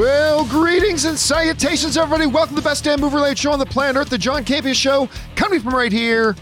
Well, 0.00 0.46
greetings 0.46 1.04
and 1.04 1.18
salutations, 1.18 1.98
everybody. 1.98 2.24
Welcome 2.24 2.56
to 2.56 2.62
the 2.62 2.66
best 2.66 2.84
damn 2.84 3.02
movie 3.02 3.16
related 3.16 3.38
show 3.38 3.52
on 3.52 3.58
the 3.58 3.66
planet 3.66 3.96
Earth, 4.00 4.08
the 4.08 4.16
John 4.16 4.46
Campea 4.46 4.74
Show, 4.74 5.10
coming 5.36 5.60
from 5.60 5.74
right 5.74 5.92
here 5.92 6.36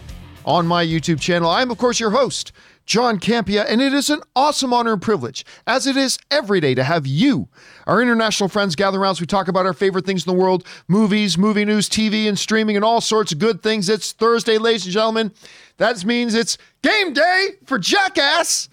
on 0.47 0.65
my 0.65 0.87
YouTube 0.87 1.19
channel. 1.19 1.51
I'm, 1.51 1.73
of 1.73 1.77
course, 1.77 1.99
your 1.99 2.11
host, 2.11 2.53
John 2.87 3.19
Campea, 3.19 3.65
and 3.69 3.83
it 3.83 3.93
is 3.93 4.11
an 4.11 4.21
awesome 4.37 4.73
honor 4.73 4.93
and 4.93 5.03
privilege, 5.03 5.45
as 5.67 5.89
it 5.89 5.97
is 5.97 6.21
every 6.31 6.61
day, 6.61 6.77
to 6.77 6.85
have 6.85 7.05
you, 7.05 7.49
our 7.89 8.01
international 8.01 8.49
friends, 8.49 8.77
gather 8.77 9.01
around 9.01 9.11
as 9.11 9.21
we 9.21 9.27
talk 9.27 9.49
about 9.49 9.67
our 9.67 9.75
favorite 9.75 10.07
things 10.07 10.25
in 10.25 10.33
the 10.33 10.41
world 10.41 10.65
movies, 10.87 11.37
movie 11.37 11.65
news, 11.65 11.89
TV, 11.89 12.29
and 12.29 12.39
streaming, 12.39 12.77
and 12.77 12.85
all 12.85 13.01
sorts 13.01 13.33
of 13.33 13.41
good 13.41 13.61
things. 13.61 13.89
It's 13.89 14.13
Thursday, 14.13 14.59
ladies 14.59 14.85
and 14.85 14.93
gentlemen. 14.93 15.33
That 15.79 16.05
means 16.05 16.37
it's 16.37 16.59
game 16.83 17.13
day 17.13 17.57
for 17.67 17.77
Jackass. 17.77 18.69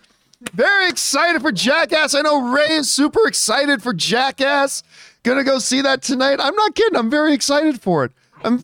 Very 0.54 0.90
excited 0.90 1.42
for 1.42 1.52
Jackass. 1.52 2.14
I 2.14 2.22
know 2.22 2.52
Ray 2.52 2.76
is 2.76 2.92
super 2.92 3.28
excited 3.28 3.82
for 3.82 3.94
Jackass. 3.94 4.84
Gonna 5.24 5.44
go 5.44 5.60
see 5.60 5.82
that 5.82 6.02
tonight. 6.02 6.40
I'm 6.40 6.56
not 6.56 6.76
kidding. 6.76 6.98
I'm 6.98 7.10
very 7.10 7.34
excited 7.34 7.82
for 7.82 8.06
it. 8.06 8.12
I'm 8.44 8.64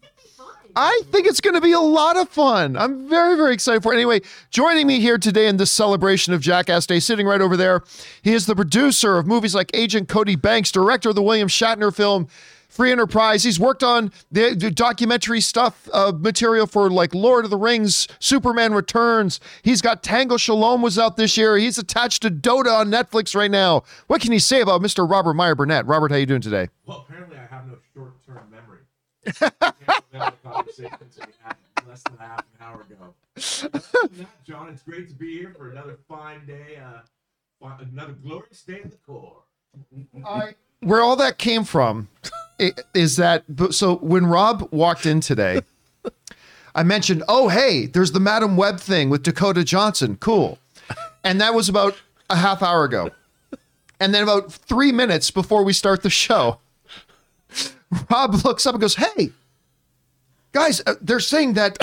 I 0.76 1.02
think 1.12 1.28
it's 1.28 1.42
going 1.42 1.54
to 1.56 1.62
be 1.62 1.74
a 1.74 1.80
lot 1.80 2.18
of 2.18 2.30
fun. 2.30 2.78
I'm 2.78 3.10
very, 3.10 3.36
very 3.36 3.54
excited 3.54 3.84
for 3.84 3.94
it. 3.94 3.98
Anyway, 3.98 4.22
joining 4.52 4.88
me 4.88 5.00
here 5.00 5.18
today 5.18 5.48
in 5.48 5.58
this 5.58 5.72
celebration 5.72 6.34
of 6.34 6.42
Jackass 6.42 6.86
Day, 6.86 7.00
sitting 7.00 7.28
right 7.28 7.42
over 7.42 7.58
there, 7.58 7.84
he 8.22 8.34
is 8.34 8.46
the 8.46 8.56
producer 8.56 9.18
of 9.18 9.28
movies 9.28 9.54
like 9.54 9.70
Agent 9.74 10.08
Cody 10.08 10.36
Banks, 10.36 10.72
director 10.72 11.10
of 11.10 11.16
the 11.16 11.22
William 11.22 11.48
Shatner 11.48 11.94
film 11.94 12.28
Free 12.72 12.90
Enterprise. 12.90 13.44
He's 13.44 13.60
worked 13.60 13.84
on 13.84 14.14
the, 14.32 14.56
the 14.56 14.72
documentary 14.72 15.42
stuff, 15.42 15.90
uh, 15.92 16.14
material 16.18 16.66
for 16.66 16.90
like 16.90 17.14
Lord 17.14 17.44
of 17.44 17.52
the 17.52 17.58
Rings, 17.58 18.08
Superman 18.20 18.74
Returns. 18.74 19.42
He's 19.62 19.82
got 19.82 20.04
Tango 20.04 20.38
Shalom 20.38 20.82
was 20.82 20.98
out 20.98 21.18
this 21.18 21.36
year. 21.36 21.58
He's 21.58 21.78
attached 21.78 22.22
to 22.22 22.32
Dota 22.32 22.80
on 22.80 22.90
Netflix 22.90 23.36
right 23.36 23.52
now. 23.52 23.84
What 24.08 24.22
can 24.22 24.32
you 24.32 24.40
say 24.40 24.62
about 24.62 24.82
Mr. 24.82 25.08
Robert 25.08 25.34
Meyer 25.34 25.54
Burnett? 25.54 25.86
Robert, 25.86 26.12
how 26.12 26.18
you 26.18 26.26
doing 26.26 26.40
today? 26.40 26.70
Well, 26.86 27.06
apparently 27.10 27.38
I 27.38 27.46
have 27.54 27.68
no 27.68 27.76
short-term 27.94 28.50
memory. 28.50 28.80
I 29.62 29.74
can't 29.86 30.04
remember 30.14 30.38
the 30.42 30.50
conversations 30.50 31.20
we 31.20 31.34
had 31.44 31.58
less 31.86 32.04
than 32.04 32.16
a 32.20 32.24
half 32.24 32.40
an 32.40 32.66
hour 32.66 32.82
ago. 32.84 33.14
That, 33.36 34.28
John, 34.46 34.70
it's 34.70 34.82
great 34.82 35.10
to 35.10 35.16
be 35.16 35.40
here 35.40 35.54
for 35.58 35.72
another 35.72 35.98
fine 36.08 36.46
day, 36.46 36.80
uh, 36.82 37.02
another 37.82 38.14
glorious 38.14 38.62
day 38.62 38.80
in 38.82 38.90
the 38.90 38.98
core. 39.06 39.44
I, 40.26 40.56
where 40.80 41.02
all 41.02 41.18
that 41.18 41.38
came 41.38 41.66
from 41.66 42.08
is 42.94 43.16
that 43.18 43.44
so 43.72 43.96
when 43.98 44.26
Rob 44.26 44.68
walked 44.72 45.06
in 45.06 45.20
today, 45.20 45.62
I 46.76 46.84
mentioned, 46.84 47.24
"Oh, 47.28 47.50
hey, 47.50 47.88
there's 47.88 48.12
the 48.12 48.20
Madame 48.20 48.56
Web 48.58 48.80
thing 48.80 49.10
with 49.10 49.24
Dakota 49.24 49.64
Johnson. 49.64 50.18
Cool." 50.18 50.60
And 51.24 51.40
that 51.42 51.54
was 51.54 51.70
about 51.70 51.96
a 52.30 52.36
half 52.36 52.64
hour 52.64 52.84
ago. 52.84 53.10
And 54.00 54.14
then 54.14 54.24
about 54.24 54.52
3 54.52 54.92
minutes 54.92 55.30
before 55.30 55.64
we 55.64 55.74
start 55.74 56.02
the 56.02 56.10
show, 56.10 56.60
Rob 58.10 58.34
looks 58.44 58.66
up 58.66 58.74
and 58.74 58.82
goes, 58.82 58.96
"Hey, 58.96 59.32
guys, 60.52 60.82
uh, 60.86 60.96
they're 61.02 61.20
saying 61.20 61.54
that 61.54 61.78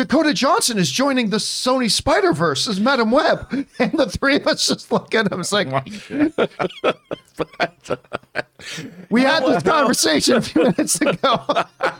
Dakota 0.00 0.32
Johnson 0.32 0.78
is 0.78 0.90
joining 0.90 1.28
the 1.28 1.36
Sony 1.36 1.90
Spider 1.90 2.32
Verse 2.32 2.66
as 2.66 2.80
Madame 2.80 3.10
Web, 3.10 3.46
and 3.78 3.92
the 3.92 4.06
three 4.06 4.36
of 4.36 4.46
us 4.46 4.66
just 4.66 4.90
look 4.90 5.14
at 5.14 5.30
him. 5.30 5.40
It's 5.40 5.52
like, 5.52 5.68
oh, 5.70 5.82
we 9.10 9.20
had 9.20 9.44
this 9.44 9.62
conversation 9.62 10.36
a 10.36 10.40
few 10.40 10.62
minutes 10.62 10.98
ago. 11.02 11.64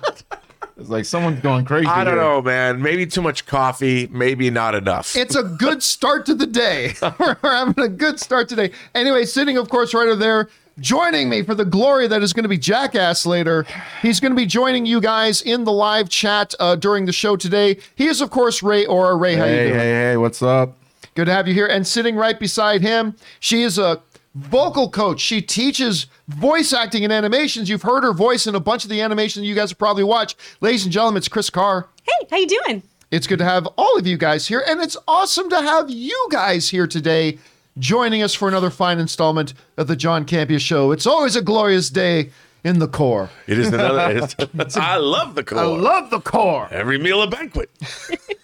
It's 0.79 0.89
like 0.89 1.05
someone's 1.05 1.41
going 1.41 1.67
crazy. 1.67 1.89
I 1.89 2.05
don't 2.05 2.15
here. 2.15 2.23
know, 2.23 2.41
man. 2.41 2.81
Maybe 2.81 3.05
too 3.05 3.21
much 3.21 3.45
coffee, 3.45 4.09
maybe 4.11 4.49
not 4.49 4.75
enough. 4.75 5.15
It's 5.15 5.37
a 5.37 5.43
good 5.43 5.83
start 5.83 6.25
to 6.25 6.35
the 6.35 6.47
day. 6.47 6.95
We're 7.19 7.37
having 7.43 7.85
a 7.85 7.89
good 7.89 8.19
start 8.19 8.49
today. 8.49 8.71
Anyway, 8.95 9.27
sitting, 9.27 9.59
of 9.59 9.69
course, 9.69 9.93
right 9.93 10.09
over 10.09 10.17
there, 10.17 10.49
joining 10.79 11.29
me 11.29 11.43
for 11.43 11.55
the 11.55 11.65
glory 11.65 12.07
that 12.09 12.23
is 12.23 12.33
going 12.33 12.45
to 12.45 12.49
be 12.49 12.59
Jackass 12.59 13.27
later. 13.27 13.67
He's 14.03 14.21
going 14.21 14.33
to 14.33 14.37
be 14.37 14.47
joining 14.47 14.87
you 14.87 15.01
guys 15.01 15.43
in 15.43 15.65
the 15.65 15.73
live 15.73 16.09
chat 16.09 16.55
uh, 16.61 16.77
during 16.77 17.07
the 17.07 17.13
show 17.13 17.37
today. 17.37 17.79
He 17.97 18.07
is, 18.07 18.21
of 18.21 18.31
course, 18.31 18.63
Ray 18.63 18.87
Ora. 18.87 19.17
Ray, 19.17 19.35
how 19.37 19.45
you 19.45 19.51
Hey, 19.51 19.67
doing? 19.69 19.79
hey, 19.81 19.91
hey, 19.91 20.17
what's 20.17 20.43
up? 20.43 20.77
Good 21.15 21.27
to 21.27 21.33
have 21.33 21.49
you 21.49 21.55
here. 21.55 21.67
And 21.67 21.87
sitting 21.87 22.17
right 22.17 22.39
beside 22.39 22.83
him, 22.83 23.17
she 23.41 23.63
is 23.63 23.79
a 23.79 24.01
vocal 24.35 24.89
coach. 24.89 25.21
She 25.21 25.43
teaches 25.43 26.07
voice 26.29 26.73
acting 26.73 27.03
and 27.05 27.13
animations. 27.13 27.69
You've 27.69 27.83
heard 27.83 28.05
her 28.05 28.13
voice 28.13 28.47
in 28.47 28.55
a 28.55 28.61
bunch 28.61 28.85
of 28.85 28.91
the 28.91 29.01
animations 29.01 29.45
you 29.45 29.55
guys 29.57 29.71
have 29.71 29.79
probably 29.79 30.05
watched. 30.05 30.37
Ladies 30.61 30.85
and 30.85 30.93
gentlemen, 30.93 31.19
it's 31.19 31.29
Chris 31.29 31.51
Carr. 31.51 31.89
Hey, 32.05 32.27
how 32.31 32.37
you 32.37 32.47
doing? 32.47 32.83
It's 33.11 33.27
good 33.27 33.41
to 33.41 33.45
have 33.45 33.67
all 33.77 33.99
of 33.99 34.07
you 34.07 34.17
guys 34.17 34.47
here, 34.47 34.63
and 34.69 34.81
it's 34.81 34.97
awesome 35.09 35.51
to 35.51 35.57
have 35.61 35.91
you 35.91 36.29
guys 36.31 36.69
here 36.69 36.87
today 36.87 37.39
joining 37.79 38.23
us 38.23 38.35
for 38.35 38.49
another 38.49 38.71
fine 38.71 38.99
installment 38.99 39.55
of 39.77 39.87
the 39.87 39.97
John 39.97 40.25
Campea 40.25 40.61
Show. 40.61 40.93
It's 40.93 41.07
always 41.07 41.37
a 41.37 41.43
glorious 41.43 41.91
day 41.91 42.31
in 42.65 42.79
the 42.79 42.89
core. 42.89 43.31
It 43.47 43.59
is 43.59 43.69
another. 43.69 44.11
it's- 44.59 44.77
I 44.77 44.97
love 44.97 45.35
the 45.35 45.45
core. 45.45 45.59
I 45.59 45.65
love 45.65 46.11
the 46.11 46.21
core. 46.21 46.69
Every 46.71 46.99
meal 46.99 47.23
a 47.23 47.27
banquet. 47.27 47.71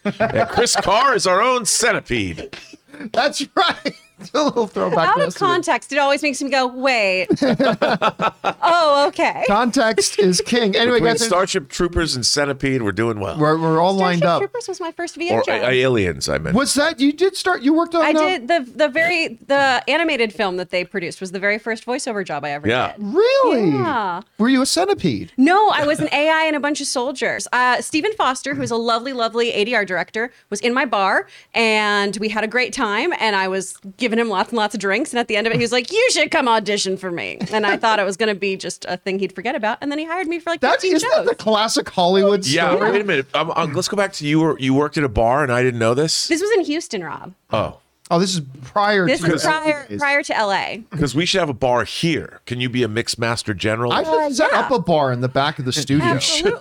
and 0.04 0.48
Chris 0.48 0.74
Carr 0.76 1.14
is 1.14 1.26
our 1.26 1.42
own 1.42 1.64
centipede. 1.66 2.56
That's 3.12 3.46
right. 3.54 3.92
It's 4.20 4.30
a 4.32 4.42
little 4.44 4.66
throwback. 4.66 5.08
Out 5.08 5.20
of 5.20 5.34
context, 5.34 5.92
it 5.92 5.98
always 5.98 6.22
makes 6.22 6.40
me 6.42 6.48
go, 6.48 6.66
wait. 6.66 7.28
oh, 7.42 9.04
okay. 9.08 9.44
Context 9.46 10.18
is 10.18 10.40
king. 10.40 10.74
Anyway, 10.74 10.96
Between 10.98 11.12
guys, 11.14 11.26
Starship 11.26 11.68
Troopers 11.68 12.16
and 12.16 12.24
Centipede, 12.24 12.82
we're 12.82 12.92
doing 12.92 13.20
well. 13.20 13.38
we're, 13.38 13.58
we're 13.58 13.78
all 13.80 13.94
lined 13.94 14.18
Starship 14.20 14.34
up. 14.34 14.40
Troopers 14.40 14.68
was 14.68 14.80
my 14.80 14.90
first 14.92 15.16
VO 15.16 15.34
or 15.34 15.42
job. 15.42 15.62
uh, 15.62 15.66
aliens, 15.66 16.28
I 16.28 16.38
meant. 16.38 16.56
Was 16.56 16.74
that 16.74 16.98
you 16.98 17.12
did 17.12 17.36
start? 17.36 17.62
You 17.62 17.74
worked 17.74 17.94
on? 17.94 18.04
I 18.04 18.10
uh, 18.10 18.12
did 18.38 18.48
the 18.48 18.70
the 18.74 18.88
very 18.88 19.38
the 19.46 19.82
animated 19.88 20.32
film 20.32 20.56
that 20.56 20.70
they 20.70 20.84
produced 20.84 21.20
was 21.20 21.32
the 21.32 21.38
very 21.38 21.58
first 21.58 21.84
voiceover 21.84 22.24
job 22.24 22.44
I 22.44 22.50
ever 22.52 22.66
Yeah. 22.68 22.92
did. 22.96 23.02
Really? 23.04 23.70
Yeah. 23.72 24.22
Were 24.38 24.48
you 24.48 24.62
a 24.62 24.66
centipede? 24.66 25.32
No, 25.36 25.68
I 25.70 25.86
was 25.86 26.00
an 26.00 26.08
AI 26.12 26.44
and 26.46 26.56
a 26.56 26.60
bunch 26.60 26.80
of 26.80 26.86
soldiers. 26.86 27.46
Uh, 27.52 27.80
Stephen 27.82 28.12
Foster, 28.14 28.54
who's 28.54 28.70
a 28.70 28.76
lovely, 28.76 29.12
lovely 29.12 29.52
ADR 29.52 29.86
director, 29.86 30.32
was 30.50 30.60
in 30.62 30.72
my 30.72 30.84
bar, 30.86 31.26
and 31.54 32.16
we 32.16 32.28
had 32.30 32.44
a 32.44 32.48
great 32.48 32.72
time. 32.72 33.12
And 33.18 33.36
I 33.36 33.48
was 33.48 33.76
giving 34.06 34.18
him 34.20 34.28
lots 34.28 34.50
and 34.50 34.56
lots 34.56 34.72
of 34.74 34.80
drinks. 34.80 35.10
And 35.12 35.18
at 35.18 35.26
the 35.26 35.36
end 35.36 35.46
of 35.46 35.52
it, 35.52 35.56
he 35.56 35.62
was 35.62 35.72
like, 35.72 35.90
"You 35.90 36.08
should 36.12 36.30
come 36.30 36.46
audition 36.48 36.96
for 36.96 37.10
me." 37.10 37.38
And 37.52 37.66
I 37.66 37.76
thought 37.76 37.98
it 37.98 38.04
was 38.04 38.16
going 38.16 38.32
to 38.32 38.38
be 38.38 38.56
just 38.56 38.84
a 38.88 38.96
thing 38.96 39.18
he'd 39.18 39.32
forget 39.34 39.54
about. 39.56 39.78
And 39.80 39.90
then 39.90 39.98
he 39.98 40.04
hired 40.04 40.28
me 40.28 40.38
for 40.38 40.50
like 40.50 40.60
that. 40.60 40.84
Is 40.84 41.02
15 41.02 41.10
that 41.16 41.26
the 41.26 41.34
classic 41.34 41.88
Hollywood 41.88 42.46
yeah, 42.46 42.70
story. 42.74 42.90
wait 42.92 43.00
a 43.00 43.04
minute. 43.04 43.26
Um, 43.34 43.52
um, 43.56 43.72
let's 43.72 43.88
go 43.88 43.96
back 43.96 44.12
to 44.14 44.26
you. 44.26 44.40
Were, 44.40 44.58
you 44.60 44.74
worked 44.74 44.96
at 44.96 45.04
a 45.04 45.08
bar, 45.08 45.42
and 45.42 45.50
I 45.52 45.62
didn't 45.62 45.80
know 45.80 45.94
this. 45.94 46.28
this 46.28 46.40
was 46.40 46.50
in 46.52 46.64
Houston, 46.64 47.02
Rob. 47.02 47.34
Oh, 47.52 47.78
Oh, 48.08 48.20
this 48.20 48.34
is 48.36 48.42
prior 48.62 49.04
This 49.04 49.20
to 49.20 49.32
was 49.32 49.42
prior 49.42 49.84
prior 49.98 50.22
to 50.22 50.32
LA. 50.32 50.76
because 50.92 51.12
we 51.16 51.26
should 51.26 51.40
have 51.40 51.48
a 51.48 51.52
bar 51.52 51.82
here. 51.82 52.40
Can 52.46 52.60
you 52.60 52.68
be 52.68 52.84
a 52.84 52.88
mixed 52.88 53.18
master 53.18 53.52
general? 53.52 53.90
I 53.92 54.02
Uh, 54.02 54.30
set 54.30 54.50
yeah. 54.52 54.60
up 54.60 54.70
a 54.70 54.78
bar 54.78 55.10
in 55.10 55.22
the 55.22 55.28
back 55.28 55.58
of 55.58 55.64
the 55.64 55.72
studio, 55.72 56.16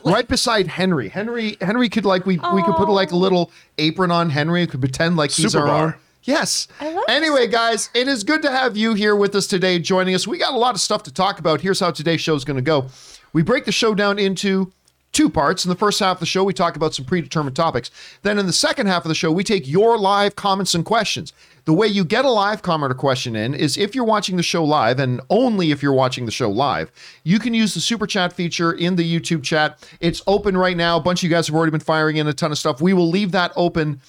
right 0.05 0.27
beside 0.27 0.65
Henry. 0.65 1.07
Henry, 1.07 1.55
Henry 1.61 1.87
could 1.87 2.03
like 2.03 2.25
we 2.25 2.39
we 2.51 2.63
could 2.63 2.75
put 2.75 2.89
like 2.89 3.11
a 3.11 3.15
little 3.15 3.51
apron 3.77 4.09
on 4.09 4.31
Henry. 4.31 4.61
We 4.61 4.67
could 4.67 4.79
pretend 4.79 5.17
like 5.17 5.29
he's 5.29 5.51
Super 5.51 5.59
our 5.61 5.67
bar. 5.67 5.85
own. 5.85 5.93
Yes. 6.25 6.67
Anyway, 7.07 7.45
guys, 7.47 7.89
it 7.93 8.07
is 8.07 8.23
good 8.23 8.41
to 8.41 8.51
have 8.51 8.75
you 8.75 8.95
here 8.95 9.15
with 9.15 9.35
us 9.35 9.45
today, 9.45 9.77
joining 9.77 10.15
us. 10.15 10.27
We 10.27 10.39
got 10.39 10.53
a 10.53 10.57
lot 10.57 10.73
of 10.73 10.81
stuff 10.81 11.03
to 11.03 11.13
talk 11.13 11.37
about. 11.37 11.61
Here's 11.61 11.79
how 11.79 11.91
today's 11.91 12.19
show 12.19 12.33
is 12.33 12.43
going 12.43 12.57
to 12.57 12.63
go. 12.63 12.87
We 13.31 13.43
break 13.43 13.65
the 13.65 13.71
show 13.71 13.93
down 13.93 14.17
into 14.17 14.73
two 15.11 15.29
parts. 15.29 15.63
In 15.63 15.69
the 15.69 15.75
first 15.75 15.99
half 15.99 16.15
of 16.15 16.19
the 16.19 16.25
show, 16.25 16.43
we 16.43 16.51
talk 16.51 16.75
about 16.75 16.95
some 16.95 17.05
predetermined 17.05 17.55
topics. 17.55 17.91
Then 18.23 18.39
in 18.39 18.47
the 18.47 18.53
second 18.53 18.87
half 18.87 19.05
of 19.05 19.09
the 19.09 19.15
show, 19.15 19.31
we 19.31 19.43
take 19.43 19.67
your 19.67 19.99
live 19.99 20.35
comments 20.35 20.73
and 20.73 20.83
questions. 20.83 21.31
The 21.65 21.73
way 21.73 21.87
you 21.87 22.03
get 22.03 22.25
a 22.25 22.29
live 22.29 22.63
comment 22.63 22.91
or 22.91 22.95
question 22.95 23.35
in 23.35 23.53
is 23.53 23.77
if 23.77 23.93
you're 23.93 24.03
watching 24.03 24.35
the 24.35 24.43
show 24.43 24.63
live, 24.63 24.99
and 24.99 25.21
only 25.29 25.69
if 25.69 25.83
you're 25.83 25.93
watching 25.93 26.25
the 26.25 26.31
show 26.31 26.49
live, 26.49 26.91
you 27.23 27.37
can 27.37 27.53
use 27.53 27.75
the 27.75 27.79
super 27.79 28.07
chat 28.07 28.33
feature 28.33 28.71
in 28.71 28.95
the 28.95 29.19
YouTube 29.19 29.43
chat. 29.43 29.87
It's 29.99 30.23
open 30.25 30.57
right 30.57 30.75
now. 30.75 30.97
A 30.97 31.01
bunch 31.01 31.19
of 31.19 31.23
you 31.23 31.29
guys 31.29 31.47
have 31.47 31.55
already 31.55 31.71
been 31.71 31.79
firing 31.81 32.17
in 32.17 32.27
a 32.27 32.33
ton 32.33 32.51
of 32.51 32.57
stuff. 32.57 32.81
We 32.81 32.93
will 32.93 33.09
leave 33.09 33.31
that 33.31 33.51
open 33.55 34.01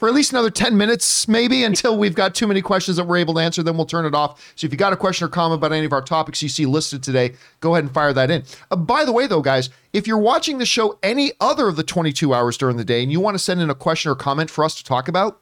for 0.00 0.08
at 0.08 0.14
least 0.14 0.32
another 0.32 0.48
10 0.48 0.78
minutes, 0.78 1.28
maybe 1.28 1.62
until 1.62 1.98
we've 1.98 2.14
got 2.14 2.34
too 2.34 2.46
many 2.46 2.62
questions 2.62 2.96
that 2.96 3.04
we're 3.04 3.18
able 3.18 3.34
to 3.34 3.40
answer. 3.40 3.62
Then 3.62 3.76
we'll 3.76 3.84
turn 3.84 4.06
it 4.06 4.14
off. 4.14 4.52
So 4.56 4.64
if 4.64 4.72
you 4.72 4.78
got 4.78 4.94
a 4.94 4.96
question 4.96 5.26
or 5.26 5.28
comment 5.28 5.60
about 5.60 5.72
any 5.72 5.84
of 5.84 5.92
our 5.92 6.00
topics 6.00 6.42
you 6.42 6.48
see 6.48 6.64
listed 6.64 7.02
today, 7.02 7.34
go 7.60 7.74
ahead 7.74 7.84
and 7.84 7.92
fire 7.92 8.14
that 8.14 8.30
in. 8.30 8.42
Uh, 8.70 8.76
by 8.76 9.04
the 9.04 9.12
way, 9.12 9.26
though, 9.26 9.42
guys, 9.42 9.68
if 9.92 10.06
you're 10.06 10.16
watching 10.16 10.56
the 10.56 10.64
show 10.64 10.98
any 11.02 11.32
other 11.38 11.68
of 11.68 11.76
the 11.76 11.82
22 11.82 12.32
hours 12.32 12.56
during 12.56 12.78
the 12.78 12.84
day 12.84 13.02
and 13.02 13.12
you 13.12 13.20
want 13.20 13.34
to 13.34 13.38
send 13.38 13.60
in 13.60 13.68
a 13.68 13.74
question 13.74 14.10
or 14.10 14.14
comment 14.14 14.48
for 14.48 14.64
us 14.64 14.74
to 14.76 14.82
talk 14.82 15.06
about, 15.06 15.38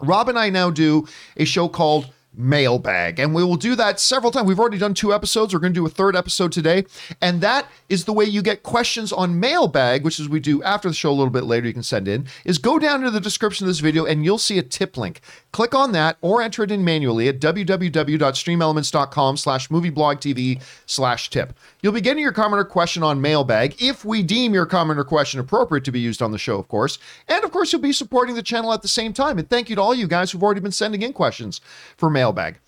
Rob 0.00 0.28
and 0.28 0.36
I 0.36 0.50
now 0.50 0.68
do 0.68 1.06
a 1.36 1.44
show 1.44 1.68
called 1.68 2.12
Mailbag, 2.34 3.18
and 3.18 3.34
we 3.34 3.44
will 3.44 3.56
do 3.56 3.74
that 3.76 4.00
several 4.00 4.32
times. 4.32 4.46
We've 4.46 4.58
already 4.58 4.78
done 4.78 4.94
two 4.94 5.12
episodes. 5.12 5.52
We're 5.52 5.60
going 5.60 5.74
to 5.74 5.80
do 5.80 5.86
a 5.86 5.90
third 5.90 6.16
episode 6.16 6.52
today, 6.52 6.84
and 7.20 7.40
that 7.40 7.66
is 7.88 8.04
the 8.04 8.12
way 8.12 8.24
you 8.24 8.42
get 8.42 8.62
questions 8.62 9.12
on 9.12 9.38
Mailbag, 9.38 10.04
which 10.04 10.18
is 10.18 10.28
we 10.28 10.40
do 10.40 10.62
after 10.62 10.88
the 10.88 10.94
show 10.94 11.10
a 11.10 11.12
little 11.12 11.30
bit 11.30 11.44
later. 11.44 11.66
You 11.66 11.74
can 11.74 11.82
send 11.82 12.08
in. 12.08 12.26
Is 12.44 12.58
go 12.58 12.78
down 12.78 13.02
to 13.02 13.10
the 13.10 13.20
description 13.20 13.66
of 13.66 13.68
this 13.68 13.80
video, 13.80 14.04
and 14.04 14.24
you'll 14.24 14.38
see 14.38 14.58
a 14.58 14.62
tip 14.62 14.96
link. 14.96 15.20
Click 15.52 15.74
on 15.74 15.92
that 15.92 16.16
or 16.20 16.40
enter 16.40 16.62
it 16.62 16.70
in 16.70 16.84
manually 16.84 17.28
at 17.28 17.40
www.streamelements.com 17.40 19.36
slash 19.36 19.68
movieblogtv 19.68 20.62
slash 20.86 21.28
tip. 21.28 21.52
You'll 21.82 21.92
be 21.92 22.00
getting 22.00 22.22
your 22.22 22.32
comment 22.32 22.60
or 22.60 22.64
question 22.64 23.02
on 23.02 23.20
Mailbag 23.20 23.82
if 23.82 24.04
we 24.04 24.22
deem 24.22 24.54
your 24.54 24.66
comment 24.66 24.98
or 24.98 25.04
question 25.04 25.40
appropriate 25.40 25.84
to 25.84 25.92
be 25.92 26.00
used 26.00 26.22
on 26.22 26.32
the 26.32 26.38
show, 26.38 26.58
of 26.58 26.68
course. 26.68 26.98
And 27.28 27.44
of 27.44 27.50
course, 27.50 27.72
you'll 27.72 27.82
be 27.82 27.92
supporting 27.92 28.34
the 28.34 28.42
channel 28.42 28.72
at 28.72 28.80
the 28.82 28.88
same 28.88 29.12
time. 29.12 29.38
And 29.38 29.48
thank 29.50 29.68
you 29.68 29.76
to 29.76 29.82
all 29.82 29.94
you 29.94 30.06
guys 30.06 30.30
who've 30.30 30.42
already 30.42 30.60
been 30.60 30.72
sending 30.72 31.02
in 31.02 31.12
questions 31.12 31.60
for 31.96 32.08
mailbag. 32.22 32.60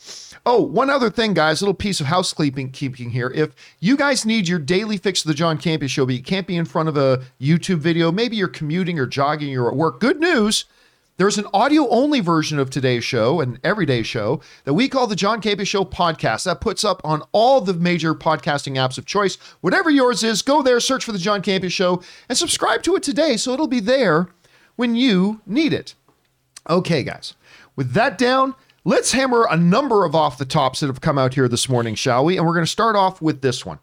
Oh, 0.45 0.61
one 0.61 0.91
other 0.91 1.11
thing, 1.11 1.33
guys, 1.33 1.61
a 1.61 1.65
little 1.65 1.75
piece 1.75 2.01
of 2.01 2.07
housekeeping 2.07 2.73
keeping 2.73 3.11
here. 3.11 3.31
If 3.33 3.55
you 3.79 3.97
guys 3.97 4.27
need 4.27 4.49
your 4.49 4.59
daily 4.59 4.97
fix 4.97 5.25
of 5.25 5.29
the 5.29 5.35
John 5.35 5.59
Campea 5.59 5.89
show, 5.89 6.05
but 6.05 6.17
you 6.17 6.23
can't 6.25 6.49
be 6.49 6.57
in 6.57 6.65
front 6.65 6.89
of 6.89 6.97
a 6.97 7.23
YouTube 7.41 7.79
video, 7.79 8.11
maybe 8.11 8.37
you're 8.37 8.49
commuting 8.49 8.99
or 8.99 9.07
jogging 9.07 9.57
or 9.57 9.69
at 9.69 9.77
work, 9.77 10.01
good 10.01 10.19
news. 10.19 10.65
There's 11.19 11.39
an 11.39 11.47
audio 11.55 11.89
only 11.89 12.19
version 12.19 12.59
of 12.59 12.69
today's 12.69 13.05
show, 13.05 13.41
an 13.41 13.61
everyday 13.63 14.03
show, 14.03 14.41
that 14.65 14.75
we 14.75 14.89
call 14.89 15.07
the 15.07 15.15
John 15.15 15.41
Campea 15.41 15.65
Show 15.65 15.85
podcast. 15.85 16.43
That 16.45 16.61
puts 16.61 16.83
up 16.83 17.01
on 17.05 17.23
all 17.31 17.61
the 17.61 17.75
major 17.75 18.17
podcasting 18.17 18.75
apps 18.75 18.99
of 18.99 19.07
choice. 19.07 19.37
Whatever 19.61 19.89
yours 19.89 20.25
is, 20.25 20.43
go 20.43 20.63
there, 20.63 20.81
search 20.81 21.05
for 21.05 21.13
the 21.13 21.19
John 21.19 21.41
Campea 21.41 21.71
Show, 21.71 22.03
and 22.29 22.37
subscribe 22.37 22.83
to 22.83 22.97
it 22.97 23.05
today 23.05 23.37
so 23.37 23.53
it'll 23.53 23.69
be 23.69 23.79
there 23.79 24.27
when 24.75 24.97
you 24.97 25.41
need 25.47 25.73
it. 25.73 25.95
Okay, 26.69 27.05
guys, 27.05 27.35
with 27.77 27.93
that 27.93 28.19
down, 28.19 28.57
let's 28.85 29.13
hammer 29.13 29.47
a 29.51 29.57
number 29.57 30.05
of 30.05 30.15
off 30.15 30.39
the 30.39 30.45
tops 30.45 30.81
that 30.81 30.87
have 30.87 31.01
come 31.01 31.19
out 31.19 31.35
here 31.35 31.49
this 31.49 31.69
morning, 31.69 31.95
shall 31.95 32.25
we? 32.25 32.37
And 32.37 32.47
we're 32.47 32.55
going 32.55 32.67
to 32.67 32.71
start 32.71 32.97
off 32.97 33.21
with 33.21 33.41
this 33.41 33.65
one. 33.65 33.79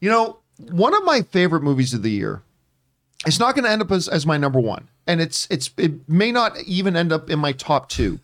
You 0.00 0.10
know, 0.10 0.38
one 0.58 0.94
of 0.94 1.04
my 1.04 1.22
favorite 1.22 1.62
movies 1.62 1.94
of 1.94 2.02
the 2.02 2.10
year 2.10 2.42
it's 3.26 3.38
not 3.38 3.54
going 3.54 3.64
to 3.64 3.70
end 3.70 3.82
up 3.82 3.90
as, 3.90 4.08
as 4.08 4.26
my 4.26 4.36
number 4.36 4.60
one 4.60 4.88
and 5.06 5.20
it's 5.20 5.46
it's 5.50 5.70
it 5.76 6.08
may 6.08 6.30
not 6.30 6.56
even 6.66 6.96
end 6.96 7.12
up 7.12 7.30
in 7.30 7.38
my 7.38 7.52
top 7.52 7.88
two 7.88 8.20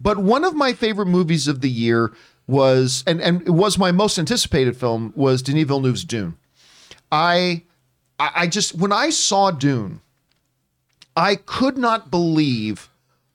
but 0.00 0.18
one 0.18 0.44
of 0.44 0.54
my 0.54 0.72
favorite 0.72 1.06
movies 1.06 1.48
of 1.48 1.60
the 1.60 1.70
year 1.70 2.12
was 2.46 3.02
and 3.06 3.20
and 3.20 3.42
it 3.42 3.50
was 3.50 3.78
my 3.78 3.90
most 3.90 4.18
anticipated 4.18 4.76
film 4.76 5.12
was 5.16 5.42
denis 5.42 5.64
villeneuve's 5.64 6.04
dune 6.04 6.36
i 7.10 7.62
i 8.18 8.46
just 8.46 8.74
when 8.74 8.92
i 8.92 9.10
saw 9.10 9.50
dune 9.50 10.00
i 11.16 11.34
could 11.34 11.78
not 11.78 12.10
believe 12.10 12.90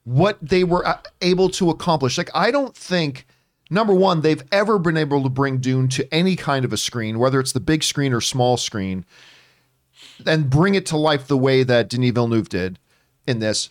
what 0.10 0.38
they 0.42 0.64
were 0.64 0.86
uh, 0.88 0.98
able 1.22 1.50
to 1.50 1.70
accomplish 1.70 2.18
like 2.18 2.30
i 2.34 2.50
don't 2.52 2.76
think 2.76 3.26
number 3.70 3.94
one 3.94 4.22
they've 4.22 4.44
ever 4.52 4.80
been 4.80 4.98
able 4.98 5.22
to 5.22 5.30
bring 5.30 5.60
dune 5.60 5.88
to 5.88 6.12
any 6.14 6.36
kind 6.36 6.66
of 6.66 6.74
a 6.74 6.78
screen 6.78 7.20
whether 7.20 7.40
it's 7.40 7.52
the 7.52 7.60
big 7.60 7.84
screen 7.84 8.14
or 8.14 8.22
small 8.22 8.58
screen 8.58 9.06
and 10.26 10.50
bring 10.50 10.76
it 10.76 10.86
to 10.88 10.98
life 10.98 11.28
the 11.28 11.38
way 11.38 11.64
that 11.64 11.90
Denis 11.90 12.12
Villeneuve 12.12 12.50
did 12.50 12.80
in 13.28 13.40
this. 13.40 13.70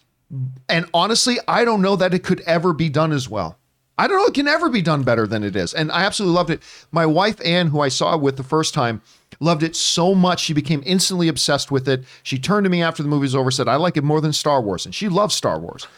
And 0.69 0.87
honestly, 0.93 1.39
I 1.47 1.65
don't 1.65 1.83
know 1.83 1.97
that 1.97 2.15
it 2.15 2.23
could 2.23 2.41
ever 2.43 2.73
be 2.73 2.89
done 2.89 3.13
as 3.13 3.29
well. 3.29 3.59
I 4.01 4.07
don't 4.07 4.19
know 4.19 4.27
it 4.27 4.35
can 4.35 4.47
ever 4.47 4.69
be 4.69 4.83
done 4.83 5.03
better 5.03 5.27
than 5.27 5.43
it 5.43 5.57
is. 5.57 5.75
And 5.75 5.91
I 5.91 6.05
absolutely 6.05 6.37
loved 6.37 6.51
it. 6.51 6.63
My 6.93 7.05
wife 7.05 7.41
Anne, 7.45 7.69
who 7.69 7.81
I 7.81 7.89
saw 7.89 8.17
with 8.17 8.37
the 8.37 8.45
first 8.45 8.73
time, 8.73 9.03
loved 9.41 9.63
it 9.63 9.75
so 9.75 10.15
much 10.15 10.41
she 10.41 10.53
became 10.53 10.83
instantly 10.87 11.27
obsessed 11.27 11.71
with 11.71 11.89
it. 11.89 12.05
She 12.23 12.39
turned 12.39 12.65
to 12.65 12.71
me 12.71 12.83
after 12.83 13.03
the 13.03 13.09
movie 13.09 13.23
was 13.23 13.35
over, 13.35 13.51
said, 13.51 13.67
"I 13.67 13.75
like 13.77 13.97
it 13.97 14.05
more 14.05 14.21
than 14.21 14.33
Star 14.33 14.61
Wars," 14.61 14.85
and 14.85 14.95
she 14.95 15.09
loves 15.09 15.35
Star 15.35 15.59
Wars. 15.59 15.89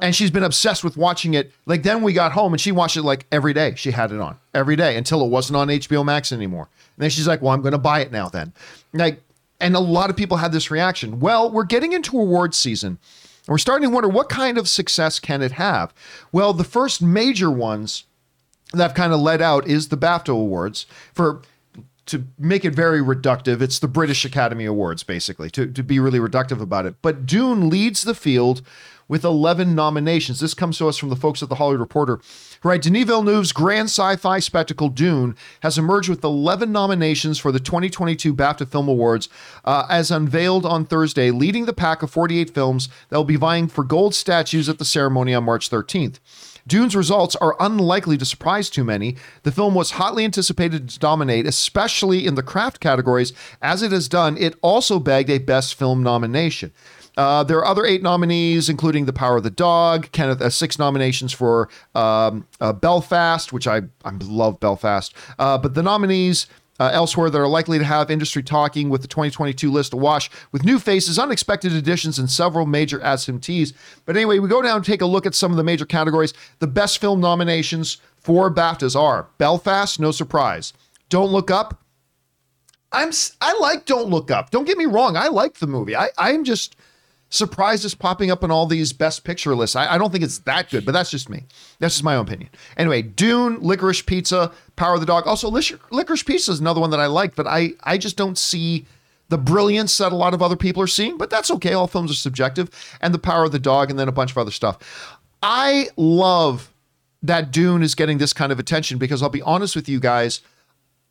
And 0.00 0.14
she's 0.14 0.30
been 0.30 0.42
obsessed 0.42 0.84
with 0.84 0.96
watching 0.96 1.34
it. 1.34 1.52
Like 1.66 1.82
then 1.82 2.02
we 2.02 2.12
got 2.12 2.32
home 2.32 2.52
and 2.52 2.60
she 2.60 2.72
watched 2.72 2.96
it 2.96 3.02
like 3.02 3.26
every 3.32 3.52
day. 3.52 3.74
She 3.76 3.90
had 3.90 4.12
it 4.12 4.20
on 4.20 4.38
every 4.54 4.76
day 4.76 4.96
until 4.96 5.24
it 5.24 5.28
wasn't 5.28 5.56
on 5.56 5.68
HBO 5.68 6.04
Max 6.04 6.32
anymore. 6.32 6.68
And 6.96 7.02
then 7.02 7.10
she's 7.10 7.28
like, 7.28 7.42
"Well, 7.42 7.52
I'm 7.52 7.62
going 7.62 7.72
to 7.72 7.78
buy 7.78 8.00
it 8.00 8.12
now." 8.12 8.28
Then, 8.28 8.52
like 8.92 9.22
and 9.60 9.74
a 9.74 9.80
lot 9.80 10.10
of 10.10 10.16
people 10.16 10.36
had 10.36 10.52
this 10.52 10.70
reaction. 10.70 11.20
Well, 11.20 11.50
we're 11.50 11.64
getting 11.64 11.92
into 11.92 12.18
awards 12.18 12.56
season. 12.56 12.98
And 13.46 13.48
we're 13.48 13.58
starting 13.58 13.88
to 13.88 13.94
wonder 13.94 14.08
what 14.08 14.28
kind 14.28 14.58
of 14.58 14.68
success 14.68 15.18
can 15.18 15.42
it 15.42 15.52
have? 15.52 15.92
Well, 16.32 16.52
the 16.52 16.64
first 16.64 17.02
major 17.02 17.50
ones 17.50 18.04
that 18.72 18.82
have 18.82 18.94
kind 18.94 19.12
of 19.12 19.20
led 19.20 19.42
out 19.42 19.66
is 19.66 19.88
the 19.88 19.96
BAFTA 19.96 20.28
Awards. 20.28 20.86
For 21.12 21.42
to 22.06 22.24
make 22.38 22.64
it 22.64 22.74
very 22.74 23.00
reductive, 23.00 23.60
it's 23.60 23.78
the 23.78 23.88
British 23.88 24.24
Academy 24.24 24.64
Awards, 24.64 25.02
basically, 25.02 25.50
to, 25.50 25.66
to 25.66 25.82
be 25.82 25.98
really 26.00 26.18
reductive 26.18 26.60
about 26.60 26.86
it. 26.86 26.94
But 27.02 27.26
Dune 27.26 27.68
leads 27.68 28.02
the 28.02 28.14
field 28.14 28.62
with 29.08 29.24
11 29.24 29.74
nominations. 29.74 30.40
This 30.40 30.54
comes 30.54 30.78
to 30.78 30.88
us 30.88 30.96
from 30.96 31.08
the 31.08 31.16
folks 31.16 31.42
at 31.42 31.48
the 31.48 31.56
Hollywood 31.56 31.80
Reporter. 31.80 32.20
Right, 32.62 32.82
Denis 32.82 33.04
Villeneuve's 33.04 33.52
grand 33.52 33.86
sci-fi 33.86 34.38
spectacle 34.40 34.88
Dune 34.88 35.36
has 35.62 35.78
emerged 35.78 36.08
with 36.08 36.24
11 36.24 36.70
nominations 36.70 37.38
for 37.38 37.52
the 37.52 37.60
2022 37.60 38.34
BAFTA 38.34 38.68
Film 38.68 38.88
Awards, 38.88 39.28
uh, 39.64 39.86
as 39.88 40.10
unveiled 40.10 40.66
on 40.66 40.84
Thursday, 40.84 41.30
leading 41.30 41.66
the 41.66 41.72
pack 41.72 42.02
of 42.02 42.10
48 42.10 42.50
films 42.50 42.88
that 43.08 43.16
will 43.16 43.24
be 43.24 43.36
vying 43.36 43.68
for 43.68 43.84
gold 43.84 44.14
statues 44.14 44.68
at 44.68 44.78
the 44.78 44.84
ceremony 44.84 45.34
on 45.34 45.44
March 45.44 45.70
13th. 45.70 46.18
Dune's 46.68 46.94
results 46.94 47.34
are 47.36 47.56
unlikely 47.58 48.18
to 48.18 48.26
surprise 48.26 48.68
too 48.68 48.84
many. 48.84 49.16
The 49.42 49.50
film 49.50 49.74
was 49.74 49.92
hotly 49.92 50.24
anticipated 50.24 50.90
to 50.90 50.98
dominate, 50.98 51.46
especially 51.46 52.26
in 52.26 52.34
the 52.34 52.42
craft 52.42 52.78
categories. 52.78 53.32
As 53.62 53.82
it 53.82 53.90
has 53.90 54.06
done, 54.06 54.36
it 54.36 54.54
also 54.60 54.98
bagged 54.98 55.30
a 55.30 55.38
Best 55.38 55.76
Film 55.76 56.02
nomination. 56.02 56.72
Uh, 57.18 57.42
there 57.42 57.58
are 57.58 57.66
other 57.66 57.84
eight 57.84 58.00
nominees, 58.00 58.68
including 58.68 59.04
The 59.04 59.12
Power 59.12 59.38
of 59.38 59.42
the 59.42 59.50
Dog. 59.50 60.10
Kenneth, 60.12 60.40
uh, 60.40 60.48
six 60.50 60.78
nominations 60.78 61.32
for 61.32 61.68
um, 61.96 62.46
uh, 62.60 62.72
Belfast, 62.72 63.52
which 63.52 63.66
I, 63.66 63.82
I 64.04 64.12
love 64.22 64.60
Belfast. 64.60 65.12
Uh, 65.36 65.58
but 65.58 65.74
the 65.74 65.82
nominees 65.82 66.46
uh, 66.78 66.90
elsewhere 66.92 67.28
that 67.28 67.38
are 67.38 67.48
likely 67.48 67.76
to 67.76 67.84
have 67.84 68.08
industry 68.08 68.40
talking 68.40 68.88
with 68.88 69.02
the 69.02 69.08
2022 69.08 69.68
list 69.68 69.92
awash 69.92 70.30
with 70.52 70.64
new 70.64 70.78
faces, 70.78 71.18
unexpected 71.18 71.72
additions, 71.72 72.20
and 72.20 72.30
several 72.30 72.66
major 72.66 73.02
absentees. 73.02 73.72
But 74.04 74.16
anyway, 74.16 74.38
we 74.38 74.48
go 74.48 74.62
down 74.62 74.76
and 74.76 74.84
take 74.84 75.00
a 75.00 75.06
look 75.06 75.26
at 75.26 75.34
some 75.34 75.50
of 75.50 75.56
the 75.56 75.64
major 75.64 75.86
categories. 75.86 76.34
The 76.60 76.68
best 76.68 77.00
film 77.00 77.20
nominations 77.20 77.98
for 78.16 78.48
BAFTAs 78.48 78.94
are 78.94 79.26
Belfast, 79.38 79.98
no 79.98 80.12
surprise. 80.12 80.72
Don't 81.08 81.32
Look 81.32 81.50
Up. 81.50 81.82
I'm 82.92 83.10
I 83.40 83.58
like 83.58 83.86
Don't 83.86 84.08
Look 84.08 84.30
Up. 84.30 84.50
Don't 84.50 84.64
get 84.64 84.78
me 84.78 84.86
wrong. 84.86 85.16
I 85.16 85.28
like 85.28 85.54
the 85.54 85.66
movie. 85.66 85.96
I 85.96 86.10
I'm 86.16 86.44
just 86.44 86.76
surprised 87.30 87.84
it's 87.84 87.94
popping 87.94 88.30
up 88.30 88.42
on 88.42 88.50
all 88.50 88.66
these 88.66 88.92
best 88.92 89.24
picture 89.24 89.54
lists. 89.54 89.76
I, 89.76 89.94
I 89.94 89.98
don't 89.98 90.10
think 90.10 90.24
it's 90.24 90.38
that 90.40 90.70
good, 90.70 90.84
but 90.84 90.92
that's 90.92 91.10
just 91.10 91.28
me. 91.28 91.44
That's 91.78 91.94
just 91.94 92.04
my 92.04 92.16
own 92.16 92.26
opinion. 92.26 92.50
Anyway, 92.76 93.02
Dune, 93.02 93.60
Licorice 93.60 94.04
Pizza, 94.04 94.52
Power 94.76 94.94
of 94.94 95.00
the 95.00 95.06
Dog. 95.06 95.26
Also, 95.26 95.50
Lic- 95.50 95.78
Licorice 95.90 96.24
Pizza 96.24 96.52
is 96.52 96.60
another 96.60 96.80
one 96.80 96.90
that 96.90 97.00
I 97.00 97.06
like, 97.06 97.34
but 97.36 97.46
I 97.46 97.72
I 97.84 97.98
just 97.98 98.16
don't 98.16 98.38
see 98.38 98.86
the 99.28 99.38
brilliance 99.38 99.96
that 99.98 100.12
a 100.12 100.16
lot 100.16 100.32
of 100.32 100.40
other 100.40 100.56
people 100.56 100.82
are 100.82 100.86
seeing. 100.86 101.18
But 101.18 101.30
that's 101.30 101.50
okay. 101.50 101.74
All 101.74 101.86
films 101.86 102.10
are 102.10 102.14
subjective. 102.14 102.70
And 103.00 103.12
the 103.12 103.18
Power 103.18 103.44
of 103.44 103.52
the 103.52 103.58
Dog, 103.58 103.90
and 103.90 103.98
then 103.98 104.08
a 104.08 104.12
bunch 104.12 104.30
of 104.30 104.38
other 104.38 104.50
stuff. 104.50 104.78
I 105.42 105.88
love 105.96 106.72
that 107.22 107.50
Dune 107.50 107.82
is 107.82 107.94
getting 107.94 108.18
this 108.18 108.32
kind 108.32 108.52
of 108.52 108.58
attention 108.58 108.98
because 108.98 109.22
I'll 109.22 109.28
be 109.28 109.42
honest 109.42 109.76
with 109.76 109.88
you 109.88 110.00
guys 110.00 110.40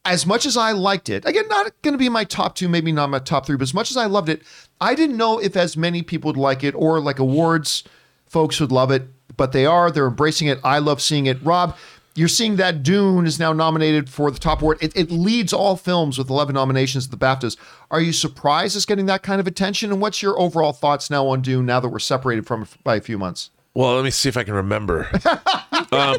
as 0.06 0.26
much 0.26 0.46
as 0.46 0.56
I 0.56 0.72
liked 0.72 1.10
it, 1.10 1.26
again, 1.26 1.48
not 1.50 1.74
going 1.82 1.94
to 1.94 1.98
be 1.98 2.10
my 2.10 2.24
top 2.24 2.56
two, 2.56 2.70
maybe 2.70 2.92
not 2.92 3.10
my 3.10 3.20
top 3.20 3.46
three, 3.46 3.58
but 3.58 3.64
as 3.64 3.74
much 3.74 3.92
as 3.92 3.98
I 3.98 4.06
loved 4.06 4.30
it, 4.30 4.42
I 4.80 4.96
didn't 4.96 5.18
know 5.18 5.38
if 5.40 5.56
as 5.58 5.76
many 5.76 6.02
people 6.02 6.30
would 6.30 6.38
like 6.38 6.64
it 6.64 6.76
or 6.76 7.00
like 7.00 7.20
awards 7.20 7.84
folks 8.28 8.60
would 8.60 8.72
love 8.72 8.92
it, 8.92 9.08
but 9.36 9.52
they 9.52 9.66
are. 9.66 9.92
They're 9.92 10.08
embracing 10.08 10.48
it. 10.48 10.60
I 10.64 10.80
love 10.80 11.02
seeing 11.02 11.26
it. 11.26 11.42
Rob, 11.44 11.76
you're 12.16 12.28
seeing 12.28 12.56
that 12.56 12.84
Dune 12.84 13.26
is 13.26 13.40
now 13.40 13.54
nominated 13.54 14.10
for 14.10 14.32
the 14.32 14.40
top 14.40 14.62
award. 14.62 14.80
It, 14.82 14.96
it 14.96 15.12
leads 15.12 15.54
all 15.54 15.76
films 15.76 16.18
with 16.18 16.30
11 16.30 16.54
nominations 16.54 17.06
at 17.06 17.12
the 17.12 17.18
BAFTAs. 17.18 17.58
Are 17.92 18.02
you 18.02 18.12
surprised 18.12 18.76
it's 18.76 18.86
getting 18.86 19.06
that 19.06 19.24
kind 19.24 19.40
of 19.40 19.48
attention? 19.48 19.92
And 19.92 20.02
what's 20.02 20.22
your 20.22 20.40
overall 20.40 20.74
thoughts 20.74 21.10
now 21.10 21.28
on 21.28 21.42
Dune 21.42 21.66
now 21.66 21.80
that 21.80 21.90
we're 21.90 22.00
separated 22.00 22.48
from 22.48 22.64
it 22.64 22.70
by 22.84 22.96
a 22.96 23.02
few 23.02 23.18
months? 23.18 23.52
Well, 23.78 23.94
let 23.94 24.04
me 24.04 24.10
see 24.10 24.28
if 24.28 24.36
I 24.38 24.44
can 24.44 24.56
remember. 24.56 25.08
Um, 25.90 26.18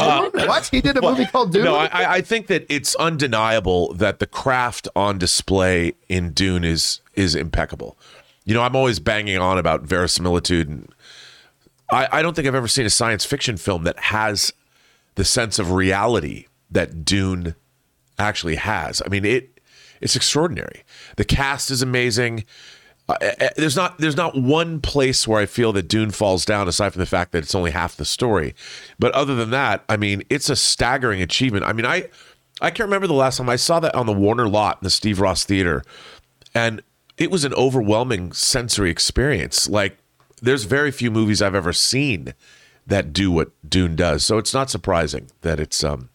uh, 0.00 0.30
what? 0.32 0.66
He 0.66 0.80
did 0.80 0.96
a 0.96 1.00
movie 1.02 1.26
called 1.26 1.52
Dune? 1.52 1.64
No, 1.64 1.76
I, 1.76 1.86
I- 1.86 2.14
I 2.14 2.20
think 2.22 2.48
that 2.48 2.66
it's 2.68 2.96
undeniable 2.96 3.92
that 3.94 4.18
the 4.18 4.26
craft 4.26 4.88
on 4.96 5.16
display 5.16 5.92
in 6.08 6.32
Dune 6.32 6.64
is 6.64 7.02
is 7.14 7.36
impeccable. 7.36 7.96
You 8.44 8.54
know, 8.54 8.62
I'm 8.62 8.74
always 8.74 8.98
banging 8.98 9.38
on 9.38 9.58
about 9.58 9.82
verisimilitude, 9.82 10.68
and 10.68 10.92
I, 11.88 12.08
I 12.10 12.22
don't 12.22 12.34
think 12.34 12.48
I've 12.48 12.54
ever 12.56 12.66
seen 12.66 12.84
a 12.84 12.90
science 12.90 13.24
fiction 13.24 13.56
film 13.56 13.84
that 13.84 13.96
has 13.98 14.52
the 15.14 15.24
sense 15.24 15.60
of 15.60 15.70
reality 15.70 16.46
that 16.70 17.04
Dune 17.04 17.54
actually 18.18 18.56
has. 18.56 19.00
I 19.06 19.08
mean, 19.08 19.24
it 19.24 19.60
it's 20.00 20.16
extraordinary. 20.16 20.82
The 21.16 21.24
cast 21.24 21.70
is 21.70 21.80
amazing. 21.80 22.44
Uh, 23.08 23.48
there's 23.56 23.76
not 23.76 23.98
there's 23.98 24.16
not 24.16 24.36
one 24.36 24.80
place 24.80 25.28
where 25.28 25.40
I 25.40 25.46
feel 25.46 25.72
that 25.74 25.86
Dune 25.86 26.10
falls 26.10 26.44
down 26.44 26.66
aside 26.66 26.92
from 26.92 27.00
the 27.00 27.06
fact 27.06 27.30
that 27.32 27.38
it's 27.44 27.54
only 27.54 27.70
half 27.70 27.96
the 27.96 28.04
story. 28.04 28.54
But 28.98 29.12
other 29.12 29.36
than 29.36 29.50
that, 29.50 29.84
I 29.88 29.96
mean, 29.96 30.22
it's 30.28 30.50
a 30.50 30.56
staggering 30.56 31.22
achievement. 31.22 31.64
I 31.64 31.72
mean, 31.72 31.86
I 31.86 32.08
I 32.60 32.70
can't 32.70 32.88
remember 32.88 33.06
the 33.06 33.12
last 33.14 33.36
time 33.36 33.48
I 33.48 33.56
saw 33.56 33.78
that 33.80 33.94
on 33.94 34.06
the 34.06 34.12
Warner 34.12 34.48
lot 34.48 34.78
in 34.80 34.84
the 34.84 34.90
Steve 34.90 35.20
Ross 35.20 35.44
Theater, 35.44 35.84
and 36.54 36.82
it 37.16 37.30
was 37.30 37.44
an 37.44 37.54
overwhelming 37.54 38.32
sensory 38.32 38.90
experience. 38.90 39.68
Like, 39.68 39.98
there's 40.42 40.64
very 40.64 40.90
few 40.90 41.10
movies 41.10 41.40
I've 41.40 41.54
ever 41.54 41.72
seen 41.72 42.34
that 42.86 43.12
do 43.12 43.30
what 43.30 43.50
Dune 43.68 43.94
does. 43.94 44.24
So 44.24 44.36
it's 44.38 44.52
not 44.54 44.68
surprising 44.68 45.30
that 45.42 45.60
it's 45.60 45.84
um 45.84 46.08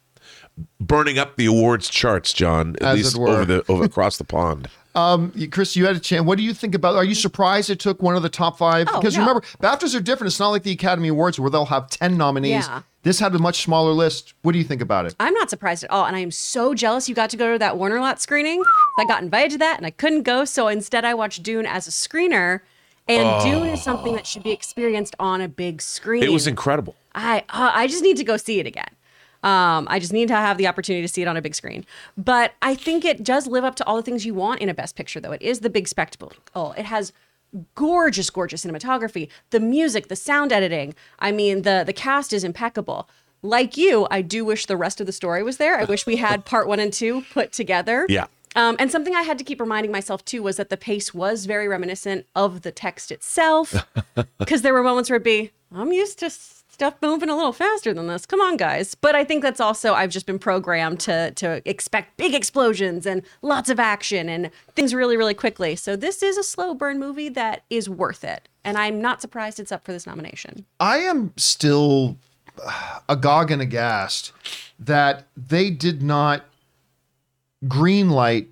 burning 0.79 1.17
up 1.17 1.37
the 1.37 1.45
awards 1.45 1.89
charts, 1.89 2.33
John, 2.33 2.75
at 2.81 2.83
As 2.83 2.97
least 2.97 3.15
it 3.15 3.19
were. 3.19 3.27
over 3.29 3.45
the 3.45 3.63
over 3.69 3.83
across 3.85 4.17
the 4.17 4.23
pond. 4.25 4.67
Um, 4.93 5.31
Chris, 5.51 5.75
you 5.75 5.85
had 5.85 5.95
a 5.95 5.99
chance. 5.99 6.25
What 6.25 6.37
do 6.37 6.43
you 6.43 6.53
think 6.53 6.75
about? 6.75 6.95
Are 6.95 7.03
you 7.03 7.15
surprised 7.15 7.69
it 7.69 7.79
took 7.79 8.01
one 8.01 8.15
of 8.15 8.23
the 8.23 8.29
top 8.29 8.57
five? 8.57 8.87
Oh, 8.91 8.99
because 8.99 9.15
no. 9.15 9.21
remember, 9.21 9.41
BAFTAs 9.61 9.95
are 9.95 10.01
different. 10.01 10.31
It's 10.31 10.39
not 10.39 10.49
like 10.49 10.63
the 10.63 10.71
Academy 10.71 11.07
Awards 11.07 11.39
where 11.39 11.49
they'll 11.49 11.65
have 11.65 11.89
ten 11.89 12.17
nominees. 12.17 12.67
Yeah. 12.67 12.81
This 13.03 13.19
had 13.19 13.33
a 13.33 13.39
much 13.39 13.63
smaller 13.63 13.93
list. 13.93 14.33
What 14.43 14.51
do 14.51 14.59
you 14.59 14.63
think 14.63 14.81
about 14.81 15.05
it? 15.05 15.15
I'm 15.19 15.33
not 15.33 15.49
surprised 15.49 15.83
at 15.83 15.89
all. 15.89 16.05
And 16.05 16.15
I 16.15 16.19
am 16.19 16.29
so 16.29 16.75
jealous 16.75 17.09
you 17.09 17.15
got 17.15 17.31
to 17.31 17.37
go 17.37 17.53
to 17.53 17.59
that 17.59 17.77
Warner 17.77 17.99
Lot 17.99 18.21
screening. 18.21 18.61
I 18.99 19.05
got 19.05 19.23
invited 19.23 19.51
to 19.51 19.57
that 19.59 19.77
and 19.77 19.85
I 19.87 19.91
couldn't 19.91 20.23
go. 20.23 20.45
So 20.45 20.67
instead, 20.67 21.03
I 21.03 21.13
watched 21.13 21.41
Dune 21.41 21.65
as 21.65 21.87
a 21.87 21.91
screener. 21.91 22.59
And 23.07 23.43
Dune 23.43 23.67
is 23.67 23.81
something 23.81 24.13
that 24.13 24.27
should 24.27 24.43
be 24.43 24.51
experienced 24.51 25.15
on 25.19 25.41
a 25.41 25.47
big 25.47 25.81
screen. 25.81 26.23
It 26.23 26.31
was 26.31 26.47
incredible. 26.47 26.95
I 27.15 27.39
uh, 27.49 27.71
I 27.73 27.87
just 27.87 28.03
need 28.03 28.17
to 28.17 28.23
go 28.23 28.37
see 28.37 28.59
it 28.59 28.67
again. 28.67 28.89
Um, 29.43 29.87
I 29.89 29.99
just 29.99 30.13
need 30.13 30.27
to 30.27 30.35
have 30.35 30.57
the 30.57 30.67
opportunity 30.67 31.01
to 31.01 31.11
see 31.11 31.21
it 31.21 31.27
on 31.27 31.35
a 31.35 31.41
big 31.41 31.55
screen. 31.55 31.85
But 32.17 32.53
I 32.61 32.75
think 32.75 33.03
it 33.03 33.23
does 33.23 33.47
live 33.47 33.63
up 33.63 33.75
to 33.77 33.85
all 33.85 33.95
the 33.95 34.03
things 34.03 34.25
you 34.25 34.33
want 34.33 34.61
in 34.61 34.69
a 34.69 34.73
best 34.73 34.95
picture, 34.95 35.19
though. 35.19 35.31
It 35.31 35.41
is 35.41 35.61
the 35.61 35.69
big 35.69 35.87
spectacle. 35.87 36.33
Oh, 36.53 36.71
it 36.77 36.85
has 36.85 37.11
gorgeous, 37.75 38.29
gorgeous 38.29 38.65
cinematography, 38.65 39.29
the 39.49 39.59
music, 39.59 40.07
the 40.07 40.15
sound 40.15 40.51
editing. 40.51 40.95
I 41.19 41.31
mean, 41.31 41.63
the 41.63 41.83
the 41.85 41.93
cast 41.93 42.33
is 42.33 42.43
impeccable. 42.43 43.09
Like 43.43 43.75
you, 43.75 44.07
I 44.11 44.21
do 44.21 44.45
wish 44.45 44.67
the 44.67 44.77
rest 44.77 45.01
of 45.01 45.07
the 45.07 45.11
story 45.11 45.41
was 45.41 45.57
there. 45.57 45.79
I 45.79 45.85
wish 45.85 46.05
we 46.05 46.17
had 46.17 46.45
part 46.45 46.67
one 46.67 46.79
and 46.79 46.93
two 46.93 47.23
put 47.33 47.51
together. 47.51 48.05
Yeah. 48.07 48.27
Um, 48.55 48.75
and 48.79 48.91
something 48.91 49.15
I 49.15 49.21
had 49.23 49.37
to 49.37 49.43
keep 49.43 49.59
reminding 49.59 49.91
myself 49.91 50.23
too 50.25 50.43
was 50.43 50.57
that 50.57 50.69
the 50.69 50.77
pace 50.77 51.13
was 51.13 51.45
very 51.45 51.67
reminiscent 51.67 52.25
of 52.35 52.61
the 52.61 52.71
text 52.71 53.11
itself, 53.11 53.87
because 54.37 54.61
there 54.61 54.73
were 54.73 54.83
moments 54.83 55.09
where 55.09 55.15
it'd 55.15 55.23
be, 55.23 55.51
I'm 55.73 55.91
used 55.91 56.19
to 56.19 56.29
stuff 56.81 56.95
moving 56.99 57.29
a 57.29 57.35
little 57.35 57.53
faster 57.53 57.93
than 57.93 58.07
this. 58.07 58.25
Come 58.25 58.41
on, 58.41 58.57
guys. 58.57 58.95
But 58.95 59.13
I 59.13 59.23
think 59.23 59.43
that's 59.43 59.59
also 59.59 59.93
I've 59.93 60.09
just 60.09 60.25
been 60.25 60.39
programmed 60.39 60.99
to 61.01 61.29
to 61.35 61.61
expect 61.69 62.17
big 62.17 62.33
explosions 62.33 63.05
and 63.05 63.21
lots 63.43 63.69
of 63.69 63.79
action 63.79 64.27
and 64.27 64.49
things 64.75 64.95
really, 64.95 65.15
really 65.15 65.35
quickly. 65.35 65.75
So 65.75 65.95
this 65.95 66.23
is 66.23 66.39
a 66.39 66.43
slow 66.43 66.73
burn 66.73 66.97
movie 66.97 67.29
that 67.29 67.65
is 67.69 67.87
worth 67.87 68.23
it, 68.23 68.49
and 68.63 68.79
I'm 68.79 68.99
not 68.99 69.21
surprised 69.21 69.59
it's 69.59 69.71
up 69.71 69.85
for 69.85 69.91
this 69.91 70.07
nomination. 70.07 70.65
I 70.79 70.97
am 70.97 71.33
still 71.37 72.17
uh, 72.65 73.01
agog 73.07 73.51
and 73.51 73.61
aghast 73.61 74.31
that 74.79 75.27
they 75.37 75.69
did 75.69 76.01
not 76.01 76.45
greenlight 77.63 78.47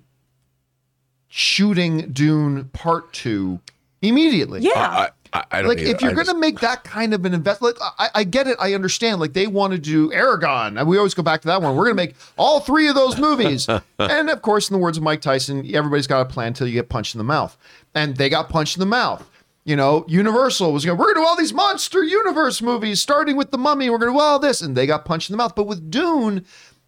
shooting 1.26 2.12
Dune 2.12 2.66
Part 2.72 3.12
Two 3.12 3.58
immediately. 4.00 4.60
Yeah. 4.60 4.70
I, 4.76 5.08
I, 5.32 5.44
I 5.50 5.58
don't 5.60 5.68
like 5.68 5.78
either. 5.78 5.90
if 5.94 6.00
you're 6.02 6.10
I 6.10 6.14
going 6.14 6.26
to 6.26 6.32
just- 6.32 6.40
make 6.40 6.60
that 6.60 6.82
kind 6.84 7.14
of 7.14 7.24
an 7.24 7.34
investment, 7.34 7.78
like, 7.80 7.92
I, 7.98 8.20
I 8.20 8.24
get 8.24 8.46
it, 8.48 8.56
I 8.60 8.74
understand. 8.74 9.20
Like 9.20 9.32
they 9.32 9.46
want 9.46 9.72
to 9.72 9.78
do 9.78 10.10
Eragon, 10.10 10.78
and 10.78 10.88
we 10.88 10.96
always 10.98 11.14
go 11.14 11.22
back 11.22 11.40
to 11.42 11.48
that 11.48 11.62
one. 11.62 11.76
We're 11.76 11.84
going 11.84 11.96
to 11.96 12.02
make 12.02 12.16
all 12.36 12.60
three 12.60 12.88
of 12.88 12.94
those 12.94 13.18
movies, 13.18 13.68
and 13.98 14.30
of 14.30 14.42
course, 14.42 14.68
in 14.70 14.74
the 14.74 14.78
words 14.80 14.96
of 14.98 15.04
Mike 15.04 15.20
Tyson, 15.20 15.58
everybody's 15.74 16.06
got 16.06 16.20
a 16.22 16.24
plan 16.24 16.48
until 16.48 16.66
you 16.66 16.72
get 16.74 16.88
punched 16.88 17.14
in 17.14 17.18
the 17.18 17.24
mouth, 17.24 17.56
and 17.94 18.16
they 18.16 18.28
got 18.28 18.48
punched 18.48 18.76
in 18.76 18.80
the 18.80 18.86
mouth. 18.86 19.26
You 19.64 19.76
know, 19.76 20.04
Universal 20.08 20.72
was 20.72 20.84
going, 20.86 20.98
we're 20.98 21.04
going 21.04 21.16
to 21.16 21.20
do 21.20 21.26
all 21.26 21.36
these 21.36 21.52
monster 21.52 22.02
universe 22.02 22.62
movies, 22.62 23.00
starting 23.00 23.36
with 23.36 23.50
the 23.50 23.58
Mummy. 23.58 23.90
We're 23.90 23.98
going 23.98 24.12
to 24.12 24.16
do 24.16 24.20
all 24.20 24.38
this, 24.38 24.62
and 24.62 24.74
they 24.76 24.86
got 24.86 25.04
punched 25.04 25.28
in 25.28 25.34
the 25.34 25.36
mouth. 25.36 25.54
But 25.54 25.64
with 25.64 25.90
Dune, 25.90 26.44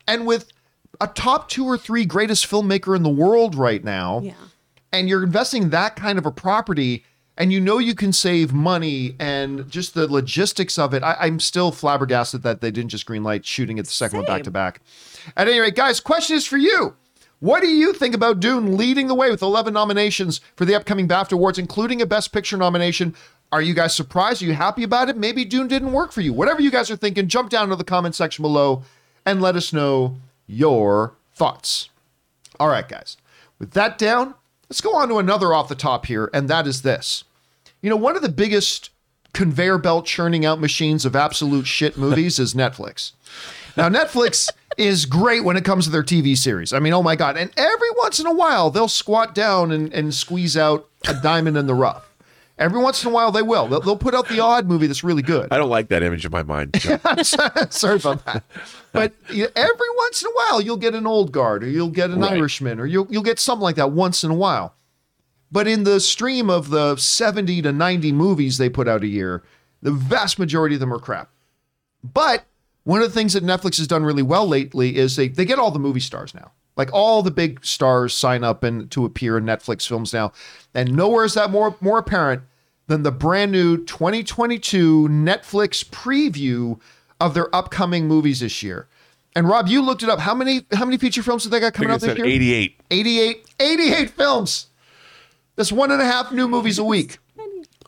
and 0.08 0.26
with 0.26 0.50
a 1.00 1.06
top 1.06 1.48
two 1.48 1.66
or 1.66 1.76
three 1.76 2.04
greatest 2.06 2.50
filmmaker 2.50 2.96
in 2.96 3.02
the 3.02 3.10
world 3.10 3.54
right 3.54 3.84
now, 3.84 4.20
Yeah. 4.24 4.32
and 4.92 5.08
you're 5.08 5.22
investing 5.22 5.70
that 5.70 5.96
kind 5.96 6.18
of 6.18 6.24
a 6.26 6.32
property 6.32 7.04
and 7.36 7.52
you 7.52 7.60
know 7.60 7.78
you 7.78 7.94
can 7.94 8.12
save 8.12 8.52
money 8.52 9.16
and 9.18 9.68
just 9.70 9.94
the 9.94 10.06
logistics 10.06 10.78
of 10.78 10.92
it. 10.94 11.02
I, 11.02 11.16
i'm 11.20 11.40
still 11.40 11.72
flabbergasted 11.72 12.42
that 12.42 12.60
they 12.60 12.70
didn't 12.70 12.90
just 12.90 13.06
greenlight 13.06 13.44
shooting 13.44 13.78
at 13.78 13.86
the 13.86 13.90
second 13.90 14.18
one 14.18 14.26
back 14.26 14.42
to 14.44 14.50
back. 14.50 14.80
At 15.36 15.48
any 15.48 15.58
rate 15.58 15.74
guys 15.74 16.00
question 16.00 16.36
is 16.36 16.46
for 16.46 16.58
you. 16.58 16.96
What 17.40 17.60
do 17.60 17.68
you 17.68 17.92
think 17.92 18.14
about 18.14 18.40
dune 18.40 18.76
leading 18.76 19.08
the 19.08 19.14
way 19.14 19.30
with 19.30 19.42
11 19.42 19.74
nominations 19.74 20.40
for 20.54 20.64
the 20.64 20.74
upcoming 20.74 21.08
bafta 21.08 21.32
awards 21.32 21.58
including 21.58 22.00
a 22.02 22.06
best 22.06 22.32
picture 22.32 22.56
nomination? 22.56 23.14
Are 23.50 23.60
you 23.60 23.74
guys 23.74 23.94
surprised? 23.94 24.42
Are 24.42 24.46
you 24.46 24.54
happy 24.54 24.82
about 24.82 25.08
it? 25.08 25.16
Maybe 25.16 25.44
dune 25.44 25.68
didn't 25.68 25.92
work 25.92 26.12
for 26.12 26.22
you. 26.22 26.32
Whatever 26.32 26.62
you 26.62 26.70
guys 26.70 26.90
are 26.90 26.96
thinking 26.96 27.28
jump 27.28 27.50
down 27.50 27.68
to 27.68 27.76
the 27.76 27.84
comment 27.84 28.14
section 28.14 28.42
below 28.42 28.84
and 29.26 29.42
let 29.42 29.56
us 29.56 29.72
know 29.72 30.16
your 30.46 31.14
thoughts. 31.34 31.90
All 32.58 32.68
right, 32.68 32.88
guys. 32.88 33.16
With 33.58 33.72
that 33.72 33.98
down, 33.98 34.34
let's 34.72 34.80
go 34.80 34.96
on 34.96 35.06
to 35.06 35.18
another 35.18 35.52
off 35.52 35.68
the 35.68 35.74
top 35.74 36.06
here, 36.06 36.30
and 36.32 36.48
that 36.48 36.66
is 36.66 36.80
this. 36.80 37.24
You 37.82 37.90
know, 37.90 37.96
one 37.96 38.16
of 38.16 38.22
the 38.22 38.30
biggest 38.30 38.88
conveyor 39.34 39.76
belt 39.76 40.06
churning 40.06 40.46
out 40.46 40.60
machines 40.60 41.04
of 41.04 41.14
absolute 41.14 41.66
shit 41.66 41.98
movies 41.98 42.38
is 42.38 42.54
Netflix. 42.54 43.12
Now, 43.76 43.90
Netflix 43.90 44.48
is 44.78 45.04
great 45.04 45.44
when 45.44 45.58
it 45.58 45.64
comes 45.66 45.84
to 45.84 45.90
their 45.90 46.02
TV 46.02 46.34
series. 46.38 46.72
I 46.72 46.78
mean, 46.78 46.94
oh 46.94 47.02
my 47.02 47.16
God. 47.16 47.36
And 47.36 47.50
every 47.54 47.90
once 47.98 48.18
in 48.18 48.24
a 48.24 48.32
while, 48.32 48.70
they'll 48.70 48.88
squat 48.88 49.34
down 49.34 49.72
and, 49.72 49.92
and 49.92 50.14
squeeze 50.14 50.56
out 50.56 50.88
a 51.06 51.12
diamond 51.12 51.58
in 51.58 51.66
the 51.66 51.74
rough. 51.74 52.08
Every 52.62 52.80
once 52.80 53.02
in 53.02 53.10
a 53.10 53.12
while, 53.12 53.32
they 53.32 53.42
will. 53.42 53.66
They'll, 53.66 53.80
they'll 53.80 53.96
put 53.96 54.14
out 54.14 54.28
the 54.28 54.38
odd 54.38 54.68
movie 54.68 54.86
that's 54.86 55.02
really 55.02 55.20
good. 55.22 55.48
I 55.50 55.58
don't 55.58 55.68
like 55.68 55.88
that 55.88 56.04
image 56.04 56.24
in 56.24 56.30
my 56.30 56.44
mind. 56.44 56.76
Sorry 57.24 57.96
about 57.96 58.24
that. 58.24 58.44
But 58.92 59.12
every 59.28 59.88
once 59.96 60.22
in 60.22 60.28
a 60.28 60.32
while, 60.32 60.60
you'll 60.60 60.76
get 60.76 60.94
an 60.94 61.04
old 61.04 61.32
guard, 61.32 61.64
or 61.64 61.68
you'll 61.68 61.88
get 61.90 62.10
an 62.10 62.20
Right. 62.20 62.34
Irishman, 62.34 62.78
or 62.78 62.86
you'll 62.86 63.08
you'll 63.10 63.24
get 63.24 63.40
something 63.40 63.64
like 63.64 63.74
that 63.76 63.90
once 63.90 64.22
in 64.22 64.30
a 64.30 64.34
while. 64.34 64.74
But 65.50 65.66
in 65.66 65.82
the 65.82 65.98
stream 65.98 66.48
of 66.48 66.70
the 66.70 66.94
seventy 66.96 67.60
to 67.62 67.72
ninety 67.72 68.12
movies 68.12 68.58
they 68.58 68.68
put 68.68 68.86
out 68.86 69.02
a 69.02 69.08
year, 69.08 69.42
the 69.82 69.90
vast 69.90 70.38
majority 70.38 70.76
of 70.76 70.80
them 70.80 70.94
are 70.94 71.00
crap. 71.00 71.30
But 72.04 72.44
one 72.84 73.02
of 73.02 73.08
the 73.08 73.14
things 73.14 73.32
that 73.32 73.44
Netflix 73.44 73.78
has 73.78 73.88
done 73.88 74.04
really 74.04 74.22
well 74.22 74.46
lately 74.46 74.96
is 74.96 75.16
they 75.16 75.26
they 75.26 75.44
get 75.44 75.58
all 75.58 75.72
the 75.72 75.80
movie 75.80 75.98
stars 76.00 76.32
now. 76.32 76.52
Like 76.76 76.90
all 76.92 77.22
the 77.24 77.30
big 77.32 77.64
stars 77.64 78.14
sign 78.14 78.44
up 78.44 78.62
and 78.62 78.88
to 78.92 79.04
appear 79.04 79.36
in 79.36 79.44
Netflix 79.44 79.86
films 79.86 80.12
now, 80.12 80.32
and 80.74 80.94
nowhere 80.94 81.24
is 81.24 81.34
that 81.34 81.50
more 81.50 81.76
more 81.80 81.98
apparent 81.98 82.42
than 82.92 83.04
the 83.04 83.10
brand 83.10 83.50
new 83.50 83.78
2022 83.78 85.08
Netflix 85.08 85.82
preview 85.82 86.78
of 87.18 87.32
their 87.32 87.54
upcoming 87.56 88.06
movies 88.06 88.40
this 88.40 88.62
year. 88.62 88.86
And 89.34 89.48
Rob, 89.48 89.66
you 89.66 89.80
looked 89.80 90.02
it 90.02 90.10
up. 90.10 90.18
How 90.18 90.34
many 90.34 90.66
how 90.74 90.84
many 90.84 90.98
feature 90.98 91.22
films 91.22 91.44
have 91.44 91.50
they 91.50 91.58
got 91.58 91.72
coming 91.72 91.90
out 91.90 92.02
this 92.02 92.18
year? 92.18 92.26
88. 92.26 92.80
88 92.90 93.46
88 93.58 94.10
films. 94.10 94.66
That's 95.56 95.72
one 95.72 95.90
and 95.90 96.02
a 96.02 96.04
half 96.04 96.32
new 96.32 96.46
movies 96.46 96.78
a 96.78 96.84
week. 96.84 97.18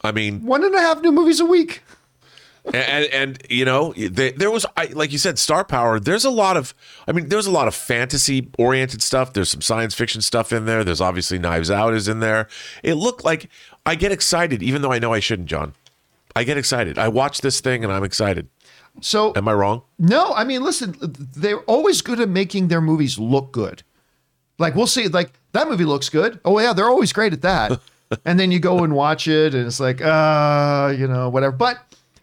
I 0.02 0.12
mean, 0.12 0.42
One 0.44 0.64
and 0.64 0.74
a 0.74 0.80
half 0.80 1.02
new 1.02 1.12
movies 1.12 1.40
a 1.40 1.46
week. 1.46 1.82
and, 2.66 2.76
and, 2.76 3.06
and 3.12 3.42
you 3.50 3.64
know, 3.64 3.92
they, 3.92 4.32
there 4.32 4.50
was, 4.50 4.64
I, 4.76 4.86
like 4.86 5.12
you 5.12 5.18
said, 5.18 5.38
star 5.38 5.64
power. 5.64 6.00
There's 6.00 6.24
a 6.24 6.30
lot 6.30 6.56
of, 6.56 6.74
I 7.06 7.12
mean, 7.12 7.28
there's 7.28 7.46
a 7.46 7.50
lot 7.50 7.68
of 7.68 7.74
fantasy 7.74 8.48
oriented 8.58 9.02
stuff. 9.02 9.32
There's 9.34 9.50
some 9.50 9.60
science 9.60 9.94
fiction 9.94 10.22
stuff 10.22 10.52
in 10.52 10.64
there. 10.64 10.82
There's 10.84 11.00
obviously 11.00 11.38
Knives 11.38 11.70
Out 11.70 11.92
is 11.94 12.08
in 12.08 12.20
there. 12.20 12.48
It 12.82 12.94
looked 12.94 13.24
like 13.24 13.50
I 13.86 13.94
get 13.94 14.12
excited, 14.12 14.62
even 14.62 14.82
though 14.82 14.92
I 14.92 14.98
know 14.98 15.12
I 15.12 15.20
shouldn't, 15.20 15.48
John. 15.48 15.74
I 16.36 16.44
get 16.44 16.58
excited. 16.58 16.98
I 16.98 17.08
watch 17.08 17.40
this 17.40 17.60
thing 17.60 17.84
and 17.84 17.92
I'm 17.92 18.04
excited. 18.04 18.48
So 19.00 19.32
Am 19.36 19.48
I 19.48 19.54
wrong? 19.54 19.82
No, 19.98 20.32
I 20.32 20.44
mean, 20.44 20.62
listen, 20.62 20.94
they're 21.00 21.60
always 21.60 22.00
good 22.00 22.20
at 22.20 22.28
making 22.28 22.68
their 22.68 22.80
movies 22.80 23.18
look 23.18 23.52
good. 23.52 23.82
Like 24.58 24.74
we'll 24.74 24.86
see, 24.86 25.08
like 25.08 25.32
that 25.52 25.68
movie 25.68 25.84
looks 25.84 26.08
good. 26.08 26.40
Oh 26.44 26.58
yeah, 26.60 26.72
they're 26.72 26.88
always 26.88 27.12
great 27.12 27.32
at 27.32 27.42
that. 27.42 27.80
and 28.24 28.38
then 28.38 28.52
you 28.52 28.60
go 28.60 28.84
and 28.84 28.94
watch 28.94 29.26
it, 29.26 29.54
and 29.54 29.66
it's 29.66 29.80
like, 29.80 30.00
uh, 30.00 30.94
you 30.96 31.08
know, 31.08 31.28
whatever. 31.28 31.56
But 31.56 31.78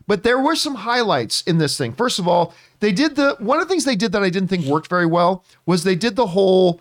but 0.08 0.24
there 0.24 0.40
were 0.40 0.56
some 0.56 0.76
highlights 0.76 1.42
in 1.44 1.58
this 1.58 1.78
thing. 1.78 1.94
First 1.94 2.20
of 2.20 2.28
all, 2.28 2.54
they 2.80 2.94
did 2.94 3.16
the 3.18 3.36
one 3.40 3.60
of 3.60 3.68
the 3.68 3.72
things 3.72 3.84
they 3.84 3.98
did 3.98 4.14
that 4.14 4.24
I 4.24 4.30
didn't 4.30 4.48
think 4.48 4.66
worked 4.66 4.88
very 4.88 5.06
well 5.06 5.44
was 5.66 5.84
they 5.84 5.96
did 5.96 6.16
the 6.16 6.28
whole 6.28 6.80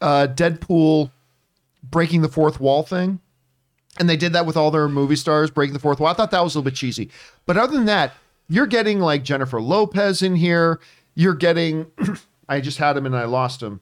uh, 0.00 0.28
Deadpool 0.32 1.10
breaking 1.82 2.22
the 2.22 2.28
fourth 2.28 2.60
wall 2.60 2.84
thing. 2.84 3.18
And 3.98 4.08
they 4.08 4.16
did 4.16 4.32
that 4.32 4.46
with 4.46 4.56
all 4.56 4.70
their 4.70 4.88
movie 4.88 5.16
stars 5.16 5.50
breaking 5.50 5.74
the 5.74 5.78
fourth 5.78 6.00
wall. 6.00 6.10
I 6.10 6.14
thought 6.14 6.30
that 6.30 6.42
was 6.42 6.54
a 6.54 6.58
little 6.58 6.70
bit 6.70 6.76
cheesy. 6.76 7.10
But 7.44 7.56
other 7.56 7.74
than 7.74 7.84
that, 7.86 8.14
you're 8.48 8.66
getting 8.66 9.00
like 9.00 9.22
Jennifer 9.22 9.60
Lopez 9.60 10.22
in 10.22 10.36
here. 10.36 10.80
You're 11.14 11.34
getting, 11.34 11.90
I 12.48 12.60
just 12.60 12.78
had 12.78 12.96
him 12.96 13.06
and 13.06 13.16
I 13.16 13.24
lost 13.24 13.62
him. 13.62 13.80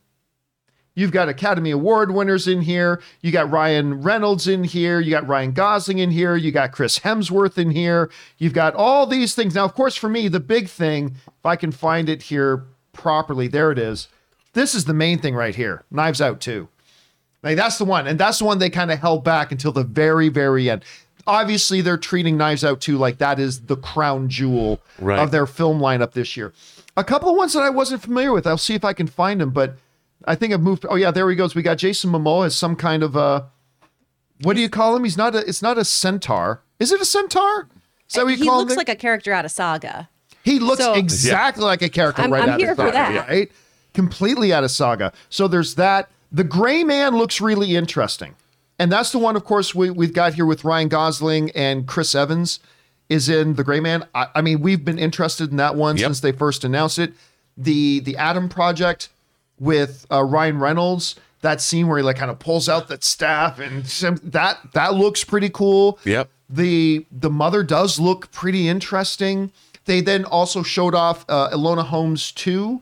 You've 0.95 1.13
got 1.13 1.29
Academy 1.29 1.71
Award 1.71 2.13
winners 2.13 2.49
in 2.49 2.63
here. 2.63 3.01
You 3.21 3.31
got 3.31 3.51
Ryan 3.51 4.03
Reynolds 4.03 4.49
in 4.49 4.65
here. 4.65 5.01
You 5.01 5.11
got 5.11 5.29
Ryan 5.29 5.53
Gosling 5.53 5.99
in 5.99 6.11
here. 6.11 6.37
You 6.37 6.51
got 6.51 6.73
Chris 6.73 6.99
Hemsworth 6.99 7.57
in 7.57 7.71
here. 7.71 8.11
You've 8.39 8.53
got 8.53 8.75
all 8.75 9.07
these 9.07 9.35
things. 9.35 9.55
Now, 9.55 9.65
of 9.65 9.75
course, 9.75 9.95
for 9.95 10.09
me, 10.09 10.29
the 10.29 10.41
big 10.41 10.69
thing, 10.69 11.17
if 11.27 11.47
I 11.47 11.57
can 11.57 11.71
find 11.71 12.09
it 12.09 12.23
here 12.23 12.67
properly, 12.93 13.47
there 13.47 13.71
it 13.71 13.79
is. 13.79 14.09
This 14.53 14.75
is 14.75 14.85
the 14.85 14.95
main 14.95 15.19
thing 15.19 15.35
right 15.35 15.55
here 15.55 15.85
Knives 15.91 16.21
Out 16.21 16.41
2. 16.41 16.69
Like 17.43 17.57
that's 17.57 17.79
the 17.79 17.85
one, 17.85 18.07
and 18.07 18.19
that's 18.19 18.39
the 18.39 18.45
one 18.45 18.59
they 18.59 18.71
kind 18.71 18.91
of 18.91 18.99
held 18.99 19.25
back 19.25 19.51
until 19.53 19.73
the 19.73 19.85
very, 19.85 20.29
very 20.29 20.69
end. 20.69 20.85
Obviously, 21.27 21.81
they're 21.81 21.97
treating 21.99 22.37
Knives 22.37 22.65
Out 22.65 22.81
too 22.81 22.99
like 22.99 23.19
that 23.19 23.39
is 23.39 23.63
the 23.63 23.77
crown 23.77 24.29
jewel 24.29 24.81
Right. 24.99 25.19
of 25.19 25.31
their 25.31 25.47
film 25.47 25.79
lineup 25.81 26.13
this 26.13 26.37
year. 26.37 26.53
A 26.97 27.05
couple 27.05 27.31
of 27.31 27.37
ones 27.37 27.53
that 27.53 27.63
I 27.63 27.71
wasn't 27.71 28.03
familiar 28.03 28.33
with. 28.33 28.47
I'll 28.47 28.59
see 28.59 28.75
if 28.75 28.85
I 28.85 28.93
can 28.93 29.07
find 29.07 29.41
them, 29.41 29.51
but 29.51 29.77
I 30.27 30.35
think 30.35 30.53
I've 30.53 30.61
moved. 30.61 30.85
Oh 30.89 30.97
yeah, 30.97 31.11
there 31.11 31.29
he 31.31 31.37
goes. 31.37 31.55
We 31.55 31.63
got 31.63 31.79
Jason 31.79 32.11
Momoa 32.11 32.47
as 32.47 32.57
some 32.57 32.77
kind 32.77 33.03
of 33.03 33.17
a. 33.17 33.47
What 34.43 34.55
do 34.57 34.63
you 34.63 34.69
call 34.71 34.97
him? 34.97 35.05
He's 35.05 35.17
not 35.17 35.35
a. 35.35 35.39
It's 35.47 35.63
not 35.63 35.79
a 35.79 35.85
centaur. 35.85 36.63
Is 36.79 36.93
it 36.93 37.01
a 37.01 37.05
centaur? 37.05 37.69
Is 38.09 38.15
that 38.17 38.25
what 38.25 38.33
you 38.33 38.37
he 38.39 38.47
call 38.49 38.59
looks 38.61 38.73
him? 38.73 38.77
like 38.79 38.89
a 38.89 38.97
character 38.97 39.33
out 39.33 39.45
of 39.45 39.51
Saga. 39.51 40.09
He 40.43 40.59
looks 40.59 40.83
So- 40.83 40.95
exactly 40.95 41.65
like 41.65 41.83
a 41.83 41.89
character 41.89 42.23
I'm- 42.23 42.33
right 42.33 42.43
I'm 42.43 42.49
out 42.51 42.61
here 42.61 42.71
of 42.73 42.77
for 42.77 42.87
Saga, 42.91 42.93
that. 43.15 43.29
right? 43.29 43.53
Completely 43.95 44.53
out 44.53 44.65
of 44.65 44.71
Saga. 44.71 45.13
So 45.29 45.47
there's 45.49 45.75
that. 45.77 46.09
The 46.33 46.45
Gray 46.45 46.85
Man 46.85 47.17
looks 47.17 47.41
really 47.41 47.77
interesting, 47.77 48.35
and 48.79 48.91
that's 48.91 49.11
the 49.13 49.19
one, 49.19 49.37
of 49.37 49.45
course, 49.45 49.75
we, 49.75 49.91
we've 49.91 50.13
got 50.13 50.35
here 50.35 50.47
with 50.47 50.65
Ryan 50.65 50.89
Gosling 50.89 51.51
and 51.53 51.87
Chris 51.87 52.15
Evans 52.15 52.61
is 53.09 53.29
in 53.29 53.55
the 53.55 53.65
Gray 53.65 53.81
Man. 53.81 54.07
I, 54.15 54.29
I 54.37 54.41
mean, 54.41 54.61
we've 54.61 54.85
been 54.85 54.99
interested 54.99 55.51
in 55.51 55.57
that 55.57 55.75
one 55.75 55.97
Yep. 55.97 56.07
since 56.07 56.21
they 56.21 56.33
first 56.33 56.65
announced 56.65 56.99
it. 56.99 57.13
The 57.57 58.01
the 58.01 58.17
Adam 58.17 58.49
Project 58.49 59.09
with 59.59 60.07
uh, 60.11 60.23
Ryan 60.23 60.59
Reynolds 60.59 61.17
that 61.43 61.61
scene 61.61 61.89
where 61.89 61.97
he 61.99 62.05
like 62.05 62.17
kind 62.17 62.31
of 62.31 62.39
pulls 62.39 62.69
out 62.69 62.89
that 62.89 63.03
staff 63.03 63.59
and 63.59 63.85
that 63.85 64.59
that 64.75 64.95
looks 64.95 65.25
pretty 65.25 65.49
cool. 65.51 65.99
Yep. 66.05 66.29
The 66.49 67.07
the 67.11 67.31
mother 67.31 67.63
does 67.63 67.99
look 67.99 68.31
pretty 68.31 68.69
interesting. 68.69 69.51
They 69.87 70.01
then 70.01 70.25
also 70.25 70.63
showed 70.63 70.95
off 70.95 71.25
uh, 71.29 71.51
Enola 71.51 71.85
Holmes 71.87 72.31
2. 72.33 72.81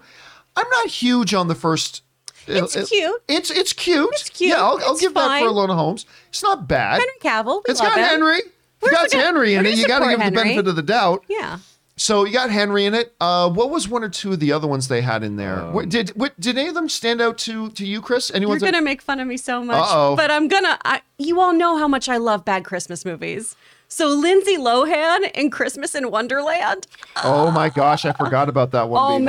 I'm 0.57 0.69
not 0.71 0.87
huge 0.89 1.33
on 1.35 1.49
the 1.49 1.55
first. 1.55 2.03
It's 2.49 2.77
uh, 2.77 2.85
cute. 2.87 3.23
It's 3.29 3.51
it's 3.51 3.73
cute. 3.73 4.09
It's 4.13 4.29
cute. 4.31 4.51
Yeah, 4.51 4.63
I'll, 4.63 4.79
I'll 4.85 4.93
It's 4.93 5.01
give 5.01 5.15
that 5.15 5.27
fine. 5.27 5.43
for 5.45 5.51
Enola 5.51 5.75
Holmes. 5.75 6.07
It's 6.31 6.43
not 6.43 6.67
bad. 6.69 7.01
Henry 7.01 7.15
Cavill. 7.21 7.63
We 7.67 7.73
It's 7.73 7.81
love 7.81 7.91
got 7.91 7.99
him. 7.99 8.05
Henry. 8.05 8.37
If 8.39 8.45
you 8.45 8.53
We're 8.83 8.91
got 8.93 9.11
gonna- 9.11 9.25
Henry 9.25 9.55
in 9.55 9.67
it, 9.67 9.77
you 9.77 9.87
got 9.89 9.99
to 10.01 10.05
give 10.11 10.21
him 10.21 10.33
the 10.35 10.41
benefit 10.41 10.69
of 10.69 10.77
the 10.77 10.83
doubt. 10.83 11.25
Yeah. 11.29 11.59
So 11.97 12.25
you 12.25 12.33
got 12.33 12.51
Henry 12.51 12.85
in 12.85 12.95
it. 12.95 13.13
Uh, 13.21 13.51
what 13.51 13.71
was 13.71 13.89
one 13.89 14.05
or 14.05 14.09
two 14.09 14.33
of 14.33 14.39
the 14.39 14.53
other 14.53 14.69
ones 14.69 14.87
they 14.87 15.01
had 15.01 15.25
in 15.25 15.35
there? 15.35 15.59
Um, 15.59 15.73
what, 15.73 15.89
did 15.89 16.11
what, 16.11 16.39
did 16.39 16.57
any 16.57 16.69
of 16.69 16.75
them 16.75 16.89
stand 16.89 17.21
out 17.21 17.39
to 17.39 17.71
to 17.71 17.85
you, 17.85 18.01
Chris? 18.01 18.31
Anyone? 18.33 18.61
You're 18.61 18.71
gonna 18.71 18.85
make 18.85 19.03
fun 19.03 19.19
of 19.19 19.27
me 19.27 19.37
so 19.37 19.65
much, 19.65 19.77
Uh-oh. 19.83 20.15
but 20.15 20.31
I'm 20.31 20.47
gonna. 20.47 20.79
I, 20.85 21.03
you 21.19 21.41
all 21.41 21.53
know 21.53 21.77
how 21.77 21.89
much 21.89 22.09
I 22.09 22.17
love 22.19 22.45
bad 22.45 22.65
Christmas 22.65 23.05
movies. 23.05 23.57
So 23.91 24.09
Lindsay 24.09 24.57
Lohan 24.59 25.31
in 25.33 25.51
Christmas 25.51 25.95
in 25.95 26.11
Wonderland. 26.11 26.87
Oh 27.25 27.51
my 27.51 27.71
gosh, 27.71 28.05
I 28.05 28.13
forgot 28.13 28.49
about 28.49 28.71
that 28.73 28.89
one. 28.89 29.03
Oh 29.03 29.09
being 29.17 29.21
on 29.23 29.25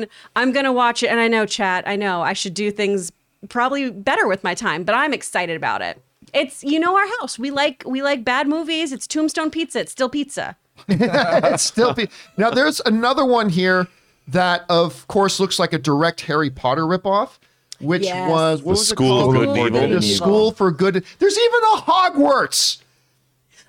man. 0.00 0.06
I'm 0.36 0.52
gonna 0.52 0.72
watch 0.72 1.02
it, 1.02 1.08
and 1.08 1.18
I 1.18 1.28
know, 1.28 1.46
chat. 1.46 1.84
I 1.88 1.96
know 1.96 2.22
I 2.22 2.34
should 2.34 2.54
do 2.54 2.70
things 2.70 3.10
probably 3.48 3.90
better 3.90 4.28
with 4.28 4.44
my 4.44 4.54
time, 4.54 4.84
but 4.84 4.94
I'm 4.94 5.12
excited 5.14 5.56
about 5.56 5.80
it. 5.82 6.00
It's 6.34 6.62
you 6.62 6.78
know 6.78 6.94
our 6.96 7.06
house. 7.20 7.38
We 7.38 7.50
like 7.50 7.82
we 7.86 8.02
like 8.02 8.24
bad 8.24 8.48
movies. 8.48 8.92
It's 8.92 9.06
Tombstone 9.06 9.50
Pizza. 9.50 9.80
It's 9.80 9.92
still 9.92 10.08
pizza. 10.10 10.56
it's 10.88 11.62
still 11.62 11.94
pizza. 11.94 12.14
now. 12.36 12.50
There's 12.50 12.80
another 12.84 13.24
one 13.24 13.48
here 13.48 13.88
that, 14.28 14.64
of 14.68 15.06
course, 15.08 15.40
looks 15.40 15.58
like 15.58 15.72
a 15.72 15.78
direct 15.78 16.20
Harry 16.22 16.50
Potter 16.50 16.82
ripoff, 16.82 17.38
which 17.80 18.02
Yes. 18.04 18.30
was 18.30 18.62
what 18.62 18.64
The 18.64 18.68
was 18.70 18.82
it 18.82 18.94
School 18.94 19.30
of? 19.30 19.34
Good 19.34 19.74
and 19.74 19.76
Evil. 19.76 20.00
The 20.00 20.02
School 20.02 20.52
for 20.52 20.70
Good. 20.70 21.04
There's 21.18 21.38
even 21.38 21.60
a 21.74 21.76
Hogwarts 21.80 22.81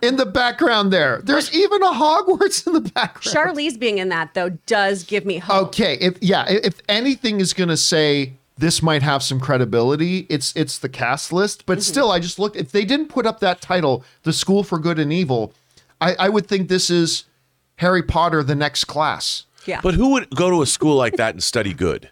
in 0.04 0.18
the 0.18 0.26
background. 0.26 0.92
There, 0.92 1.22
there's 1.24 1.54
even 1.54 1.82
a 1.82 1.88
Hogwarts 1.88 2.68
in 2.68 2.74
the 2.74 2.82
background. 2.82 3.36
Charlize 3.56 3.80
being 3.80 3.98
in 3.98 4.10
that 4.10 4.34
though 4.34 4.50
does 4.66 5.04
give 5.04 5.26
me 5.26 5.38
hope. 5.38 5.68
Okay, 5.70 5.98
if 6.00 6.18
yeah, 6.22 6.42
i- 6.42 6.60
if 6.64 6.82
anything 6.90 7.40
is 7.40 7.54
gonna 7.54 7.78
say 7.78 8.34
this 8.58 8.84
might 8.84 9.02
have 9.02 9.24
some 9.24 9.40
credibility, 9.40 10.28
it's 10.30 10.54
it's 10.56 10.78
the 10.78 10.90
cast 10.90 11.34
list. 11.34 11.66
But 11.66 11.80
mm-hmm. 11.80 11.82
still, 11.92 12.12
I 12.12 12.20
just 12.20 12.38
looked. 12.40 12.56
If 12.56 12.72
they 12.72 12.86
didn't 12.86 13.08
put 13.08 13.26
up 13.26 13.40
that 13.40 13.62
title, 13.62 14.04
"The 14.24 14.34
School 14.34 14.64
for 14.64 14.78
Good 14.78 15.00
and 15.00 15.12
Evil," 15.12 15.54
I, 16.00 16.16
I 16.20 16.30
would 16.30 16.48
think 16.48 16.70
this 16.70 16.90
is 16.90 17.26
Harry 17.78 18.04
Potter: 18.04 18.44
The 18.44 18.56
Next 18.56 18.86
Class. 18.86 19.46
Yeah. 19.66 19.80
But 19.82 19.94
who 19.94 20.10
would 20.12 20.30
go 20.36 20.50
to 20.50 20.62
a 20.62 20.66
school 20.66 20.96
like 20.98 21.16
that 21.16 21.34
and 21.34 21.42
study 21.42 21.74
good? 21.74 22.10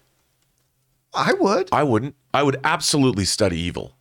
I 1.14 1.34
would. 1.34 1.68
I 1.72 1.84
wouldn't. 1.84 2.16
I 2.34 2.44
would 2.44 2.58
absolutely 2.64 3.26
study 3.26 3.60
evil. 3.60 3.94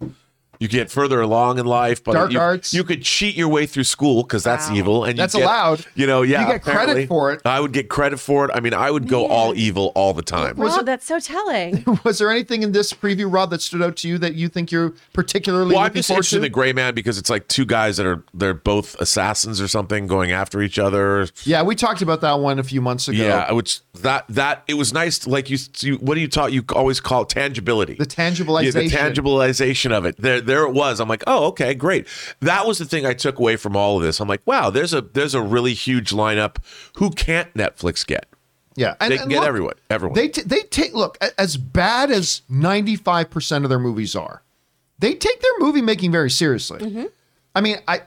You 0.61 0.69
get 0.69 0.91
further 0.91 1.23
along 1.23 1.59
in 1.59 1.65
life, 1.65 2.05
but 2.05 2.13
Dark 2.13 2.33
you, 2.33 2.39
arts. 2.39 2.75
you 2.75 2.85
could 2.85 3.03
cheat 3.03 3.35
your 3.35 3.49
way 3.49 3.65
through 3.65 3.85
school 3.85 4.23
because 4.23 4.43
that's 4.45 4.69
Wow. 4.69 4.75
evil, 4.77 5.05
and 5.05 5.17
you 5.17 5.23
That's 5.23 5.35
get- 5.35 5.43
allowed. 5.43 5.87
You 5.95 6.07
know, 6.07 6.21
yeah, 6.21 6.43
You 6.43 6.53
get 6.53 6.63
credit 6.63 6.77
apparently. 6.81 7.07
for 7.07 7.33
it. 7.33 7.41
I 7.47 7.59
would 7.61 7.73
get 7.73 7.89
credit 7.89 8.21
for 8.21 8.45
it. 8.45 8.51
I 8.55 8.61
mean, 8.61 8.75
I 8.75 8.91
would 8.91 9.09
go 9.09 9.27
all 9.27 9.55
evil 9.57 9.91
all 9.95 10.13
the 10.13 10.21
time. 10.23 10.57
Rob, 10.57 10.85
that's 10.85 11.07
so 11.07 11.19
telling. 11.19 11.83
Was 12.05 12.19
there 12.19 12.31
anything 12.31 12.63
in 12.63 12.73
this 12.73 12.93
preview, 12.93 13.33
Rob, 13.33 13.49
that 13.51 13.63
stood 13.63 13.81
out 13.81 13.97
to 13.97 14.09
you 14.09 14.19
that 14.19 14.35
you 14.35 14.49
think 14.49 14.71
you're 14.71 14.93
particularly 15.15 15.71
Well, 15.75 15.79
I'm 15.79 15.85
looking 15.85 15.97
just 16.01 16.09
forward 16.09 16.19
interested 16.19 16.37
in 16.37 16.43
the 16.43 16.49
Gray 16.51 16.75
Man 16.75 16.95
because 16.95 17.17
it's 17.17 17.31
like 17.31 17.49
two 17.49 17.65
guys 17.65 17.97
that 17.97 18.05
are 18.05 18.23
they're 18.35 18.53
both 18.53 18.95
assassins 19.01 19.63
or 19.63 19.69
something 19.69 20.07
going 20.07 20.31
after 20.31 20.61
each 20.61 20.79
other. 20.79 21.27
yeah, 21.45 21.63
we 21.63 21.75
talked 21.75 22.03
about 22.03 22.21
that 22.21 22.39
one 22.39 22.59
a 22.59 22.63
few 22.63 22.83
months 22.83 23.09
ago. 23.09 23.17
Yeah, 23.23 23.51
which 23.53 23.81
that 24.03 24.27
that 24.29 24.63
it 24.69 24.75
was 24.75 24.93
nice. 24.93 25.27
Like 25.27 25.49
you, 25.49 25.57
you 25.79 25.97
what 25.97 26.17
do 26.17 26.21
you 26.21 26.29
taught? 26.29 26.53
You 26.53 26.65
always 26.75 27.01
call 27.01 27.23
it 27.23 27.31
tangibility. 27.31 27.95
The 27.95 28.05
tangibilization. 28.05 28.91
Yeah, 28.93 29.09
the 29.09 29.21
tangibilization 29.21 29.93
of 29.93 30.05
it. 30.05 30.17
There, 30.19 30.41
there 30.51 30.65
it 30.65 30.73
was. 30.73 31.01
I'm 31.01 31.09
like, 31.09 31.25
oh, 31.27 31.47
okay, 31.47 31.73
great. 31.75 32.07
That 32.41 32.67
was 32.67 32.79
the 32.79 32.85
thing 32.85 33.07
I 33.07 33.15
took 33.15 33.39
away 33.39 33.57
from 33.57 33.77
all 33.77 33.97
of 33.97 34.03
this. 34.03 34.21
I'm 34.21 34.29
like, 34.29 34.43
wow, 34.47 34.71
there's 34.71 34.93
a 34.93 35.01
there's 35.01 35.35
a 35.35 35.41
really 35.43 35.75
huge 35.75 36.11
lineup. 36.11 36.57
Who 36.97 37.11
can't 37.11 37.53
Netflix 37.55 38.07
get? 38.07 38.27
Yeah, 38.77 38.95
and, 39.01 39.11
They 39.13 39.17
can 39.17 39.25
and 39.25 39.31
get 39.31 39.41
look, 39.41 39.49
everyone. 39.49 39.75
Everyone. 39.91 40.15
They 40.15 40.29
t- 40.29 40.43
they 40.43 40.61
take 40.63 40.95
look 40.95 41.19
as 41.39 41.57
bad 41.57 42.11
as 42.11 42.43
ninety 42.49 42.97
five 42.97 43.31
percent 43.31 43.65
of 43.65 43.69
their 43.69 43.79
movies 43.79 44.15
are. 44.15 44.43
They 44.99 45.15
take 45.15 45.41
their 45.41 45.59
movie 45.59 45.83
making 45.83 46.13
very 46.13 46.31
seriously. 46.31 46.81
Mm-hmm. 46.81 47.05
I 47.55 47.61
mean, 47.61 47.79
I 47.89 48.03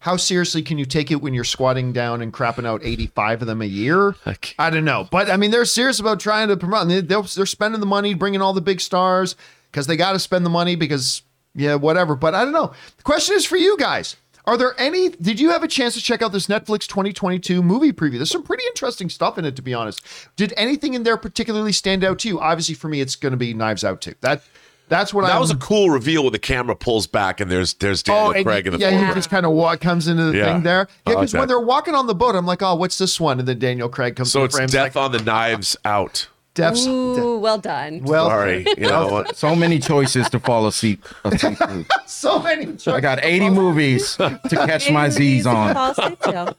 how 0.00 0.16
seriously 0.16 0.62
can 0.62 0.78
you 0.78 0.84
take 0.84 1.10
it 1.10 1.16
when 1.20 1.34
you're 1.34 1.44
squatting 1.44 1.92
down 1.92 2.22
and 2.22 2.32
crapping 2.32 2.66
out 2.66 2.80
eighty 2.84 3.06
five 3.08 3.40
of 3.40 3.48
them 3.48 3.62
a 3.62 3.66
year? 3.66 4.14
can't. 4.24 4.54
I 4.58 4.70
don't 4.70 4.84
know, 4.84 5.08
but 5.10 5.30
I 5.30 5.36
mean, 5.36 5.50
they're 5.50 5.64
serious 5.64 5.98
about 5.98 6.20
trying 6.20 6.48
to 6.48 6.56
promote. 6.56 6.88
They, 6.88 7.00
they'll- 7.00 7.22
they're 7.22 7.46
spending 7.46 7.80
the 7.80 7.86
money, 7.86 8.14
bringing 8.14 8.40
all 8.42 8.52
the 8.52 8.60
big 8.60 8.80
stars 8.80 9.34
because 9.72 9.86
they 9.86 9.96
got 9.96 10.12
to 10.12 10.18
spend 10.18 10.46
the 10.46 10.50
money 10.50 10.76
because 10.76 11.22
yeah, 11.56 11.74
whatever. 11.74 12.14
But 12.14 12.34
I 12.34 12.44
don't 12.44 12.52
know. 12.52 12.72
The 12.96 13.02
question 13.02 13.34
is 13.36 13.44
for 13.44 13.56
you 13.56 13.76
guys. 13.76 14.16
Are 14.48 14.56
there 14.56 14.74
any? 14.78 15.08
Did 15.08 15.40
you 15.40 15.50
have 15.50 15.64
a 15.64 15.68
chance 15.68 15.94
to 15.94 16.00
check 16.00 16.22
out 16.22 16.30
this 16.30 16.46
Netflix 16.46 16.86
2022 16.86 17.64
movie 17.64 17.92
preview? 17.92 18.12
There's 18.18 18.30
some 18.30 18.44
pretty 18.44 18.62
interesting 18.68 19.08
stuff 19.10 19.38
in 19.38 19.44
it, 19.44 19.56
to 19.56 19.62
be 19.62 19.74
honest. 19.74 20.00
Did 20.36 20.54
anything 20.56 20.94
in 20.94 21.02
there 21.02 21.16
particularly 21.16 21.72
stand 21.72 22.04
out 22.04 22.20
to 22.20 22.28
you? 22.28 22.38
Obviously, 22.38 22.76
for 22.76 22.86
me, 22.86 23.00
it's 23.00 23.16
going 23.16 23.32
to 23.32 23.36
be 23.36 23.52
Knives 23.54 23.82
Out 23.82 24.00
too. 24.02 24.14
That 24.20 24.42
that's 24.88 25.12
what 25.12 25.24
I 25.24 25.30
that 25.30 25.40
was 25.40 25.50
a 25.50 25.56
cool 25.56 25.90
reveal 25.90 26.22
when 26.22 26.32
the 26.32 26.38
camera 26.38 26.76
pulls 26.76 27.08
back 27.08 27.40
and 27.40 27.50
there's 27.50 27.74
there's 27.74 28.02
Oh, 28.02 28.32
Daniel 28.32 28.32
and 28.34 28.46
Craig 28.46 28.66
in 28.68 28.72
the 28.74 28.78
yeah, 28.78 29.08
he 29.08 29.14
just 29.14 29.30
kind 29.30 29.44
of 29.44 29.50
walk 29.50 29.80
comes 29.80 30.06
into 30.06 30.26
the 30.30 30.36
Yeah. 30.38 30.52
thing 30.54 30.62
there. 30.62 30.86
Yeah, 31.08 31.14
like 31.14 31.16
because 31.22 31.34
when 31.34 31.48
they're 31.48 31.58
walking 31.58 31.96
on 31.96 32.06
the 32.06 32.14
boat, 32.14 32.36
I'm 32.36 32.46
like, 32.46 32.62
oh, 32.62 32.76
what's 32.76 32.98
this 32.98 33.20
one? 33.20 33.40
And 33.40 33.48
then 33.48 33.58
Daniel 33.58 33.88
Craig 33.88 34.14
comes. 34.14 34.30
So 34.30 34.40
in 34.40 34.44
it's 34.46 34.56
death 34.72 34.94
like, 34.94 34.96
on 34.96 35.10
the 35.10 35.22
knives 35.22 35.76
out. 35.84 36.28
Death's, 36.56 36.86
Ooh, 36.86 37.38
well 37.38 37.58
done. 37.58 38.02
well, 38.04 38.28
Sorry, 38.30 38.66
you 38.78 38.88
know? 38.88 39.24
So 39.34 39.54
many 39.54 39.78
choices 39.78 40.30
to 40.30 40.40
fall 40.40 40.66
asleep. 40.66 41.04
asleep 41.24 41.58
so 42.06 42.40
many. 42.40 42.64
Choices. 42.64 42.88
I 42.88 43.00
got 43.00 43.22
80 43.22 43.50
movies 43.50 44.16
to 44.16 44.40
catch 44.50 44.90
my 44.90 45.10
Z's 45.10 45.46
on. 45.46 45.74
Fall 45.74 45.90
asleep 45.90 46.18
to. 46.22 46.56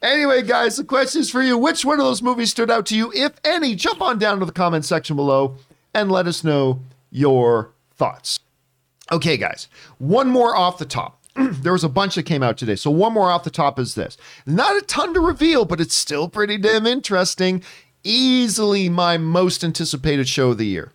Anyway, 0.00 0.42
guys, 0.42 0.76
the 0.76 0.84
question 0.84 1.20
is 1.20 1.30
for 1.30 1.42
you. 1.42 1.58
Which 1.58 1.84
one 1.84 1.98
of 1.98 2.06
those 2.06 2.22
movies 2.22 2.50
stood 2.52 2.70
out 2.70 2.86
to 2.86 2.96
you, 2.96 3.12
if 3.12 3.32
any? 3.44 3.74
Jump 3.74 4.00
on 4.00 4.20
down 4.20 4.38
to 4.38 4.44
the 4.44 4.52
comment 4.52 4.84
section 4.84 5.16
below 5.16 5.56
and 5.92 6.10
let 6.10 6.28
us 6.28 6.44
know 6.44 6.80
your 7.10 7.72
thoughts. 7.96 8.38
Okay, 9.10 9.36
guys, 9.36 9.66
one 9.98 10.28
more 10.28 10.56
off 10.56 10.78
the 10.78 10.86
top. 10.86 11.20
there 11.36 11.72
was 11.72 11.82
a 11.82 11.88
bunch 11.88 12.14
that 12.14 12.22
came 12.22 12.42
out 12.42 12.56
today. 12.56 12.76
So, 12.76 12.90
one 12.90 13.12
more 13.12 13.30
off 13.30 13.42
the 13.42 13.50
top 13.50 13.80
is 13.80 13.96
this. 13.96 14.16
Not 14.46 14.76
a 14.76 14.82
ton 14.82 15.12
to 15.14 15.20
reveal, 15.20 15.64
but 15.64 15.80
it's 15.80 15.94
still 15.94 16.28
pretty 16.28 16.56
damn 16.56 16.86
interesting. 16.86 17.62
Easily 18.04 18.88
my 18.88 19.16
most 19.18 19.62
anticipated 19.62 20.28
show 20.28 20.50
of 20.50 20.58
the 20.58 20.66
year. 20.66 20.92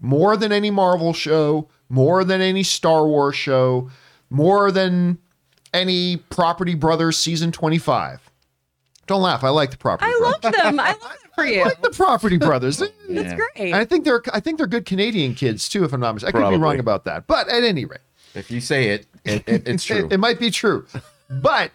More 0.00 0.36
than 0.36 0.52
any 0.52 0.70
Marvel 0.70 1.12
show, 1.12 1.68
more 1.88 2.24
than 2.24 2.40
any 2.40 2.62
Star 2.62 3.06
Wars 3.06 3.34
show, 3.36 3.90
more 4.30 4.70
than 4.70 5.18
any 5.74 6.16
Property 6.16 6.74
Brothers 6.74 7.18
season 7.18 7.52
25. 7.52 8.30
Don't 9.06 9.22
laugh. 9.22 9.42
I 9.42 9.48
like 9.48 9.70
the 9.70 9.76
Property 9.76 10.10
I 10.14 10.18
Brothers. 10.18 10.38
I 10.44 10.64
love 10.64 10.76
them. 10.76 10.80
I 10.84 10.90
love 10.92 11.16
it 11.24 11.34
for 11.34 11.44
you. 11.44 11.60
I 11.62 11.64
like 11.64 11.82
the 11.82 11.90
Property 11.90 12.36
Brothers. 12.38 12.78
That's 12.78 12.92
Yeah. 13.08 13.36
great. 13.36 13.72
And 13.72 13.74
I 13.74 13.84
think 13.84 14.04
they're 14.04 14.22
I 14.32 14.40
think 14.40 14.58
they're 14.58 14.66
good 14.66 14.84
Canadian 14.86 15.34
kids 15.34 15.68
too, 15.68 15.84
if 15.84 15.92
I'm 15.92 16.00
not 16.00 16.14
mistaken. 16.14 16.42
I 16.42 16.44
could 16.46 16.56
be 16.56 16.62
wrong 16.62 16.78
about 16.78 17.04
that. 17.04 17.26
But 17.26 17.48
at 17.48 17.62
any 17.64 17.84
rate, 17.84 18.00
If 18.34 18.50
you 18.50 18.60
say 18.60 18.90
it, 18.90 19.06
it, 19.24 19.44
it 19.48 19.68
it's 19.68 19.84
true. 19.86 20.06
it, 20.06 20.12
it 20.12 20.18
might 20.18 20.38
be 20.38 20.50
true. 20.50 20.86
But 21.30 21.72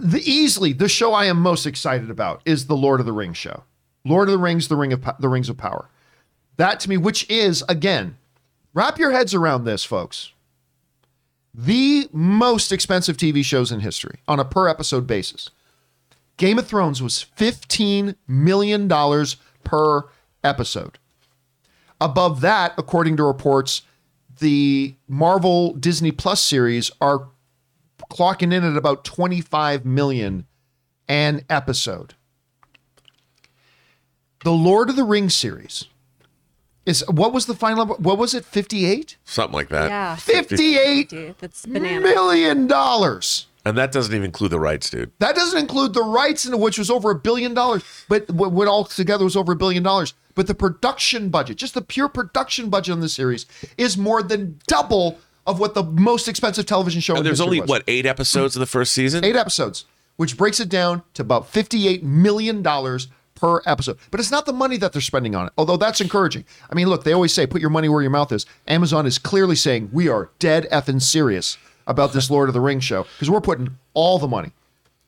the 0.00 0.22
easily 0.30 0.72
the 0.72 0.88
show 0.88 1.12
I 1.12 1.26
am 1.26 1.40
most 1.40 1.66
excited 1.66 2.10
about 2.10 2.42
is 2.44 2.66
the 2.66 2.76
Lord 2.76 3.00
of 3.00 3.06
the 3.06 3.12
Rings 3.12 3.36
show. 3.36 3.64
Lord 4.04 4.28
of 4.28 4.32
the 4.32 4.38
Rings, 4.38 4.68
the 4.68 4.76
Ring 4.76 4.92
of 4.92 5.04
the 5.18 5.28
Rings 5.28 5.48
of 5.48 5.56
Power. 5.56 5.88
That 6.56 6.80
to 6.80 6.88
me, 6.88 6.96
which 6.96 7.28
is 7.30 7.62
again, 7.68 8.16
wrap 8.74 8.98
your 8.98 9.12
heads 9.12 9.34
around 9.34 9.64
this, 9.64 9.84
folks. 9.84 10.32
The 11.52 12.08
most 12.12 12.72
expensive 12.72 13.16
TV 13.16 13.44
shows 13.44 13.72
in 13.72 13.80
history 13.80 14.20
on 14.28 14.40
a 14.40 14.44
per 14.44 14.68
episode 14.68 15.06
basis. 15.06 15.50
Game 16.36 16.58
of 16.58 16.66
Thrones 16.66 17.02
was 17.02 17.26
$15 17.36 18.14
million 18.26 18.88
per 19.64 20.08
episode. 20.42 20.98
Above 22.00 22.40
that, 22.40 22.72
according 22.78 23.16
to 23.18 23.24
reports, 23.24 23.82
the 24.38 24.94
Marvel 25.06 25.74
Disney 25.74 26.12
Plus 26.12 26.42
series 26.42 26.90
are 27.00 27.28
clocking 28.10 28.52
in 28.52 28.64
at 28.64 28.76
about 28.76 29.04
25 29.04 29.84
million 29.86 30.46
an 31.08 31.44
episode. 31.48 32.14
The 34.44 34.52
Lord 34.52 34.90
of 34.90 34.96
the 34.96 35.04
Rings 35.04 35.34
series 35.34 35.86
is 36.86 37.04
what 37.08 37.32
was 37.32 37.46
the 37.46 37.54
final 37.54 37.86
what 37.86 38.18
was 38.18 38.34
it 38.34 38.44
58? 38.44 39.16
Something 39.24 39.54
like 39.54 39.68
that. 39.68 39.90
yeah. 39.90 40.16
58 40.16 41.08
Dude, 41.08 41.34
that's 41.38 41.66
banana. 41.66 42.00
million 42.00 42.66
dollars. 42.66 43.46
And 43.64 43.76
that 43.76 43.92
doesn't 43.92 44.14
even 44.14 44.24
include 44.24 44.52
the 44.52 44.58
rights, 44.60 44.88
dude. 44.88 45.12
That 45.18 45.34
doesn't 45.36 45.58
include 45.58 45.92
the 45.92 46.02
rights 46.02 46.46
into 46.46 46.56
which 46.56 46.78
was 46.78 46.90
over 46.90 47.10
a 47.10 47.14
billion 47.14 47.52
dollars, 47.52 47.82
but 48.08 48.30
what, 48.30 48.52
what 48.52 48.66
all 48.68 48.84
together 48.84 49.24
was 49.24 49.36
over 49.36 49.52
a 49.52 49.56
billion 49.56 49.82
dollars. 49.82 50.14
But 50.34 50.46
the 50.46 50.54
production 50.54 51.28
budget, 51.28 51.58
just 51.58 51.74
the 51.74 51.82
pure 51.82 52.08
production 52.08 52.70
budget 52.70 52.92
on 52.92 53.00
the 53.00 53.08
series, 53.10 53.44
is 53.76 53.98
more 53.98 54.22
than 54.22 54.58
double 54.66 55.18
of 55.50 55.60
what 55.60 55.74
the 55.74 55.82
most 55.82 56.28
expensive 56.28 56.66
television 56.66 57.00
show. 57.00 57.16
And 57.16 57.26
there's 57.26 57.40
only 57.40 57.60
was. 57.60 57.68
what 57.68 57.84
eight 57.88 58.06
episodes 58.06 58.56
of 58.56 58.60
the 58.60 58.66
first 58.66 58.92
season. 58.92 59.24
eight 59.24 59.36
episodes, 59.36 59.84
which 60.16 60.36
breaks 60.36 60.60
it 60.60 60.68
down 60.68 61.02
to 61.14 61.22
about 61.22 61.48
fifty-eight 61.48 62.02
million 62.02 62.62
dollars 62.62 63.08
per 63.34 63.62
episode. 63.66 63.98
But 64.10 64.20
it's 64.20 64.30
not 64.30 64.46
the 64.46 64.52
money 64.52 64.76
that 64.76 64.92
they're 64.92 65.02
spending 65.02 65.34
on 65.34 65.46
it, 65.46 65.52
although 65.56 65.76
that's 65.76 66.00
encouraging. 66.00 66.44
I 66.70 66.74
mean, 66.74 66.88
look, 66.88 67.04
they 67.04 67.12
always 67.12 67.32
say 67.32 67.46
put 67.46 67.60
your 67.60 67.70
money 67.70 67.88
where 67.88 68.02
your 68.02 68.10
mouth 68.10 68.32
is. 68.32 68.46
Amazon 68.68 69.06
is 69.06 69.18
clearly 69.18 69.56
saying 69.56 69.90
we 69.92 70.08
are 70.08 70.30
dead 70.38 70.66
effing 70.70 71.00
serious 71.02 71.58
about 71.86 72.12
this 72.12 72.30
Lord 72.30 72.48
of 72.48 72.54
the 72.54 72.60
Rings 72.60 72.84
show 72.84 73.02
because 73.02 73.30
we're 73.30 73.40
putting 73.40 73.76
all 73.94 74.18
the 74.18 74.28
money. 74.28 74.52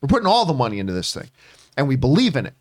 We're 0.00 0.08
putting 0.08 0.26
all 0.26 0.44
the 0.44 0.54
money 0.54 0.78
into 0.78 0.92
this 0.92 1.14
thing 1.14 1.30
and 1.76 1.86
we 1.86 1.96
believe 1.96 2.34
in 2.34 2.46
it. 2.46 2.54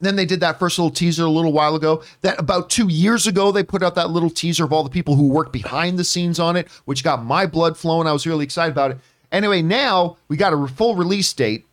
Then 0.00 0.16
they 0.16 0.26
did 0.26 0.40
that 0.40 0.58
first 0.58 0.78
little 0.78 0.90
teaser 0.90 1.24
a 1.24 1.30
little 1.30 1.52
while 1.52 1.74
ago. 1.74 2.02
That 2.20 2.38
about 2.38 2.68
two 2.68 2.88
years 2.88 3.26
ago, 3.26 3.50
they 3.50 3.62
put 3.62 3.82
out 3.82 3.94
that 3.94 4.10
little 4.10 4.28
teaser 4.28 4.64
of 4.64 4.72
all 4.72 4.84
the 4.84 4.90
people 4.90 5.16
who 5.16 5.28
worked 5.28 5.52
behind 5.52 5.98
the 5.98 6.04
scenes 6.04 6.38
on 6.38 6.54
it, 6.56 6.68
which 6.84 7.02
got 7.02 7.24
my 7.24 7.46
blood 7.46 7.78
flowing. 7.78 8.06
I 8.06 8.12
was 8.12 8.26
really 8.26 8.44
excited 8.44 8.72
about 8.72 8.90
it. 8.90 8.98
Anyway, 9.32 9.62
now 9.62 10.18
we 10.28 10.36
got 10.36 10.52
a 10.52 10.66
full 10.68 10.96
release 10.96 11.32
date, 11.32 11.64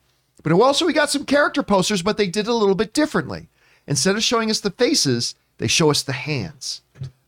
but 0.42 0.52
also 0.54 0.86
we 0.86 0.94
got 0.94 1.10
some 1.10 1.26
character 1.26 1.62
posters, 1.64 2.02
but 2.02 2.18
they 2.18 2.28
did 2.28 2.48
it 2.48 2.52
a 2.52 2.54
little 2.54 2.76
bit 2.76 2.94
differently. 2.94 3.48
Instead 3.88 4.16
of 4.16 4.24
showing 4.24 4.50
us 4.50 4.62
the 4.62 4.72
faces, 4.72 5.36
they 5.58 5.68
show 5.68 5.92
us 5.92 6.02
the 6.02 6.14
hands 6.14 6.82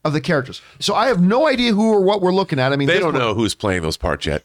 of 0.05 0.13
the 0.13 0.21
characters. 0.21 0.61
So 0.79 0.95
I 0.95 1.07
have 1.07 1.21
no 1.21 1.45
idea 1.47 1.73
who 1.73 1.91
or 1.91 1.99
what 2.01 2.21
we're 2.21 2.31
looking 2.33 2.59
at. 2.59 2.71
I 2.71 2.77
mean, 2.77 2.87
They 2.87 2.99
don't 2.99 3.13
one- 3.13 3.21
know 3.21 3.33
who's 3.33 3.53
playing 3.53 3.81
those 3.81 3.97
parts 3.97 4.25
yet. 4.25 4.43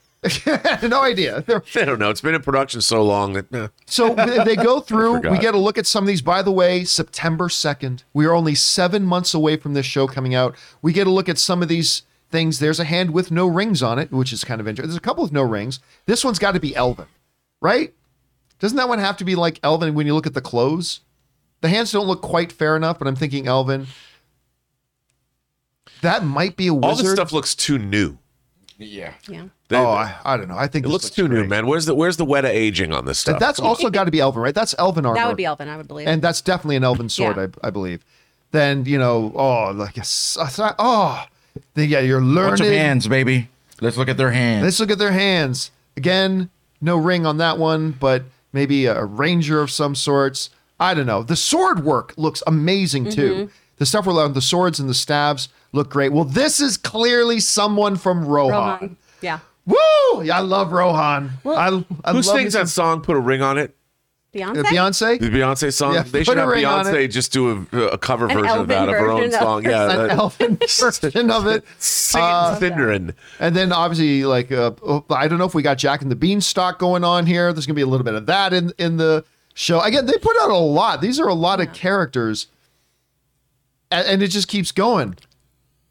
No 0.83 1.01
idea. 1.03 1.43
They're- 1.47 1.63
They 1.75 1.85
don't 1.85 1.99
know. 1.99 2.11
It's 2.11 2.21
been 2.21 2.35
in 2.35 2.43
production 2.43 2.81
so 2.83 3.03
long 3.03 3.33
that 3.35 3.53
eh. 3.55 3.69
So 3.87 4.15
they 4.15 4.45
they 4.45 4.57
go 4.57 4.81
through. 4.89 5.21
We 5.31 5.39
get 5.39 5.55
a 5.55 5.59
look 5.59 5.79
at 5.79 5.87
some 5.87 6.05
of 6.05 6.09
these. 6.09 6.21
By 6.23 6.43
the 6.43 6.51
way, 6.53 6.85
September 6.85 7.49
second. 7.49 8.05
We 8.13 8.27
are 8.27 8.35
only 8.35 8.55
seven 8.55 9.05
months 9.05 9.33
away 9.35 9.57
from 9.57 9.75
this 9.75 9.87
show 9.87 10.07
coming 10.07 10.35
out. 10.35 10.55
We 10.83 10.93
get 10.93 11.07
a 11.07 11.11
look 11.11 11.29
at 11.29 11.39
some 11.39 11.63
of 11.63 11.69
these 11.69 12.03
things. 12.31 12.59
There's 12.59 12.79
a 12.81 12.85
hand 12.85 13.13
with 13.13 13.31
no 13.31 13.47
rings 13.47 13.83
on 13.83 13.99
it, 13.99 14.13
which 14.13 14.33
is 14.33 14.45
kind 14.45 14.61
of 14.61 14.69
interesting. 14.69 14.89
There's 14.91 14.97
a 14.99 15.01
couple 15.01 15.23
with 15.25 15.33
no 15.33 15.43
rings. 15.43 15.81
This 16.07 16.23
one's 16.25 16.39
got 16.39 16.53
to 16.53 16.61
be 16.61 16.77
Elven, 16.77 17.07
right? 17.63 17.95
Doesn't 18.59 18.77
that 18.77 18.89
one 18.91 18.99
have 18.99 19.17
to 19.17 19.25
be 19.25 19.35
like 19.35 19.59
Elven 19.63 19.95
when 19.95 20.07
you 20.07 20.15
look 20.15 20.27
at 20.27 20.35
the 20.35 20.41
clothes? 20.43 21.01
The 21.63 21.69
hands 21.71 21.93
don't 21.93 22.07
look 22.07 22.21
quite 22.21 22.53
fair 22.53 22.77
enough, 22.77 22.99
but 22.99 23.09
I'm 23.09 23.17
thinking 23.17 23.47
Elven. 23.49 23.87
That 26.03 26.25
might 26.25 26.57
be 26.57 26.67
a 26.69 26.75
wizard. 26.75 26.85
all 26.91 26.97
this 26.97 27.13
stuff 27.13 27.33
looks 27.33 27.55
too 27.55 27.79
new. 27.79 28.19
Yeah. 28.79 29.15
Yeah. 29.29 29.47
They- 29.71 29.77
oh, 29.79 29.87
I, 29.91 30.15
I 30.25 30.37
don't 30.37 30.49
know. 30.49 30.57
I 30.59 30.67
think 30.67 30.85
it 30.85 30.89
this 30.89 30.93
looks 30.93 31.11
too 31.11 31.27
new, 31.29 31.45
man. 31.47 31.67
Where's 31.67 31.87
the 31.87 31.95
where's 31.95 32.17
the 32.19 32.27
Weta 32.27 32.45
aging 32.49 32.93
on 32.93 33.05
this 33.07 33.21
stuff? 33.21 33.37
But 33.37 33.39
that's 33.41 33.59
also 33.61 33.89
got 33.89 34.05
to 34.05 34.11
be 34.11 34.21
Elven, 34.21 34.43
right? 34.43 34.55
That's 34.55 34.75
Elven 34.79 35.07
armor. 35.07 35.17
That 35.19 35.29
would 35.29 35.37
be 35.37 35.45
Elven, 35.47 35.69
I 35.69 35.77
would 35.77 35.89
believe. 35.89 36.07
and 36.09 36.21
that's 36.21 36.41
definitely 36.43 36.77
an 36.77 36.85
elven 36.85 37.09
sword, 37.09 37.37
Yeah. 37.37 37.47
I, 37.63 37.69
I 37.69 37.71
believe. 37.71 38.05
Then 38.51 38.85
you 38.85 38.99
know, 38.99 39.33
oh, 39.35 39.71
like 39.73 39.97
a, 39.97 40.01
s- 40.01 40.37
a- 40.59 40.75
oh, 40.79 41.25
then, 41.75 41.89
yeah, 41.89 42.01
you're 42.01 42.21
Bunch 42.21 42.61
of 42.61 42.67
learning. 42.67 42.79
hands, 42.79 43.07
baby. 43.09 43.49
Let's 43.81 43.97
look 43.97 44.09
at 44.09 44.17
their 44.19 44.33
hands. 44.33 44.65
Let's 44.65 44.79
look 44.81 44.91
at 44.91 44.99
their 44.99 45.13
hands 45.13 45.71
again. 45.97 46.51
No 46.81 46.97
ring 46.97 47.25
on 47.27 47.37
that 47.39 47.59
one, 47.59 47.93
but 47.93 48.25
maybe 48.53 48.87
a 48.87 49.05
ranger 49.05 49.61
of 49.61 49.71
some 49.71 49.95
sorts. 49.95 50.51
I 50.81 50.95
don't 50.95 51.07
know. 51.07 51.23
The 51.23 51.37
sword 51.37 51.85
work 51.85 52.13
looks 52.17 52.43
amazing 52.47 53.11
too. 53.11 53.33
Mm-hmm. 53.33 53.53
The 53.77 53.87
stuff 53.87 54.07
we're 54.07 54.23
on 54.23 54.33
the 54.33 54.41
swords 54.41 54.81
and 54.81 54.89
the 54.91 54.95
stabs 54.95 55.49
look 55.73 55.91
great. 55.91 56.11
Well, 56.13 56.25
this 56.25 56.59
is 56.61 56.77
clearly 56.77 57.39
someone 57.41 57.97
from 57.97 58.25
Rohan. 58.27 58.51
Rohan. 58.53 58.97
Yeah. 59.23 59.39
Woo! 59.67 60.23
Yeah, 60.23 60.39
I 60.39 60.41
love 60.41 60.73
Rohan. 60.73 61.31
I, 61.45 61.51
I 61.51 61.71
Who 61.71 61.85
love 62.05 62.25
sings 62.25 62.55
me 62.55 62.61
that 62.61 62.69
song? 62.69 63.03
Put 63.03 63.17
a 63.17 63.21
ring 63.21 63.43
on 63.43 63.59
it. 63.59 63.77
Beyonce? 64.33 64.63
Beyonce. 64.65 65.19
The 65.21 65.29
Beyonce 65.29 65.73
song. 65.73 65.95
Yeah, 65.95 66.03
they 66.03 66.21
put 66.21 66.27
should 66.27 66.37
a 66.39 66.41
have 66.43 66.49
ring 66.51 66.65
on 66.65 66.85
Beyonce 66.87 67.11
just 67.11 67.33
do 67.33 67.67
a, 67.73 67.77
a 67.79 67.99
cover 67.99 68.29
An 68.29 68.37
version 68.39 68.59
of 68.61 68.69
that 68.69 68.89
Elven 68.89 68.95
of 68.95 69.01
her 69.01 69.11
own 69.11 69.25
of 69.25 69.33
song. 69.33 69.65
her 69.65 69.71
Yeah, 69.71 70.05
An 70.05 70.11
elfin 70.11 70.57
version 70.79 71.31
of 71.33 71.47
it. 71.49 71.65
singing 71.79 72.27
Uh, 72.27 72.57
Sindarin. 72.61 73.15
And 73.41 73.57
then 73.57 73.73
obviously, 73.73 74.25
like 74.25 74.53
uh, 74.53 74.71
oh, 74.85 75.05
I 75.11 75.27
don't 75.27 75.39
know 75.39 75.47
if 75.47 75.55
we 75.55 75.63
got 75.63 75.79
Jack 75.79 76.01
and 76.03 76.11
the 76.13 76.17
Beanstalk 76.17 76.79
going 76.79 77.03
on 77.03 77.27
here. 77.27 77.53
There's 77.53 77.67
gonna 77.67 77.75
be 77.75 77.83
a 77.83 77.87
little 77.87 78.05
bit 78.05 78.15
of 78.15 78.27
that 78.27 78.53
in 78.53 78.73
in 78.79 78.99
the 78.99 79.25
show. 79.55 79.81
Again, 79.81 80.07
they 80.07 80.17
put 80.17 80.37
out 80.43 80.51
a 80.51 80.57
lot. 80.57 81.01
These 81.01 81.19
are 81.19 81.27
a 81.29 81.35
lot 81.35 81.61
of 81.61 81.73
characters, 81.73 82.47
and, 83.91 84.07
and 84.07 84.23
it 84.23 84.29
just 84.29 84.47
keeps 84.47 84.71
going. 84.71 85.17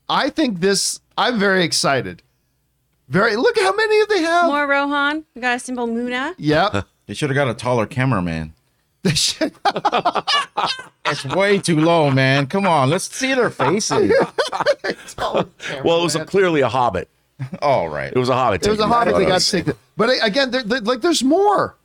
I 0.07 0.29
think 0.29 0.61
this. 0.61 1.01
I'm 1.17 1.37
very 1.39 1.63
excited. 1.65 2.23
Very. 3.09 3.35
Look 3.35 3.57
at 3.57 3.63
how 3.63 3.75
many 3.75 3.99
of 4.01 4.07
they 4.09 4.21
have. 4.21 4.45
More 4.47 4.65
Rohan. 4.67 5.25
We 5.35 5.41
got 5.41 5.57
a 5.57 5.59
simple 5.59 5.87
Muna. 5.87 6.33
Yep. 6.37 6.85
They 7.09 7.15
should 7.15 7.31
have 7.31 7.35
got 7.35 7.47
a 7.49 7.55
taller 7.55 7.87
cameraman. 7.87 8.53
They 9.03 9.15
should- 9.15 9.55
It's 11.05 11.25
way 11.25 11.57
too 11.57 11.79
low, 11.79 12.11
man. 12.11 12.45
Come 12.45 12.67
on, 12.67 12.91
let's 12.91 13.05
see 13.15 13.33
their 13.33 13.49
faces. 13.49 14.11
Well, 15.17 15.47
it 15.73 15.83
was 16.03 16.15
a, 16.15 16.23
clearly 16.25 16.61
a 16.61 16.69
Hobbit. 16.69 17.09
All 17.61 17.89
right. 17.89 18.11
It 18.13 18.19
was 18.19 18.29
a 18.29 18.35
Hobbit. 18.35 18.63
It 18.65 18.69
was 18.69 18.79
a 18.79 18.83
taking 18.83 18.93
hobbit. 18.93 19.15
They 19.15 19.21
got 19.23 19.41
photos. 19.41 19.45
to 19.49 19.57
take 19.57 19.65
the, 19.65 19.75
but 19.97 20.09
I- 20.09 20.25
again, 20.27 20.51
they're, 20.51 20.61
they're- 20.63 20.81
like 20.81 21.01
there's 21.01 21.23
more. 21.23 21.75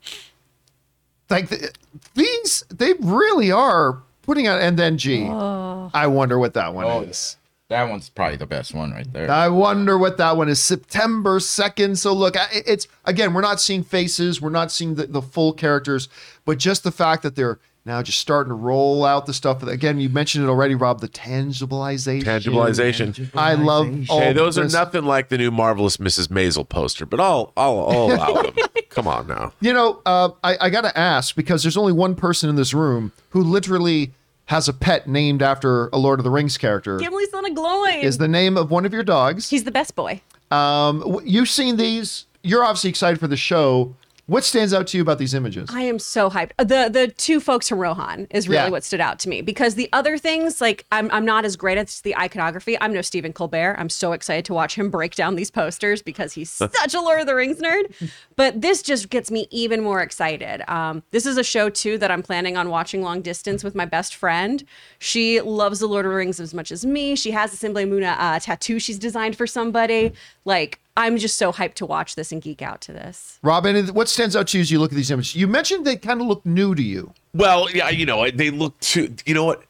Like 1.31 1.49
the, 1.49 1.71
these, 2.15 2.65
they 2.71 2.93
really 3.01 3.51
are 3.51 4.03
putting 4.23 4.47
out. 4.47 4.61
And 4.61 4.79
then 4.79 4.99
G. 4.99 5.25
Oh. 5.27 5.91
I 5.95 6.07
wonder 6.09 6.39
what 6.39 6.53
that 6.55 6.75
one 6.75 6.85
Oh, 6.85 7.01
is. 7.01 7.37
That 7.71 7.89
one's 7.89 8.11
probably 8.11 8.37
the 8.37 8.47
best 8.47 8.75
one 8.75 8.93
right 8.93 9.11
there. 9.11 9.31
I 9.31 9.49
wonder 9.49 9.97
what 9.97 10.19
that 10.19 10.37
one 10.37 10.51
is. 10.51 10.61
September 10.61 11.39
2nd. 11.39 11.97
So 11.97 12.13
look, 12.13 12.35
it's 12.53 12.87
again, 13.07 13.33
we're 13.33 13.41
not 13.41 13.59
seeing 13.61 13.83
faces, 13.83 14.41
we're 14.41 14.51
not 14.51 14.71
seeing 14.71 14.97
the, 14.97 15.07
the 15.07 15.23
full 15.23 15.55
characters, 15.55 16.09
but 16.45 16.59
just 16.59 16.85
the 16.85 16.93
fact 16.93 17.23
that 17.23 17.37
they're 17.37 17.59
now 17.87 18.03
just 18.03 18.19
starting 18.19 18.51
to 18.51 18.55
roll 18.55 19.05
out 19.05 19.25
the 19.27 19.33
stuff. 19.33 19.63
Again, 19.63 19.99
you 19.99 20.09
mentioned 20.11 20.45
it 20.45 20.49
already, 20.49 20.75
Rob, 20.75 21.01
the 21.01 21.09
tangibilization. 21.09 22.23
Tangibilization. 22.23 23.31
I 23.35 23.55
love 23.55 24.11
all 24.11 24.21
Hey, 24.21 24.33
those 24.35 24.59
are 24.59 24.69
nothing 24.69 25.05
like 25.05 25.29
the 25.29 25.39
new 25.39 25.51
marvelous 25.51 25.97
Mrs. 25.97 26.29
Maisel 26.29 26.69
poster, 26.69 27.07
but 27.07 27.19
I'll 27.19 27.53
I'll, 27.57 27.89
I'll 27.89 28.13
allow 28.13 28.43
them. 28.43 28.55
Come 28.91 29.09
on 29.09 29.27
now. 29.27 29.53
You 29.61 29.73
know, 29.73 30.03
uh, 30.05 30.31
I, 30.43 30.57
I 30.61 30.71
got 30.71 30.83
to 30.83 30.97
ask 30.97 31.35
because 31.35 31.63
there's 31.65 31.77
only 31.79 31.93
one 31.93 32.15
person 32.15 32.49
in 32.51 32.57
this 32.57 32.75
room 32.75 33.13
who 33.31 33.43
literally 33.43 34.13
has 34.47 34.69
a 34.69 34.73
pet 34.73 35.09
named 35.09 35.43
after 35.43 35.89
a 35.89 35.97
Lord 35.99 36.21
of 36.21 36.25
the 36.25 36.31
Rings 36.31 36.59
character. 36.59 36.99
Gimli's 36.99 37.31
son 37.31 37.51
of 37.51 37.57
Glóin. 37.57 38.03
Is 38.03 38.19
the 38.19 38.29
name 38.29 38.57
of 38.57 38.71
one 38.71 38.85
of 38.85 38.93
your 38.93 39.03
dogs. 39.03 39.49
He's 39.51 39.65
the 39.65 39.71
best 39.71 39.95
boy. 39.97 40.21
Um, 40.51 41.01
w- 41.01 41.23
you've 41.25 41.49
seen 41.49 41.77
these. 41.77 42.27
You're 42.43 42.63
obviously 42.65 42.91
excited 42.91 43.19
for 43.19 43.27
the 43.27 43.37
show. 43.39 43.95
What 44.27 44.43
stands 44.43 44.73
out 44.73 44.87
to 44.89 44.97
you 44.97 45.03
about 45.03 45.19
these 45.19 45.35
images? 45.35 45.69
I 45.71 45.83
am 45.83 45.99
so 45.99 46.31
hyped. 46.31 46.53
Uh, 46.59 46.65
The 46.65 46.89
the 46.91 47.09
two 47.09 47.41
folks 47.41 47.69
from 47.69 47.79
Rohan 47.79 48.27
is 48.31 48.49
really 48.49 48.63
Yeah. 48.65 48.69
what 48.71 48.83
stood 48.83 49.01
out 49.01 49.19
to 49.21 49.29
me 49.29 49.43
because 49.43 49.75
the 49.75 49.91
other 49.93 50.17
things 50.17 50.63
like 50.63 50.87
I'm 50.91 51.11
I'm 51.11 51.27
not 51.27 51.45
as 51.45 51.57
great 51.57 51.77
at 51.77 51.89
the 52.05 52.17
iconography. 52.17 52.81
I'm 52.81 52.95
no 52.95 53.03
Stephen 53.03 53.35
Colbert. 53.35 53.77
I'm 53.79 53.91
so 53.91 54.13
excited 54.13 54.47
to 54.47 54.55
watch 54.55 54.77
him 54.77 54.89
break 54.89 55.15
down 55.15 55.35
these 55.37 55.51
posters 55.51 56.01
because 56.01 56.33
he's 56.33 56.51
such 56.51 56.95
a 56.95 57.01
Lord 57.03 57.21
of 57.21 57.27
the 57.27 57.35
Rings 57.35 57.59
nerd. 57.61 57.93
But 58.37 58.63
this 58.63 58.83
just 58.83 59.11
gets 59.11 59.31
me 59.31 59.47
even 59.51 59.81
more 59.81 60.01
excited. 60.03 60.69
Um, 60.69 61.03
this 61.13 61.25
is 61.27 61.37
a 61.37 61.45
show 61.45 61.69
too 61.71 61.99
that 61.99 62.11
I'm 62.11 62.23
planning 62.23 62.57
on 62.57 62.69
watching 62.69 63.03
long 63.03 63.21
distance 63.21 63.63
with 63.63 63.75
my 63.77 63.85
best 63.85 64.15
friend. 64.17 64.65
She 64.99 65.41
loves 65.41 65.79
the 65.81 65.87
Lord 65.87 66.05
of 66.07 66.11
the 66.11 66.17
Rings 66.17 66.41
as 66.41 66.53
much 66.55 66.73
as 66.73 66.85
me. 66.85 67.15
She 67.15 67.31
has 67.33 67.53
a 67.53 67.57
Simple 67.57 67.83
Muna 67.85 68.17
uh, 68.19 68.39
tattoo 68.41 68.79
she's 68.81 68.99
designed 68.99 69.37
for 69.37 69.47
somebody. 69.47 70.13
Like 70.45 70.81
I'm 70.97 71.17
just 71.17 71.37
so 71.37 71.53
hyped 71.53 71.75
to 71.75 71.87
watch 71.87 72.15
this 72.15 72.31
and 72.31 72.41
geek 72.41 72.63
out 72.63 72.81
to 72.83 72.93
this. 72.93 73.39
Robin, 73.43 73.89
what 73.89 74.09
stands 74.09 74.37
out 74.37 74.49
to 74.49 74.59
you 74.59 74.63
as 74.63 74.71
you 74.71 74.79
look 74.79 74.93
at 74.93 74.97
these 74.97 75.11
images? 75.11 75.35
You 75.35 75.49
mentioned 75.49 75.85
they 75.85 75.97
kind 75.97 76.21
of 76.21 76.27
look 76.29 76.47
new 76.47 76.75
to 76.75 76.83
you. 76.83 77.13
Well, 77.33 77.69
yeah, 77.71 77.89
you 77.89 78.07
know, 78.07 78.31
they 78.31 78.51
look 78.51 78.79
too. 78.79 79.15
You 79.27 79.35
know 79.35 79.45
what? 79.45 79.65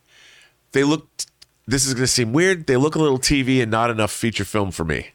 They 0.72 0.84
look. 0.84 1.08
This 1.66 1.86
is 1.86 1.94
going 1.94 2.02
to 2.02 2.08
seem 2.08 2.34
weird. 2.34 2.66
They 2.66 2.76
look 2.76 2.94
a 2.94 2.98
little 2.98 3.18
TV 3.18 3.62
and 3.62 3.70
not 3.70 3.90
enough 3.90 4.12
feature 4.12 4.44
film 4.44 4.70
for 4.70 4.84
me. 4.84 5.08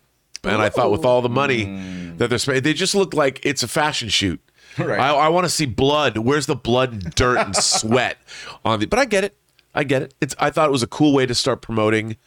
And 0.43 0.61
I 0.61 0.69
thought 0.69 0.89
with 0.89 1.05
all 1.05 1.21
the 1.21 1.29
money 1.29 1.65
mm. 1.65 2.17
that 2.17 2.29
they're 2.29 2.39
spending, 2.39 2.63
they 2.63 2.73
just 2.73 2.95
look 2.95 3.13
like 3.13 3.39
it's 3.43 3.61
a 3.61 3.67
fashion 3.67 4.09
shoot. 4.09 4.39
Right. 4.77 4.99
I, 4.99 5.13
I 5.13 5.29
want 5.29 5.45
to 5.45 5.49
see 5.49 5.65
blood. 5.65 6.17
Where's 6.17 6.45
the 6.45 6.55
blood 6.55 6.93
and 6.93 7.15
dirt 7.15 7.37
and 7.37 7.55
sweat 7.63 8.17
on 8.63 8.79
the? 8.79 8.87
But 8.87 8.99
I 8.99 9.05
get 9.05 9.23
it. 9.25 9.35
I 9.75 9.83
get 9.83 10.01
it. 10.01 10.13
It's. 10.21 10.35
I 10.39 10.49
thought 10.49 10.69
it 10.69 10.71
was 10.71 10.83
a 10.83 10.87
cool 10.87 11.13
way 11.13 11.25
to 11.25 11.35
start 11.35 11.61
promoting 11.61 12.17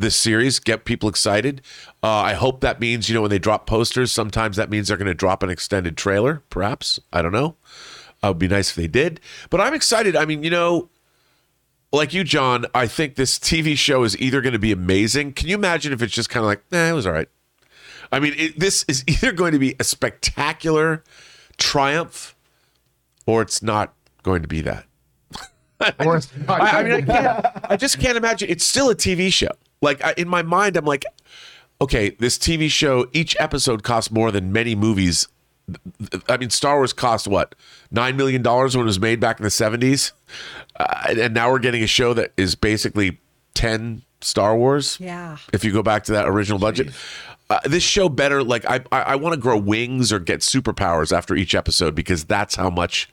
this 0.00 0.16
series, 0.16 0.58
get 0.58 0.84
people 0.84 1.08
excited. 1.08 1.62
Uh, 2.02 2.08
I 2.08 2.34
hope 2.34 2.60
that 2.60 2.80
means 2.80 3.08
you 3.08 3.14
know 3.14 3.22
when 3.22 3.30
they 3.30 3.38
drop 3.38 3.66
posters, 3.66 4.12
sometimes 4.12 4.56
that 4.56 4.70
means 4.70 4.88
they're 4.88 4.96
going 4.96 5.06
to 5.06 5.14
drop 5.14 5.42
an 5.42 5.50
extended 5.50 5.96
trailer. 5.96 6.42
Perhaps 6.50 7.00
I 7.12 7.22
don't 7.22 7.32
know. 7.32 7.56
Uh, 8.22 8.28
it'd 8.28 8.38
be 8.38 8.48
nice 8.48 8.70
if 8.70 8.76
they 8.76 8.86
did. 8.86 9.20
But 9.48 9.60
I'm 9.60 9.74
excited. 9.74 10.16
I 10.16 10.24
mean, 10.24 10.42
you 10.42 10.50
know, 10.50 10.90
like 11.92 12.12
you, 12.12 12.24
John, 12.24 12.66
I 12.74 12.86
think 12.86 13.16
this 13.16 13.38
TV 13.38 13.76
show 13.76 14.02
is 14.04 14.18
either 14.20 14.40
going 14.40 14.52
to 14.52 14.58
be 14.58 14.72
amazing. 14.72 15.32
Can 15.32 15.48
you 15.48 15.54
imagine 15.56 15.92
if 15.92 16.02
it's 16.02 16.12
just 16.12 16.28
kind 16.30 16.44
of 16.44 16.48
like, 16.48 16.62
nah, 16.70 16.88
it 16.88 16.92
was 16.92 17.06
all 17.06 17.12
right. 17.12 17.28
I 18.12 18.20
mean, 18.20 18.34
it, 18.36 18.58
this 18.58 18.84
is 18.88 19.04
either 19.08 19.32
going 19.32 19.52
to 19.52 19.58
be 19.58 19.74
a 19.78 19.84
spectacular 19.84 21.02
triumph, 21.56 22.36
or 23.26 23.42
it's 23.42 23.62
not 23.62 23.94
going 24.22 24.42
to 24.42 24.48
be 24.48 24.60
that. 24.62 24.84
Or 25.98 26.20
I, 26.46 26.58
I 26.58 26.82
mean, 26.82 26.92
I, 26.92 27.00
can't, 27.00 27.46
I 27.70 27.76
just 27.78 27.98
can't 27.98 28.18
imagine. 28.18 28.50
It's 28.50 28.66
still 28.66 28.90
a 28.90 28.94
TV 28.94 29.32
show. 29.32 29.48
Like 29.80 30.04
I, 30.04 30.14
in 30.16 30.28
my 30.28 30.42
mind, 30.42 30.76
I'm 30.76 30.84
like, 30.84 31.04
okay, 31.80 32.10
this 32.10 32.38
TV 32.38 32.70
show, 32.70 33.08
each 33.12 33.36
episode 33.38 33.82
costs 33.82 34.10
more 34.10 34.30
than 34.30 34.52
many 34.52 34.74
movies. 34.74 35.28
I 36.28 36.36
mean, 36.36 36.50
Star 36.50 36.76
Wars 36.76 36.92
cost 36.92 37.28
what 37.28 37.54
nine 37.90 38.16
million 38.16 38.42
dollars 38.42 38.76
when 38.76 38.84
it 38.84 38.86
was 38.86 38.98
made 38.98 39.20
back 39.20 39.38
in 39.38 39.44
the 39.44 39.50
'70s, 39.50 40.12
uh, 40.76 41.14
and 41.16 41.32
now 41.32 41.50
we're 41.50 41.60
getting 41.60 41.82
a 41.82 41.86
show 41.86 42.12
that 42.14 42.32
is 42.36 42.54
basically 42.56 43.20
ten 43.54 44.02
Star 44.20 44.56
Wars. 44.56 44.98
Yeah. 45.00 45.36
If 45.52 45.64
you 45.64 45.72
go 45.72 45.82
back 45.82 46.04
to 46.04 46.12
that 46.12 46.28
original 46.28 46.58
budget, 46.58 46.90
uh, 47.48 47.60
this 47.64 47.82
show 47.82 48.08
better. 48.08 48.42
Like 48.42 48.64
I, 48.64 48.80
I, 48.90 49.00
I 49.02 49.16
want 49.16 49.34
to 49.34 49.40
grow 49.40 49.58
wings 49.58 50.12
or 50.12 50.18
get 50.18 50.40
superpowers 50.40 51.16
after 51.16 51.34
each 51.34 51.54
episode 51.54 51.94
because 51.94 52.24
that's 52.24 52.56
how 52.56 52.70
much 52.70 53.08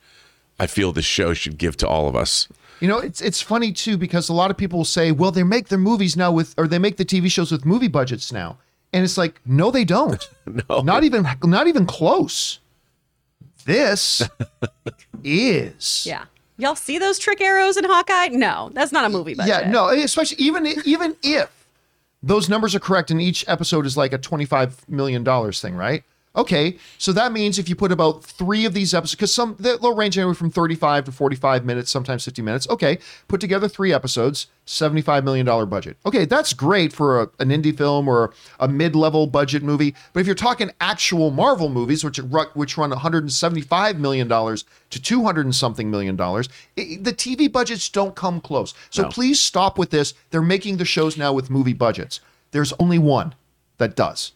I 0.60 0.68
feel 0.68 0.92
this 0.92 1.06
show 1.06 1.34
should 1.34 1.58
give 1.58 1.78
to 1.78 1.88
all 1.88 2.08
of 2.08 2.16
us. 2.16 2.48
You 2.80 2.88
know, 2.88 3.00
it's 3.00 3.22
it's 3.22 3.42
funny 3.42 3.72
too 3.72 3.98
because 3.98 4.30
a 4.30 4.34
lot 4.34 4.52
of 4.52 4.58
people 4.58 4.80
will 4.80 4.86
say, 4.86 5.12
"Well, 5.12 5.32
they 5.32 5.44
make 5.44 5.70
their 5.70 5.80
movies 5.80 6.16
now 6.16 6.32
with, 6.32 6.54
or 6.58 6.68
they 6.68 6.80
make 6.80 6.98
the 6.98 7.06
TV 7.06 7.30
shows 7.32 7.52
with 7.52 7.66
movie 7.66 7.88
budgets 7.88 8.32
now," 8.32 8.58
and 8.94 9.04
it's 9.04 9.18
like, 9.18 9.42
no, 9.46 9.72
they 9.72 9.84
don't. 9.86 10.28
No. 10.70 10.82
not 10.82 11.04
even 11.04 11.28
not 11.44 11.68
even 11.68 11.86
close. 11.86 12.60
This 13.66 14.22
is 15.24 16.06
Yeah. 16.06 16.26
Y'all 16.60 16.76
see 16.76 16.98
those 16.98 17.20
trick 17.20 17.40
arrows 17.42 17.78
in 17.78 17.84
Hawkeye? 17.84 18.30
No, 18.30 18.72
that's 18.74 18.92
not 18.92 19.06
a 19.06 19.10
movie 19.10 19.36
budget. 19.36 19.66
yeah, 19.66 19.70
no, 19.72 19.90
especially 19.90 20.38
even 20.44 20.66
even 20.86 21.16
if 21.22 21.52
those 22.24 22.50
numbers 22.50 22.74
are 22.74 22.80
correct 22.80 23.12
and 23.12 23.22
each 23.22 23.44
episode 23.48 23.86
is 23.86 23.96
like 23.98 24.14
a 24.14 24.18
twenty-five 24.18 24.88
million 24.90 25.24
dollars 25.24 25.62
thing, 25.62 25.76
right? 25.76 26.04
Okay, 26.38 26.78
so 27.00 27.12
that 27.14 27.32
means 27.32 27.58
if 27.58 27.68
you 27.68 27.76
put 27.76 27.92
about 27.92 28.24
three 28.24 28.64
of 28.66 28.74
these 28.76 28.94
episodes, 28.94 29.16
because 29.16 29.34
some 29.34 29.56
they'll 29.60 29.96
range 29.96 30.18
anywhere 30.20 30.36
from 30.36 30.52
thirty-five 30.52 31.06
to 31.06 31.12
forty-five 31.12 31.66
minutes, 31.66 31.90
sometimes 31.90 32.24
fifty 32.26 32.44
minutes. 32.44 32.70
Okay, 32.70 33.00
put 33.28 33.42
together 33.42 33.68
three 33.68 33.92
episodes, 33.92 34.46
seventy-five 34.66 35.24
million 35.24 35.48
dollar 35.48 35.66
budget. 35.66 35.98
Okay, 36.06 36.26
that's 36.26 36.54
great 36.54 36.94
for 36.94 37.24
a, 37.24 37.30
an 37.40 37.50
indie 37.50 37.76
film 37.76 38.08
or 38.08 38.32
a 38.60 38.68
mid-level 38.68 39.26
budget 39.26 39.64
movie. 39.64 39.96
But 40.14 40.20
if 40.20 40.28
you're 40.28 40.36
talking 40.36 40.70
actual 40.80 41.32
Marvel 41.32 41.70
movies, 41.70 42.04
which 42.04 42.18
which 42.54 42.78
run 42.78 42.92
one 42.92 43.00
hundred 43.00 43.24
and 43.24 43.34
seventy-five 43.34 43.98
million 44.00 44.28
dollars 44.28 44.64
to 44.92 45.02
two 45.02 45.24
hundred 45.24 45.46
and 45.48 45.56
something 45.56 45.90
million 45.90 46.16
dollars, 46.16 46.50
i- 46.78 47.00
the 47.02 47.14
TV 47.14 47.52
budgets 47.52 47.90
don't 47.90 48.16
come 48.16 48.40
close. 48.42 48.76
So 48.92 49.02
No. 49.04 49.10
please 49.10 49.42
stop 49.42 49.80
with 49.80 49.90
this. 49.90 50.14
They're 50.30 50.42
making 50.44 50.78
the 50.78 50.86
shows 50.86 51.18
now 51.18 51.34
with 51.34 51.50
movie 51.50 51.74
budgets. 51.74 52.20
There's 52.52 52.74
only 52.80 53.00
one 53.00 53.34
that 53.80 53.96
does, 53.96 54.34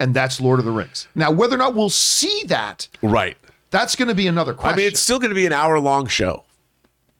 and 0.00 0.14
that's 0.14 0.40
Lord 0.40 0.58
of 0.58 0.64
the 0.64 0.70
Rings. 0.72 1.08
Now, 1.14 1.30
whether 1.30 1.54
or 1.54 1.58
not 1.58 1.74
we'll 1.74 1.90
see 1.90 2.42
that, 2.46 2.88
Right. 3.02 3.36
that's 3.70 3.96
going 3.96 4.08
to 4.08 4.14
be 4.14 4.26
another 4.26 4.54
question. 4.54 4.74
I 4.74 4.76
mean, 4.76 4.86
it's 4.88 5.00
still 5.00 5.18
going 5.18 5.30
to 5.30 5.34
be 5.34 5.46
an 5.46 5.52
hour 5.52 5.78
long 5.80 6.06
show. 6.06 6.44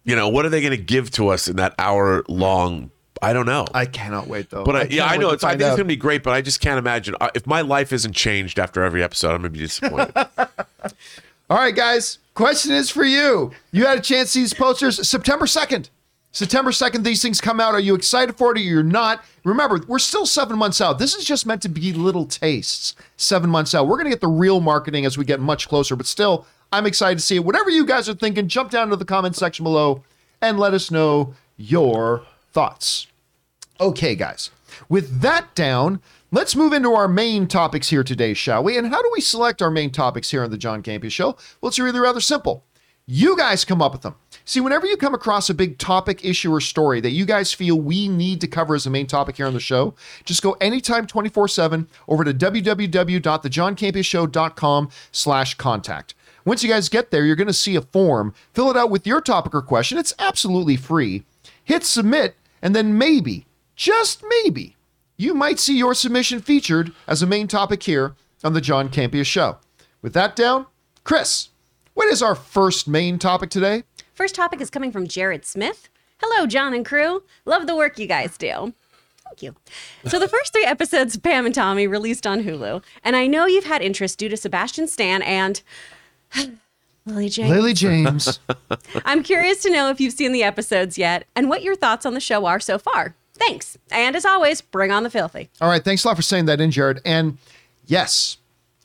You 0.04 0.16
know, 0.16 0.28
what 0.28 0.46
are 0.46 0.48
they 0.48 0.60
going 0.60 0.70
to 0.76 0.82
give 0.82 1.10
to 1.12 1.28
us 1.28 1.48
in 1.48 1.56
that 1.56 1.74
hour 1.78 2.24
long? 2.28 2.90
I 3.20 3.32
don't 3.32 3.46
know. 3.46 3.66
I 3.74 3.84
cannot 3.84 4.28
wait 4.28 4.48
though. 4.48 4.62
but 4.64 4.76
I, 4.76 4.80
can't 4.82 4.92
yeah, 4.92 5.06
I 5.06 5.16
know 5.16 5.30
it's. 5.30 5.42
I 5.42 5.50
think 5.50 5.62
it's 5.62 5.70
going 5.70 5.78
to 5.78 5.84
be 5.84 5.96
great, 5.96 6.22
but 6.22 6.32
I 6.32 6.40
just 6.40 6.60
can't 6.60 6.78
imagine 6.78 7.16
uh, 7.20 7.30
if 7.34 7.46
my 7.48 7.62
life 7.62 7.92
isn't 7.92 8.12
changed 8.14 8.58
after 8.60 8.84
every 8.84 9.02
episode. 9.02 9.34
I'm 9.34 9.42
going 9.42 9.52
to 9.52 9.58
be 9.58 9.64
disappointed. 9.64 10.14
All 11.50 11.56
right, 11.58 11.74
guys. 11.74 12.18
Question 12.34 12.72
is 12.74 12.88
for 12.90 13.02
you. 13.04 13.50
You 13.72 13.86
had 13.86 13.98
a 13.98 14.00
chance 14.00 14.28
to 14.28 14.32
see 14.34 14.40
these 14.42 14.54
posters 14.54 15.06
September 15.08 15.46
2nd. 15.46 15.88
September 16.38 16.70
2nd, 16.70 17.03
these 17.03 17.20
things 17.20 17.40
come 17.40 17.59
out. 17.59 17.74
Are 17.74 17.81
you 17.81 17.96
excited 17.96 18.37
for 18.37 18.53
it 18.53 18.59
or 18.59 18.61
you're 18.61 18.85
not? 18.85 19.24
Remember, 19.42 19.81
we're 19.88 19.98
still 19.98 20.24
seven 20.24 20.57
months 20.57 20.81
out. 20.81 21.01
This 21.01 21.16
is 21.16 21.24
just 21.24 21.46
meant 21.46 21.62
to 21.62 21.68
be 21.68 21.92
little 21.92 22.27
tastes. 22.27 22.94
Seven 23.16 23.51
months 23.51 23.74
out. 23.74 23.88
We're 23.88 23.96
going 23.96 24.05
to 24.05 24.11
get 24.11 24.20
the 24.20 24.29
real 24.29 24.61
marketing 24.61 25.05
as 25.05 25.18
we 25.18 25.24
get 25.24 25.40
much 25.40 25.68
closer, 25.68 25.96
but 25.96 26.07
still, 26.07 26.46
I'm 26.70 26.87
excited 26.87 27.18
to 27.18 27.24
see 27.24 27.35
it. 27.35 27.44
Whatever 27.44 27.70
you 27.70 27.85
guys 27.85 28.09
are 28.09 28.14
thinking, 28.14 28.46
jump 28.46 28.70
down 28.70 28.88
to 28.90 28.94
the 28.94 29.05
comment 29.05 29.35
section 29.35 29.64
below 29.64 30.05
and 30.40 30.61
let 30.61 30.74
us 30.74 30.92
know 30.92 31.35
your 31.57 32.22
thoughts. 32.53 33.09
Okay, 33.81 34.14
guys. 34.14 34.53
With 34.88 35.22
that 35.22 35.53
down, 35.57 36.01
let's 36.31 36.55
move 36.55 36.72
into 36.72 36.92
our 36.92 37.09
main 37.09 37.48
topics 37.48 37.88
here 37.88 38.05
today, 38.05 38.33
shall 38.33 38.62
we? 38.62 38.79
And 38.79 38.90
how 38.90 39.03
do 39.03 39.11
we 39.12 39.20
select 39.20 39.61
our 39.61 39.72
main 39.72 39.90
topics 39.90 40.31
here 40.31 40.44
on 40.44 40.53
the 40.53 40.57
John 40.57 40.85
Campea 40.85 41.11
Show? 41.11 41.37
Well, 41.61 41.70
it's 41.70 41.81
really 41.81 41.98
rather 41.98 42.20
simple. 42.20 42.62
You 43.09 43.37
guys 43.37 43.64
come 43.64 43.83
up 43.83 43.90
with 43.90 44.03
them. 44.03 44.14
See, 44.48 44.61
whenever 44.62 44.87
you 44.87 44.96
come 44.96 45.12
across 45.12 45.50
a 45.50 45.54
big 45.54 45.76
topic, 45.76 46.24
issue, 46.24 46.50
or 46.50 46.62
story 46.62 47.02
that 47.02 47.11
you 47.11 47.26
guys 47.26 47.52
feel 47.52 47.78
we 47.78 48.08
need 48.08 48.40
to 48.40 48.46
cover 48.46 48.74
as 48.74 48.87
a 48.87 48.90
main 48.90 49.06
topic 49.06 49.37
here 49.37 49.44
on 49.44 49.52
the 49.52 49.61
show, 49.61 49.92
just 50.24 50.42
go 50.42 50.52
anytime 50.52 51.06
24-7 51.06 51.87
over 52.08 52.24
to 52.24 52.32
www.thejohncampeashow.com 52.32 54.88
slash 55.12 55.54
contact. 55.56 56.14
Once 56.46 56.62
you 56.62 56.70
guys 56.70 56.88
get 56.88 57.11
there, 57.11 57.26
you're 57.26 57.37
going 57.37 57.46
to 57.46 57.52
see 57.52 57.76
a 57.76 57.82
form. 57.82 58.32
Fill 58.54 58.70
it 58.70 58.76
out 58.78 58.88
with 58.88 59.06
your 59.06 59.20
topic 59.20 59.54
or 59.54 59.61
question. 59.61 59.98
It's 59.98 60.14
absolutely 60.18 60.76
free. 60.76 61.24
Hit 61.62 61.84
submit, 61.84 62.34
and 62.62 62.74
then 62.74 62.96
maybe, 62.96 63.44
just 63.76 64.24
maybe, 64.42 64.76
you 65.18 65.34
might 65.34 65.58
see 65.58 65.76
your 65.76 65.92
submission 65.92 66.40
featured 66.40 66.94
as 67.06 67.22
a 67.22 67.26
main 67.26 67.48
topic 67.48 67.82
here 67.82 68.14
on 68.42 68.54
the 68.54 68.62
John 68.62 68.88
Campea 68.88 69.26
Show. 69.26 69.58
With 70.00 70.14
that 70.14 70.34
down, 70.34 70.64
Chris, 71.04 71.50
what 71.92 72.08
is 72.08 72.22
our 72.22 72.34
first 72.34 72.88
main 72.88 73.18
topic 73.18 73.50
today? 73.50 73.82
First 74.18 74.35
topic 74.35 74.61
is 74.61 74.68
coming 74.68 74.90
from 74.90 75.07
Jared 75.07 75.46
Smith. 75.46 75.88
Hello, 76.20 76.44
John 76.44 76.74
and 76.74 76.85
crew. 76.85 77.22
Love 77.44 77.68
the 77.68 77.76
work 77.76 78.00
you 78.00 78.09
guys 78.09 78.37
do. 78.37 78.74
Thank 79.24 79.42
you. 79.42 79.54
So, 80.07 80.18
the 80.18 80.26
first 80.26 80.52
three 80.52 80.64
episodes 80.64 81.14
of 81.14 81.22
Pam 81.22 81.46
and 81.46 81.54
Tommy 81.54 81.87
released 81.87 82.26
on 82.26 82.42
Hulu, 82.42 82.83
and 83.04 83.14
I 83.14 83.28
know 83.28 83.46
you've 83.46 83.66
had 83.66 83.81
interest 83.81 84.18
due 84.18 84.28
to 84.28 84.37
Sebastian 84.37 84.88
Stan 84.88 85.22
and 85.22 85.62
Lily 87.07 87.28
James. 87.28 87.48
Lily 87.48 87.72
James. 87.72 88.40
I'm 89.04 89.22
curious 89.22 89.62
to 89.62 89.70
know 89.70 89.88
if 89.88 90.00
you've 90.00 90.14
seen 90.14 90.33
the 90.33 90.42
episodes 90.42 90.98
yet 90.98 91.24
and 91.37 91.48
what 91.48 91.62
your 91.62 91.76
thoughts 91.76 92.04
on 92.04 92.14
the 92.14 92.20
show 92.20 92.44
are 92.44 92.59
so 92.59 92.76
far. 92.76 93.14
Thanks. 93.35 93.78
And 93.92 94.16
as 94.16 94.24
always, 94.24 94.61
bring 94.61 94.90
on 94.90 95.04
the 95.04 95.11
filthy. 95.11 95.48
All 95.61 95.68
right, 95.68 95.85
thanks 95.85 96.04
a 96.04 96.09
lot 96.09 96.16
for 96.16 96.22
saying 96.22 96.46
that 96.46 96.61
in, 96.61 96.72
Jared. 96.72 97.00
And 97.04 97.38
yes, 97.87 98.38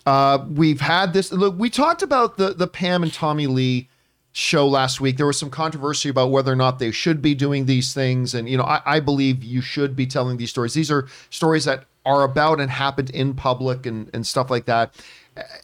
uh, 0.06 0.46
we've 0.48 0.82
had 0.82 1.14
this. 1.14 1.32
Look, 1.32 1.58
we 1.58 1.72
talked 1.72 2.04
about 2.04 2.38
the 2.38 2.54
the 2.54 2.68
Pam 2.68 3.02
and 3.02 3.12
Tommy 3.12 3.48
Lee 3.48 3.90
show 4.34 4.68
last 4.68 5.00
week. 5.00 5.18
There 5.18 5.28
was 5.28 5.40
some 5.40 5.50
controversy 5.50 6.10
about 6.10 6.32
whether 6.32 6.52
or 6.52 6.56
not 6.56 6.80
they 6.80 6.92
should 6.92 7.22
be 7.22 7.34
doing 7.36 7.66
these 7.66 7.94
things, 7.94 8.34
and 8.34 8.50
you 8.50 8.58
know, 8.58 8.64
I, 8.64 8.82
I 8.86 9.00
believe 9.00 9.44
you 9.44 9.62
should 9.62 9.96
be 9.96 10.06
telling 10.06 10.38
these 10.38 10.50
stories. 10.50 10.74
These 10.74 10.92
are 10.92 11.08
stories 11.30 11.66
that 11.66 11.86
are 12.06 12.24
about 12.24 12.60
and 12.60 12.70
happened 12.70 13.12
in 13.12 13.34
public 13.34 13.86
and 13.86 14.10
and 14.14 14.28
stuff 14.28 14.50
like 14.50 14.66
that. 14.66 14.94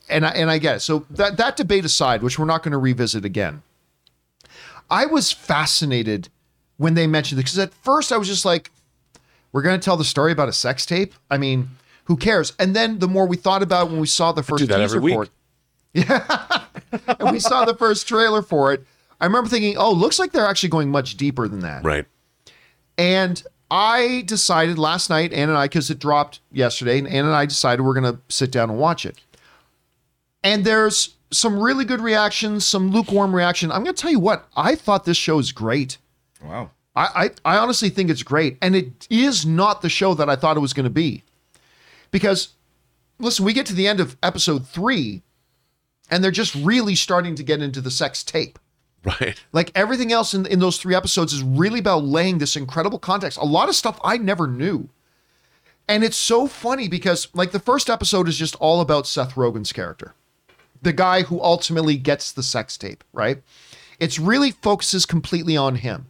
And 0.09 0.25
I, 0.25 0.29
and 0.29 0.49
I 0.49 0.57
get 0.57 0.77
it. 0.77 0.79
So 0.79 1.05
that 1.11 1.37
that 1.37 1.57
debate 1.57 1.83
aside, 1.83 2.23
which 2.23 2.39
we're 2.39 2.45
not 2.45 2.63
going 2.63 2.71
to 2.71 2.77
revisit 2.77 3.25
again. 3.25 3.61
I 4.89 5.05
was 5.05 5.31
fascinated 5.31 6.29
when 6.77 6.93
they 6.93 7.05
mentioned 7.05 7.39
it 7.39 7.43
because 7.43 7.59
at 7.59 7.73
first 7.73 8.11
I 8.11 8.17
was 8.17 8.27
just 8.27 8.45
like, 8.45 8.71
we're 9.51 9.61
going 9.61 9.79
to 9.79 9.83
tell 9.83 9.97
the 9.97 10.05
story 10.05 10.31
about 10.31 10.49
a 10.49 10.53
sex 10.53 10.85
tape. 10.85 11.13
I 11.29 11.37
mean, 11.37 11.69
who 12.05 12.17
cares? 12.17 12.53
And 12.57 12.75
then 12.75 12.97
the 12.97 13.07
more 13.07 13.27
we 13.27 13.37
thought 13.37 13.61
about 13.61 13.87
it 13.87 13.91
when 13.91 13.99
we 13.99 14.07
saw 14.07 14.31
the 14.31 14.41
first 14.41 14.63
teaser 14.87 14.99
for 14.99 15.23
it, 15.23 15.29
yeah, 15.93 16.65
and 17.19 17.31
we 17.31 17.39
saw 17.39 17.65
the 17.65 17.75
first 17.75 18.07
trailer 18.07 18.41
for 18.41 18.73
it, 18.73 18.85
I 19.21 19.25
remember 19.25 19.49
thinking, 19.49 19.77
oh, 19.77 19.91
looks 19.91 20.19
like 20.19 20.31
they're 20.31 20.47
actually 20.47 20.69
going 20.69 20.89
much 20.89 21.17
deeper 21.17 21.47
than 21.47 21.59
that. 21.61 21.83
right. 21.83 22.05
And 22.97 23.41
I 23.71 24.23
decided 24.25 24.77
last 24.77 25.09
night, 25.09 25.31
Ann 25.31 25.49
and 25.49 25.57
I, 25.57 25.65
because 25.65 25.89
it 25.89 25.99
dropped 25.99 26.41
yesterday, 26.51 26.97
and 26.97 27.07
Ann 27.07 27.25
and 27.25 27.33
I 27.33 27.45
decided 27.45 27.83
we're 27.83 27.99
going 27.99 28.13
to 28.13 28.19
sit 28.27 28.51
down 28.51 28.69
and 28.69 28.79
watch 28.79 29.05
it. 29.05 29.21
And 30.43 30.65
there's 30.65 31.15
some 31.31 31.59
really 31.59 31.85
good 31.85 32.01
reactions, 32.01 32.65
some 32.65 32.91
lukewarm 32.91 33.35
reaction. 33.35 33.71
I'm 33.71 33.83
going 33.83 33.95
to 33.95 34.01
tell 34.01 34.11
you 34.11 34.19
what, 34.19 34.47
I 34.55 34.75
thought 34.75 35.05
this 35.05 35.17
show 35.17 35.39
is 35.39 35.51
great. 35.51 35.97
Wow. 36.43 36.71
I, 36.95 37.31
I, 37.45 37.55
I 37.55 37.57
honestly 37.57 37.89
think 37.89 38.09
it's 38.09 38.23
great. 38.23 38.57
And 38.61 38.75
it 38.75 39.07
is 39.09 39.45
not 39.45 39.81
the 39.81 39.89
show 39.89 40.13
that 40.15 40.29
I 40.29 40.35
thought 40.35 40.57
it 40.57 40.61
was 40.61 40.73
going 40.73 40.85
to 40.85 40.89
be. 40.89 41.23
Because, 42.11 42.49
listen, 43.19 43.45
we 43.45 43.53
get 43.53 43.65
to 43.67 43.75
the 43.75 43.87
end 43.87 43.99
of 43.99 44.17
episode 44.23 44.67
three, 44.67 45.21
and 46.09 46.23
they're 46.23 46.31
just 46.31 46.55
really 46.55 46.95
starting 46.95 47.35
to 47.35 47.43
get 47.43 47.61
into 47.61 47.81
the 47.81 47.91
sex 47.91 48.23
tape. 48.23 48.59
Right. 49.03 49.41
Like 49.51 49.71
everything 49.75 50.11
else 50.11 50.33
in, 50.33 50.45
in 50.45 50.59
those 50.59 50.77
three 50.77 50.95
episodes 50.95 51.31
is 51.31 51.41
really 51.41 51.79
about 51.79 52.03
laying 52.03 52.37
this 52.37 52.55
incredible 52.55 52.99
context. 52.99 53.37
A 53.37 53.45
lot 53.45 53.69
of 53.69 53.75
stuff 53.75 53.99
I 54.03 54.17
never 54.17 54.47
knew. 54.47 54.89
And 55.87 56.03
it's 56.03 56.17
so 56.17 56.45
funny 56.47 56.87
because, 56.87 57.27
like, 57.33 57.51
the 57.51 57.59
first 57.59 57.89
episode 57.89 58.27
is 58.27 58.37
just 58.37 58.55
all 58.55 58.79
about 58.79 59.07
Seth 59.07 59.33
Rogen's 59.33 59.73
character, 59.73 60.13
the 60.83 60.93
guy 60.93 61.23
who 61.23 61.41
ultimately 61.41 61.97
gets 61.97 62.31
the 62.31 62.43
sex 62.43 62.77
tape, 62.77 63.03
right? 63.11 63.41
It's 63.99 64.19
really 64.19 64.51
focuses 64.51 65.07
completely 65.07 65.57
on 65.57 65.77
him. 65.77 66.05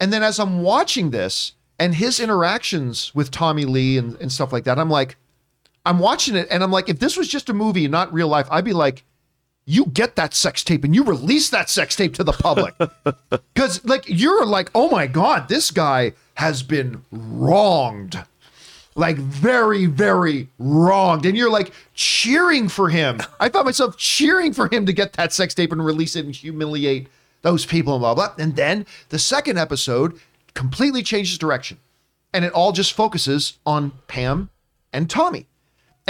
And 0.00 0.12
then 0.12 0.22
as 0.22 0.40
I'm 0.40 0.62
watching 0.62 1.10
this 1.10 1.52
and 1.78 1.94
his 1.94 2.20
interactions 2.20 3.14
with 3.14 3.30
Tommy 3.30 3.66
Lee 3.66 3.98
and, 3.98 4.16
and 4.16 4.32
stuff 4.32 4.50
like 4.52 4.64
that, 4.64 4.78
I'm 4.78 4.90
like, 4.90 5.16
I'm 5.84 5.98
watching 5.98 6.34
it 6.34 6.48
and 6.50 6.62
I'm 6.62 6.70
like, 6.70 6.88
if 6.88 6.98
this 6.98 7.16
was 7.16 7.28
just 7.28 7.50
a 7.50 7.54
movie 7.54 7.84
and 7.84 7.92
not 7.92 8.12
real 8.12 8.28
life, 8.28 8.48
I'd 8.50 8.64
be 8.64 8.72
like, 8.72 9.04
you 9.64 9.86
get 9.86 10.16
that 10.16 10.34
sex 10.34 10.64
tape 10.64 10.84
and 10.84 10.94
you 10.94 11.04
release 11.04 11.50
that 11.50 11.70
sex 11.70 11.94
tape 11.94 12.14
to 12.14 12.24
the 12.24 12.32
public. 12.32 12.74
Because, 13.54 13.84
like, 13.84 14.04
you're 14.08 14.46
like, 14.46 14.70
oh 14.74 14.88
my 14.88 15.06
God, 15.06 15.48
this 15.48 15.70
guy 15.70 16.14
has 16.34 16.62
been 16.62 17.02
wronged. 17.12 18.22
Like, 18.94 19.16
very, 19.16 19.86
very 19.86 20.48
wronged. 20.58 21.26
And 21.26 21.36
you're 21.36 21.50
like 21.50 21.72
cheering 21.94 22.68
for 22.68 22.88
him. 22.88 23.20
I 23.38 23.50
found 23.50 23.66
myself 23.66 23.96
cheering 23.98 24.52
for 24.54 24.68
him 24.72 24.86
to 24.86 24.92
get 24.92 25.12
that 25.14 25.32
sex 25.32 25.54
tape 25.54 25.70
and 25.70 25.84
release 25.84 26.16
it 26.16 26.24
and 26.24 26.34
humiliate 26.34 27.08
those 27.42 27.66
people 27.66 27.94
and 27.94 28.00
blah, 28.00 28.14
blah. 28.14 28.34
And 28.38 28.56
then 28.56 28.86
the 29.10 29.18
second 29.18 29.58
episode 29.58 30.18
completely 30.54 31.02
changes 31.02 31.36
direction. 31.36 31.78
And 32.32 32.44
it 32.44 32.52
all 32.52 32.72
just 32.72 32.94
focuses 32.94 33.58
on 33.66 33.92
Pam 34.08 34.48
and 34.92 35.10
Tommy 35.10 35.46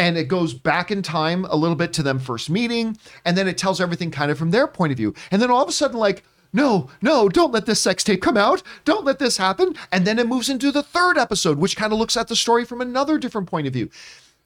and 0.02 0.18
it 0.18 0.26
goes 0.26 0.52
back 0.52 0.90
in 0.90 1.00
time 1.00 1.44
a 1.44 1.54
little 1.54 1.76
bit 1.76 1.92
to 1.92 2.02
them 2.02 2.18
first 2.18 2.50
meeting 2.50 2.98
and 3.24 3.38
then 3.38 3.46
it 3.46 3.56
tells 3.56 3.80
everything 3.80 4.10
kind 4.10 4.32
of 4.32 4.38
from 4.38 4.50
their 4.50 4.66
point 4.66 4.90
of 4.90 4.96
view. 4.96 5.14
And 5.30 5.40
then 5.40 5.48
all 5.48 5.62
of 5.62 5.68
a 5.68 5.72
sudden 5.72 5.96
like 5.96 6.24
no 6.52 6.90
no 7.00 7.28
don't 7.28 7.52
let 7.52 7.66
this 7.66 7.80
sex 7.80 8.02
tape 8.02 8.20
come 8.20 8.36
out. 8.36 8.64
Don't 8.84 9.04
let 9.04 9.20
this 9.20 9.36
happen. 9.36 9.76
And 9.92 10.04
then 10.04 10.18
it 10.18 10.26
moves 10.26 10.48
into 10.48 10.72
the 10.72 10.82
third 10.82 11.16
episode 11.16 11.56
which 11.56 11.76
kind 11.76 11.92
of 11.92 12.00
looks 12.00 12.16
at 12.16 12.26
the 12.26 12.34
story 12.34 12.64
from 12.64 12.80
another 12.80 13.16
different 13.16 13.48
point 13.48 13.68
of 13.68 13.72
view. 13.72 13.90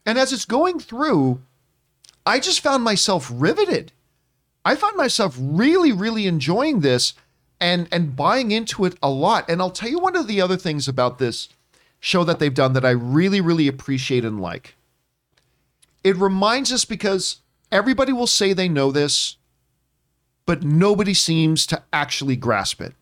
And 0.04 0.18
as 0.18 0.30
it's 0.30 0.44
going 0.44 0.78
through 0.78 1.40
i 2.26 2.38
just 2.38 2.60
found 2.60 2.84
myself 2.84 3.30
riveted. 3.32 3.92
I 4.62 4.74
found 4.74 4.98
myself 4.98 5.38
really 5.40 5.90
really 5.90 6.26
enjoying 6.26 6.80
this 6.80 7.14
and 7.58 7.88
and 7.90 8.14
buying 8.14 8.50
into 8.50 8.84
it 8.84 8.98
a 9.02 9.08
lot. 9.08 9.48
And 9.48 9.62
I'll 9.62 9.70
tell 9.70 9.88
you 9.88 10.00
one 10.00 10.16
of 10.16 10.26
the 10.26 10.42
other 10.42 10.58
things 10.58 10.86
about 10.86 11.18
this 11.18 11.48
show 11.98 12.24
that 12.24 12.40
they've 12.40 12.52
done 12.52 12.74
that 12.74 12.84
I 12.84 12.90
really 12.90 13.40
really 13.40 13.68
appreciate 13.68 14.22
and 14.22 14.38
like. 14.38 14.74
It 16.06 16.16
reminds 16.18 16.72
us 16.72 16.84
because 16.84 17.40
everybody 17.72 18.12
will 18.12 18.28
say 18.28 18.52
they 18.52 18.68
know 18.68 18.92
this, 18.92 19.38
but 20.44 20.62
nobody 20.62 21.12
seems 21.12 21.66
to 21.66 21.82
actually 21.92 22.36
grasp 22.36 22.80
it. 22.80 22.94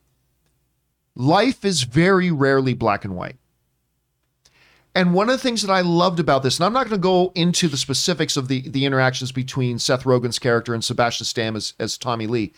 Life 1.14 1.66
is 1.66 1.82
very 1.82 2.30
rarely 2.30 2.72
black 2.72 3.04
and 3.04 3.14
white. 3.14 3.36
And 4.94 5.12
one 5.12 5.28
of 5.28 5.34
the 5.34 5.42
things 5.42 5.60
that 5.60 5.70
I 5.70 5.82
loved 5.82 6.18
about 6.18 6.42
this, 6.42 6.56
and 6.56 6.64
I'm 6.64 6.72
not 6.72 6.88
going 6.88 6.98
to 6.98 7.02
go 7.02 7.30
into 7.34 7.68
the 7.68 7.76
specifics 7.76 8.38
of 8.38 8.48
the, 8.48 8.66
the 8.70 8.86
interactions 8.86 9.32
between 9.32 9.78
Seth 9.78 10.04
Rogen's 10.04 10.38
character 10.38 10.72
and 10.72 10.82
Sebastian 10.82 11.26
Stan 11.26 11.56
as, 11.56 11.74
as 11.78 11.98
Tommy 11.98 12.26
Lee, 12.26 12.54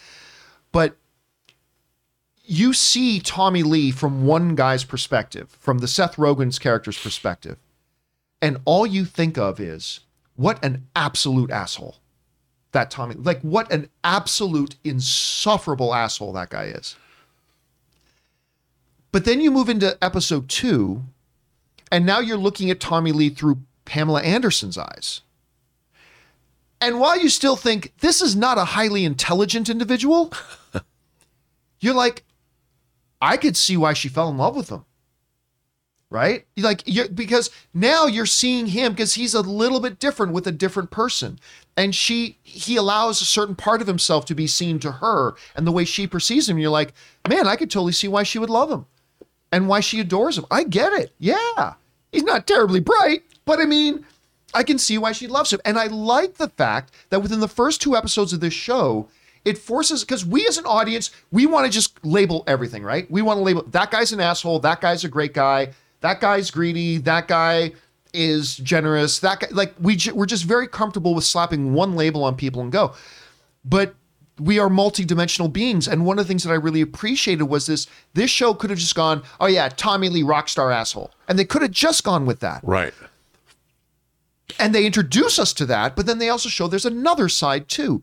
but 0.71 0.97
you 2.45 2.73
see 2.73 3.19
Tommy 3.19 3.65
Lee 3.65 3.91
from 3.91 4.25
one 4.27 4.55
guy's 4.55 4.85
perspective, 4.85 5.57
from 5.59 5.79
the 5.79 5.89
Seth 5.89 6.15
Rogen's 6.15 6.61
character's 6.61 7.03
perspective, 7.03 7.59
and 8.41 8.59
all 8.65 8.87
you 8.87 9.05
think 9.05 9.37
of 9.37 9.59
is 9.59 10.06
what 10.37 10.63
an 10.65 10.87
absolute 10.95 11.51
asshole 11.51 11.97
that 12.73 12.91
Tommy, 12.91 13.15
like 13.15 13.41
what 13.41 13.73
an 13.73 13.89
absolute 14.05 14.77
insufferable 14.85 15.95
asshole 15.95 16.33
that 16.35 16.51
guy 16.51 16.65
is. 16.65 16.97
But 19.13 19.25
then 19.25 19.41
you 19.41 19.51
move 19.51 19.71
into 19.71 19.97
episode 20.05 20.49
two, 20.49 21.03
and 21.91 22.05
now 22.05 22.21
you're 22.21 22.37
looking 22.37 22.71
at 22.71 22.81
Tommy 22.81 23.13
Lee 23.13 23.31
through 23.31 23.61
Pamela 23.87 24.21
Anderson's 24.23 24.77
eyes. 24.77 25.23
And 26.81 27.01
while 27.01 27.19
you 27.19 27.31
still 27.31 27.57
think 27.57 27.95
this 28.01 28.21
is 28.21 28.37
not 28.37 28.59
a 28.59 28.65
highly 28.65 29.05
intelligent 29.07 29.71
individual, 29.71 30.33
you're 31.81 31.95
like, 31.95 32.25
I 33.23 33.39
could 33.39 33.57
see 33.57 33.79
why 33.79 33.95
she 33.95 34.09
fell 34.09 34.29
in 34.29 34.37
love 34.37 34.55
with 34.55 34.69
him. 34.69 34.85
Right? 36.09 36.47
Like 36.57 36.83
you 36.87 37.09
because 37.09 37.51
now 37.75 38.07
you're 38.07 38.27
seeing 38.27 38.67
him 38.67 38.93
because 38.93 39.15
he's 39.15 39.35
a 39.35 39.41
little 39.41 39.81
bit 39.81 39.99
different 39.99 40.33
with 40.33 40.47
a 40.47 40.53
different 40.53 40.91
person. 40.91 41.39
And 41.77 41.95
she 41.95 42.39
he 42.43 42.77
allows 42.77 43.21
a 43.21 43.25
certain 43.25 43.57
part 43.57 43.81
of 43.81 43.89
himself 43.89 44.25
to 44.27 44.35
be 44.35 44.47
seen 44.47 44.79
to 44.81 44.93
her 44.93 45.35
and 45.57 45.67
the 45.67 45.73
way 45.73 45.85
she 45.85 46.07
perceives 46.07 46.49
him. 46.49 46.59
You're 46.59 46.71
like, 46.71 46.95
man, 47.29 47.49
I 47.49 47.57
could 47.57 47.71
totally 47.71 47.93
see 47.93 48.09
why 48.09 48.23
she 48.23 48.39
would 48.39 48.51
love 48.51 48.71
him 48.71 48.87
and 49.51 49.69
why 49.69 49.81
she 49.81 50.01
adores 50.01 50.39
him. 50.39 50.47
I 50.51 50.63
get 50.63 50.93
it. 50.93 51.13
Yeah. 51.19 51.75
He's 52.13 52.23
not 52.23 52.47
terribly 52.47 52.81
bright, 52.81 53.25
but 53.45 53.59
I 53.59 53.65
mean, 53.65 54.07
I 54.55 54.63
can 54.63 54.79
see 54.79 54.97
why 54.97 55.13
she 55.13 55.27
loves 55.27 55.53
him. 55.53 55.61
And 55.65 55.79
I 55.79 55.87
like 55.87 56.35
the 56.35 56.49
fact 56.49 56.95
that 57.11 57.21
within 57.21 57.41
the 57.41 57.49
first 57.49 57.83
two 57.83 57.97
episodes 57.97 58.33
of 58.33 58.41
this 58.41 58.55
show, 58.55 59.09
it 59.45 59.59
forces 59.59 60.03
because 60.03 60.25
we 60.25 60.47
as 60.47 60.59
an 60.59 60.67
audience, 60.67 61.11
we 61.31 61.47
want 61.47 61.67
to 61.67 61.73
just 61.73 62.05
label 62.05 62.43
everything, 62.47 62.83
right? 62.83 63.11
We 63.11 63.23
want 63.23 63.39
to 63.39 63.43
label 63.43 63.63
that 63.69 63.91
guy's 63.91 64.13
an 64.13 64.21
asshole, 64.21 64.61
that 64.61 64.81
guy's 64.81 65.05
a 65.05 65.09
great 65.09 65.35
guy, 65.35 65.73
that 66.01 66.21
guy's 66.21 66.51
greedy, 66.51 66.99
that 66.99 67.29
guy 67.29 67.73
is 68.13 68.57
generous, 68.57 69.19
that 69.21 69.41
guy 69.41 69.49
like 69.51 69.75
we 69.81 69.97
ju- 69.97 70.15
we're 70.15 70.27
just 70.27 70.45
very 70.45 70.69
comfortable 70.69 71.15
with 71.15 71.25
slapping 71.25 71.75
one 71.75 71.95
label 71.95 72.25
on 72.25 72.37
people 72.37 72.63
and 72.63 72.73
go. 72.73 72.95
But 73.65 73.95
we 74.39 74.59
are 74.59 74.69
multi-dimensional 74.69 75.49
beings. 75.49 75.89
And 75.89 76.05
one 76.05 76.19
of 76.19 76.25
the 76.25 76.29
things 76.29 76.45
that 76.45 76.51
i 76.51 76.55
really 76.57 76.83
appreciated 76.83 77.45
was 77.45 77.67
this 77.67 77.87
this 78.15 78.31
show 78.31 78.53
could 78.55 78.71
have 78.71 78.79
just 78.79 78.95
gone 78.95 79.23
oh 79.41 79.47
yeah 79.47 79.69
tommy 79.71 80.09
lee 80.09 80.23
rockstar 80.23 80.75
asshole. 80.75 81.11
And 81.29 81.39
they 81.39 81.45
could 81.45 81.63
have 81.63 81.71
just 81.71 82.05
gone 82.05 82.27
with 82.27 82.41
that. 82.41 82.61
Right. 82.63 82.95
and 84.59 84.75
they 84.75 84.87
introduce 84.87 85.39
us 85.39 85.53
to 85.55 85.67
that 85.67 85.97
but 85.97 86.07
then 86.07 86.19
they 86.19 86.29
also 86.29 86.49
show 86.49 86.69
there's 86.69 86.87
another 86.87 87.29
side 87.29 87.69
too. 87.69 88.03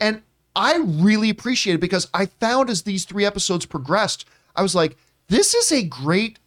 And 0.00 0.22
i 0.56 0.76
really 0.78 1.30
appreciate 1.30 1.74
it 1.74 1.80
because 1.80 2.08
i 2.14 2.26
found 2.26 2.70
as 2.70 2.82
these 2.82 3.04
three 3.04 3.24
episodes 3.24 3.66
progressed 3.66 4.24
i 4.56 4.62
was 4.62 4.74
like 4.74 4.96
this 5.28 5.54
is 5.54 5.72
a 5.72 5.82
great 5.82 6.38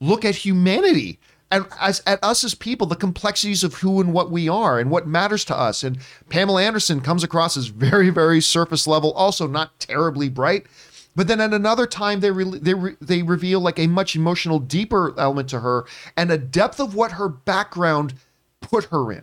look 0.00 0.24
at 0.24 0.36
humanity 0.36 1.18
and 1.50 1.66
as 1.80 2.02
at 2.06 2.22
us 2.22 2.42
as 2.44 2.54
people, 2.54 2.86
the 2.86 2.96
complexities 2.96 3.62
of 3.62 3.74
who 3.74 4.00
and 4.00 4.12
what 4.12 4.30
we 4.30 4.48
are 4.48 4.78
and 4.78 4.90
what 4.90 5.06
matters 5.06 5.44
to 5.44 5.56
us. 5.56 5.82
And 5.84 5.98
Pamela 6.28 6.62
Anderson 6.62 7.00
comes 7.00 7.22
across 7.22 7.56
as 7.56 7.66
very, 7.68 8.10
very 8.10 8.40
surface 8.40 8.86
level, 8.86 9.12
also 9.12 9.46
not 9.46 9.78
terribly 9.78 10.28
bright. 10.28 10.66
But 11.14 11.28
then 11.28 11.40
at 11.40 11.54
another 11.54 11.86
time, 11.86 12.20
they 12.20 12.30
re- 12.30 12.58
they 12.58 12.74
re- 12.74 12.96
they 13.00 13.22
reveal 13.22 13.60
like 13.60 13.78
a 13.78 13.86
much 13.86 14.16
emotional, 14.16 14.58
deeper 14.58 15.14
element 15.18 15.48
to 15.50 15.60
her 15.60 15.86
and 16.16 16.30
a 16.30 16.38
depth 16.38 16.78
of 16.80 16.94
what 16.94 17.12
her 17.12 17.28
background 17.28 18.14
put 18.60 18.84
her 18.86 19.12
in, 19.12 19.22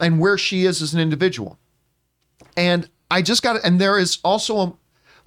and 0.00 0.18
where 0.18 0.38
she 0.38 0.64
is 0.64 0.82
as 0.82 0.94
an 0.94 1.00
individual. 1.00 1.58
And 2.56 2.88
I 3.10 3.22
just 3.22 3.42
got 3.42 3.56
it. 3.56 3.62
and 3.64 3.80
there 3.80 3.98
is 3.98 4.18
also 4.24 4.58
a 4.58 4.72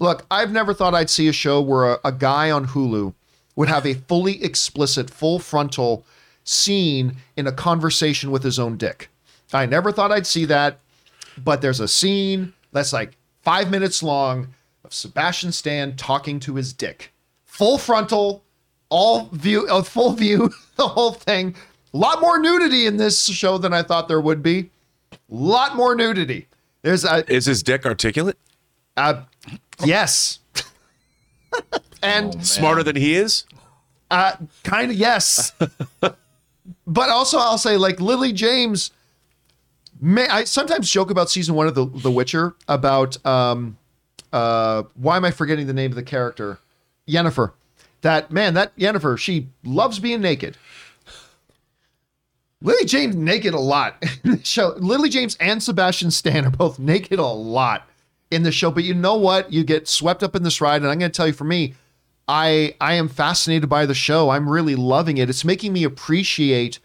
look. 0.00 0.26
I've 0.30 0.52
never 0.52 0.74
thought 0.74 0.94
I'd 0.94 1.08
see 1.08 1.28
a 1.28 1.32
show 1.32 1.62
where 1.62 1.92
a, 1.92 1.98
a 2.04 2.12
guy 2.12 2.50
on 2.50 2.66
Hulu 2.66 3.14
would 3.56 3.68
have 3.68 3.86
a 3.86 3.94
fully 3.94 4.42
explicit, 4.42 5.10
full 5.10 5.38
frontal 5.38 6.04
scene 6.44 7.16
in 7.36 7.46
a 7.46 7.52
conversation 7.52 8.30
with 8.30 8.42
his 8.42 8.58
own 8.58 8.76
dick. 8.76 9.08
I 9.52 9.66
never 9.66 9.92
thought 9.92 10.10
I'd 10.12 10.26
see 10.26 10.44
that, 10.46 10.78
but 11.42 11.60
there's 11.60 11.80
a 11.80 11.88
scene 11.88 12.52
that's 12.72 12.92
like 12.92 13.16
five 13.42 13.70
minutes 13.70 14.02
long 14.02 14.48
of 14.84 14.94
Sebastian 14.94 15.52
Stan 15.52 15.94
talking 15.96 16.40
to 16.40 16.54
his 16.54 16.72
dick, 16.72 17.12
full 17.44 17.76
frontal, 17.78 18.42
all 18.88 19.26
view, 19.32 19.66
a 19.68 19.82
full 19.84 20.12
view, 20.12 20.50
the 20.76 20.88
whole 20.88 21.12
thing. 21.12 21.54
A 21.94 21.96
lot 21.98 22.20
more 22.22 22.38
nudity 22.38 22.86
in 22.86 22.96
this 22.96 23.22
show 23.26 23.58
than 23.58 23.74
I 23.74 23.82
thought 23.82 24.08
there 24.08 24.20
would 24.20 24.42
be. 24.42 24.70
A 25.12 25.16
lot 25.28 25.76
more 25.76 25.94
nudity. 25.94 26.46
There's 26.80 27.04
a 27.04 27.30
Is 27.32 27.44
his 27.46 27.62
dick 27.62 27.84
articulate? 27.84 28.38
uh, 28.96 29.22
yes. 29.84 30.38
and 32.02 32.44
Smarter 32.44 32.82
than 32.82 32.96
he 32.96 33.14
is? 33.14 33.44
uh, 34.10 34.36
kind 34.62 34.90
of 34.90 34.96
yes. 34.96 35.52
but 36.86 37.08
also, 37.08 37.38
I'll 37.38 37.58
say 37.58 37.76
like 37.76 38.00
Lily 38.00 38.32
James. 38.32 38.90
May, 40.00 40.26
I 40.26 40.44
sometimes 40.44 40.90
joke 40.90 41.10
about 41.10 41.30
season 41.30 41.54
one 41.54 41.66
of 41.66 41.74
the 41.74 41.86
The 41.86 42.10
Witcher 42.10 42.54
about 42.68 43.24
um, 43.24 43.78
uh, 44.32 44.82
why 44.94 45.16
am 45.16 45.24
I 45.24 45.30
forgetting 45.30 45.66
the 45.66 45.72
name 45.72 45.92
of 45.92 45.96
the 45.96 46.02
character? 46.02 46.58
Yennefer. 47.08 47.52
That 48.02 48.30
man, 48.32 48.54
that 48.54 48.76
Yennefer, 48.76 49.16
she 49.18 49.48
loves 49.64 49.98
being 49.98 50.20
naked. 50.20 50.56
Lily 52.60 52.84
James 52.84 53.16
naked 53.16 53.54
a 53.54 53.60
lot 53.60 54.02
show. 54.42 54.74
Lily 54.78 55.08
James 55.08 55.36
and 55.36 55.62
Sebastian 55.62 56.10
Stan 56.10 56.44
are 56.44 56.50
both 56.50 56.78
naked 56.78 57.18
a 57.18 57.26
lot 57.26 57.88
in 58.32 58.42
the 58.42 58.52
show. 58.52 58.70
But 58.70 58.84
you 58.84 58.94
know 58.94 59.14
what? 59.16 59.52
You 59.52 59.62
get 59.62 59.86
swept 59.86 60.22
up 60.22 60.34
in 60.34 60.42
this 60.42 60.60
ride, 60.60 60.82
and 60.82 60.90
I'm 60.90 60.98
going 60.98 61.10
to 61.10 61.16
tell 61.16 61.26
you, 61.26 61.32
for 61.32 61.44
me, 61.44 61.74
I 62.26 62.74
I 62.80 62.94
am 62.94 63.08
fascinated 63.08 63.68
by 63.68 63.86
the 63.86 63.94
show. 63.94 64.30
I'm 64.30 64.48
really 64.48 64.74
loving 64.74 65.18
it. 65.18 65.28
It's 65.28 65.44
making 65.44 65.72
me 65.72 65.84
appreciate 65.84 66.78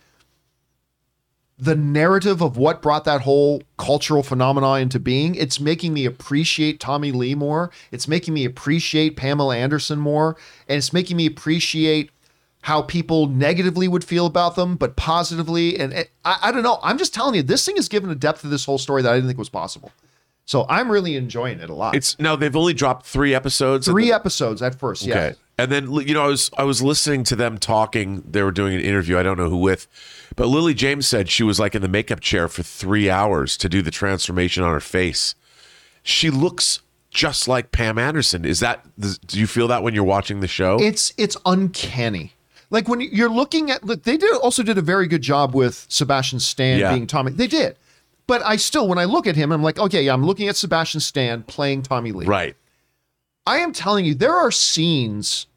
the 1.60 1.76
narrative 1.76 2.42
of 2.42 2.56
what 2.56 2.84
brought 2.84 3.04
that 3.06 3.22
whole 3.22 3.64
cultural 3.78 4.22
phenomenon 4.22 4.82
into 4.82 5.00
being. 5.00 5.34
It's 5.34 5.60
making 5.60 5.94
me 5.94 6.06
appreciate 6.06 6.80
Tommy 6.80 7.12
Lee 7.12 7.34
more. 7.34 7.72
It's 7.92 8.08
making 8.08 8.36
me 8.36 8.46
appreciate 8.46 9.18
Pamela 9.18 9.58
Anderson 9.58 9.98
more, 9.98 10.38
and 10.68 10.78
it's 10.78 10.94
making 10.94 11.18
me 11.18 11.26
appreciate 11.26 12.12
how 12.62 12.82
people 12.82 13.28
negatively 13.28 13.88
would 13.88 14.04
feel 14.04 14.26
about 14.26 14.56
them, 14.56 14.76
but 14.76 14.96
positively. 14.96 15.80
And 15.80 15.94
it, 15.94 16.12
I, 16.26 16.38
I 16.44 16.52
don't 16.52 16.64
know. 16.64 16.80
I'm 16.84 16.98
just 16.98 17.14
telling 17.14 17.34
you, 17.34 17.42
this 17.42 17.66
thing 17.66 17.78
has 17.78 17.88
given 17.88 18.10
a 18.10 18.16
depth 18.16 18.42
to 18.42 18.48
this 18.48 18.66
whole 18.66 18.78
story 18.78 19.02
that 19.02 19.12
I 19.12 19.16
didn't 19.16 19.28
think 19.28 19.40
was 19.40 19.50
possible. 19.50 19.92
So 20.48 20.66
I'm 20.70 20.90
really 20.90 21.18
enjoying 21.18 21.60
it 21.60 21.70
a 21.70 21.74
lot. 21.74 21.94
It's 21.94 22.18
now 22.20 22.36
they've 22.38 22.56
only 22.56 22.74
dropped 22.74 23.06
three 23.06 23.36
episodes. 23.36 23.86
three 23.86 24.12
episodes 24.14 24.62
at 24.62 24.76
first. 24.80 25.06
Yeah. 25.06 25.34
And 25.60 25.70
then 25.72 25.92
you 25.92 26.14
know 26.14 26.24
I 26.24 26.28
was 26.28 26.50
I 26.58 26.64
was 26.64 26.82
listening 26.82 27.24
to 27.26 27.36
them 27.36 27.58
talking. 27.58 28.24
They 28.26 28.42
were 28.42 28.52
doing 28.54 28.74
an 28.74 28.82
interview. 28.82 29.18
I 29.18 29.24
don't 29.24 29.38
know 29.38 29.50
who 29.50 29.58
with, 29.58 29.88
but 30.38 30.48
Lily 30.48 30.74
James 30.74 31.06
said 31.06 31.30
she 31.30 31.44
was 31.44 31.60
like 31.60 31.76
in 31.76 31.82
the 31.82 31.88
makeup 31.90 32.22
chair 32.22 32.48
for 32.48 32.64
three 32.64 33.10
hours 33.10 33.58
to 33.58 33.68
do 33.68 33.82
the 33.82 33.92
transformation 33.92 34.64
on 34.64 34.72
her 34.72 34.80
face. 34.80 35.36
She 36.02 36.30
looks 36.30 36.80
just 37.10 37.48
like 37.50 37.72
Pam 37.74 37.98
Anderson. 37.98 38.46
Is 38.46 38.60
that? 38.62 38.86
Do 39.00 39.38
you 39.40 39.48
feel 39.48 39.68
that 39.68 39.84
when 39.84 39.94
you're 39.94 40.04
watching 40.06 40.40
the 40.40 40.48
show? 40.48 40.78
it's 40.80 41.12
it's 41.18 41.36
uncanny. 41.46 42.32
Like 42.70 42.88
when 42.88 43.02
you're 43.02 43.30
looking 43.30 43.70
at 43.72 43.84
look, 43.84 44.04
they 44.04 44.16
did 44.16 44.34
also 44.38 44.64
did 44.64 44.78
a 44.78 44.82
very 44.82 45.08
good 45.08 45.24
job 45.24 45.54
with 45.56 45.86
Sebastian 45.90 46.40
Stan 46.40 46.80
Yeah. 46.80 46.94
being 46.94 47.08
Tommy. 47.08 47.32
They 47.32 47.48
did, 47.48 47.76
but 48.28 48.42
I 48.46 48.58
still 48.58 48.88
when 48.88 48.98
I 48.98 49.06
look 49.06 49.26
at 49.26 49.36
him, 49.36 49.52
I'm 49.52 49.64
like, 49.64 49.80
okay, 49.80 50.08
I'm 50.08 50.26
looking 50.26 50.48
at 50.48 50.58
Sebastian 50.58 51.00
Stan 51.00 51.44
playing 51.44 51.84
Tommy 51.84 52.12
Lee. 52.12 52.26
right. 52.26 52.56
I 53.46 53.60
am 53.60 53.72
telling 53.72 54.04
you, 54.04 54.14
there 54.14 54.36
are 54.36 54.52
scenes 54.52 55.48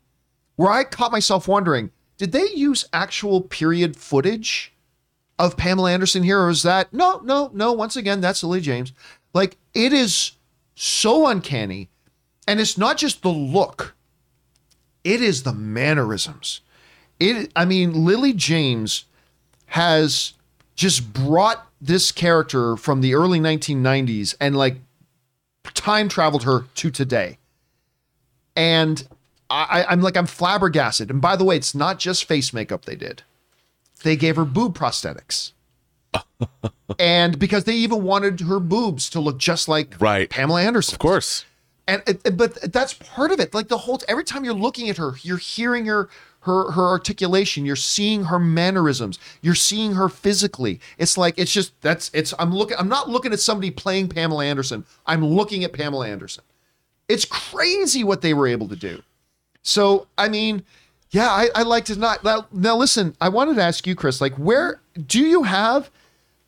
where 0.55 0.71
I 0.71 0.85
caught 0.85 1.11
myself 1.11 1.49
wondering, 1.49 1.91
did 2.19 2.31
they 2.31 2.49
use 2.51 2.85
actual 2.93 3.41
period 3.41 3.97
footage 3.97 4.73
of 5.41 5.57
Pamela 5.57 5.91
Anderson 5.91 6.23
here, 6.23 6.41
or 6.41 6.51
is 6.51 6.63
that 6.63 6.93
no, 6.93 7.21
no, 7.25 7.51
no? 7.53 7.73
Once 7.73 7.97
again, 7.97 8.21
that's 8.21 8.45
Lily 8.45 8.61
James. 8.61 8.93
Like 9.35 9.57
it 9.75 9.93
is 9.93 10.33
so 10.75 11.27
uncanny, 11.27 11.89
and 12.47 12.61
it's 12.61 12.79
not 12.79 12.97
just 12.99 13.23
the 13.23 13.31
look; 13.31 13.95
it 15.03 15.21
is 15.21 15.43
the 15.43 15.55
mannerisms. 15.55 16.61
It, 17.19 17.51
I 17.57 17.65
mean, 17.65 18.05
Lily 18.05 18.33
James 18.33 19.07
has 19.67 20.35
just 20.81 21.13
brought 21.13 21.67
this 21.79 22.11
character 22.11 22.75
from 22.75 23.03
the 23.03 23.15
early 23.15 23.39
1990s 23.39 24.35
and 24.41 24.57
like 24.57 24.77
time 25.75 26.09
traveled 26.09 26.45
her 26.45 26.65
to 26.75 26.91
today 26.91 27.37
and 28.57 29.07
I, 29.51 29.85
I'm 29.89 30.01
like 30.01 30.17
I'm 30.17 30.27
flabbergasted. 30.27 31.11
And 31.11 31.21
by 31.21 31.37
the 31.37 31.45
way, 31.45 31.57
it's 31.57 31.75
not 31.75 31.99
just 31.99 32.25
face 32.25 32.53
makeup 32.53 32.85
they 32.85 32.95
did; 32.95 33.23
they 34.05 34.15
gave 34.17 34.37
her 34.37 34.45
boob 34.45 34.79
prosthetics. 34.79 35.53
and 36.99 37.39
because 37.39 37.65
they 37.65 37.75
even 37.75 38.03
wanted 38.03 38.41
her 38.43 38.61
boobs 38.61 39.11
to 39.11 39.21
look 39.21 39.39
just 39.39 39.69
like 39.69 39.95
Right. 40.01 40.31
Pamela 40.31 40.63
Anderson. 40.63 40.95
Of 40.95 40.99
course. 41.01 41.45
and 41.89 42.03
but 42.37 42.73
that's 42.73 42.95
part 42.95 43.33
of 43.33 43.41
it 43.41 43.53
like 43.55 43.69
the 43.69 43.79
whole 43.79 44.01
every 44.09 44.25
time 44.25 44.45
you're 44.45 44.55
looking 44.55 44.89
at 44.89 44.97
her 44.97 45.15
you're 45.23 45.37
hearing 45.37 45.87
her 45.87 46.09
her 46.41 46.71
her 46.73 46.87
articulation. 46.87 47.65
You're 47.65 47.77
seeing 47.77 48.25
her 48.25 48.39
mannerisms. 48.39 49.19
You're 49.43 49.55
seeing 49.55 49.95
her 49.95 50.09
physically. 50.09 50.81
It's 50.99 51.19
like 51.19 51.35
it's 51.39 51.53
just 51.53 51.79
that's 51.81 52.11
it's 52.15 52.33
i'm 52.39 52.55
looking 52.55 52.77
i'm 52.79 52.89
not 52.89 53.09
looking 53.09 53.33
at 53.33 53.41
somebody 53.41 53.71
playing 53.71 54.09
pamela 54.09 54.45
anderson. 54.45 54.85
I'm 55.07 55.25
looking 55.25 55.65
at 55.65 55.73
pamela 55.73 56.09
anderson. 56.09 56.45
It's 57.09 57.25
crazy 57.25 58.05
what 58.05 58.23
they 58.23 58.35
were 58.35 58.47
able 58.47 58.69
to 58.69 58.77
do. 58.77 59.03
So 59.63 60.07
i 60.17 60.29
mean 60.29 60.65
yeah 61.11 61.29
i, 61.29 61.49
I 61.55 61.63
like 61.63 61.85
to 61.87 61.97
not 61.97 62.25
now, 62.25 62.47
now 62.53 62.77
listen 62.77 63.17
i 63.21 63.29
wanted 63.29 63.57
to 63.57 63.63
ask 63.63 63.87
you 63.87 63.95
chris 63.95 64.21
like 64.21 64.35
where 64.35 64.81
do 65.07 65.21
you 65.21 65.43
have 65.43 65.91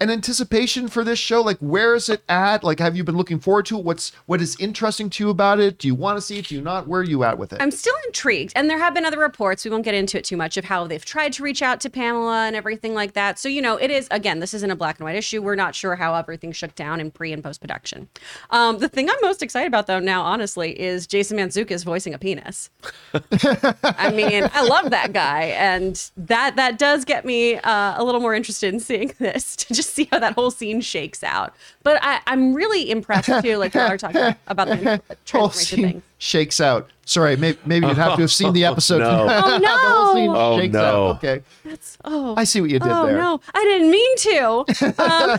an 0.03 0.11
anticipation 0.11 0.89
for 0.89 1.05
this 1.05 1.19
show 1.19 1.41
like 1.41 1.59
where 1.59 1.95
is 1.95 2.09
it 2.09 2.23
at 2.29 2.63
like 2.63 2.79
have 2.79 2.97
you 2.97 3.05
been 3.05 3.17
looking 3.17 3.39
forward 3.39 3.67
to 3.67 3.79
it 3.79 3.85
what's 3.85 4.13
what 4.27 4.41
is 4.41 4.57
interesting 4.61 5.09
to 5.09 5.25
you 5.25 5.31
about 5.31 5.61
it 5.61 5.79
do 5.79 5.89
you 5.89 5.95
want 5.95 6.17
to 6.17 6.21
see 6.21 6.39
it 6.39 6.49
do 6.49 6.55
you 6.55 6.61
not 6.61 6.87
where 6.87 7.01
are 7.01 7.05
you 7.05 7.25
at 7.25 7.39
with 7.39 7.53
it 7.53 7.63
I'm 7.63 7.71
still 7.71 7.95
intrigued. 8.13 8.53
And 8.55 8.69
there 8.69 8.79
have 8.79 8.93
been 8.93 9.07
other 9.07 9.19
reports, 9.19 9.65
we 9.65 9.71
won't 9.71 9.85
get 9.85 9.95
into 9.95 10.19
it 10.19 10.25
too 10.25 10.37
much, 10.37 10.57
of 10.57 10.65
how 10.65 10.87
they've 10.87 11.05
tried 11.05 11.33
to 11.35 11.43
reach 11.43 11.63
out 11.63 11.81
to 11.81 11.91
Pamela 11.91 12.47
and 12.47 12.55
everything 12.55 12.93
like 12.93 13.15
that. 13.15 13.39
So, 13.39 13.49
you 13.49 13.63
know, 13.63 13.77
it 13.77 13.91
is, 13.91 14.07
again, 14.11 14.41
this 14.41 14.53
isn't 14.53 14.71
a 14.71 14.77
black 14.77 14.99
and 14.99 15.05
white 15.05 15.17
issue. 15.17 15.41
We're 15.41 15.55
not 15.55 15.75
sure 15.75 15.97
how 15.97 16.15
everything 16.15 16.53
shook 16.53 16.75
down 16.75 17.01
in 17.01 17.11
pre 17.11 17.33
and 17.33 17.43
post 17.43 17.61
production. 17.61 18.09
Um, 18.51 18.79
the 18.79 18.89
thing 18.89 19.09
I'm 19.09 19.17
most 19.23 19.43
excited 19.43 19.67
about, 19.67 19.87
though, 19.87 19.99
now, 19.99 20.23
honestly, 20.23 20.79
is 20.79 21.07
Jason 21.07 21.39
Mantzoukas 21.39 21.85
voicing 21.85 22.13
a 22.13 22.19
penis. 22.19 22.71
I 23.15 24.13
mean, 24.13 24.49
I 24.53 24.63
love 24.63 24.91
that 24.91 25.13
guy. 25.13 25.45
And 25.45 26.11
that 26.17 26.57
that 26.57 26.79
does 26.79 27.05
get 27.05 27.25
me 27.25 27.57
uh, 27.57 27.95
a 27.97 28.05
little 28.05 28.21
more 28.21 28.35
interested 28.35 28.75
in 28.75 28.81
seeing 28.81 29.13
this 29.19 29.57
to 29.57 29.75
just 29.75 29.92
see 29.93 30.09
how 30.11 30.19
that 30.19 30.35
whole 30.35 30.51
scene 30.51 30.81
shakes 30.81 31.23
out. 31.23 31.55
But 31.83 31.99
I, 32.03 32.21
I'm 32.27 32.55
really 32.55 32.91
impressed, 32.91 33.31
too, 33.43 33.57
like 33.57 33.75
y'all 33.75 33.91
are 33.91 33.99
talking 33.99 34.35
about 34.47 34.69
the 34.69 35.01
whole 35.33 35.51
scene 35.51 35.83
thing. 35.83 36.03
shakes 36.19 36.61
out 36.61 36.89
sorry 37.05 37.37
maybe, 37.37 37.59
maybe 37.67 37.85
you'd 37.85 37.97
have 37.97 38.15
to 38.15 38.21
have 38.23 38.31
seen 38.31 38.53
the 38.53 38.65
episode 38.73 38.99
no. 39.01 39.27
Oh, 39.29 39.59
the 39.61 39.69
whole 39.69 40.15
scene 40.15 40.33
no. 40.33 40.39
Oh, 40.39 40.59
shakes 40.61 40.73
no. 40.73 40.85
out 40.85 41.17
okay 41.17 41.43
that's 41.65 41.99
Oh, 42.05 42.35
i 42.37 42.45
see 42.45 42.61
what 42.61 42.71
you 42.71 42.79
did 42.79 42.89
oh 42.89 43.07
there 43.07 43.17
no, 43.17 43.41
I 43.53 43.65
didn't 43.65 43.91
mean 43.91 44.17
to. 44.19 44.65
Um, 45.03 45.39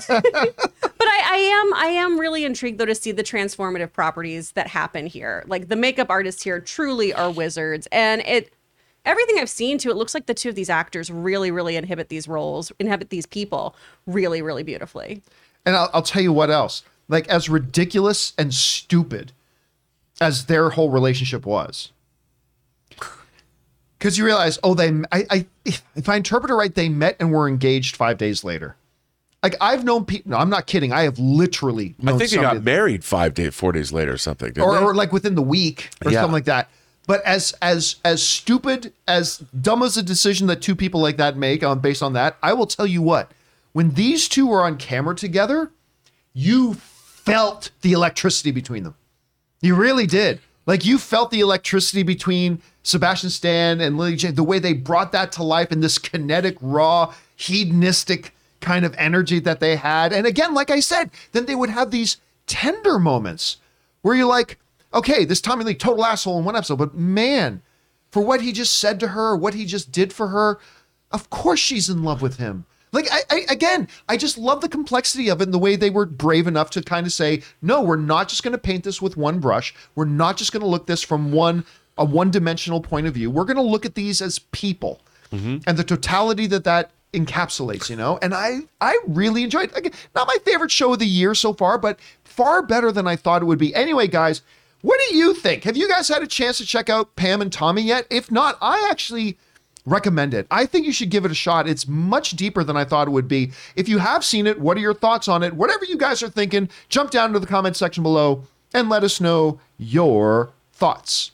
but 0.82 1.08
I, 1.08 1.22
I 1.32 1.38
am, 1.38 1.74
I 1.74 1.86
am 1.88 2.20
really 2.20 2.44
intrigued 2.46 2.80
though 2.80 2.86
to 2.86 2.96
see 2.96 3.12
the 3.12 3.24
transformative 3.24 3.94
properties 3.94 4.52
that 4.52 4.68
happen 4.68 5.06
here. 5.08 5.44
Like 5.48 5.70
the 5.70 5.76
makeup 5.76 6.10
artists 6.10 6.44
here 6.44 6.60
truly 6.60 7.14
are 7.14 7.32
wizards, 7.32 7.88
and 7.92 8.22
it. 8.26 8.52
Everything 9.06 9.38
I've 9.38 9.50
seen 9.50 9.78
to 9.80 9.90
it 9.90 9.98
looks 9.98 10.14
like 10.14 10.28
the 10.28 10.34
two 10.34 10.50
of 10.50 10.56
these 10.56 10.70
actors 10.70 11.12
really, 11.12 11.52
really 11.52 11.76
inhibit 11.76 12.10
these 12.10 12.28
roles, 12.28 12.72
inhabit 12.80 13.10
these 13.10 13.26
people 13.26 13.76
really, 14.08 14.42
really 14.42 14.64
beautifully. 14.64 15.22
And 15.66 15.76
I'll, 15.76 15.90
I'll 15.94 16.02
tell 16.02 16.22
you 16.22 16.32
what 16.32 16.50
else. 16.50 16.84
Like, 17.10 17.28
as 17.28 17.50
ridiculous 17.50 18.34
and 18.38 18.54
stupid 18.54 19.34
as 20.22 20.46
their 20.46 20.70
whole 20.72 20.90
relationship 20.90 21.46
was, 21.46 21.92
because 24.00 24.18
you 24.18 24.24
realize, 24.26 24.58
oh, 24.64 24.74
they, 24.74 24.88
I, 25.12 25.26
I, 25.30 25.46
if 25.66 26.08
I 26.08 26.16
interpret 26.16 26.50
it 26.50 26.56
right, 26.56 26.74
they 26.74 26.88
met 26.88 27.18
and 27.20 27.32
were 27.32 27.48
engaged 27.48 27.98
five 27.98 28.18
days 28.18 28.44
later. 28.44 28.78
Like, 29.42 29.56
I've 29.60 29.84
known 29.84 30.06
people, 30.06 30.32
no, 30.32 30.38
I'm 30.38 30.50
not 30.50 30.66
kidding. 30.66 30.94
I 30.94 31.02
have 31.04 31.20
literally 31.20 31.96
I 32.06 32.18
think 32.18 32.32
they 32.32 32.38
got 32.38 32.64
married 32.64 33.04
five 33.04 33.34
days, 33.34 33.54
four 33.54 33.74
days 33.74 33.92
later 33.92 34.14
or 34.14 34.18
something. 34.18 34.48
didn't 34.48 34.64
or, 34.64 34.76
they? 34.76 34.84
or 34.84 34.96
like 34.96 35.12
within 35.12 35.36
the 35.36 35.42
week 35.42 35.90
or 36.06 36.12
Yeah. 36.12 36.22
something 36.22 36.34
like 36.34 36.46
that. 36.46 36.70
But 37.06 37.22
as 37.26 37.54
as 37.62 37.98
as 38.06 38.24
stupid 38.24 38.94
as 39.08 39.40
dumb 39.60 39.84
as 39.84 39.98
a 39.98 40.04
decision 40.04 40.48
that 40.48 40.62
two 40.62 40.76
people 40.76 41.02
like 41.02 41.18
that 41.18 41.38
make 41.38 41.64
on 41.64 41.80
based 41.80 42.02
on 42.02 42.14
that, 42.14 42.38
I 42.42 42.54
will 42.54 42.68
tell 42.68 42.88
you 42.88 43.02
what. 43.02 43.32
When 43.74 43.92
these 43.92 44.30
two 44.30 44.48
were 44.48 44.64
on 44.64 44.78
camera 44.78 45.16
together, 45.16 45.72
you 46.34 46.76
felt 46.76 47.72
the 47.82 47.92
electricity 47.92 48.52
between 48.52 48.84
them. 48.84 48.96
You 49.62 49.76
really 49.76 50.08
did. 50.08 50.40
Like 50.66 50.86
you 50.86 50.98
felt 50.98 51.32
the 51.32 51.42
electricity 51.42 52.04
between 52.04 52.62
Sebastian 52.84 53.30
Stan 53.30 53.82
and 53.82 53.98
Lily 53.98 54.16
James, 54.16 54.36
the 54.36 54.44
way 54.44 54.60
they 54.60 54.74
brought 54.74 55.12
that 55.12 55.32
to 55.34 55.44
life 55.44 55.72
in 55.72 55.82
this 55.82 55.98
kinetic, 55.98 56.58
raw, 56.62 57.14
hedonistic 57.36 58.34
kind 58.62 58.86
of 58.86 58.96
energy 58.98 59.40
that 59.40 59.60
they 59.60 59.76
had. 59.76 60.14
And 60.14 60.26
again, 60.26 60.54
like 60.54 60.70
I 60.70 60.80
said, 60.80 61.12
then 61.32 61.46
they 61.46 61.56
would 61.56 61.70
have 61.70 61.92
these 61.92 62.18
tender 62.48 63.00
moments 63.00 63.58
where 64.02 64.16
you're 64.16 64.26
like, 64.26 64.58
okay, 64.94 65.26
this 65.26 65.42
Tommy 65.42 65.64
Lee 65.64 65.76
total 65.76 66.06
asshole 66.06 66.40
in 66.40 66.46
one 66.46 66.56
episode, 66.56 66.78
but 66.78 66.96
man, 66.96 67.62
for 68.12 68.22
what 68.22 68.42
he 68.42 68.52
just 68.52 68.80
said 68.80 69.00
to 69.00 69.10
her, 69.10 69.36
what 69.36 69.54
he 69.54 69.66
just 69.66 69.92
did 69.92 70.14
for 70.14 70.28
her, 70.28 70.60
of 71.12 71.30
course 71.30 71.60
she's 71.60 71.90
in 71.90 72.04
love 72.04 72.22
with 72.22 72.38
him. 72.38 72.66
Like 72.92 73.08
I, 73.12 73.22
I 73.30 73.46
again, 73.50 73.88
I 74.08 74.18
just 74.18 74.38
love 74.38 74.62
the 74.62 74.70
complexity 74.70 75.30
of 75.30 75.42
it 75.42 75.46
and 75.46 75.54
the 75.54 75.60
way 75.60 75.76
they 75.76 75.90
were 75.90 76.06
brave 76.06 76.46
enough 76.48 76.70
to 76.72 76.82
kind 76.84 77.08
of 77.08 77.12
say, 77.12 77.42
no, 77.62 77.82
we're 77.82 77.96
not 77.96 78.30
just 78.30 78.44
going 78.44 78.52
to 78.52 78.60
paint 78.60 78.84
this 78.84 79.02
with 79.02 79.18
one 79.18 79.40
brush. 79.40 79.74
We're 79.96 80.06
not 80.06 80.38
just 80.38 80.52
going 80.52 80.62
to 80.62 80.68
look 80.68 80.86
this 80.86 81.02
from 81.02 81.32
one 81.32 81.66
a 81.98 82.06
one-dimensional 82.06 82.82
point 82.82 83.06
of 83.06 83.14
view. 83.14 83.30
We're 83.30 83.46
going 83.46 83.58
to 83.58 83.62
look 83.62 83.86
at 83.86 83.94
these 83.96 84.22
as 84.22 84.40
people 84.40 85.02
mm-hmm. 85.32 85.58
and 85.68 85.78
the 85.78 85.84
totality 85.84 86.48
that 86.48 86.64
that 86.64 86.92
encapsulates, 87.14 87.90
you 87.90 87.96
know. 87.96 88.18
And 88.22 88.34
I 88.34 88.60
I 88.82 89.00
really 89.08 89.44
enjoyed. 89.44 89.72
It. 89.72 89.78
Again, 89.78 89.94
not 90.16 90.28
my 90.28 90.38
favorite 90.46 90.72
show 90.72 90.94
of 90.94 91.00
the 91.00 91.06
year 91.06 91.36
so 91.36 91.54
far, 91.54 91.78
but 91.78 92.00
far 92.24 92.62
better 92.62 92.92
than 92.92 93.08
I 93.08 93.16
thought 93.16 93.42
it 93.42 93.46
would 93.46 93.60
be. 93.60 93.74
Anyway, 93.76 94.08
guys, 94.08 94.42
what 94.84 95.00
do 95.08 95.16
you 95.16 95.34
think? 95.34 95.64
Have 95.64 95.78
you 95.78 95.88
guys 95.88 96.10
had 96.10 96.22
a 96.24 96.28
chance 96.28 96.58
to 96.58 96.66
check 96.66 96.90
out 96.90 97.16
Pam 97.16 97.42
and 97.42 97.52
Tommy 97.52 97.82
yet? 97.82 98.06
If 98.10 98.30
not, 98.30 98.58
I 98.62 98.86
actually 98.92 99.38
recommend 99.86 100.34
it. 100.34 100.46
I 100.52 100.66
think 100.66 100.86
you 100.86 100.92
should 100.92 101.10
give 101.10 101.24
it 101.24 101.32
a 101.32 101.36
shot. 101.36 101.70
It's 101.70 101.88
much 101.88 102.32
deeper 102.32 102.66
than 102.66 102.76
I 102.76 102.84
thought 102.84 103.08
it 103.08 103.12
would 103.12 103.30
be. 103.30 103.54
If 103.78 103.88
you 103.88 104.00
have 104.00 104.26
seen 104.26 104.46
it, 104.46 104.60
what 104.60 104.76
are 104.76 104.82
your 104.82 104.94
thoughts 104.94 105.30
on 105.30 105.42
it? 105.42 105.54
Whatever 105.54 105.86
you 105.86 105.98
guys 105.98 106.22
are 106.22 106.28
thinking, 106.30 106.68
jump 106.90 107.12
down 107.12 107.28
into 107.28 107.40
the 107.40 107.48
comment 107.48 107.78
section 107.78 108.04
below 108.04 108.44
and 108.74 108.90
let 108.90 109.06
us 109.06 109.22
know 109.22 109.62
your 109.78 110.52
thoughts. 110.74 111.32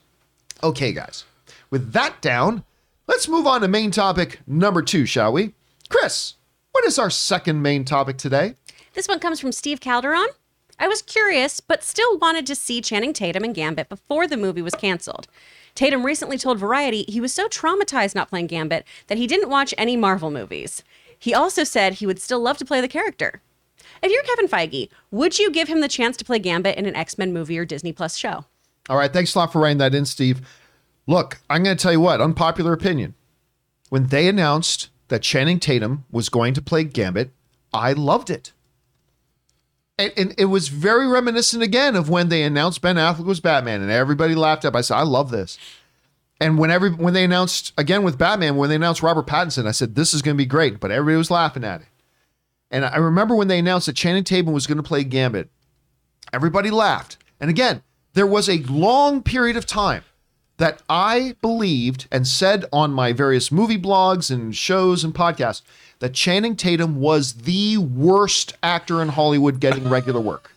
Okay, 0.61 0.93
guys. 0.93 1.23
With 1.71 1.91
that 1.93 2.21
down, 2.21 2.63
let's 3.07 3.27
move 3.27 3.47
on 3.47 3.61
to 3.61 3.67
main 3.67 3.89
topic 3.89 4.41
number 4.45 4.83
two, 4.83 5.07
shall 5.07 5.33
we? 5.33 5.55
Chris, 5.89 6.35
what 6.71 6.85
is 6.85 6.99
our 6.99 7.09
second 7.09 7.63
main 7.63 7.83
topic 7.83 8.17
today? 8.17 8.53
This 8.93 9.07
one 9.07 9.19
comes 9.19 9.39
from 9.39 9.51
Steve 9.51 9.79
Calderon. 9.79 10.27
I 10.80 10.88
was 10.88 11.01
curious, 11.01 11.59
but 11.59 11.84
still 11.84 12.17
wanted 12.17 12.47
to 12.47 12.55
see 12.55 12.82
Channing 12.82 13.11
Tatum 13.13 13.43
and 13.43 13.53
Gambit 13.53 13.89
before 13.89 14.27
the 14.27 14.38
movie 14.38 14.61
was 14.61 14.73
canceled. 14.75 15.27
Tatum 15.75 16.05
recently 16.05 16.38
told 16.38 16.57
Variety 16.57 17.03
he 17.07 17.21
was 17.21 17.34
so 17.34 17.47
traumatized 17.47 18.15
not 18.15 18.30
playing 18.30 18.47
Gambit 18.47 18.86
that 19.07 19.17
he 19.17 19.27
didn't 19.27 19.49
watch 19.49 19.73
any 19.77 19.97
Marvel 19.97 20.32
movies. 20.32 20.84
He 21.17 21.34
also 21.34 21.65
said 21.65 21.95
he 21.95 22.05
would 22.05 22.21
still 22.21 22.39
love 22.39 22.57
to 22.57 22.65
play 22.65 22.80
the 22.80 22.88
character. 22.88 23.41
If 24.01 24.11
you're 24.11 24.23
Kevin 24.23 24.47
Feige, 24.47 24.89
would 25.11 25.38
you 25.38 25.51
give 25.51 25.67
him 25.67 25.82
the 25.82 25.89
chance 25.89 26.15
to 26.17 26.25
play 26.25 26.39
Gambit 26.39 26.77
in 26.77 26.86
an 26.86 26.95
X 26.95 27.17
Men 27.17 27.34
movie 27.34 27.59
or 27.59 27.65
Disney 27.65 27.91
Plus 27.91 28.15
show? 28.15 28.45
All 28.89 28.97
right, 28.97 29.11
thanks 29.11 29.36
a 29.36 29.39
lot 29.39 29.51
for 29.51 29.61
writing 29.61 29.77
that 29.80 29.93
in, 29.93 30.05
Steve. 30.05 30.41
Look, 31.05 31.39
I'm 31.49 31.63
going 31.63 31.75
to 31.75 31.82
tell 31.82 31.91
you 31.91 31.99
what, 31.99 32.21
unpopular 32.21 32.71
opinion. 32.71 33.15
When 33.89 34.07
they 34.07 34.27
announced 34.27 34.89
that 35.09 35.21
Channing 35.21 35.59
Tatum 35.59 36.05
was 36.11 36.30
going 36.30 36.53
to 36.53 36.61
play 36.61 36.84
Gambit, 36.86 37.32
I 37.73 37.93
loved 37.93 38.30
it. 38.30 38.53
And, 39.99 40.13
and 40.15 40.35
it 40.37 40.45
was 40.45 40.69
very 40.69 41.07
reminiscent 41.07 41.61
again 41.61 41.97
of 41.97 42.09
when 42.09 42.29
they 42.29 42.43
announced 42.43 42.81
Ben 42.81 42.95
Affleck 42.95 43.25
was 43.25 43.41
Batman, 43.41 43.81
and 43.81 43.91
everybody 43.91 44.33
laughed 44.33 44.63
up. 44.63 44.73
I 44.73 44.79
said, 44.79 44.95
I 44.95 45.03
love 45.03 45.29
this. 45.29 45.59
And 46.39 46.57
when 46.57 46.71
every 46.71 46.89
when 46.89 47.13
they 47.13 47.25
announced 47.25 47.73
again 47.77 48.03
with 48.03 48.17
Batman, 48.17 48.55
when 48.55 48.69
they 48.69 48.77
announced 48.77 49.03
Robert 49.03 49.27
Pattinson, 49.27 49.67
I 49.67 49.71
said, 49.71 49.95
this 49.95 50.13
is 50.13 50.21
going 50.21 50.37
to 50.37 50.41
be 50.41 50.45
great. 50.45 50.79
But 50.79 50.91
everybody 50.91 51.17
was 51.17 51.29
laughing 51.29 51.65
at 51.65 51.81
it. 51.81 51.87
And 52.71 52.85
I 52.85 52.95
remember 52.95 53.35
when 53.35 53.49
they 53.49 53.59
announced 53.59 53.87
that 53.87 53.97
Channing 53.97 54.23
Tatum 54.23 54.53
was 54.53 54.67
going 54.67 54.77
to 54.77 54.83
play 54.83 55.03
Gambit, 55.03 55.49
everybody 56.31 56.69
laughed. 56.69 57.17
And 57.41 57.49
again, 57.49 57.83
there 58.13 58.27
was 58.27 58.47
a 58.47 58.63
long 58.63 59.21
period 59.21 59.57
of 59.57 59.65
time 59.65 60.03
that 60.57 60.81
I 60.87 61.35
believed 61.41 62.07
and 62.09 62.25
said 62.25 62.63
on 62.71 62.93
my 62.93 63.11
various 63.11 63.51
movie 63.51 63.77
blogs 63.77 64.31
and 64.31 64.55
shows 64.55 65.03
and 65.03 65.13
podcasts 65.13 65.61
that 65.99 66.13
Channing 66.13 66.55
Tatum 66.55 66.99
was 66.99 67.33
the 67.33 67.77
worst 67.77 68.55
actor 68.63 69.01
in 69.01 69.09
Hollywood 69.09 69.59
getting 69.59 69.89
regular 69.89 70.19
work. 70.19 70.51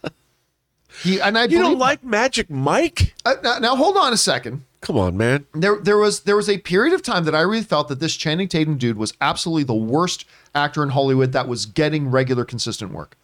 He 1.02 1.20
and 1.20 1.36
I 1.36 1.44
you 1.44 1.58
don't 1.58 1.78
like 1.78 2.04
Magic 2.04 2.48
Mike? 2.50 3.14
Uh, 3.24 3.34
now, 3.42 3.58
now 3.58 3.76
hold 3.76 3.96
on 3.96 4.12
a 4.12 4.16
second. 4.16 4.64
Come 4.82 4.98
on, 4.98 5.16
man. 5.16 5.46
There, 5.54 5.76
there 5.76 5.96
was 5.96 6.20
there 6.20 6.36
was 6.36 6.48
a 6.48 6.58
period 6.58 6.92
of 6.92 7.02
time 7.02 7.24
that 7.24 7.34
I 7.34 7.40
really 7.40 7.62
felt 7.62 7.88
that 7.88 8.00
this 8.00 8.16
Channing 8.16 8.48
Tatum 8.48 8.78
dude 8.78 8.96
was 8.96 9.14
absolutely 9.20 9.64
the 9.64 9.74
worst 9.74 10.24
actor 10.54 10.82
in 10.82 10.90
Hollywood 10.90 11.32
that 11.32 11.48
was 11.48 11.66
getting 11.66 12.10
regular, 12.10 12.44
consistent 12.44 12.92
work. 12.92 13.16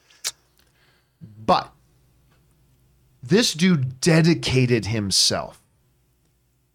But 1.45 1.73
this 3.23 3.55
dude 3.55 4.01
dedicated 4.01 4.87
himself 4.87 5.61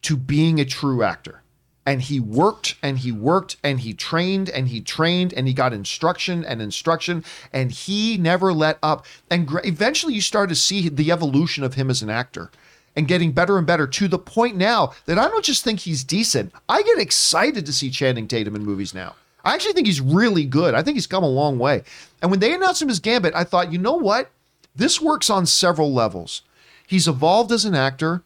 to 0.02 0.18
being 0.18 0.60
a 0.60 0.66
true 0.66 1.02
actor. 1.02 1.43
And 1.86 2.02
he 2.02 2.20
worked 2.20 2.76
and 2.82 3.00
he 3.00 3.12
worked 3.12 3.58
and 3.64 3.82
he 3.82 3.94
trained 3.94 4.50
and 4.50 4.70
he 4.70 4.80
trained 4.82 5.34
and 5.34 5.48
he 5.48 5.54
got 5.54 5.74
instruction 5.74 6.46
and 6.46 6.62
instruction 6.62 7.26
and 7.52 7.72
he 7.72 8.18
never 8.18 8.54
let 8.54 8.78
up. 8.82 9.06
And 9.30 9.50
eventually 9.66 10.14
you 10.14 10.22
start 10.22 10.50
to 10.50 10.56
see 10.56 10.88
the 10.88 11.12
evolution 11.12 11.64
of 11.64 11.74
him 11.74 11.90
as 11.90 12.02
an 12.02 12.10
actor. 12.10 12.52
and 12.96 13.08
getting 13.08 13.32
better 13.32 13.58
and 13.58 13.66
better 13.66 13.88
to 13.88 14.08
the 14.08 14.20
point 14.20 14.56
now 14.56 14.94
that 15.06 15.18
I 15.18 15.28
don't 15.28 15.46
just 15.46 15.64
think 15.64 15.80
he's 15.82 16.04
decent. 16.04 16.54
I 16.70 16.84
get 16.84 17.00
excited 17.00 17.66
to 17.66 17.74
see 17.74 17.90
Channing 17.90 18.28
Tatum 18.28 18.56
in 18.56 18.64
movies 18.64 18.94
now. 18.94 19.16
I 19.44 19.54
actually 19.54 19.74
think 19.74 19.88
he's 19.88 20.02
really 20.02 20.46
good. 20.46 20.74
I 20.74 20.84
think 20.84 20.96
he's 20.96 21.08
come 21.08 21.24
a 21.24 21.30
long 21.30 21.60
way. 21.60 21.84
And 22.22 22.32
when 22.32 22.40
they 22.40 22.54
announced 22.54 22.82
him 22.82 22.90
as 22.90 23.00
Gambit, 23.00 23.36
I 23.36 23.44
thought, 23.44 23.72
you 23.74 23.78
know 23.78 23.96
what? 23.96 24.32
This 24.76 25.02
works 25.02 25.30
on 25.30 25.46
several 25.46 25.94
levels. 25.94 26.42
He's 26.88 27.08
evolved 27.08 27.52
as 27.52 27.66
an 27.66 27.76
actor. 27.76 28.24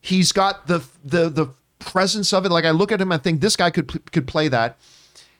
He's 0.00 0.32
got 0.32 0.66
the 0.66 0.84
the 1.04 1.28
the 1.28 1.46
presence 1.86 2.32
of 2.32 2.44
it. 2.44 2.50
Like 2.50 2.66
I 2.66 2.70
look 2.72 2.92
at 2.92 3.00
him, 3.00 3.12
I 3.12 3.18
think 3.18 3.40
this 3.40 3.56
guy 3.56 3.70
could 3.70 4.12
could 4.12 4.26
play 4.26 4.48
that. 4.48 4.76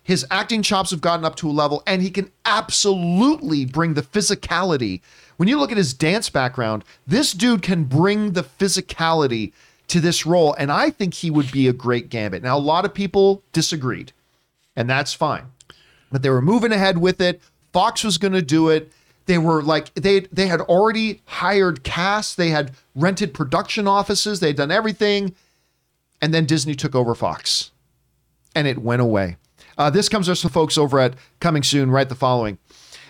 His 0.03 0.24
acting 0.30 0.62
chops 0.62 0.92
have 0.92 1.01
gotten 1.01 1.24
up 1.24 1.34
to 1.36 1.51
a 1.51 1.53
level, 1.53 1.82
and 1.84 2.01
he 2.01 2.11
can 2.11 2.30
absolutely 2.44 3.64
bring 3.64 3.94
the 3.94 4.03
physicality. 4.03 5.01
When 5.36 5.49
you 5.49 5.59
look 5.59 5.72
at 5.72 5.76
his 5.76 5.92
dance 5.92 6.30
background, 6.30 6.84
this 7.07 7.32
dude 7.32 7.61
can 7.61 7.84
bring 7.84 8.32
the 8.32 8.44
physicality 8.44 9.53
to 9.88 9.99
this 10.01 10.24
role, 10.24 10.55
and 10.55 10.70
I 10.70 10.90
think 10.90 11.14
he 11.14 11.30
would 11.30 11.51
be 11.51 11.66
a 11.66 11.72
great 11.72 12.09
Gambit. 12.09 12.44
Now, 12.44 12.57
a 12.57 12.61
lot 12.61 12.84
of 12.84 12.94
people 12.94 13.42
disagreed, 13.53 14.12
and 14.76 14.88
that's 14.88 15.12
fine, 15.12 15.47
but 16.12 16.22
they 16.22 16.30
were 16.30 16.40
moving 16.40 16.72
ahead 16.72 16.99
with 16.99 17.20
it. 17.20 17.40
Fox 17.72 18.05
was 18.05 18.16
going 18.16 18.32
to 18.32 18.42
do 18.42 18.68
it. 18.68 18.92
They 19.26 19.38
were 19.38 19.61
like 19.61 19.92
they 19.94 20.20
they 20.20 20.47
had 20.47 20.61
already 20.61 21.20
hired 21.24 21.82
cast, 21.82 22.36
they 22.36 22.51
had 22.51 22.70
rented 22.94 23.34
production 23.34 23.88
offices, 23.88 24.38
they 24.38 24.49
had 24.49 24.57
done 24.57 24.70
everything, 24.70 25.34
and 26.20 26.32
then 26.32 26.46
Disney 26.46 26.74
took 26.74 26.94
over 26.94 27.14
Fox, 27.14 27.70
and 28.54 28.66
it 28.66 28.78
went 28.78 29.02
away. 29.02 29.36
Uh, 29.78 29.90
this 29.90 30.08
comes 30.08 30.26
from 30.26 30.50
folks 30.50 30.78
over 30.78 30.98
at 30.98 31.14
Coming 31.40 31.62
Soon. 31.62 31.90
Write 31.90 32.08
the 32.08 32.14
following: 32.14 32.58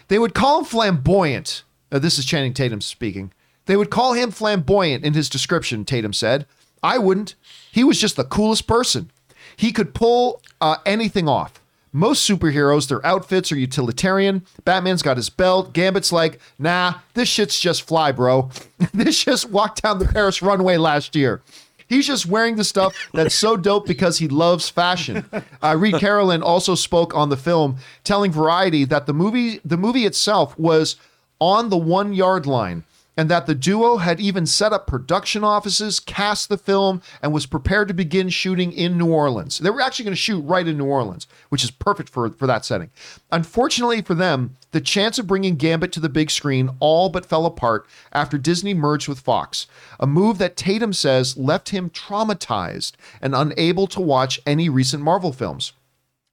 They 0.08 0.18
would 0.18 0.34
call 0.34 0.60
him 0.60 0.64
flamboyant. 0.64 1.62
Uh, 1.92 1.98
this 1.98 2.18
is 2.18 2.24
Channing 2.24 2.54
Tatum 2.54 2.80
speaking. 2.80 3.32
They 3.66 3.76
would 3.76 3.90
call 3.90 4.12
him 4.12 4.30
flamboyant 4.30 5.04
in 5.04 5.14
his 5.14 5.28
description. 5.28 5.84
Tatum 5.84 6.12
said, 6.12 6.46
"I 6.82 6.98
wouldn't. 6.98 7.34
He 7.70 7.84
was 7.84 8.00
just 8.00 8.16
the 8.16 8.24
coolest 8.24 8.66
person. 8.66 9.10
He 9.56 9.72
could 9.72 9.94
pull 9.94 10.42
uh, 10.60 10.76
anything 10.84 11.28
off." 11.28 11.60
Most 11.96 12.28
superheroes, 12.28 12.88
their 12.88 13.04
outfits 13.06 13.50
are 13.50 13.56
utilitarian. 13.56 14.44
Batman's 14.66 15.00
got 15.00 15.16
his 15.16 15.30
belt. 15.30 15.72
Gambit's 15.72 16.12
like, 16.12 16.38
nah, 16.58 16.96
this 17.14 17.26
shit's 17.26 17.58
just 17.58 17.86
fly, 17.88 18.12
bro. 18.12 18.50
this 18.92 19.24
just 19.24 19.48
walked 19.48 19.80
down 19.82 19.98
the 19.98 20.04
Paris 20.04 20.42
runway 20.42 20.76
last 20.76 21.16
year. 21.16 21.40
He's 21.88 22.06
just 22.06 22.26
wearing 22.26 22.56
the 22.56 22.64
stuff 22.64 22.94
that's 23.14 23.34
so 23.34 23.56
dope 23.56 23.86
because 23.86 24.18
he 24.18 24.28
loves 24.28 24.68
fashion. 24.68 25.24
Uh, 25.62 25.76
Reid 25.76 25.98
Carolin 25.98 26.42
also 26.42 26.74
spoke 26.74 27.14
on 27.14 27.28
the 27.28 27.36
film, 27.36 27.78
telling 28.04 28.30
Variety 28.30 28.84
that 28.84 29.06
the 29.06 29.14
movie 29.14 29.60
the 29.64 29.76
movie 29.76 30.04
itself 30.04 30.58
was 30.58 30.96
on 31.40 31.70
the 31.70 31.76
one 31.76 32.12
yard 32.12 32.46
line 32.46 32.84
and 33.16 33.30
that 33.30 33.46
the 33.46 33.54
duo 33.54 33.96
had 33.96 34.20
even 34.20 34.44
set 34.46 34.72
up 34.72 34.86
production 34.86 35.42
offices, 35.42 35.98
cast 36.00 36.48
the 36.48 36.58
film, 36.58 37.00
and 37.22 37.32
was 37.32 37.46
prepared 37.46 37.88
to 37.88 37.94
begin 37.94 38.28
shooting 38.28 38.72
in 38.72 38.98
New 38.98 39.10
Orleans. 39.10 39.58
They 39.58 39.70
were 39.70 39.80
actually 39.80 40.04
going 40.04 40.14
to 40.14 40.20
shoot 40.20 40.40
right 40.40 40.66
in 40.66 40.76
New 40.76 40.86
Orleans, 40.86 41.26
which 41.48 41.64
is 41.64 41.70
perfect 41.70 42.08
for, 42.08 42.28
for 42.30 42.46
that 42.46 42.64
setting. 42.64 42.90
Unfortunately 43.32 44.02
for 44.02 44.14
them, 44.14 44.56
the 44.72 44.80
chance 44.80 45.18
of 45.18 45.26
bringing 45.26 45.56
Gambit 45.56 45.92
to 45.92 46.00
the 46.00 46.08
big 46.08 46.30
screen 46.30 46.70
all 46.80 47.08
but 47.08 47.24
fell 47.24 47.46
apart 47.46 47.86
after 48.12 48.36
Disney 48.36 48.74
merged 48.74 49.08
with 49.08 49.20
Fox, 49.20 49.66
a 49.98 50.06
move 50.06 50.38
that 50.38 50.56
Tatum 50.56 50.92
says 50.92 51.36
left 51.36 51.70
him 51.70 51.88
traumatized 51.90 52.92
and 53.22 53.34
unable 53.34 53.86
to 53.86 54.00
watch 54.00 54.40
any 54.44 54.68
recent 54.68 55.02
Marvel 55.02 55.32
films. 55.32 55.72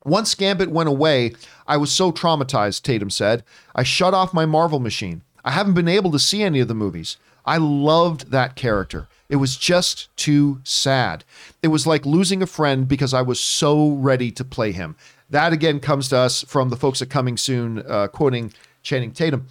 Once 0.06 0.36
Gambit 0.36 0.70
went 0.70 0.90
away, 0.90 1.34
I 1.66 1.78
was 1.78 1.92
so 1.92 2.12
traumatized, 2.12 2.82
Tatum 2.82 3.10
said. 3.10 3.44
I 3.74 3.84
shut 3.84 4.14
off 4.14 4.34
my 4.34 4.46
Marvel 4.46 4.80
machine. 4.80 5.22
I 5.44 5.52
haven't 5.52 5.74
been 5.74 5.88
able 5.88 6.12
to 6.12 6.20
see 6.20 6.41
any 6.41 6.60
of 6.60 6.68
the 6.68 6.74
movies. 6.74 7.18
I 7.46 7.58
loved 7.58 8.32
that 8.32 8.56
character. 8.56 9.08
It 9.30 9.36
was 9.38 9.58
just 9.58 10.16
too 10.16 10.62
sad. 10.64 11.24
It 11.62 11.68
was 11.68 11.86
like 11.88 12.06
losing 12.06 12.41
a 12.41 12.48
friend 12.48 12.88
because 12.88 13.14
I 13.14 13.22
was 13.22 13.39
so 13.39 13.89
ready 13.89 14.32
to 14.32 14.46
play 14.46 14.72
him. 14.72 14.96
That 15.30 15.52
again 15.52 15.80
comes 15.80 16.10
to 16.10 16.18
us 16.18 16.44
from 16.44 16.70
the 16.70 16.76
folks 16.78 17.02
at 17.02 17.10
Coming 17.10 17.38
Soon, 17.38 17.84
uh, 17.88 18.08
quoting 18.08 18.54
Channing 18.84 19.12
Tatum. 19.12 19.48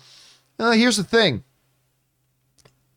Uh, 0.59 0.72
here's 0.72 0.97
the 0.97 1.05
thing 1.05 1.43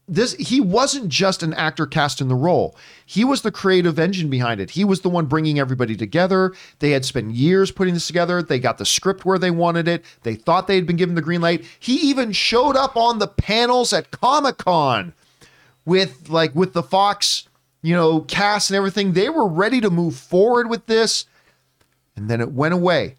this 0.08 0.34
he 0.34 0.62
wasn't 0.62 1.10
just 1.10 1.41
an 1.41 1.53
actor 1.56 1.86
cast 1.86 2.22
in 2.22 2.28
the 2.28 2.36
role. 2.36 2.76
He 3.06 3.24
was 3.24 3.41
the 3.41 3.51
creative 3.51 3.97
engine 3.97 4.30
behind 4.30 4.62
it. 4.62 4.72
He 4.72 4.84
was 4.84 5.01
the 5.01 5.10
one 5.10 5.26
bringing 5.26 5.60
everybody 5.60 5.95
together. 5.95 6.53
They 6.80 6.91
had 6.91 7.06
spent 7.06 7.34
years 7.34 7.72
putting 7.72 7.95
this 7.95 8.08
together. 8.08 8.43
They 8.43 8.60
got 8.60 8.78
the 8.78 8.86
script 8.86 9.26
where 9.26 9.39
they 9.39 9.51
wanted 9.51 9.88
it. 9.88 10.06
They 10.22 10.36
thought 10.36 10.68
they 10.68 10.76
had 10.76 10.86
been 10.86 10.95
given 10.95 11.16
the 11.16 11.22
green 11.22 11.41
light. 11.41 11.66
He 11.80 11.95
even 11.95 12.32
showed 12.34 12.76
up 12.76 12.95
on 12.95 13.18
the 13.18 13.28
panels 13.28 13.93
at 13.93 14.12
comic-con 14.12 15.14
with 15.86 16.30
like 16.30 16.53
with 16.53 16.74
the 16.74 16.84
fox 16.84 17.47
you 17.82 17.95
know 17.95 18.22
cast 18.22 18.70
and 18.70 18.78
everything. 18.78 19.14
They 19.14 19.30
were 19.30 19.47
ready 19.47 19.82
to 19.82 19.89
move 19.89 20.16
forward 20.16 20.70
with 20.70 20.86
this. 20.86 21.26
And 22.16 22.30
then 22.30 22.41
it 22.41 22.51
went 22.51 22.74
away. 22.74 23.16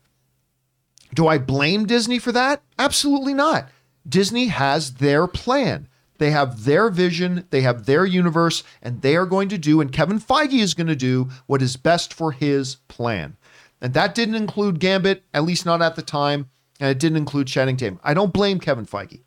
Do 1.14 1.26
i 1.26 1.38
blame 1.38 1.86
disney 1.86 2.18
for 2.18 2.32
that? 2.32 2.62
Absolutely 2.78 3.34
not. 3.34 3.68
Disney 4.08 4.46
has 4.46 4.94
their 4.94 5.26
plan 5.26 5.88
they 6.18 6.30
have 6.30 6.64
their 6.64 6.90
vision, 6.90 7.46
they 7.50 7.62
have 7.62 7.86
their 7.86 8.04
universe, 8.04 8.62
and 8.82 9.02
they 9.02 9.16
are 9.16 9.26
going 9.26 9.48
to 9.48 9.58
do, 9.58 9.80
and 9.80 9.92
Kevin 9.92 10.20
Feige 10.20 10.60
is 10.60 10.74
going 10.74 10.86
to 10.86 10.96
do 10.96 11.28
what 11.46 11.62
is 11.62 11.76
best 11.76 12.14
for 12.14 12.32
his 12.32 12.76
plan. 12.88 13.36
And 13.80 13.94
that 13.94 14.14
didn't 14.14 14.34
include 14.34 14.80
Gambit, 14.80 15.24
at 15.34 15.44
least 15.44 15.66
not 15.66 15.82
at 15.82 15.96
the 15.96 16.02
time, 16.02 16.48
and 16.80 16.90
it 16.90 16.98
didn't 16.98 17.18
include 17.18 17.46
Channing 17.46 17.76
Tatum. 17.76 18.00
I 18.02 18.14
don't 18.14 18.32
blame 18.32 18.60
Kevin 18.60 18.86
Feige. 18.86 19.22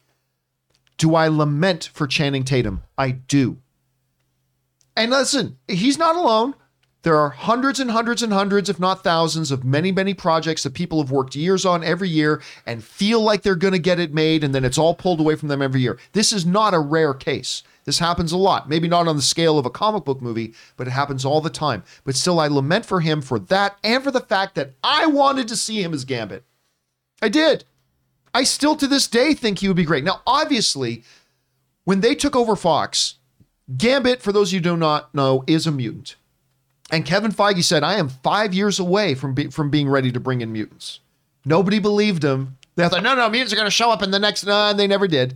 Do 0.98 1.16
I 1.16 1.28
lament 1.28 1.90
for 1.94 2.08
Channing 2.08 2.44
Tatum? 2.44 2.84
I 2.98 3.12
do. 3.12 3.58
And 4.96 5.12
listen, 5.12 5.58
he's 5.68 5.98
not 5.98 6.16
alone. 6.16 6.56
There 7.04 7.18
are 7.18 7.30
hundreds 7.30 7.80
and 7.80 7.91
hundreds 7.91 8.22
and 8.22 8.34
hundreds, 8.34 8.70
if 8.70 8.78
not 8.78 9.04
thousands, 9.04 9.52
of 9.52 9.64
many, 9.64 9.89
many 9.89 10.14
projects 10.14 10.64
that 10.64 10.74
people 10.74 11.02
have 11.02 11.12
worked 11.12 11.34
years 11.34 11.66
on 11.66 11.82
every 11.82 12.10
year 12.10 12.41
and 12.66 12.84
feel 12.84 13.22
like 13.22 13.41
they're 13.41 13.56
going 13.56 13.74
to 13.74 13.80
get 13.80 14.00
it 14.00 14.14
made, 14.14 14.43
and 14.43 14.54
then 14.54 14.66
it's 14.66 14.78
all 14.78 14.93
pulled 14.93 15.22
away 15.22 15.36
from 15.36 15.47
them 15.47 15.62
every 15.62 15.80
year. 15.80 15.97
This 16.12 16.34
is 16.34 16.45
not 16.45 16.74
a 16.74 16.80
rare 16.80 17.14
case. 17.14 17.64
This 17.86 18.00
happens 18.00 18.34
a 18.34 18.38
lot. 18.38 18.68
Maybe 18.68 18.89
not 18.89 19.08
on 19.08 19.16
the 19.16 19.22
scale 19.22 19.58
of 19.58 19.66
a 19.66 19.70
comic 19.70 20.04
book 20.04 20.22
movie, 20.22 20.54
but 20.76 20.88
it 20.88 20.91
happens 20.91 21.24
all 21.24 21.39
the 21.39 21.50
time. 21.50 21.84
But 22.04 22.16
still, 22.16 22.39
I 22.39 22.47
lament 22.47 22.86
for 22.86 23.00
him 23.00 23.22
for 23.22 23.39
that 23.39 23.78
and 23.82 24.04
for 24.04 24.12
the 24.12 24.20
fact 24.20 24.56
that 24.56 24.74
I 24.84 25.06
wanted 25.06 25.47
to 25.47 25.56
see 25.56 25.82
him 25.82 25.93
as 25.93 26.04
Gambit. 26.04 26.43
I 27.22 27.30
did. 27.30 27.64
I 28.34 28.43
still 28.43 28.76
to 28.76 28.88
this 28.88 29.08
day 29.08 29.34
think 29.34 29.60
he 29.60 29.68
would 29.68 29.78
be 29.78 29.86
great. 29.86 30.04
Now, 30.04 30.22
obviously, 30.28 31.04
when 31.86 32.02
they 32.02 32.14
took 32.14 32.36
over 32.36 32.58
Fox, 32.58 33.16
Gambit, 33.76 34.22
for 34.22 34.34
those 34.34 34.50
of 34.50 34.54
you 34.54 34.60
who 34.60 34.64
do 34.64 34.78
not 34.78 35.16
know, 35.16 35.43
is 35.47 35.66
a 35.66 35.72
mutant. 35.72 36.16
And 36.92 37.06
Kevin 37.06 37.32
Feige 37.32 37.64
said, 37.64 37.84
I 37.84 37.96
am 37.96 38.10
five 38.10 38.54
years 38.54 38.80
away 38.80 39.14
from, 39.14 39.34
be- 39.34 39.50
from 39.50 39.70
being 39.70 39.90
ready 39.90 40.12
to 40.12 40.20
bring 40.20 40.42
in 40.42 40.52
mutants. 40.52 41.00
Nobody 41.46 41.80
believed 41.80 42.24
him. 42.24 42.58
They 42.76 42.88
thought, 42.88 43.04
no, 43.04 43.16
no, 43.16 43.30
mutants 43.30 43.54
are 43.54 43.58
going 43.58 43.68
to 43.68 43.72
show 43.72 43.92
up 43.92 44.02
in 44.02 44.12
the 44.12 44.20
next, 44.20 44.46
no, 44.46 44.70
and 44.70 44.80
they 44.80 44.88
never 44.88 45.08
did. 45.08 45.36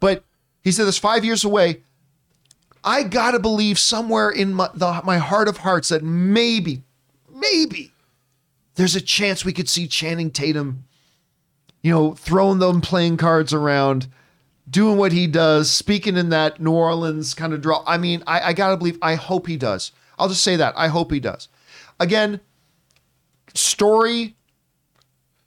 But 0.00 0.24
he 0.62 0.72
said, 0.72 0.86
it's 0.88 0.98
five 0.98 1.24
years 1.24 1.44
away. 1.44 1.82
I 2.84 3.02
got 3.02 3.32
to 3.32 3.38
believe 3.38 3.78
somewhere 3.78 4.30
in 4.30 4.54
my, 4.54 4.70
the, 4.72 5.02
my 5.04 5.18
heart 5.18 5.48
of 5.48 5.58
hearts 5.58 5.88
that 5.88 6.02
maybe, 6.02 6.82
maybe 7.30 7.92
there's 8.76 8.94
a 8.94 9.00
chance 9.00 9.44
we 9.44 9.52
could 9.52 9.68
see 9.68 9.88
Channing 9.88 10.30
Tatum, 10.30 10.84
you 11.82 11.92
know, 11.92 12.14
throwing 12.14 12.60
them 12.60 12.80
playing 12.80 13.16
cards 13.16 13.52
around, 13.52 14.06
doing 14.70 14.96
what 14.96 15.12
he 15.12 15.26
does, 15.26 15.70
speaking 15.70 16.16
in 16.16 16.28
that 16.28 16.60
New 16.60 16.72
Orleans 16.72 17.34
kind 17.34 17.52
of 17.52 17.60
draw. 17.60 17.82
I 17.86 17.98
mean, 17.98 18.22
I, 18.26 18.40
I 18.40 18.52
got 18.52 18.70
to 18.70 18.76
believe, 18.76 18.98
I 19.02 19.16
hope 19.16 19.48
he 19.48 19.56
does. 19.56 19.92
I'll 20.18 20.28
just 20.28 20.42
say 20.42 20.56
that. 20.56 20.74
I 20.76 20.88
hope 20.88 21.12
he 21.12 21.20
does. 21.20 21.48
Again, 22.00 22.40
story 23.54 24.36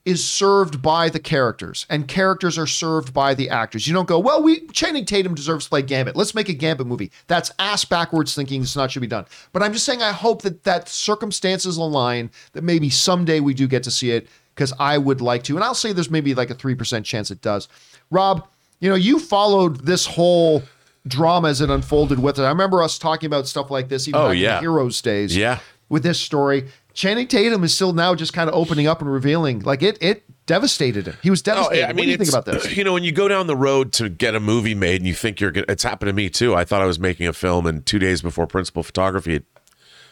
is 0.04 0.28
served 0.28 0.82
by 0.82 1.10
the 1.10 1.20
characters, 1.20 1.86
and 1.90 2.08
characters 2.08 2.58
are 2.58 2.66
served 2.66 3.14
by 3.14 3.36
the 3.36 3.50
actors. 3.50 3.86
You 3.88 3.94
don't 3.94 4.08
go, 4.08 4.18
well, 4.18 4.42
we 4.42 4.66
Channing 4.68 5.06
Tatum 5.06 5.36
deserves 5.36 5.66
to 5.66 5.70
play 5.70 5.84
Gambit. 5.84 6.16
Let's 6.16 6.34
make 6.34 6.50
a 6.50 6.54
Gambit 6.54 6.88
movie. 6.88 7.12
That's 7.28 7.52
ass 7.60 7.86
backwards 7.86 8.34
thinking. 8.34 8.62
This 8.62 8.76
not 8.76 8.92
should 8.92 9.02
be 9.02 9.08
done. 9.08 9.26
But 9.54 9.62
I'm 9.62 9.74
just 9.74 9.86
saying, 9.86 10.02
I 10.02 10.12
hope 10.12 10.42
that 10.42 10.64
that 10.64 10.90
circumstances 10.90 11.78
align. 11.78 12.32
That 12.54 12.64
maybe 12.64 12.90
someday 12.90 13.42
we 13.42 13.54
do 13.54 13.68
get 13.68 13.84
to 13.84 13.92
see 13.92 14.12
it 14.12 14.28
because 14.56 14.74
I 14.80 14.98
would 14.98 15.22
like 15.22 15.44
to. 15.44 15.56
And 15.56 15.64
I'll 15.64 15.76
say 15.76 15.94
there's 15.94 16.10
maybe 16.10 16.34
like 16.34 16.50
a 16.50 16.56
three 16.56 16.76
percent 16.76 17.06
chance 17.06 17.30
it 17.30 17.42
does. 17.42 17.68
Rob, 18.10 18.48
you 18.80 18.90
know, 18.90 18.96
you 18.96 19.20
followed 19.20 19.86
this 19.86 20.08
whole 20.08 20.64
drama 21.08 21.50
as 21.50 21.62
it 21.62 21.70
unfolded 21.70 22.20
with 22.20 22.40
it. 22.40 22.44
I 22.44 22.50
remember 22.50 22.84
us 22.84 22.98
talking 23.00 23.28
about 23.28 23.48
stuff 23.48 23.72
like 23.72 23.90
this 23.90 24.08
even 24.08 24.20
Oh, 24.22 24.28
back 24.30 24.38
yeah. 24.38 24.56
the 24.56 24.62
Heroes 24.62 25.02
days. 25.02 25.36
Yeah. 25.36 25.60
With 25.90 26.04
this 26.04 26.20
story, 26.20 26.70
Channing 26.94 27.28
Tatum 27.28 27.64
is 27.64 27.74
still 27.74 27.92
now 27.94 28.16
just 28.16 28.34
kind 28.34 28.50
of 28.50 28.56
opening 28.56 28.88
up 28.88 29.02
and 29.02 29.12
revealing. 29.12 29.60
Like 29.60 29.84
it, 29.84 29.98
it 30.02 30.24
devastated 30.46 31.08
him. 31.08 31.18
He 31.22 31.30
was 31.30 31.42
devastated. 31.42 31.84
I 31.84 31.88
what 31.88 31.96
mean, 31.98 32.06
do 32.06 32.12
you 32.12 32.18
think 32.18 32.30
about 32.30 32.46
this? 32.46 32.76
You 32.78 32.84
know, 32.84 32.94
when 32.94 33.04
you 33.04 33.12
go 33.12 33.28
down 33.28 33.48
the 33.48 33.56
road 33.58 33.92
to 33.94 34.08
get 34.10 34.36
a 34.36 34.40
movie 34.40 34.76
made 34.76 35.02
and 35.02 35.08
you 35.08 35.14
think 35.14 35.40
you're 35.42 35.52
gonna, 35.52 35.66
it's 35.68 35.84
happened 35.84 36.08
to 36.08 36.14
me 36.14 36.30
too. 36.30 36.56
I 36.56 36.64
thought 36.66 36.82
I 36.82 36.86
was 36.86 37.00
making 37.00 37.28
a 37.28 37.34
film, 37.34 37.66
and 37.66 37.86
two 37.86 38.00
days 38.00 38.22
before 38.22 38.48
principal 38.48 38.84
photography, 38.84 39.36
it 39.36 39.46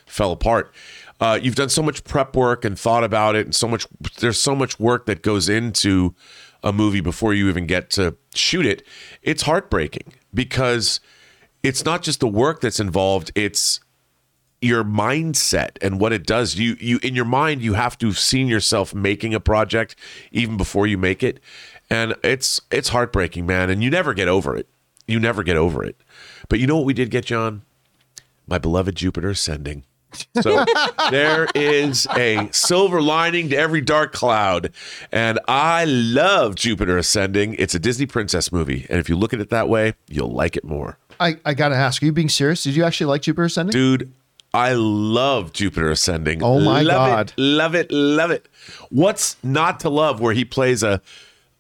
fell 0.06 0.32
apart. 0.32 0.74
Uh, 1.22 1.38
you've 1.42 1.56
done 1.56 1.70
so 1.70 1.82
much 1.82 2.04
prep 2.06 2.36
work 2.36 2.64
and 2.66 2.78
thought 2.80 3.04
about 3.04 3.36
it, 3.36 3.46
and 3.46 3.54
so 3.56 3.68
much. 3.68 3.86
There's 4.20 4.40
so 4.40 4.56
much 4.56 4.80
work 4.80 5.06
that 5.06 5.22
goes 5.22 5.48
into 5.50 6.14
a 6.64 6.74
movie 6.74 7.02
before 7.02 7.34
you 7.34 7.48
even 7.48 7.66
get 7.68 7.90
to 7.92 8.16
shoot 8.34 8.66
it. 8.66 8.86
It's 9.22 9.44
heartbreaking 9.44 10.14
because 10.34 11.00
it's 11.64 11.86
not 11.86 12.02
just 12.02 12.20
the 12.20 12.28
work 12.28 12.62
that's 12.62 12.80
involved, 12.80 13.32
it's 13.36 13.80
your 14.62 14.84
mindset 14.84 15.78
and 15.82 16.00
what 16.00 16.12
it 16.12 16.26
does. 16.26 16.56
You 16.56 16.76
you 16.80 17.00
in 17.02 17.16
your 17.16 17.26
mind 17.26 17.62
you 17.62 17.74
have 17.74 17.98
to 18.00 18.08
have 18.08 18.20
seen 18.20 18.48
yourself 18.48 18.94
making 18.94 19.34
a 19.34 19.40
project 19.40 19.96
even 20.32 20.58
before 20.58 20.88
you 20.88 20.98
make 20.98 21.24
it. 21.24 21.40
And 21.90 22.16
it's 22.24 22.62
it's 22.72 22.90
heartbreaking, 22.90 23.46
man, 23.46 23.70
and 23.70 23.84
you 23.84 23.90
never 23.90 24.14
get 24.14 24.28
over 24.28 24.56
it. 24.56 24.68
You 25.08 25.20
never 25.20 25.44
get 25.44 25.58
over 25.58 25.84
it. 25.84 25.96
But 26.50 26.60
you 26.60 26.68
know 26.68 26.76
what 26.76 26.86
we 26.86 26.94
did 26.94 27.10
get, 27.10 27.26
John? 27.26 27.64
My 28.48 28.58
beloved 28.58 28.96
Jupiter 28.96 29.30
ascending. 29.30 29.86
So 30.42 30.66
there 31.12 31.48
is 31.56 32.08
a 32.16 32.50
silver 32.52 33.02
lining 33.02 33.50
to 33.50 33.56
every 33.56 33.82
dark 33.82 34.12
cloud. 34.14 34.72
And 35.12 35.40
I 35.48 35.86
love 35.86 36.56
Jupiter 36.56 36.98
Ascending. 36.98 37.56
It's 37.56 37.76
a 37.76 37.80
Disney 37.80 38.06
princess 38.06 38.52
movie. 38.52 38.86
And 38.90 39.00
if 39.00 39.10
you 39.10 39.16
look 39.16 39.34
at 39.34 39.40
it 39.40 39.50
that 39.50 39.70
way, 39.70 39.94
you'll 40.08 40.32
like 40.32 40.58
it 40.58 40.64
more. 40.64 40.98
I, 41.20 41.38
I 41.46 41.54
gotta 41.54 41.76
ask, 41.76 42.02
are 42.02 42.06
you 42.06 42.12
being 42.12 42.30
serious? 42.30 42.64
Did 42.64 42.76
you 42.76 42.84
actually 42.84 43.08
like 43.08 43.24
Jupiter 43.24 43.46
Ascending? 43.46 43.72
Dude, 43.72 44.12
I 44.54 44.74
love 44.74 45.54
Jupiter 45.54 45.92
Ascending. 45.92 46.42
Oh 46.42 46.60
my 46.60 46.82
love 46.82 47.10
God. 47.10 47.34
It, 47.38 47.42
love 47.42 47.76
it, 47.76 47.92
love 47.92 48.32
it. 48.32 48.48
What's 48.90 49.36
not 49.44 49.80
to 49.82 49.90
love 49.90 50.20
where 50.20 50.34
he 50.34 50.46
plays 50.46 50.82
a 50.82 51.02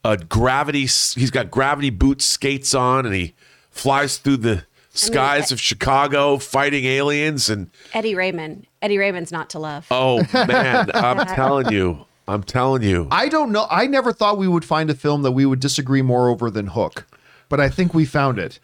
a 0.03 0.15
gravity 0.15 0.81
he's 0.81 1.29
got 1.29 1.51
gravity 1.51 1.89
boots 1.89 2.25
skates 2.25 2.73
on 2.73 3.05
and 3.05 3.13
he 3.13 3.33
flies 3.69 4.17
through 4.17 4.37
the 4.37 4.65
skies 4.93 5.51
eh 5.51 5.55
of 5.55 5.61
Chicago 5.61 6.37
fighting 6.37 6.85
aliens 6.85 7.49
and 7.49 7.69
Eddie 7.93 8.15
Redmayne. 8.15 8.65
Eddie 8.81 8.97
Redmayne's 8.97 9.31
not 9.31 9.49
to 9.51 9.59
love. 9.59 9.87
oh 9.91 10.23
man, 10.33 10.91
I'm 10.93 11.25
telling 11.27 11.71
you. 11.71 12.05
I'm 12.27 12.43
telling 12.43 12.83
you. 12.83 13.07
I 13.09 13.27
don't 13.27 13.51
know. 13.51 13.65
I 13.71 13.87
never 13.87 14.13
thought 14.13 14.37
we 14.37 14.47
would 14.47 14.63
find 14.63 14.89
a 14.91 14.93
film 14.93 15.23
that 15.23 15.31
we 15.31 15.47
would 15.47 15.59
disagree 15.59 16.03
more 16.03 16.29
over 16.29 16.51
than 16.51 16.67
Hook, 16.67 17.07
but 17.49 17.59
I 17.59 17.69
think 17.69 17.95
we 17.95 18.05
found 18.05 18.37
it. 18.37 18.59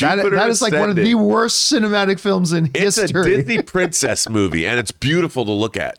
That, 0.00 0.30
that 0.30 0.48
is 0.48 0.62
like 0.62 0.72
one 0.72 0.90
of 0.90 0.96
the 0.96 1.16
worst 1.16 1.70
cinematic 1.72 2.20
films 2.20 2.52
in 2.52 2.66
It's 2.74 2.96
history. 2.96 3.20
It's 3.20 3.28
a 3.28 3.36
Disney 3.42 3.62
princess 3.62 4.28
movie 4.28 4.66
and 4.66 4.78
it's 4.78 4.92
beautiful 4.92 5.44
to 5.44 5.52
look 5.52 5.76
at. 5.76 5.98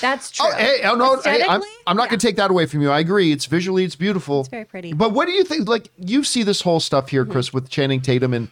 That's 0.00 0.40
oh, 0.40 0.50
true. 0.50 0.54
Oh, 0.54 0.58
hey, 0.58 0.80
oh, 0.84 0.94
no, 0.94 1.20
hey, 1.20 1.42
I'm, 1.42 1.62
I'm 1.86 1.96
not 1.96 2.04
yeah. 2.04 2.10
going 2.10 2.18
to 2.18 2.26
take 2.26 2.36
that 2.36 2.50
away 2.50 2.66
from 2.66 2.82
you. 2.82 2.90
I 2.90 2.98
agree. 2.98 3.32
It's 3.32 3.46
visually, 3.46 3.84
it's 3.84 3.96
beautiful. 3.96 4.40
It's 4.40 4.48
very 4.48 4.64
pretty. 4.64 4.92
But 4.92 5.12
what 5.12 5.26
do 5.26 5.32
you 5.32 5.44
think? 5.44 5.68
Like, 5.68 5.90
you 5.96 6.24
see 6.24 6.42
this 6.42 6.60
whole 6.60 6.80
stuff 6.80 7.08
here, 7.08 7.24
hmm. 7.24 7.32
Chris, 7.32 7.52
with 7.52 7.68
Channing 7.68 8.00
Tatum, 8.00 8.34
and 8.34 8.48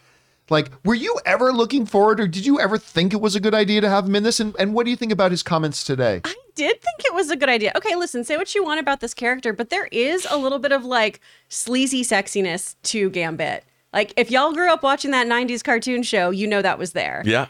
like, 0.49 0.71
were 0.83 0.95
you 0.95 1.19
ever 1.25 1.51
looking 1.51 1.85
forward, 1.85 2.19
or 2.19 2.27
did 2.27 2.45
you 2.45 2.59
ever 2.59 2.77
think 2.77 3.13
it 3.13 3.21
was 3.21 3.35
a 3.35 3.39
good 3.39 3.53
idea 3.53 3.81
to 3.81 3.89
have 3.89 4.05
him 4.05 4.15
in 4.15 4.23
this? 4.23 4.39
And, 4.39 4.55
and 4.59 4.73
what 4.73 4.85
do 4.85 4.91
you 4.91 4.95
think 4.95 5.11
about 5.11 5.31
his 5.31 5.43
comments 5.43 5.83
today? 5.83 6.21
I 6.23 6.35
did 6.55 6.81
think 6.81 7.05
it 7.05 7.13
was 7.13 7.31
a 7.31 7.35
good 7.35 7.49
idea. 7.49 7.71
Okay, 7.75 7.95
listen, 7.95 8.23
say 8.23 8.37
what 8.37 8.53
you 8.53 8.63
want 8.63 8.79
about 8.79 8.99
this 8.99 9.13
character, 9.13 9.53
but 9.53 9.69
there 9.69 9.87
is 9.91 10.27
a 10.29 10.37
little 10.37 10.59
bit 10.59 10.71
of 10.71 10.85
like 10.85 11.19
sleazy 11.49 12.03
sexiness 12.03 12.75
to 12.83 13.09
Gambit. 13.09 13.63
Like, 13.93 14.13
if 14.17 14.29
y'all 14.29 14.53
grew 14.53 14.71
up 14.71 14.83
watching 14.83 15.11
that 15.11 15.25
90s 15.25 15.63
cartoon 15.63 16.03
show, 16.03 16.29
you 16.29 16.47
know 16.47 16.61
that 16.61 16.77
was 16.77 16.91
there. 16.91 17.23
Yeah. 17.25 17.47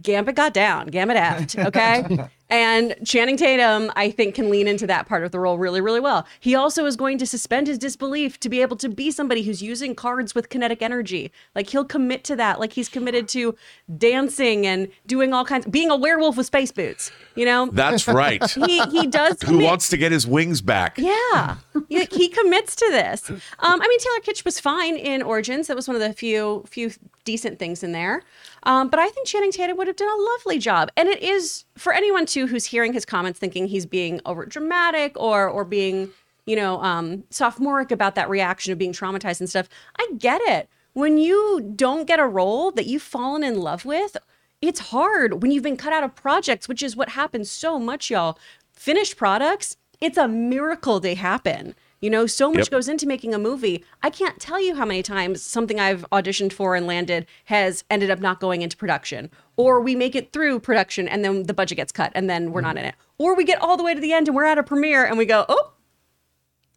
Gambit 0.00 0.34
got 0.34 0.52
down, 0.54 0.88
Gambit 0.88 1.16
effed, 1.16 1.66
okay? 1.66 2.28
and 2.50 2.96
Channing 3.04 3.36
Tatum, 3.36 3.92
I 3.96 4.10
think, 4.10 4.34
can 4.34 4.50
lean 4.50 4.66
into 4.66 4.86
that 4.88 5.06
part 5.06 5.24
of 5.24 5.30
the 5.30 5.38
role 5.38 5.56
really, 5.56 5.80
really 5.80 6.00
well. 6.00 6.26
He 6.40 6.54
also 6.54 6.84
is 6.84 6.96
going 6.96 7.18
to 7.18 7.26
suspend 7.26 7.68
his 7.68 7.78
disbelief 7.78 8.40
to 8.40 8.48
be 8.48 8.60
able 8.60 8.76
to 8.78 8.88
be 8.88 9.10
somebody 9.10 9.42
who's 9.42 9.62
using 9.62 9.94
cards 9.94 10.34
with 10.34 10.48
kinetic 10.48 10.82
energy. 10.82 11.30
Like 11.54 11.68
he'll 11.68 11.84
commit 11.84 12.24
to 12.24 12.36
that. 12.36 12.58
Like 12.58 12.72
he's 12.72 12.88
committed 12.88 13.28
to 13.28 13.54
dancing 13.96 14.66
and 14.66 14.88
doing 15.06 15.32
all 15.32 15.44
kinds, 15.44 15.66
being 15.66 15.90
a 15.90 15.96
werewolf 15.96 16.36
with 16.36 16.46
space 16.46 16.72
boots. 16.72 17.12
You 17.36 17.44
know, 17.44 17.66
That's 17.66 18.08
right. 18.08 18.42
he 18.66 18.80
he 18.86 19.06
does. 19.06 19.40
Who 19.42 19.52
commit- 19.52 19.66
wants 19.66 19.88
to 19.90 19.96
get 19.96 20.10
his 20.12 20.26
wings 20.26 20.60
back? 20.60 20.98
yeah, 20.98 21.56
he, 21.88 22.04
he 22.10 22.28
commits 22.28 22.74
to 22.76 22.88
this. 22.90 23.30
Um, 23.30 23.38
I 23.60 23.88
mean, 23.88 23.98
Taylor 24.00 24.20
Kitsch 24.22 24.44
was 24.44 24.58
fine 24.58 24.96
in 24.96 25.22
Origins. 25.22 25.68
That 25.68 25.76
was 25.76 25.86
one 25.86 25.94
of 25.94 26.02
the 26.02 26.12
few 26.12 26.64
few 26.68 26.90
decent 27.24 27.58
things 27.58 27.82
in 27.82 27.92
there. 27.92 28.22
Um, 28.64 28.88
but 28.88 28.98
I 28.98 29.08
think 29.08 29.26
Channing 29.26 29.52
Tatum 29.52 29.76
would 29.76 29.86
have 29.86 29.96
done 29.96 30.08
a 30.08 30.22
lovely 30.22 30.58
job. 30.58 30.90
And 30.96 31.08
it 31.08 31.22
is 31.22 31.64
for 31.76 31.92
anyone 31.92 32.26
who's 32.46 32.66
hearing 32.66 32.92
his 32.92 33.04
comments 33.04 33.38
thinking 33.38 33.66
he's 33.66 33.86
being 33.86 34.20
over 34.26 34.46
dramatic 34.46 35.18
or 35.18 35.48
or 35.48 35.64
being 35.64 36.10
you 36.46 36.56
know 36.56 36.82
um, 36.82 37.24
sophomoric 37.30 37.90
about 37.90 38.14
that 38.14 38.28
reaction 38.28 38.72
of 38.72 38.78
being 38.78 38.92
traumatized 38.92 39.40
and 39.40 39.48
stuff. 39.48 39.68
I 39.98 40.08
get 40.18 40.40
it. 40.42 40.68
When 40.92 41.18
you 41.18 41.72
don't 41.76 42.06
get 42.06 42.18
a 42.18 42.26
role 42.26 42.72
that 42.72 42.86
you've 42.86 43.02
fallen 43.02 43.44
in 43.44 43.60
love 43.60 43.84
with, 43.84 44.16
it's 44.60 44.80
hard 44.80 45.42
when 45.42 45.50
you've 45.52 45.62
been 45.62 45.76
cut 45.76 45.92
out 45.92 46.02
of 46.02 46.14
projects, 46.16 46.68
which 46.68 46.82
is 46.82 46.96
what 46.96 47.10
happens 47.10 47.50
so 47.50 47.78
much, 47.78 48.10
y'all. 48.10 48.38
Finished 48.72 49.16
products, 49.16 49.76
it's 50.00 50.18
a 50.18 50.26
miracle 50.26 50.98
they 51.00 51.14
happen. 51.14 51.74
You 52.00 52.08
know, 52.08 52.26
so 52.26 52.50
much 52.50 52.60
Yep. 52.66 52.70
goes 52.70 52.88
into 52.88 53.06
making 53.06 53.34
a 53.34 53.38
movie. 53.38 53.84
I 54.02 54.08
can't 54.08 54.40
tell 54.40 54.58
you 54.60 54.74
how 54.74 54.86
many 54.86 55.02
times 55.02 55.42
something 55.42 55.78
I've 55.78 56.04
auditioned 56.10 56.52
for 56.52 56.74
and 56.74 56.86
landed 56.86 57.26
has 57.44 57.84
ended 57.90 58.10
up 58.10 58.20
not 58.20 58.40
going 58.40 58.62
into 58.62 58.76
production. 58.76 59.30
Or 59.56 59.80
we 59.80 59.94
make 59.94 60.14
it 60.16 60.32
through 60.32 60.60
production 60.60 61.06
and 61.06 61.22
then 61.22 61.42
the 61.42 61.52
budget 61.52 61.76
gets 61.76 61.92
cut 61.92 62.10
and 62.14 62.28
then 62.30 62.52
we're 62.52 62.62
not 62.62 62.78
in 62.78 62.86
it. 62.86 62.94
Or 63.18 63.34
we 63.36 63.44
get 63.44 63.60
all 63.60 63.76
the 63.76 63.82
way 63.84 63.94
to 63.94 64.00
the 64.00 64.14
end 64.14 64.28
and 64.28 64.34
we're 64.34 64.44
at 64.44 64.56
a 64.56 64.62
premiere 64.62 65.04
and 65.04 65.18
we 65.18 65.26
go, 65.26 65.44
oh, 65.48 65.72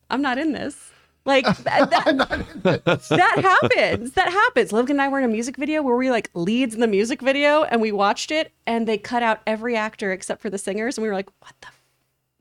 I'm 0.09 0.21
not 0.21 0.37
in 0.37 0.51
this. 0.51 0.91
Like 1.25 1.45
that, 1.63 1.89
that, 1.89 2.83
that 3.09 3.39
happens. 3.39 4.11
That 4.11 4.29
happens. 4.29 4.73
Logan 4.73 4.95
and 4.97 5.01
I 5.01 5.07
were 5.07 5.19
in 5.19 5.25
a 5.25 5.29
music 5.29 5.55
video 5.55 5.81
where 5.81 5.95
we 5.95 6.11
like 6.11 6.29
leads 6.33 6.75
in 6.75 6.81
the 6.81 6.87
music 6.87 7.21
video 7.21 7.63
and 7.63 7.79
we 7.81 7.93
watched 7.93 8.29
it 8.29 8.51
and 8.67 8.85
they 8.85 8.97
cut 8.97 9.23
out 9.23 9.39
every 9.47 9.77
actor 9.77 10.11
except 10.11 10.41
for 10.41 10.49
the 10.49 10.57
singers 10.57 10.97
and 10.97 11.03
we 11.03 11.07
were 11.07 11.15
like, 11.15 11.29
what 11.39 11.53
the 11.61 11.67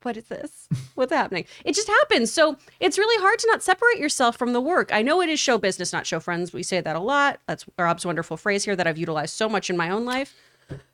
what 0.04 0.16
is 0.16 0.24
this? 0.24 0.68
What's 0.94 1.12
happening? 1.12 1.44
It 1.64 1.74
just 1.74 1.88
happens. 1.88 2.32
So 2.32 2.56
it's 2.80 2.98
really 2.98 3.20
hard 3.22 3.38
to 3.40 3.46
not 3.48 3.62
separate 3.62 3.98
yourself 3.98 4.36
from 4.36 4.52
the 4.52 4.60
work. 4.60 4.90
I 4.92 5.02
know 5.02 5.20
it 5.22 5.28
is 5.28 5.40
show 5.40 5.58
business, 5.58 5.92
not 5.92 6.06
show 6.06 6.20
friends. 6.20 6.52
We 6.52 6.62
say 6.62 6.80
that 6.80 6.96
a 6.96 7.00
lot. 7.00 7.40
That's 7.46 7.64
Rob's 7.78 8.04
wonderful 8.06 8.36
phrase 8.36 8.64
here 8.64 8.76
that 8.76 8.86
I've 8.86 8.98
utilized 8.98 9.34
so 9.34 9.48
much 9.48 9.70
in 9.70 9.76
my 9.76 9.90
own 9.90 10.04
life. 10.04 10.34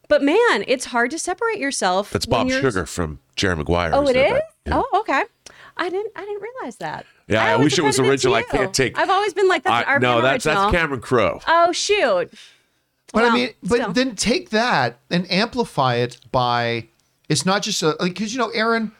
But 0.08 0.22
man, 0.22 0.64
it's 0.66 0.86
hard 0.86 1.10
to 1.10 1.18
separate 1.18 1.58
yourself. 1.58 2.10
That's 2.10 2.26
Bob 2.26 2.48
you're- 2.48 2.60
Sugar 2.62 2.86
from 2.86 3.18
Jerry 3.36 3.56
Maguire. 3.56 3.90
Oh, 3.92 4.02
who 4.02 4.08
it 4.08 4.14
said 4.14 4.26
is. 4.26 4.32
that. 4.32 4.42
Yeah. 4.66 4.82
Oh, 4.92 5.00
okay. 5.00 5.24
I 5.76 5.90
didn't. 5.90 6.12
I 6.16 6.20
didn't 6.24 6.42
realize 6.42 6.76
that. 6.76 7.06
Yeah, 7.28 7.44
I 7.44 7.52
always 7.52 7.72
wish 7.72 7.78
it 7.78 7.82
was 7.82 8.00
original. 8.00 8.34
I 8.34 8.42
can't 8.42 8.72
take- 8.74 8.98
I've 8.98 9.10
always 9.10 9.34
been 9.34 9.48
like 9.48 9.62
that's 9.64 9.86
an 9.86 9.94
I, 9.96 9.98
no, 9.98 10.20
that's 10.22 10.46
original. 10.46 10.64
that's 10.70 10.76
Cameron 10.76 11.00
Crowe. 11.00 11.40
Oh 11.46 11.72
shoot. 11.72 12.30
But 13.12 13.24
I 13.24 13.32
mean, 13.34 13.50
but 13.62 13.76
still. 13.76 13.92
then 13.92 14.16
take 14.16 14.50
that 14.50 14.98
and 15.10 15.30
amplify 15.30 15.96
it 15.96 16.18
by 16.32 16.88
it's 17.28 17.46
not 17.46 17.62
just 17.62 17.82
a 17.82 17.88
like 18.00 18.14
because 18.14 18.32
you 18.34 18.38
know 18.38 18.48
Erin 18.50 18.92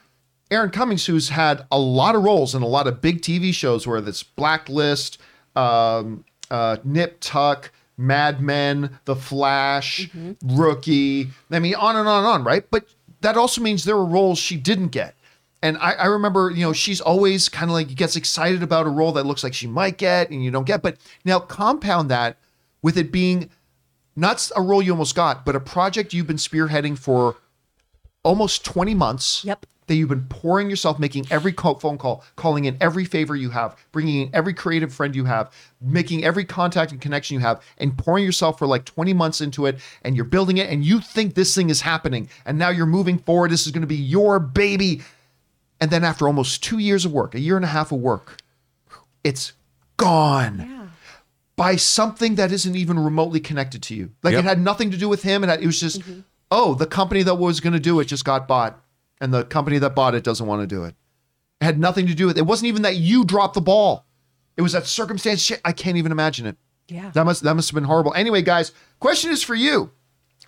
Erin 0.51 0.71
Cummings, 0.71 1.05
who's 1.05 1.29
had 1.29 1.65
a 1.71 1.77
lot 1.79 2.15
of 2.15 2.23
roles 2.23 2.55
in 2.55 2.61
a 2.61 2.67
lot 2.67 2.87
of 2.87 3.01
big 3.01 3.21
TV 3.21 3.53
shows, 3.53 3.85
where 3.85 3.97
it's 3.99 4.23
Blacklist, 4.23 5.17
um, 5.55 6.25
uh, 6.49 6.77
Nip 6.83 7.17
Tuck, 7.19 7.71
Mad 7.97 8.41
Men, 8.41 8.97
The 9.05 9.15
Flash, 9.15 10.09
Mm-hmm. 10.09 10.57
Rookie. 10.59 11.29
I 11.51 11.59
mean, 11.59 11.75
on 11.75 11.95
and 11.95 12.07
on 12.07 12.19
and 12.19 12.27
on, 12.27 12.43
right? 12.43 12.65
But 12.71 12.85
that 13.21 13.37
also 13.37 13.61
means 13.61 13.83
there 13.83 13.97
were 13.97 14.05
roles 14.05 14.39
she 14.39 14.55
didn't 14.57 14.87
get. 14.89 15.15
And 15.61 15.77
I, 15.79 15.91
I 15.91 16.05
remember, 16.05 16.49
you 16.51 16.63
know, 16.63 16.71
she's 16.71 17.01
always 17.01 17.49
kind 17.49 17.69
of 17.69 17.73
like 17.73 17.93
gets 17.93 18.15
excited 18.15 18.63
about 18.63 18.85
a 18.85 18.89
role 18.89 19.11
that 19.11 19.25
looks 19.25 19.43
like 19.43 19.53
she 19.53 19.67
might 19.67 19.97
get 19.97 20.29
and 20.29 20.41
you 20.43 20.51
don't 20.51 20.65
get. 20.65 20.81
But 20.81 20.97
now 21.25 21.39
compound 21.39 22.09
that 22.09 22.37
with 22.81 22.97
it 22.97 23.11
being 23.11 23.49
not 24.15 24.49
a 24.55 24.61
role 24.61 24.81
you 24.81 24.93
almost 24.93 25.15
got, 25.15 25.45
but 25.45 25.57
a 25.57 25.59
project 25.59 26.13
you've 26.13 26.27
been 26.27 26.37
spearheading 26.37 26.97
for 26.97 27.35
almost 28.23 28.63
20 28.63 28.93
months. 28.95 29.43
Yep. 29.43 29.65
That 29.89 29.95
you've 29.95 30.09
been 30.09 30.27
pouring 30.29 30.69
yourself, 30.69 30.99
making 30.99 31.25
every 31.31 31.51
call, 31.51 31.79
phone 31.79 31.97
call, 31.97 32.23
calling 32.35 32.65
in 32.65 32.77
every 32.79 33.05
favor 33.05 33.35
you 33.35 33.49
have, 33.49 33.75
bringing 33.91 34.21
in 34.21 34.29
every 34.33 34.53
creative 34.53 34.93
friend 34.93 35.15
you 35.15 35.25
have, 35.25 35.51
making 35.81 36.23
every 36.23 36.45
contact 36.45 36.91
and 36.91 37.01
connection 37.01 37.33
you 37.33 37.39
have, 37.39 37.59
and 37.79 37.97
pouring 37.97 38.23
yourself 38.23 38.59
for 38.59 38.67
like 38.67 38.85
20 38.85 39.13
months 39.13 39.41
into 39.41 39.65
it, 39.65 39.79
and 40.03 40.15
you're 40.15 40.25
building 40.25 40.57
it, 40.57 40.69
and 40.69 40.85
you 40.85 41.01
think 41.01 41.33
this 41.33 41.55
thing 41.55 41.71
is 41.71 41.81
happening, 41.81 42.29
and 42.45 42.59
now 42.59 42.69
you're 42.69 42.85
moving 42.85 43.17
forward. 43.17 43.49
This 43.49 43.65
is 43.65 43.71
going 43.71 43.81
to 43.81 43.87
be 43.87 43.95
your 43.95 44.39
baby. 44.39 45.01
And 45.81 45.89
then 45.89 46.03
after 46.03 46.27
almost 46.27 46.63
two 46.63 46.77
years 46.77 47.03
of 47.03 47.11
work, 47.11 47.33
a 47.33 47.39
year 47.39 47.55
and 47.55 47.65
a 47.65 47.69
half 47.69 47.91
of 47.91 47.99
work, 47.99 48.37
it's 49.23 49.53
gone 49.97 50.67
Yeah. 50.69 50.87
by 51.55 51.77
something 51.77 52.35
that 52.35 52.51
isn't 52.51 52.75
even 52.75 52.99
remotely 52.99 53.39
connected 53.39 53.81
to 53.83 53.95
you. 53.95 54.11
Like 54.21 54.33
Yep. 54.33 54.43
it 54.43 54.47
had 54.47 54.61
nothing 54.61 54.91
to 54.91 54.97
do 54.97 55.09
with 55.09 55.23
him, 55.23 55.43
and 55.43 55.51
it 55.51 55.65
was 55.65 55.79
just, 55.79 56.01
mm-hmm. 56.01 56.19
oh, 56.51 56.75
the 56.75 56.85
company 56.85 57.23
that 57.23 57.35
was 57.35 57.59
going 57.59 57.73
to 57.73 57.79
do 57.79 57.99
it 57.99 58.05
just 58.05 58.23
got 58.23 58.47
bought, 58.47 58.79
and 59.21 59.33
the 59.33 59.43
company 59.45 59.77
that 59.79 59.95
bought 59.95 60.15
it 60.15 60.23
doesn't 60.23 60.45
want 60.45 60.61
to 60.61 60.67
do 60.67 60.83
it. 60.83 60.95
It 61.61 61.65
had 61.65 61.79
nothing 61.79 62.07
to 62.07 62.15
do 62.15 62.27
with 62.27 62.37
it. 62.37 62.41
It 62.41 62.45
wasn't 62.45 62.67
even 62.67 62.83
that 62.83 62.95
you 62.95 63.25
dropped 63.25 63.53
the 63.53 63.61
ball. 63.61 64.05
It 64.57 64.61
was 64.61 64.73
that 64.73 64.87
circumstance. 64.87 65.41
Shit, 65.41 65.61
I 65.63 65.71
can't 65.71 65.97
even 65.97 66.11
imagine 66.11 66.45
it. 66.45 66.57
Yeah. 66.87 67.11
That 67.13 67.25
must 67.25 67.43
that 67.43 67.55
must 67.55 67.69
have 67.69 67.75
been 67.75 67.83
horrible. 67.83 68.13
Anyway, 68.13 68.41
guys, 68.41 68.71
question 68.99 69.31
is 69.31 69.43
for 69.43 69.55
you. 69.55 69.91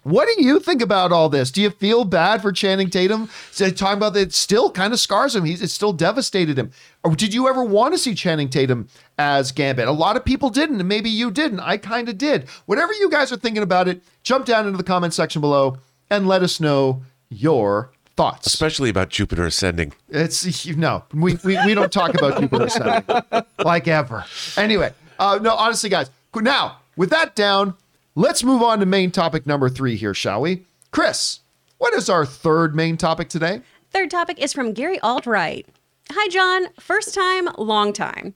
What 0.04 0.28
do 0.28 0.44
you 0.44 0.60
think 0.60 0.82
about 0.82 1.12
all 1.12 1.30
this? 1.30 1.52
Do 1.52 1.62
you 1.62 1.70
feel 1.70 2.06
bad 2.06 2.42
for 2.42 2.52
Channing 2.52 2.90
Tatum? 2.90 3.30
Talking 3.56 3.98
about 3.98 4.14
that, 4.16 4.22
it 4.22 4.34
still 4.34 4.72
kind 4.72 4.94
of 4.94 5.00
scars 5.00 5.36
him. 5.36 5.46
He's 5.46 5.62
it 5.62 5.70
still 5.70 5.94
devastated 5.94 6.58
him. 6.58 6.72
Or 7.04 7.16
did 7.16 7.36
you 7.36 7.48
ever 7.48 7.64
want 7.64 7.94
to 7.94 8.00
see 8.00 8.16
Channing 8.16 8.50
Tatum 8.50 8.88
as 9.20 9.52
Gambit? 9.52 9.88
A 9.88 9.92
lot 9.92 10.18
of 10.18 10.26
people 10.26 10.50
didn't, 10.50 10.80
and 10.80 10.90
maybe 10.90 11.10
you 11.12 11.30
didn't. 11.30 11.60
I 11.60 11.78
kind 11.78 12.10
of 12.10 12.18
did. 12.18 12.50
Whatever 12.66 12.94
you 12.94 13.12
guys 13.12 13.32
are 13.32 13.38
thinking 13.38 13.62
about 13.62 13.88
it, 13.88 14.02
jump 14.24 14.48
down 14.48 14.66
into 14.66 14.78
the 14.78 14.84
comment 14.84 15.14
section 15.14 15.40
below 15.40 15.78
and 16.10 16.28
let 16.28 16.42
us 16.42 16.60
know 16.60 17.04
your 17.30 17.92
thoughts. 18.16 18.48
Especially 18.48 18.90
about 18.90 19.10
Jupiter 19.10 19.46
ascending. 19.46 19.94
It's 20.10 20.66
you 20.66 20.76
know 20.76 21.04
we, 21.14 21.38
we, 21.44 21.58
we 21.66 21.74
don't 21.74 21.92
talk 21.92 22.14
about 22.14 22.40
Jupiter 22.40 22.66
ascending 22.66 23.44
like 23.64 23.88
ever. 23.88 24.26
Anyway, 24.58 24.94
uh, 25.20 25.40
no, 25.42 25.56
honestly, 25.56 25.90
guys. 25.90 26.10
Now 26.36 26.78
with 26.96 27.10
that 27.10 27.36
down, 27.36 27.76
let's 28.16 28.44
move 28.44 28.62
on 28.62 28.80
to 28.80 28.86
main 28.86 29.12
topic 29.12 29.46
number 29.46 29.70
three 29.70 29.96
here, 29.96 30.14
shall 30.14 30.42
we? 30.42 30.66
Chris, 30.92 31.40
what 31.78 31.94
is 31.94 32.10
our 32.10 32.26
third 32.26 32.76
main 32.76 32.98
topic 32.98 33.30
today? 33.30 33.62
Third 33.92 34.12
topic 34.12 34.40
is 34.40 34.54
from 34.54 34.74
Gary 34.74 35.00
Altright. 35.02 35.66
Hi, 36.12 36.30
John. 36.30 36.68
First 36.80 37.14
time, 37.14 37.50
long 37.58 37.94
time. 37.94 38.36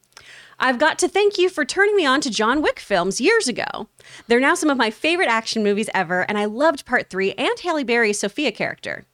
I've 0.60 0.80
got 0.80 0.98
to 1.00 1.10
thank 1.10 1.38
you 1.38 1.50
for 1.50 1.66
turning 1.66 1.96
me 1.96 2.06
on 2.06 2.22
to 2.22 2.30
John 2.30 2.62
Wick 2.62 2.80
films 2.80 3.20
years 3.20 3.48
ago. 3.48 3.88
They're 4.28 4.40
now 4.40 4.56
some 4.56 4.70
of 4.70 4.78
my 4.78 4.90
favorite 4.90 5.28
action 5.28 5.64
movies 5.64 5.90
ever, 5.94 6.22
and 6.22 6.38
I 6.38 6.46
loved 6.46 6.86
part 6.86 7.10
three 7.10 7.34
and 7.34 7.60
Halle 7.60 7.84
Berry's 7.84 8.20
Sophia 8.20 8.52
character. 8.52 9.06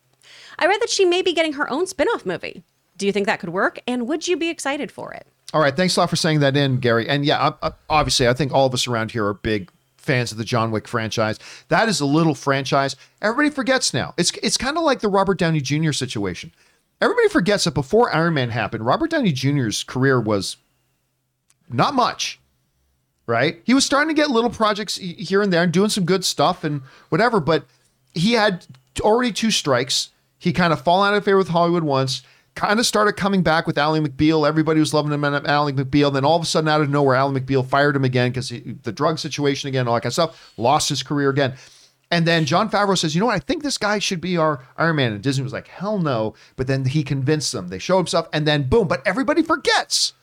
I 0.62 0.68
read 0.68 0.80
that 0.82 0.90
she 0.90 1.04
may 1.04 1.22
be 1.22 1.34
getting 1.34 1.54
her 1.54 1.70
own 1.70 1.88
spin 1.88 2.08
off 2.10 2.26
movie. 2.26 2.64
Do 2.98 3.06
you 3.06 3.12
think 3.12 3.26
that 3.26 3.40
could 3.40 3.50
work, 3.50 3.80
and 3.88 4.08
would 4.08 4.28
you 4.28 4.38
be 4.38 4.50
excited 4.50 4.92
for 4.92 5.12
it? 5.12 5.26
All 5.54 5.60
right, 5.62 5.76
thanks 5.76 5.98
a 5.98 6.00
lot 6.00 6.10
for 6.10 6.16
saying 6.16 6.40
that 6.42 6.56
in, 6.56 6.78
Gary. 6.78 7.10
And 7.10 7.26
yeah, 7.26 7.50
I- 7.62 7.68
I- 7.68 7.74
obviously, 7.90 8.28
I 8.28 8.34
think 8.34 8.54
all 8.54 8.68
of 8.68 8.74
us 8.74 8.88
around 8.88 9.12
here 9.12 9.26
are 9.26 9.34
big 9.34 9.70
fans 9.98 10.32
of 10.32 10.38
the 10.38 10.46
John 10.46 10.72
Wick 10.72 10.88
franchise. 10.88 11.38
That 11.68 11.90
is 11.90 12.00
a 12.00 12.06
little 12.06 12.34
franchise 12.36 12.96
everybody 13.22 13.54
forgets 13.54 13.94
now. 13.94 14.14
It's 14.18 14.32
it's 14.42 14.58
kind 14.58 14.78
of 14.78 14.84
like 14.84 15.00
the 15.02 15.10
Robert 15.10 15.38
Downey 15.38 15.62
Jr. 15.62 15.92
situation. 15.92 16.52
Everybody 17.02 17.28
forgets 17.30 17.64
that 17.66 17.74
before 17.74 18.14
Iron 18.16 18.34
Man 18.36 18.50
happened, 18.52 18.86
Robert 18.86 19.10
Downey 19.12 19.32
Jr.'s 19.32 19.84
career 19.84 20.20
was 20.20 20.58
not 21.70 21.94
much, 21.94 22.40
right? 23.28 23.62
He 23.64 23.74
was 23.74 23.86
starting 23.86 24.10
to 24.14 24.20
get 24.20 24.30
little 24.32 24.50
projects 24.50 24.98
here 24.98 25.42
and 25.42 25.52
there 25.52 25.64
and 25.64 25.72
doing 25.72 25.90
some 25.90 26.06
good 26.06 26.24
stuff 26.26 26.64
and 26.64 26.82
whatever, 27.10 27.40
but 27.40 27.66
he 28.14 28.34
had 28.34 28.66
already 29.02 29.32
two 29.32 29.52
strikes. 29.52 30.10
He 30.42 30.52
kind 30.52 30.74
of 30.74 30.82
fallen 30.82 31.14
out 31.14 31.18
of 31.18 31.24
favor 31.24 31.38
with 31.38 31.50
Hollywood 31.50 31.84
once, 31.84 32.24
kind 32.56 32.80
of 32.80 32.86
started 32.88 33.14
coming 33.14 33.44
back 33.44 33.68
with 33.68 33.78
Ally 33.78 34.00
McBeal. 34.00 34.48
Everybody 34.48 34.80
was 34.80 34.92
loving 34.92 35.12
him 35.12 35.24
and 35.24 35.48
Ally 35.48 35.72
McBeal. 35.72 36.12
Then 36.12 36.26
all 36.26 36.36
of 36.36 36.42
a 36.42 36.48
sudden, 36.48 36.68
out 36.68 36.82
of 36.82 36.90
nowhere, 36.90 37.16
Ally 37.16 37.40
McBeal 37.40 37.64
fired 37.64 37.96
him 37.96 38.04
again 38.04 38.32
because 38.32 38.50
the 38.50 38.92
drug 38.92 39.20
situation 39.20 39.68
again, 39.68 39.88
all 39.88 39.94
that 39.94 40.02
kind 40.02 40.10
of 40.10 40.14
stuff, 40.14 40.54
lost 40.58 40.90
his 40.90 41.04
career 41.04 41.30
again. 41.30 41.54
And 42.10 42.26
then 42.26 42.46
Jon 42.46 42.72
Favreau 42.72 42.98
says, 42.98 43.14
you 43.14 43.20
know 43.20 43.28
what? 43.28 43.36
I 43.36 43.40
think 43.40 43.62
this 43.62 43.78
guy 43.78 44.00
should 44.00 44.20
be 44.20 44.36
our 44.36 44.66
Iron 44.78 44.96
Man. 44.96 45.14
And 45.14 45.22
Disney 45.22 45.44
was 45.44 45.54
like, 45.54 45.68
hell 45.68 46.00
no. 46.00 46.34
But 46.56 46.66
then 46.66 46.86
he 46.86 47.04
convinced 47.04 47.52
them. 47.52 47.68
They 47.68 47.78
show 47.78 48.00
him 48.00 48.08
stuff, 48.08 48.28
and 48.34 48.48
then 48.48 48.64
boom. 48.64 48.88
But 48.88 49.06
everybody 49.06 49.44
forgets 49.44 50.14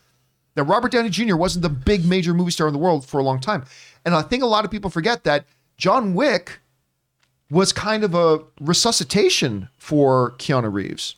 that 0.56 0.64
Robert 0.64 0.90
Downey 0.90 1.10
Jr. 1.10 1.36
wasn't 1.36 1.62
the 1.62 1.68
big 1.68 2.04
major 2.04 2.34
movie 2.34 2.50
star 2.50 2.66
in 2.66 2.72
the 2.72 2.78
world 2.80 3.06
for 3.06 3.20
a 3.20 3.22
long 3.22 3.38
time. 3.38 3.64
And 4.04 4.16
I 4.16 4.22
think 4.22 4.42
a 4.42 4.46
lot 4.46 4.64
of 4.64 4.70
people 4.72 4.90
forget 4.90 5.22
that 5.22 5.46
John 5.76 6.12
Wick 6.12 6.58
was 7.51 7.72
kind 7.72 8.05
of 8.05 8.14
a 8.14 8.40
resuscitation 8.61 9.68
for 9.78 10.32
Keanu 10.32 10.72
Reeves 10.72 11.16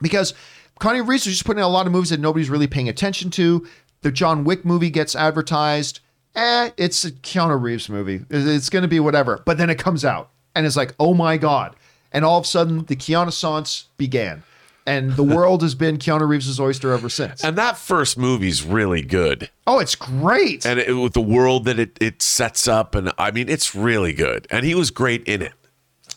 because 0.00 0.34
Keanu 0.80 1.06
Reeves 1.06 1.26
was 1.26 1.34
just 1.34 1.44
putting 1.44 1.62
out 1.62 1.68
a 1.68 1.72
lot 1.72 1.86
of 1.86 1.92
movies 1.92 2.10
that 2.10 2.20
nobody's 2.20 2.50
really 2.50 2.66
paying 2.66 2.88
attention 2.88 3.30
to. 3.30 3.66
The 4.00 4.10
John 4.10 4.42
Wick 4.42 4.64
movie 4.64 4.90
gets 4.90 5.14
advertised. 5.14 6.00
Eh, 6.34 6.70
it's 6.76 7.04
a 7.04 7.12
Keanu 7.12 7.60
Reeves 7.60 7.88
movie. 7.88 8.24
It's 8.30 8.68
going 8.68 8.82
to 8.82 8.88
be 8.88 8.98
whatever. 8.98 9.42
But 9.46 9.58
then 9.58 9.70
it 9.70 9.78
comes 9.78 10.04
out 10.04 10.30
and 10.54 10.66
it's 10.66 10.76
like, 10.76 10.94
oh 10.98 11.14
my 11.14 11.36
God. 11.36 11.76
And 12.10 12.24
all 12.24 12.38
of 12.38 12.44
a 12.44 12.48
sudden, 12.48 12.84
the 12.86 12.96
Keanu 12.96 13.28
Sance 13.28 13.84
began. 13.96 14.42
And 14.86 15.12
the 15.14 15.22
world 15.22 15.62
has 15.62 15.74
been 15.76 15.98
Keanu 15.98 16.28
Reeves' 16.28 16.58
oyster 16.58 16.92
ever 16.92 17.08
since. 17.08 17.44
And 17.44 17.56
that 17.56 17.78
first 17.78 18.18
movie's 18.18 18.64
really 18.64 19.02
good. 19.02 19.48
Oh, 19.66 19.78
it's 19.78 19.94
great. 19.94 20.66
And 20.66 20.80
it, 20.80 20.92
with 20.94 21.12
the 21.12 21.20
world 21.20 21.66
that 21.66 21.78
it, 21.78 21.96
it 22.00 22.20
sets 22.20 22.66
up, 22.66 22.94
and 22.96 23.12
I 23.16 23.30
mean, 23.30 23.48
it's 23.48 23.74
really 23.74 24.12
good. 24.12 24.46
And 24.50 24.66
he 24.66 24.74
was 24.74 24.90
great 24.90 25.22
in 25.24 25.40
it. 25.42 25.52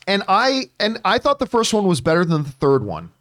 and 0.08 0.24
I 0.28 0.70
and 0.80 1.00
I 1.06 1.20
thought 1.20 1.40
the 1.40 1.46
first 1.46 1.74
one 1.74 1.86
was 1.86 2.02
better 2.02 2.26
than 2.26 2.44
the 2.44 2.50
third 2.52 2.84
one. 2.84 3.12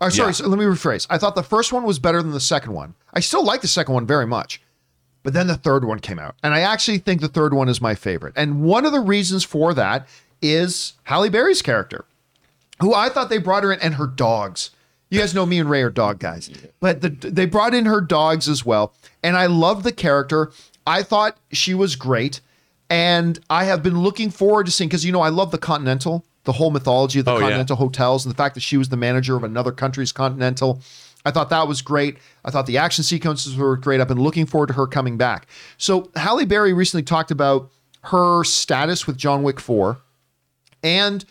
Or 0.00 0.10
sorry, 0.10 0.28
Yeah. 0.28 0.32
so 0.32 0.48
let 0.48 0.58
me 0.58 0.64
rephrase. 0.64 1.06
I 1.10 1.18
thought 1.18 1.34
the 1.34 1.42
first 1.42 1.72
one 1.72 1.82
was 1.82 1.98
better 1.98 2.22
than 2.22 2.30
the 2.32 2.40
second 2.40 2.72
one. 2.72 2.94
I 3.12 3.20
still 3.20 3.44
like 3.44 3.60
the 3.60 3.68
second 3.68 3.92
one 3.94 4.06
very 4.06 4.26
much. 4.26 4.62
But 5.22 5.34
then 5.34 5.46
the 5.48 5.56
third 5.56 5.84
one 5.84 5.98
came 6.00 6.18
out. 6.18 6.36
And 6.42 6.54
I 6.54 6.60
actually 6.60 6.98
think 6.98 7.20
the 7.20 7.28
third 7.28 7.52
one 7.52 7.68
is 7.68 7.80
my 7.82 7.94
favorite. 7.94 8.32
And 8.36 8.62
one 8.62 8.86
of 8.86 8.92
the 8.92 9.00
reasons 9.00 9.44
for 9.44 9.74
that 9.74 10.08
is 10.40 10.94
Halle 11.02 11.28
Berry's 11.28 11.60
character, 11.60 12.06
who 12.80 12.94
I 12.94 13.08
thought 13.08 13.28
they 13.30 13.38
brought 13.38 13.62
her 13.64 13.72
in, 13.72 13.80
and 13.80 13.94
her 13.94 14.06
dogs. 14.06 14.70
You 15.10 15.18
guys 15.18 15.34
know 15.34 15.44
me 15.44 15.58
and 15.58 15.68
Ray 15.68 15.82
are 15.82 15.90
dog 15.90 16.20
guys, 16.20 16.50
but 16.78 17.00
the, 17.00 17.08
they 17.08 17.44
brought 17.46 17.74
in 17.74 17.86
her 17.86 18.00
dogs 18.00 18.48
as 18.48 18.64
well. 18.64 18.94
And 19.22 19.36
I 19.36 19.46
loved 19.46 19.84
the 19.84 19.92
character. 19.92 20.52
I 20.86 21.02
thought 21.02 21.36
she 21.50 21.74
was 21.74 21.96
great. 21.96 22.40
And 22.88 23.38
I 23.50 23.64
have 23.64 23.82
been 23.82 23.98
looking 24.00 24.30
forward 24.30 24.66
to 24.66 24.72
seeing, 24.72 24.88
because, 24.88 25.04
you 25.04 25.12
know, 25.12 25.20
I 25.20 25.28
love 25.28 25.50
the 25.52 25.58
Continental, 25.58 26.24
the 26.44 26.52
whole 26.52 26.70
mythology 26.70 27.20
of 27.20 27.24
the 27.24 27.32
Oh, 27.32 27.34
yeah. 27.34 27.40
Continental 27.42 27.76
hotels, 27.76 28.24
and 28.24 28.32
the 28.32 28.36
fact 28.36 28.54
that 28.54 28.62
she 28.62 28.76
was 28.76 28.88
the 28.88 28.96
manager 28.96 29.36
of 29.36 29.44
another 29.44 29.72
country's 29.72 30.10
Continental. 30.12 30.80
I 31.24 31.30
thought 31.30 31.50
that 31.50 31.68
was 31.68 31.82
great. 31.82 32.18
I 32.44 32.50
thought 32.50 32.66
the 32.66 32.78
action 32.78 33.04
sequences 33.04 33.56
were 33.56 33.76
great. 33.76 34.00
I've 34.00 34.08
been 34.08 34.20
looking 34.20 34.46
forward 34.46 34.68
to 34.68 34.72
her 34.74 34.86
coming 34.86 35.16
back. 35.18 35.46
So 35.76 36.10
Halle 36.16 36.46
Berry 36.46 36.72
recently 36.72 37.02
talked 37.02 37.30
about 37.30 37.70
her 38.04 38.42
status 38.44 39.06
with 39.06 39.18
John 39.18 39.42
Wick 39.42 39.60
4 39.60 39.98
and 40.82 41.24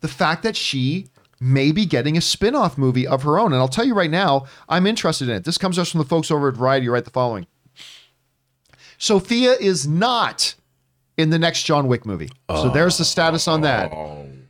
the 0.00 0.08
fact 0.08 0.42
that 0.42 0.56
she 0.56 1.08
may 1.40 1.72
be 1.72 1.86
getting 1.86 2.16
a 2.16 2.20
spin-off 2.20 2.76
movie 2.76 3.06
of 3.06 3.22
her 3.22 3.38
own. 3.38 3.52
And 3.52 3.60
I'll 3.60 3.68
tell 3.68 3.86
you 3.86 3.94
right 3.94 4.10
now, 4.10 4.44
I'm 4.68 4.86
interested 4.86 5.28
in 5.28 5.36
it. 5.36 5.44
This 5.44 5.56
comes 5.56 5.78
us 5.78 5.90
from 5.90 5.98
the 5.98 6.04
folks 6.04 6.30
over 6.30 6.48
at 6.48 6.56
Variety 6.56 6.86
who 6.86 6.92
write 6.92 7.06
the 7.06 7.10
following. 7.10 7.46
Sophia 8.98 9.52
is 9.52 9.88
not 9.88 10.54
in 11.16 11.30
the 11.30 11.38
next 11.38 11.62
John 11.62 11.88
Wick 11.88 12.04
movie. 12.04 12.28
So 12.50 12.68
oh. 12.68 12.70
there's 12.70 12.98
the 12.98 13.04
status 13.04 13.48
on 13.48 13.62
that. 13.62 13.90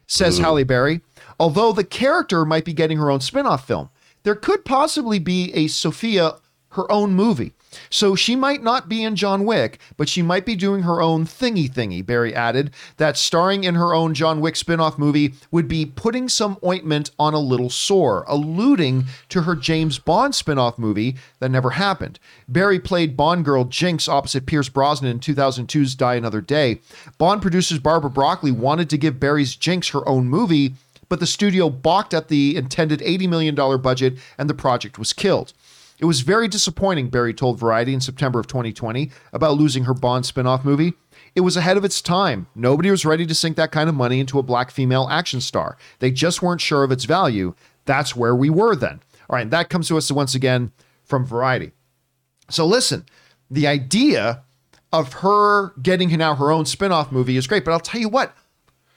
Says 0.08 0.38
Halle 0.38 0.64
Berry. 0.64 1.00
Although 1.38 1.72
the 1.72 1.84
character 1.84 2.44
might 2.44 2.64
be 2.64 2.72
getting 2.72 2.98
her 2.98 3.10
own 3.10 3.20
spin-off 3.20 3.66
film, 3.66 3.90
there 4.24 4.34
could 4.34 4.64
possibly 4.64 5.20
be 5.20 5.52
a 5.54 5.68
Sophia 5.68 6.34
her 6.72 6.90
own 6.90 7.14
movie. 7.14 7.54
So 7.88 8.14
she 8.14 8.36
might 8.36 8.62
not 8.62 8.88
be 8.88 9.02
in 9.02 9.16
John 9.16 9.44
Wick, 9.44 9.78
but 9.96 10.08
she 10.08 10.22
might 10.22 10.46
be 10.46 10.56
doing 10.56 10.82
her 10.82 11.00
own 11.00 11.24
thingy 11.24 11.70
thingy, 11.70 12.04
Berry 12.04 12.34
added, 12.34 12.72
that 12.96 13.16
starring 13.16 13.64
in 13.64 13.74
her 13.74 13.94
own 13.94 14.14
John 14.14 14.40
Wick 14.40 14.56
spin-off 14.56 14.98
movie 14.98 15.34
would 15.50 15.68
be 15.68 15.86
putting 15.86 16.28
some 16.28 16.58
ointment 16.64 17.10
on 17.18 17.34
a 17.34 17.38
little 17.38 17.70
sore, 17.70 18.24
alluding 18.28 19.04
to 19.28 19.42
her 19.42 19.54
James 19.54 19.98
Bond 19.98 20.34
spin-off 20.34 20.78
movie 20.78 21.16
that 21.38 21.50
never 21.50 21.70
happened. 21.70 22.18
Berry 22.48 22.80
played 22.80 23.16
Bond 23.16 23.44
girl 23.44 23.64
Jinx 23.64 24.08
opposite 24.08 24.46
Pierce 24.46 24.68
Brosnan 24.68 25.10
in 25.10 25.20
2002's 25.20 25.94
Die 25.94 26.14
Another 26.14 26.40
Day. 26.40 26.80
Bond 27.18 27.42
producers 27.42 27.78
Barbara 27.78 28.10
Broccoli 28.10 28.50
wanted 28.52 28.90
to 28.90 28.98
give 28.98 29.20
Berry's 29.20 29.56
Jinx 29.56 29.90
her 29.90 30.06
own 30.08 30.28
movie, 30.28 30.74
but 31.08 31.20
the 31.20 31.26
studio 31.26 31.68
balked 31.68 32.14
at 32.14 32.28
the 32.28 32.56
intended 32.56 33.00
$80 33.00 33.28
million 33.28 33.54
budget 33.80 34.16
and 34.38 34.48
the 34.48 34.54
project 34.54 34.98
was 34.98 35.12
killed. 35.12 35.52
It 36.00 36.06
was 36.06 36.22
very 36.22 36.48
disappointing, 36.48 37.10
Berry 37.10 37.34
told 37.34 37.60
Variety 37.60 37.92
in 37.92 38.00
September 38.00 38.40
of 38.40 38.46
2020 38.46 39.10
about 39.34 39.58
losing 39.58 39.84
her 39.84 39.92
Bond 39.92 40.24
spin 40.24 40.46
off 40.46 40.64
movie. 40.64 40.94
It 41.34 41.42
was 41.42 41.58
ahead 41.58 41.76
of 41.76 41.84
its 41.84 42.00
time. 42.00 42.46
Nobody 42.54 42.90
was 42.90 43.04
ready 43.04 43.26
to 43.26 43.34
sink 43.34 43.58
that 43.58 43.70
kind 43.70 43.86
of 43.86 43.94
money 43.94 44.18
into 44.18 44.38
a 44.38 44.42
black 44.42 44.70
female 44.70 45.08
action 45.10 45.42
star. 45.42 45.76
They 45.98 46.10
just 46.10 46.40
weren't 46.40 46.62
sure 46.62 46.84
of 46.84 46.90
its 46.90 47.04
value. 47.04 47.54
That's 47.84 48.16
where 48.16 48.34
we 48.34 48.48
were 48.48 48.74
then. 48.74 49.02
All 49.28 49.36
right, 49.36 49.50
that 49.50 49.68
comes 49.68 49.88
to 49.88 49.98
us 49.98 50.10
once 50.10 50.34
again 50.34 50.72
from 51.04 51.26
Variety. 51.26 51.72
So 52.48 52.66
listen, 52.66 53.04
the 53.50 53.66
idea 53.66 54.42
of 54.92 55.12
her 55.12 55.74
getting 55.82 56.16
now 56.16 56.34
her 56.34 56.50
own 56.50 56.64
spin-off 56.64 57.12
movie 57.12 57.36
is 57.36 57.46
great, 57.46 57.64
but 57.64 57.72
I'll 57.72 57.78
tell 57.78 58.00
you 58.00 58.08
what, 58.08 58.34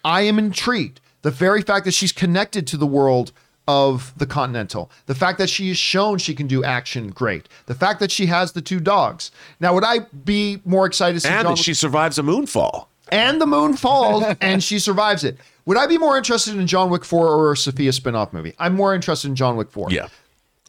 I 0.05 0.21
am 0.21 0.39
intrigued. 0.39 1.01
The 1.21 1.31
very 1.31 1.61
fact 1.61 1.83
that 1.85 1.93
she's 1.93 2.13
connected 2.13 2.65
to 2.67 2.77
the 2.77 2.87
world 2.87 3.33
of 3.67 4.13
the 4.17 4.25
Continental, 4.25 4.91
the 5.05 5.15
fact 5.15 5.37
that 5.37 5.49
she 5.49 5.69
is 5.69 5.77
shown 5.77 6.17
she 6.17 6.35
can 6.35 6.47
do 6.47 6.63
action 6.63 7.07
great, 7.09 7.47
the 7.65 7.73
fact 7.75 7.99
that 8.01 8.11
she 8.11 8.25
has 8.25 8.51
the 8.51 8.61
two 8.61 8.79
dogs. 8.79 9.31
Now, 9.59 9.73
would 9.73 9.83
I 9.85 9.99
be 10.25 10.61
more 10.65 10.85
excited 10.85 11.13
to 11.13 11.19
see 11.21 11.29
And 11.29 11.47
John 11.47 11.55
she 11.55 11.73
survives 11.73 12.17
a 12.19 12.23
moonfall. 12.23 12.87
and 13.09 13.39
the 13.39 13.45
moon 13.47 13.75
falls 13.77 14.23
and 14.41 14.61
she 14.63 14.79
survives 14.79 15.23
it? 15.23 15.37
Would 15.65 15.77
I 15.77 15.87
be 15.87 15.97
more 15.97 16.17
interested 16.17 16.55
in 16.57 16.67
John 16.67 16.89
Wick 16.89 17.05
4 17.05 17.25
or 17.25 17.53
a 17.53 17.57
Sophia 17.57 17.93
spin-off 17.93 18.33
movie? 18.33 18.53
I'm 18.59 18.75
more 18.75 18.93
interested 18.93 19.29
in 19.29 19.35
John 19.35 19.55
Wick 19.55 19.71
4 19.71 19.91
Yeah. 19.91 20.07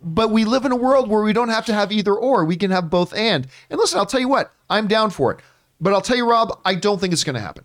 but 0.03 0.30
we 0.30 0.45
live 0.45 0.64
in 0.64 0.70
a 0.70 0.76
world 0.76 1.09
where 1.11 1.22
we 1.22 1.32
don't 1.32 1.49
have 1.49 1.66
to 1.66 1.74
have 1.74 1.90
either 1.90 2.14
or. 2.14 2.45
We 2.45 2.55
can 2.57 2.70
have 2.70 2.90
both 2.90 3.12
and. 3.14 3.49
And 3.70 3.78
listen, 3.80 3.99
I'll 3.99 4.07
tell 4.07 4.20
you 4.20 4.28
what, 4.28 4.53
I'm 4.70 4.86
down 4.86 5.11
for 5.11 5.32
it. 5.32 5.40
But 5.80 5.92
I'll 5.95 6.01
tell 6.01 6.16
you, 6.16 6.30
Rob, 6.30 6.61
I 6.64 6.76
don't 6.76 7.01
think 7.01 7.12
it's 7.12 7.24
going 7.24 7.34
to 7.34 7.40
happen. 7.40 7.64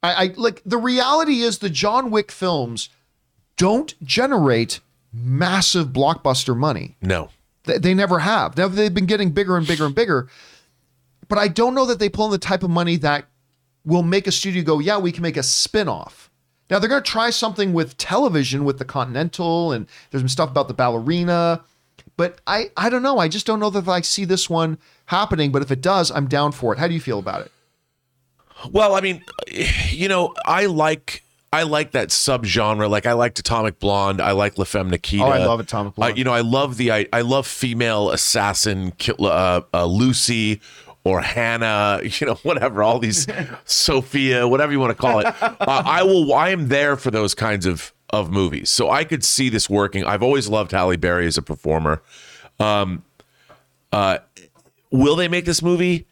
I, 0.00 0.12
I 0.26 0.32
like 0.36 0.62
the 0.64 0.78
reality 0.78 1.40
is 1.40 1.58
the 1.58 1.68
John 1.68 2.12
Wick 2.12 2.30
films 2.30 2.88
don't 3.58 3.94
generate 4.02 4.80
massive 5.12 5.88
blockbuster 5.88 6.56
money. 6.56 6.96
No. 7.02 7.28
They, 7.64 7.76
they 7.76 7.94
never 7.94 8.20
have. 8.20 8.56
Now 8.56 8.68
they've 8.68 8.94
been 8.94 9.06
getting 9.06 9.30
bigger 9.30 9.58
and 9.58 9.66
bigger 9.66 9.84
and 9.84 9.94
bigger. 9.94 10.28
But 11.28 11.38
I 11.38 11.48
don't 11.48 11.74
know 11.74 11.84
that 11.84 11.98
they 11.98 12.08
pull 12.08 12.26
in 12.26 12.30
the 12.30 12.38
type 12.38 12.62
of 12.62 12.70
money 12.70 12.96
that 12.96 13.26
will 13.84 14.02
make 14.02 14.26
a 14.26 14.32
studio 14.32 14.62
go, 14.62 14.78
yeah, 14.78 14.98
we 14.98 15.12
can 15.12 15.22
make 15.22 15.36
a 15.36 15.42
spin-off. 15.42 16.30
Now 16.70 16.78
they're 16.78 16.88
going 16.88 17.02
to 17.02 17.10
try 17.10 17.30
something 17.30 17.72
with 17.72 17.98
television 17.98 18.64
with 18.64 18.78
the 18.78 18.84
Continental 18.84 19.72
and 19.72 19.86
there's 20.10 20.22
some 20.22 20.28
stuff 20.28 20.50
about 20.50 20.68
the 20.68 20.74
ballerina. 20.74 21.62
But 22.16 22.40
I, 22.46 22.70
I 22.76 22.90
don't 22.90 23.02
know. 23.02 23.18
I 23.18 23.28
just 23.28 23.46
don't 23.46 23.60
know 23.60 23.70
that 23.70 23.88
I 23.88 24.00
see 24.00 24.24
this 24.24 24.50
one 24.50 24.78
happening. 25.06 25.52
But 25.52 25.62
if 25.62 25.70
it 25.70 25.80
does, 25.80 26.10
I'm 26.10 26.28
down 26.28 26.52
for 26.52 26.72
it. 26.72 26.78
How 26.78 26.88
do 26.88 26.94
you 26.94 27.00
feel 27.00 27.18
about 27.18 27.42
it? 27.42 27.52
Well, 28.70 28.94
I 28.94 29.00
mean, 29.00 29.22
you 29.90 30.08
know, 30.08 30.34
I 30.44 30.66
like 30.66 31.22
I 31.52 31.62
like 31.62 31.92
that 31.92 32.08
subgenre. 32.08 32.90
Like 32.90 33.06
I 33.06 33.14
liked 33.14 33.38
Atomic 33.38 33.78
Blonde. 33.78 34.20
I 34.20 34.32
like 34.32 34.58
La 34.58 34.64
Femme 34.64 34.90
Nikita. 34.90 35.24
Oh, 35.24 35.28
I 35.28 35.38
love 35.38 35.60
Atomic 35.60 35.94
Blonde. 35.94 36.12
Uh, 36.12 36.16
you 36.16 36.24
know, 36.24 36.32
I 36.32 36.42
love 36.42 36.76
the 36.76 36.92
I, 36.92 37.06
I 37.12 37.22
love 37.22 37.46
female 37.46 38.10
assassin 38.10 38.92
uh, 39.18 39.62
uh, 39.72 39.84
Lucy 39.86 40.60
or 41.04 41.20
Hanna, 41.20 42.00
you 42.04 42.26
know, 42.26 42.34
whatever, 42.42 42.82
all 42.82 42.98
these 42.98 43.26
Sophia, 43.64 44.46
whatever 44.46 44.72
you 44.72 44.80
want 44.80 44.94
to 44.94 45.00
call 45.00 45.20
it. 45.20 45.26
Uh, 45.26 45.56
I 45.60 46.02
will. 46.02 46.32
I 46.34 46.50
am 46.50 46.68
there 46.68 46.96
for 46.96 47.10
those 47.10 47.34
kinds 47.34 47.64
of 47.64 47.92
of 48.10 48.30
movies, 48.30 48.70
so 48.70 48.90
I 48.90 49.04
could 49.04 49.24
see 49.24 49.48
this 49.48 49.70
working. 49.70 50.04
I've 50.04 50.22
always 50.22 50.48
loved 50.48 50.72
Halle 50.72 50.96
Berry 50.96 51.26
as 51.26 51.38
a 51.38 51.42
performer. 51.42 52.02
Um, 52.60 53.04
uh, 53.92 54.18
will 54.90 55.16
they 55.16 55.28
make 55.28 55.46
this 55.46 55.62
movie? 55.62 56.06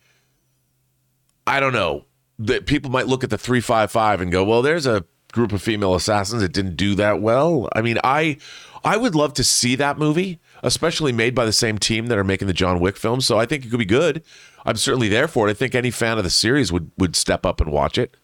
I 1.46 1.60
don't 1.60 1.72
know. 1.72 2.04
That 2.38 2.66
people 2.66 2.90
might 2.90 3.06
look 3.06 3.24
at 3.24 3.30
the 3.30 3.38
three 3.38 3.60
five 3.60 3.90
five 3.90 4.20
and 4.20 4.30
go, 4.30 4.44
"Well, 4.44 4.60
there's 4.62 4.86
a 4.86 5.04
group 5.36 5.52
of 5.52 5.62
female 5.62 5.94
assassins 5.94 6.42
It 6.42 6.52
didn't 6.52 6.76
do 6.76 6.96
that 6.96 7.20
well." 7.20 7.68
I 7.72 7.82
mean, 7.82 7.98
I 8.02 8.38
I 8.84 8.96
would 8.96 9.14
love 9.14 9.34
to 9.34 9.44
see 9.44 9.76
that 9.76 9.98
movie, 9.98 10.40
especially 10.62 11.12
made 11.12 11.34
by 11.34 11.44
the 11.44 11.52
same 11.52 11.78
team 11.78 12.06
that 12.06 12.18
are 12.18 12.24
making 12.24 12.48
the 12.48 12.54
John 12.54 12.80
Wick 12.80 12.96
films. 12.96 13.26
So 13.26 13.38
I 13.38 13.46
think 13.46 13.64
it 13.64 13.70
could 13.70 13.78
be 13.78 13.84
good. 13.84 14.22
I'm 14.64 14.76
certainly 14.76 15.08
there 15.08 15.28
for 15.28 15.46
it. 15.46 15.52
I 15.52 15.54
think 15.54 15.74
any 15.74 15.92
fan 15.92 16.18
of 16.18 16.24
the 16.24 16.30
series 16.30 16.72
would 16.72 16.90
would 16.98 17.14
step 17.14 17.46
up 17.46 17.60
and 17.60 17.70
watch 17.70 17.98
it, 17.98 18.16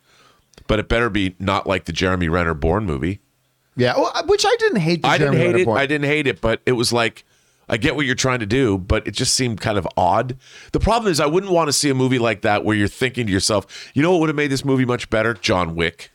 but 0.67 0.81
it 0.81 0.89
better 0.89 1.09
be 1.09 1.37
not 1.39 1.67
like 1.67 1.85
the 1.85 1.93
Jeremy 1.93 2.29
Renner 2.29 2.55
Bourne 2.55 2.85
movie. 2.85 3.21
Yeah, 3.77 3.97
well, 3.97 4.13
uh, 4.15 4.25
which 4.25 4.45
I 4.45 4.55
didn't 4.59 4.81
hate. 4.81 5.03
The 5.03 5.09
I 5.09 5.19
didn't 5.19 5.35
hate 5.35 5.47
Renner 5.47 5.59
it. 5.59 5.65
Bourne. 5.65 5.79
I 5.79 5.87
didn't 5.87 6.07
hate 6.07 6.27
it, 6.27 6.41
but 6.41 6.61
it 6.67 6.73
was 6.73 6.93
like 6.93 7.25
I 7.69 7.77
get 7.77 7.97
what 7.97 8.07
you're 8.07 8.15
trying 8.15 8.41
to 8.41 8.47
do, 8.47 8.79
but 8.79 9.07
it 9.07 9.13
just 9.13 9.35
seemed 9.35 9.61
kind 9.61 9.79
of 9.79 9.89
odd. 9.97 10.37
The 10.73 10.79
problem 10.79 11.11
is 11.11 11.19
I 11.19 11.27
wouldn't 11.27 11.51
want 11.51 11.69
to 11.69 11.73
see 11.73 11.91
a 11.91 11.95
movie 11.95 12.19
like 12.19 12.43
that 12.43 12.65
where 12.65 12.77
you're 12.77 12.87
thinking 12.87 13.27
to 13.27 13.33
yourself, 13.33 13.91
you 13.95 14.03
know 14.03 14.13
what 14.13 14.21
would 14.21 14.29
have 14.29 14.37
made 14.37 14.51
this 14.51 14.65
movie 14.65 14.85
much 14.85 15.11
better? 15.11 15.35
John 15.35 15.75
Wick. 15.75 16.12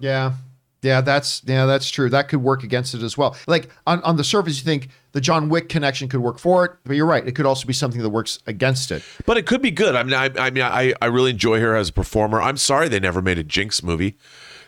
Yeah. 0.00 0.32
Yeah, 0.80 1.00
that's 1.00 1.42
yeah, 1.44 1.66
that's 1.66 1.90
true. 1.90 2.08
That 2.08 2.28
could 2.28 2.40
work 2.40 2.62
against 2.62 2.94
it 2.94 3.02
as 3.02 3.18
well. 3.18 3.36
Like 3.48 3.68
on, 3.84 4.00
on 4.02 4.16
the 4.16 4.22
surface, 4.22 4.58
you 4.58 4.64
think 4.64 4.90
the 5.10 5.20
John 5.20 5.48
Wick 5.48 5.68
connection 5.68 6.08
could 6.08 6.20
work 6.20 6.38
for 6.38 6.64
it, 6.64 6.72
but 6.84 6.94
you're 6.94 7.04
right. 7.04 7.26
It 7.26 7.32
could 7.32 7.46
also 7.46 7.66
be 7.66 7.72
something 7.72 8.00
that 8.00 8.10
works 8.10 8.38
against 8.46 8.92
it. 8.92 9.02
But 9.26 9.36
it 9.36 9.44
could 9.46 9.60
be 9.60 9.72
good. 9.72 9.96
I 9.96 10.04
mean, 10.04 10.14
I, 10.14 10.30
I 10.38 10.50
mean, 10.50 10.62
I, 10.62 10.94
I 11.02 11.06
really 11.06 11.30
enjoy 11.32 11.58
her 11.58 11.74
as 11.74 11.88
a 11.88 11.92
performer. 11.92 12.40
I'm 12.40 12.56
sorry 12.56 12.88
they 12.88 13.00
never 13.00 13.20
made 13.20 13.38
a 13.38 13.42
Jinx 13.44 13.82
movie. 13.82 14.16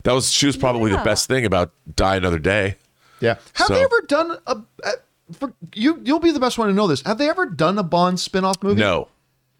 That 0.03 0.13
was 0.13 0.33
she 0.33 0.47
was 0.47 0.57
probably 0.57 0.91
the 0.91 0.99
best 0.99 1.29
thing 1.29 1.45
about 1.45 1.73
Die 1.95 2.17
Another 2.17 2.41
Day. 2.41 2.75
Yeah. 3.21 3.37
Have 3.55 3.69
So- 3.69 3.75
they 3.75 3.83
ever 3.85 4.01
done 4.09 4.37
a, 4.49 4.57
a 4.83 4.93
for 5.33 5.53
you? 5.77 6.01
You'll 6.03 6.19
be 6.19 6.33
the 6.33 6.41
best 6.41 6.59
one 6.59 6.67
to 6.67 6.75
know 6.75 6.89
this. 6.89 7.03
Have 7.03 7.19
they 7.19 7.29
ever 7.29 7.47
done 7.47 7.79
a 7.79 7.85
Bond 7.85 8.19
spin-off 8.19 8.61
movie? 8.65 8.81
No, 8.81 9.07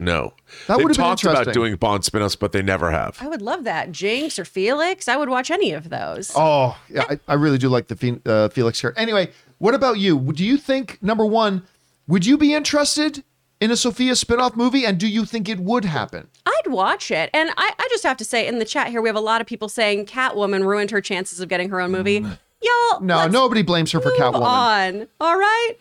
no. 0.01 0.33
That 0.67 0.77
They've 0.79 0.85
would've 0.85 0.97
been 0.97 1.05
talked 1.05 1.25
about 1.25 1.53
doing 1.53 1.77
Bond 1.77 2.05
spin-offs, 2.05 2.37
but 2.37 2.53
they 2.53 2.63
never 2.63 2.91
have. 2.91 3.19
I 3.21 3.29
would 3.29 3.43
love 3.43 3.65
that. 3.65 3.93
Jinx 3.93 4.39
or 4.39 4.45
Felix. 4.45 5.07
I 5.09 5.17
would 5.17 5.29
watch 5.29 5.51
any 5.51 5.73
of 5.73 5.91
those. 5.91 6.33
Oh, 6.35 6.77
yeah. 6.89 7.05
I, 7.09 7.19
I 7.29 7.35
really 7.35 7.59
do 7.59 7.69
like 7.69 7.89
the 7.89 8.21
uh, 8.27 8.49
Felix 8.49 8.81
here. 8.81 8.95
Anyway, 8.97 9.31
what 9.59 9.75
about 9.75 9.99
you? 9.99 10.19
Do 10.33 10.45
you 10.45 10.57
think 10.57 11.03
number 11.03 11.25
one, 11.27 11.63
would 12.09 12.27
you 12.27 12.37
be 12.39 12.53
interested 12.55 13.23
in 13.61 13.71
a 13.71 13.77
Sophia 13.77 14.17
spin-off 14.17 14.57
movie, 14.57 14.87
and 14.87 14.99
do 14.99 15.07
you 15.07 15.27
think 15.27 15.49
it 15.49 15.61
would 15.61 15.85
happen? 15.85 16.29
I'd 16.47 16.69
watch 16.73 17.11
it. 17.11 17.29
And 17.35 17.51
I, 17.59 17.73
I 17.79 17.89
just 17.91 18.03
have 18.05 18.17
to 18.17 18.25
say, 18.25 18.47
in 18.49 18.59
the 18.59 18.65
chat 18.65 18.89
here, 18.89 19.03
we 19.03 19.09
have 19.11 19.17
a 19.17 19.21
lot 19.21 19.43
of 19.43 19.47
people 19.47 19.69
saying 19.69 20.07
Catwoman 20.07 20.65
ruined 20.67 20.91
her 20.91 21.03
chances 21.03 21.41
of 21.41 21.49
getting 21.51 21.69
her 21.69 21.81
own 21.81 21.91
movie. 21.93 22.25
Y'all, 22.63 23.01
No, 23.01 23.27
nobody 23.27 23.63
blames 23.63 23.93
her 23.93 24.01
for 24.01 24.11
Catwoman. 24.13 24.43
on. 24.43 25.09
All 25.21 25.37
right. 25.39 25.75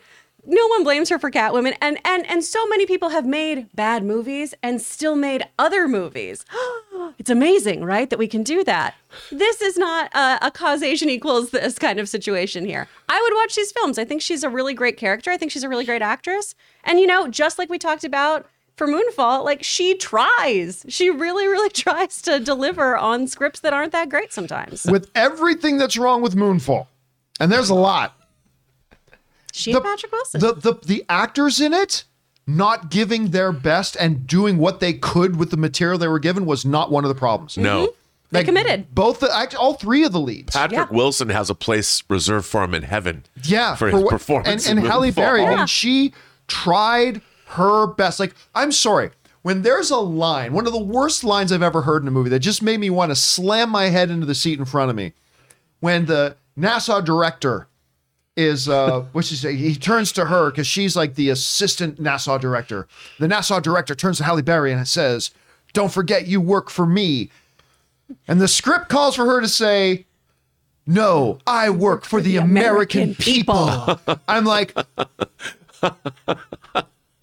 No 0.51 0.65
one 0.65 0.83
blames 0.83 1.09
her 1.09 1.19
for 1.19 1.29
Catwoman, 1.29 1.75
and 1.79 1.99
and 2.03 2.25
and 2.27 2.43
so 2.43 2.65
many 2.67 2.87
people 2.87 3.09
have 3.09 3.23
made 3.23 3.67
bad 3.75 4.03
movies 4.03 4.55
and 4.63 4.81
still 4.81 5.15
made 5.15 5.45
other 5.59 5.87
movies. 5.87 6.43
it's 7.19 7.29
amazing, 7.29 7.85
right, 7.85 8.09
that 8.09 8.17
we 8.17 8.27
can 8.27 8.41
do 8.41 8.63
that. 8.63 8.95
This 9.31 9.61
is 9.61 9.77
not 9.77 10.11
a, 10.15 10.47
a 10.47 10.49
causation 10.49 11.07
equals 11.07 11.51
this 11.51 11.77
kind 11.77 11.99
of 11.99 12.09
situation 12.09 12.65
here. 12.65 12.87
I 13.07 13.21
would 13.21 13.35
watch 13.35 13.55
these 13.55 13.71
films. 13.71 13.99
I 13.99 14.05
think 14.05 14.23
she's 14.23 14.41
a 14.41 14.49
really 14.49 14.73
great 14.73 14.97
character. 14.97 15.29
I 15.29 15.37
think 15.37 15.51
she's 15.51 15.63
a 15.63 15.69
really 15.69 15.85
great 15.85 16.01
actress, 16.01 16.55
and 16.83 16.99
you 16.99 17.05
know, 17.05 17.27
just 17.27 17.59
like 17.59 17.69
we 17.69 17.77
talked 17.77 18.03
about 18.03 18.47
for 18.75 18.87
Moonfall, 18.87 19.45
like 19.45 19.61
she 19.61 19.95
tries. 19.95 20.83
She 20.89 21.11
really, 21.11 21.45
really 21.45 21.69
tries 21.85 22.23
to 22.23 22.39
deliver 22.39 22.97
on 22.97 23.27
scripts 23.27 23.59
that 23.59 23.73
aren't 23.73 23.91
that 23.91 24.09
great 24.09 24.33
sometimes. 24.33 24.87
With 24.89 25.11
everything 25.13 25.77
that's 25.77 25.95
wrong 25.95 26.23
with 26.23 26.35
Moonfall, 26.35 26.87
and 27.39 27.51
there's 27.51 27.69
a 27.69 27.75
lot. 27.75 28.18
She 29.53 29.71
and 29.73 29.83
Patrick 29.83 30.11
Wilson. 30.11 30.41
The, 30.41 30.53
the 30.53 30.73
the 30.85 31.05
actors 31.09 31.59
in 31.61 31.73
it 31.73 32.03
not 32.47 32.89
giving 32.89 33.29
their 33.29 33.51
best 33.51 33.95
and 33.99 34.25
doing 34.25 34.57
what 34.57 34.79
they 34.79 34.93
could 34.93 35.35
with 35.37 35.51
the 35.51 35.57
material 35.57 35.97
they 35.99 36.07
were 36.07 36.19
given 36.19 36.45
was 36.45 36.65
not 36.65 36.91
one 36.91 37.03
of 37.05 37.09
the 37.09 37.15
problems. 37.15 37.57
No. 37.57 37.87
Mm-hmm. 37.87 37.91
they 38.31 38.43
committed. 38.43 38.93
Both 38.95 39.19
the 39.19 39.35
act- 39.35 39.53
all 39.55 39.75
three 39.75 40.03
of 40.03 40.11
the 40.11 40.19
leads. 40.19 40.55
Patrick 40.55 40.89
Yeah. 40.89 40.95
Wilson 40.95 41.29
has 41.29 41.49
a 41.51 41.55
place 41.55 42.03
reserved 42.09 42.47
for 42.47 42.63
him 42.63 42.73
in 42.73 42.83
heaven. 42.83 43.23
yeah, 43.43 43.75
for 43.75 43.89
his 43.89 44.01
what- 44.01 44.09
performance. 44.09 44.67
And, 44.67 44.79
and 44.79 44.87
Halle 44.87 45.11
Moonfall. 45.11 45.15
Berry, 45.15 45.45
I 45.45 45.55
mean, 45.57 45.67
she 45.67 46.13
tried 46.47 47.21
her 47.49 47.87
best. 47.87 48.19
Like, 48.19 48.33
I'm 48.53 48.71
sorry. 48.71 49.11
When 49.41 49.61
there's 49.61 49.89
a 49.89 49.97
line, 49.97 50.51
one 50.53 50.67
of 50.67 50.73
the 50.73 50.83
worst 50.83 51.23
lines 51.23 51.51
I've 51.53 51.63
ever 51.63 51.83
heard 51.83 52.01
in 52.01 52.07
a 52.07 52.11
movie 52.11 52.29
that 52.31 52.39
just 52.39 52.61
made 52.61 52.79
me 52.79 52.89
want 52.89 53.09
to 53.11 53.15
slam 53.15 53.69
my 53.69 53.85
head 53.85 54.09
into 54.11 54.25
the 54.25 54.35
seat 54.35 54.59
in 54.59 54.65
front 54.65 54.89
of 54.89 54.95
me, 54.97 55.13
when 55.79 56.07
the 56.07 56.35
NASA 56.57 57.03
director 57.03 57.67
is 58.39 58.69
uh 58.69 59.01
which 59.11 59.31
is 59.31 59.41
he 59.43 59.75
turns 59.75 60.11
to 60.13 60.25
her 60.25 60.49
because 60.49 60.65
she's 60.67 60.95
like 60.95 61.15
the 61.15 61.29
assistant 61.29 62.01
NASA 62.01 62.39
director. 62.39 62.87
The 63.19 63.27
NASA 63.27 63.61
director 63.61 63.93
turns 63.95 64.17
to 64.19 64.23
Halle 64.23 64.41
Berry 64.41 64.71
and 64.71 64.87
says, 64.87 65.31
Don't 65.73 65.91
forget 65.91 66.27
you 66.27 66.39
work 66.41 66.69
for 66.69 66.85
me. 66.85 67.29
And 68.27 68.39
the 68.41 68.47
script 68.47 68.89
calls 68.89 69.15
for 69.15 69.25
her 69.25 69.41
to 69.41 69.47
say, 69.47 70.05
No, 70.87 71.39
I 71.45 71.69
work 71.69 72.05
for 72.05 72.21
the 72.21 72.37
American, 72.37 73.13
people. 73.15 73.99
I'm 74.27 74.45
like, 74.45 74.73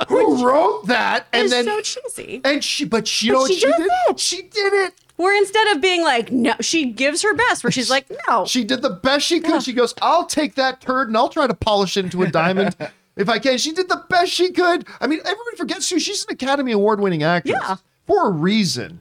who 0.09 0.47
wrote 0.47 0.87
that? 0.87 1.27
And 1.33 1.45
it's 1.47 1.53
then 1.53 1.65
so 1.65 1.81
cheesy. 1.81 2.41
and 2.45 2.63
she 2.63 2.85
but 2.85 3.09
she, 3.09 3.27
you 3.29 3.33
But 3.33 3.39
know 3.39 3.41
what 3.43 3.51
she 3.51 3.61
she 3.61 3.67
does 3.67 3.77
did? 3.79 3.91
it. 4.11 4.21
She 4.21 4.43
did 4.43 4.73
it. 4.87 4.95
Where 5.17 5.37
instead 5.39 5.69
of 5.75 5.81
being 5.81 6.03
like, 6.03 6.31
no, 6.31 6.55
she 6.61 6.93
gives 6.93 7.23
her 7.23 7.35
best, 7.35 7.65
where 7.65 7.71
she's 7.71 7.91
like, 7.97 8.07
no. 8.29 8.45
She 8.47 8.65
did 8.65 8.83
the 8.83 8.91
best 8.91 9.27
she 9.27 9.41
could. 9.41 9.63
She 9.63 9.73
goes, 9.73 9.95
I'll 10.03 10.27
take 10.27 10.55
that 10.57 10.81
turd 10.81 11.09
and 11.09 11.17
I'll 11.17 11.29
try 11.31 11.47
to 11.47 11.55
polish 11.55 11.97
it 11.97 12.05
into 12.05 12.23
a 12.23 12.31
diamond 12.31 12.77
if 13.17 13.29
I 13.29 13.39
can. 13.39 13.59
She 13.59 13.73
did 13.73 13.89
the 13.89 14.05
best 14.11 14.31
she 14.33 14.53
could. 14.53 14.87
I 15.01 15.07
mean, 15.07 15.21
everybody 15.21 15.57
forgets 15.57 15.89
too. 15.89 15.99
She's 15.99 16.25
an 16.25 16.33
Academy 16.35 16.73
Award 16.73 17.01
winning 17.01 17.23
actress 17.23 17.57
Yeah. 17.61 17.77
for 18.07 18.29
a 18.29 18.31
reason. 18.31 19.01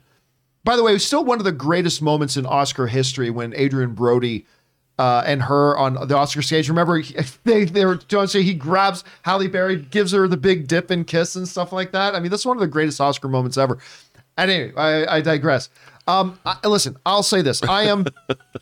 By 0.64 0.74
the 0.76 0.82
way, 0.82 0.90
it 0.92 0.94
was 0.94 1.06
still 1.06 1.24
one 1.24 1.38
of 1.38 1.44
the 1.44 1.52
greatest 1.52 2.02
moments 2.02 2.36
in 2.36 2.44
Oscar 2.44 2.86
history 2.88 3.30
when 3.30 3.54
Adrien 3.54 3.92
Brody 3.94 4.46
uh, 4.98 5.22
and 5.26 5.42
her 5.42 5.76
on 5.76 6.08
the 6.08 6.16
Oscar 6.16 6.40
stage. 6.42 6.68
Remember, 6.68 7.02
they, 7.44 7.66
they 7.66 7.84
were 7.84 7.96
doing 7.96 8.26
say 8.26 8.42
he 8.42 8.54
grabs 8.54 9.04
Halle 9.22 9.46
Berry, 9.48 9.76
gives 9.76 10.12
her 10.12 10.26
the 10.26 10.36
big 10.38 10.66
dip 10.66 10.90
and 10.90 11.06
kiss 11.06 11.36
and 11.36 11.46
stuff 11.46 11.72
like 11.72 11.92
that. 11.92 12.14
I 12.14 12.20
mean, 12.20 12.30
that's 12.30 12.46
one 12.46 12.56
of 12.56 12.62
the 12.62 12.66
greatest 12.66 13.00
Oscar 13.00 13.28
moments 13.28 13.56
ever. 13.58 13.78
And 14.38 14.50
anyway, 14.50 14.72
I, 14.76 15.16
I 15.16 15.20
digress. 15.20 15.68
Um, 16.08 16.38
I, 16.46 16.56
listen, 16.68 16.96
I'll 17.04 17.22
say 17.24 17.42
this: 17.42 17.62
I 17.64 17.84
am, 17.84 18.06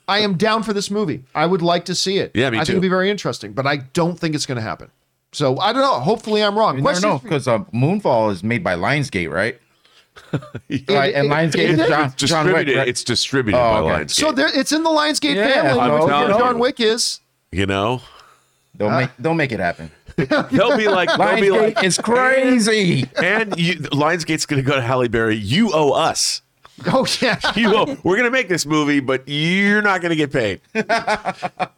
I 0.09 0.20
am 0.20 0.36
down 0.36 0.62
for 0.62 0.72
this 0.72 0.90
movie. 0.90 1.24
I 1.34 1.45
would 1.47 1.61
like 1.62 1.84
to 1.86 1.95
see 1.95 2.18
it. 2.18 2.30
Yeah, 2.34 2.51
me 2.51 2.57
I 2.57 2.61
think 2.61 2.66
too. 2.68 2.72
it'd 2.72 2.82
be 2.82 2.88
very 2.88 3.11
interesting, 3.11 3.53
but 3.53 3.66
I 3.66 3.76
don't 3.78 4.18
think 4.18 4.34
it's 4.34 4.47
going 4.47 4.57
to 4.57 4.62
happen. 4.62 4.90
So 5.32 5.59
I 5.59 5.72
don't 5.72 5.82
know. 5.82 6.01
Hopefully, 6.01 6.42
I'm 6.42 6.57
wrong. 6.57 6.76
You 6.76 6.82
never 6.82 6.92
Question 6.92 7.09
know 7.11 7.18
for 7.18 7.24
because 7.24 7.47
uh, 7.49 7.59
Moonfall 7.74 8.32
is 8.32 8.42
made 8.42 8.62
by 8.64 8.74
Lionsgate, 8.76 9.30
right? 9.30 9.59
right, 10.32 11.14
and 11.14 11.28
Lionsgate 11.28 11.55
it 11.59 11.70
is 11.70 11.80
is. 11.80 11.88
John, 11.88 12.12
John 12.16 12.47
Wick. 12.47 12.55
distributed. 12.66 12.76
Right? 12.78 12.88
It's 12.88 13.05
distributed 13.05 13.59
Oh, 13.59 13.62
by 13.62 13.78
okay. 13.80 14.05
Lionsgate. 14.05 14.11
So 14.11 14.32
there, 14.32 14.49
it's 14.59 14.72
in 14.72 14.82
the 14.84 14.90
Lionsgate 14.90 15.34
Yeah, 15.34 15.49
family. 15.53 15.80
I'm 15.80 15.90
like 16.01 16.09
telling 16.09 16.38
John 16.38 16.55
you. 16.55 16.61
Wick 16.61 16.80
is. 16.80 17.20
you 17.53 17.66
know, 17.66 18.01
Don't 18.76 18.92
Uh, 18.92 19.01
make 19.01 19.11
don't 19.20 19.36
make 19.36 19.53
it 19.53 19.61
happen. 19.61 19.90
they'll 20.16 20.76
be 20.76 20.86
like, 20.88 21.09
they'll 21.09 21.40
be 21.40 21.49
Lionsgate 21.49 21.74
like, 21.76 21.84
is 21.84 21.99
crazy. 21.99 23.09
and 23.22 23.59
you, 23.59 23.74
Lionsgate's 23.74 24.47
going 24.47 24.62
to 24.62 24.68
go 24.68 24.76
to 24.76 24.82
Halle 24.82 25.09
Berry. 25.09 25.34
You 25.36 25.72
owe 25.74 25.90
us. 25.90 26.40
Oh 26.87 27.07
yeah. 27.20 27.39
You 27.57 27.75
owe, 27.77 27.97
we're 28.03 28.16
going 28.16 28.25
to 28.25 28.31
make 28.31 28.49
this 28.49 28.66
movie, 28.66 29.01
but 29.01 29.22
you're 29.27 29.83
not 29.83 30.01
going 30.01 30.11
to 30.11 30.16
get 30.16 30.33
paid. 30.33 30.61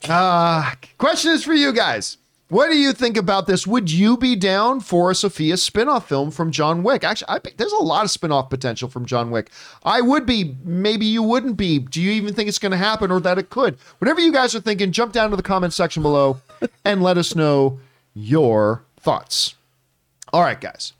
Uh, 0.09 0.70
question 0.99 1.32
is 1.32 1.42
for 1.42 1.53
you 1.53 1.72
guys. 1.72 2.18
What 2.49 2.70
do 2.70 2.78
you 2.78 2.92
think 2.92 3.16
about 3.16 3.49
this? 3.49 3.66
Would 3.66 3.90
you 3.90 4.16
be 4.16 4.36
down 4.36 4.78
for 4.78 5.11
a 5.11 5.16
Sophia 5.16 5.57
spin-off 5.57 6.09
film 6.09 6.30
from 6.30 6.53
John 6.53 6.84
Wick? 6.84 7.03
Actually, 7.03 7.28
I 7.30 7.40
there's 7.57 7.72
a 7.72 7.82
lot 7.82 8.05
of 8.05 8.11
spin-off 8.12 8.49
potential 8.49 8.88
from 8.88 9.05
John 9.05 9.32
Wick. 9.32 9.51
I 9.84 10.01
would 10.01 10.26
be. 10.26 10.55
Maybe 10.62 11.07
you 11.07 11.24
wouldn't 11.24 11.57
be. 11.57 11.80
Do 11.80 12.01
you 12.01 12.12
even 12.12 12.34
think 12.34 12.49
it's 12.49 12.61
going 12.61 12.70
to 12.70 12.78
happen 12.78 13.11
or 13.11 13.18
that 13.18 13.36
it 13.36 13.51
could? 13.51 13.78
Whatever 13.99 14.20
you 14.20 14.32
guys 14.32 14.55
are 14.55 14.61
thinking, 14.61 14.92
jump 14.92 15.12
down 15.12 15.30
to 15.30 15.36
the 15.36 15.42
comment 15.42 15.72
section 15.72 16.05
below 16.05 16.40
and 16.84 17.03
let 17.03 17.18
us 17.18 17.34
know 17.34 17.80
your 18.14 18.84
thoughts. 19.01 19.57
All 20.32 20.42
right, 20.42 20.61
guys. 20.61 20.92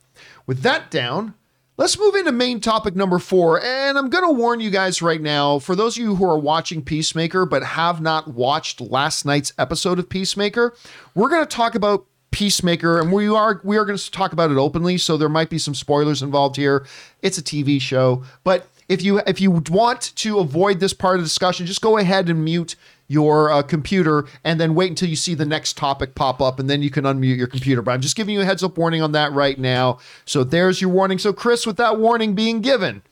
With 0.49 0.63
that 0.63 0.91
down, 0.91 1.35
let's 1.77 1.99
move 1.99 2.15
into 2.15 2.33
main 2.33 2.61
topic 2.61 2.97
number 2.97 3.19
four. 3.19 3.63
And 3.63 3.99
I'm 3.99 4.09
going 4.09 4.25
to 4.25 4.33
warn 4.33 4.61
you 4.61 4.71
guys 4.71 5.03
right 5.03 5.21
now 5.21 5.59
for 5.59 5.75
those 5.75 5.97
of 5.97 6.05
you 6.05 6.17
who 6.17 6.25
are 6.29 6.39
watching 6.39 6.83
Peacemaker 6.83 7.47
but 7.47 7.63
have 7.63 8.01
not 8.01 8.29
watched 8.29 8.81
last 8.81 9.25
night's 9.25 9.53
episode 9.59 9.99
of 9.99 10.09
Peacemaker, 10.09 10.75
we're 11.15 11.29
going 11.29 11.45
to 11.45 11.57
talk 11.57 11.75
about 11.75 12.07
Peacemaker 12.33 13.01
and 13.01 13.13
we 13.13 13.29
are 13.29 13.61
we 13.65 13.79
are 13.79 13.85
going 13.87 13.97
to 13.97 14.11
talk 14.11 14.33
about 14.33 14.51
it 14.51 14.59
openly 14.59 14.99
so 14.99 15.17
there 15.17 15.29
might 15.29 15.49
be 15.49 15.59
some 15.59 15.75
spoilers 15.75 16.23
involved 16.23 16.57
here. 16.57 16.87
It's 17.23 17.39
a 17.39 17.43
TV 17.43 17.81
show, 17.81 18.25
but 18.45 18.69
if 18.89 19.03
you 19.03 19.21
if 19.27 19.41
you 19.41 19.51
want 19.71 20.13
to 20.17 20.39
avoid 20.39 20.81
this 20.81 20.93
part 20.93 21.17
of 21.17 21.23
the 21.23 21.27
discussion, 21.27 21.67
just 21.67 21.81
go 21.81 21.97
ahead 21.97 22.29
and 22.29 22.45
mute 22.45 22.77
your 23.09 23.51
uh, 23.51 23.63
computer 23.63 24.27
and 24.45 24.61
then 24.61 24.75
wait 24.75 24.91
until 24.91 25.09
you 25.09 25.17
see 25.17 25.35
the 25.35 25.45
next 25.45 25.77
topic 25.77 26.15
pop 26.15 26.41
up 26.41 26.59
and 26.59 26.69
then 26.69 26.83
you 26.83 26.91
can 26.91 27.05
unmute 27.05 27.37
your 27.37 27.47
computer. 27.47 27.83
But 27.83 27.93
I'm 27.93 28.01
just 28.01 28.17
giving 28.17 28.35
you 28.35 28.41
a 28.41 28.45
heads 28.45 28.63
up 28.63 28.77
warning 28.77 29.03
on 29.03 29.13
that 29.13 29.33
right 29.33 29.59
now. 29.59 29.99
So 30.25 30.45
there's 30.45 30.81
your 30.81 30.91
warning. 30.91 31.19
So 31.19 31.33
Chris, 31.33 31.67
with 31.67 31.77
that 31.77 31.99
warning 31.99 32.35
being 32.35 32.61
given, 32.61 33.03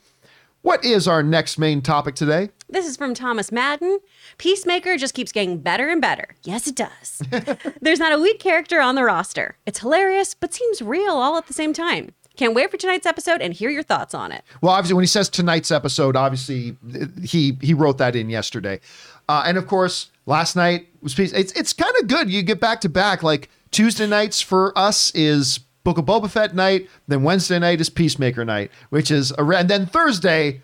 what 0.62 0.84
is 0.84 1.07
our 1.07 1.22
next 1.22 1.59
main 1.59 1.82
topic 1.82 2.14
today? 2.14 2.49
This 2.68 2.86
is 2.86 2.97
from 2.97 3.12
Thomas 3.12 3.53
Madden. 3.53 4.01
Peacemaker 4.38 4.97
just 4.97 5.12
keeps 5.14 5.30
getting 5.30 5.59
better 5.59 5.90
and 5.90 6.01
better. 6.01 6.34
Yes, 6.42 6.66
it 6.66 6.74
does. 6.74 7.22
There's 7.82 7.99
not 7.99 8.14
a 8.14 8.18
weak 8.18 8.40
character 8.40 8.80
on 8.80 8.95
the 8.95 9.05
roster. 9.05 9.59
It's 9.66 9.80
hilarious, 9.80 10.34
but 10.34 10.55
seems 10.55 10.80
real 10.80 11.12
all 11.12 11.36
at 11.36 11.47
the 11.47 11.53
same 11.53 11.74
time. 11.74 12.12
Can't 12.36 12.55
wait 12.55 12.70
for 12.70 12.76
tonight's 12.76 13.07
episode 13.07 13.40
and 13.40 13.55
hear 13.55 13.70
your 13.70 13.84
thoughts 13.84 14.12
on 14.12 14.32
it. 14.32 14.42
Well, 14.61 14.72
obviously, 14.72 14.95
when 14.95 15.05
he 15.05 15.09
says 15.09 15.28
tonight's 15.28 15.70
episode, 15.70 16.16
obviously 16.16 16.76
he 17.22 17.57
he 17.61 17.74
wrote 17.74 17.99
that 17.99 18.16
in 18.16 18.28
yesterday, 18.28 18.80
uh, 19.29 19.45
and 19.47 19.57
of 19.57 19.66
course, 19.66 20.11
last 20.27 20.57
night 20.57 20.89
was 21.01 21.14
peace. 21.14 21.33
It's 21.33 21.53
it's 21.53 21.72
kind 21.72 21.93
of 22.01 22.09
good. 22.09 22.31
You 22.31 22.43
get 22.43 22.61
back 22.61 22.81
to 22.83 22.89
back. 22.89 23.22
Like 23.22 23.49
Tuesday 23.70 24.07
nights 24.07 24.41
for 24.41 24.77
us 24.79 25.14
is 25.14 25.59
Book 25.85 25.99
of 25.99 26.05
Boba 26.07 26.31
Fett 26.31 26.55
night. 26.55 26.89
Then 27.09 27.22
Wednesday 27.22 27.59
night 27.59 27.81
is 27.81 27.91
Peacemaker 27.91 28.45
night, 28.45 28.70
which 28.91 29.11
is 29.11 29.33
a 29.39 29.45
and 29.45 29.68
then 29.68 29.87
Thursday 29.87 30.62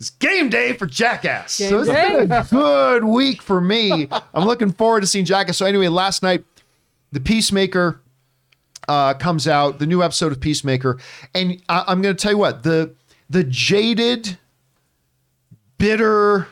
is 0.00 0.10
game 0.10 0.48
day 0.48 0.72
for 0.72 0.86
Jackass. 0.86 1.52
so 1.52 1.80
it's 1.80 1.88
been 1.88 2.32
a 2.32 2.44
good 2.50 3.04
week 3.04 3.40
for 3.40 3.60
me. 3.60 4.08
I'm 4.34 4.44
looking 4.46 4.72
forward 4.72 5.02
to 5.02 5.06
seeing 5.06 5.24
Jackass. 5.24 5.56
So 5.56 5.66
anyway, 5.66 5.88
last 5.88 6.22
night 6.22 6.44
the 7.12 7.20
Peacemaker 7.20 8.00
uh, 8.88 9.14
comes 9.14 9.46
out, 9.46 9.78
the 9.78 9.86
new 9.86 10.02
episode 10.02 10.32
of 10.32 10.40
Peacemaker, 10.40 10.98
and 11.34 11.62
I, 11.68 11.84
I'm 11.86 12.02
going 12.02 12.14
to 12.16 12.20
tell 12.20 12.32
you 12.32 12.38
what 12.38 12.62
the 12.62 12.94
the 13.30 13.44
jaded, 13.44 14.38
bitter, 15.78 16.48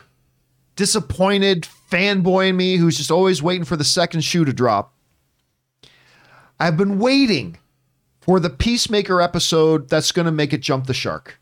disappointed 0.81 1.67
fanboy 1.91 2.49
in 2.49 2.57
me 2.57 2.77
who's 2.77 2.97
just 2.97 3.11
always 3.11 3.43
waiting 3.43 3.65
for 3.65 3.75
the 3.75 3.83
second 3.83 4.21
shoe 4.21 4.43
to 4.43 4.51
drop. 4.51 4.95
I've 6.59 6.75
been 6.75 6.97
waiting 6.97 7.59
for 8.19 8.39
the 8.39 8.49
Peacemaker 8.49 9.21
episode 9.21 9.91
that's 9.91 10.11
going 10.11 10.25
to 10.25 10.31
make 10.31 10.53
it 10.53 10.61
jump 10.61 10.87
the 10.87 10.95
shark. 10.95 11.39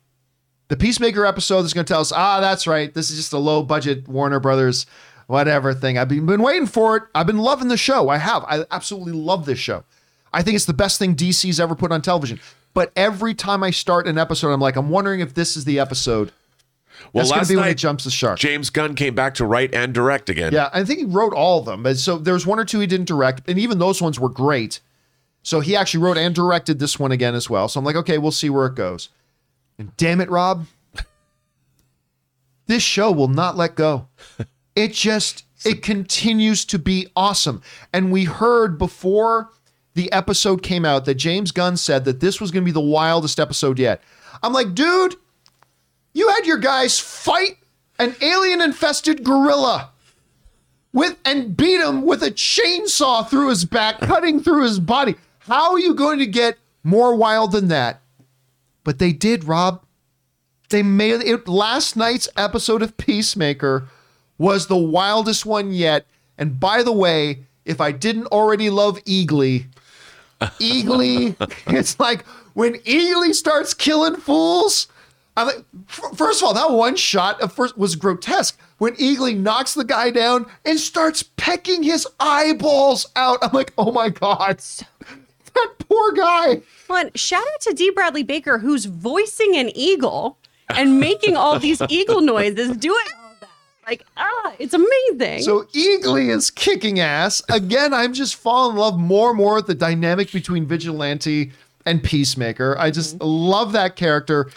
The 0.68 0.76
Peacemaker 0.76 1.26
episode 1.26 1.62
that's 1.62 1.72
going 1.72 1.86
to 1.86 1.94
tell 1.94 2.02
us, 2.02 2.12
ah, 2.12 2.42
that's 2.42 2.68
right, 2.68 2.94
this 2.94 3.10
is 3.10 3.16
just 3.16 3.32
a 3.32 3.38
low 3.38 3.64
budget 3.64 4.10
Warner 4.10 4.42
Brothers 4.42 4.86
whatever 5.28 5.74
thing. 5.74 5.98
I've 5.98 6.10
been, 6.10 6.26
been 6.26 6.42
waiting 6.42 6.66
for 6.66 6.98
it. 6.98 7.04
I've 7.16 7.28
been 7.28 7.38
loving 7.38 7.70
the 7.70 7.78
show. 7.78 8.10
I 8.10 8.18
have. 8.18 8.44
I 8.46 8.66
absolutely 8.72 9.14
love 9.14 9.46
this 9.46 9.60
show. 9.60 9.86
I 10.34 10.42
think 10.42 10.56
it's 10.56 10.66
the 10.66 10.74
best 10.74 11.00
thing 11.00 11.16
DC's 11.16 11.62
ever 11.62 11.76
put 11.76 11.92
on 11.92 12.02
television. 12.02 12.42
But 12.74 12.92
every 12.96 13.36
time 13.36 13.64
I 13.64 13.70
start 13.70 14.08
an 14.08 14.18
episode, 14.18 14.52
I'm 14.52 14.60
like, 14.60 14.76
I'm 14.76 14.90
wondering 14.90 15.20
if 15.22 15.36
this 15.36 15.56
is 15.56 15.66
the 15.66 15.80
episode. 15.80 16.34
Well, 17.14 17.24
That's 17.24 17.32
last 17.32 17.50
be 17.50 17.56
when 17.56 17.66
night, 17.66 17.72
it 17.72 17.78
jumps 17.78 18.04
the 18.04 18.12
shark. 18.12 18.39
James 18.39 18.70
Gunn 18.70 18.95
came 18.95 19.16
back 19.16 19.34
to 19.36 19.45
write 19.45 19.74
and 19.74 19.93
direct 19.93 20.30
again. 20.30 20.54
Yeah, 20.54 20.70
I 20.74 20.84
think 20.84 21.00
he 21.00 21.06
wrote 21.06 21.34
all 21.34 21.60
of 21.60 21.66
them. 21.66 21.84
But 21.84 21.97
so 21.97 22.18
there's 22.18 22.45
one 22.45 22.60
or 22.60 22.66
two 22.66 22.80
he 22.80 22.88
didn't 22.88 23.08
direct, 23.08 23.50
and 23.50 23.58
even 23.58 23.80
those 23.80 24.02
ones 24.02 24.20
were 24.20 24.30
great. 24.30 24.80
So 25.41 25.60
he 25.60 25.76
actually 25.76 26.04
wrote 26.04 26.18
and 26.18 26.36
directed 26.36 26.80
this 26.80 27.00
one 27.00 27.12
again 27.12 27.34
as 27.36 27.50
well. 27.50 27.68
So 27.68 27.80
I'm 27.80 27.86
like, 27.86 27.95
okay, 27.95 28.18
we'll 28.18 28.32
see 28.32 28.50
where 28.50 28.66
it 28.68 28.76
goes. 28.76 29.10
And 29.78 29.95
damn 29.97 30.22
it, 30.22 30.30
Rob, 30.30 30.66
this 32.68 32.84
show 32.84 33.12
will 33.12 33.30
not 33.30 33.58
let 33.58 33.76
go. 33.76 34.08
It 34.76 34.93
just 34.93 35.43
it 35.66 35.82
continues 35.84 36.64
to 36.66 36.80
be 36.80 37.08
awesome. 37.14 37.62
And 37.91 38.14
we 38.14 38.24
heard 38.24 38.78
before 38.78 39.50
the 39.93 40.10
episode 40.14 40.64
came 40.64 40.86
out 40.86 41.04
that 41.04 41.16
James 41.16 41.52
Gunn 41.52 41.76
said 41.76 42.06
that 42.06 42.22
this 42.22 42.39
was 42.39 42.50
going 42.50 42.64
to 42.64 42.66
be 42.66 42.72
the 42.72 42.80
wildest 42.80 43.41
episode 43.41 43.78
yet. 43.78 44.02
I'm 44.41 44.54
like, 44.54 44.74
dude, 44.74 45.18
you 46.20 46.30
had 46.30 46.45
your 46.45 46.57
guys 46.57 46.99
fight 46.99 47.57
an 47.97 48.15
alien 48.22 48.61
infested 48.61 49.24
gorilla 49.24 49.89
with 50.93 51.17
and 51.26 51.55
beat 51.55 51.82
him 51.82 52.01
with 52.01 52.22
a 52.24 52.32
chainsaw 52.32 53.28
through 53.28 53.49
his 53.49 53.65
back, 53.65 53.99
cutting 53.99 54.39
through 54.39 54.63
his 54.63 54.80
body. 54.80 55.15
How 55.39 55.72
are 55.72 55.80
you 55.80 55.93
going 55.93 56.20
to 56.20 56.26
get 56.26 56.57
more 56.84 57.15
wild 57.15 57.51
than 57.51 57.67
that? 57.70 58.01
But 58.84 58.99
they 58.99 59.11
did, 59.11 59.43
Rob. 59.45 59.84
They 60.70 60.84
made 60.84 61.22
it 61.22 61.47
last 61.47 61.95
night's 61.95 62.30
episode 62.38 62.82
of 62.82 62.97
Peacemaker 62.97 63.88
was 64.38 64.67
the 64.67 64.78
wildest 64.78 65.45
one 65.45 65.72
yet. 65.72 66.05
And 66.38 66.59
by 66.59 66.84
the 66.84 66.91
way, 66.91 67.45
if 67.65 67.82
I 67.82 67.91
didn't 67.91 68.28
already 68.28 68.70
love 68.70 69.03
Eagly, 69.03 69.65
Eagly, 70.41 71.36
it's 71.67 71.99
like 71.99 72.26
when 72.53 72.76
Eagly 72.80 73.34
starts 73.34 73.74
killing 73.74 74.15
fools. 74.15 74.88
I'm 75.40 75.48
like, 75.48 75.64
first 75.88 76.42
of 76.42 76.48
all, 76.48 76.54
that 76.54 76.72
one 76.72 76.98
shot 76.98 77.42
at 77.42 77.54
first 77.54 77.78
was 77.78 77.96
grotesque 77.96 78.60
when 78.78 78.94
Eagly 78.96 79.38
knocks 79.38 79.74
the 79.74 79.86
guy 79.86 80.12
down 80.12 80.46
and 80.66 80.78
starts 80.78 81.24
pecking 81.24 81.82
his 81.82 82.06
eyeballs 82.20 83.08
out. 83.16 83.40
I'm 83.42 83.54
like, 83.54 83.72
oh 83.78 83.92
my 83.94 84.10
god, 84.10 84.58
that 85.54 85.74
poor 85.80 86.12
guy. 86.12 86.62
Well, 86.90 87.06
and 87.06 87.18
shout 87.18 87.42
out 87.42 87.62
to 87.62 87.74
D. 87.74 87.90
Bradley 87.92 88.24
Baker, 88.24 88.58
who's 88.58 88.84
voicing 88.84 89.56
an 89.56 89.72
eagle 89.74 90.38
and 90.76 91.00
making 91.00 91.38
all 91.38 91.58
these 91.58 91.82
eagle 91.90 92.20
noises, 92.20 92.76
doing 92.76 93.06
all 93.24 93.32
that. 93.40 93.50
Like, 93.88 94.04
ah, 94.18 94.54
it's 94.60 94.74
amazing. 94.74 95.44
So 95.44 95.64
Eagly 95.74 96.30
is 96.30 96.52
kicking 96.52 97.00
ass. 97.00 97.42
Again, 97.50 97.94
I'm 97.94 98.14
just 98.14 98.36
falling 98.36 98.76
in 98.76 98.82
love 98.82 99.00
more 99.00 99.30
and 99.30 99.38
more 99.38 99.56
with 99.56 99.68
the 99.68 99.76
dynamic 99.76 100.34
between 100.34 100.66
Vigilante 100.66 101.54
and 101.86 102.04
Peacemaker. 102.04 102.76
I 102.78 102.92
just 102.92 103.22
love 103.22 103.72
that 103.72 103.96
character 103.96 104.52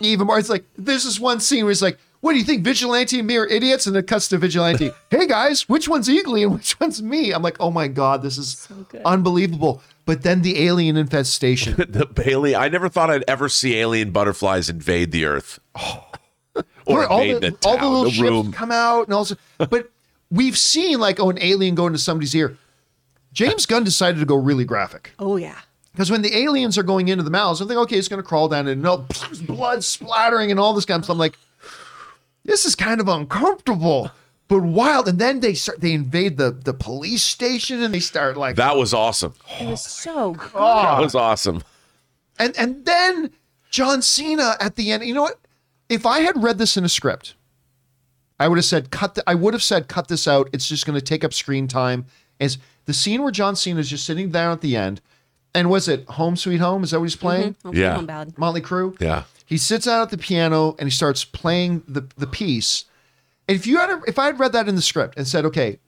even 0.00 0.26
more. 0.26 0.38
It's 0.38 0.48
like 0.48 0.64
there's 0.76 1.04
this 1.04 1.20
one 1.20 1.40
scene 1.40 1.64
where 1.64 1.72
it's 1.72 1.82
like, 1.82 1.98
what 2.20 2.32
do 2.32 2.38
you 2.38 2.44
think? 2.44 2.64
Vigilante 2.64 3.18
and 3.18 3.26
me 3.26 3.36
are 3.36 3.46
idiots? 3.46 3.86
And 3.86 3.96
it 3.96 4.06
cuts 4.06 4.28
to 4.28 4.38
Vigilante. 4.38 4.90
hey 5.10 5.26
guys, 5.26 5.68
which 5.68 5.88
one's 5.88 6.08
Eagly 6.08 6.42
and 6.44 6.54
which 6.54 6.78
one's 6.80 7.02
me? 7.02 7.32
I'm 7.32 7.42
like, 7.42 7.56
oh 7.60 7.70
my 7.70 7.88
God, 7.88 8.22
this 8.22 8.38
is 8.38 8.58
so 8.58 8.86
unbelievable. 9.04 9.82
But 10.06 10.22
then 10.22 10.42
the 10.42 10.64
alien 10.64 10.96
infestation. 10.96 11.74
the 11.88 12.06
Bailey. 12.06 12.54
I 12.56 12.68
never 12.68 12.88
thought 12.88 13.10
I'd 13.10 13.24
ever 13.28 13.48
see 13.48 13.76
alien 13.76 14.10
butterflies 14.10 14.68
invade 14.68 15.12
the 15.12 15.24
Earth. 15.24 15.58
or 16.86 17.06
all 17.06 17.20
invade 17.20 17.42
the, 17.42 17.50
the, 17.50 17.68
all 17.68 17.76
town, 17.76 17.80
the 17.80 17.88
little 17.88 18.04
the 18.04 18.10
ships 18.10 18.22
room. 18.22 18.52
come 18.52 18.70
out 18.70 19.06
and 19.06 19.12
also 19.12 19.34
but 19.58 19.90
we've 20.30 20.56
seen 20.56 21.00
like 21.00 21.18
oh 21.18 21.28
an 21.30 21.38
alien 21.40 21.74
go 21.74 21.86
into 21.86 21.98
somebody's 21.98 22.34
ear. 22.34 22.56
James 23.34 23.66
Gunn 23.66 23.82
decided 23.84 24.20
to 24.20 24.24
go 24.26 24.36
really 24.36 24.64
graphic. 24.64 25.12
oh, 25.18 25.36
yeah. 25.36 25.58
Because 25.94 26.10
when 26.10 26.22
the 26.22 26.36
aliens 26.36 26.76
are 26.76 26.82
going 26.82 27.06
into 27.06 27.22
the 27.22 27.30
mouths, 27.30 27.60
I'm 27.60 27.68
thinking, 27.68 27.82
okay, 27.84 27.96
it's 27.96 28.08
going 28.08 28.20
to 28.20 28.26
crawl 28.26 28.48
down 28.48 28.66
and 28.66 28.82
no 28.82 29.06
blood 29.46 29.84
splattering 29.84 30.50
and 30.50 30.58
all 30.58 30.74
this 30.74 30.84
kind 30.84 30.98
of 30.98 31.04
stuff. 31.04 31.14
I'm 31.14 31.18
like, 31.18 31.38
this 32.44 32.64
is 32.64 32.74
kind 32.74 33.00
of 33.00 33.06
uncomfortable, 33.06 34.10
but 34.48 34.62
wild. 34.62 35.06
And 35.06 35.20
then 35.20 35.38
they 35.38 35.54
start, 35.54 35.80
they 35.80 35.92
invade 35.92 36.36
the 36.36 36.50
the 36.50 36.74
police 36.74 37.22
station 37.22 37.80
and 37.80 37.94
they 37.94 38.00
start 38.00 38.36
like, 38.36 38.56
That 38.56 38.76
was 38.76 38.92
awesome. 38.92 39.34
It 39.60 39.68
was 39.68 39.82
so 39.82 40.30
oh 40.30 40.32
good. 40.32 40.52
That 40.52 41.00
was 41.00 41.14
awesome. 41.14 41.62
and 42.40 42.56
and 42.58 42.84
then 42.84 43.30
John 43.70 44.02
Cena 44.02 44.56
at 44.60 44.74
the 44.74 44.90
end. 44.90 45.04
You 45.04 45.14
know 45.14 45.22
what? 45.22 45.38
If 45.88 46.06
I 46.06 46.20
had 46.20 46.42
read 46.42 46.58
this 46.58 46.76
in 46.76 46.84
a 46.84 46.88
script, 46.88 47.34
I 48.40 48.48
would 48.48 48.58
have 48.58 48.64
said 48.64 48.90
cut. 48.90 49.14
The, 49.14 49.22
I 49.28 49.34
would 49.36 49.54
have 49.54 49.62
said 49.62 49.86
cut 49.86 50.08
this 50.08 50.26
out. 50.26 50.50
It's 50.52 50.68
just 50.68 50.86
going 50.86 50.98
to 50.98 51.04
take 51.04 51.24
up 51.24 51.32
screen 51.32 51.68
time. 51.68 52.06
Is 52.40 52.58
the 52.86 52.92
scene 52.92 53.22
where 53.22 53.30
John 53.30 53.54
Cena 53.54 53.78
is 53.80 53.88
just 53.88 54.04
sitting 54.04 54.30
down 54.30 54.52
at 54.52 54.60
the 54.60 54.76
end, 54.76 55.00
and 55.54 55.70
was 55.70 55.88
it 55.88 56.06
Home 56.10 56.36
Sweet 56.36 56.58
Home? 56.58 56.82
Is 56.82 56.90
that 56.90 57.00
what 57.00 57.06
he's 57.06 57.14
mm-hmm. 57.14 57.26
playing? 57.26 57.56
Home 57.64 57.74
Yeah. 57.74 57.94
Home 57.94 58.06
Bad. 58.06 58.36
Motley 58.38 58.60
Crue. 58.60 59.00
Yeah. 59.00 59.24
He 59.46 59.56
sits 59.56 59.86
down 59.86 60.02
at 60.02 60.10
the 60.10 60.18
piano 60.18 60.74
and 60.78 60.86
he 60.86 60.90
starts 60.90 61.24
playing 61.24 61.82
the 61.86 62.06
the 62.16 62.26
piece. 62.26 62.84
And 63.48 63.56
if 63.56 63.66
you 63.66 63.78
had 63.78 64.00
if 64.06 64.18
I 64.18 64.26
had 64.26 64.38
read 64.38 64.52
that 64.52 64.68
in 64.68 64.74
the 64.74 64.82
script 64.82 65.16
and 65.16 65.26
said, 65.26 65.44
okay, 65.44 65.78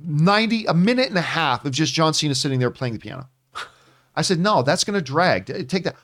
90 0.00 0.66
a 0.66 0.74
minute 0.74 1.08
and 1.08 1.18
a 1.18 1.22
half 1.22 1.64
of 1.64 1.72
just 1.72 1.94
John 1.94 2.14
Cena 2.14 2.34
sitting 2.34 2.58
there 2.58 2.70
playing 2.70 2.94
the 2.94 3.00
piano. 3.00 3.28
I 4.16 4.22
said, 4.22 4.38
no, 4.38 4.62
that's 4.62 4.84
gonna 4.84 5.02
drag. 5.02 5.46
Take 5.68 5.84
that. 5.84 5.96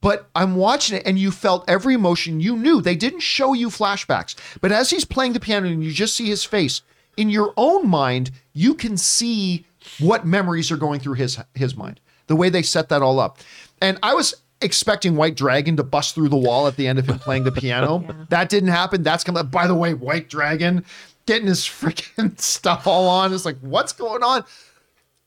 But 0.00 0.28
I'm 0.34 0.56
watching 0.56 0.96
it 0.96 1.04
and 1.06 1.18
you 1.18 1.30
felt 1.30 1.64
every 1.68 1.94
emotion. 1.94 2.40
You 2.40 2.56
knew 2.56 2.80
they 2.80 2.96
didn't 2.96 3.20
show 3.20 3.52
you 3.52 3.68
flashbacks. 3.68 4.34
But 4.60 4.72
as 4.72 4.90
he's 4.90 5.04
playing 5.04 5.34
the 5.34 5.40
piano 5.40 5.68
and 5.68 5.84
you 5.84 5.92
just 5.92 6.16
see 6.16 6.26
his 6.26 6.44
face, 6.44 6.82
in 7.16 7.28
your 7.28 7.54
own 7.56 7.88
mind, 7.88 8.32
you 8.52 8.74
can 8.74 8.96
see 8.96 9.64
what 10.00 10.26
memories 10.26 10.70
are 10.70 10.76
going 10.76 11.00
through 11.00 11.14
his 11.14 11.38
his 11.54 11.76
mind. 11.76 12.00
The 12.26 12.36
way 12.36 12.48
they 12.48 12.62
set 12.62 12.88
that 12.90 13.02
all 13.02 13.18
up. 13.20 13.38
And 13.80 13.98
I 14.02 14.14
was 14.14 14.34
expecting 14.60 15.16
White 15.16 15.34
Dragon 15.36 15.76
to 15.76 15.82
bust 15.82 16.14
through 16.14 16.28
the 16.28 16.36
wall 16.36 16.66
at 16.68 16.76
the 16.76 16.86
end 16.86 16.98
of 16.98 17.08
him 17.08 17.18
playing 17.18 17.44
the 17.44 17.52
piano. 17.52 18.04
That 18.30 18.48
didn't 18.48 18.70
happen. 18.70 19.02
That's 19.02 19.24
coming. 19.24 19.44
By 19.46 19.66
the 19.66 19.74
way, 19.74 19.92
White 19.94 20.28
Dragon 20.30 20.84
getting 21.26 21.48
his 21.48 21.60
freaking 21.60 22.40
stuff 22.40 22.86
all 22.86 23.08
on. 23.08 23.34
It's 23.34 23.44
like, 23.44 23.58
what's 23.60 23.92
going 23.92 24.22
on? 24.22 24.44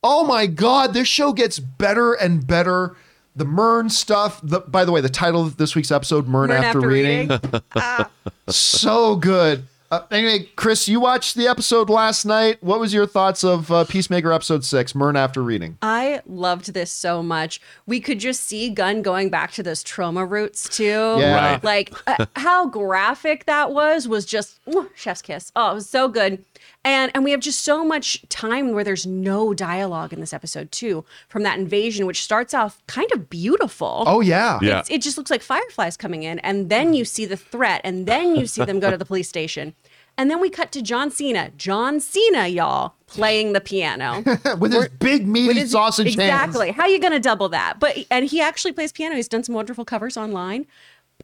Oh 0.04 0.26
my 0.26 0.46
god, 0.48 0.94
this 0.94 1.08
show 1.08 1.34
gets 1.34 1.60
better 1.60 2.14
and 2.14 2.46
better. 2.46 2.96
The 3.36 3.46
Murn 3.46 3.90
stuff. 3.90 4.40
The, 4.42 4.62
by 4.62 4.86
the 4.86 4.92
way, 4.92 5.02
the 5.02 5.10
title 5.10 5.42
of 5.42 5.58
this 5.58 5.76
week's 5.76 5.92
episode, 5.92 6.28
Murn, 6.28 6.50
Murn 6.50 6.64
after, 6.64 6.80
After 6.80 6.88
reading, 6.88 7.28
Reading. 7.30 7.62
Ah. 7.76 8.10
so 8.48 9.16
good. 9.18 9.68
Uh, 9.96 10.06
anyway, 10.12 10.50
Chris, 10.58 10.90
you 10.90 11.00
watched 11.00 11.36
the 11.36 11.48
episode 11.48 11.90
last 11.90 12.26
night. 12.26 12.62
What 12.62 12.82
was 12.82 12.94
your 12.94 13.06
thoughts 13.06 13.46
of 13.46 13.72
uh, 13.72 13.86
Peacemaker 13.86 14.34
episode 14.34 14.66
six, 14.66 14.94
Murn 14.94 15.16
after 15.16 15.42
reading? 15.42 15.78
I 15.82 16.22
loved 16.26 16.74
this 16.74 16.92
so 16.92 17.24
much. 17.24 17.62
We 17.86 18.02
could 18.02 18.20
just 18.20 18.44
see 18.44 18.70
Gunn 18.70 19.02
going 19.02 19.30
back 19.30 19.52
to 19.54 19.64
those 19.64 19.84
trauma 19.84 20.26
roots 20.26 20.68
too. 20.68 20.84
Yeah. 20.84 21.52
Right. 21.54 21.64
Like 21.64 21.94
uh, 22.08 22.26
how 22.36 22.68
graphic 22.68 23.46
that 23.46 23.72
was 23.72 24.06
was 24.06 24.26
just 24.26 24.60
mwah, 24.66 24.90
chef's 24.96 25.22
kiss. 25.22 25.52
Oh, 25.56 25.72
it 25.72 25.76
was 25.76 25.90
so 25.90 26.10
good. 26.10 26.44
And 26.86 27.12
and 27.16 27.24
we 27.24 27.32
have 27.32 27.40
just 27.42 27.62
so 27.66 27.84
much 27.84 28.24
time 28.30 28.72
where 28.72 28.84
there's 28.84 29.06
no 29.08 29.54
dialogue 29.54 30.14
in 30.14 30.20
this 30.22 30.32
episode 30.34 30.72
too 30.72 31.04
from 31.28 31.42
that 31.44 31.58
invasion 31.58 32.06
which 32.06 32.22
starts 32.24 32.54
off 32.54 32.82
kind 32.88 33.12
of 33.12 33.30
beautiful. 33.30 34.04
Oh 34.06 34.22
yeah, 34.22 34.60
Yeah. 34.62 34.80
It's, 34.80 34.90
it 34.92 35.02
just 35.02 35.18
looks 35.18 35.32
like 35.32 35.42
fireflies 35.42 35.98
coming 35.98 36.24
in, 36.24 36.38
and 36.40 36.70
then 36.70 36.94
you 36.94 37.04
see 37.04 37.26
the 37.26 37.36
threat, 37.38 37.82
and 37.84 38.06
then 38.06 38.36
you 38.36 38.46
see 38.48 38.64
them 38.64 38.80
go 38.80 38.92
to 38.92 38.98
the 38.98 39.06
police 39.12 39.28
station. 39.28 39.74
And 40.18 40.32
then 40.32 40.40
we 40.40 40.50
cut 40.50 40.72
to 40.72 40.82
John 40.82 41.12
Cena. 41.12 41.52
John 41.58 42.00
Cena, 42.00 42.48
y'all, 42.48 42.94
playing 43.08 43.52
the 43.52 43.60
piano. 43.60 44.24
with 44.60 44.72
his 44.72 44.88
big 44.88 45.28
meaty 45.28 45.60
his- 45.60 45.72
sausage 45.72 46.16
hands. 46.16 46.20
exactly. 46.54 46.72
How 46.72 46.84
are 46.84 46.90
you 46.90 47.00
gonna 47.02 47.20
double 47.20 47.50
that? 47.50 47.80
But 47.80 47.98
and 48.12 48.26
he 48.26 48.40
actually 48.42 48.72
plays 48.74 48.92
piano. 48.94 49.16
He's 49.16 49.28
done 49.28 49.44
some 49.44 49.56
wonderful 49.56 49.84
covers 49.86 50.16
online, 50.18 50.68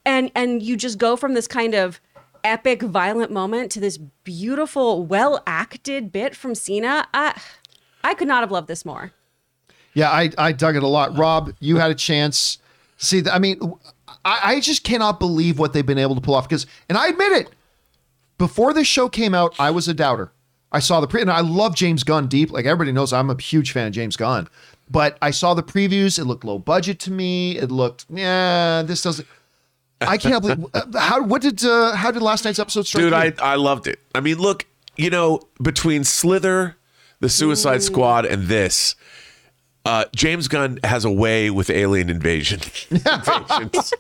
and 0.06 0.32
and 0.36 0.62
you 0.64 0.76
just 0.76 0.98
go 0.98 1.16
from 1.16 1.36
this 1.36 1.48
kind 1.48 1.74
of 1.76 2.02
epic, 2.44 2.82
violent 2.82 3.32
moment 3.32 3.72
to 3.72 3.80
this 3.80 3.98
beautiful, 3.98 5.06
well 5.06 5.44
acted 5.46 6.12
bit 6.12 6.36
from 6.36 6.56
Cena. 6.56 7.08
I 7.14 7.40
I 8.04 8.14
could 8.14 8.28
not 8.28 8.42
have 8.42 8.52
loved 8.52 8.68
this 8.68 8.86
more. 8.86 9.12
Yeah, 9.94 10.10
I, 10.10 10.32
I 10.38 10.52
dug 10.52 10.76
it 10.76 10.84
a 10.84 10.88
lot. 10.88 11.18
Rob, 11.18 11.54
you 11.60 11.78
had 11.78 11.92
a 11.92 11.96
chance. 11.96 12.60
See, 12.98 13.24
I 13.30 13.40
mean, 13.40 13.60
I, 14.24 14.40
I 14.44 14.60
just 14.60 14.84
cannot 14.84 15.20
believe 15.20 15.60
what 15.60 15.74
they've 15.74 15.86
been 15.86 15.98
able 15.98 16.16
to 16.16 16.22
pull 16.22 16.36
off. 16.36 16.48
Because, 16.48 16.66
and 16.88 16.98
I 16.98 17.08
admit 17.08 17.32
it, 17.34 17.50
before 18.38 18.74
this 18.74 18.88
show 18.88 19.10
came 19.10 19.34
out, 19.34 19.54
I 19.60 19.72
was 19.72 19.88
a 19.88 19.94
doubter. 19.94 20.32
I 20.72 20.80
saw 20.80 21.02
the 21.02 21.08
pre, 21.08 21.22
and 21.22 21.30
I 21.30 21.42
love 21.42 21.76
James 21.76 22.04
Gunn 22.04 22.28
deep. 22.28 22.52
Like 22.52 22.66
everybody 22.66 22.94
knows, 22.94 23.12
I'm 23.12 23.30
a 23.30 23.40
huge 23.40 23.72
fan 23.72 23.88
of 23.88 23.94
James 23.94 24.16
Gunn. 24.16 24.48
But 24.90 25.18
I 25.22 25.32
saw 25.32 25.54
the 25.54 25.64
previews. 25.64 26.18
It 26.18 26.26
looked 26.26 26.46
low 26.46 26.60
budget 26.60 27.00
to 27.02 27.12
me. 27.12 27.58
It 27.58 27.72
looked, 27.72 28.06
yeah, 28.10 28.84
this 28.84 29.02
doesn't. 29.02 29.28
I 30.02 30.18
can't 30.18 30.42
believe 30.42 30.66
uh, 30.74 31.00
how. 31.00 31.24
What 31.24 31.42
did 31.42 31.64
uh, 31.64 31.96
how 31.96 32.12
did 32.12 32.22
last 32.22 32.46
night's 32.46 32.60
episode 32.60 32.88
start? 32.88 33.04
Dude? 33.04 33.14
I, 33.14 33.34
I 33.42 33.56
loved 33.56 33.88
it. 33.88 34.00
I 34.16 34.20
mean, 34.20 34.38
look, 34.38 34.66
you 34.98 35.10
know, 35.10 35.42
between 35.62 36.04
Slither, 36.04 36.78
the 37.20 37.30
Suicide 37.30 37.84
Squad, 37.84 38.26
and 38.26 38.44
this, 38.44 38.96
uh, 39.86 40.06
James 40.16 40.48
Gunn 40.48 40.80
has 40.84 41.06
a 41.06 41.12
way 41.12 41.50
with 41.50 41.70
alien 41.70 42.10
invasion, 42.10 42.60
invasions, 42.90 43.94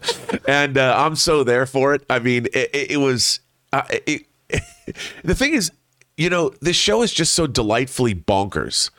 and 0.47 0.77
uh, 0.77 0.95
I'm 0.97 1.15
so 1.15 1.43
there 1.43 1.65
for 1.65 1.93
it. 1.93 2.03
I 2.09 2.19
mean, 2.19 2.47
it, 2.53 2.69
it, 2.73 2.91
it 2.91 2.97
was. 2.97 3.39
Uh, 3.73 3.83
it, 4.05 4.25
the 5.23 5.33
thing 5.33 5.53
is, 5.53 5.71
you 6.17 6.29
know, 6.29 6.53
this 6.59 6.75
show 6.75 7.01
is 7.01 7.13
just 7.13 7.33
so 7.33 7.47
delightfully 7.47 8.13
bonkers 8.13 8.89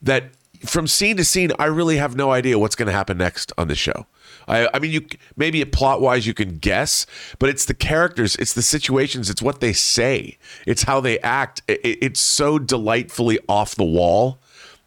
that 0.00 0.30
from 0.64 0.86
scene 0.86 1.16
to 1.16 1.24
scene, 1.24 1.52
I 1.58 1.66
really 1.66 1.96
have 1.96 2.16
no 2.16 2.30
idea 2.30 2.58
what's 2.58 2.76
going 2.76 2.86
to 2.86 2.92
happen 2.92 3.18
next 3.18 3.52
on 3.58 3.68
the 3.68 3.74
show. 3.74 4.06
I, 4.52 4.68
I 4.74 4.78
mean, 4.78 4.90
you 4.92 5.06
maybe 5.36 5.64
plot 5.64 6.00
wise 6.00 6.26
you 6.26 6.34
can 6.34 6.58
guess, 6.58 7.06
but 7.38 7.48
it's 7.48 7.64
the 7.64 7.74
characters, 7.74 8.36
it's 8.36 8.52
the 8.52 8.62
situations, 8.62 9.30
it's 9.30 9.40
what 9.42 9.60
they 9.60 9.72
say, 9.72 10.36
it's 10.66 10.82
how 10.84 11.00
they 11.00 11.18
act. 11.20 11.62
It, 11.66 11.80
it- 11.84 11.98
it's 12.02 12.20
so 12.20 12.58
delightfully 12.58 13.38
off 13.48 13.74
the 13.74 13.84
wall 13.84 14.38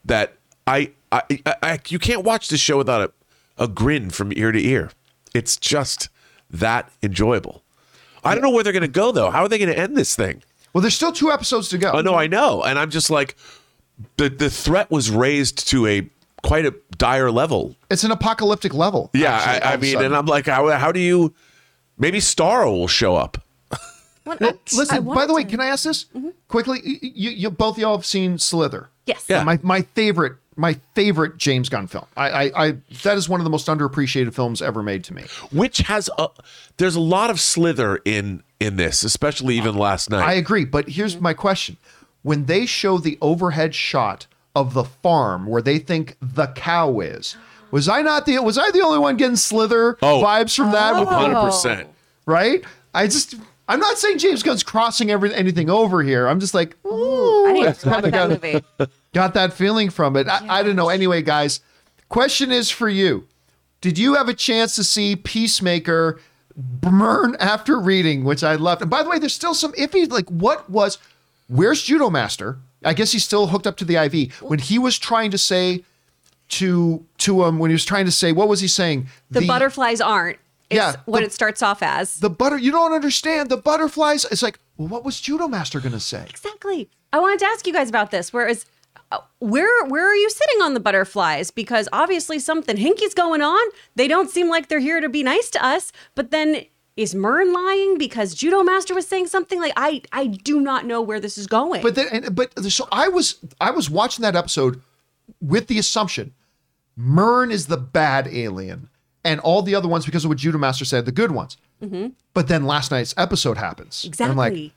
that 0.05 0.34
I, 0.68 0.91
I, 1.11 1.22
I, 1.45 1.55
I 1.63 1.80
you 1.88 1.99
can't 1.99 2.24
watch 2.24 2.47
the 2.49 2.57
show 2.57 2.78
without 2.78 3.01
a, 3.57 3.63
a 3.63 3.68
grin 3.68 4.09
from 4.09 4.32
ear 4.36 4.51
to 4.51 4.59
ear. 4.63 4.91
It's 5.34 5.57
just 5.57 6.09
that 6.49 6.91
enjoyable. 7.03 7.63
I 8.24 8.34
don't 8.34 8.41
know 8.43 8.49
where 8.51 8.63
they're 8.63 8.74
going 8.74 8.82
to 8.82 8.88
go 8.88 9.11
though. 9.11 9.30
How 9.32 9.43
are 9.43 9.49
they 9.49 9.57
going 9.57 9.70
to 9.74 9.78
end 9.78 9.95
this 9.97 10.16
thing? 10.16 10.41
well, 10.74 10.82
there's 10.82 10.95
still 10.95 11.11
two 11.13 11.32
episodes 11.32 11.70
to 11.70 11.78
go. 11.78 11.91
Oh 11.93 12.01
no, 12.01 12.16
I 12.16 12.28
know, 12.28 12.61
and 12.63 12.78
I'm 12.78 12.89
just 12.89 13.09
like, 13.09 13.36
the 14.18 14.30
the 14.30 14.49
threat 14.49 14.91
was 14.91 15.09
raised 15.09 15.68
to 15.70 15.88
a 15.88 16.09
quite 16.46 16.66
a 16.66 16.76
dire 16.98 17.32
level. 17.32 17.76
It's 17.89 18.04
an 18.04 18.12
apocalyptic 18.12 18.74
level. 18.74 19.10
Yeah, 19.14 19.34
actually, 19.34 19.62
I, 19.62 19.74
I 19.74 19.78
mean, 19.78 20.06
and 20.06 20.16
I'm 20.16 20.26
like, 20.26 20.46
how 20.46 20.70
how 20.70 20.91
do 20.91 21.00
you? 21.00 21.34
Maybe 21.98 22.20
Starro 22.20 22.72
will 22.72 22.88
show 22.88 23.16
up. 23.16 23.38
Well, 24.26 24.38
Well, 24.41 24.50
I- 24.50 24.54
I 24.54 24.76
listen, 24.76 25.06
by 25.06 25.28
the 25.28 25.36
way, 25.36 25.43
to- 25.43 25.50
can 25.50 25.60
I 25.60 25.68
ask 25.68 25.84
this 25.84 26.06
mm-hmm. 26.06 26.30
quickly? 26.48 26.82
You, 26.84 26.98
you, 27.02 27.30
you 27.30 27.52
both 27.52 27.76
of 27.76 27.82
y'all 27.82 27.96
have 27.96 28.08
seen 28.08 28.39
Slither. 28.39 28.89
Yes. 29.06 29.24
Yeah. 29.30 29.43
My 29.43 29.60
my 29.62 29.84
favorite 29.93 30.38
my 30.56 30.80
favorite 30.96 31.38
James 31.38 31.70
Gunn 31.70 31.86
film. 31.86 32.08
I, 32.18 32.30
I 32.30 32.66
I 32.66 32.72
that 33.04 33.18
is 33.18 33.30
one 33.30 33.39
of 33.39 33.43
the 33.43 33.52
most 33.52 33.68
underappreciated 33.68 34.34
films 34.34 34.64
ever 34.64 34.82
made 34.82 35.04
to 35.06 35.14
me. 35.14 35.26
Which 35.52 35.78
has 35.80 36.10
a 36.18 36.30
there's 36.78 36.96
a 36.96 37.00
lot 37.02 37.30
of 37.30 37.39
slither 37.39 38.00
in 38.04 38.41
in 38.60 38.78
this, 38.78 39.04
especially 39.04 39.58
even 39.58 39.76
last 39.78 40.10
night. 40.10 40.28
I 40.28 40.34
agree, 40.34 40.66
but 40.66 40.89
here's 40.89 41.22
my 41.22 41.36
question: 41.36 41.78
When 42.24 42.46
they 42.46 42.66
show 42.66 42.98
the 42.98 43.20
overhead 43.22 43.76
shot 43.76 44.26
of 44.56 44.74
the 44.74 44.84
farm 44.86 45.45
where 45.47 45.62
they 45.62 45.78
think 45.80 46.18
the 46.22 46.47
cow 46.47 46.99
is, 47.01 47.36
was 47.72 47.89
I 47.89 48.01
not 48.01 48.26
the 48.26 48.39
was 48.39 48.58
I 48.58 48.72
the 48.72 48.82
only 48.82 48.99
one 48.99 49.18
getting 49.18 49.36
Slither 49.36 49.97
Oh. 50.01 50.22
vibes 50.24 50.56
from 50.56 50.72
that? 50.72 50.93
Oh. 50.95 50.99
With- 51.01 51.10
Hundred 51.10 51.41
percent. 51.41 51.89
right? 52.26 52.64
I 52.93 53.08
just. 53.08 53.36
I'm 53.68 53.80
not 53.80 53.97
saying 53.97 54.20
James 54.20 54.43
Gunn's 54.43 54.62
crossing 54.62 55.10
every, 55.10 55.34
anything 55.34 55.72
over 55.72 56.03
here. 56.03 56.28
I'm 56.28 56.39
just 56.39 56.53
like, 56.53 56.76
ooh, 56.86 57.47
I 57.47 57.51
need 57.53 57.66
it's 57.66 57.82
to 57.82 57.89
watch 57.89 58.03
kinda 58.03 58.12
that 58.12 58.30
got- 58.30 58.43
movie. 58.43 58.91
got 59.14 59.34
that 59.34 59.53
feeling 59.53 59.89
from 59.89 60.16
it. 60.16 60.28
I, 60.28 60.60
I 60.60 60.64
don't 60.64 60.76
know. 60.76 60.89
Anyway, 60.89 61.24
guys, 61.24 61.62
question 62.08 62.51
is 62.51 62.70
for 62.70 62.88
you. 62.88 63.28
Did 63.82 63.97
you 63.97 64.14
have 64.14 64.30
a 64.30 64.36
chance 64.36 64.76
to 64.76 64.84
see 64.84 65.16
Peacemaker 65.16 66.20
burn 66.56 67.36
after 67.39 67.80
reading, 67.80 68.24
which 68.24 68.43
I 68.43 68.53
loved? 68.56 68.82
And 68.84 68.89
by 68.91 69.01
the 69.03 69.10
way, 69.10 69.18
there's 69.18 69.34
still 69.34 69.56
some 69.56 69.74
iffy, 69.74 70.10
like 70.12 70.30
what 70.30 70.70
was, 70.70 70.99
where's 71.47 71.82
Judo 71.82 72.10
Master? 72.12 72.58
I 72.86 72.93
guess 72.93 73.11
he's 73.11 73.23
still 73.25 73.47
hooked 73.47 73.67
up 73.67 73.77
to 73.77 73.86
the 73.86 73.95
IV. 73.95 74.33
When 74.41 74.59
he 74.59 74.77
was 74.79 74.97
trying 74.99 75.31
to 75.31 75.38
say 75.38 75.83
to, 76.49 77.05
to 77.19 77.43
him, 77.43 77.59
when 77.59 77.69
he 77.71 77.73
was 77.73 77.86
trying 77.86 78.05
to 78.05 78.11
say, 78.11 78.31
what 78.31 78.47
was 78.47 78.61
he 78.61 78.67
saying? 78.67 79.07
The, 79.31 79.45
butterflies 79.47 79.99
aren't. 80.01 80.38
It's 80.69 80.77
Yeah, 80.77 80.95
what 81.05 81.19
the- 81.19 81.25
it 81.25 81.33
starts 81.33 81.61
off 81.61 81.81
as. 81.83 82.19
The 82.19 82.29
butter, 82.29 82.57
you 82.57 82.71
don't 82.71 82.93
understand. 82.93 83.49
The 83.49 83.57
butterflies. 83.57 84.25
It's 84.31 84.41
like, 84.41 84.59
well, 84.77 84.88
what 84.88 85.03
was 85.03 85.19
Judo 85.19 85.47
Master 85.47 85.79
going 85.79 85.93
to 85.93 85.99
say? 85.99 86.25
Exactly. 86.29 86.89
I 87.13 87.19
wanted 87.19 87.39
to 87.39 87.45
ask 87.45 87.65
you 87.67 87.73
guys 87.73 87.89
about 87.89 88.11
this. 88.11 88.33
Whereas, 88.33 88.65
uh, 89.11 89.19
where 89.39 89.86
where 89.86 90.07
are 90.09 90.15
you 90.15 90.29
sitting 90.29 90.61
on 90.61 90.73
the 90.73 90.79
butterflies? 90.79 91.51
Because 91.51 91.88
obviously 91.93 92.39
something 92.39 92.75
hinky's 92.77 93.13
going 93.13 93.41
on. 93.41 93.61
They 93.95 94.07
don't 94.07 94.29
seem 94.29 94.49
like 94.49 94.67
they're 94.67 94.79
here 94.79 94.99
to 95.01 95.09
be 95.09 95.21
nice 95.23 95.49
to 95.51 95.63
us. 95.63 95.91
But 96.15 96.31
then 96.31 96.65
is 96.98 97.14
Murn 97.14 97.52
lying 97.54 97.98
because 97.98 98.34
Judo 98.34 98.64
Master 98.64 98.96
was 98.96 99.08
saying 99.08 99.28
something? 99.28 99.60
Like 99.60 99.74
I 99.76 100.02
I 100.12 100.28
do 100.28 100.62
not 100.62 100.86
know 100.86 101.02
where 101.02 101.20
this 101.20 101.38
is 101.38 101.48
going. 101.48 101.82
But 101.82 101.96
then, 101.96 102.08
and, 102.12 102.36
but 102.36 102.58
so 102.64 102.88
I 102.91 103.08
was 103.08 103.36
I 103.60 103.72
was 103.72 103.89
watching 103.89 104.24
that 104.24 104.36
episode 104.36 104.82
with 105.41 105.68
the 105.68 105.80
assumption 105.80 106.34
Murn 106.96 107.52
is 107.52 107.68
the 107.68 107.78
bad 107.78 108.28
alien, 108.28 108.89
and 109.24 109.39
all 109.41 109.62
the 109.62 109.76
other 109.76 109.88
ones 109.88 110.06
because 110.06 110.24
of 110.24 110.30
what 110.30 110.38
Judo 110.38 110.58
Master 110.58 110.86
said, 110.86 111.06
the 111.06 111.12
good 111.12 111.32
ones. 111.32 111.58
Mm-hmm. 111.84 112.10
But 112.34 112.48
then 112.48 112.66
last 112.66 112.91
night's 112.91 113.14
episode 113.18 113.58
happens. 113.58 114.04
And 114.04 114.14
exactly. 114.14 114.32
I'm 114.32 114.38
like, 114.38 114.72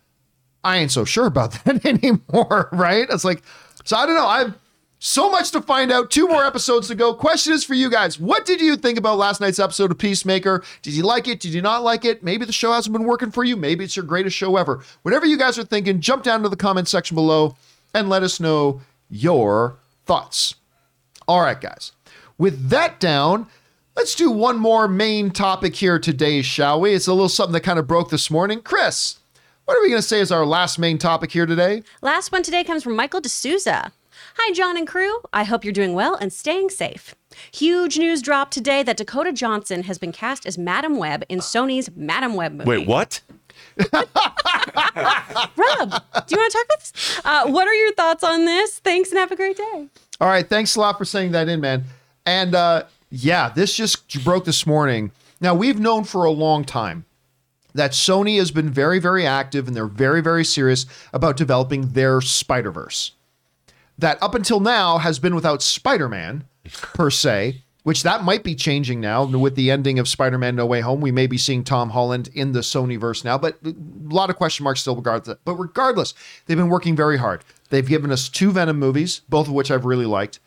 I 0.64 0.78
ain't 0.78 0.90
so 0.90 1.04
sure 1.04 1.26
about 1.26 1.52
that 1.64 1.86
anymore, 1.86 2.68
right? 2.72 3.06
It's 3.08 3.24
like, 3.24 3.42
so 3.84 3.96
I 3.96 4.06
don't 4.06 4.16
know. 4.16 4.26
I've 4.26 4.54
so 4.98 5.30
much 5.30 5.50
to 5.52 5.62
find 5.62 5.92
out. 5.92 6.10
Two 6.10 6.26
more 6.26 6.44
episodes 6.44 6.88
to 6.88 6.94
go. 6.94 7.14
Question 7.14 7.52
is 7.52 7.64
for 7.64 7.74
you 7.74 7.90
guys. 7.90 8.18
What 8.18 8.44
did 8.44 8.60
you 8.60 8.76
think 8.76 8.98
about 8.98 9.18
last 9.18 9.40
night's 9.40 9.58
episode 9.58 9.90
of 9.90 9.98
Peacemaker? 9.98 10.62
Did 10.82 10.94
you 10.94 11.04
like 11.04 11.28
it? 11.28 11.40
Did 11.40 11.54
you 11.54 11.62
not 11.62 11.82
like 11.82 12.04
it? 12.04 12.22
Maybe 12.22 12.44
the 12.44 12.52
show 12.52 12.72
hasn't 12.72 12.92
been 12.92 13.04
working 13.04 13.30
for 13.30 13.44
you. 13.44 13.56
Maybe 13.56 13.84
it's 13.84 13.96
your 13.96 14.04
greatest 14.04 14.36
show 14.36 14.56
ever. 14.56 14.82
Whatever 15.02 15.26
you 15.26 15.38
guys 15.38 15.58
are 15.58 15.64
thinking, 15.64 16.00
jump 16.00 16.22
down 16.24 16.42
to 16.42 16.48
the 16.48 16.56
comment 16.56 16.88
section 16.88 17.14
below 17.14 17.56
and 17.94 18.08
let 18.08 18.22
us 18.22 18.40
know 18.40 18.80
your 19.10 19.76
thoughts. 20.04 20.54
All 21.26 21.42
right, 21.42 21.60
guys. 21.60 21.92
With 22.36 22.68
that 22.70 23.00
down, 23.00 23.46
let's 23.96 24.14
do 24.14 24.30
one 24.30 24.58
more 24.58 24.88
main 24.88 25.30
topic 25.30 25.76
here 25.76 25.98
today, 25.98 26.42
shall 26.42 26.80
we? 26.80 26.94
It's 26.94 27.06
a 27.06 27.12
little 27.12 27.28
something 27.28 27.52
that 27.52 27.60
kind 27.60 27.78
of 27.78 27.86
broke 27.86 28.10
this 28.10 28.30
morning. 28.30 28.62
Chris, 28.62 29.18
what 29.64 29.76
are 29.76 29.82
we 29.82 29.90
going 29.90 30.00
to 30.00 30.06
say 30.06 30.20
is 30.20 30.32
our 30.32 30.46
last 30.46 30.78
main 30.78 30.98
topic 30.98 31.32
here 31.32 31.46
today? 31.46 31.82
Last 32.00 32.32
one 32.32 32.42
today 32.42 32.64
comes 32.64 32.82
from 32.82 32.96
Michael 32.96 33.20
D'Souza. 33.20 33.92
Hi, 34.40 34.52
John 34.52 34.76
and 34.76 34.86
crew. 34.86 35.18
I 35.32 35.42
hope 35.42 35.64
you're 35.64 35.72
doing 35.72 35.94
well 35.94 36.14
and 36.14 36.32
staying 36.32 36.70
safe. 36.70 37.12
Huge 37.52 37.98
news 37.98 38.22
drop 38.22 38.52
today 38.52 38.84
that 38.84 38.96
Dakota 38.96 39.32
Johnson 39.32 39.82
has 39.82 39.98
been 39.98 40.12
cast 40.12 40.46
as 40.46 40.56
Madame 40.56 40.96
Web 40.96 41.24
in 41.28 41.40
Sony's 41.40 41.90
Madame 41.96 42.34
Web 42.34 42.52
movie. 42.52 42.68
Wait, 42.68 42.86
what? 42.86 43.20
Rob, 43.92 43.92
do 43.92 43.96
you 44.94 45.56
want 45.56 46.52
to 46.52 46.52
talk 46.52 46.64
about 46.64 46.78
this? 46.78 47.20
Uh, 47.24 47.48
what 47.48 47.66
are 47.66 47.74
your 47.74 47.92
thoughts 47.94 48.22
on 48.22 48.44
this? 48.44 48.78
Thanks 48.78 49.10
and 49.10 49.18
have 49.18 49.32
a 49.32 49.36
great 49.36 49.56
day. 49.56 49.88
All 50.20 50.28
right, 50.28 50.48
thanks 50.48 50.76
a 50.76 50.80
lot 50.80 50.98
for 50.98 51.04
saying 51.04 51.32
that 51.32 51.48
in, 51.48 51.60
man. 51.60 51.82
And 52.24 52.54
uh, 52.54 52.84
yeah, 53.10 53.48
this 53.48 53.74
just 53.74 54.24
broke 54.24 54.44
this 54.44 54.64
morning. 54.64 55.10
Now, 55.40 55.56
we've 55.56 55.80
known 55.80 56.04
for 56.04 56.24
a 56.24 56.30
long 56.30 56.64
time 56.64 57.06
that 57.74 57.90
Sony 57.90 58.38
has 58.38 58.52
been 58.52 58.70
very, 58.70 59.00
very 59.00 59.26
active 59.26 59.66
and 59.66 59.76
they're 59.76 59.86
very, 59.86 60.22
very 60.22 60.44
serious 60.44 60.86
about 61.12 61.36
developing 61.36 61.88
their 61.88 62.20
Spider 62.20 62.70
Verse. 62.70 63.12
That 63.98 64.22
up 64.22 64.34
until 64.34 64.60
now 64.60 64.98
has 64.98 65.18
been 65.18 65.34
without 65.34 65.60
Spider 65.60 66.08
Man, 66.08 66.44
per 66.94 67.10
se, 67.10 67.62
which 67.82 68.02
that 68.02 68.22
might 68.22 68.44
be 68.44 68.54
changing 68.54 69.00
now 69.00 69.24
with 69.24 69.54
the 69.54 69.70
ending 69.70 69.98
of 69.98 70.06
Spider-Man 70.06 70.54
No 70.56 70.66
Way 70.66 70.80
Home. 70.80 71.00
We 71.00 71.10
may 71.10 71.26
be 71.26 71.38
seeing 71.38 71.64
Tom 71.64 71.90
Holland 71.90 72.28
in 72.34 72.52
the 72.52 72.60
Sony 72.60 72.98
verse 72.98 73.24
now, 73.24 73.38
but 73.38 73.56
a 73.64 73.74
lot 74.02 74.28
of 74.28 74.36
question 74.36 74.64
marks 74.64 74.80
still 74.80 74.94
regardless. 74.94 75.38
But 75.42 75.54
regardless, 75.54 76.12
they've 76.44 76.56
been 76.56 76.68
working 76.68 76.94
very 76.94 77.16
hard. 77.16 77.44
They've 77.70 77.86
given 77.86 78.12
us 78.12 78.28
two 78.28 78.50
Venom 78.50 78.78
movies, 78.78 79.22
both 79.28 79.46
of 79.48 79.54
which 79.54 79.70
I've 79.70 79.86
really 79.86 80.04
liked. 80.04 80.38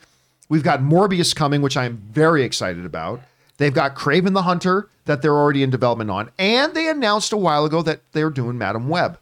We've 0.49 0.63
got 0.63 0.81
Morbius 0.81 1.35
coming, 1.35 1.63
which 1.63 1.77
I'm 1.77 1.97
very 2.11 2.43
excited 2.43 2.85
about. 2.85 3.21
They've 3.57 3.73
got 3.73 3.95
Kraven 3.95 4.33
the 4.33 4.43
Hunter 4.43 4.89
that 5.05 5.21
they're 5.21 5.35
already 5.35 5.63
in 5.63 5.71
development 5.71 6.11
on, 6.11 6.29
and 6.37 6.73
they 6.75 6.89
announced 6.89 7.33
a 7.33 7.37
while 7.37 7.65
ago 7.65 7.81
that 7.81 8.01
they're 8.11 8.29
doing 8.29 8.57
Madame 8.57 8.87
Web 8.87 9.17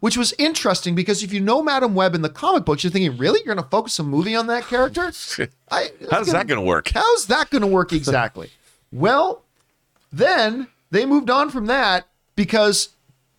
which 0.00 0.16
was 0.16 0.34
interesting 0.38 0.94
because 0.94 1.22
if 1.22 1.32
you 1.32 1.40
know 1.40 1.62
Madame 1.62 1.94
Web 1.94 2.14
in 2.14 2.22
the 2.22 2.28
comic 2.28 2.64
books, 2.64 2.84
you're 2.84 2.90
thinking, 2.90 3.16
really? 3.16 3.40
You're 3.44 3.54
going 3.54 3.64
to 3.64 3.70
focus 3.70 3.98
a 3.98 4.02
movie 4.02 4.36
on 4.36 4.46
that 4.48 4.64
character? 4.64 5.12
I, 5.70 5.90
How's 6.10 6.28
that 6.28 6.46
going 6.46 6.60
to 6.60 6.66
work? 6.66 6.90
How's 6.94 7.26
that 7.26 7.50
going 7.50 7.62
to 7.62 7.68
work 7.68 7.92
exactly? 7.92 8.50
well, 8.92 9.42
then 10.12 10.68
they 10.90 11.04
moved 11.04 11.30
on 11.30 11.50
from 11.50 11.66
that 11.66 12.06
because 12.34 12.90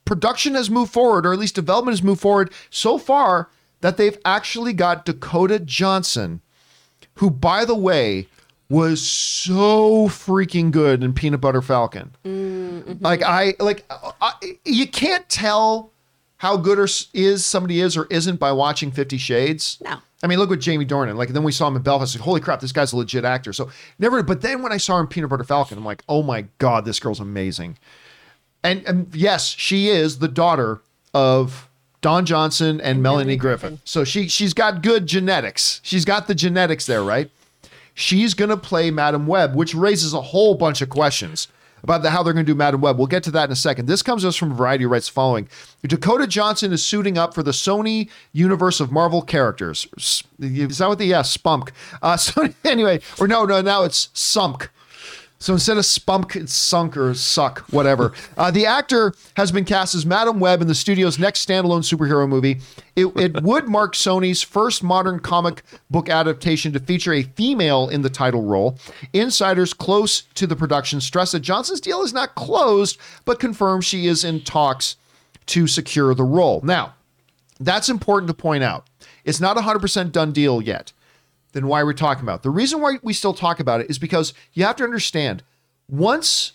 production 0.06 0.56
has 0.56 0.70
moved 0.70 0.92
forward, 0.92 1.26
or 1.26 1.34
at 1.34 1.40
least 1.40 1.56
development 1.56 1.94
has 1.94 2.04
moved 2.04 2.22
forward 2.22 2.52
so 2.70 2.98
far 2.98 3.50
that 3.82 3.98
they've 3.98 4.18
actually 4.26 4.74
got 4.74 5.06
Dakota 5.06 5.60
Johnson, 5.60 6.42
who, 7.16 7.30
by 7.30 7.66
the 7.66 7.76
way, 7.76 8.28
was 8.70 9.02
so 9.02 10.08
freaking 10.08 10.72
good 10.72 11.04
in 11.04 11.14
Peanut 11.14 11.42
Butter 11.42 11.62
Falcon. 11.62 12.12
Mm, 12.26 12.82
mm-hmm. 12.82 13.06
Like 13.06 13.22
I 13.24 13.56
like 13.60 13.86
I, 14.22 14.34
you 14.66 14.88
can't 14.88 15.28
tell 15.30 15.92
how 16.38 16.58
good 16.58 16.80
or 16.80 16.88
is 17.14 17.46
somebody 17.46 17.82
is 17.82 17.98
or 17.98 18.08
isn't 18.10 18.40
by 18.40 18.52
watching 18.52 18.92
Fifty 18.92 19.18
Shades. 19.18 19.78
No. 19.84 19.98
I 20.24 20.28
mean, 20.28 20.40
look 20.40 20.50
what 20.50 20.60
Jamie 20.60 20.86
Dornan. 20.86 21.16
Like, 21.16 21.30
then 21.30 21.44
we 21.44 21.52
saw 21.52 21.68
him 21.68 21.76
in 21.76 21.84
Belfast. 21.84 22.16
Like, 22.16 22.24
Holy 22.24 22.42
crap, 22.42 22.60
this 22.60 22.72
guy's 22.72 22.92
a 22.92 22.98
legit 22.98 23.24
actor. 23.24 23.54
So 23.54 23.70
never. 24.00 24.24
But 24.24 24.42
then 24.42 24.62
when 24.62 24.72
I 24.72 24.78
saw 24.78 24.98
him 24.98 25.02
in 25.02 25.08
Peanut 25.08 25.30
Butter 25.30 25.44
Falcon, 25.44 25.78
I'm 25.78 25.86
like, 25.86 26.04
oh 26.10 26.24
my 26.24 26.46
god, 26.58 26.86
this 26.86 27.00
girl's 27.00 27.20
amazing. 27.20 27.78
And, 28.64 28.84
and 28.88 29.16
yes, 29.16 29.50
she 29.50 29.90
is 29.90 30.20
the 30.20 30.28
daughter 30.28 30.82
of 31.14 31.70
Don 32.02 32.26
Johnson 32.26 32.82
and 32.82 33.02
Melanie 33.02 33.38
Griffith. 33.38 33.80
So 33.84 34.04
she 34.04 34.28
she's 34.28 34.54
got 34.54 34.82
good 34.82 35.08
genetics. 35.08 35.82
She's 35.84 36.06
got 36.06 36.28
the 36.28 36.36
genetics 36.36 36.86
there, 36.86 37.04
right? 37.04 37.30
She's 37.94 38.34
going 38.36 38.50
to 38.50 38.58
play 38.58 38.92
Madame 38.92 39.26
Web, 39.26 39.56
which 39.56 39.74
raises 39.74 40.14
a 40.14 40.22
whole 40.22 40.54
bunch 40.54 40.82
of 40.82 40.90
questions 40.90 41.48
about 41.84 42.04
the, 42.04 42.10
how 42.10 42.24
they're 42.24 42.34
going 42.34 42.46
to 42.46 42.52
do 42.52 42.56
Madame 42.56 42.82
Web. 42.82 42.98
We'll 42.98 43.08
get 43.08 43.24
to 43.24 43.32
that 43.32 43.46
in 43.46 43.52
a 43.52 43.56
second. 43.56 43.86
This 43.86 44.02
comes 44.02 44.24
to 44.24 44.30
us 44.30 44.36
from 44.36 44.54
Variety 44.54 44.86
writes 44.86 45.10
following 45.10 45.48
Dakota 45.84 46.28
Johnson 46.28 46.74
is 46.74 46.86
suiting 46.86 47.18
up 47.18 47.34
for 47.34 47.44
the 47.44 47.52
Sony 47.52 48.10
universe 48.34 48.80
of 48.80 48.92
Marvel 48.92 49.22
characters. 49.22 49.88
Is 50.40 50.78
that 50.78 50.88
what 50.88 50.98
the, 50.98 51.06
yeah, 51.06 51.22
Spunk. 51.22 51.72
Uh, 52.02 52.18
so 52.18 52.50
anyway, 52.64 53.00
or 53.20 53.28
no, 53.28 53.46
no, 53.46 53.62
now 53.62 53.84
it's 53.84 54.10
Sunk. 54.14 54.70
So 55.40 55.54
instead 55.54 55.78
of 55.78 55.86
spunk, 55.86 56.36
it's 56.36 56.54
sunk 56.54 56.98
or 56.98 57.14
suck, 57.14 57.60
whatever. 57.70 58.14
Uh, 58.38 58.52
the 58.52 58.68
actor 58.68 59.14
has 59.36 59.52
been 59.52 59.66
cast 59.66 59.96
as 59.96 60.06
Madame 60.06 60.40
Web 60.40 60.62
in 60.62 60.68
the 60.68 60.76
studio's 60.76 61.18
next 61.18 61.48
standalone 61.48 61.82
superhero 61.82 62.30
movie. 62.30 62.60
It, 62.96 63.08
it 63.18 63.42
would 63.44 63.68
mark 63.68 63.96
Sony's 63.96 64.44
first 64.44 64.84
modern 64.84 65.20
comic 65.20 65.64
book 65.90 66.08
adaptation 66.08 66.72
to 66.74 66.80
feature 66.80 67.14
a 67.14 67.24
female 67.24 67.90
in 67.90 68.04
the 68.04 68.12
title 68.12 68.44
role. 68.44 68.78
Insiders 69.12 69.74
close 69.74 70.22
to 70.36 70.46
the 70.46 70.56
production 70.56 71.02
stress 71.02 71.32
that 71.32 71.40
Johnson's 71.40 71.82
deal 71.82 72.04
is 72.04 72.14
not 72.14 72.36
closed, 72.36 73.00
but 73.26 73.40
confirm 73.40 73.82
she 73.82 74.06
is 74.06 74.24
in 74.24 74.42
talks 74.42 74.98
to 75.48 75.66
secure 75.66 76.14
the 76.14 76.24
role. 76.24 76.62
Now, 76.64 76.94
that's 77.60 77.90
important 77.90 78.28
to 78.28 78.36
point 78.36 78.64
out. 78.64 78.88
It's 79.26 79.42
not 79.42 79.58
a 79.58 79.62
100% 79.62 80.12
done 80.12 80.32
deal 80.32 80.62
yet. 80.62 80.94
Then 81.58 81.66
why 81.66 81.82
we're 81.82 81.94
talking 81.94 82.22
about. 82.22 82.42
it. 82.42 82.44
The 82.44 82.52
reason 82.52 82.82
why 82.82 83.00
we 83.02 83.14
still 83.14 83.34
talk 83.34 83.60
about 83.60 83.82
it 83.82 83.90
is 83.90 83.98
because 83.98 84.32
you 84.54 84.64
have 84.64 84.76
to 84.76 84.84
understand 84.84 85.42
once 85.90 86.52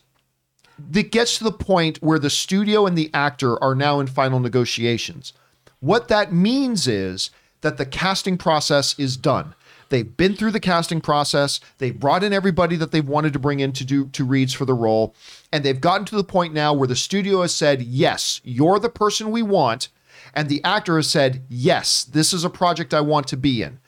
it 0.95 1.11
gets 1.11 1.39
to 1.39 1.45
the 1.45 1.51
point 1.51 2.01
where 2.01 2.20
the 2.20 2.31
studio 2.31 2.87
and 2.87 2.97
the 2.97 3.11
actor 3.12 3.61
are 3.61 3.74
now 3.74 3.99
in 3.99 4.07
final 4.07 4.39
negotiations, 4.39 5.33
what 5.81 6.07
that 6.07 6.33
means 6.33 6.87
is 6.87 7.31
that 7.62 7.79
the 7.79 7.85
casting 7.85 8.39
process 8.39 8.97
is 8.97 9.16
done. 9.16 9.57
They've 9.89 10.16
been 10.16 10.37
through 10.37 10.53
the 10.53 10.61
casting 10.61 11.01
process. 11.01 11.59
They've 11.79 11.99
brought 11.99 12.23
in 12.23 12.33
everybody 12.33 12.77
that 12.77 12.93
they've 12.93 13.05
wanted 13.05 13.33
to 13.33 13.41
bring 13.41 13.59
in 13.59 13.73
to 13.73 13.85
do 13.85 14.07
to 14.07 14.24
reads 14.24 14.55
for 14.55 14.66
the 14.66 14.73
role, 14.73 15.16
and 15.53 15.65
they've 15.65 15.81
gotten 15.81 16.07
to 16.07 16.16
the 16.16 16.23
point 16.23 16.55
now 16.55 16.73
where 16.73 16.87
the 16.87 16.95
studio 16.95 17.43
has 17.43 17.53
said, 17.53 17.83
"Yes, 17.83 18.41
you're 18.45 18.79
the 18.79 18.89
person 18.89 19.33
we 19.33 19.43
want," 19.43 19.89
and 20.33 20.49
the 20.49 20.62
actor 20.62 20.95
has 20.95 21.11
said, 21.11 21.43
"Yes, 21.49 22.05
this 22.05 22.33
is 22.33 22.45
a 22.45 22.49
project 22.49 22.95
I 22.95 23.01
want 23.01 23.27
to 23.27 23.37
be 23.37 23.65
in." 23.65 23.81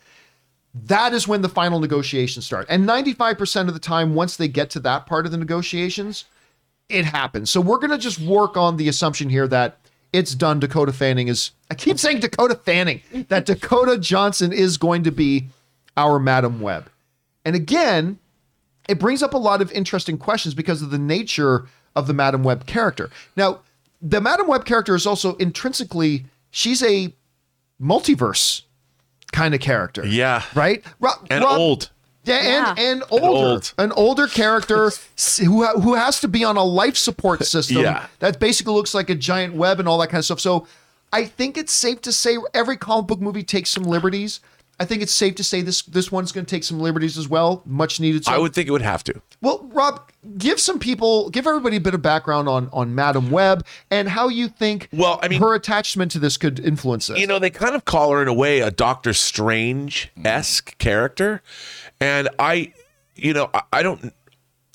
That 0.74 1.14
is 1.14 1.28
when 1.28 1.42
the 1.42 1.48
final 1.48 1.78
negotiations 1.78 2.44
start. 2.44 2.66
And 2.68 2.88
95% 2.88 3.68
of 3.68 3.74
the 3.74 3.80
time, 3.80 4.14
once 4.14 4.36
they 4.36 4.48
get 4.48 4.70
to 4.70 4.80
that 4.80 5.06
part 5.06 5.24
of 5.24 5.32
the 5.32 5.38
negotiations, 5.38 6.24
it 6.88 7.04
happens. 7.04 7.50
So 7.50 7.60
we're 7.60 7.78
going 7.78 7.90
to 7.90 7.98
just 7.98 8.20
work 8.20 8.56
on 8.56 8.76
the 8.76 8.88
assumption 8.88 9.30
here 9.30 9.46
that 9.48 9.78
it's 10.12 10.34
done. 10.34 10.58
Dakota 10.58 10.92
Fanning 10.92 11.28
is, 11.28 11.52
I 11.70 11.74
keep 11.74 11.98
saying 11.98 12.20
Dakota 12.20 12.56
Fanning, 12.56 13.02
that 13.28 13.46
Dakota 13.46 13.98
Johnson 13.98 14.52
is 14.52 14.76
going 14.76 15.04
to 15.04 15.12
be 15.12 15.46
our 15.96 16.18
Madame 16.18 16.60
Web. 16.60 16.90
And 17.44 17.54
again, 17.54 18.18
it 18.88 18.98
brings 18.98 19.22
up 19.22 19.34
a 19.34 19.38
lot 19.38 19.62
of 19.62 19.70
interesting 19.72 20.18
questions 20.18 20.54
because 20.54 20.82
of 20.82 20.90
the 20.90 20.98
nature 20.98 21.66
of 21.94 22.08
the 22.08 22.14
Madame 22.14 22.42
Web 22.42 22.66
character. 22.66 23.10
Now, 23.36 23.60
the 24.02 24.20
Madame 24.20 24.48
Web 24.48 24.64
character 24.64 24.94
is 24.94 25.06
also 25.06 25.36
intrinsically, 25.36 26.26
she's 26.50 26.82
a 26.82 27.14
multiverse 27.80 28.62
kind 29.34 29.54
of 29.54 29.60
character. 29.60 30.06
Yeah. 30.06 30.42
Right? 30.54 30.82
Rob, 31.00 31.26
And 31.30 31.44
Rob- 31.44 31.58
old. 31.58 31.90
Yeah, 32.24 32.36
and 32.36 32.78
Yeah. 32.78 32.84
and 32.92 33.02
older, 33.10 33.26
old. 33.26 33.74
an 33.76 33.92
older 33.92 34.26
character 34.26 34.90
who 35.44 35.66
who 35.66 35.94
has 35.94 36.20
to 36.20 36.28
be 36.28 36.42
on 36.42 36.56
a 36.56 36.64
life 36.64 36.96
support 36.96 37.44
system 37.54 37.82
Yeah. 37.82 38.06
that 38.20 38.40
basically 38.40 38.72
looks 38.72 38.94
like 38.94 39.10
a 39.10 39.14
giant 39.14 39.54
web 39.54 39.78
and 39.80 39.86
all 39.88 39.98
that 39.98 40.08
kind 40.08 40.20
of 40.20 40.24
stuff. 40.24 40.40
So, 40.40 40.66
I 41.12 41.26
think 41.26 41.58
it's 41.58 41.72
safe 41.72 42.00
to 42.02 42.12
say 42.12 42.38
every 42.54 42.76
comic 42.76 43.06
book 43.08 43.20
movie 43.20 43.42
takes 43.44 43.70
some 43.70 43.84
liberties. 43.84 44.40
I 44.80 44.84
think 44.84 45.02
it's 45.02 45.12
safe 45.12 45.36
to 45.36 45.44
say 45.44 45.62
this 45.62 45.82
this 45.82 46.10
one's 46.10 46.32
going 46.32 46.44
to 46.46 46.50
take 46.50 46.64
some 46.64 46.80
liberties 46.80 47.16
as 47.16 47.28
well, 47.28 47.62
much 47.64 48.00
needed. 48.00 48.24
So, 48.24 48.32
I 48.32 48.38
would 48.38 48.54
think 48.54 48.68
it 48.68 48.72
would 48.72 48.82
have 48.82 49.04
to. 49.04 49.20
well, 49.40 49.68
Rob, 49.72 50.10
give 50.36 50.58
some 50.58 50.78
people, 50.78 51.30
give 51.30 51.46
everybody 51.46 51.76
a 51.76 51.80
bit 51.80 51.94
of 51.94 52.02
background 52.02 52.48
on 52.48 52.68
on 52.72 52.94
Madame 52.94 53.30
Web 53.30 53.64
and 53.90 54.08
how 54.08 54.28
you 54.28 54.48
think 54.48 54.88
Well, 54.92 55.20
I 55.22 55.28
mean- 55.28 55.40
her 55.40 55.54
attachment 55.54 56.10
to 56.12 56.18
this 56.18 56.36
could 56.36 56.58
influence 56.58 57.06
this. 57.06 57.18
You 57.18 57.26
know, 57.26 57.38
they 57.38 57.50
kind 57.50 57.74
of 57.74 57.84
call 57.84 58.10
her 58.12 58.20
in 58.22 58.28
a 58.28 58.34
way 58.34 58.60
a 58.60 58.70
Doctor 58.70 59.12
Strange 59.12 60.10
esque 60.24 60.76
character, 60.78 61.42
and 62.00 62.28
I, 62.38 62.72
you 63.14 63.32
know, 63.32 63.50
I, 63.54 63.62
I 63.72 63.82
don't 63.82 64.12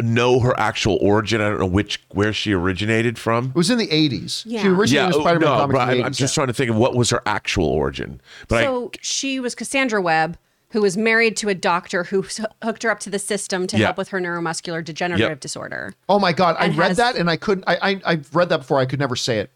know 0.02 0.40
her 0.40 0.58
actual 0.60 0.98
origin. 1.02 1.42
I 1.42 1.50
don't 1.50 1.60
know 1.60 1.66
which 1.66 2.02
where 2.12 2.34
she 2.34 2.54
originated 2.54 3.18
from. 3.20 3.48
it 3.50 3.56
was 3.56 3.70
in 3.70 3.78
the 3.78 3.88
80s. 3.88 4.44
Yeah. 4.46 4.62
She 4.62 4.68
originated 4.68 5.16
in 5.16 5.20
oh, 5.20 5.24
Spider-Man 5.24 5.50
no, 5.50 5.56
comics 5.58 5.78
but 5.78 5.90
I'm, 5.90 6.04
I'm 6.06 6.14
just 6.14 6.34
trying 6.36 6.48
to 6.48 6.54
think 6.54 6.70
of 6.70 6.78
what 6.78 6.96
was 6.96 7.10
her 7.10 7.22
actual 7.26 7.68
origin. 7.68 8.22
But 8.48 8.64
So 8.64 8.92
she 9.02 9.40
was 9.40 9.56
Cassandra 9.56 10.02
Webb, 10.02 10.38
who 10.72 10.82
was 10.82 10.96
married 10.96 11.36
to 11.38 11.50
a 11.50 11.56
doctor 11.56 12.04
who 12.06 12.24
hooked 12.64 12.84
her 12.84 12.92
up 12.92 13.00
to 13.02 13.10
the 13.10 13.20
system 13.20 13.68
to 13.68 13.78
Yeah. 13.78 13.86
help 13.88 13.98
with 13.98 14.10
her 14.10 14.20
neuromuscular 14.20 14.84
degenerative 14.84 15.30
Yep. 15.30 15.40
disorder. 15.40 15.94
Oh 16.08 16.20
my 16.20 16.32
god, 16.32 16.56
I 16.60 16.68
read 16.68 16.90
has- 16.90 16.98
that 16.98 17.16
and 17.16 17.30
I 17.30 17.38
couldn't. 17.38 17.64
I, 17.68 17.78
I 17.82 18.02
I've 18.06 18.36
read 18.36 18.50
that 18.50 18.60
before. 18.60 18.80
I 18.80 18.86
could 18.86 19.00
never 19.00 19.16
say 19.16 19.40
it. 19.40 19.52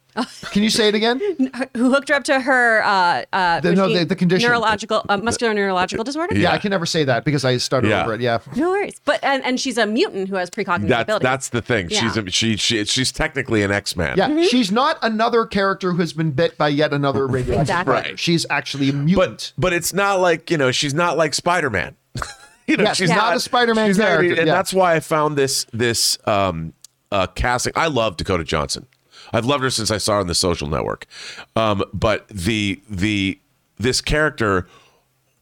Can 0.52 0.64
you 0.64 0.70
say 0.70 0.88
it 0.90 0.96
again? 0.96 1.20
Who 1.78 1.90
hooked 1.92 2.10
her 2.10 2.16
up 2.16 2.24
to 2.26 2.40
her 2.40 2.84
uh, 2.84 3.24
uh, 3.34 3.60
The- 3.62 3.74
no, 3.76 3.92
the- 3.92 4.06
the 4.06 4.16
condition. 4.16 4.48
neurological 4.48 5.04
uh, 5.10 5.18
muscular 5.18 5.54
neurological 5.54 6.04
disorder? 6.04 6.36
Yeah, 6.36 6.42
Yeah. 6.50 6.52
I 6.54 6.58
can 6.60 6.70
never 6.72 6.86
say 6.86 7.04
that 7.06 7.26
because 7.26 7.44
I 7.46 7.58
started 7.58 7.90
Yeah. 7.90 8.04
over 8.04 8.14
it. 8.14 8.22
Yeah. 8.22 8.40
No 8.56 8.70
worries. 8.70 9.00
But 9.06 9.24
and, 9.24 9.44
and 9.44 9.60
she's 9.60 9.78
a 9.78 9.86
mutant 9.86 10.30
who 10.30 10.36
has 10.36 10.50
precognitive 10.50 10.88
that's 10.90 11.04
abilities. 11.04 11.24
that's 11.24 11.50
the 11.50 11.62
thing. 11.62 11.90
She's 11.90 12.16
Yeah. 12.16 12.24
a, 12.26 12.30
she 12.30 12.58
she 12.58 12.86
she's 12.86 13.12
technically 13.12 13.64
an 13.64 13.72
X 13.72 13.96
Man. 13.96 14.16
Yeah, 14.18 14.44
she's 14.44 14.72
not 14.72 14.98
another 15.02 15.46
character 15.46 15.92
who 15.94 15.98
has 16.00 16.14
been 16.14 16.32
bit 16.32 16.58
by 16.58 16.68
yet 16.70 16.94
another 16.94 17.26
radioactive 17.28 17.62
Exactly. 17.62 17.94
predator. 17.94 18.18
She's 18.18 18.46
actually 18.50 18.90
a 18.90 18.94
mutant. 18.94 19.54
but 19.58 19.70
but 19.70 19.74
it's 19.74 19.94
not 19.94 20.20
like 20.20 20.52
you 20.52 20.58
know 20.58 20.72
she's 20.72 20.94
not 20.94 21.18
like 21.18 21.34
Spider 21.34 21.70
Man. 21.70 21.96
you 22.68 22.78
know 22.78 22.84
Yes, 22.84 22.98
she's 22.98 23.10
not 23.10 23.18
not 23.18 23.36
a 23.38 23.40
Spider-Man 23.40 23.90
she's 23.90 23.98
not- 23.98 24.06
character, 24.08 24.36
and 24.36 24.48
yeah. 24.48 24.54
that's 24.54 24.74
why 24.74 24.94
I 24.96 25.00
found 25.00 25.36
this 25.38 25.66
this 25.74 26.18
um 26.28 26.74
uh 27.12 27.26
casting. 27.28 27.74
I 27.76 27.88
love 27.88 28.18
Dakota 28.18 28.44
Johnson. 28.44 28.86
I've 29.34 29.46
loved 29.46 29.64
her 29.64 29.70
since 29.70 29.92
I 29.92 29.98
saw 29.98 30.14
her 30.14 30.20
on 30.20 30.28
the 30.28 30.36
Social 30.36 30.68
Network. 30.68 31.06
Um, 31.56 31.84
but 31.94 32.28
the 32.30 32.82
the 32.90 33.40
this 33.78 34.00
character, 34.02 34.68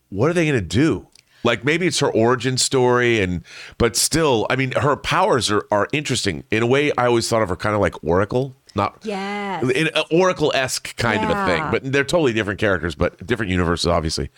what 0.10 0.30
are 0.30 0.34
they 0.34 0.48
going 0.48 0.60
to 0.60 0.66
do? 0.66 1.08
Like 1.44 1.64
maybe 1.66 1.88
it's 1.88 2.00
her 2.00 2.10
origin 2.12 2.58
story, 2.58 3.20
and 3.20 3.44
but 3.78 3.96
still, 3.96 4.46
I 4.50 4.56
mean, 4.56 4.72
her 4.74 4.96
powers 4.96 5.50
are 5.52 5.66
are 5.72 5.88
interesting 5.92 6.44
in 6.52 6.64
a 6.64 6.68
way. 6.68 6.92
I 6.98 7.08
always 7.08 7.28
thought 7.28 7.42
of 7.42 7.50
her 7.50 7.56
kind 7.56 7.74
of 7.76 7.82
like 7.82 8.04
Oracle, 8.04 8.56
not 8.76 9.00
Yes. 9.04 9.64
in 9.64 9.88
an 9.88 10.04
Oracle 10.12 10.52
esque 10.56 10.96
kind 10.98 11.24
of 11.24 11.30
a 11.32 11.46
thing, 11.48 11.64
but 11.72 11.92
they're 11.92 12.04
totally 12.04 12.32
different 12.34 12.60
characters, 12.60 12.94
but 12.94 13.26
different 13.26 13.52
universes, 13.52 13.88
obviously. 13.88 14.30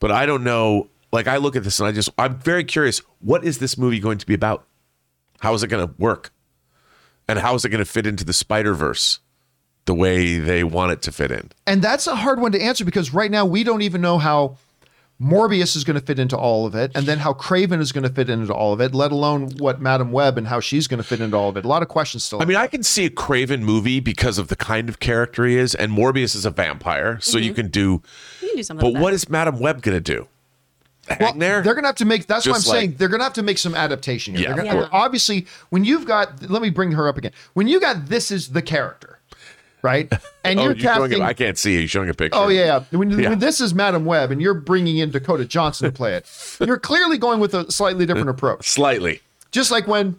But 0.00 0.10
I 0.10 0.24
don't 0.26 0.42
know. 0.42 0.88
Like 1.12 1.26
I 1.26 1.36
look 1.36 1.54
at 1.56 1.64
this 1.64 1.80
and 1.80 1.86
I 1.86 1.92
just 1.92 2.08
I'm 2.18 2.38
very 2.38 2.64
curious. 2.64 3.00
What 3.20 3.44
is 3.44 3.58
this 3.58 3.76
movie 3.76 4.00
going 4.00 4.18
to 4.18 4.26
be 4.26 4.34
about? 4.34 4.64
How 5.40 5.52
is 5.54 5.62
it 5.62 5.68
going 5.68 5.86
to 5.86 5.94
work? 5.98 6.32
And 7.28 7.38
how 7.38 7.54
is 7.54 7.64
it 7.64 7.68
going 7.68 7.84
to 7.84 7.90
fit 7.90 8.06
into 8.06 8.24
the 8.24 8.32
Spider 8.32 8.74
Verse 8.74 9.20
the 9.84 9.94
way 9.94 10.38
they 10.38 10.64
want 10.64 10.92
it 10.92 11.02
to 11.02 11.12
fit 11.12 11.30
in? 11.30 11.50
And 11.66 11.82
that's 11.82 12.06
a 12.06 12.16
hard 12.16 12.40
one 12.40 12.52
to 12.52 12.60
answer 12.60 12.84
because 12.84 13.12
right 13.12 13.30
now 13.30 13.44
we 13.44 13.64
don't 13.64 13.82
even 13.82 14.00
know 14.00 14.18
how 14.18 14.56
Morbius 15.20 15.74
is 15.74 15.82
going 15.82 15.98
to 15.98 16.04
fit 16.04 16.20
into 16.20 16.36
all 16.36 16.64
of 16.64 16.76
it, 16.76 16.92
and 16.94 17.04
then 17.04 17.18
how 17.18 17.32
Kraven 17.32 17.80
is 17.80 17.90
going 17.90 18.04
to 18.04 18.08
fit 18.08 18.30
into 18.30 18.54
all 18.54 18.72
of 18.72 18.80
it, 18.80 18.94
let 18.94 19.10
alone 19.10 19.50
what 19.58 19.80
Madame 19.80 20.12
Web 20.12 20.38
and 20.38 20.46
how 20.46 20.60
she's 20.60 20.86
going 20.86 20.98
to 20.98 21.04
fit 21.04 21.20
into 21.20 21.36
all 21.36 21.48
of 21.48 21.56
it. 21.56 21.64
A 21.64 21.68
lot 21.68 21.82
of 21.82 21.88
questions 21.88 22.22
still. 22.22 22.40
I 22.40 22.44
mean, 22.44 22.56
I 22.56 22.68
can 22.68 22.84
see 22.84 23.04
a 23.04 23.10
Kraven 23.10 23.62
movie 23.62 23.98
because 23.98 24.38
of 24.38 24.46
the 24.46 24.54
kind 24.54 24.88
of 24.88 25.00
character 25.00 25.44
he 25.44 25.56
is, 25.56 25.74
and 25.74 25.90
Morbius 25.90 26.36
is 26.36 26.46
a 26.46 26.50
vampire, 26.50 27.18
so 27.20 27.36
mm-hmm. 27.36 27.46
you 27.46 27.54
can 27.54 27.68
do. 27.68 28.00
You 28.40 28.48
can 28.48 28.56
do 28.56 28.62
something. 28.62 28.86
But 28.86 28.92
with 28.92 29.02
what 29.02 29.10
that. 29.10 29.16
is 29.16 29.28
Madame 29.28 29.58
Web 29.58 29.82
gonna 29.82 30.00
do? 30.00 30.28
Hang 31.08 31.18
Well, 31.20 31.32
there? 31.34 31.62
They're 31.62 31.74
gonna 31.74 31.88
have 31.88 31.96
to 31.96 32.04
make. 32.04 32.26
That's 32.26 32.46
what 32.46 32.56
I'm 32.56 32.62
like- 32.68 32.80
saying. 32.80 32.94
They're 32.98 33.08
gonna 33.08 33.24
have 33.24 33.32
to 33.34 33.42
make 33.42 33.58
some 33.58 33.74
adaptation 33.74 34.34
here. 34.34 34.50
Yeah, 34.50 34.56
gonna- 34.56 34.70
course. 34.72 34.88
Obviously, 34.92 35.46
when 35.70 35.84
you've 35.84 36.06
got, 36.06 36.50
let 36.50 36.62
me 36.62 36.70
bring 36.70 36.92
her 36.92 37.08
up 37.08 37.16
again. 37.16 37.32
When 37.54 37.68
you 37.68 37.80
got 37.80 38.06
this 38.08 38.30
is 38.30 38.48
the 38.48 38.62
character, 38.62 39.18
right? 39.82 40.12
And 40.44 40.58
oh, 40.60 40.62
you're 40.64 40.72
you're 40.76 40.94
showing 40.94 41.10
casting. 41.10 41.22
a, 41.22 41.26
I 41.26 41.34
can't 41.34 41.58
see 41.58 41.72
you. 41.74 41.80
You're 41.80 41.88
showing 41.88 42.08
a 42.08 42.14
picture. 42.14 42.38
Oh 42.38 42.48
yeah, 42.48 42.80
yeah. 42.90 42.98
When, 42.98 43.10
Yeah. 43.10 43.30
when 43.30 43.38
this 43.38 43.60
is 43.60 43.74
Madame 43.74 44.06
Web 44.06 44.30
and 44.30 44.40
you're 44.40 44.54
bringing 44.54 44.96
in 44.96 45.10
Dakota 45.10 45.44
Johnson 45.44 45.86
to 45.86 45.92
play 45.92 46.14
it, 46.14 46.26
you're 46.66 46.78
clearly 46.78 47.18
going 47.18 47.38
with 47.38 47.52
a 47.52 47.70
slightly 47.70 48.06
different 48.06 48.30
approach. 48.30 48.66
slightly. 48.66 49.20
Just 49.50 49.70
like 49.70 49.86
when 49.86 50.18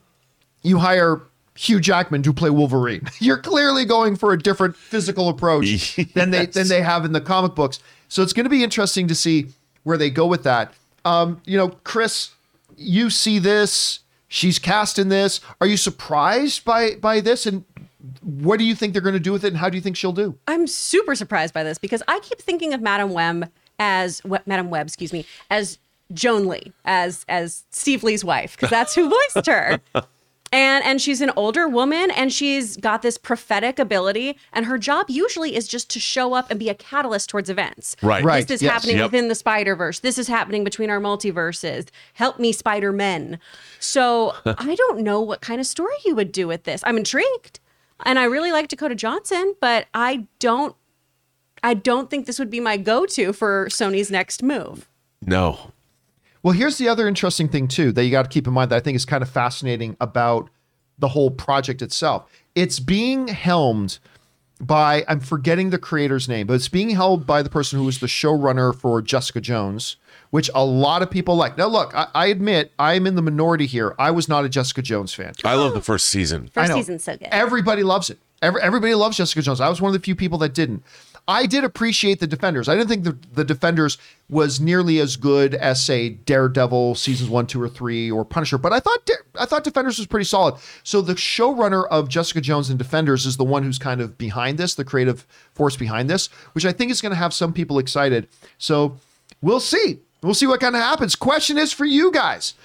you 0.61 0.78
hire 0.80 1.22
Hugh 1.56 1.80
Jackman 1.80 2.22
to 2.24 2.32
play 2.34 2.52
Wolverine, 2.52 3.07
you're 3.20 3.38
clearly 3.40 3.86
going 3.86 4.16
for 4.18 4.34
a 4.34 4.38
different 4.38 4.76
physical 4.76 5.30
approach 5.30 5.95
than 6.14 6.30
they 6.30 6.45
than 6.45 6.68
they 6.68 6.82
have 6.84 7.03
in 7.06 7.14
the 7.14 7.22
comic 7.22 7.56
books. 7.56 7.80
So 8.07 8.22
it's 8.22 8.34
going 8.34 8.44
to 8.45 8.49
be 8.52 8.64
interesting 8.64 9.07
to 9.07 9.16
see 9.16 9.48
where 9.84 9.98
they 9.98 10.10
go 10.10 10.26
with 10.26 10.44
that. 10.44 10.74
Um, 11.06 11.42
you 11.46 11.58
know, 11.58 11.70
Chris, 11.84 12.32
you 12.78 13.10
see 13.10 13.40
this. 13.40 14.00
She's 14.28 14.60
cast 14.60 15.00
in 15.00 15.10
this. 15.10 15.42
Are 15.60 15.68
you 15.68 15.78
surprised 15.78 16.64
by 16.64 16.96
by 16.96 17.20
this? 17.20 17.46
And 17.46 17.66
what 18.22 18.60
do 18.60 18.66
you 18.66 18.76
think 18.76 18.94
they're 18.94 19.02
going 19.02 19.14
to 19.14 19.20
do 19.20 19.32
with 19.32 19.44
it? 19.44 19.50
And 19.50 19.58
how 19.58 19.70
do 19.70 19.78
you 19.78 19.82
think 19.82 19.98
she'll 19.98 20.14
do? 20.14 20.38
I'm 20.48 20.68
super 20.68 21.16
surprised 21.16 21.54
by 21.54 21.64
this 21.64 21.78
because 21.78 22.04
I 22.08 22.20
keep 22.20 22.40
thinking 22.40 22.74
of 22.74 22.82
Madame 22.82 23.12
Web 23.12 23.52
as 23.80 24.24
what 24.24 24.46
Madame 24.46 24.70
Web, 24.70 24.88
excuse 24.88 25.12
me, 25.12 25.26
as 25.50 25.80
Joan 26.14 26.48
Lee, 26.48 26.74
as 26.86 27.26
as 27.28 27.66
Steve 27.72 28.04
Lee's 28.04 28.24
wife, 28.24 28.56
because 28.56 28.70
that's 28.70 28.96
who 28.96 29.10
voiced 29.10 29.48
her. 29.48 29.80
And 30.52 30.84
and 30.84 31.02
she's 31.02 31.22
an 31.22 31.32
older 31.36 31.68
woman 31.68 32.10
and 32.12 32.34
she's 32.34 32.76
got 32.78 33.02
this 33.02 33.18
prophetic 33.18 33.78
ability 33.80 34.38
and 34.54 34.66
her 34.66 34.78
job 34.78 35.06
usually 35.10 35.56
is 35.56 35.68
just 35.68 35.90
to 35.92 36.00
show 36.00 36.34
up 36.34 36.50
and 36.50 36.60
be 36.60 36.70
a 36.70 36.74
catalyst 36.74 37.30
towards 37.30 37.50
events. 37.50 37.96
Right. 38.02 38.24
Right. 38.24 38.48
This 38.48 38.56
is 38.56 38.62
yes. 38.64 38.74
happening 38.74 38.98
Yep. 38.98 39.06
within 39.12 39.28
the 39.28 39.36
Spider-Verse. 39.36 40.00
This 40.00 40.18
is 40.18 40.28
happening 40.28 40.64
between 40.64 40.90
our 40.90 41.00
multiverses. 41.00 41.90
Help 42.14 42.40
me 42.40 42.52
Spider-Men. 42.52 43.40
So, 43.80 44.34
I 44.46 44.76
don't 44.76 45.02
know 45.02 45.22
what 45.22 45.42
kind 45.42 45.60
of 45.62 45.68
story 45.68 45.96
you 46.06 46.16
would 46.16 46.32
do 46.32 46.48
with 46.48 46.64
this. 46.64 46.82
I'm 46.86 46.98
intrigued. 46.98 47.60
And 48.06 48.18
I 48.18 48.24
really 48.24 48.52
like 48.52 48.70
Dakota 48.70 48.96
Johnson, 48.96 49.56
but 49.60 49.88
I 49.94 50.28
don't 50.40 50.76
I 51.62 51.74
don't 51.74 52.10
think 52.10 52.26
this 52.26 52.40
would 52.40 52.50
be 52.50 52.62
my 52.62 52.78
go-to 52.78 53.34
for 53.34 53.68
Sony's 53.70 54.10
next 54.10 54.42
move. 54.42 54.88
No. 55.26 55.72
Well, 56.41 56.53
here's 56.53 56.78
the 56.78 56.88
other 56.88 57.07
interesting 57.07 57.49
thing 57.49 57.68
too 57.68 57.91
that 57.91 58.03
you 58.06 58.11
got 58.11 58.24
to 58.24 58.30
keep 58.30 58.48
in 58.48 58.53
mind 58.53 58.72
that 58.72 58.78
I 58.78 58.80
think 58.80 58.95
is 58.95 59.06
kind 59.06 59.22
of 59.22 59.30
fascinating 59.30 59.98
about 59.99 60.49
the 60.98 61.10
whole 61.10 61.32
project 61.32 61.82
itself. 61.82 62.30
It's 62.56 62.80
being 62.80 63.28
helmed 63.28 63.99
by 64.61 65.06
I'm 65.07 65.20
forgetting 65.20 65.70
the 65.70 65.78
creator's 65.78 66.28
name, 66.28 66.48
but 66.48 66.53
it's 66.53 66.68
being 66.68 66.90
held 66.91 67.26
by 67.26 67.41
the 67.41 67.49
person 67.49 67.80
who 67.80 67.86
was 67.86 67.99
the 67.99 68.07
showrunner 68.07 68.76
for 68.76 69.02
Jessica 69.02 69.40
Jones, 69.40 69.95
which 70.32 70.49
a 70.53 70.64
lot 70.64 71.02
of 71.02 71.10
people 71.10 71.36
like. 71.36 71.57
Now, 71.57 71.68
look, 71.68 71.95
I, 71.95 72.07
I 72.14 72.28
admit 72.28 72.72
I'm 72.78 73.07
in 73.07 73.16
the 73.16 73.22
minority 73.22 73.66
here. 73.66 73.95
I 73.98 74.11
was 74.11 74.28
not 74.28 74.45
a 74.45 74.49
Jessica 74.49 74.82
Jones 74.82 75.14
fan. 75.14 75.34
I 75.44 75.56
love 75.56 75.74
the 75.74 75.82
first 75.82 76.07
season. 76.07 76.49
First 76.53 76.70
know. 76.70 76.76
season's 76.76 77.03
so 77.03 77.16
good. 77.16 77.30
Everybody 77.32 77.84
loves 77.84 78.10
it. 78.10 78.20
Every, 78.41 78.61
everybody 78.61 78.95
loves 78.95 79.18
Jessica 79.18 79.41
Jones. 79.41 79.61
I 79.61 79.70
was 79.70 79.82
one 79.82 79.90
of 79.90 79.94
the 79.94 80.03
few 80.03 80.16
people 80.16 80.38
that 80.40 80.53
didn't. 80.53 80.84
I 81.30 81.46
did 81.46 81.64
appreciate 81.64 82.20
the 82.20 82.26
Defenders. 82.26 82.68
I 82.68 82.76
didn't 82.76 82.90
think 82.90 83.04
the, 83.04 83.16
the 83.34 83.44
Defenders 83.44 84.00
was 84.30 84.60
nearly 84.60 85.00
as 85.00 85.16
good 85.16 85.54
as 85.54 85.80
say 85.80 86.10
Daredevil 86.10 86.96
seasons 86.96 87.30
one, 87.30 87.46
two, 87.46 87.62
or 87.62 87.70
three, 87.70 88.10
or 88.10 88.26
Punisher. 88.26 88.58
But 88.58 88.74
I 88.74 88.80
thought 88.80 89.08
I 89.40 89.46
thought 89.46 89.64
Defenders 89.64 90.00
was 90.00 90.08
pretty 90.08 90.26
solid. 90.26 90.56
So 90.82 91.02
the 91.02 91.14
showrunner 91.14 91.88
of 91.90 92.10
Jessica 92.10 92.42
Jones 92.42 92.72
and 92.72 92.80
Defenders 92.80 93.28
is 93.28 93.38
the 93.38 93.44
one 93.44 93.62
who's 93.62 93.78
kind 93.78 94.02
of 94.02 94.18
behind 94.18 94.58
this, 94.58 94.74
the 94.74 94.84
creative 94.84 95.28
force 95.54 95.78
behind 95.78 96.10
this, 96.10 96.28
which 96.54 96.66
I 96.66 96.72
think 96.72 96.90
is 96.90 97.00
going 97.00 97.12
to 97.12 97.16
have 97.16 97.32
some 97.32 97.54
people 97.54 97.78
excited. 97.78 98.28
So 98.58 98.98
we'll 99.40 99.60
see. 99.60 100.00
We'll 100.24 100.34
see 100.34 100.48
what 100.48 100.60
kind 100.60 100.76
of 100.76 100.82
happens. 100.82 101.16
Question 101.16 101.60
is 101.60 101.72
for 101.72 101.86
you 101.86 102.12
guys. 102.12 102.56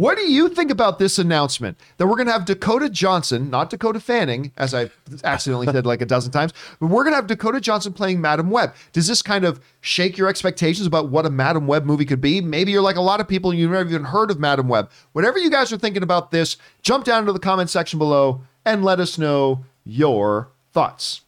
What 0.00 0.16
do 0.16 0.22
you 0.32 0.48
think 0.48 0.70
about 0.70 0.98
this 0.98 1.18
announcement 1.18 1.78
that 1.98 2.06
we're 2.06 2.16
going 2.16 2.26
to 2.26 2.32
have 2.32 2.46
Dakota 2.46 2.88
Johnson, 2.88 3.50
not 3.50 3.68
Dakota 3.68 4.00
Fanning, 4.00 4.50
as 4.56 4.72
I 4.72 4.88
accidentally 5.24 5.66
said 5.66 5.84
like 5.84 6.00
a 6.00 6.06
dozen 6.06 6.32
times, 6.32 6.54
but 6.80 6.86
we're 6.86 7.04
going 7.04 7.12
to 7.12 7.16
have 7.16 7.26
Dakota 7.26 7.60
Johnson 7.60 7.92
playing 7.92 8.18
Madame 8.18 8.48
Web? 8.48 8.74
Does 8.92 9.06
this 9.06 9.20
kind 9.20 9.44
of 9.44 9.60
shake 9.82 10.16
your 10.16 10.26
expectations 10.26 10.86
about 10.86 11.10
what 11.10 11.26
a 11.26 11.30
Madame 11.30 11.66
Web 11.66 11.84
movie 11.84 12.06
could 12.06 12.22
be? 12.22 12.40
Maybe 12.40 12.72
you're 12.72 12.80
like 12.80 12.96
a 12.96 13.02
lot 13.02 13.20
of 13.20 13.28
people 13.28 13.50
and 13.50 13.60
you've 13.60 13.72
never 13.72 13.90
even 13.90 14.04
heard 14.04 14.30
of 14.30 14.40
Madame 14.40 14.68
Web. 14.68 14.90
Whatever 15.12 15.38
you 15.38 15.50
guys 15.50 15.70
are 15.70 15.76
thinking 15.76 16.02
about 16.02 16.30
this, 16.30 16.56
jump 16.80 17.04
down 17.04 17.20
into 17.20 17.34
the 17.34 17.38
comment 17.38 17.68
section 17.68 17.98
below 17.98 18.40
and 18.64 18.82
let 18.82 19.00
us 19.00 19.18
know 19.18 19.66
your 19.84 20.48
thoughts. 20.72 21.20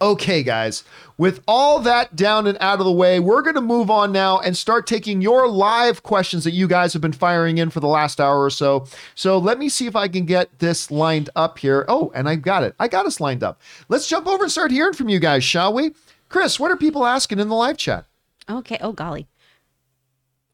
Okay, 0.00 0.42
guys, 0.42 0.82
with 1.22 1.40
all 1.46 1.78
that 1.78 2.16
down 2.16 2.48
and 2.48 2.58
out 2.60 2.80
of 2.80 2.84
the 2.84 2.90
way, 2.90 3.20
we're 3.20 3.42
going 3.42 3.54
to 3.54 3.60
move 3.60 3.88
on 3.88 4.10
now 4.10 4.40
and 4.40 4.56
start 4.56 4.88
taking 4.88 5.22
your 5.22 5.46
live 5.46 6.02
questions 6.02 6.42
that 6.42 6.50
you 6.50 6.66
guys 6.66 6.92
have 6.92 7.00
been 7.00 7.12
firing 7.12 7.58
in 7.58 7.70
for 7.70 7.78
the 7.78 7.86
last 7.86 8.20
hour 8.20 8.42
or 8.42 8.50
so. 8.50 8.88
So 9.14 9.38
let 9.38 9.56
me 9.56 9.68
see 9.68 9.86
if 9.86 9.94
I 9.94 10.08
can 10.08 10.24
get 10.24 10.58
this 10.58 10.90
lined 10.90 11.30
up 11.36 11.60
here. 11.60 11.84
Oh, 11.86 12.10
and 12.12 12.28
I've 12.28 12.42
got 12.42 12.64
it. 12.64 12.74
I 12.80 12.88
got 12.88 13.06
us 13.06 13.20
lined 13.20 13.44
up. 13.44 13.60
Let's 13.88 14.08
jump 14.08 14.26
over 14.26 14.42
and 14.42 14.50
start 14.50 14.72
hearing 14.72 14.94
from 14.94 15.08
you 15.08 15.20
guys, 15.20 15.44
shall 15.44 15.72
we? 15.72 15.92
Chris, 16.28 16.58
what 16.58 16.72
are 16.72 16.76
people 16.76 17.06
asking 17.06 17.38
in 17.38 17.48
the 17.48 17.54
live 17.54 17.76
chat? 17.76 18.04
Okay. 18.50 18.78
Oh, 18.80 18.90
golly. 18.90 19.28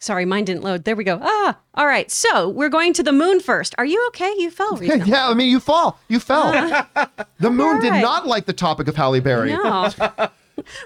Sorry, 0.01 0.27
mine 0.27 0.45
didn't 0.45 0.65
load. 0.65 0.85
There 0.85 0.95
we 0.97 1.03
go. 1.03 1.19
Ah, 1.23 1.59
all 1.77 1.86
right. 1.86 2.11
So 2.11 2.47
we're 2.47 2.69
going 2.69 2.93
to 2.93 3.03
the 3.03 3.12
moon 3.12 3.40
first. 3.40 3.74
Are 3.78 3.86
you 3.86 4.05
okay? 4.09 4.35
You 4.36 4.51
fell 4.51 4.77
recently. 4.77 5.11
yeah, 5.11 5.31
I 5.31 5.35
mean, 5.35 5.51
you 5.51 5.61
fall. 5.61 5.99
You 6.09 6.20
fell. 6.20 6.53
the 7.40 7.51
moon 7.51 7.81
did 7.81 7.95
not 7.95 8.27
like 8.27 8.45
the 8.45 8.53
topic 8.53 8.86
of 8.86 8.97
Halle 8.97 9.20
Berry. 9.20 9.55
No. 9.55 9.89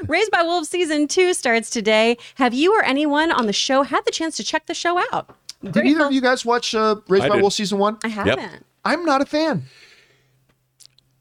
Raised 0.07 0.31
by 0.31 0.43
Wolves 0.43 0.69
season 0.69 1.09
two 1.09 1.35
starts 1.35 1.71
today. 1.71 2.17
Have 2.37 2.55
you 2.55 2.75
or 2.75 2.83
anyone 2.83 3.31
on 3.33 3.47
the 3.47 3.53
show 3.53 3.83
had 3.83 4.05
the 4.05 4.11
chance 4.11 4.37
to 4.37 4.45
check 4.45 4.67
the 4.67 4.75
show 4.75 4.99
out? 5.13 5.37
Did 5.63 5.87
either 5.87 6.07
of 6.07 6.13
you 6.13 6.21
guys 6.21 6.45
watch 6.45 6.75
uh, 6.75 6.97
Raised 7.09 7.25
I 7.25 7.29
by 7.29 7.35
did. 7.37 7.43
Wolves 7.43 7.57
season 7.57 7.79
one? 7.79 7.99
I 8.05 8.09
haven't. 8.09 8.65
I'm 8.85 9.05
not 9.05 9.21
a 9.21 9.27
fan. 9.27 9.65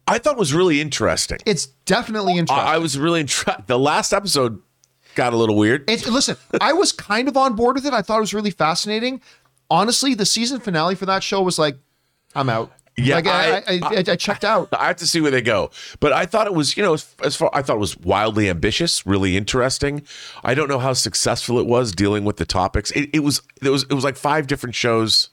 I 0.07 0.17
thought 0.17 0.33
it 0.33 0.39
was 0.39 0.53
really 0.53 0.81
interesting. 0.81 1.37
It's 1.45 1.67
definitely 1.85 2.37
interesting. 2.37 2.67
I, 2.67 2.75
I 2.75 2.77
was 2.79 2.97
really 2.97 3.21
interested. 3.21 3.63
The 3.67 3.79
last 3.79 4.13
episode 4.13 4.61
got 5.15 5.31
a 5.33 5.37
little 5.37 5.55
weird. 5.55 5.89
It's 5.89 6.07
listen, 6.07 6.37
I 6.59 6.73
was 6.73 6.91
kind 6.91 7.27
of 7.27 7.37
on 7.37 7.55
board 7.55 7.75
with 7.75 7.85
it. 7.85 7.93
I 7.93 8.01
thought 8.01 8.17
it 8.17 8.21
was 8.21 8.33
really 8.33 8.51
fascinating. 8.51 9.21
Honestly, 9.69 10.13
the 10.15 10.25
season 10.25 10.59
finale 10.59 10.95
for 10.95 11.05
that 11.05 11.23
show 11.23 11.41
was 11.41 11.57
like, 11.59 11.77
I'm 12.35 12.49
out. 12.49 12.71
Yeah, 13.03 13.15
like, 13.15 13.27
I, 13.27 13.57
I- 13.57 13.63
I, 13.67 13.79
I, 13.83 14.03
I 14.07 14.15
checked 14.15 14.43
out. 14.43 14.69
I 14.71 14.87
have 14.87 14.97
to 14.97 15.07
see 15.07 15.21
where 15.21 15.31
they 15.31 15.41
go. 15.41 15.71
But 15.99 16.13
I 16.13 16.25
thought 16.25 16.47
it 16.47 16.53
was, 16.53 16.75
you 16.77 16.83
know, 16.83 16.93
as, 16.93 17.15
as 17.23 17.35
far 17.35 17.49
I 17.53 17.61
thought 17.61 17.75
it 17.77 17.79
was 17.79 17.97
wildly 17.97 18.49
ambitious, 18.49 19.05
really 19.05 19.37
interesting. 19.37 20.03
I 20.43 20.53
don't 20.53 20.67
know 20.67 20.79
how 20.79 20.93
successful 20.93 21.59
it 21.59 21.65
was 21.65 21.91
dealing 21.91 22.23
with 22.25 22.37
the 22.37 22.45
topics. 22.45 22.91
It, 22.91 23.09
it 23.13 23.19
was 23.19 23.41
it 23.61 23.69
was 23.69 23.83
it 23.83 23.93
was 23.93 24.03
like 24.03 24.17
five 24.17 24.47
different 24.47 24.75
shows 24.75 25.29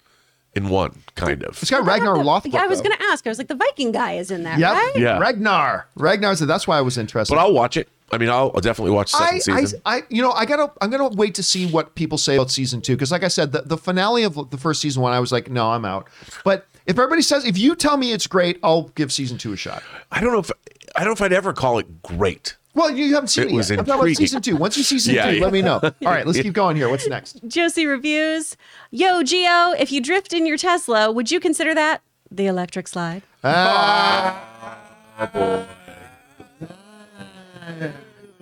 in 0.55 0.69
one, 0.71 1.03
kind 1.15 1.43
of. 1.45 1.59
It's 1.61 1.71
got 1.71 1.85
Ragnar 1.85 2.17
Lothbrok. 2.17 2.53
Yeah, 2.55 2.63
I 2.63 2.67
was 2.67 2.81
going 2.81 2.97
to 2.97 3.03
ask. 3.05 3.27
I 3.27 3.31
was 3.31 3.39
like, 3.39 3.49
the 3.49 3.55
Viking 3.55 3.93
guy 3.93 4.13
is 4.15 4.31
in 4.31 4.43
that, 4.45 4.59
Yep. 4.59 4.73
right? 4.73 4.93
Yeah. 4.97 5.19
Ragnar. 5.19 5.87
Ragnar 5.95 6.35
said 6.37 6.49
that's 6.49 6.67
why 6.67 6.79
I 6.79 6.81
was 6.81 6.97
interested. 6.97 7.35
But 7.35 7.41
I'll 7.41 7.53
watch 7.53 7.77
it. 7.77 7.87
I 8.11 8.17
mean, 8.17 8.31
I'll, 8.31 8.51
I'll 8.55 8.63
definitely 8.63 8.93
watch 8.93 9.13
the 9.13 9.19
second 9.19 9.55
I, 9.55 9.57
I, 9.59 9.61
season. 9.61 9.81
I, 9.85 10.03
you 10.09 10.23
know, 10.23 10.33
I 10.33 10.47
gotta, 10.47 10.73
I'm 10.81 10.89
gonna 10.89 11.09
wait 11.11 11.35
to 11.35 11.43
see 11.43 11.67
what 11.71 11.95
people 11.95 12.17
say 12.17 12.37
about 12.37 12.51
season 12.51 12.81
two 12.81 12.97
because, 12.97 13.13
like 13.13 13.23
I 13.23 13.29
said, 13.29 13.53
the, 13.53 13.61
the 13.61 13.77
finale 13.77 14.23
of 14.23 14.49
the 14.51 14.57
first 14.57 14.81
season 14.81 15.03
one, 15.03 15.13
I 15.13 15.21
was 15.21 15.31
like, 15.31 15.51
no, 15.51 15.71
I'm 15.73 15.85
out. 15.85 16.09
But 16.43 16.67
if 16.89 16.99
everybody 16.99 17.23
says, 17.23 17.45
if 17.45 17.57
you 17.57 17.77
tell 17.77 17.97
me 17.97 18.11
it's 18.13 18.27
great, 18.27 18.59
I'll 18.65 18.85
give 18.97 19.13
season 19.13 19.39
two 19.39 19.53
a 19.53 19.57
shot. 19.57 19.83
I 20.11 20.21
don't 20.21 20.33
know 20.33 20.41
if 20.41 20.51
I 20.97 21.01
don't 21.05 21.11
know 21.11 21.13
if 21.13 21.23
I'd 21.23 21.33
ever 21.33 21.53
call 21.53 21.79
it 21.79 22.03
great. 22.03 22.57
Well, 22.75 22.91
you 22.91 23.15
haven't 23.15 23.29
seen 23.29 23.45
It 23.45 23.53
it, 23.53 23.55
was 23.55 23.71
yet. 23.71 23.79
I'm 23.81 23.85
talking 23.85 23.95
about 24.01 24.09
intriguing. 24.09 24.27
season 24.27 24.43
two. 24.43 24.57
Once 24.57 24.77
you 24.77 24.83
see 24.83 24.99
season 24.99 25.15
Yeah, 25.17 25.31
two, 25.31 25.37
yeah. 25.39 25.43
let 25.45 25.53
me 25.53 25.63
know. 25.63 25.81
All 25.83 25.93
right, 26.03 26.27
let's 26.27 26.39
keep 26.43 26.53
going 26.55 26.77
here. 26.77 26.89
What's 26.89 27.07
next? 27.09 27.41
Josie 27.49 27.87
reviews. 27.87 28.57
Yo, 28.91 29.23
Geo, 29.23 29.73
if 29.79 29.91
you 29.93 30.01
drift 30.01 30.33
in 30.33 30.47
your 30.47 30.57
Tesla, 30.57 31.11
would 31.13 31.31
you 31.31 31.41
consider 31.41 31.75
that 31.75 32.03
the 32.31 32.47
electric 32.47 32.89
slide? 32.89 33.23
Ah. 33.45 34.45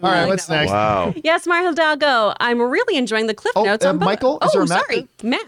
All 0.02 0.10
right, 0.12 0.26
what's 0.26 0.48
next? 0.48 0.70
Wow. 0.70 1.14
Yes, 1.24 1.46
Mar 1.46 1.64
Hidalgo. 1.64 2.34
I'm 2.38 2.60
really 2.60 2.96
enjoying 2.98 3.26
the 3.26 3.34
cliff 3.34 3.52
Oh, 3.56 3.64
notes 3.64 3.84
uh, 3.84 3.88
on 3.88 3.98
both- 3.98 4.06
Michael? 4.06 4.38
Is 4.42 4.50
oh, 4.54 4.58
there 4.58 4.62
a 4.62 4.66
sorry, 4.66 5.08
Matt. 5.22 5.46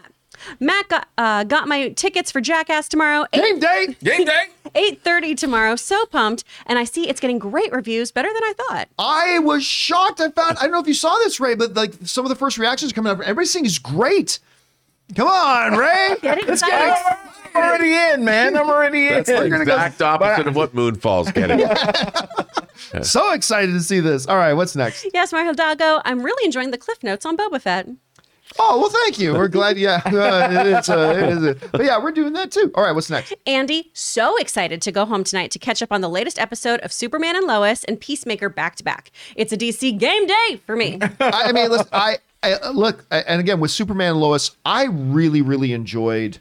Matt 0.61 0.89
got 0.89 1.09
uh, 1.19 1.45
got 1.45 1.69
my 1.69 1.89
tickets 1.91 2.31
for 2.31 2.41
Jackass 2.41 2.89
tomorrow. 2.89 3.27
Game 3.33 3.59
day. 3.59 3.97
Game 4.03 4.25
day. 4.25 4.47
Eight 4.75 5.03
thirty 5.03 5.35
tomorrow. 5.35 5.77
So 5.77 6.05
pumped, 6.07 6.45
and 6.67 6.79
I 6.79 6.85
see 6.85 7.09
it's 7.09 7.21
getting 7.21 7.39
great 7.39 7.73
reviews, 7.73 8.13
better 8.13 8.29
than 8.29 8.43
I 8.43 8.53
thought. 8.57 8.89
I 8.99 9.39
was 9.39 9.65
shocked. 9.65 10.21
I 10.21 10.31
found 10.31 10.59
I 10.59 10.63
don't 10.63 10.73
know 10.73 10.81
if 10.81 10.87
you 10.87 10.95
saw 10.95 11.17
this, 11.19 11.41
Ray, 11.41 11.55
but 11.55 11.75
like 11.75 11.95
some 12.05 12.25
of 12.25 12.29
the 12.29 12.37
first 12.37 12.59
reactions 12.59 12.93
coming 12.93 13.11
up, 13.13 13.21
everybody's 13.21 13.51
saying 13.51 13.67
is 13.67 13.79
great. 13.79 14.39
Come 15.15 15.29
on, 15.29 15.73
Ray. 15.79 16.17
Get 16.21 16.37
Let's 16.47 16.63
excited. 16.63 16.95
get 16.95 16.99
it. 17.13 17.19
I'm 17.55 17.65
already 17.65 17.95
in, 18.13 18.25
man. 18.27 18.57
I'm 18.57 18.69
already 18.69 19.09
in. 19.09 19.15
That's 19.15 19.29
the 19.31 19.49
gonna 19.49 19.65
go- 19.65 19.73
exact 19.75 20.03
opposite 20.03 20.47
of 20.47 20.55
what 20.55 20.75
Moonfall's 20.75 21.33
getting. 21.33 21.67
So 23.03 23.33
excited 23.33 23.73
to 23.73 23.81
see 23.81 24.01
this. 24.01 24.27
All 24.27 24.37
right, 24.37 24.55
what's 24.55 24.75
next? 24.75 25.07
Yes, 25.13 25.33
Mario 25.33 25.53
Dago. 25.53 26.01
I'm 26.05 26.23
really 26.23 26.45
enjoying 26.47 26.71
the 26.71 26.79
cliff 26.79 27.03
notes 27.03 27.27
on 27.27 27.37
Boba 27.37 27.61
Fett. 27.61 27.87
Oh 28.59 28.79
well, 28.79 28.91
thank 28.91 29.19
you. 29.19 29.35
We're 29.35 29.49
glad. 29.49 29.79
Yeah, 29.79 30.01
it 30.07 30.67
is. 30.67 30.89
Uh, 30.89 31.55
it 31.61 31.73
but 31.73 31.85
yeah, 31.85 32.03
we're 32.03 32.13
doing 32.13 32.33
that 32.33 32.51
too. 32.51 32.71
All 32.75 32.85
right, 32.85 32.93
what's 32.93 33.11
next? 33.11 33.35
Andy, 33.47 33.91
so 33.93 34.37
excited 34.37 34.83
to 34.83 34.93
go 34.93 35.05
home 35.05 35.25
tonight 35.25 35.51
to 35.53 35.59
catch 35.59 35.83
up 35.83 35.93
on 35.93 36.01
the 36.01 36.09
latest 36.09 36.39
episode 36.39 36.81
of 36.81 36.93
Superman 36.93 37.37
and 37.37 37.47
Lois 37.47 37.85
and 37.85 38.01
Peacemaker 38.01 38.49
back 38.49 38.77
to 38.77 38.85
back. 38.85 39.11
It's 39.37 39.53
a 39.53 39.57
DC 39.57 39.99
game 39.99 40.27
day 40.27 40.61
for 40.67 40.77
me. 40.77 40.99
I, 41.21 41.43
I 41.47 41.53
mean, 41.53 41.71
listen. 41.71 41.89
I, 41.93 42.19
I 42.43 42.71
look, 42.71 43.05
and 43.11 43.41
again 43.41 43.61
with 43.61 43.71
Superman 43.71 44.13
and 44.13 44.21
Lois, 44.21 44.57
I 44.65 44.85
really, 44.85 45.43
really 45.43 45.73
enjoyed 45.73 46.39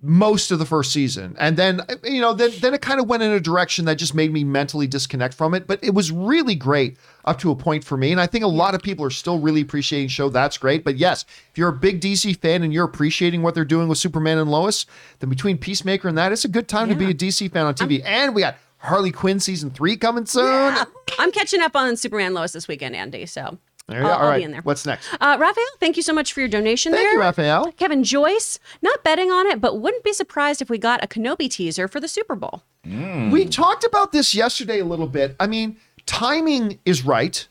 most 0.00 0.50
of 0.52 0.58
the 0.58 0.64
first 0.64 0.92
season, 0.92 1.34
and 1.38 1.56
then 1.56 1.80
you 2.04 2.20
know, 2.20 2.32
then 2.32 2.52
then 2.60 2.72
it 2.74 2.80
kind 2.80 3.00
of 3.00 3.08
went 3.08 3.22
in 3.22 3.32
a 3.32 3.40
direction 3.40 3.84
that 3.86 3.96
just 3.96 4.14
made 4.14 4.32
me 4.32 4.44
mentally 4.44 4.86
disconnect 4.86 5.34
from 5.34 5.54
it. 5.54 5.66
But 5.66 5.82
it 5.82 5.92
was 5.92 6.12
really 6.12 6.54
great 6.54 6.96
up 7.24 7.38
to 7.40 7.50
a 7.50 7.56
point 7.56 7.82
for 7.82 7.96
me, 7.96 8.12
and 8.12 8.20
I 8.20 8.26
think 8.26 8.44
a 8.44 8.48
lot 8.48 8.74
of 8.74 8.82
people 8.82 9.04
are 9.04 9.10
still 9.10 9.40
really 9.40 9.60
appreciating 9.60 10.06
the 10.06 10.12
show. 10.12 10.28
That's 10.28 10.56
great. 10.56 10.84
But 10.84 10.96
yes, 10.98 11.24
if 11.50 11.58
you're 11.58 11.70
a 11.70 11.76
big 11.76 12.00
DC 12.00 12.36
fan 12.38 12.62
and 12.62 12.72
you're 12.72 12.84
appreciating 12.84 13.42
what 13.42 13.54
they're 13.54 13.64
doing 13.64 13.88
with 13.88 13.98
Superman 13.98 14.38
and 14.38 14.50
Lois, 14.50 14.86
then 15.18 15.30
between 15.30 15.58
Peacemaker 15.58 16.08
and 16.08 16.16
that, 16.16 16.30
it's 16.30 16.44
a 16.44 16.48
good 16.48 16.68
time 16.68 16.88
to 16.88 16.94
be 16.94 17.06
a 17.10 17.14
DC 17.14 17.50
fan 17.52 17.66
on 17.66 17.74
TV. 17.74 18.02
and 18.04 18.34
we 18.34 18.42
got 18.42 18.56
Harley 18.78 19.10
Quinn 19.10 19.40
season 19.40 19.70
three 19.70 19.96
coming 19.96 20.26
soon. 20.26 20.76
I'm 21.18 21.32
catching 21.32 21.60
up 21.60 21.74
on 21.74 21.96
Superman 21.96 22.34
Lois 22.34 22.52
this 22.52 22.68
weekend, 22.68 22.94
Andy. 22.94 23.26
So 23.26 23.58
There 23.88 23.98
you 23.98 24.04
go. 24.04 24.10
I'll, 24.10 24.14
All 24.16 24.22
I'll 24.24 24.28
right, 24.28 24.38
be 24.38 24.44
in 24.44 24.50
there. 24.52 24.60
what's 24.62 24.84
next? 24.84 25.08
Uh, 25.20 25.36
Raphael, 25.40 25.64
thank 25.80 25.96
you 25.96 26.02
so 26.02 26.12
much 26.12 26.32
for 26.32 26.40
your 26.40 26.48
donation 26.48 26.92
Thank 26.92 27.04
there. 27.06 27.12
you, 27.14 27.20
Raphael. 27.20 27.72
Kevin 27.72 28.04
Joyce, 28.04 28.58
not 28.82 29.02
betting 29.02 29.30
on 29.30 29.46
it, 29.46 29.60
but 29.60 29.80
wouldn't 29.80 30.04
be 30.04 30.12
surprised 30.12 30.60
if 30.60 30.68
we 30.68 30.76
got 30.78 31.02
a 31.02 31.06
Kenobi 31.06 31.50
teaser 31.50 31.88
for 31.88 31.98
the 31.98 32.08
Super 32.08 32.34
Bowl. 32.36 32.62
We 32.84 33.44
talked 33.46 33.84
about 33.84 34.12
this 34.12 34.34
yesterday 34.34 34.78
a 34.80 34.84
little 34.84 35.06
bit. 35.08 35.36
I 35.40 35.46
mean, 35.46 35.76
timing 36.06 36.78
is 36.86 37.04
right, 37.04 37.46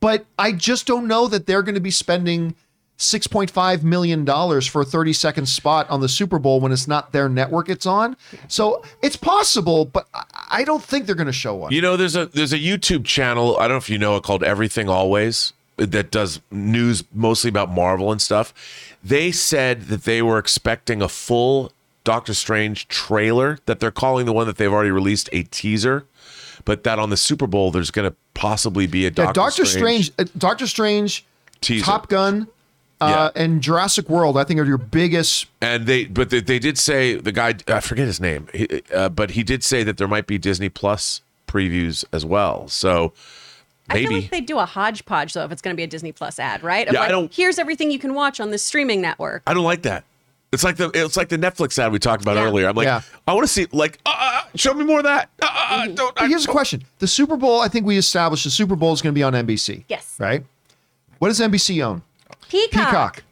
but 0.00 0.26
I 0.38 0.52
just 0.52 0.86
don't 0.86 1.06
know 1.06 1.26
that 1.28 1.46
they're 1.46 1.62
going 1.62 1.74
to 1.74 1.80
be 1.80 1.90
spending 1.90 2.54
$6.5 2.98 3.82
million 3.82 4.24
for 4.26 4.80
a 4.80 4.84
30 4.84 5.12
second 5.12 5.46
spot 5.46 5.88
on 5.90 6.00
the 6.00 6.08
Super 6.08 6.38
Bowl 6.38 6.60
when 6.60 6.72
it's 6.72 6.88
not 6.88 7.12
their 7.12 7.28
network 7.28 7.68
it's 7.68 7.86
on. 7.86 8.16
So 8.48 8.82
it's 9.02 9.16
possible, 9.16 9.84
but 9.84 10.06
I- 10.14 10.24
I 10.48 10.64
don't 10.64 10.82
think 10.82 11.06
they're 11.06 11.14
going 11.14 11.26
to 11.26 11.32
show 11.32 11.54
one. 11.54 11.72
You 11.72 11.80
know, 11.80 11.96
there's 11.96 12.16
a 12.16 12.26
there's 12.26 12.52
a 12.52 12.58
YouTube 12.58 13.04
channel. 13.04 13.56
I 13.58 13.62
don't 13.62 13.70
know 13.70 13.76
if 13.78 13.90
you 13.90 13.98
know 13.98 14.16
it 14.16 14.22
called 14.22 14.42
Everything 14.42 14.88
Always 14.88 15.52
that 15.76 16.10
does 16.10 16.40
news 16.50 17.04
mostly 17.12 17.48
about 17.48 17.70
Marvel 17.70 18.10
and 18.10 18.20
stuff. 18.20 18.54
They 19.04 19.30
said 19.30 19.82
that 19.82 20.04
they 20.04 20.22
were 20.22 20.38
expecting 20.38 21.02
a 21.02 21.08
full 21.08 21.72
Doctor 22.04 22.34
Strange 22.34 22.88
trailer 22.88 23.58
that 23.66 23.80
they're 23.80 23.90
calling 23.90 24.26
the 24.26 24.32
one 24.32 24.46
that 24.46 24.56
they've 24.56 24.72
already 24.72 24.90
released 24.90 25.28
a 25.32 25.42
teaser, 25.44 26.06
but 26.64 26.84
that 26.84 26.98
on 26.98 27.10
the 27.10 27.16
Super 27.16 27.46
Bowl 27.46 27.70
there's 27.70 27.90
going 27.90 28.08
to 28.08 28.16
possibly 28.34 28.86
be 28.86 29.02
a 29.02 29.08
Yeah, 29.08 29.10
Doctor, 29.10 29.32
Doctor 29.32 29.64
Strange, 29.64 30.12
uh, 30.18 30.24
Doctor 30.38 30.66
Strange, 30.66 31.26
Teaser. 31.60 31.84
Top 31.84 32.08
Gun, 32.08 32.46
uh, 33.00 33.30
and 33.36 33.60
Jurassic 33.62 34.08
World, 34.08 34.36
I 34.38 34.44
think 34.44 34.58
are 34.60 34.64
your 34.64 34.78
biggest 34.78 35.46
And 35.60 35.86
they, 35.86 36.04
but 36.06 36.30
they, 36.30 36.40
they 36.40 36.58
did 36.58 36.78
say 36.78 37.14
the 37.16 37.32
guy, 37.32 37.54
I 37.68 37.80
forget 37.80 38.06
his 38.06 38.20
name, 38.20 38.48
he, 38.54 38.82
uh, 38.94 39.08
but 39.10 39.30
he 39.32 39.42
did 39.42 39.62
say 39.62 39.82
that 39.82 39.96
there 39.98 40.08
might 40.08 40.26
be 40.26 40.38
Disney 40.38 40.68
Plus 40.68 41.20
previews 41.46 42.04
as 42.12 42.24
well. 42.24 42.68
So 42.68 43.12
I 43.90 43.94
feel 43.94 44.02
maybe 44.10 44.20
like 44.22 44.30
they 44.30 44.40
do 44.40 44.58
a 44.58 44.64
hodgepodge 44.66 45.32
though 45.34 45.44
if 45.44 45.52
it's 45.52 45.62
going 45.62 45.74
to 45.74 45.76
be 45.76 45.84
a 45.84 45.86
Disney 45.86 46.12
Plus 46.12 46.38
ad, 46.38 46.62
right? 46.62 46.88
Of 46.88 46.94
Yeah, 46.94 47.02
I 47.02 47.08
don't- 47.08 47.32
Here's 47.32 47.58
everything 47.58 47.90
you 47.90 47.98
can 47.98 48.14
watch 48.14 48.40
on 48.40 48.50
this 48.50 48.64
streaming 48.64 49.00
network. 49.00 49.42
I 49.46 49.54
don't 49.54 49.64
like 49.64 49.82
that. 49.82 50.04
It's 50.52 50.62
like 50.64 50.76
the 50.76 50.90
it's 50.94 51.16
like 51.16 51.28
the 51.28 51.36
Netflix 51.36 51.76
ad 51.78 51.92
we 51.92 51.98
talked 51.98 52.22
about 52.22 52.36
Yeah. 52.36 52.44
earlier. 52.44 52.68
I'm 52.68 52.76
like, 52.76 52.86
Yeah. 52.86 53.02
I 53.26 53.34
want 53.34 53.46
to 53.46 53.52
see 53.52 53.66
like, 53.72 53.98
uh, 54.06 54.14
uh, 54.16 54.42
show 54.54 54.72
me 54.72 54.84
more 54.84 54.98
of 54.98 55.04
that. 55.04 55.28
Uh, 55.42 55.46
uh, 55.46 55.66
uh, 55.70 55.86
don't. 55.88 56.22
I, 56.22 56.28
here's 56.28 56.44
a 56.44 56.48
question: 56.48 56.84
The 57.00 57.08
Super 57.08 57.36
Bowl. 57.36 57.60
I 57.60 57.68
think 57.68 57.84
we 57.84 57.98
established 57.98 58.44
the 58.44 58.50
Super 58.50 58.76
Bowl 58.76 58.92
is 58.94 59.02
going 59.02 59.12
to 59.12 59.18
be 59.18 59.24
on 59.24 59.32
NBC. 59.34 59.84
Yes. 59.88 60.14
Right. 60.18 60.44
What 61.18 61.28
does 61.28 61.40
NBC 61.40 61.84
own? 61.84 62.02
Peacock. 62.48 62.70
Peacock. 62.88 63.22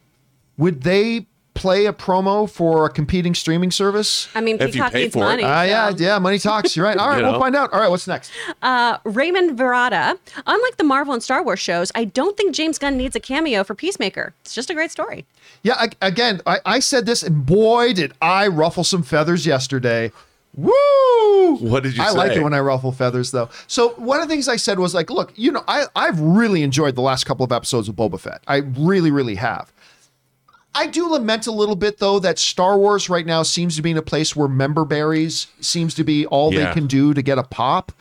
Would 0.57 0.83
they 0.83 1.27
play 1.55 1.87
a 1.87 1.93
promo 1.93 2.51
for 2.51 2.85
a 2.85 2.91
competing 2.91 3.33
streaming 3.35 3.71
service? 3.71 4.29
I 4.35 4.41
mean, 4.41 4.57
If 4.57 4.69
you 4.69 4.73
Peacock 4.83 4.93
pay 4.93 5.03
needs 5.03 5.13
for 5.15 5.21
it. 5.21 5.27
money. 5.27 5.45
Ah, 5.45 5.63
yeah, 5.63 5.91
so- 5.91 5.97
yeah. 5.99 6.19
Money 6.19 6.39
talks. 6.41 6.77
You're 6.77 6.85
right. 6.85 6.97
All 6.99 7.09
right, 7.09 7.19
You 7.19 7.23
we'll 7.25 7.33
know? 7.35 7.39
find 7.41 7.55
out. 7.55 7.73
All 7.73 7.81
right, 7.81 7.89
what's 7.89 8.09
next? 8.09 8.33
Uh, 8.61 8.99
Raymond 9.05 9.57
Verada. 9.59 10.19
Unlike 10.47 10.77
the 10.79 10.85
Marvel 10.85 11.15
and 11.15 11.23
Star 11.23 11.45
Wars 11.45 11.61
shows, 11.61 11.93
I 11.95 12.05
don't 12.07 12.37
think 12.37 12.55
James 12.55 12.77
Gunn 12.79 12.97
needs 12.97 13.15
a 13.15 13.21
cameo 13.21 13.63
for 13.63 13.75
Peacemaker. 13.77 14.35
It's 14.43 14.55
just 14.55 14.69
a 14.71 14.75
great 14.75 14.91
story. 14.91 15.25
Yeah, 15.63 15.75
I, 15.79 15.89
again, 16.03 16.41
I, 16.45 16.59
I 16.67 16.79
said 16.81 17.07
this, 17.07 17.23
and 17.23 17.47
boy, 17.47 17.93
did 17.93 18.13
I 18.21 18.49
ruffle 18.49 18.83
some 18.85 19.03
feathers 19.05 19.47
yesterday. 19.47 20.11
Woo! 20.57 21.57
What 21.57 21.83
did 21.83 21.97
you 21.97 22.03
say? 22.03 22.09
I 22.09 22.13
like 22.13 22.33
it 22.33 22.43
when 22.43 22.55
I 22.55 22.61
ruffle 22.61 22.93
feathers, 22.93 23.31
though. 23.31 23.49
So 23.67 23.91
one 23.91 24.21
of 24.21 24.29
the 24.29 24.33
things 24.33 24.49
I 24.49 24.57
said 24.57 24.79
was 24.79 24.95
like, 24.95 25.11
look, 25.11 25.33
you 25.37 25.53
know, 25.53 25.65
I 25.67 25.87
I've 25.97 26.21
really 26.21 26.63
enjoyed 26.63 26.95
the 26.95 27.01
last 27.03 27.25
couple 27.25 27.45
of 27.45 27.53
episodes 27.53 27.89
of 27.89 27.97
Boba 27.97 28.21
Fett. 28.21 28.43
I 28.47 28.59
really, 28.59 29.11
really 29.11 29.35
have. 29.37 29.73
I 30.75 30.89
do 30.89 31.09
lament 31.09 31.47
a 31.47 31.53
little 31.53 31.77
bit 31.77 31.99
though 31.99 32.19
that 32.19 32.39
Star 32.39 32.77
Wars 32.77 33.09
right 33.09 33.25
now 33.25 33.43
seems 33.45 33.77
to 33.77 33.83
be 33.83 33.93
in 33.93 33.97
a 33.97 34.03
place 34.03 34.35
where 34.35 34.49
member 34.49 34.85
berries 34.85 35.47
seems 35.61 35.95
to 35.95 36.05
be 36.05 36.27
all 36.27 36.51
they 36.51 36.73
can 36.73 36.87
do 36.87 37.15
to 37.15 37.23
get 37.23 37.39
a 37.39 37.45
pop. 37.45 37.93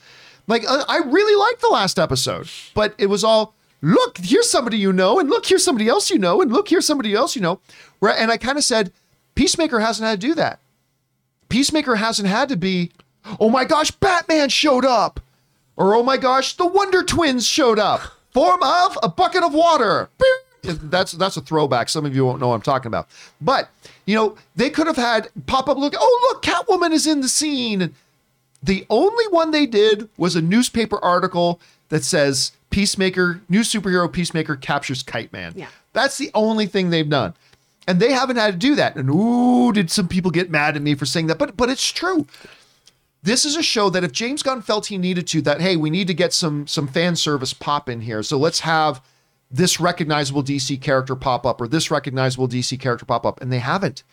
Like 0.48 0.64
uh, 0.68 0.84
I 0.90 0.98
really 0.98 1.36
liked 1.36 1.62
the 1.62 1.70
last 1.70 2.00
episode, 2.00 2.50
but 2.74 2.96
it 2.98 3.08
was 3.08 3.24
all 3.24 3.54
look 3.82 4.18
here's 4.18 4.50
somebody 4.50 4.78
you 4.78 4.92
know, 4.92 5.20
and 5.20 5.30
look 5.30 5.46
here's 5.46 5.64
somebody 5.64 5.88
else 5.88 6.10
you 6.10 6.18
know, 6.18 6.42
and 6.42 6.52
look 6.52 6.68
here's 6.68 6.88
somebody 6.88 7.14
else 7.14 7.36
you 7.36 7.42
know. 7.42 7.60
Right? 8.02 8.18
And 8.18 8.32
I 8.32 8.38
kind 8.38 8.58
of 8.58 8.64
said 8.64 8.92
Peacemaker 9.36 9.80
hasn't 9.80 10.08
had 10.08 10.20
to 10.20 10.28
do 10.28 10.34
that. 10.36 10.60
Peacemaker 11.54 11.98
hasn't 11.98 12.28
had 12.28 12.50
to 12.50 12.58
be, 12.58 12.90
oh 13.40 13.48
my 13.48 13.64
gosh, 13.64 13.92
Batman 13.92 14.50
showed 14.50 14.86
up, 14.86 15.20
or 15.78 15.94
oh 15.94 16.02
my 16.02 16.18
gosh, 16.18 16.58
the 16.58 16.66
Wonder 16.66 17.04
Twins 17.04 17.46
showed 17.46 17.78
up, 17.78 18.02
form 18.32 18.64
of 18.64 18.98
a 19.04 19.08
bucket 19.08 19.44
of 19.44 19.54
water. 19.54 20.10
That's 20.64 21.12
that's 21.12 21.38
a 21.38 21.42
throwback. 21.42 21.90
Some 21.90 22.08
of 22.08 22.16
you 22.16 22.26
won't 22.26 22.40
know 22.40 22.48
what 22.48 22.56
I'm 22.56 22.64
talking 22.64 22.88
about. 22.88 23.08
But 23.40 23.70
you 24.08 24.16
know, 24.16 24.36
they 24.56 24.72
could 24.72 24.88
have 24.88 24.96
had 24.96 25.30
pop 25.46 25.70
up 25.70 25.78
look. 25.78 25.94
Oh 25.96 26.32
look, 26.32 26.42
Catwoman 26.42 26.92
is 26.92 27.06
in 27.06 27.22
the 27.22 27.30
scene. 27.30 27.94
The 28.64 28.88
only 28.90 29.28
one 29.28 29.52
they 29.52 29.68
did 29.68 30.10
was 30.18 30.36
a 30.36 30.42
newspaper 30.42 30.98
article 31.06 31.62
that 31.90 32.04
says 32.04 32.54
Peacemaker, 32.72 33.42
new 33.48 33.62
superhero 33.62 34.12
Peacemaker 34.12 34.56
captures 34.56 35.04
Kite 35.04 35.32
Man. 35.32 35.54
Yeah. 35.56 35.68
That's 35.92 36.18
the 36.18 36.32
only 36.34 36.66
thing 36.66 36.90
they've 36.90 37.08
done. 37.08 37.36
And 37.88 38.00
they 38.00 38.14
haven't 38.14 38.38
had 38.38 38.54
to 38.54 38.58
do 38.58 38.76
that. 38.76 38.96
And 38.96 39.10
ooh, 39.10 39.72
did 39.74 39.92
some 39.92 40.08
people 40.08 40.32
get 40.32 40.50
mad 40.50 40.76
at 40.76 40.82
me 40.82 40.96
for 40.96 41.06
saying 41.06 41.28
that? 41.28 41.38
But 41.38 41.58
but 41.58 41.70
it's 41.70 41.92
true. 41.92 42.28
This 43.22 43.46
is 43.46 43.56
a 43.56 43.64
show 43.64 43.90
that 43.90 44.04
if 44.04 44.12
James 44.12 44.44
Gunn 44.44 44.62
felt 44.62 44.88
he 44.88 44.98
needed 44.98 45.28
to, 45.28 45.42
that 45.44 45.62
hey, 45.62 45.76
we 45.76 45.90
need 45.90 46.08
to 46.08 46.14
get 46.14 46.34
some 46.34 46.68
some 46.68 46.88
fan 46.88 47.16
service 47.16 47.54
pop 47.54 47.90
in 47.90 48.02
here. 48.02 48.24
So 48.24 48.38
let's 48.38 48.62
have 48.62 49.02
this 49.52 49.80
recognizable 49.80 50.44
DC 50.44 50.82
character 50.82 51.16
pop 51.16 51.46
up 51.46 51.62
or 51.62 51.68
this 51.68 51.92
recognizable 51.92 52.48
DC 52.48 52.80
character 52.80 53.06
pop 53.06 53.26
up, 53.26 53.40
and 53.42 53.52
they 53.52 53.60
haven't. 53.60 54.04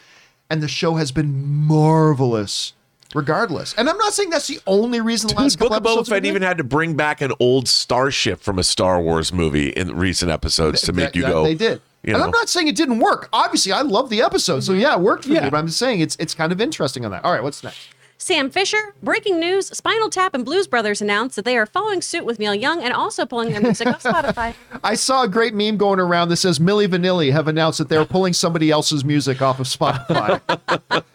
And 0.50 0.62
the 0.62 0.68
show 0.68 0.94
has 0.96 1.12
been 1.12 1.46
marvelous, 1.46 2.74
regardless. 3.14 3.72
And 3.74 3.88
I'm 3.88 3.96
not 3.96 4.12
saying 4.12 4.30
that's 4.30 4.48
the 4.48 4.60
only 4.66 5.00
reason 5.00 5.28
the 5.28 5.34
last 5.36 5.52
Dude, 5.52 5.60
Book 5.60 5.70
couple 5.70 5.98
of 5.98 6.06
Boba 6.06 6.10
Fett 6.10 6.26
even 6.26 6.42
had 6.42 6.58
to 6.58 6.64
bring 6.64 6.94
back 6.94 7.20
an 7.20 7.32
old 7.40 7.68
starship 7.68 8.40
from 8.40 8.58
a 8.58 8.64
Star 8.64 9.00
Wars 9.00 9.32
movie 9.32 9.68
in 9.70 9.96
recent 9.96 10.30
episodes 10.30 10.82
to 10.82 10.92
make 10.92 11.12
That- 11.12 11.16
you 11.16 11.22
that 11.22 11.30
go. 11.30 11.44
They 11.44 11.54
did. 11.54 11.80
You 12.02 12.14
and 12.14 12.20
know. 12.20 12.24
I'm 12.24 12.30
not 12.30 12.48
saying 12.48 12.68
it 12.68 12.76
didn't 12.76 12.98
work. 12.98 13.28
Obviously, 13.32 13.72
I 13.72 13.82
love 13.82 14.08
the 14.08 14.22
episode, 14.22 14.60
so 14.60 14.72
mm-hmm. 14.72 14.80
yeah, 14.80 14.94
it 14.94 15.00
worked 15.00 15.24
for 15.24 15.30
me. 15.30 15.40
But 15.40 15.54
I'm 15.54 15.66
just 15.66 15.78
saying 15.78 16.00
it's 16.00 16.16
it's 16.18 16.34
kind 16.34 16.52
of 16.52 16.60
interesting 16.60 17.04
on 17.04 17.10
that. 17.10 17.24
All 17.24 17.32
right, 17.32 17.42
what's 17.42 17.62
next? 17.62 17.88
Sam 18.22 18.50
Fisher, 18.50 18.94
breaking 19.02 19.40
news 19.40 19.68
Spinal 19.68 20.10
Tap 20.10 20.34
and 20.34 20.44
Blues 20.44 20.66
Brothers 20.66 21.00
announced 21.00 21.36
that 21.36 21.46
they 21.46 21.56
are 21.56 21.64
following 21.64 22.02
suit 22.02 22.26
with 22.26 22.38
Neil 22.38 22.54
Young 22.54 22.82
and 22.82 22.92
also 22.92 23.24
pulling 23.24 23.50
their 23.50 23.62
music 23.62 23.88
off 23.88 24.02
Spotify. 24.02 24.54
I 24.84 24.94
saw 24.94 25.22
a 25.22 25.28
great 25.28 25.54
meme 25.54 25.78
going 25.78 25.98
around 25.98 26.28
that 26.28 26.36
says 26.36 26.58
Milli 26.58 26.86
Vanilli 26.86 27.32
have 27.32 27.48
announced 27.48 27.78
that 27.78 27.88
they're 27.88 28.04
pulling 28.04 28.34
somebody 28.34 28.70
else's 28.70 29.06
music 29.06 29.40
off 29.40 29.58
of 29.58 29.66
Spotify. 29.66 30.38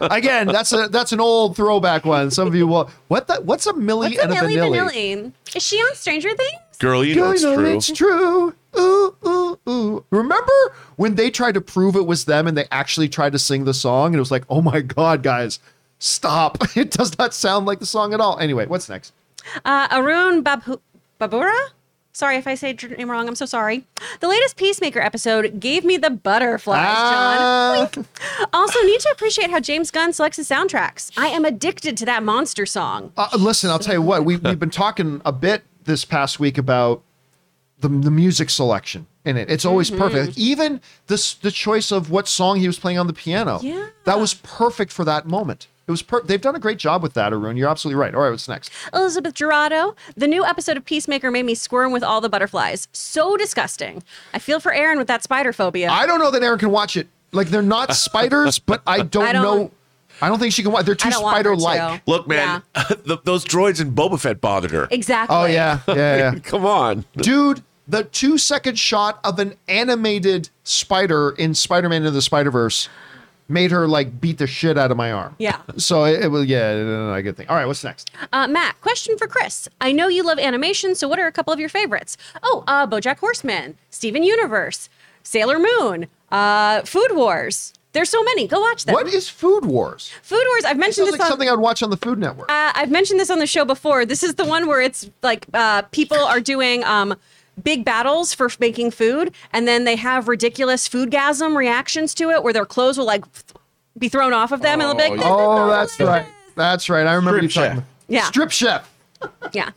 Again, 0.00 0.48
that's 0.48 0.72
a 0.72 0.88
that's 0.88 1.12
an 1.12 1.20
old 1.20 1.54
throwback 1.54 2.04
one. 2.04 2.32
Some 2.32 2.48
of 2.48 2.56
you 2.56 2.66
will 2.66 2.90
what 3.06 3.28
the 3.28 3.36
what's 3.36 3.68
a 3.68 3.72
Milli 3.72 3.98
What's 3.98 4.18
a 4.18 4.22
and 4.22 4.32
a 4.32 4.34
Milli 4.34 4.56
Vanilli? 4.56 4.90
Vanilli? 4.90 5.32
Is 5.54 5.62
she 5.62 5.76
on 5.76 5.94
Stranger 5.94 6.34
Things? 6.34 6.60
Girl, 6.78 7.04
you 7.04 7.14
know 7.16 7.22
Girl, 7.22 7.32
it's 7.32 7.42
you 7.42 7.50
know 7.50 7.56
true. 7.56 7.76
it's 7.76 7.90
true. 7.92 8.54
Ooh, 8.78 9.16
ooh, 9.26 9.58
ooh. 9.68 10.04
Remember 10.10 10.52
when 10.96 11.14
they 11.14 11.30
tried 11.30 11.54
to 11.54 11.60
prove 11.60 11.96
it 11.96 12.06
was 12.06 12.26
them 12.26 12.46
and 12.46 12.56
they 12.56 12.66
actually 12.70 13.08
tried 13.08 13.32
to 13.32 13.38
sing 13.38 13.64
the 13.64 13.72
song 13.74 14.08
and 14.08 14.16
it 14.16 14.20
was 14.20 14.30
like, 14.30 14.44
oh 14.50 14.60
my 14.60 14.80
god, 14.82 15.22
guys, 15.22 15.58
stop! 15.98 16.58
It 16.76 16.90
does 16.90 17.16
not 17.18 17.32
sound 17.34 17.64
like 17.66 17.78
the 17.80 17.86
song 17.86 18.12
at 18.12 18.20
all. 18.20 18.38
Anyway, 18.38 18.66
what's 18.66 18.88
next? 18.88 19.12
Uh, 19.64 19.88
Arun 19.90 20.42
Babu- 20.42 20.80
Babura? 21.20 21.56
Sorry 22.12 22.36
if 22.36 22.46
I 22.46 22.54
say 22.54 22.74
your 22.80 22.96
name 22.96 23.10
wrong. 23.10 23.28
I'm 23.28 23.34
so 23.34 23.44
sorry. 23.44 23.84
The 24.20 24.28
latest 24.28 24.56
Peacemaker 24.56 25.00
episode 25.00 25.60
gave 25.60 25.84
me 25.84 25.98
the 25.98 26.08
butterflies, 26.08 26.86
Ah. 26.88 27.88
John. 27.92 28.06
Also, 28.54 28.80
need 28.84 29.00
to 29.00 29.10
appreciate 29.12 29.50
how 29.50 29.60
James 29.60 29.90
Gunn 29.90 30.14
selects 30.14 30.38
his 30.38 30.48
soundtracks. 30.48 31.12
I 31.18 31.26
am 31.28 31.44
addicted 31.44 31.94
to 31.98 32.06
that 32.06 32.22
monster 32.22 32.64
song. 32.64 33.12
Uh, 33.18 33.28
listen, 33.38 33.68
I'll 33.70 33.78
tell 33.78 33.92
you 33.94 34.00
what. 34.02 34.24
We, 34.24 34.36
we've 34.38 34.58
been 34.58 34.70
talking 34.70 35.20
a 35.26 35.32
bit 35.32 35.62
this 35.86 36.04
past 36.04 36.38
week 36.38 36.58
about 36.58 37.02
the, 37.80 37.88
the 37.88 38.10
music 38.10 38.50
selection 38.50 39.06
in 39.24 39.36
it. 39.36 39.50
It's 39.50 39.64
always 39.64 39.90
Mm-hmm. 39.90 40.00
perfect. 40.00 40.38
Even 40.38 40.80
this 41.08 41.34
the 41.34 41.50
choice 41.50 41.90
of 41.92 42.10
what 42.10 42.28
song 42.28 42.58
he 42.58 42.66
was 42.66 42.78
playing 42.78 42.98
on 42.98 43.06
the 43.06 43.12
piano. 43.12 43.58
Yeah. 43.62 43.88
That 44.04 44.18
was 44.20 44.34
perfect 44.34 44.92
for 44.92 45.04
that 45.04 45.26
moment. 45.26 45.68
It 45.86 45.90
was 45.92 46.02
per- 46.02 46.22
they've 46.22 46.40
done 46.40 46.56
a 46.56 46.58
great 46.58 46.78
job 46.78 47.00
with 47.02 47.12
that, 47.14 47.32
Arun. 47.32 47.56
You're 47.56 47.68
absolutely 47.68 48.00
right. 48.00 48.12
All 48.14 48.22
right, 48.22 48.30
what's 48.30 48.48
next? 48.48 48.72
Elizabeth 48.92 49.34
Gerardo, 49.34 49.94
the 50.16 50.26
new 50.26 50.44
episode 50.44 50.76
of 50.76 50.84
Peacemaker 50.84 51.30
made 51.30 51.44
me 51.44 51.54
squirm 51.54 51.92
with 51.92 52.02
all 52.02 52.20
the 52.20 52.28
butterflies. 52.28 52.88
So 52.92 53.36
disgusting. 53.36 54.02
I 54.34 54.40
feel 54.40 54.58
for 54.58 54.72
Erin 54.72 54.98
with 54.98 55.06
that 55.06 55.22
spider 55.22 55.52
phobia. 55.52 55.88
I 55.90 56.06
don't 56.06 56.18
know 56.18 56.30
that 56.32 56.42
Erin 56.42 56.58
can 56.58 56.70
watch 56.72 56.96
it. 56.96 57.06
Like 57.30 57.48
they're 57.48 57.62
not 57.62 57.94
spiders, 57.94 58.58
but 58.58 58.82
I 58.86 59.02
don't, 59.02 59.24
I 59.26 59.32
don't- 59.32 59.42
know. 59.42 59.70
I 60.20 60.28
don't 60.28 60.38
think 60.38 60.52
she 60.52 60.62
can 60.62 60.72
watch. 60.72 60.86
They're 60.86 60.94
too 60.94 61.08
I 61.08 61.10
don't 61.10 61.22
want 61.22 61.36
her 61.36 61.56
spider-like. 61.56 62.04
to. 62.04 62.10
Look, 62.10 62.26
man, 62.28 62.62
the, 62.74 63.18
those 63.24 63.44
droids 63.44 63.80
in 63.80 63.92
Boba 63.94 64.20
Fett 64.20 64.40
bothered 64.40 64.70
her. 64.70 64.88
Exactly. 64.90 65.36
Oh 65.36 65.44
yeah, 65.44 65.80
yeah, 65.88 65.94
yeah. 66.16 66.34
Come 66.42 66.64
on. 66.66 67.04
Dude, 67.16 67.62
the 67.86 68.04
two 68.04 68.38
second 68.38 68.78
shot 68.78 69.20
of 69.24 69.38
an 69.38 69.54
animated 69.68 70.48
spider 70.64 71.30
in 71.30 71.54
Spider 71.54 71.88
Man 71.88 72.02
Into 72.02 72.10
the 72.10 72.22
Spider 72.22 72.50
Verse 72.50 72.88
made 73.48 73.70
her 73.70 73.86
like 73.86 74.20
beat 74.20 74.38
the 74.38 74.46
shit 74.46 74.76
out 74.76 74.90
of 74.90 74.96
my 74.96 75.12
arm. 75.12 75.34
Yeah. 75.38 75.60
So 75.76 76.04
it, 76.04 76.24
it 76.24 76.28
was, 76.28 76.46
yeah, 76.46 76.74
no, 76.74 76.84
no, 76.84 77.14
no, 77.14 77.22
good 77.22 77.36
thing. 77.36 77.48
All 77.48 77.56
right, 77.56 77.66
what's 77.66 77.84
next? 77.84 78.10
Uh, 78.32 78.48
Matt, 78.48 78.80
question 78.80 79.16
for 79.16 79.26
Chris. 79.26 79.68
I 79.80 79.92
know 79.92 80.08
you 80.08 80.24
love 80.24 80.38
animation, 80.38 80.94
so 80.94 81.06
what 81.08 81.18
are 81.18 81.26
a 81.26 81.32
couple 81.32 81.52
of 81.52 81.60
your 81.60 81.68
favorites? 81.68 82.16
Oh, 82.42 82.64
uh, 82.66 82.86
BoJack 82.86 83.18
Horseman, 83.18 83.76
Steven 83.90 84.22
Universe, 84.22 84.88
Sailor 85.22 85.58
Moon, 85.58 86.06
uh, 86.30 86.82
Food 86.82 87.12
Wars. 87.12 87.72
There's 87.96 88.10
so 88.10 88.22
many. 88.22 88.46
Go 88.46 88.60
watch 88.60 88.84
them. 88.84 88.92
What 88.92 89.06
is 89.08 89.26
Food 89.28 89.64
Wars? 89.64 90.10
Food 90.22 90.44
Wars. 90.48 90.64
I've 90.66 90.76
It 90.76 90.80
mentioned 90.80 91.06
sounds 91.06 91.12
this 91.12 91.18
like 91.18 91.20
on. 91.22 91.30
something 91.30 91.48
I'd 91.48 91.58
watch 91.58 91.82
on 91.82 91.88
the 91.88 91.96
Food 91.96 92.18
Network. 92.18 92.50
Uh, 92.50 92.72
I've 92.74 92.90
mentioned 92.90 93.18
this 93.18 93.30
on 93.30 93.38
the 93.38 93.46
show 93.46 93.64
before. 93.64 94.04
This 94.04 94.22
is 94.22 94.34
the 94.34 94.44
one 94.44 94.66
where 94.66 94.82
it's 94.82 95.10
like 95.22 95.46
uh, 95.54 95.80
people 95.92 96.18
are 96.18 96.40
doing 96.40 96.84
um, 96.84 97.14
big 97.64 97.86
battles 97.86 98.34
for 98.34 98.46
f- 98.46 98.60
making 98.60 98.90
food, 98.90 99.32
and 99.52 99.66
then 99.66 99.84
they 99.84 99.96
have 99.96 100.28
ridiculous 100.28 100.86
foodgasm 100.86 101.56
reactions 101.56 102.12
to 102.16 102.28
it, 102.30 102.42
where 102.42 102.52
their 102.52 102.66
clothes 102.66 102.98
will 102.98 103.06
like 103.06 103.24
th- 103.32 103.44
be 103.98 104.10
thrown 104.10 104.34
off 104.34 104.52
of 104.52 104.60
them, 104.60 104.80
and 104.82 104.90
they'll 105.00 105.10
be 105.10 105.16
like, 105.16 105.26
oh, 105.26 105.68
that's 105.68 105.98
right. 105.98 106.26
That's 106.54 106.90
right. 106.90 107.06
I 107.06 107.14
remember 107.14 107.40
you 107.42 107.48
Strip 107.48 107.64
talking. 107.70 107.80
chef. 107.80 107.88
Yeah. 108.08 108.24
Strip 108.24 108.50
chef. 108.50 108.92
yeah. 109.52 109.70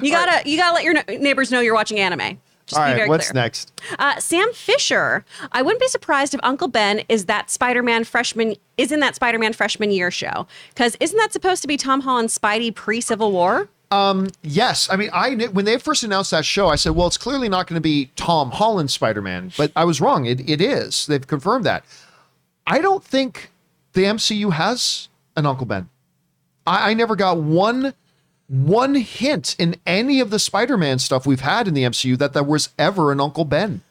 You 0.00 0.12
gotta 0.12 0.48
you 0.48 0.56
gotta 0.56 0.74
let 0.74 0.84
your 0.84 0.94
ne- 0.94 1.18
neighbors 1.18 1.50
know 1.50 1.58
you're 1.58 1.74
watching 1.74 1.98
anime. 1.98 2.38
Just 2.66 2.80
All 2.80 2.86
be 2.92 3.00
right, 3.00 3.08
what's 3.08 3.30
clear. 3.30 3.42
next? 3.42 3.80
Uh, 3.98 4.18
Sam 4.18 4.52
Fisher. 4.52 5.24
I 5.52 5.62
wouldn't 5.62 5.80
be 5.80 5.88
surprised 5.88 6.32
if 6.34 6.40
Uncle 6.42 6.68
Ben 6.68 7.02
is 7.08 7.26
that 7.26 7.50
Spider-Man 7.50 8.04
freshman 8.04 8.56
is 8.78 8.90
in 8.90 9.00
that 9.00 9.14
Spider-Man 9.14 9.52
freshman 9.52 9.90
year 9.90 10.10
show 10.10 10.46
because 10.70 10.96
isn't 11.00 11.16
that 11.18 11.32
supposed 11.32 11.62
to 11.62 11.68
be 11.68 11.76
Tom 11.76 12.00
Holland's 12.00 12.36
Spidey 12.38 12.74
pre-Civil 12.74 13.32
War? 13.32 13.68
Yes, 14.42 14.88
I 14.90 14.96
mean, 14.96 15.10
I 15.12 15.34
when 15.52 15.64
they 15.66 15.78
first 15.78 16.02
announced 16.02 16.30
that 16.32 16.44
show, 16.44 16.68
I 16.68 16.74
said, 16.76 16.92
"Well, 16.96 17.06
it's 17.06 17.18
clearly 17.18 17.48
not 17.48 17.66
going 17.68 17.76
to 17.76 17.80
be 17.82 18.10
Tom 18.16 18.50
Holland 18.50 18.90
Spider 18.90 19.22
Man," 19.22 19.52
but 19.56 19.70
I 19.76 19.84
was 19.84 20.00
wrong. 20.00 20.26
It 20.26 20.48
it 20.48 20.60
is. 20.60 21.06
They've 21.06 21.24
confirmed 21.24 21.64
that. 21.64 21.84
I 22.66 22.80
don't 22.80 23.04
think 23.04 23.50
the 23.92 24.04
MCU 24.04 24.52
has 24.52 25.08
an 25.36 25.46
Uncle 25.46 25.66
Ben. 25.66 25.88
I, 26.66 26.90
I 26.90 26.94
never 26.94 27.14
got 27.14 27.38
one 27.38 27.94
one 28.48 28.94
hint 28.96 29.56
in 29.58 29.76
any 29.86 30.20
of 30.20 30.30
the 30.30 30.38
Spider 30.38 30.76
Man 30.76 30.98
stuff 30.98 31.26
we've 31.26 31.40
had 31.40 31.66
in 31.68 31.74
the 31.74 31.82
MCU 31.84 32.18
that 32.18 32.32
there 32.32 32.42
was 32.42 32.68
ever 32.78 33.10
an 33.12 33.20
Uncle 33.20 33.44
Ben. 33.44 33.82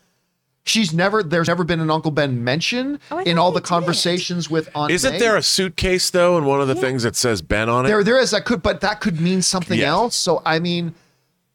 She's 0.65 0.93
never. 0.93 1.21
There's 1.21 1.49
never 1.49 1.65
been 1.65 1.81
an 1.81 1.91
Uncle 1.91 2.11
Ben 2.11 2.41
mention 2.43 2.99
Oh, 3.11 3.19
in 3.19 3.37
all 3.37 3.51
they 3.51 3.55
the 3.55 3.61
did. 3.61 3.67
conversations 3.67 4.49
with 4.49 4.69
Aunt 4.73 4.91
Isn't 4.91 5.13
May. 5.13 5.19
there 5.19 5.35
a 5.35 5.43
suitcase 5.43 6.09
though, 6.09 6.37
and 6.37 6.45
one 6.47 6.61
of 6.61 6.69
the 6.69 6.75
things 6.75 7.03
that 7.03 7.17
says 7.17 7.41
Ben 7.41 7.67
on 7.67 7.85
it? 7.85 7.89
There, 7.89 8.01
there 8.03 8.17
is 8.17 8.31
that 8.31 8.45
could, 8.45 8.63
but 8.63 8.79
that 8.79 9.01
could 9.01 9.19
mean 9.19 9.41
something 9.41 9.77
Yeah. 9.79 9.89
else. 9.89 10.15
So 10.15 10.41
I 10.45 10.59
mean, 10.59 10.95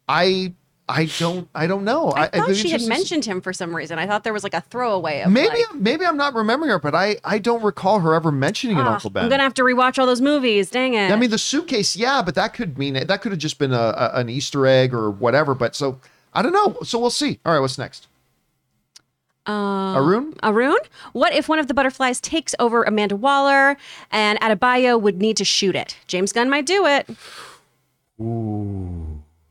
I, 0.06 0.52
I 0.88 1.04
don't, 1.18 1.48
I 1.54 1.66
don't 1.66 1.84
know. 1.84 2.12
I 2.16 2.28
thought 2.28 2.56
she 2.56 2.70
had 2.70 2.82
mentioned 2.88 3.24
him 3.24 3.42
for 3.42 3.52
some 3.52 3.76
reason. 3.76 3.98
I 3.98 4.06
thought 4.06 4.24
there 4.24 4.32
was 4.32 4.42
like 4.42 4.54
a 4.54 4.62
throwaway 4.62 5.20
of 5.20 5.30
Maybe, 5.30 5.48
like, 5.48 5.74
maybe 5.74 6.06
I'm 6.06 6.16
not 6.16 6.32
remembering 6.34 6.70
her, 6.70 6.78
but 6.78 6.94
I, 6.94 7.18
I 7.24 7.38
don't 7.38 7.62
recall 7.62 8.00
her 8.00 8.14
ever 8.14 8.32
mentioning 8.32 8.78
an 8.78 8.86
"Ah, 8.86 8.94
Uncle 8.94 9.10
Ben. 9.10 9.24
I'm 9.24 9.28
gonna 9.30 9.42
have 9.42 9.54
to 9.54 9.62
rewatch 9.62 9.98
all 9.98 10.06
those 10.06 10.22
movies. 10.22 10.70
Dang 10.70 10.94
it! 10.94 11.10
I 11.12 11.16
mean, 11.16 11.28
the 11.30 11.38
suitcase, 11.38 11.94
yeah, 11.94 12.22
but 12.22 12.34
that 12.36 12.54
could 12.54 12.78
mean 12.78 12.96
it. 12.96 13.06
That 13.06 13.20
could 13.20 13.32
have 13.32 13.38
just 13.38 13.58
been 13.58 13.72
a, 13.72 13.76
a 13.76 14.10
an 14.14 14.30
Easter 14.30 14.66
egg 14.66 14.94
or 14.94 15.10
whatever. 15.10 15.54
But 15.54 15.76
so 15.76 16.00
I 16.32 16.40
don't 16.40 16.52
know. 16.52 16.78
So 16.84 16.98
we'll 16.98 17.10
see. 17.10 17.38
All 17.44 17.52
right, 17.52 17.60
what's 17.60 17.76
next? 17.76 18.06
Um, 19.44 19.96
Arun. 19.96 20.34
Arun, 20.42 20.76
what 21.12 21.32
if 21.32 21.48
one 21.48 21.58
of 21.58 21.68
the 21.68 21.74
butterflies 21.74 22.20
takes 22.20 22.54
over 22.58 22.82
Amanda 22.84 23.16
Waller 23.16 23.76
and 24.10 24.38
Adebayo 24.40 25.00
would 25.00 25.20
need 25.20 25.38
to 25.38 25.44
shoot 25.44 25.74
it? 25.74 25.96
James 26.06 26.32
Gunn 26.32 26.50
might 26.50 26.66
do 26.66 26.84
it. 26.86 27.08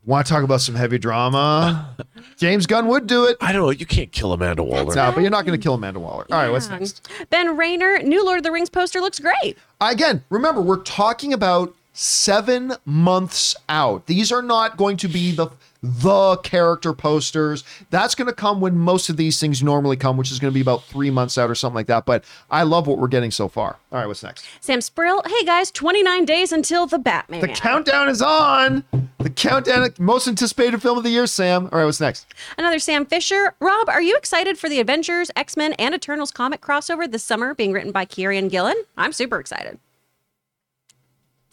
Want 0.08 0.26
to 0.26 0.32
talk 0.32 0.42
about 0.42 0.62
some 0.62 0.74
heavy 0.74 0.96
drama? 0.96 1.94
James 2.38 2.64
Gunn 2.66 2.86
would 2.86 3.06
do 3.06 3.26
it. 3.26 3.36
I 3.42 3.52
don't 3.52 3.60
know. 3.60 3.68
You 3.70 3.84
can't 3.84 4.10
kill 4.10 4.32
Amanda 4.32 4.62
Waller. 4.62 4.94
No, 4.94 5.12
but 5.12 5.20
you're 5.20 5.28
not 5.30 5.44
going 5.44 5.58
to 5.60 5.62
kill 5.62 5.74
Amanda 5.74 6.00
Waller. 6.00 6.26
All 6.30 6.38
right, 6.38 6.48
what's 6.50 6.66
Yeah. 6.70 6.78
next? 6.78 7.06
Ben 7.28 7.58
Rayner, 7.58 7.98
new 8.02 8.24
Lord 8.24 8.38
of 8.38 8.42
the 8.42 8.50
Rings 8.50 8.70
poster 8.70 9.02
looks 9.02 9.18
great. 9.18 9.58
Again, 9.82 10.24
remember, 10.30 10.62
we're 10.62 10.78
talking 10.82 11.34
about 11.34 11.74
seven 11.92 12.72
months 12.86 13.54
out. 13.68 14.06
These 14.06 14.32
are 14.32 14.40
not 14.40 14.78
going 14.78 14.96
to 14.96 15.08
be 15.08 15.30
the 15.32 15.48
the 15.82 16.36
character 16.38 16.92
posters. 16.92 17.64
That's 17.90 18.14
going 18.14 18.26
to 18.26 18.34
come 18.34 18.60
when 18.60 18.76
most 18.76 19.08
of 19.08 19.16
these 19.16 19.38
things 19.38 19.62
normally 19.62 19.96
come, 19.96 20.16
which 20.16 20.30
is 20.30 20.38
going 20.38 20.52
to 20.52 20.54
be 20.54 20.60
about 20.60 20.84
three 20.84 21.10
months 21.10 21.38
out 21.38 21.50
or 21.50 21.54
something 21.54 21.76
like 21.76 21.86
that. 21.86 22.04
But 22.04 22.24
I 22.50 22.62
love 22.64 22.86
what 22.86 22.98
we're 22.98 23.08
getting 23.08 23.30
so 23.30 23.48
far. 23.48 23.78
All 23.92 23.98
right, 23.98 24.06
what's 24.06 24.22
next? 24.22 24.44
Sam 24.60 24.80
Sprill, 24.80 25.22
hey 25.26 25.44
guys, 25.44 25.70
29 25.70 26.24
days 26.24 26.52
until 26.52 26.86
the 26.86 26.98
Batman. 26.98 27.40
The 27.40 27.48
countdown 27.48 28.08
is 28.08 28.22
on. 28.22 28.84
The 29.18 29.30
countdown, 29.30 29.88
most 29.98 30.28
anticipated 30.28 30.80
film 30.80 30.98
of 30.98 31.04
the 31.04 31.10
year, 31.10 31.26
Sam. 31.26 31.68
All 31.72 31.78
right, 31.78 31.84
what's 31.84 32.00
next? 32.00 32.26
Another 32.56 32.78
Sam 32.78 33.06
Fisher. 33.06 33.54
Rob, 33.60 33.88
are 33.88 34.02
you 34.02 34.16
excited 34.16 34.58
for 34.58 34.68
the 34.68 34.80
Avengers, 34.80 35.30
X 35.36 35.56
Men, 35.56 35.72
and 35.74 35.94
Eternals 35.94 36.30
comic 36.30 36.60
crossover 36.60 37.10
this 37.10 37.24
summer 37.24 37.54
being 37.54 37.72
written 37.72 37.92
by 37.92 38.04
Kieron 38.04 38.50
Gillen? 38.50 38.76
I'm 38.96 39.12
super 39.12 39.40
excited. 39.40 39.78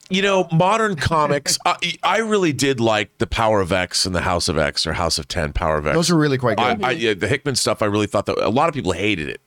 You 0.10 0.22
know, 0.22 0.48
modern 0.52 0.96
comics. 0.96 1.58
I, 1.66 1.98
I 2.04 2.18
really 2.20 2.54
did 2.54 2.80
like 2.80 3.18
the 3.18 3.28
Power 3.28 3.62
of 3.62 3.72
X 3.72 4.06
and 4.06 4.14
the 4.14 4.22
House 4.22 4.48
of 4.48 4.58
X 4.58 4.86
or 4.86 4.94
House 4.94 5.18
of 5.18 5.28
Ten. 5.28 5.52
Power 5.52 5.78
of 5.78 5.88
X. 5.88 5.96
Those 5.96 6.12
are 6.12 6.18
really 6.18 6.38
quite 6.38 6.60
I, 6.60 6.76
good. 6.76 6.86
I, 6.86 6.92
yeah, 6.92 7.14
the 7.14 7.28
Hickman 7.28 7.56
stuff, 7.56 7.82
I 7.82 7.86
really 7.86 8.08
thought 8.08 8.28
that 8.28 8.38
a 8.38 8.50
lot 8.50 8.70
of 8.70 8.76
people 8.76 8.92
hated 8.92 9.30
it. 9.30 9.42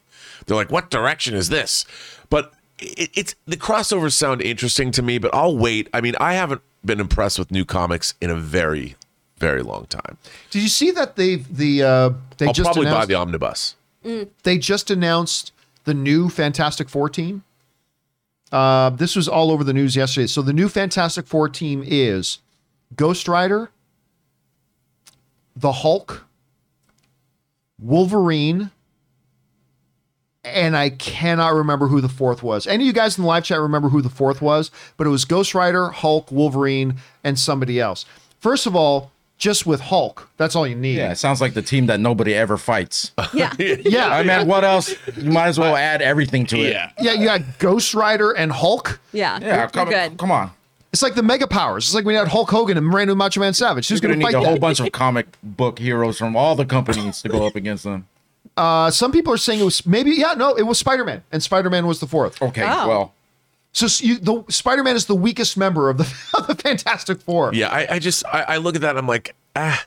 They're 0.47 0.57
like, 0.57 0.71
"What 0.71 0.91
direction 0.91 1.35
is 1.35 1.49
this?" 1.49 1.85
But 2.31 2.53
it, 2.79 3.11
it's 3.15 3.35
the 3.47 3.57
crossovers 3.57 4.13
sound 4.13 4.43
interesting 4.43 4.91
to 4.93 5.03
me. 5.03 5.19
But 5.19 5.35
I'll 5.35 5.57
wait. 5.57 5.89
I 5.95 6.01
mean, 6.01 6.15
I 6.19 6.35
haven't 6.35 6.63
been 6.85 7.01
impressed 7.01 7.39
with 7.39 7.51
new 7.51 7.65
comics 7.65 8.15
in 8.21 8.31
a 8.31 8.37
very, 8.37 8.97
very 9.37 9.63
long 9.63 9.87
time. 9.87 10.19
Did 10.51 10.63
you 10.63 10.69
see 10.69 10.91
that 10.93 11.17
they 11.17 11.37
the 11.37 11.83
uh, 11.83 12.11
they 12.39 12.47
I'll 12.47 12.53
just 12.53 12.67
probably 12.67 12.87
buy 12.87 12.91
announced, 12.91 13.09
the 13.09 13.15
omnibus. 13.15 13.77
they 14.43 14.59
just 14.59 14.91
announced 14.91 15.53
the 15.85 15.95
new 15.95 16.29
Fantastic 16.29 16.89
Four 16.89 17.09
team. 17.09 17.45
Uh, 18.51 18.91
this 18.91 19.15
was 19.15 19.29
all 19.29 19.51
over 19.51 19.63
the 19.63 19.73
news 19.73 19.95
yesterday. 19.97 20.27
So 20.27 20.43
the 20.43 20.53
new 20.53 20.69
Fantastic 20.69 21.27
Four 21.27 21.49
team 21.49 21.83
is 21.87 22.39
Ghost 22.97 23.29
Rider, 23.29 23.71
the 25.55 25.73
Hulk, 25.73 26.25
Wolverine, 27.79 28.71
and 30.45 30.77
I 30.77 30.91
cannot 30.91 31.55
remember 31.55 31.89
who 31.89 32.01
the 32.01 32.09
fourth 32.09 32.43
was. 32.43 32.67
Any 32.67 32.85
of 32.85 32.87
you 32.87 32.93
guys 32.93 33.19
in 33.19 33.23
the 33.23 33.29
live 33.29 33.45
chat 33.45 33.61
remember 33.61 33.91
who 33.91 34.01
the 34.01 34.09
fourth 34.09 34.41
was? 34.41 34.71
But 34.97 35.07
it 35.07 35.11
was 35.11 35.25
Ghost 35.25 35.55
Rider, 35.55 35.89
Hulk, 35.89 36.33
Wolverine, 36.33 36.97
and 37.23 37.39
somebody 37.39 37.81
else. 37.81 38.07
First 38.41 38.67
of 38.67 38.75
all, 38.75 39.13
just 39.39 39.67
with 39.67 39.81
Hulk, 39.81 40.29
that's 40.37 40.55
all 40.57 40.67
you 40.67 40.75
need. 40.75 40.97
Yeah, 40.97 41.13
it 41.13 41.17
sounds 41.17 41.41
like 41.41 41.55
the 41.55 41.63
team 41.63 41.87
that 41.87 42.01
nobody 42.01 42.35
ever 42.35 42.57
fights. 42.59 43.13
Yeah. 43.33 43.53
Yeah. 43.59 44.09
I 44.09 44.23
mean, 44.25 44.47
what 44.49 44.65
else? 44.65 44.95
You 45.17 45.31
might 45.31 45.49
as 45.49 45.59
well 45.59 45.77
add 45.77 46.03
everything 46.03 46.45
to 46.47 46.57
it. 46.59 46.73
Yeah. 46.73 46.91
Yeah, 47.01 47.13
you 47.13 47.25
got 47.25 47.59
Ghost 47.59 47.95
Rider 47.95 48.33
and 48.33 48.51
Hulk. 48.51 49.01
Yeah. 49.13 49.39
Yeah, 49.41 49.65
We're 49.65 49.69
come, 49.71 49.89
good. 49.89 50.19
come 50.19 50.31
on. 50.33 50.51
It's 50.93 51.03
like 51.03 51.15
the 51.15 51.23
mega 51.23 51.47
powers. 51.47 51.85
It's 51.87 51.95
like 51.95 52.05
when 52.05 52.15
you 52.15 52.19
had 52.19 52.29
Hulk 52.29 52.51
Hogan 52.51 52.77
and 52.79 52.93
Randy 52.93 53.15
Macho 53.15 53.41
Man 53.41 53.53
Savage. 53.55 53.89
Who's 53.89 54.01
going 54.01 54.13
gonna 54.13 54.19
need 54.31 54.33
fight 54.33 54.43
a 54.43 54.47
whole 54.47 54.59
bunch 54.59 54.81
of 54.81 54.91
comic 54.93 55.27
book 55.43 55.79
heroes 55.79 56.19
from 56.19 56.35
all 56.35 56.57
the 56.57 56.65
companies 56.65 57.21
to 57.23 57.29
go 57.29 57.47
up 57.47 57.55
against 57.57 57.85
them. 57.85 58.07
Uh, 58.57 58.91
some 58.91 59.13
people 59.13 59.33
are 59.33 59.37
saying 59.37 59.61
it 59.61 59.65
was 59.65 59.85
maybe 59.87 60.11
yeah 60.13 60.33
no 60.35 60.55
it 60.57 60.63
was 60.63 60.79
Spider 60.79 61.05
Man 61.05 61.23
and 61.31 61.43
Spider 61.43 61.69
Man 61.71 61.87
was 61.87 62.01
the 62.01 62.07
fourth. 62.07 62.41
Okay, 62.43 62.65
Oh. 62.65 62.89
well, 62.89 63.15
So 63.73 63.87
you, 64.05 64.19
the 64.19 64.45
Spider 64.49 64.83
Man 64.83 64.97
is 64.97 65.07
the 65.07 65.15
weakest 65.15 65.57
member 65.57 65.89
of 65.91 65.99
the, 65.99 66.15
of 66.35 66.47
the 66.47 66.55
Fantastic 66.55 67.21
Four. 67.21 67.53
Yeah, 67.55 67.69
I, 67.69 67.95
I 67.95 67.99
just 67.99 68.25
I, 68.27 68.43
I 68.43 68.57
look 68.57 68.75
at 68.75 68.81
that. 68.81 68.97
I'm 68.97 69.07
like, 69.07 69.35
ah, 69.55 69.85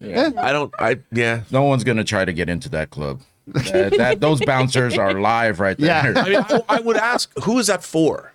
yeah. 0.00 0.30
I 0.38 0.52
don't. 0.52 0.72
I 0.78 0.98
yeah. 1.12 1.42
no 1.50 1.62
one's 1.64 1.84
gonna 1.84 2.04
try 2.04 2.24
to 2.24 2.32
get 2.32 2.48
into 2.48 2.68
that 2.70 2.90
club. 2.90 3.20
That, 3.46 3.94
that- 3.98 4.20
those 4.20 4.40
bouncers 4.44 4.96
are 4.96 5.20
live 5.20 5.60
right 5.60 5.76
there. 5.78 6.12
Yeah. 6.12 6.22
I 6.22 6.28
mean, 6.28 6.38
I, 6.48 6.60
I 6.76 6.80
would 6.80 6.96
ask, 6.96 7.30
who 7.44 7.58
is 7.58 7.66
that 7.68 7.82
for? 7.84 8.32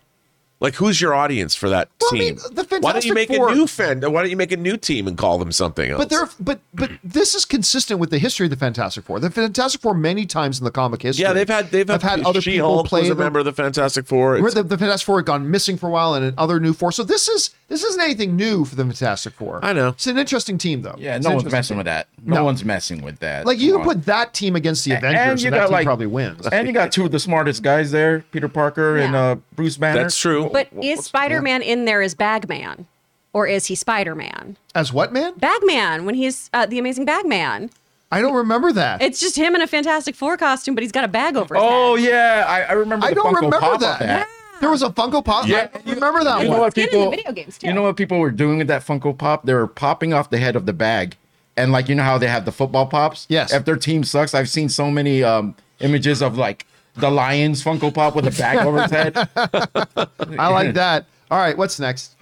Like, 0.61 0.75
who's 0.75 1.01
your 1.01 1.13
audience 1.13 1.53
for 1.53 1.67
that 1.69 1.89
Well, 1.99 2.09
I 2.13 2.17
team? 2.17 2.35
mean, 2.35 2.35
the 2.53 2.77
why 2.79 2.93
don't 2.93 3.03
you 3.03 3.13
make 3.13 3.27
Four- 3.27 3.49
a 3.49 3.55
new 3.55 3.67
fan? 3.67 3.99
Why 4.01 4.21
don't 4.21 4.29
you 4.31 4.37
make 4.37 4.53
a 4.53 4.57
new 4.57 4.77
team 4.77 5.05
and 5.07 5.17
call 5.17 5.37
them 5.37 5.51
something 5.51 5.91
else? 5.91 5.99
But 5.99 6.09
they're 6.09 6.29
but 6.39 6.59
but 6.73 6.91
this 7.03 7.35
is 7.35 7.43
consistent 7.43 7.99
with 7.99 8.09
the 8.09 8.19
history 8.19 8.45
of 8.45 8.51
the 8.51 8.55
Fantastic 8.55 9.03
Four. 9.03 9.19
The 9.19 9.29
Fantastic 9.29 9.81
Four 9.81 9.93
many 9.93 10.25
times 10.25 10.57
in 10.59 10.63
the 10.65 10.71
comic 10.71 11.01
history. 11.01 11.23
yeah, 11.23 11.33
they've 11.33 11.47
had 11.47 11.71
they've 11.71 11.87
have 11.89 12.01
had 12.03 12.21
other 12.21 12.39
people 12.39 12.41
She-Hulk 12.41 12.87
play 12.87 13.01
was 13.01 13.09
a 13.09 13.15
member 13.15 13.39
of 13.39 13.45
the 13.45 13.53
Fantastic 13.53 14.07
Four. 14.07 14.39
Where 14.41 14.49
the, 14.51 14.63
the 14.63 14.77
Fantastic 14.77 15.05
Four 15.05 15.17
had 15.17 15.25
gone 15.25 15.51
missing 15.51 15.77
for 15.77 15.87
a 15.87 15.91
while, 15.91 16.13
and 16.13 16.33
other 16.37 16.59
new 16.61 16.73
four. 16.73 16.91
So 16.93 17.03
this 17.03 17.27
is 17.27 17.49
this 17.67 17.83
isn't 17.83 18.01
anything 18.01 18.35
new 18.37 18.63
for 18.63 18.75
the 18.75 18.83
Fantastic 18.85 19.33
Four. 19.33 19.59
I 19.63 19.73
know. 19.73 19.89
It's 19.89 20.07
an 20.07 20.17
interesting 20.17 20.57
team, 20.57 20.83
though. 20.83 20.95
Yeah, 20.97 21.17
It's 21.17 21.25
no 21.27 21.35
one's 21.35 21.51
messing 21.51 21.73
team. 21.75 21.79
with 21.79 21.85
that. 21.87 22.07
No, 22.23 22.35
No. 22.35 22.43
one's 22.45 22.63
messing 22.63 23.01
with 23.01 23.19
that. 23.19 23.45
Like 23.45 23.59
you 23.59 23.73
Come 23.73 23.81
can 23.81 23.89
on. 23.89 23.95
put 23.97 24.05
that 24.05 24.33
team 24.33 24.55
against 24.55 24.85
the 24.85 24.93
and 24.93 25.03
Avengers, 25.03 25.43
you 25.43 25.47
and, 25.47 25.55
that 25.55 25.59
got 25.59 25.65
team 25.67 25.73
like 25.73 25.85
probably 25.85 26.07
wins. 26.07 26.47
And 26.47 26.65
you 26.67 26.73
got 26.73 26.91
two 26.91 27.05
of 27.05 27.11
the 27.11 27.19
smartest 27.19 27.61
guys 27.63 27.91
there, 27.91 28.19
Peter 28.31 28.47
Parker 28.47 28.97
and 28.97 29.15
uh, 29.15 29.35
Bruce 29.55 29.77
Banner. 29.77 30.01
That's 30.03 30.17
true. 30.17 30.44
But 30.51 30.67
is 30.81 31.05
Spider 31.05 31.41
Man 31.41 31.61
in 31.61 31.85
there 31.85 32.01
as 32.01 32.15
Bagman? 32.15 32.87
Or 33.33 33.47
is 33.47 33.65
he 33.65 33.75
Spider 33.75 34.15
Man? 34.15 34.55
As 34.73 34.93
what 34.93 35.11
man? 35.11 35.33
Bagman, 35.37 36.05
when 36.05 36.15
he's 36.15 36.49
uh, 36.53 36.65
the 36.65 36.79
amazing 36.79 37.05
Bagman. 37.05 37.69
I 38.11 38.21
don't 38.21 38.33
remember 38.35 38.71
that. 38.71 39.01
It's 39.01 39.19
just 39.19 39.35
him 39.35 39.55
in 39.55 39.61
a 39.61 39.67
Fantastic 39.67 40.15
Four 40.15 40.37
costume, 40.37 40.73
but 40.75 40.83
he's 40.83 40.91
got 40.93 41.03
a 41.03 41.07
bag 41.09 41.35
over 41.35 41.55
his 41.55 41.63
Oh 41.65 41.95
head. 41.97 42.05
yeah, 42.05 42.45
I, 42.47 42.61
I 42.61 42.71
remember. 42.73 43.05
I 43.05 43.09
the 43.09 43.15
don't 43.15 43.25
Funko 43.33 43.35
remember 43.35 43.59
Pop 43.59 43.79
that. 43.81 44.01
Of 44.01 44.07
that. 44.07 44.29
There 44.61 44.69
was 44.69 44.83
a 44.83 44.89
Funko 44.89 45.25
Pop. 45.25 45.47
Yeah. 45.47 45.67
I 45.73 45.77
don't 45.79 45.95
remember 45.95 46.23
that 46.23 46.43
You 46.43 46.49
know 46.49 46.59
what 46.59 46.67
It's 46.69 46.77
in 46.77 46.83
people? 46.85 47.11
the 47.11 47.17
video 47.17 47.31
games, 47.33 47.57
too. 47.57 47.67
You 47.67 47.73
know 47.73 47.81
what 47.81 47.97
people 47.97 48.19
were 48.19 48.31
doing 48.31 48.57
with 48.59 48.67
that 48.67 48.85
Funko 48.85 49.17
Pop? 49.17 49.45
They 49.45 49.53
were 49.53 49.67
popping 49.67 50.13
off 50.13 50.29
the 50.29 50.37
head 50.37 50.55
of 50.55 50.65
the 50.65 50.71
bag, 50.71 51.17
and 51.57 51.73
like 51.73 51.89
you 51.89 51.95
know 51.95 52.03
how 52.03 52.17
they 52.17 52.27
have 52.27 52.45
the 52.45 52.53
football 52.53 52.85
pops. 52.85 53.25
Yes. 53.27 53.51
If 53.51 53.65
their 53.65 53.75
team 53.75 54.05
sucks, 54.05 54.33
I've 54.33 54.49
seen 54.49 54.69
so 54.69 54.89
many 54.89 55.23
um, 55.23 55.55
images 55.81 56.21
of 56.21 56.37
like 56.37 56.65
the 56.97 57.09
Lions 57.09 57.63
Funko 57.63 57.93
Pop 57.93 58.15
with 58.15 58.27
a 58.27 58.31
bag 58.31 58.65
over 58.65 58.81
his 58.81 58.91
head. 58.91 59.29
I 60.39 60.47
like 60.47 60.73
that. 60.75 61.05
All 61.29 61.39
right, 61.39 61.57
what's 61.57 61.79
next? 61.79 62.15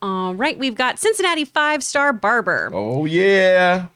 All 0.00 0.32
right, 0.34 0.56
we've 0.56 0.76
got 0.76 1.00
Cincinnati 1.00 1.44
five 1.44 1.82
star 1.82 2.12
barber. 2.12 2.70
Oh 2.72 3.04
yeah, 3.04 3.86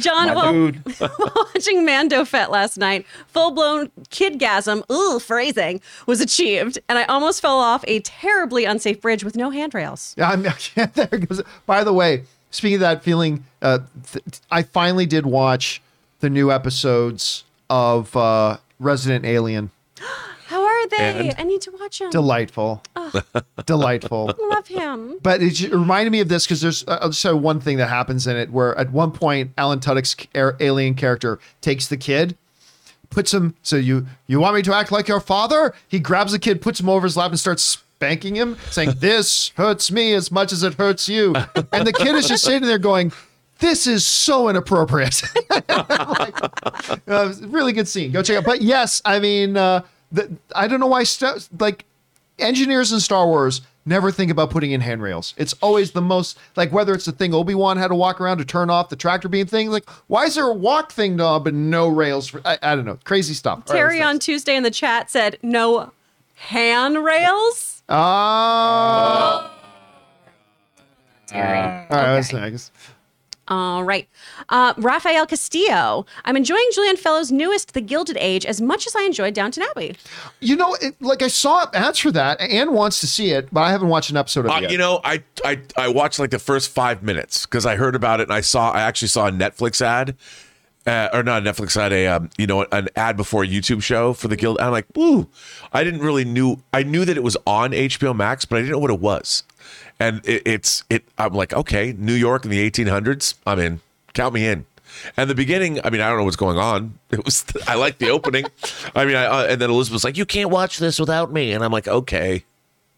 John, 0.00 0.26
my 0.26 0.34
while, 0.34 0.52
dude. 0.52 0.82
watching 1.36 1.84
Mando 1.84 2.24
Fett 2.24 2.50
last 2.50 2.76
night, 2.76 3.06
full 3.28 3.52
blown 3.52 3.88
kidgasm, 4.10 4.82
ooh, 4.90 5.20
phrasing, 5.20 5.80
was 6.06 6.20
achieved. 6.20 6.80
And 6.88 6.98
I 6.98 7.04
almost 7.04 7.40
fell 7.40 7.58
off 7.58 7.84
a 7.86 8.00
terribly 8.00 8.64
unsafe 8.64 9.00
bridge 9.00 9.22
with 9.22 9.36
no 9.36 9.50
handrails. 9.50 10.16
Yeah, 10.18 10.30
I'm, 10.30 10.42
there 10.74 11.08
it 11.12 11.28
goes. 11.28 11.40
By 11.64 11.84
the 11.84 11.92
way, 11.92 12.24
speaking 12.50 12.76
of 12.76 12.80
that 12.80 13.04
feeling, 13.04 13.44
uh, 13.60 13.80
th- 14.10 14.24
I 14.50 14.64
finally 14.64 15.06
did 15.06 15.26
watch 15.26 15.80
the 16.18 16.28
new 16.28 16.50
episodes 16.50 17.44
of 17.70 18.16
uh, 18.16 18.56
Resident 18.82 19.24
Alien. 19.24 19.70
How 20.46 20.62
are 20.64 20.88
they? 20.88 20.96
And? 21.30 21.34
I 21.38 21.44
need 21.44 21.62
to 21.62 21.70
watch 21.70 21.98
them. 21.98 22.10
Delightful, 22.10 22.82
delightful. 23.66 24.34
Love 24.50 24.66
him. 24.66 25.18
But 25.22 25.40
it 25.42 25.60
reminded 25.72 26.10
me 26.10 26.20
of 26.20 26.28
this 26.28 26.44
because 26.44 26.60
there's 26.60 26.86
uh, 26.86 26.98
I'll 27.00 27.08
just 27.08 27.22
say 27.22 27.32
one 27.32 27.60
thing 27.60 27.78
that 27.78 27.88
happens 27.88 28.26
in 28.26 28.36
it 28.36 28.50
where 28.50 28.76
at 28.76 28.92
one 28.92 29.12
point 29.12 29.52
Alan 29.56 29.80
Tudyk's 29.80 30.14
alien 30.60 30.94
character 30.94 31.38
takes 31.62 31.88
the 31.88 31.96
kid, 31.96 32.36
puts 33.08 33.32
him. 33.32 33.54
So 33.62 33.76
you 33.76 34.06
you 34.26 34.40
want 34.40 34.54
me 34.54 34.62
to 34.62 34.74
act 34.74 34.92
like 34.92 35.08
your 35.08 35.20
father? 35.20 35.74
He 35.88 35.98
grabs 35.98 36.32
the 36.32 36.38
kid, 36.38 36.60
puts 36.60 36.80
him 36.80 36.88
over 36.90 37.06
his 37.06 37.16
lap, 37.16 37.30
and 37.30 37.40
starts 37.40 37.62
spanking 37.62 38.34
him, 38.34 38.58
saying, 38.70 38.94
"This 38.98 39.52
hurts 39.56 39.90
me 39.90 40.12
as 40.12 40.30
much 40.30 40.52
as 40.52 40.62
it 40.62 40.74
hurts 40.74 41.08
you." 41.08 41.34
And 41.72 41.86
the 41.86 41.94
kid 41.94 42.14
is 42.14 42.28
just 42.28 42.44
sitting 42.44 42.66
there 42.68 42.78
going. 42.78 43.12
This 43.62 43.86
is 43.86 44.04
so 44.04 44.48
inappropriate. 44.48 45.22
like, 45.48 45.70
uh, 45.70 46.96
it 47.06 47.06
was 47.06 47.40
a 47.42 47.46
really 47.46 47.72
good 47.72 47.86
scene. 47.86 48.10
Go 48.10 48.20
check 48.20 48.34
it 48.34 48.38
out. 48.38 48.44
But 48.44 48.60
yes, 48.60 49.00
I 49.04 49.20
mean, 49.20 49.56
uh, 49.56 49.82
the, 50.10 50.36
I 50.52 50.66
don't 50.66 50.80
know 50.80 50.88
why 50.88 51.04
st- 51.04 51.48
like 51.60 51.84
engineers 52.40 52.92
in 52.92 52.98
Star 52.98 53.24
Wars 53.24 53.60
never 53.86 54.10
think 54.10 54.32
about 54.32 54.50
putting 54.50 54.72
in 54.72 54.80
handrails. 54.80 55.32
It's 55.36 55.52
always 55.62 55.92
the 55.92 56.02
most 56.02 56.40
like 56.56 56.72
whether 56.72 56.92
it's 56.92 57.04
the 57.04 57.12
thing 57.12 57.32
Obi 57.32 57.54
Wan 57.54 57.76
had 57.76 57.88
to 57.88 57.94
walk 57.94 58.20
around 58.20 58.38
to 58.38 58.44
turn 58.44 58.68
off 58.68 58.88
the 58.88 58.96
tractor 58.96 59.28
beam 59.28 59.46
thing. 59.46 59.70
Like, 59.70 59.88
why 60.08 60.24
is 60.24 60.34
there 60.34 60.46
a 60.46 60.52
walk 60.52 60.90
thing 60.90 61.14
knob 61.14 61.46
and 61.46 61.70
no 61.70 61.86
rails? 61.86 62.26
For, 62.26 62.40
I, 62.44 62.58
I 62.62 62.74
don't 62.74 62.84
know, 62.84 62.98
crazy 63.04 63.32
stuff. 63.32 63.64
Terry 63.66 64.00
what's 64.00 64.08
on? 64.08 64.18
Tuesday 64.18 64.56
in 64.56 64.64
the 64.64 64.72
chat 64.72 65.08
said, 65.08 65.38
no 65.40 65.92
handrails. 66.34 67.84
Ah. 67.88 69.50
Terry. 71.28 71.58
all 71.58 71.96
right, 71.96 72.16
what's 72.16 72.32
next? 72.32 72.72
All 73.52 73.84
right. 73.84 74.08
Uh, 74.48 74.72
Rafael 74.78 75.26
Castillo. 75.26 76.06
I'm 76.24 76.38
enjoying 76.38 76.66
Julian 76.72 76.96
Fellowes' 76.96 77.30
newest, 77.30 77.74
The 77.74 77.82
Gilded 77.82 78.16
Age, 78.18 78.46
as 78.46 78.62
much 78.62 78.86
as 78.86 78.96
I 78.96 79.02
enjoyed 79.02 79.34
Downton 79.34 79.62
Abbey. 79.70 79.94
You 80.40 80.56
know, 80.56 80.74
it, 80.80 80.94
like 81.02 81.20
I 81.20 81.28
saw 81.28 81.66
ads 81.74 81.98
for 81.98 82.10
that. 82.12 82.40
Anne 82.40 82.72
wants 82.72 83.00
to 83.00 83.06
see 83.06 83.32
it, 83.32 83.48
but 83.52 83.60
I 83.60 83.70
haven't 83.70 83.88
watched 83.88 84.08
an 84.10 84.16
episode 84.16 84.46
of 84.46 84.52
Uh, 84.52 84.54
it 84.54 84.62
yet. 84.62 84.70
you 84.70 84.78
know, 84.78 85.00
I, 85.04 85.22
I 85.44 85.60
I 85.76 85.88
watched 85.88 86.18
like 86.18 86.30
the 86.30 86.38
first 86.38 86.70
five 86.70 87.02
minutes 87.02 87.44
because 87.44 87.66
I 87.66 87.76
heard 87.76 87.94
about 87.94 88.20
it 88.20 88.24
and 88.24 88.32
I 88.32 88.40
saw 88.40 88.70
I 88.70 88.80
actually 88.80 89.08
saw 89.08 89.26
a 89.28 89.30
Netflix 89.30 89.82
ad, 89.82 90.16
uh, 90.86 91.08
or 91.12 91.22
not 91.22 91.46
a 91.46 91.50
Netflix 91.52 91.76
ad, 91.76 91.92
a 91.92 92.06
um, 92.06 92.30
you 92.38 92.46
know 92.46 92.66
an 92.72 92.88
ad 92.96 93.16
before 93.18 93.44
a 93.44 93.46
YouTube 93.46 93.82
show 93.82 94.14
for 94.14 94.28
the 94.28 94.36
Guild. 94.36 94.58
I'm 94.60 94.72
like, 94.72 94.86
ooh, 94.96 95.28
I 95.74 95.84
didn't 95.84 96.00
really 96.00 96.24
knew. 96.24 96.56
I 96.72 96.82
knew 96.84 97.04
that 97.04 97.16
it 97.18 97.22
was 97.22 97.36
on 97.46 97.72
HBO 97.72 98.16
Max, 98.16 98.44
but 98.46 98.56
I 98.56 98.60
didn't 98.60 98.72
know 98.72 98.78
what 98.78 98.90
it 98.90 99.00
was. 99.00 99.42
And 100.02 100.26
it, 100.26 100.42
it's 100.44 100.82
it. 100.90 101.04
I'm 101.16 101.32
like, 101.32 101.52
okay, 101.52 101.94
New 101.96 102.14
York 102.14 102.44
in 102.44 102.50
the 102.50 102.70
1800s. 102.70 103.34
I'm 103.46 103.58
in. 103.58 103.80
Count 104.14 104.34
me 104.34 104.46
in. 104.46 104.66
And 105.16 105.30
the 105.30 105.34
beginning, 105.34 105.80
I 105.84 105.90
mean, 105.90 106.00
I 106.00 106.08
don't 106.08 106.18
know 106.18 106.24
what's 106.24 106.36
going 106.36 106.58
on. 106.58 106.98
It 107.12 107.24
was, 107.24 107.44
I 107.68 107.74
like 107.74 107.98
the 107.98 108.08
opening. 108.08 108.46
I 108.94 109.04
mean, 109.04 109.16
I, 109.16 109.26
uh, 109.26 109.46
and 109.46 109.60
then 109.60 109.68
Elizabeth 109.68 109.92
was 109.96 110.04
like, 110.04 110.16
"You 110.16 110.24
can't 110.24 110.48
watch 110.48 110.78
this 110.78 110.98
without 110.98 111.30
me," 111.30 111.52
and 111.52 111.62
I'm 111.62 111.70
like, 111.70 111.86
"Okay." 111.86 112.44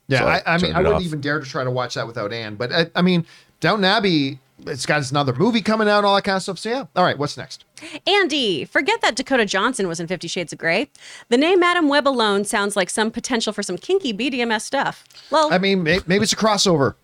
Yeah, 0.06 0.20
So 0.20 0.26
I, 0.26 0.42
I 0.46 0.58
mean, 0.58 0.72
I 0.72 0.78
wouldn't 0.78 0.96
off. 0.96 1.02
even 1.02 1.20
dare 1.20 1.40
to 1.40 1.46
try 1.46 1.64
to 1.64 1.70
watch 1.70 1.94
that 1.94 2.06
without 2.06 2.32
Anne. 2.32 2.54
But 2.54 2.72
I, 2.72 2.90
I 2.94 3.02
mean, 3.02 3.26
Downton 3.58 3.84
Abbey, 3.84 4.38
it's 4.66 4.86
got 4.86 5.10
another 5.10 5.32
movie 5.32 5.62
coming 5.62 5.88
out, 5.88 6.04
all 6.04 6.14
that 6.14 6.22
kind 6.22 6.36
of 6.36 6.42
stuff. 6.42 6.58
So 6.60 6.68
yeah. 6.70 6.84
All 6.94 7.02
right, 7.04 7.18
what's 7.18 7.36
next? 7.36 7.64
Andy, 8.06 8.64
forget 8.64 9.00
that 9.02 9.16
Dakota 9.16 9.44
Johnson 9.44 9.88
was 9.88 10.00
in 10.00 10.06
Fifty 10.06 10.28
Shades 10.28 10.52
of 10.52 10.58
Grey. 10.58 10.88
The 11.28 11.36
name 11.38 11.60
Madame 11.60 11.88
Web 11.88 12.06
alone 12.06 12.44
sounds 12.44 12.76
like 12.76 12.90
some 12.90 13.10
potential 13.10 13.52
for 13.52 13.62
some 13.62 13.76
kinky 13.78 14.12
BDMS 14.12 14.62
stuff. 14.62 15.04
Well, 15.30 15.52
I 15.52 15.58
mean, 15.58 15.82
may- 15.82 16.00
maybe 16.06 16.22
it's 16.24 16.32
a 16.32 16.36
crossover. 16.36 16.94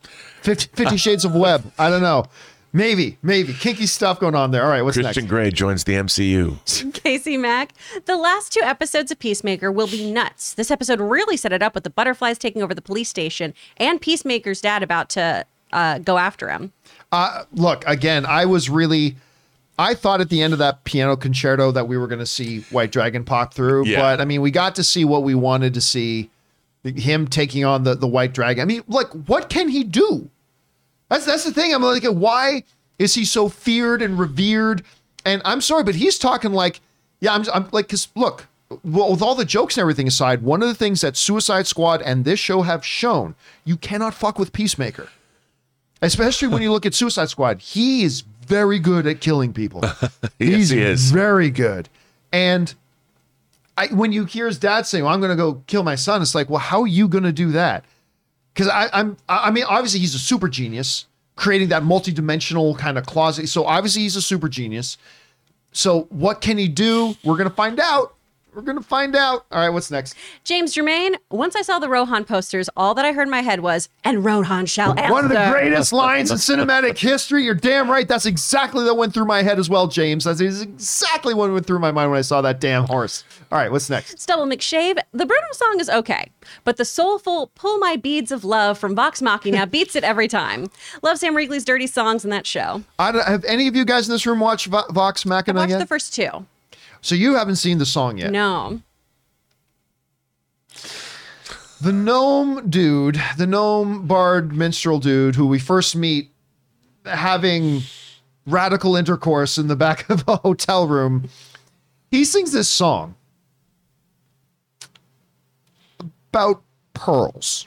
50, 0.43 0.69
50 0.75 0.97
Shades 0.97 1.25
of 1.25 1.35
Web. 1.35 1.71
I 1.79 1.91
don't 1.91 2.03
know. 2.03 2.25
Maybe, 2.73 3.19
maybe 3.21 3.53
kinky 3.53 3.87
stuff 3.87 4.21
going 4.21 4.37
on 4.37 4.53
there. 4.53 4.63
All 4.63 4.71
right, 4.71 4.83
what's 4.83 4.97
Christian 4.97 5.25
next? 5.25 5.29
Grey 5.31 5.51
joins 5.51 5.83
the 5.85 5.95
MCU. 5.95 6.93
Casey 7.03 7.37
Mack, 7.37 7.73
the 8.05 8.17
last 8.17 8.53
two 8.53 8.61
episodes 8.61 9.11
of 9.11 9.19
Peacemaker 9.19 9.73
will 9.73 9.89
be 9.89 10.11
nuts. 10.13 10.55
This 10.55 10.71
episode 10.71 11.01
really 11.01 11.37
set 11.37 11.53
it 11.53 11.63
up 11.65 11.75
with 11.75 11.83
the 11.83 11.91
butterflies 11.91 12.39
taking 12.39 12.63
over 12.63 12.73
the 12.73 12.81
police 12.83 13.09
station 13.09 13.55
and 13.77 14.01
Peacemaker's 14.01 14.61
dad 14.61 14.85
about 14.85 15.09
to 15.11 15.45
uh, 15.73 15.99
go 15.99 16.17
after 16.19 16.49
him. 16.49 16.73
Uh, 17.11 17.43
look, 17.53 17.83
again, 17.89 18.25
I 18.25 18.45
was 18.47 18.71
really. 18.71 19.17
I 19.79 19.95
thought 19.95 20.21
at 20.21 20.29
the 20.29 20.43
end 20.43 20.53
of 20.53 20.59
that 20.59 20.85
piano 20.85 21.17
concerto 21.17 21.71
that 21.73 21.89
we 21.89 21.97
were 21.97 22.07
going 22.07 22.19
to 22.19 22.27
see 22.27 22.61
White 22.71 22.93
Dragon 22.93 23.25
pop 23.25 23.55
through, 23.55 23.87
Yeah. 23.87 24.01
but 24.01 24.21
I 24.21 24.25
mean, 24.27 24.43
we 24.43 24.51
got 24.51 24.75
to 24.75 24.85
see 24.85 25.05
what 25.05 25.23
we 25.23 25.35
wanted 25.35 25.75
to 25.75 25.81
see. 25.81 26.31
Him 26.83 27.27
taking 27.29 27.63
on 27.63 27.85
the 27.85 27.95
the 27.95 28.07
White 28.07 28.33
Dragon. 28.33 28.63
I 28.63 28.65
mean, 28.65 28.83
like, 28.89 29.09
what 29.29 29.51
can 29.51 29.69
he 29.69 29.85
do? 29.85 30.31
That's 31.11 31.27
that's 31.27 31.45
the 31.45 31.53
thing. 31.53 31.75
I'm 31.75 31.83
like, 31.83 32.05
why 32.05 32.65
is 32.99 33.13
he 33.15 33.25
so 33.27 33.51
feared 33.51 34.01
and 34.01 34.19
revered? 34.19 34.83
And 35.27 35.43
I'm 35.45 35.61
sorry, 35.61 35.85
but 35.85 35.95
he's 35.97 36.19
talking 36.19 36.55
like, 36.55 36.81
yeah, 37.21 37.35
I'm, 37.35 37.45
I'm 37.53 37.69
like, 37.73 37.89
because 37.89 38.09
look, 38.15 38.47
well, 38.83 39.11
with 39.11 39.21
all 39.21 39.35
the 39.35 39.45
jokes 39.45 39.77
and 39.77 39.83
everything 39.83 40.09
aside, 40.09 40.41
one 40.43 40.63
of 40.63 40.69
the 40.69 40.75
things 40.75 41.03
that 41.03 41.19
Suicide 41.19 41.67
Squad 41.67 42.01
and 42.01 42.25
this 42.25 42.41
show 42.41 42.63
have 42.63 42.83
shown, 42.83 43.35
you 43.67 43.77
cannot 43.77 44.15
fuck 44.15 44.39
with 44.39 44.55
Peacemaker. 44.55 45.11
Especially 46.01 46.49
when 46.49 46.63
you 46.63 46.73
look 46.73 46.87
at 46.87 46.95
Suicide 46.95 47.29
Squad, 47.29 47.61
he 47.61 48.05
is 48.05 48.23
very 48.51 48.79
good 48.79 49.07
at 49.07 49.21
killing 49.21 49.53
people. 49.55 49.83
Yes, 50.39 50.57
He's 50.57 50.71
he 50.71 50.81
is. 50.81 51.11
very 51.13 51.51
good. 51.51 51.89
And 52.33 52.75
I, 53.77 53.87
when 53.89 54.11
you 54.13 54.25
hear 54.25 54.47
his 54.47 54.59
dad 54.59 54.87
saying, 54.87 55.05
well, 55.05 55.13
"I'm 55.15 55.21
going 55.21 55.31
to 55.31 55.37
go 55.37 55.63
kill 55.67 55.83
my 55.83 55.95
son," 55.97 56.21
it's 56.23 56.35
like, 56.35 56.49
well, 56.51 56.59
how 56.61 56.81
are 56.83 56.87
you 56.87 57.09
going 57.09 57.25
to 57.25 57.33
do 57.33 57.53
that? 57.53 57.85
Because 58.55 58.69
I'm, 58.73 59.17
I 59.29 59.49
I 59.49 59.51
mean, 59.51 59.65
obviously 59.69 60.01
he's 60.01 60.15
a 60.15 60.19
super 60.19 60.49
genius, 60.49 61.07
creating 61.37 61.69
that 61.69 61.83
multi-dimensional 61.85 62.75
kind 62.77 62.97
of 62.99 63.07
closet. 63.07 63.49
So 63.49 63.65
obviously 63.65 64.03
he's 64.03 64.17
a 64.17 64.23
super 64.23 64.49
genius. 64.49 64.97
So 65.73 66.03
what 66.11 66.41
can 66.41 66.59
he 66.59 66.67
do? 66.69 67.15
We're 67.25 67.37
gonna 67.37 67.51
find 67.51 67.79
out. 67.79 68.15
We're 68.55 68.63
gonna 68.63 68.83
find 68.83 69.15
out. 69.15 69.47
All 69.51 69.61
right, 69.61 69.69
what's 69.69 69.91
next? 69.91 70.15
James 70.45 70.73
Germain, 70.73 71.17
once 71.31 71.55
I 71.55 71.63
saw 71.63 71.79
the 71.79 71.89
Rohan 71.89 72.25
posters, 72.25 72.69
all 72.77 72.95
that 72.95 73.05
I 73.05 73.13
heard 73.13 73.25
in 73.25 73.31
my 73.31 73.43
head 73.43 73.61
was, 73.61 73.89
and 74.05 74.25
Rohan 74.25 74.67
shall 74.67 74.99
answer. 74.99 75.13
One 75.13 75.25
of 75.25 75.31
the 75.31 75.49
greatest 75.51 75.93
lines 75.93 76.31
in 76.31 76.37
cinematic 76.37 76.99
history. 76.99 77.45
You're 77.45 77.55
damn 77.55 77.91
right. 77.91 78.09
That's 78.09 78.27
exactly 78.27 78.85
what 78.85 78.97
went 78.97 79.15
through 79.15 79.27
my 79.27 79.43
head 79.43 79.59
as 79.59 79.71
well, 79.71 79.87
James. 79.87 80.25
That's 80.25 80.41
exactly 80.41 81.35
what 81.35 81.53
went 81.53 81.67
through 81.67 81.79
my 81.79 81.93
mind 81.93 82.11
when 82.11 82.19
I 82.19 82.23
saw 82.23 82.41
that 82.43 82.61
damn 82.61 82.85
horse. 82.85 83.25
All 83.53 83.59
right, 83.59 83.71
what's 83.71 83.89
next? 83.91 84.19
Stubble 84.19 84.47
McShave, 84.47 84.99
the 85.13 85.27
Bruno 85.27 85.47
song 85.53 85.81
is 85.81 85.91
okay, 85.91 86.31
but 86.65 86.77
the 86.77 86.85
soulful 86.85 87.49
Pull 87.55 87.79
My 87.79 87.97
Beads 87.97 88.33
of 88.33 88.45
Love 88.45 88.79
from 88.79 88.95
Vox 88.95 89.23
Machina 89.23 89.67
beats 89.71 89.95
it 89.95 90.05
every 90.05 90.29
time. 90.29 90.71
Love 91.03 91.19
Sam 91.19 91.37
Riegel's 91.37 91.65
dirty 91.65 91.87
songs 91.87 92.25
in 92.25 92.31
that 92.31 92.47
show. 92.47 92.83
I 92.99 93.13
don't, 93.13 93.27
have 93.27 93.45
any 93.45 93.69
of 93.69 93.77
you 93.77 93.85
guys 93.85 94.09
in 94.09 94.13
this 94.13 94.27
room 94.27 94.41
watched 94.41 94.67
Vox 94.67 95.25
Machina 95.25 95.61
Watch 95.61 95.71
yet? 95.71 95.79
the 95.79 95.87
first 95.87 96.15
two. 96.15 96.47
So 97.01 97.15
you 97.15 97.35
haven't 97.35 97.57
seen 97.57 97.79
the 97.79 97.87
song 97.87 98.19
yet. 98.19 98.31
No. 98.31 98.81
The 101.81 101.93
gnome 101.93 102.69
dude, 102.69 103.21
the 103.39 103.47
gnome 103.47 104.07
bard 104.07 104.55
minstrel 104.55 104.99
dude, 104.99 105.35
who 105.35 105.47
we 105.47 105.59
first 105.59 105.97
meet 105.97 106.31
having 107.05 107.83
radical 108.47 108.97
intercourse 108.97 109.57
in 109.57 109.69
the 109.69 109.77
back 109.77 110.09
of 110.11 110.25
a 110.29 110.37
hotel 110.37 110.87
room, 110.87 111.29
he 112.11 112.25
sings 112.25 112.53
this 112.53 112.69
song 112.69 113.15
about 116.33 116.63
pearls. 116.93 117.67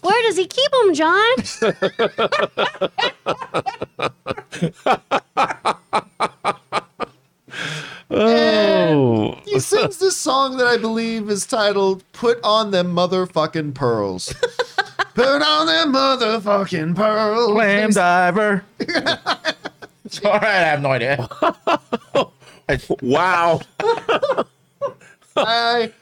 Where 0.00 0.22
does 0.22 0.36
he 0.36 0.46
keep 0.46 0.70
them, 0.70 0.94
John? 0.94 1.36
Oh. 8.10 9.38
He 9.44 9.60
sings 9.60 9.98
this 9.98 10.16
song 10.16 10.56
that 10.56 10.66
I 10.66 10.76
believe 10.76 11.30
is 11.30 11.46
titled 11.46 12.02
"Put 12.12 12.40
on 12.42 12.70
Them 12.70 12.94
Motherfucking 12.94 13.74
Pearls." 13.74 14.34
Put 15.14 15.42
on 15.42 15.66
them 15.66 15.92
motherfucking 15.92 16.94
pearls. 16.94 17.52
Clam 17.52 17.90
diver. 17.90 18.64
All 20.24 20.32
right, 20.32 20.44
I 20.44 20.64
have 20.64 20.82
no 20.82 20.90
idea. 20.90 21.28
Wow. 23.02 23.60
I, 23.80 24.30
I 25.36 25.86
see 25.86 25.92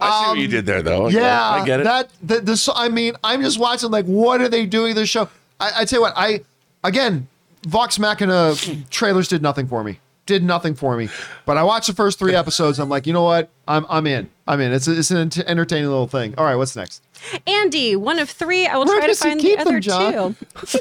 what 0.00 0.28
um, 0.30 0.38
you 0.38 0.48
did 0.48 0.64
there, 0.64 0.80
though. 0.80 1.08
Yeah, 1.08 1.50
I 1.50 1.66
get 1.66 1.80
it. 1.80 1.84
that 1.84 2.08
the, 2.22 2.40
the 2.40 2.72
I 2.74 2.88
mean, 2.88 3.12
I'm 3.22 3.42
just 3.42 3.58
watching 3.58 3.90
like, 3.90 4.06
what 4.06 4.40
are 4.40 4.48
they 4.48 4.64
doing 4.64 4.94
this 4.94 5.10
show? 5.10 5.28
I, 5.60 5.72
I 5.80 5.84
tell 5.84 5.98
you 5.98 6.00
what, 6.00 6.14
I 6.16 6.40
again, 6.82 7.28
Vox 7.66 7.98
Machina 7.98 8.54
trailers 8.88 9.28
did 9.28 9.42
nothing 9.42 9.66
for 9.66 9.84
me. 9.84 10.00
Did 10.26 10.42
nothing 10.42 10.74
for 10.74 10.96
me. 10.96 11.08
But 11.44 11.58
I 11.58 11.62
watched 11.62 11.86
the 11.86 11.92
first 11.94 12.18
three 12.18 12.34
episodes. 12.34 12.78
I'm 12.78 12.88
like, 12.88 13.06
you 13.06 13.12
know 13.12 13.24
what? 13.24 13.50
I'm 13.68 13.84
I'm 13.88 14.06
in. 14.06 14.30
I'm 14.46 14.60
in. 14.60 14.72
It's 14.72 14.88
it's 14.88 15.10
an 15.10 15.30
entertaining 15.46 15.88
little 15.88 16.06
thing. 16.08 16.34
All 16.38 16.44
right, 16.44 16.56
what's 16.56 16.74
next? 16.74 17.03
Andy, 17.46 17.96
one 17.96 18.18
of 18.18 18.28
three. 18.30 18.66
I 18.66 18.76
will 18.76 18.86
Where 18.86 18.98
try 18.98 19.06
to 19.06 19.14
find 19.14 19.40
the 19.40 19.56
other 19.58 19.80
John? 19.80 20.36
two. 20.66 20.80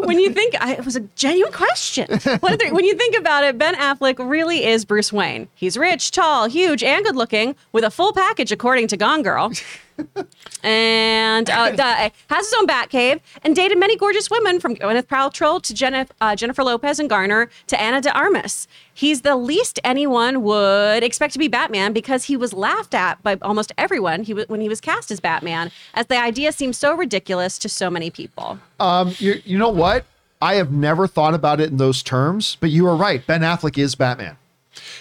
when 0.00 0.18
you 0.18 0.30
think, 0.32 0.54
I, 0.60 0.74
it 0.74 0.84
was 0.84 0.96
a 0.96 1.00
genuine 1.00 1.52
question. 1.52 2.08
One 2.40 2.52
of 2.54 2.60
three. 2.60 2.72
When 2.72 2.84
you 2.84 2.94
think 2.94 3.16
about 3.16 3.44
it, 3.44 3.58
Ben 3.58 3.74
Affleck 3.74 4.18
really 4.18 4.64
is 4.64 4.84
Bruce 4.84 5.12
Wayne. 5.12 5.48
He's 5.54 5.76
rich, 5.76 6.10
tall, 6.10 6.48
huge, 6.48 6.82
and 6.82 7.04
good 7.04 7.16
looking, 7.16 7.54
with 7.72 7.84
a 7.84 7.90
full 7.90 8.12
package, 8.12 8.52
according 8.52 8.88
to 8.88 8.96
Gone 8.96 9.22
Girl. 9.22 9.52
and 10.62 11.48
uh, 11.48 11.70
the- 11.70 11.82
has 12.28 12.46
his 12.46 12.54
own 12.58 12.66
Batcave 12.66 13.20
and 13.42 13.56
dated 13.56 13.78
many 13.78 13.96
gorgeous 13.96 14.30
women 14.30 14.60
from 14.60 14.74
Gwyneth 14.76 15.06
Paltrow 15.06 15.62
to 15.62 15.72
Jennifer, 15.74 16.12
uh, 16.20 16.36
Jennifer 16.36 16.62
Lopez 16.62 16.98
and 16.98 17.08
Garner 17.08 17.48
to 17.68 17.80
Ana 17.80 18.00
de 18.02 18.12
Armas. 18.16 18.68
He's 18.92 19.22
the 19.22 19.36
least 19.36 19.78
anyone 19.84 20.42
would 20.42 21.02
expect 21.02 21.32
to 21.34 21.38
be 21.38 21.48
Batman 21.48 21.92
because 21.92 22.24
he 22.24 22.36
was 22.36 22.52
laughed 22.52 22.94
at 22.94 23.22
by 23.22 23.36
almost 23.42 23.72
everyone 23.78 24.22
he 24.24 24.32
when 24.32 24.60
he 24.60 24.68
was 24.68 24.80
cast 24.80 25.10
as 25.10 25.20
Batman, 25.26 25.72
as 25.94 26.06
the 26.06 26.16
idea 26.16 26.52
seems 26.52 26.78
so 26.78 26.94
ridiculous 26.94 27.58
to 27.58 27.68
so 27.68 27.90
many 27.90 28.10
people. 28.10 28.60
Um, 28.78 29.12
you, 29.18 29.42
you 29.44 29.58
know 29.58 29.70
what? 29.70 30.04
I 30.40 30.54
have 30.54 30.70
never 30.70 31.08
thought 31.08 31.34
about 31.34 31.60
it 31.60 31.70
in 31.70 31.78
those 31.78 32.00
terms, 32.02 32.56
but 32.60 32.70
you 32.70 32.86
are 32.86 32.94
right. 32.94 33.26
Ben 33.26 33.40
Affleck 33.40 33.76
is 33.76 33.96
Batman. 33.96 34.36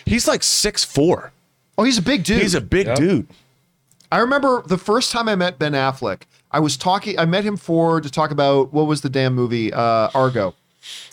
He's 0.05 0.27
like 0.27 0.41
six 0.41 0.83
four. 0.83 1.31
Oh, 1.77 1.83
he's 1.83 1.99
a 1.99 2.01
big 2.01 2.23
dude. 2.23 2.41
He's 2.41 2.55
a 2.55 2.61
big 2.61 2.95
dude. 2.95 3.27
I 4.11 4.19
remember 4.19 4.63
the 4.65 4.77
first 4.79 5.11
time 5.11 5.27
I 5.29 5.35
met 5.35 5.59
Ben 5.59 5.73
Affleck, 5.73 6.21
I 6.51 6.59
was 6.59 6.75
talking, 6.77 7.19
I 7.19 7.25
met 7.25 7.43
him 7.43 7.57
for 7.57 8.01
to 8.01 8.09
talk 8.09 8.31
about 8.31 8.73
what 8.73 8.87
was 8.87 9.01
the 9.01 9.09
damn 9.09 9.35
movie, 9.35 9.73
uh, 9.73 10.09
Argo. 10.15 10.55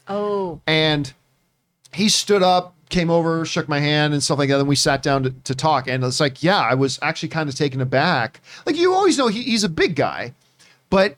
Oh, 0.08 0.60
And 0.66 1.12
he 1.92 2.08
stood 2.08 2.42
up, 2.42 2.74
came 2.92 3.10
over, 3.10 3.44
shook 3.44 3.68
my 3.68 3.80
hand 3.80 4.12
and 4.12 4.22
stuff 4.22 4.38
like 4.38 4.48
that. 4.48 4.60
And 4.60 4.68
we 4.68 4.76
sat 4.76 5.02
down 5.02 5.24
to, 5.24 5.30
to 5.30 5.54
talk. 5.54 5.88
And 5.88 6.04
it's 6.04 6.20
like, 6.20 6.42
yeah, 6.42 6.60
I 6.60 6.74
was 6.74 6.98
actually 7.02 7.30
kind 7.30 7.48
of 7.48 7.56
taken 7.56 7.80
aback. 7.80 8.40
Like 8.64 8.76
you 8.76 8.94
always 8.94 9.18
know 9.18 9.26
he, 9.26 9.42
he's 9.42 9.64
a 9.64 9.68
big 9.68 9.96
guy, 9.96 10.34
but 10.90 11.16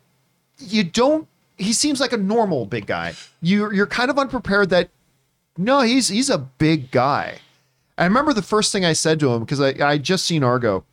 you 0.58 0.84
don't, 0.84 1.28
he 1.58 1.72
seems 1.72 2.00
like 2.00 2.12
a 2.12 2.16
normal 2.16 2.64
big 2.64 2.86
guy. 2.86 3.14
You, 3.42 3.70
you're 3.72 3.86
kind 3.86 4.10
of 4.10 4.18
unprepared 4.18 4.70
that 4.70 4.88
no, 5.56 5.82
he's, 5.82 6.08
he's 6.08 6.30
a 6.30 6.38
big 6.38 6.90
guy. 6.90 7.38
I 7.96 8.04
remember 8.04 8.32
the 8.32 8.42
first 8.42 8.72
thing 8.72 8.84
I 8.84 8.92
said 8.92 9.20
to 9.20 9.32
him 9.32 9.40
because 9.40 9.60
I 9.60 9.74
I 9.86 9.98
just 9.98 10.24
seen 10.26 10.42
Argo, 10.42 10.84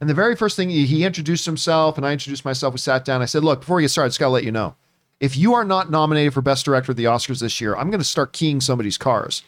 and 0.00 0.10
the 0.10 0.14
very 0.14 0.34
first 0.34 0.56
thing 0.56 0.70
he, 0.70 1.04
introduced 1.04 1.46
himself 1.46 1.96
and 1.96 2.06
I 2.06 2.12
introduced 2.12 2.44
myself. 2.44 2.74
We 2.74 2.78
sat 2.78 3.04
down. 3.04 3.22
I 3.22 3.26
said, 3.26 3.44
"Look, 3.44 3.60
before 3.60 3.76
we 3.76 3.82
get 3.82 3.90
started, 3.90 4.06
I 4.06 4.08
just 4.08 4.20
gotta 4.20 4.32
let 4.32 4.44
you 4.44 4.52
know, 4.52 4.74
if 5.20 5.36
you 5.36 5.54
are 5.54 5.64
not 5.64 5.90
nominated 5.90 6.34
for 6.34 6.42
Best 6.42 6.64
Director 6.64 6.92
at 6.92 6.96
the 6.96 7.04
Oscars 7.04 7.40
this 7.40 7.60
year, 7.60 7.76
I'm 7.76 7.90
gonna 7.90 8.04
start 8.04 8.32
keying 8.32 8.60
somebody's 8.60 8.98
cars." 8.98 9.42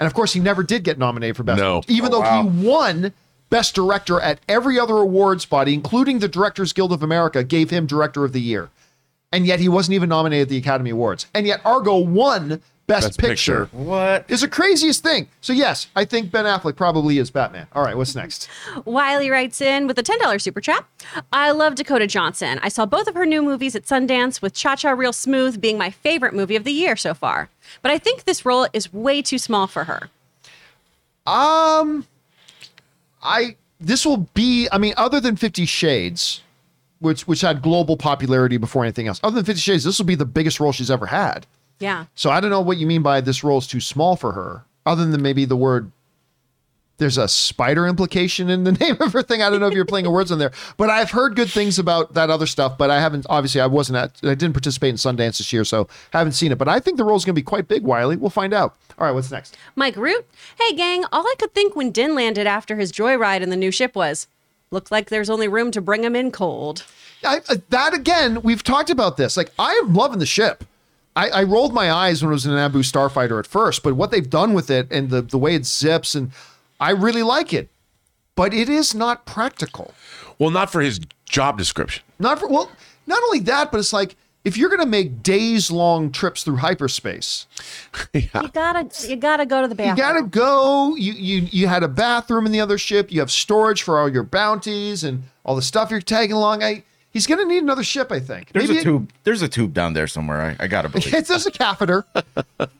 And 0.00 0.06
of 0.06 0.14
course, 0.14 0.32
he 0.32 0.40
never 0.40 0.62
did 0.64 0.82
get 0.82 0.98
nominated 0.98 1.36
for 1.36 1.42
Best, 1.44 1.60
No. 1.60 1.82
even 1.86 2.08
Oh, 2.08 2.10
though 2.16 2.20
wow. 2.20 2.42
he 2.42 2.48
won 2.66 3.12
Best 3.50 3.74
Director 3.74 4.18
at 4.20 4.40
every 4.48 4.78
other 4.80 4.94
awards 4.96 5.44
body, 5.44 5.74
including 5.74 6.18
the 6.20 6.28
Directors 6.28 6.72
Guild 6.72 6.92
of 6.92 7.02
America, 7.02 7.44
gave 7.44 7.70
him 7.70 7.86
Director 7.86 8.24
of 8.24 8.32
the 8.32 8.40
Year, 8.40 8.70
and 9.30 9.46
yet 9.46 9.60
he 9.60 9.68
wasn't 9.68 9.94
even 9.94 10.08
nominated 10.08 10.42
at 10.44 10.48
the 10.48 10.56
Academy 10.56 10.90
Awards. 10.90 11.26
And 11.34 11.46
yet 11.46 11.60
Argo 11.64 11.98
won 11.98 12.62
Best, 12.90 13.06
Best 13.06 13.20
Picture. 13.20 13.66
Picture. 13.66 13.76
What? 13.76 14.24
Is 14.28 14.40
the 14.40 14.48
craziest 14.48 15.02
thing. 15.04 15.28
So 15.40 15.52
yes, 15.52 15.86
I 15.94 16.04
think 16.04 16.32
Ben 16.32 16.44
Affleck 16.44 16.74
probably 16.74 17.18
is 17.18 17.30
Batman. 17.30 17.68
All 17.72 17.84
right, 17.84 17.96
what's 17.96 18.16
next? 18.16 18.48
Wiley 18.84 19.30
writes 19.30 19.60
in 19.60 19.86
with 19.86 19.96
a 19.98 20.02
$10 20.02 20.40
super 20.40 20.60
chat. 20.60 20.84
I 21.32 21.52
love 21.52 21.76
Dakota 21.76 22.08
Johnson. 22.08 22.58
I 22.62 22.68
saw 22.68 22.86
both 22.86 23.06
of 23.06 23.14
her 23.14 23.24
new 23.24 23.42
movies 23.42 23.76
at 23.76 23.84
Sundance, 23.84 24.42
with 24.42 24.54
Cha 24.54 24.74
Cha 24.74 24.90
Real 24.90 25.12
Smooth 25.12 25.60
being 25.60 25.78
my 25.78 25.90
favorite 25.90 26.34
movie 26.34 26.56
of 26.56 26.64
the 26.64 26.72
year 26.72 26.96
so 26.96 27.14
far. 27.14 27.48
But 27.80 27.92
I 27.92 27.98
think 27.98 28.24
this 28.24 28.44
role 28.44 28.66
is 28.72 28.92
way 28.92 29.22
too 29.22 29.38
small 29.38 29.68
for 29.68 29.84
her. 29.84 30.10
Um, 31.26 32.06
I 33.22 33.56
this 33.78 34.04
will 34.04 34.28
be. 34.34 34.68
I 34.72 34.78
mean, 34.78 34.94
other 34.96 35.20
than 35.20 35.36
Fifty 35.36 35.64
Shades, 35.64 36.42
which 36.98 37.28
which 37.28 37.42
had 37.42 37.62
global 37.62 37.96
popularity 37.96 38.56
before 38.56 38.82
anything 38.82 39.06
else. 39.06 39.20
Other 39.22 39.36
than 39.36 39.44
Fifty 39.44 39.60
Shades, 39.60 39.84
this 39.84 39.98
will 39.98 40.06
be 40.06 40.16
the 40.16 40.24
biggest 40.24 40.58
role 40.58 40.72
she's 40.72 40.90
ever 40.90 41.06
had. 41.06 41.46
Yeah. 41.80 42.04
So 42.14 42.30
I 42.30 42.40
don't 42.40 42.50
know 42.50 42.60
what 42.60 42.76
you 42.76 42.86
mean 42.86 43.02
by 43.02 43.20
this 43.20 43.42
role 43.42 43.58
is 43.58 43.66
too 43.66 43.80
small 43.80 44.14
for 44.14 44.32
her. 44.32 44.64
Other 44.86 45.04
than 45.04 45.20
maybe 45.20 45.44
the 45.44 45.56
word. 45.56 45.90
There's 46.98 47.16
a 47.16 47.28
spider 47.28 47.86
implication 47.86 48.50
in 48.50 48.64
the 48.64 48.72
name 48.80 48.98
of 49.00 49.14
her 49.14 49.22
thing. 49.22 49.42
I 49.42 49.48
don't 49.48 49.60
know 49.60 49.68
if 49.68 49.72
you're 49.72 49.86
playing 49.86 50.04
a 50.04 50.10
words 50.10 50.30
on 50.30 50.38
there, 50.38 50.52
but 50.76 50.90
I've 50.90 51.10
heard 51.10 51.34
good 51.34 51.48
things 51.48 51.78
about 51.78 52.12
that 52.12 52.28
other 52.28 52.46
stuff. 52.46 52.76
But 52.76 52.90
I 52.90 53.00
haven't. 53.00 53.24
Obviously, 53.30 53.62
I 53.62 53.66
wasn't 53.66 53.96
at. 53.96 54.20
I 54.22 54.34
didn't 54.34 54.52
participate 54.52 54.90
in 54.90 54.96
Sundance 54.96 55.38
this 55.38 55.50
year, 55.52 55.64
so 55.64 55.88
haven't 56.12 56.32
seen 56.32 56.52
it. 56.52 56.58
But 56.58 56.68
I 56.68 56.78
think 56.78 56.98
the 56.98 57.04
role's 57.04 57.24
going 57.24 57.34
to 57.34 57.40
be 57.40 57.44
quite 57.44 57.68
big. 57.68 57.84
Wiley, 57.84 58.16
we'll 58.16 58.28
find 58.30 58.52
out. 58.52 58.76
All 58.98 59.06
right, 59.06 59.12
what's 59.14 59.30
next? 59.30 59.56
Mike 59.76 59.96
Root. 59.96 60.26
Hey, 60.60 60.74
gang. 60.74 61.06
All 61.10 61.26
I 61.26 61.34
could 61.38 61.54
think 61.54 61.74
when 61.74 61.90
Din 61.90 62.14
landed 62.14 62.46
after 62.46 62.76
his 62.76 62.92
joyride 62.92 63.40
in 63.40 63.48
the 63.48 63.56
new 63.56 63.70
ship 63.70 63.94
was, 63.94 64.26
looks 64.70 64.90
like 64.90 65.08
there's 65.08 65.30
only 65.30 65.48
room 65.48 65.70
to 65.70 65.80
bring 65.80 66.04
him 66.04 66.14
in 66.14 66.30
cold. 66.30 66.84
I, 67.24 67.40
that 67.70 67.94
again, 67.94 68.42
we've 68.42 68.62
talked 68.62 68.90
about 68.90 69.16
this. 69.16 69.38
Like, 69.38 69.52
I 69.58 69.72
am 69.74 69.94
loving 69.94 70.18
the 70.18 70.26
ship. 70.26 70.64
I, 71.16 71.28
I 71.30 71.42
rolled 71.42 71.74
my 71.74 71.90
eyes 71.90 72.22
when 72.22 72.30
it 72.30 72.34
was 72.34 72.46
an 72.46 72.52
Naboo 72.52 72.84
Starfighter 72.84 73.38
at 73.38 73.46
first, 73.46 73.82
but 73.82 73.94
what 73.94 74.10
they've 74.10 74.28
done 74.28 74.52
with 74.54 74.70
it 74.70 74.90
and 74.92 75.10
the, 75.10 75.22
the 75.22 75.38
way 75.38 75.54
it 75.54 75.66
zips, 75.66 76.14
and 76.14 76.30
I 76.78 76.90
really 76.90 77.22
like 77.22 77.52
it. 77.52 77.68
But 78.36 78.54
it 78.54 78.68
is 78.68 78.94
not 78.94 79.26
practical. 79.26 79.92
Well, 80.38 80.50
not 80.50 80.70
for 80.70 80.80
his 80.80 81.00
job 81.26 81.58
description. 81.58 82.04
Not 82.18 82.38
for, 82.38 82.48
well, 82.48 82.70
not 83.06 83.22
only 83.24 83.40
that, 83.40 83.70
but 83.70 83.78
it's 83.78 83.92
like 83.92 84.16
if 84.44 84.56
you're 84.56 84.70
going 84.70 84.80
to 84.80 84.86
make 84.86 85.22
days 85.22 85.70
long 85.70 86.10
trips 86.10 86.44
through 86.44 86.56
hyperspace, 86.56 87.46
You 88.14 88.28
gotta, 88.52 88.88
you 89.08 89.16
gotta 89.16 89.44
go 89.44 89.60
to 89.60 89.68
the 89.68 89.74
bathroom. 89.74 89.96
you 89.96 90.02
got 90.02 90.12
to 90.18 90.22
go. 90.22 90.94
You, 90.96 91.12
you, 91.12 91.48
you 91.50 91.66
had 91.66 91.82
a 91.82 91.88
bathroom 91.88 92.46
in 92.46 92.52
the 92.52 92.60
other 92.60 92.78
ship, 92.78 93.12
you 93.12 93.20
have 93.20 93.30
storage 93.30 93.82
for 93.82 93.98
all 93.98 94.08
your 94.08 94.22
bounties 94.22 95.04
and 95.04 95.24
all 95.44 95.56
the 95.56 95.62
stuff 95.62 95.90
you're 95.90 96.00
tagging 96.00 96.36
along. 96.36 96.62
I, 96.62 96.84
he's 97.10 97.26
going 97.26 97.40
to 97.40 97.46
need 97.46 97.62
another 97.62 97.82
ship, 97.84 98.10
I 98.12 98.20
think. 98.20 98.52
There's 98.52 98.68
Maybe 98.68 98.78
a 98.78 98.80
it- 98.80 98.84
tube. 98.84 99.10
There's 99.24 99.42
a 99.42 99.48
tube 99.48 99.74
down 99.74 99.92
there 99.92 100.06
somewhere. 100.06 100.56
I, 100.60 100.64
I 100.64 100.66
gotta 100.66 100.88
believe. 100.90 101.12
It's, 101.14 101.28
there's 101.28 101.46
a 101.46 101.50
catheter. 101.50 102.04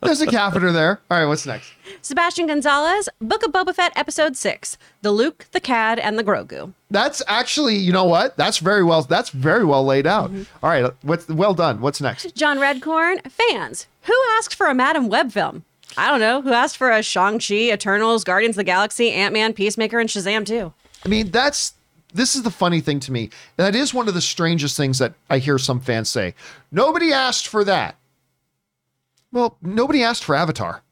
There's 0.02 0.20
a 0.20 0.26
catheter 0.26 0.72
there. 0.72 1.00
All 1.10 1.18
right, 1.18 1.26
what's 1.26 1.46
next? 1.46 1.72
Sebastian 2.02 2.46
Gonzalez, 2.46 3.08
Book 3.20 3.44
of 3.44 3.52
Boba 3.52 3.74
Fett, 3.74 3.92
Episode 3.96 4.36
6 4.36 4.78
The 5.02 5.10
Luke, 5.12 5.46
the 5.52 5.60
Cad, 5.60 5.98
and 5.98 6.18
the 6.18 6.24
Grogu. 6.24 6.72
That's 6.90 7.22
actually, 7.28 7.76
you 7.76 7.92
know 7.92 8.04
what? 8.04 8.36
That's 8.36 8.58
very 8.58 8.82
well. 8.82 9.02
That's 9.02 9.30
very 9.30 9.64
well 9.64 9.84
laid 9.84 10.06
out. 10.06 10.30
Mm-hmm. 10.30 10.64
All 10.64 10.70
right, 10.70 10.92
what's 11.02 11.28
well 11.28 11.54
done? 11.54 11.80
What's 11.80 12.00
next? 12.00 12.34
John 12.34 12.58
Redcorn, 12.58 13.30
fans. 13.30 13.86
Who 14.02 14.14
asked 14.38 14.54
for 14.54 14.66
a 14.66 14.74
Madame 14.74 15.08
Web 15.08 15.30
film? 15.32 15.64
I 15.98 16.08
don't 16.08 16.20
know. 16.20 16.40
Who 16.40 16.52
asked 16.52 16.76
for 16.76 16.90
a 16.90 17.02
Shang-Chi, 17.02 17.72
Eternals, 17.72 18.22
Guardians 18.24 18.54
of 18.54 18.58
the 18.58 18.64
Galaxy, 18.64 19.10
Ant-Man, 19.10 19.52
Peacemaker, 19.52 19.98
and 19.98 20.08
Shazam 20.08 20.46
too? 20.46 20.72
I 21.04 21.08
mean, 21.08 21.30
that's 21.30 21.74
this 22.12 22.36
is 22.36 22.42
the 22.42 22.50
funny 22.50 22.80
thing 22.80 23.00
to 23.00 23.12
me. 23.12 23.30
And 23.58 23.66
That 23.66 23.74
is 23.74 23.94
one 23.94 24.08
of 24.08 24.14
the 24.14 24.20
strangest 24.20 24.76
things 24.76 24.98
that 24.98 25.14
I 25.28 25.38
hear 25.38 25.58
some 25.58 25.80
fans 25.80 26.08
say. 26.08 26.34
Nobody 26.70 27.12
asked 27.12 27.46
for 27.46 27.64
that. 27.64 27.96
Well, 29.32 29.56
nobody 29.62 30.02
asked 30.02 30.24
for 30.24 30.34
Avatar. 30.34 30.82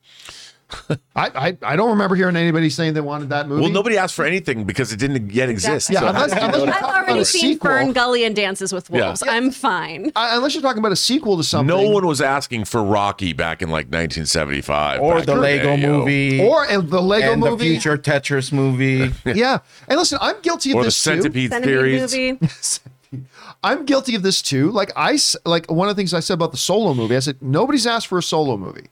I, 0.90 0.97
I 1.16 1.57
I 1.62 1.77
don't 1.77 1.89
remember 1.90 2.15
hearing 2.15 2.36
anybody 2.36 2.69
saying 2.69 2.93
they 2.93 3.01
wanted 3.01 3.31
that 3.31 3.49
movie. 3.49 3.62
Well, 3.62 3.70
nobody 3.70 3.97
asked 3.97 4.15
for 4.15 4.27
anything 4.27 4.65
because 4.65 4.93
it 4.93 4.99
didn't 4.99 5.31
yet 5.32 5.49
exist. 5.49 5.89
Yeah, 5.89 6.01
So 6.01 6.09
unless, 6.09 6.32
how 6.32 6.51
do 6.51 6.59
you 6.59 6.65
unless 6.65 6.82
I've 6.82 7.05
already 7.09 7.24
seen 7.24 7.40
sequel, 7.55 7.70
Fern 7.70 7.93
Gully 7.93 8.24
and 8.24 8.36
Dances 8.36 8.70
with 8.73 8.90
Yeah. 8.90 9.07
Wolves. 9.07 9.23
I'm 9.27 9.51
fine. 9.51 10.12
uh, 10.15 10.31
unless 10.35 10.55
you're 10.55 10.62
talking 10.62 10.81
about 10.81 10.93
a 10.93 10.97
sequel 10.97 11.39
to 11.39 11.43
something. 11.43 11.74
No 11.74 11.89
one 11.89 12.07
was 12.07 12.20
asking 12.20 12.66
for 12.66 12.82
Rocky 12.85 13.32
back 13.32 13.62
in 13.62 13.70
like 13.70 13.86
1975. 13.86 15.01
or 15.01 15.23
the 15.23 15.35
Lego 15.36 15.77
day, 15.77 15.86
movie. 15.86 16.40
or 16.43 16.66
and 16.66 16.90
the 16.90 17.01
Lego 17.01 17.32
and 17.32 17.40
movie. 17.40 17.69
the 17.69 17.81
future 17.81 17.97
Tetris 17.97 18.53
movie. 18.53 19.11
Yeah, 19.24 19.59
and 19.89 19.99
listen, 19.99 20.19
I'm 20.20 20.40
guilty 20.43 20.70
of 20.73 20.77
Or 20.77 20.82
the 20.82 20.89
this 20.89 21.03
too. 21.03 21.11
centipede 21.12 21.51
Centipede 21.51 21.65
theories. 22.11 22.81
movie. 23.12 23.23
I'm 23.65 23.86
guilty 23.86 24.15
of 24.15 24.23
this 24.23 24.43
too. 24.43 24.70
Like 24.70 24.93
I 24.97 25.15
s- 25.15 25.36
like 25.47 25.70
one 25.70 25.89
of 25.89 25.97
the 25.97 26.01
things 26.01 26.12
I 26.15 26.20
said 26.20 26.35
about 26.35 26.51
the 26.53 26.59
solo 26.59 26.93
movie. 26.95 27.16
I 27.16 27.20
said 27.20 27.36
nobody's 27.40 27.86
asked 27.86 28.07
for 28.07 28.19
a 28.19 28.23
solo 28.23 28.57
movie, 28.57 28.89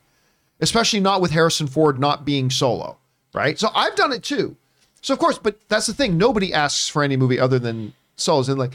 especially 0.61 1.01
not 1.01 1.21
with 1.21 1.31
Harrison 1.31 1.67
Ford 1.67 1.99
not 1.99 2.25
being 2.25 2.51
solo, 2.51 2.97
right? 3.35 3.59
So 3.59 3.69
I've 3.75 3.95
done 3.97 4.13
it 4.13 4.23
too. 4.23 4.57
So 5.03 5.13
of 5.15 5.21
course, 5.21 5.39
but 5.39 5.59
that's 5.69 5.87
the 5.87 5.95
thing. 5.95 6.19
Nobody 6.19 6.53
asks 6.53 6.89
for 6.89 7.03
any 7.03 7.17
movie 7.17 7.39
other 7.39 7.59
than 7.59 7.93
solos. 8.17 8.49
And 8.49 8.59
like, 8.59 8.73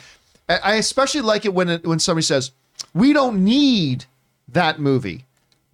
I 0.47 0.57
I 0.57 0.75
especially 0.75 1.21
like 1.21 1.45
it 1.45 1.53
when 1.53 1.69
it, 1.69 1.85
when 1.85 1.99
somebody 1.99 2.23
says 2.23 2.51
we 2.93 3.13
don't 3.13 3.43
need 3.43 4.05
that 4.47 4.79
movie. 4.79 5.25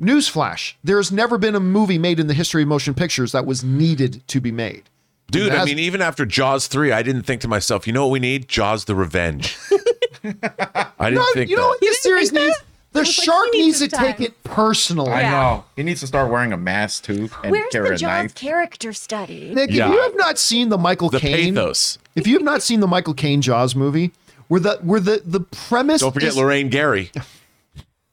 Newsflash: 0.01 0.73
There's 0.83 1.11
never 1.11 1.37
been 1.39 1.55
a 1.55 1.59
movie 1.59 1.97
made 1.97 2.19
in 2.19 2.27
the 2.27 2.33
history 2.35 2.61
of 2.61 2.67
motion 2.67 2.93
pictures 2.93 3.31
that 3.31 3.45
was 3.47 3.63
needed 3.63 4.21
to 4.27 4.39
be 4.39 4.51
made. 4.51 4.83
Dude, 5.31 5.51
I 5.51 5.65
mean, 5.65 5.79
even 5.79 6.01
after 6.01 6.25
Jaws 6.25 6.67
3, 6.67 6.93
I 6.93 7.01
didn't 7.03 7.23
think 7.23 7.41
to 7.41 7.47
myself, 7.49 7.85
you 7.85 7.91
know 7.91 8.05
what 8.05 8.11
we 8.13 8.19
need? 8.19 8.47
Jaws 8.47 8.85
the 8.85 8.95
Revenge. 8.95 9.57
I 10.23 11.09
didn't 11.09 11.15
No, 11.15 11.25
think 11.33 11.49
you 11.49 11.57
know 11.57 11.63
that. 11.63 11.67
what 11.67 11.79
this 11.81 12.01
series 12.01 12.31
think 12.31 12.45
needs? 12.45 12.57
That? 12.97 13.03
The 13.03 13.07
was 13.09 13.17
like, 13.17 13.25
shark 13.25 13.47
needs 13.53 13.81
needs 13.81 13.91
to 13.91 13.97
some 13.97 14.05
take 14.05 14.21
it 14.21 14.43
personally. 14.43 15.11
I 15.11 15.23
know. 15.29 15.63
He 15.75 15.83
needs 15.83 15.99
to 16.01 16.07
start 16.07 16.29
wearing 16.31 16.53
a 16.53 16.57
mask 16.57 17.03
too 17.05 17.29
and 17.43 17.51
Where's 17.51 17.71
carry 17.71 17.89
the 17.89 17.95
a 17.95 17.97
Jaws 17.97 18.23
knife. 18.23 18.35
character 18.35 18.93
study? 18.93 19.53
Nick, 19.53 19.71
Yeah. 19.71 19.87
if 19.87 19.93
you 19.93 20.01
have 20.01 20.15
not 20.15 20.37
seen 20.37 20.69
the 20.69 20.77
Michael 20.77 21.09
The 21.09 21.19
Caine, 21.19 21.55
pathos. 21.55 21.97
if 22.15 22.27
you 22.27 22.33
have 22.33 22.43
not 22.43 22.61
seen 22.61 22.79
the 22.79 22.87
Michael 22.87 23.13
Caine 23.13 23.41
Jaws 23.41 23.75
movie, 23.75 24.11
where 24.47 24.59
the 24.59 24.77
where 24.81 24.99
the 24.99 25.21
the 25.25 25.39
premise 25.41 26.01
Don't 26.01 26.13
forget 26.13 26.29
is, 26.29 26.37
Lorraine 26.37 26.69
Gary. 26.69 27.11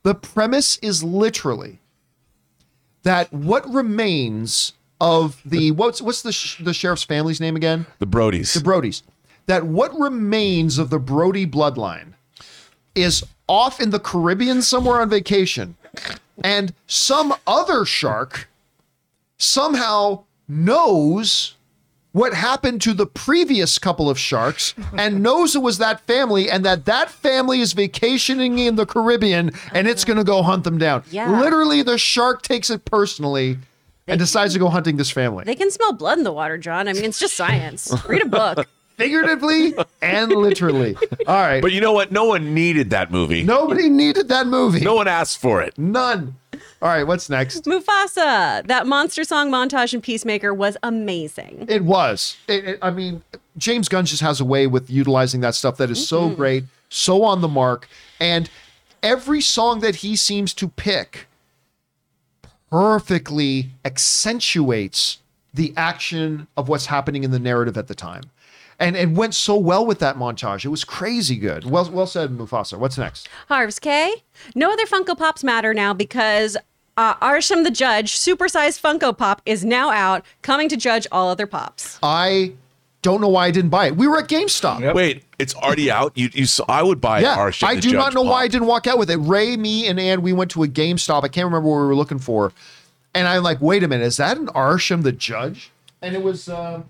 the 0.02 0.14
premise 0.14 0.76
is 0.82 1.02
literally 1.04 1.78
that 3.02 3.32
what 3.32 3.68
remains 3.72 4.72
of 5.00 5.40
the 5.44 5.70
what's 5.72 6.00
what's 6.00 6.22
the 6.22 6.32
sh- 6.32 6.62
the 6.62 6.72
sheriff's 6.72 7.04
family's 7.04 7.40
name 7.40 7.56
again? 7.56 7.86
The 7.98 8.06
Brodies. 8.06 8.52
The 8.54 8.60
Brodies. 8.60 9.02
That 9.46 9.66
what 9.66 9.92
remains 9.98 10.78
of 10.78 10.88
the 10.90 10.98
Brody 10.98 11.46
bloodline 11.46 12.14
is 12.94 13.24
off 13.46 13.80
in 13.80 13.90
the 13.90 14.00
Caribbean 14.00 14.62
somewhere 14.62 15.00
on 15.00 15.10
vacation, 15.10 15.76
and 16.42 16.74
some 16.86 17.34
other 17.46 17.84
shark 17.84 18.48
somehow 19.38 20.24
knows 20.48 21.54
what 22.12 22.32
happened 22.32 22.80
to 22.80 22.94
the 22.94 23.06
previous 23.06 23.76
couple 23.76 24.08
of 24.08 24.16
sharks 24.16 24.72
and 24.96 25.20
knows 25.20 25.56
it 25.56 25.62
was 25.62 25.78
that 25.78 26.00
family 26.06 26.48
and 26.48 26.64
that 26.64 26.84
that 26.84 27.10
family 27.10 27.60
is 27.60 27.72
vacationing 27.72 28.56
in 28.60 28.76
the 28.76 28.86
Caribbean 28.86 29.50
and 29.72 29.88
it's 29.88 30.04
going 30.04 30.16
to 30.16 30.22
go 30.22 30.40
hunt 30.42 30.62
them 30.62 30.78
down. 30.78 31.02
Yeah. 31.10 31.40
Literally 31.40 31.82
the 31.82 31.98
shark 31.98 32.42
takes 32.42 32.70
it 32.70 32.84
personally 32.84 33.58
and 34.06 34.20
decides 34.20 34.52
to 34.52 34.60
go 34.60 34.68
hunting 34.68 34.96
this 34.96 35.10
family. 35.10 35.42
They 35.42 35.56
can 35.56 35.72
smell 35.72 35.92
blood 35.92 36.18
in 36.18 36.24
the 36.24 36.32
water, 36.32 36.56
John. 36.56 36.86
I 36.86 36.92
mean, 36.92 37.04
it's 37.04 37.18
just 37.18 37.34
science. 37.34 37.92
Read 38.08 38.22
a 38.22 38.28
book. 38.28 38.68
Figuratively 38.96 39.74
and 40.02 40.30
literally. 40.30 40.96
All 41.26 41.34
right. 41.34 41.60
But 41.60 41.72
you 41.72 41.80
know 41.80 41.92
what? 41.92 42.12
No 42.12 42.24
one 42.24 42.54
needed 42.54 42.90
that 42.90 43.10
movie. 43.10 43.42
Nobody 43.42 43.88
needed 43.88 44.28
that 44.28 44.46
movie. 44.46 44.80
No 44.80 44.94
one 44.94 45.08
asked 45.08 45.40
for 45.40 45.60
it. 45.62 45.76
None. 45.78 46.36
All 46.82 46.90
right, 46.90 47.04
what's 47.04 47.30
next? 47.30 47.64
Mufasa. 47.64 48.66
That 48.66 48.86
monster 48.86 49.24
song 49.24 49.50
montage 49.50 49.94
in 49.94 50.00
Peacemaker 50.02 50.52
was 50.52 50.76
amazing. 50.82 51.66
It 51.68 51.82
was. 51.84 52.36
It, 52.46 52.64
it- 52.64 52.78
I 52.82 52.90
mean, 52.90 53.22
James 53.56 53.88
Gunn 53.88 54.04
just 54.04 54.20
has 54.22 54.38
a 54.40 54.44
way 54.44 54.66
with 54.66 54.90
utilizing 54.90 55.40
that 55.40 55.54
stuff 55.54 55.76
that 55.78 55.90
is 55.90 56.06
so 56.06 56.28
great, 56.28 56.64
so 56.90 57.22
on 57.24 57.40
the 57.40 57.48
mark, 57.48 57.88
and 58.20 58.50
every 59.02 59.40
song 59.40 59.80
that 59.80 59.96
he 59.96 60.14
seems 60.14 60.52
to 60.54 60.68
pick 60.68 61.26
perfectly 62.70 63.70
accentuates 63.84 65.18
the 65.52 65.72
action 65.76 66.46
of 66.56 66.68
what's 66.68 66.86
happening 66.86 67.22
in 67.24 67.30
the 67.30 67.38
narrative 67.38 67.78
at 67.78 67.86
the 67.86 67.94
time. 67.94 68.24
And 68.84 68.96
it 68.96 69.10
went 69.10 69.34
so 69.34 69.56
well 69.56 69.86
with 69.86 69.98
that 70.00 70.16
montage. 70.16 70.64
It 70.64 70.68
was 70.68 70.84
crazy 70.84 71.36
good. 71.36 71.64
Well, 71.64 71.90
well 71.90 72.06
said, 72.06 72.30
Mufasa. 72.30 72.78
What's 72.78 72.98
next? 72.98 73.28
Harv's 73.48 73.78
K. 73.78 74.22
No 74.54 74.70
other 74.72 74.84
Funko 74.84 75.16
Pops 75.16 75.42
matter 75.42 75.72
now 75.72 75.94
because 75.94 76.56
uh, 76.96 77.14
Arishem 77.16 77.64
the 77.64 77.70
Judge 77.70 78.12
supersized 78.12 78.80
Funko 78.80 79.16
Pop 79.16 79.40
is 79.46 79.64
now 79.64 79.90
out, 79.90 80.24
coming 80.42 80.68
to 80.68 80.76
judge 80.76 81.06
all 81.10 81.28
other 81.28 81.46
pops. 81.46 81.98
I 82.02 82.52
don't 83.02 83.20
know 83.20 83.28
why 83.28 83.46
I 83.46 83.50
didn't 83.50 83.70
buy 83.70 83.86
it. 83.86 83.96
We 83.96 84.06
were 84.06 84.18
at 84.18 84.28
GameStop. 84.28 84.80
Yep. 84.80 84.94
Wait, 84.94 85.24
it's 85.38 85.54
already 85.54 85.90
out. 85.90 86.12
You, 86.14 86.30
you. 86.32 86.46
saw- 86.46 86.64
I 86.68 86.82
would 86.82 87.00
buy 87.00 87.20
Yeah, 87.20 87.36
Arishem 87.36 87.66
I 87.66 87.74
the 87.76 87.80
do 87.80 87.92
not 87.92 88.06
Judge 88.06 88.14
know 88.14 88.22
why 88.22 88.42
I 88.42 88.48
didn't 88.48 88.66
walk 88.66 88.86
out 88.86 88.98
with 88.98 89.10
it. 89.10 89.16
Ray, 89.16 89.56
me, 89.56 89.86
and 89.88 89.98
Ann, 89.98 90.22
we 90.22 90.32
went 90.32 90.50
to 90.52 90.62
a 90.62 90.68
GameStop. 90.68 91.24
I 91.24 91.28
can't 91.28 91.46
remember 91.46 91.68
what 91.68 91.80
we 91.80 91.86
were 91.86 91.96
looking 91.96 92.18
for, 92.18 92.52
and 93.14 93.26
I'm 93.26 93.42
like, 93.42 93.60
"Wait 93.60 93.82
a 93.82 93.88
minute, 93.88 94.04
is 94.04 94.16
that 94.18 94.36
an 94.36 94.46
Arishem 94.48 95.02
the 95.02 95.12
Judge?" 95.12 95.70
And 96.00 96.14
it 96.14 96.22
was, 96.22 96.48
um, 96.48 96.84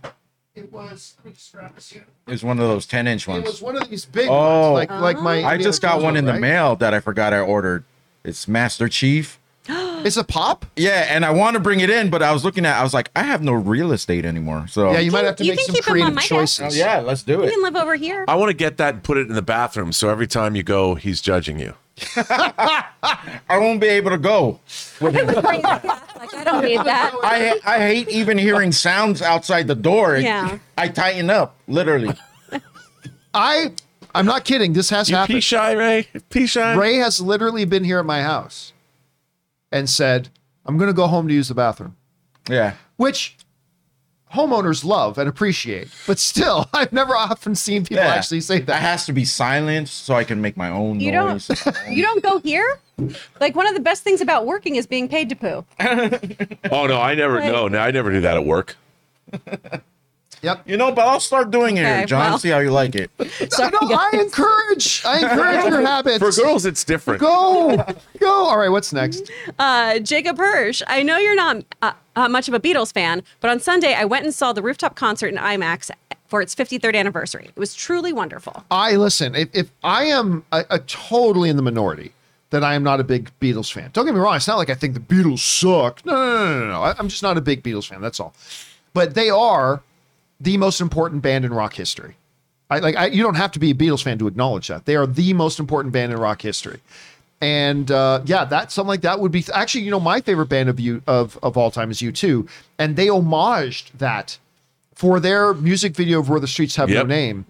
it 0.54 0.72
was. 0.72 1.14
Let 1.18 1.26
me 1.26 1.32
just 1.32 1.52
grab 1.52 1.74
this 1.74 1.90
here. 1.90 2.04
It 2.26 2.30
was 2.30 2.44
one 2.44 2.58
of 2.58 2.66
those 2.68 2.86
10 2.86 3.06
inch 3.06 3.26
ones. 3.26 3.44
It 3.44 3.46
was 3.46 3.62
ones. 3.62 3.74
one 3.74 3.82
of 3.82 3.90
these 3.90 4.04
big 4.04 4.28
Oh. 4.30 4.72
ones, 4.72 4.88
like 4.88 4.90
like 5.00 5.18
my. 5.20 5.44
I 5.44 5.58
just 5.58 5.82
got 5.82 6.00
one 6.02 6.16
in 6.16 6.24
the 6.24 6.32
right? 6.32 6.40
mail 6.40 6.76
that 6.76 6.94
I 6.94 7.00
forgot 7.00 7.32
I 7.32 7.40
ordered. 7.40 7.84
It's 8.24 8.46
Master 8.48 8.88
Chief. 8.88 9.38
It's 10.04 10.18
a 10.18 10.24
pop. 10.24 10.66
Yeah, 10.76 11.06
and 11.08 11.24
I 11.24 11.30
want 11.30 11.54
to 11.54 11.60
bring 11.60 11.80
it 11.80 11.88
in, 11.88 12.10
but 12.10 12.22
I 12.22 12.30
was 12.32 12.44
looking 12.44 12.66
at 12.66 12.78
I 12.78 12.82
was 12.82 12.92
like, 12.92 13.10
I 13.16 13.22
have 13.22 13.40
no 13.42 13.52
real 13.54 13.90
estate 13.90 14.26
anymore. 14.26 14.66
So 14.68 14.92
Yeah, 14.92 14.98
you 14.98 15.10
might 15.10 15.24
have 15.24 15.36
to 15.36 15.44
you 15.44 15.52
make 15.52 15.60
can 15.60 15.66
some 15.66 15.74
keep 15.76 15.86
'em 15.88 15.92
on 15.92 15.94
creative 15.94 16.14
my 16.14 16.20
desk. 16.20 16.28
choices. 16.60 16.74
Oh, 16.74 16.78
yeah, 16.78 16.98
let's 17.00 17.22
do 17.22 17.40
it. 17.40 17.44
You 17.44 17.48
it. 17.48 17.52
can 17.54 17.62
live 17.62 17.76
over 17.76 17.94
here. 17.96 18.26
I 18.28 18.34
want 18.34 18.50
to 18.50 18.54
get 18.54 18.76
that 18.76 18.92
and 18.94 19.02
put 19.02 19.16
it 19.16 19.28
in 19.28 19.34
the 19.34 19.40
bathroom, 19.40 19.92
so 19.94 20.10
every 20.10 20.26
time 20.26 20.54
you 20.56 20.62
go, 20.62 20.94
he's 20.94 21.22
judging 21.22 21.58
you. 21.58 21.72
I 22.16 22.86
won't 23.52 23.80
be 23.80 23.86
able 23.86 24.10
to 24.10 24.18
go. 24.18 24.60
like, 25.00 25.82
I 26.36 26.44
don't 26.44 26.64
need 26.64 26.78
that. 26.84 27.12
I 27.22 27.60
I 27.64 27.78
hate 27.78 28.08
even 28.08 28.38
hearing 28.38 28.72
sounds 28.72 29.22
outside 29.22 29.66
the 29.66 29.74
door. 29.74 30.16
Yeah. 30.16 30.58
I 30.76 30.88
tighten 30.88 31.30
up, 31.30 31.56
literally. 31.68 32.14
I, 33.32 33.72
I'm 34.14 34.26
not 34.26 34.44
kidding. 34.44 34.72
This 34.74 34.90
has 34.90 35.08
You 35.10 35.14
pee 35.14 35.18
happened. 35.20 35.44
shy, 35.44 35.72
Ray? 35.72 36.08
Pee 36.30 36.46
shy? 36.46 36.74
Ray 36.76 36.96
has 36.96 37.20
literally 37.20 37.64
been 37.64 37.82
here 37.84 37.98
at 37.98 38.06
my 38.06 38.22
house, 38.22 38.72
and 39.72 39.90
said, 39.90 40.28
"I'm 40.64 40.76
going 40.78 40.88
to 40.88 40.94
go 40.94 41.06
home 41.08 41.26
to 41.28 41.34
use 41.34 41.48
the 41.48 41.54
bathroom." 41.54 41.96
Yeah. 42.48 42.74
which 42.96 43.36
homeowners 44.34 44.84
love 44.84 45.16
and 45.18 45.28
appreciate. 45.28 45.88
But 46.06 46.18
still, 46.18 46.68
I've 46.74 46.92
never 46.92 47.14
often 47.16 47.54
seen 47.54 47.84
people 47.84 48.04
Yeah. 48.04 48.14
actually 48.14 48.40
say 48.42 48.58
That 48.58 48.66
that. 48.66 48.82
has 48.82 49.06
to 49.06 49.12
be 49.12 49.24
silenced 49.24 50.04
so 50.04 50.14
I 50.14 50.24
can 50.24 50.40
make 50.40 50.56
my 50.56 50.68
own 50.70 51.00
You 51.00 51.12
noise. 51.12 51.46
don't. 51.48 51.76
You 51.90 52.02
don't 52.02 52.22
go 52.22 52.38
here. 52.40 52.78
Like 53.40 53.54
one 53.56 53.66
of 53.66 53.74
the 53.74 53.80
best 53.80 54.02
things 54.04 54.20
about 54.20 54.46
working 54.46 54.76
is 54.76 54.86
being 54.86 55.08
paid 55.08 55.28
to 55.30 55.34
poo. 55.36 55.64
Oh 56.70 56.86
no, 56.86 57.00
I 57.00 57.14
never. 57.14 57.40
Like- 57.40 57.52
No, 57.52 57.68
no, 57.68 57.78
I 57.78 57.90
never 57.90 58.10
do 58.12 58.20
that 58.20 58.36
at 58.36 58.44
work. 58.44 58.76
Yep. 60.44 60.62
You 60.66 60.76
know, 60.76 60.92
but 60.92 61.06
I'll 61.06 61.20
start 61.20 61.50
doing 61.50 61.76
it, 61.78 61.80
Okay, 61.82 61.96
here, 61.98 62.06
John. 62.06 62.30
well. 62.30 62.38
See 62.38 62.50
how 62.50 62.58
you 62.58 62.70
like 62.70 62.94
it. 62.94 63.10
No, 63.58 63.78
I 63.92 64.10
encourage. 64.14 65.02
I 65.04 65.18
encourage 65.22 65.64
your 65.72 65.80
habits. 65.82 66.18
For 66.18 66.30
girls, 66.42 66.66
it's 66.66 66.84
different. 66.84 67.20
Go, 67.20 67.76
go. 68.18 68.28
All 68.32 68.58
right, 68.58 68.68
what's 68.68 68.92
next? 68.92 69.30
Uh, 69.58 69.98
Jacob 70.00 70.36
Hirsch, 70.38 70.82
I 70.86 71.02
know 71.02 71.18
you're 71.18 71.34
not 71.36 71.64
uh, 71.82 71.92
uh, 72.16 72.28
much 72.28 72.48
of 72.48 72.54
a 72.54 72.60
Beatles 72.60 72.92
fan, 72.92 73.22
but 73.40 73.50
on 73.50 73.60
Sunday 73.60 73.94
I 73.94 74.04
went 74.04 74.24
and 74.24 74.34
saw 74.34 74.52
the 74.52 74.62
rooftop 74.62 74.94
concert 74.96 75.28
in 75.28 75.36
IMAX 75.36 75.90
for 76.26 76.42
its 76.42 76.54
53rd 76.54 76.94
anniversary. 76.96 77.46
It 77.48 77.58
was 77.58 77.74
truly 77.74 78.12
wonderful. 78.12 78.64
I 78.70 78.96
listen. 78.96 79.34
If, 79.34 79.48
if 79.52 79.70
I 79.82 80.04
am 80.04 80.44
a, 80.52 80.64
a 80.70 80.78
totally 80.80 81.48
in 81.48 81.56
the 81.56 81.62
minority 81.62 82.12
that 82.50 82.62
I 82.62 82.74
am 82.74 82.82
not 82.82 83.00
a 83.00 83.04
big 83.04 83.30
Beatles 83.40 83.72
fan. 83.72 83.90
Don't 83.92 84.04
get 84.04 84.14
me 84.14 84.20
wrong. 84.20 84.36
It's 84.36 84.46
not 84.48 84.58
like 84.58 84.70
I 84.70 84.74
think 84.74 84.94
the 84.94 85.00
Beatles 85.00 85.40
suck. 85.40 86.04
No, 86.06 86.12
no, 86.12 86.26
no, 86.36 86.44
no, 86.54 86.60
no. 86.60 86.66
no. 86.72 86.82
I, 86.82 86.94
I'm 86.98 87.08
just 87.08 87.22
not 87.22 87.36
a 87.36 87.40
big 87.40 87.62
Beatles 87.62 87.88
fan. 87.88 88.00
That's 88.00 88.20
all. 88.20 88.34
But 88.92 89.14
they 89.14 89.28
are 89.28 89.82
the 90.44 90.56
most 90.56 90.80
important 90.80 91.22
band 91.22 91.44
in 91.44 91.52
rock 91.52 91.74
history. 91.74 92.16
I 92.70 92.78
like. 92.78 92.96
I, 92.96 93.06
you 93.06 93.22
don't 93.22 93.34
have 93.34 93.52
to 93.52 93.58
be 93.58 93.70
a 93.70 93.74
Beatles 93.74 94.02
fan 94.02 94.18
to 94.18 94.26
acknowledge 94.26 94.68
that 94.68 94.86
they 94.86 94.96
are 94.96 95.06
the 95.06 95.32
most 95.34 95.58
important 95.58 95.92
band 95.92 96.12
in 96.12 96.18
rock 96.18 96.40
history. 96.42 96.80
And 97.40 97.90
uh, 97.90 98.22
yeah, 98.24 98.44
that 98.46 98.72
something 98.72 98.88
like 98.88 99.02
that 99.02 99.20
would 99.20 99.32
be 99.32 99.44
actually. 99.52 99.84
You 99.84 99.90
know, 99.90 100.00
my 100.00 100.20
favorite 100.20 100.48
band 100.48 100.68
of 100.68 100.80
you 100.80 101.02
of 101.06 101.38
of 101.42 101.56
all 101.56 101.70
time 101.70 101.90
is 101.90 102.00
U 102.00 102.12
two, 102.12 102.48
and 102.78 102.96
they 102.96 103.08
homaged 103.08 103.90
that 103.98 104.38
for 104.94 105.20
their 105.20 105.52
music 105.52 105.94
video 105.94 106.20
of 106.20 106.28
"Where 106.28 106.40
the 106.40 106.46
Streets 106.46 106.76
Have 106.76 106.88
No 106.88 107.02
Name." 107.02 107.44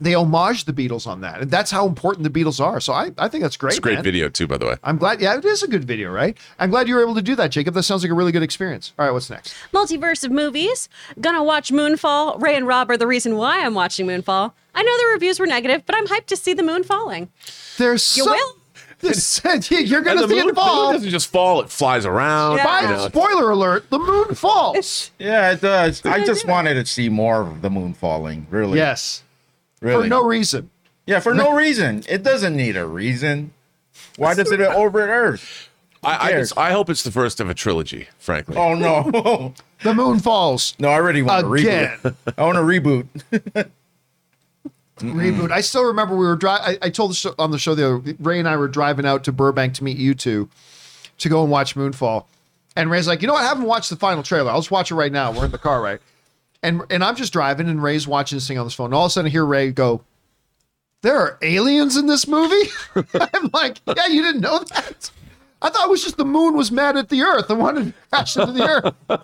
They 0.00 0.14
homage 0.14 0.64
the 0.64 0.72
Beatles 0.72 1.06
on 1.06 1.20
that, 1.20 1.40
and 1.42 1.50
that's 1.50 1.70
how 1.70 1.86
important 1.86 2.24
the 2.24 2.44
Beatles 2.44 2.60
are. 2.64 2.80
So 2.80 2.92
I, 2.92 3.12
I 3.16 3.28
think 3.28 3.42
that's 3.42 3.56
great. 3.56 3.70
It's 3.70 3.78
a 3.78 3.82
great 3.82 3.94
man. 3.94 4.04
video 4.04 4.28
too, 4.28 4.46
by 4.46 4.58
the 4.58 4.66
way. 4.66 4.76
I'm 4.82 4.98
glad. 4.98 5.20
Yeah, 5.20 5.36
it 5.38 5.44
is 5.44 5.62
a 5.62 5.68
good 5.68 5.84
video, 5.84 6.10
right? 6.10 6.36
I'm 6.58 6.70
glad 6.70 6.88
you 6.88 6.94
were 6.94 7.02
able 7.02 7.14
to 7.14 7.22
do 7.22 7.34
that, 7.36 7.50
Jacob. 7.50 7.74
That 7.74 7.84
sounds 7.84 8.02
like 8.02 8.10
a 8.10 8.14
really 8.14 8.32
good 8.32 8.42
experience. 8.42 8.92
All 8.98 9.06
right, 9.06 9.12
what's 9.12 9.30
next? 9.30 9.54
Multiverse 9.72 10.24
of 10.24 10.32
movies. 10.32 10.88
Gonna 11.20 11.44
watch 11.44 11.70
Moonfall. 11.70 12.40
Ray 12.40 12.56
and 12.56 12.66
Rob 12.66 12.90
are 12.90 12.96
the 12.96 13.06
reason 13.06 13.36
why 13.36 13.64
I'm 13.64 13.74
watching 13.74 14.06
Moonfall. 14.06 14.52
I 14.74 14.82
know 14.82 14.98
the 14.98 15.12
reviews 15.14 15.38
were 15.38 15.46
negative, 15.46 15.86
but 15.86 15.94
I'm 15.96 16.06
hyped 16.06 16.26
to 16.26 16.36
see 16.36 16.52
the 16.54 16.62
moon 16.64 16.82
falling. 16.82 17.28
There's 17.78 18.16
You 18.16 18.24
some- 18.24 18.32
will? 18.32 18.56
This, 19.00 19.42
you're 19.70 20.00
gonna 20.00 20.22
the 20.22 20.28
see 20.28 20.34
moon, 20.36 20.48
it 20.48 20.54
the 20.54 20.62
moon 20.62 20.92
doesn't 20.94 21.10
just 21.10 21.26
fall; 21.30 21.60
it 21.60 21.68
flies 21.68 22.06
around. 22.06 22.56
Yeah. 22.56 22.82
you 22.82 22.88
know. 22.88 23.08
spoiler 23.08 23.50
alert: 23.50 23.90
the 23.90 23.98
moon 23.98 24.34
falls. 24.34 25.10
Yeah, 25.18 25.52
it 25.52 25.60
does. 25.60 26.04
I 26.06 26.24
just 26.24 26.46
wanted 26.46 26.74
to 26.74 26.86
see 26.86 27.10
more 27.10 27.42
of 27.42 27.60
the 27.60 27.68
moon 27.68 27.92
falling. 27.92 28.46
Really. 28.48 28.78
yes, 28.78 29.22
Really. 29.84 30.04
for 30.04 30.08
no 30.08 30.24
reason. 30.24 30.70
yeah, 31.06 31.20
for 31.20 31.34
no 31.34 31.54
reason. 31.56 32.02
It 32.08 32.22
doesn't 32.22 32.56
need 32.56 32.76
a 32.76 32.86
reason. 32.86 33.52
Why 34.16 34.34
does 34.34 34.50
it 34.50 34.60
orbit 34.76 35.08
Earth? 35.08 35.68
I, 36.02 36.26
I, 36.26 36.30
cares? 36.32 36.48
just- 36.50 36.58
I 36.58 36.72
hope 36.72 36.90
it's 36.90 37.02
the 37.02 37.10
first 37.10 37.40
of 37.40 37.48
a 37.48 37.54
trilogy. 37.54 38.08
Frankly, 38.18 38.56
Oh 38.56 38.74
no. 38.74 39.54
The 39.82 39.92
moon 39.94 40.18
falls. 40.18 40.74
no, 40.78 40.88
I 40.88 40.94
already 40.94 41.20
want 41.20 41.46
Again. 41.60 41.98
to 42.02 42.10
reboot. 42.10 42.34
I 42.38 42.42
want 42.44 42.56
to 42.56 42.62
reboot. 42.62 43.68
Reboot. 45.00 45.50
I 45.50 45.60
still 45.60 45.84
remember 45.84 46.16
we 46.16 46.24
were 46.26 46.36
driving. 46.36 46.78
I 46.80 46.88
told 46.88 47.10
the 47.10 47.14
show, 47.14 47.34
on 47.38 47.50
the 47.50 47.58
show 47.58 47.74
the 47.74 47.86
other, 47.96 48.14
Ray 48.20 48.38
and 48.38 48.48
I 48.48 48.56
were 48.56 48.68
driving 48.68 49.04
out 49.04 49.24
to 49.24 49.32
Burbank 49.32 49.74
to 49.74 49.84
meet 49.84 49.98
you 49.98 50.14
two 50.14 50.48
to 51.18 51.28
go 51.28 51.42
and 51.42 51.50
watch 51.50 51.74
Moonfall. 51.74 52.24
And 52.76 52.90
Ray's 52.90 53.06
like, 53.06 53.20
you 53.20 53.26
know 53.28 53.34
what? 53.34 53.42
I 53.44 53.48
haven't 53.48 53.64
watched 53.66 53.90
the 53.90 53.96
final 53.96 54.22
trailer. 54.22 54.50
I'll 54.50 54.60
just 54.60 54.70
watch 54.70 54.90
it 54.90 54.94
right 54.94 55.12
now. 55.12 55.32
We're 55.32 55.44
in 55.46 55.50
the 55.50 55.58
car, 55.58 55.82
right? 55.82 56.00
And 56.64 56.82
and 56.90 57.04
I'm 57.04 57.14
just 57.14 57.32
driving, 57.32 57.68
and 57.68 57.80
Ray's 57.82 58.08
watching 58.08 58.36
this 58.36 58.48
thing 58.48 58.58
on 58.58 58.64
his 58.66 58.74
phone. 58.74 58.86
And 58.86 58.94
all 58.94 59.04
of 59.04 59.08
a 59.08 59.12
sudden, 59.12 59.28
I 59.28 59.30
hear 59.30 59.44
Ray 59.44 59.70
go, 59.70 60.02
"There 61.02 61.16
are 61.18 61.38
aliens 61.42 61.96
in 61.96 62.06
this 62.06 62.26
movie." 62.26 62.70
I'm 63.14 63.50
like, 63.52 63.78
"Yeah, 63.86 64.06
you 64.08 64.22
didn't 64.22 64.40
know 64.40 64.58
that." 64.60 65.10
I 65.62 65.70
thought 65.70 65.84
it 65.86 65.90
was 65.90 66.02
just 66.02 66.16
the 66.16 66.24
moon 66.24 66.56
was 66.56 66.70
mad 66.72 66.96
at 66.96 67.08
the 67.08 67.22
Earth 67.22 67.48
and 67.50 67.58
wanted 67.58 67.86
to 67.86 67.94
crash 68.10 68.36
into 68.36 68.52
the 68.52 68.68
Earth. 68.68 69.20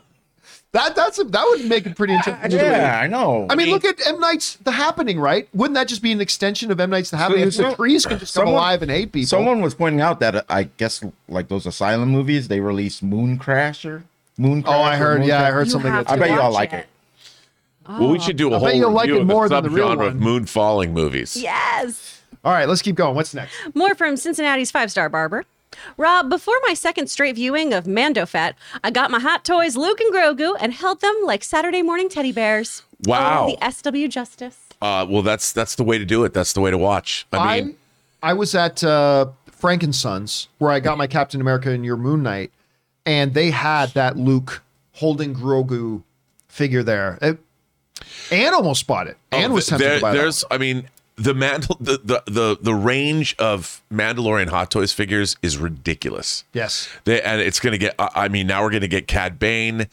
That 0.73 0.95
that's 0.95 1.19
a, 1.19 1.25
that 1.25 1.45
would 1.51 1.65
make 1.67 1.85
it 1.85 1.97
pretty 1.97 2.15
interesting. 2.15 2.53
Yeah, 2.53 3.01
I 3.03 3.09
know. 3.09 3.47
I 3.51 3.57
mean, 3.57 3.71
look 3.71 3.85
at 3.85 4.07
M 4.07 4.21
Night's 4.21 4.55
The 4.57 4.71
Happening, 4.71 5.19
right? 5.19 5.49
Wouldn't 5.53 5.75
that 5.75 5.89
just 5.89 6.01
be 6.01 6.13
an 6.13 6.21
extension 6.21 6.71
of 6.71 6.79
M 6.79 6.91
Night's 6.91 7.11
The 7.11 7.17
Happening? 7.17 7.49
it's 7.49 7.57
the 7.57 7.65
not- 7.65 7.77
trees 7.77 8.07
can 8.07 8.19
just 8.21 8.35
come 8.35 8.43
someone- 8.43 8.55
alive 8.55 8.81
and 8.83 8.91
hate 8.91 9.11
people. 9.13 9.27
Someone 9.27 9.63
was 9.63 9.75
pointing 9.75 10.01
out 10.01 10.21
that 10.21 10.35
uh, 10.37 10.43
I 10.49 10.65
guess 10.77 11.03
like 11.29 11.49
those 11.49 11.67
asylum 11.67 12.11
movies, 12.11 12.47
they 12.49 12.61
release 12.61 13.03
Moon 13.03 13.37
Crasher. 13.39 14.05
Moon. 14.39 14.63
oh, 14.67 14.71
I 14.81 14.97
heard. 14.97 15.21
Moon 15.21 15.29
Yeah, 15.29 15.43
I 15.43 15.51
heard 15.51 15.67
You 15.67 15.73
something. 15.73 15.91
I 15.93 16.03
bet 16.17 16.31
you 16.31 16.41
all 16.41 16.53
like 16.53 16.73
it. 16.73 16.77
it. 16.81 16.87
Well, 17.89 18.09
we 18.09 18.19
should 18.21 18.37
do 18.37 18.53
a 18.53 18.57
I 18.57 18.59
whole 18.59 18.69
bet 18.69 18.77
you'll 18.77 18.91
like 18.93 19.07
review 19.07 19.19
it 19.19 19.23
of 19.23 19.27
more 19.27 19.49
than 19.49 19.65
the 19.65 19.71
real 19.71 19.89
subgenre 19.89 19.97
one. 19.97 20.07
of 20.09 20.17
moon 20.17 20.47
falling 20.47 20.93
movies. 20.95 21.37
Yes. 21.37 22.23
All 22.45 22.53
right, 22.53 22.69
let's 22.69 22.83
keep 22.83 22.97
going. 22.97 23.15
What's 23.15 23.35
next? 23.35 23.55
More 23.75 23.95
from 23.95 24.17
Cincinnati's 24.17 24.71
five 24.71 24.91
star 24.91 25.09
barber. 25.09 25.45
Rob, 25.97 26.29
before 26.29 26.57
my 26.67 26.75
second 26.75 27.09
straight 27.09 27.37
viewing 27.37 27.73
of 27.73 27.87
Mando 27.87 28.27
Fett, 28.27 28.57
I 28.83 28.91
got 28.91 29.11
my 29.11 29.21
hot 29.21 29.45
toys 29.45 29.77
Luke 29.77 30.01
and 30.01 30.13
Grogu 30.13 30.57
and 30.61 30.73
held 30.73 31.01
them 31.01 31.15
like 31.25 31.45
Saturday 31.45 31.83
morning 31.83 32.09
teddy 32.09 32.33
bears. 32.33 32.83
Wow. 33.05 33.49
Oh, 33.49 33.57
the 33.57 33.71
SW 33.71 34.11
Justice. 34.11 34.59
Uh, 34.83 35.07
well, 35.09 35.23
that's 35.23 35.53
that's 35.53 35.75
the 35.75 35.85
way 35.85 35.99
to 35.99 36.05
do 36.05 36.25
it. 36.25 36.33
That's 36.35 36.53
the 36.53 36.61
way 36.61 36.71
to 36.71 36.79
watch. 36.79 37.27
I 37.33 37.61
mean, 37.61 37.77
I, 38.23 38.31
I 38.31 38.33
was 38.33 38.55
at 38.55 38.83
uh, 38.83 39.27
Frankensons 39.51 40.49
where 40.59 40.71
I 40.71 40.81
got 40.81 40.99
my 40.99 41.07
Captain 41.07 41.41
America 41.41 41.71
and 41.71 41.85
your 41.85 41.97
Moon 41.97 42.23
Knight, 42.23 42.51
and 43.05 43.35
they 43.35 43.51
had 43.51 43.91
that 43.91 44.17
Luke 44.17 44.63
holding 44.93 45.35
Grogu 45.35 46.03
figure 46.49 46.83
there. 46.83 47.19
It, 47.23 47.39
Anne 48.31 48.55
almost 48.55 48.87
bought 48.87 49.07
it. 49.07 49.17
Anne 49.33 49.51
Oh, 49.51 49.55
was 49.55 49.67
tempted 49.67 49.85
there- 49.87 49.95
to 49.97 50.01
buy 50.03 50.13
that. 50.13 50.19
there's 50.19 50.45
i 50.51 50.59
mean 50.59 50.89
the 51.17 51.35
mandal 51.35 51.77
the, 51.81 52.01
the 52.03 52.23
the 52.27 52.57
the 52.63 52.75
range 52.75 53.37
of 53.39 53.83
mandalorian 53.93 54.49
hot 54.49 54.71
toys 54.71 54.93
figures 54.93 55.37
is 55.43 55.59
ridiculous 55.59 56.45
Yes. 56.55 56.89
they, 57.05 57.21
and 57.21 57.41
it's 57.43 57.61
gonna 57.61 57.77
get 57.79 57.95
i 57.99 58.09
I 58.15 58.29
mean 58.29 58.47
now 58.47 58.63
we're 58.63 58.71
gonna 58.71 58.89
get 58.89 59.07
cad 59.07 59.39
bane 59.39 59.87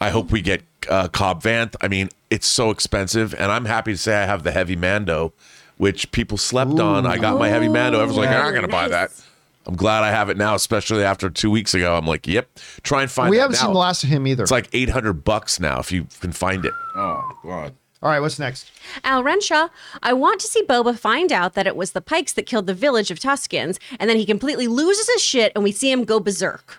i 0.00 0.10
hope 0.10 0.30
we 0.30 0.42
get 0.42 0.62
uh, 0.90 1.08
cobb 1.08 1.42
vanth 1.42 1.74
i 1.80 1.88
mean 1.88 2.10
it's 2.30 2.46
so 2.46 2.70
expensive 2.70 3.32
and 3.34 3.50
i'm 3.50 3.64
happy 3.64 3.92
to 3.92 3.98
say 3.98 4.14
i 4.22 4.26
have 4.26 4.42
the 4.42 4.50
heavy 4.52 4.76
mando 4.76 5.32
which 5.78 6.10
people 6.12 6.36
slept 6.36 6.78
on 6.78 7.06
i 7.06 7.16
got 7.16 7.38
my 7.38 7.48
heavy 7.48 7.68
mando 7.68 7.98
everyone's 8.00 8.18
like 8.18 8.28
i'm 8.28 8.44
not 8.44 8.54
gonna 8.54 8.68
buy 8.68 8.88
that 8.88 9.10
Nice. 9.10 9.26
I'm 9.66 9.76
glad 9.76 10.02
i 10.04 10.10
have 10.10 10.28
it 10.30 10.36
now 10.36 10.54
especially 10.54 11.04
after 11.04 11.30
two 11.30 11.50
weeks 11.50 11.72
ago 11.74 11.94
i'm 11.96 12.06
like 12.06 12.26
yep 12.26 12.48
try 12.82 13.02
and 13.02 13.10
find 13.10 13.30
We 13.30 13.38
haven't 13.38 13.54
now. 13.56 13.62
seen 13.62 13.72
the 13.72 13.78
last 13.78 14.04
of 14.04 14.10
him 14.10 14.26
either. 14.26 14.42
it's 14.42 14.52
like 14.52 14.68
800 14.72 15.24
bucks 15.24 15.58
now 15.60 15.78
if 15.80 15.90
you 15.92 16.06
can 16.20 16.32
find 16.32 16.64
it 16.64 16.72
Oh 16.96 17.38
God. 17.42 17.74
All 18.02 18.10
right, 18.10 18.20
what's 18.20 18.38
next? 18.38 18.70
Al 19.02 19.22
Renshaw, 19.24 19.68
I 20.02 20.12
want 20.12 20.38
to 20.42 20.46
see 20.46 20.62
Boba 20.64 20.98
find 20.98 21.32
out 21.32 21.54
that 21.54 21.66
it 21.66 21.74
was 21.74 21.92
the 21.92 22.02
Pikes 22.02 22.34
that 22.34 22.44
killed 22.44 22.66
the 22.66 22.74
village 22.74 23.10
of 23.10 23.18
Tuskens, 23.18 23.78
and 23.98 24.10
then 24.10 24.18
he 24.18 24.26
completely 24.26 24.66
loses 24.68 25.08
his 25.08 25.22
shit 25.22 25.52
and 25.54 25.64
we 25.64 25.72
see 25.72 25.90
him 25.90 26.04
go 26.04 26.20
berserk. 26.20 26.76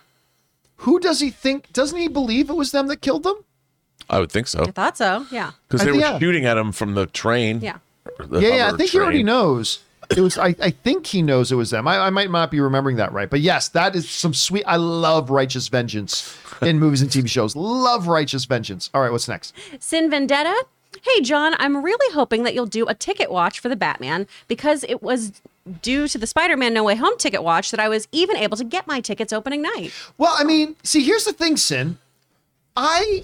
Who 0.77 0.99
does 0.99 1.19
he 1.21 1.31
think? 1.31 1.73
Doesn't 1.73 1.97
he 1.97 2.07
believe 2.07 2.51
it 2.51 2.55
was 2.55 2.71
them 2.71 2.87
that 2.89 2.97
killed 3.01 3.23
them? 3.23 3.37
i 4.07 4.19
would 4.19 4.31
think 4.31 4.45
so 4.45 4.61
I 4.65 4.71
thought 4.71 4.97
so. 4.97 5.25
Yeah. 5.31 5.51
because 5.67 5.83
they 5.83 5.91
were 5.91 5.97
yeah. 5.97 6.19
shooting 6.19 6.45
at 6.45 6.57
him 6.57 6.71
from 6.71 6.93
the 6.93 7.07
train 7.07 7.59
Yeah. 7.59 7.77
the 8.19 8.39
yeah, 8.39 8.47
yeah. 8.49 8.55
I 8.55 8.65
hover 8.67 8.77
think 8.77 8.91
he 8.91 8.99
already 8.99 9.23
knows. 9.23 9.79
It 10.11 10.21
was. 10.21 10.37
I, 10.37 10.55
I 10.61 10.71
think 10.71 11.07
he 11.07 11.21
knows 11.21 11.51
it 11.51 11.55
was 11.55 11.71
them. 11.71 11.87
I, 11.87 11.99
I 11.99 12.09
might 12.09 12.31
not 12.31 12.51
be 12.51 12.59
remembering 12.59 12.97
that 12.97 13.11
right, 13.13 13.29
but 13.29 13.41
yes, 13.41 13.69
that 13.69 13.95
is 13.95 14.09
some 14.09 14.33
sweet. 14.33 14.63
I 14.65 14.75
love 14.75 15.29
righteous 15.29 15.67
vengeance 15.67 16.37
in 16.61 16.79
movies 16.79 17.01
and 17.01 17.09
TV 17.09 17.27
shows. 17.27 17.55
Love 17.55 18.07
righteous 18.07 18.45
vengeance. 18.45 18.89
All 18.93 19.01
right, 19.01 19.11
what's 19.11 19.27
next? 19.27 19.53
Sin 19.79 20.09
Vendetta. 20.09 20.65
Hey, 21.03 21.21
John, 21.21 21.55
I'm 21.59 21.83
really 21.83 22.13
hoping 22.13 22.43
that 22.43 22.53
you'll 22.53 22.65
do 22.65 22.87
a 22.87 22.93
ticket 22.93 23.29
watch 23.29 23.59
for 23.59 23.69
the 23.69 23.75
Batman 23.75 24.27
because 24.47 24.83
it 24.85 25.03
was 25.03 25.41
due 25.81 26.07
to 26.07 26.17
the 26.17 26.27
Spider 26.27 26.55
Man 26.55 26.73
No 26.73 26.83
Way 26.83 26.95
Home 26.95 27.17
ticket 27.17 27.43
watch 27.43 27.71
that 27.71 27.79
I 27.79 27.89
was 27.89 28.07
even 28.11 28.37
able 28.37 28.57
to 28.57 28.63
get 28.63 28.87
my 28.87 29.01
tickets 29.01 29.33
opening 29.33 29.61
night. 29.61 29.91
Well, 30.17 30.33
I 30.37 30.43
mean, 30.43 30.75
see, 30.83 31.03
here's 31.03 31.25
the 31.25 31.33
thing, 31.33 31.57
Sin. 31.57 31.97
I 32.77 33.23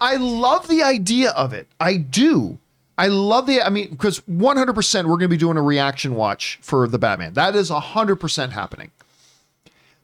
I 0.00 0.16
love 0.16 0.68
the 0.68 0.82
idea 0.82 1.30
of 1.30 1.52
it. 1.52 1.66
I 1.78 1.96
do. 1.96 2.58
I 3.00 3.06
love 3.06 3.46
the. 3.46 3.62
I 3.62 3.70
mean, 3.70 3.88
because 3.88 4.18
100 4.28 4.74
percent 4.74 5.08
we're 5.08 5.14
going 5.14 5.22
to 5.22 5.28
be 5.28 5.38
doing 5.38 5.56
a 5.56 5.62
reaction 5.62 6.14
watch 6.14 6.58
for 6.60 6.86
the 6.86 6.98
Batman. 6.98 7.32
That 7.32 7.56
is 7.56 7.70
100 7.70 8.16
percent 8.16 8.52
happening. 8.52 8.90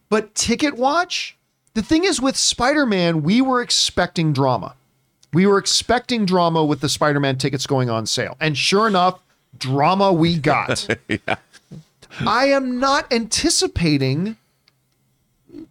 But 0.09 0.35
ticket 0.35 0.77
watch. 0.77 1.37
The 1.75 1.83
thing 1.83 2.05
is, 2.05 2.23
with 2.23 2.39
Spider 2.39 2.87
Man, 2.87 3.23
we 3.23 3.43
were 3.43 3.61
expecting 3.61 4.33
drama. 4.33 4.77
We 5.35 5.47
were 5.47 5.59
expecting 5.59 6.25
drama 6.25 6.65
with 6.65 6.81
the 6.81 6.89
Spider 6.89 7.21
Man 7.21 7.37
tickets 7.37 7.67
going 7.67 7.91
on 7.91 8.07
sale, 8.07 8.35
and 8.41 8.57
sure 8.57 8.87
enough, 8.87 9.21
drama 9.59 10.11
we 10.11 10.39
got. 10.39 10.89
I 12.21 12.47
am 12.47 12.81
not 12.81 13.13
anticipating 13.13 14.39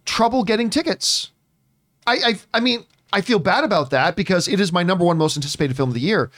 trouble 0.04 0.44
getting 0.44 0.70
tickets. 0.70 1.32
I, 2.06 2.14
I 2.14 2.38
I 2.54 2.60
mean, 2.60 2.84
I 3.12 3.20
feel 3.20 3.40
bad 3.40 3.64
about 3.64 3.90
that 3.90 4.14
because 4.14 4.46
it 4.46 4.60
is 4.60 4.72
my 4.72 4.84
number 4.84 5.04
one 5.04 5.18
most 5.18 5.36
anticipated 5.36 5.76
film 5.76 5.90
of 5.90 5.94
the 5.94 6.00
year. 6.00 6.30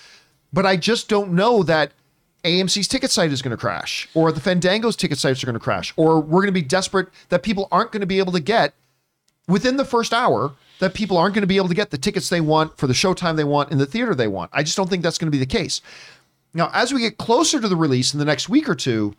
But 0.52 0.66
I 0.66 0.76
just 0.76 1.08
don't 1.08 1.32
know 1.32 1.62
that 1.62 1.92
AMC's 2.44 2.88
ticket 2.88 3.10
site 3.10 3.32
is 3.32 3.42
going 3.42 3.50
to 3.50 3.56
crash, 3.56 4.08
or 4.14 4.32
the 4.32 4.40
Fandango's 4.40 4.96
ticket 4.96 5.18
sites 5.18 5.42
are 5.42 5.46
going 5.46 5.54
to 5.54 5.60
crash, 5.60 5.92
or 5.96 6.20
we're 6.20 6.40
going 6.40 6.46
to 6.46 6.52
be 6.52 6.62
desperate 6.62 7.08
that 7.28 7.42
people 7.42 7.68
aren't 7.70 7.92
going 7.92 8.00
to 8.00 8.06
be 8.06 8.18
able 8.18 8.32
to 8.32 8.40
get 8.40 8.74
within 9.46 9.76
the 9.76 9.84
first 9.84 10.12
hour 10.12 10.52
that 10.78 10.94
people 10.94 11.16
aren't 11.16 11.34
going 11.34 11.42
to 11.42 11.48
be 11.48 11.56
able 11.56 11.68
to 11.68 11.74
get 11.74 11.90
the 11.90 11.98
tickets 11.98 12.28
they 12.28 12.40
want 12.40 12.78
for 12.78 12.86
the 12.86 12.92
showtime 12.92 13.36
they 13.36 13.44
want 13.44 13.72
in 13.72 13.78
the 13.78 13.86
theater 13.86 14.14
they 14.14 14.28
want. 14.28 14.50
I 14.54 14.62
just 14.62 14.76
don't 14.76 14.88
think 14.88 15.02
that's 15.02 15.18
going 15.18 15.26
to 15.26 15.36
be 15.36 15.38
the 15.38 15.46
case. 15.46 15.80
Now, 16.54 16.70
as 16.72 16.94
we 16.94 17.00
get 17.00 17.18
closer 17.18 17.60
to 17.60 17.68
the 17.68 17.76
release 17.76 18.12
in 18.12 18.18
the 18.18 18.24
next 18.24 18.48
week 18.48 18.68
or 18.68 18.74
two, 18.74 19.14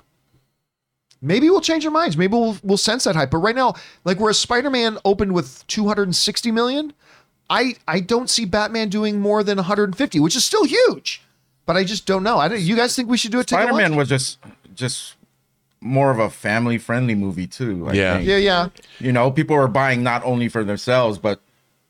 maybe 1.21 1.49
we'll 1.49 1.61
change 1.61 1.85
our 1.85 1.91
minds. 1.91 2.17
Maybe 2.17 2.33
we'll 2.33 2.57
we'll 2.63 2.77
sense 2.77 3.03
that 3.03 3.15
hype. 3.15 3.31
But 3.31 3.39
right 3.39 3.55
now, 3.55 3.75
like 4.05 4.19
whereas 4.19 4.39
Spider-Man 4.39 4.97
opened 5.05 5.33
with 5.33 5.65
260 5.67 6.51
million, 6.51 6.93
I 7.49 7.75
I 7.87 7.99
don't 7.99 8.29
see 8.29 8.45
Batman 8.45 8.89
doing 8.89 9.19
more 9.19 9.43
than 9.43 9.57
150, 9.57 10.19
which 10.19 10.35
is 10.35 10.45
still 10.45 10.65
huge. 10.65 11.21
But 11.65 11.77
I 11.77 11.83
just 11.83 12.05
don't 12.07 12.23
know. 12.23 12.37
I 12.39 12.47
don't, 12.47 12.59
you 12.59 12.75
guys 12.75 12.95
think 12.95 13.09
we 13.09 13.17
should 13.17 13.31
do 13.31 13.39
a 13.39 13.43
Spider 13.43 13.73
Man 13.73 13.95
was 13.95 14.09
just 14.09 14.39
just 14.75 15.15
more 15.81 16.11
of 16.11 16.19
a 16.19 16.29
family 16.29 16.77
friendly 16.77 17.15
movie 17.15 17.47
too. 17.47 17.87
I 17.89 17.93
Yeah. 17.93 18.15
think. 18.17 18.27
Yeah, 18.27 18.37
yeah. 18.37 18.67
You 18.99 19.11
know, 19.11 19.31
people 19.31 19.55
are 19.55 19.67
buying 19.67 20.03
not 20.03 20.23
only 20.25 20.49
for 20.49 20.63
themselves 20.63 21.17
but 21.17 21.41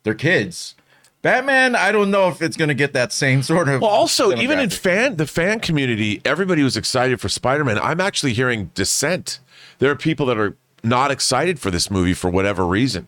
their 0.04 0.14
kids. 0.16 0.76
Batman, 1.22 1.76
I 1.76 1.92
don't 1.92 2.12
know 2.12 2.30
if 2.30 2.42
it's 2.42 2.56
gonna 2.56 2.74
get 2.74 2.94
that 2.94 3.12
same 3.12 3.44
sort 3.44 3.68
of. 3.68 3.82
Well, 3.82 3.90
also, 3.90 4.34
even 4.38 4.58
in 4.60 4.70
fan 4.70 5.18
the 5.18 5.28
fan 5.28 5.60
community, 5.60 6.22
everybody 6.24 6.64
was 6.64 6.78
excited 6.78 7.20
for 7.20 7.28
Spider 7.28 7.66
Man. 7.66 7.78
I'm 7.80 8.00
actually 8.00 8.34
hearing 8.34 8.72
dissent. 8.74 9.40
There 9.80 9.92
are 9.92 9.96
people 9.98 10.26
that 10.28 10.38
are 10.38 10.56
not 10.84 11.12
excited 11.12 11.60
for 11.60 11.72
this 11.72 11.92
movie 11.92 12.14
for 12.14 12.30
whatever 12.30 12.66
reason, 12.66 13.08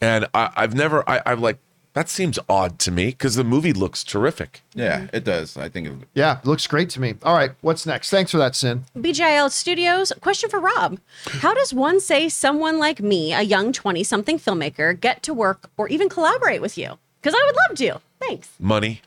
and 0.00 0.26
I, 0.34 0.50
I've 0.56 0.74
never. 0.74 1.08
I, 1.08 1.22
I'm 1.26 1.40
like, 1.40 1.58
that 1.94 2.08
seems 2.08 2.38
odd 2.48 2.78
to 2.80 2.90
me 2.90 3.06
because 3.06 3.34
the 3.34 3.44
movie 3.44 3.72
looks 3.72 4.04
terrific. 4.04 4.62
yeah, 4.74 5.06
it 5.12 5.24
does. 5.24 5.56
I 5.56 5.68
think. 5.68 5.88
It, 5.88 5.92
Yeah, 6.14 6.38
it 6.38 6.46
looks 6.46 6.66
great 6.66 6.90
to 6.90 7.00
me. 7.00 7.14
All 7.22 7.34
right, 7.34 7.52
what's 7.60 7.86
next? 7.86 8.10
Thanks 8.10 8.30
for 8.30 8.38
that, 8.38 8.54
Sin. 8.54 8.84
BGIL 8.96 9.50
Studios, 9.50 10.12
question 10.20 10.48
for 10.50 10.60
Rob. 10.60 11.00
How 11.40 11.54
does 11.54 11.74
one 11.74 12.00
say 12.00 12.28
someone 12.28 12.78
like 12.78 13.00
me, 13.00 13.32
a 13.32 13.42
young 13.42 13.72
20 13.72 14.04
something 14.04 14.38
filmmaker, 14.38 14.98
get 14.98 15.22
to 15.24 15.34
work 15.34 15.70
or 15.76 15.88
even 15.88 16.08
collaborate 16.08 16.60
with 16.60 16.78
you? 16.78 16.98
Because 17.20 17.34
I 17.34 17.42
would 17.46 17.56
love 17.68 17.78
to. 17.78 18.00
Thanks. 18.20 18.48
Money. 18.60 19.02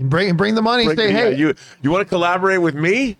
Bring 0.00 0.36
bring 0.36 0.54
the 0.54 0.62
money. 0.62 0.84
Say, 0.94 1.10
Yeah, 1.10 1.30
hey, 1.30 1.36
you 1.36 1.54
you 1.82 1.90
want 1.90 2.02
to 2.02 2.08
collaborate 2.08 2.62
with 2.62 2.74
me? 2.74 3.16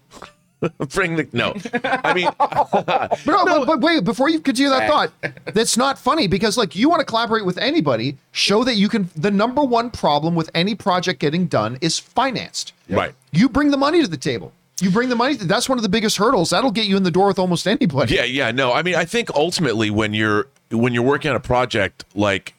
Bring 0.95 1.17
the 1.17 1.29
no. 1.33 1.55
I 1.85 2.15
mean, 2.15 2.29
But, 2.39 3.27
no, 3.27 3.45
but, 3.45 3.67
but 3.67 3.81
wait, 3.81 4.05
before 4.05 4.29
you 4.29 4.41
continue 4.41 4.71
that 4.71 4.89
thought, 4.89 5.13
that's 5.55 5.77
not 5.77 5.99
funny 5.99 6.27
because 6.27 6.57
like 6.57 6.75
you 6.75 6.89
want 6.89 7.01
to 7.01 7.07
collaborate 7.07 7.45
with 7.45 7.59
anybody, 7.59 8.17
show 8.33 8.65
that 8.65 8.75
you 8.75 8.89
can. 8.89 9.09
The 9.17 9.31
number 9.31 9.63
one 9.63 9.91
problem 9.91 10.35
with 10.35 10.51
any 10.55 10.75
project 10.75 11.21
getting 11.21 11.47
done 11.47 11.79
is 11.81 11.99
financed. 11.99 12.73
right. 12.89 13.15
You 13.33 13.49
bring 13.49 13.71
the 13.71 13.77
money 13.77 14.01
to 14.03 14.09
the 14.09 14.17
table. 14.17 14.53
You 14.81 14.91
bring 14.91 15.09
the 15.09 15.17
money. 15.17 15.35
That's 15.35 15.69
one 15.69 15.79
of 15.79 15.83
the 15.83 15.89
biggest 15.89 16.17
hurdles. 16.17 16.51
That'll 16.51 16.71
get 16.71 16.87
you 16.87 16.97
in 16.97 17.03
the 17.03 17.11
door 17.11 17.27
with 17.27 17.39
almost 17.39 17.67
anybody. 17.67 18.15
Yeah, 18.15 18.25
yeah, 18.25 18.51
no. 18.51 18.73
I 18.73 18.83
mean, 18.83 18.95
I 18.95 19.05
think 19.05 19.31
ultimately 19.35 19.91
when 19.91 20.15
you're 20.15 20.47
when 20.71 20.93
you're 20.95 21.03
working 21.03 21.31
on 21.31 21.37
a 21.37 21.41
project, 21.41 22.05
like 22.15 22.55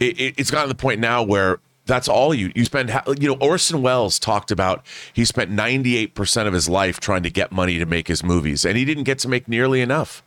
it, 0.00 0.18
it, 0.20 0.34
it's 0.36 0.50
gotten 0.50 0.68
to 0.68 0.74
the 0.74 0.80
point 0.80 1.00
now 1.00 1.22
where 1.22 1.58
that's 1.86 2.08
all 2.08 2.34
you 2.34 2.52
you 2.54 2.64
spend. 2.64 2.90
You 3.18 3.28
know, 3.28 3.36
Orson 3.40 3.82
Welles 3.82 4.18
talked 4.18 4.50
about 4.50 4.84
he 5.12 5.24
spent 5.24 5.50
98 5.50 6.14
percent 6.14 6.48
of 6.48 6.54
his 6.54 6.68
life 6.68 7.00
trying 7.00 7.22
to 7.22 7.30
get 7.30 7.52
money 7.52 7.78
to 7.78 7.86
make 7.86 8.08
his 8.08 8.22
movies, 8.22 8.64
and 8.64 8.76
he 8.76 8.84
didn't 8.84 9.04
get 9.04 9.18
to 9.20 9.28
make 9.28 9.48
nearly 9.48 9.80
enough, 9.80 10.22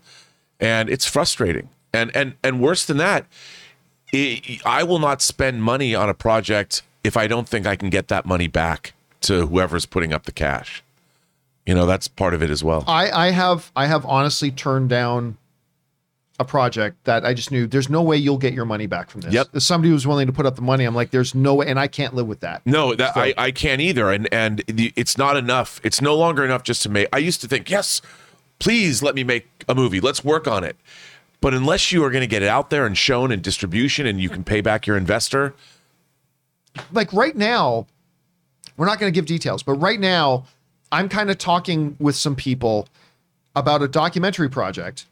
and 0.60 0.90
it's 0.90 1.06
frustrating. 1.06 1.70
And 1.94 2.16
and 2.16 2.36
and 2.44 2.62
worse 2.62 2.86
than 2.86 2.98
that, 2.98 3.26
i 4.14 4.60
I 4.66 4.84
will 4.84 5.00
not 5.00 5.22
spend 5.22 5.64
money 5.64 5.96
on 5.96 6.10
a 6.10 6.14
project 6.14 6.84
if 7.04 7.18
I 7.18 7.28
don't 7.28 7.48
think 7.48 7.66
I 7.66 7.76
can 7.76 7.90
get 7.90 8.08
that 8.10 8.26
money 8.26 8.48
back 8.48 8.94
to 9.22 9.48
whoever's 9.48 9.86
putting 9.86 10.14
up 10.14 10.26
the 10.26 10.32
cash. 10.32 10.84
You 11.66 11.74
know, 11.74 11.86
that's 11.86 12.08
part 12.08 12.34
of 12.34 12.42
it 12.42 12.50
as 12.50 12.64
well. 12.64 12.84
I, 12.88 13.10
I 13.12 13.32
have 13.32 13.72
I 13.76 13.88
have 13.88 14.06
honestly 14.06 14.52
turned 14.52 14.90
down 14.90 15.38
a 16.40 16.46
project 16.46 17.04
that 17.06 17.26
I 17.26 17.34
just 17.34 17.52
knew 17.52 17.66
there's 17.66 17.90
no 17.90 18.02
way 18.02 18.16
you'll 18.16 18.38
get 18.38 18.54
your 18.54 18.66
money 18.66 18.86
back 18.86 19.10
from 19.10 19.22
this. 19.22 19.34
Yep. 19.34 19.60
Somebody 19.60 19.90
who's 19.90 20.06
willing 20.06 20.28
to 20.28 20.34
put 20.34 20.46
up 20.46 20.56
the 20.56 20.62
money, 20.62 20.86
I'm 20.86 20.94
like, 20.94 21.10
there's 21.10 21.34
no 21.34 21.56
way, 21.56 21.68
and 21.68 21.80
I 21.80 21.88
can't 21.88 22.14
live 22.14 22.28
with 22.28 22.42
that. 22.42 22.62
No, 22.66 22.94
that 22.94 23.18
I, 23.18 23.34
I 23.38 23.52
can't 23.52 23.82
either, 23.82 24.12
and 24.12 24.32
and 24.32 24.64
the, 24.68 24.94
it's 24.96 25.18
not 25.18 25.36
enough. 25.36 25.82
It's 25.84 26.02
no 26.02 26.16
longer 26.16 26.46
enough 26.46 26.64
just 26.64 26.84
to 26.84 26.90
make. 26.90 27.08
I 27.12 27.18
used 27.18 27.42
to 27.42 27.48
think, 27.48 27.70
yes, 27.70 28.02
please 28.60 29.02
let 29.02 29.16
me 29.16 29.24
make 29.24 29.48
a 29.68 29.74
movie. 29.74 30.00
Let's 30.00 30.24
work 30.24 30.48
on 30.48 30.64
it. 30.64 30.76
But 31.42 31.54
unless 31.54 31.92
you 31.92 32.04
are 32.04 32.10
going 32.10 32.22
to 32.22 32.28
get 32.28 32.42
it 32.42 32.50
out 32.50 32.70
there 32.70 32.86
and 32.86 32.98
shown 32.98 33.32
in 33.32 33.42
distribution, 33.42 34.06
and 34.06 34.20
you 34.20 34.30
can 34.30 34.44
pay 34.44 34.62
back 34.62 34.88
your 34.88 34.98
investor, 34.98 35.56
like 36.92 37.12
right 37.14 37.36
now, 37.36 37.88
we're 38.76 38.88
not 38.88 39.00
going 39.00 39.12
to 39.12 39.16
give 39.16 39.26
details, 39.26 39.64
but 39.64 39.74
right 39.74 40.00
now, 40.00 40.46
I'm 40.92 41.10
kind 41.10 41.30
of 41.30 41.38
talking 41.38 41.96
with 42.00 42.16
some 42.16 42.36
people 42.36 42.88
about 43.56 43.82
a 43.82 43.88
documentary 43.88 44.50
project, 44.50 45.06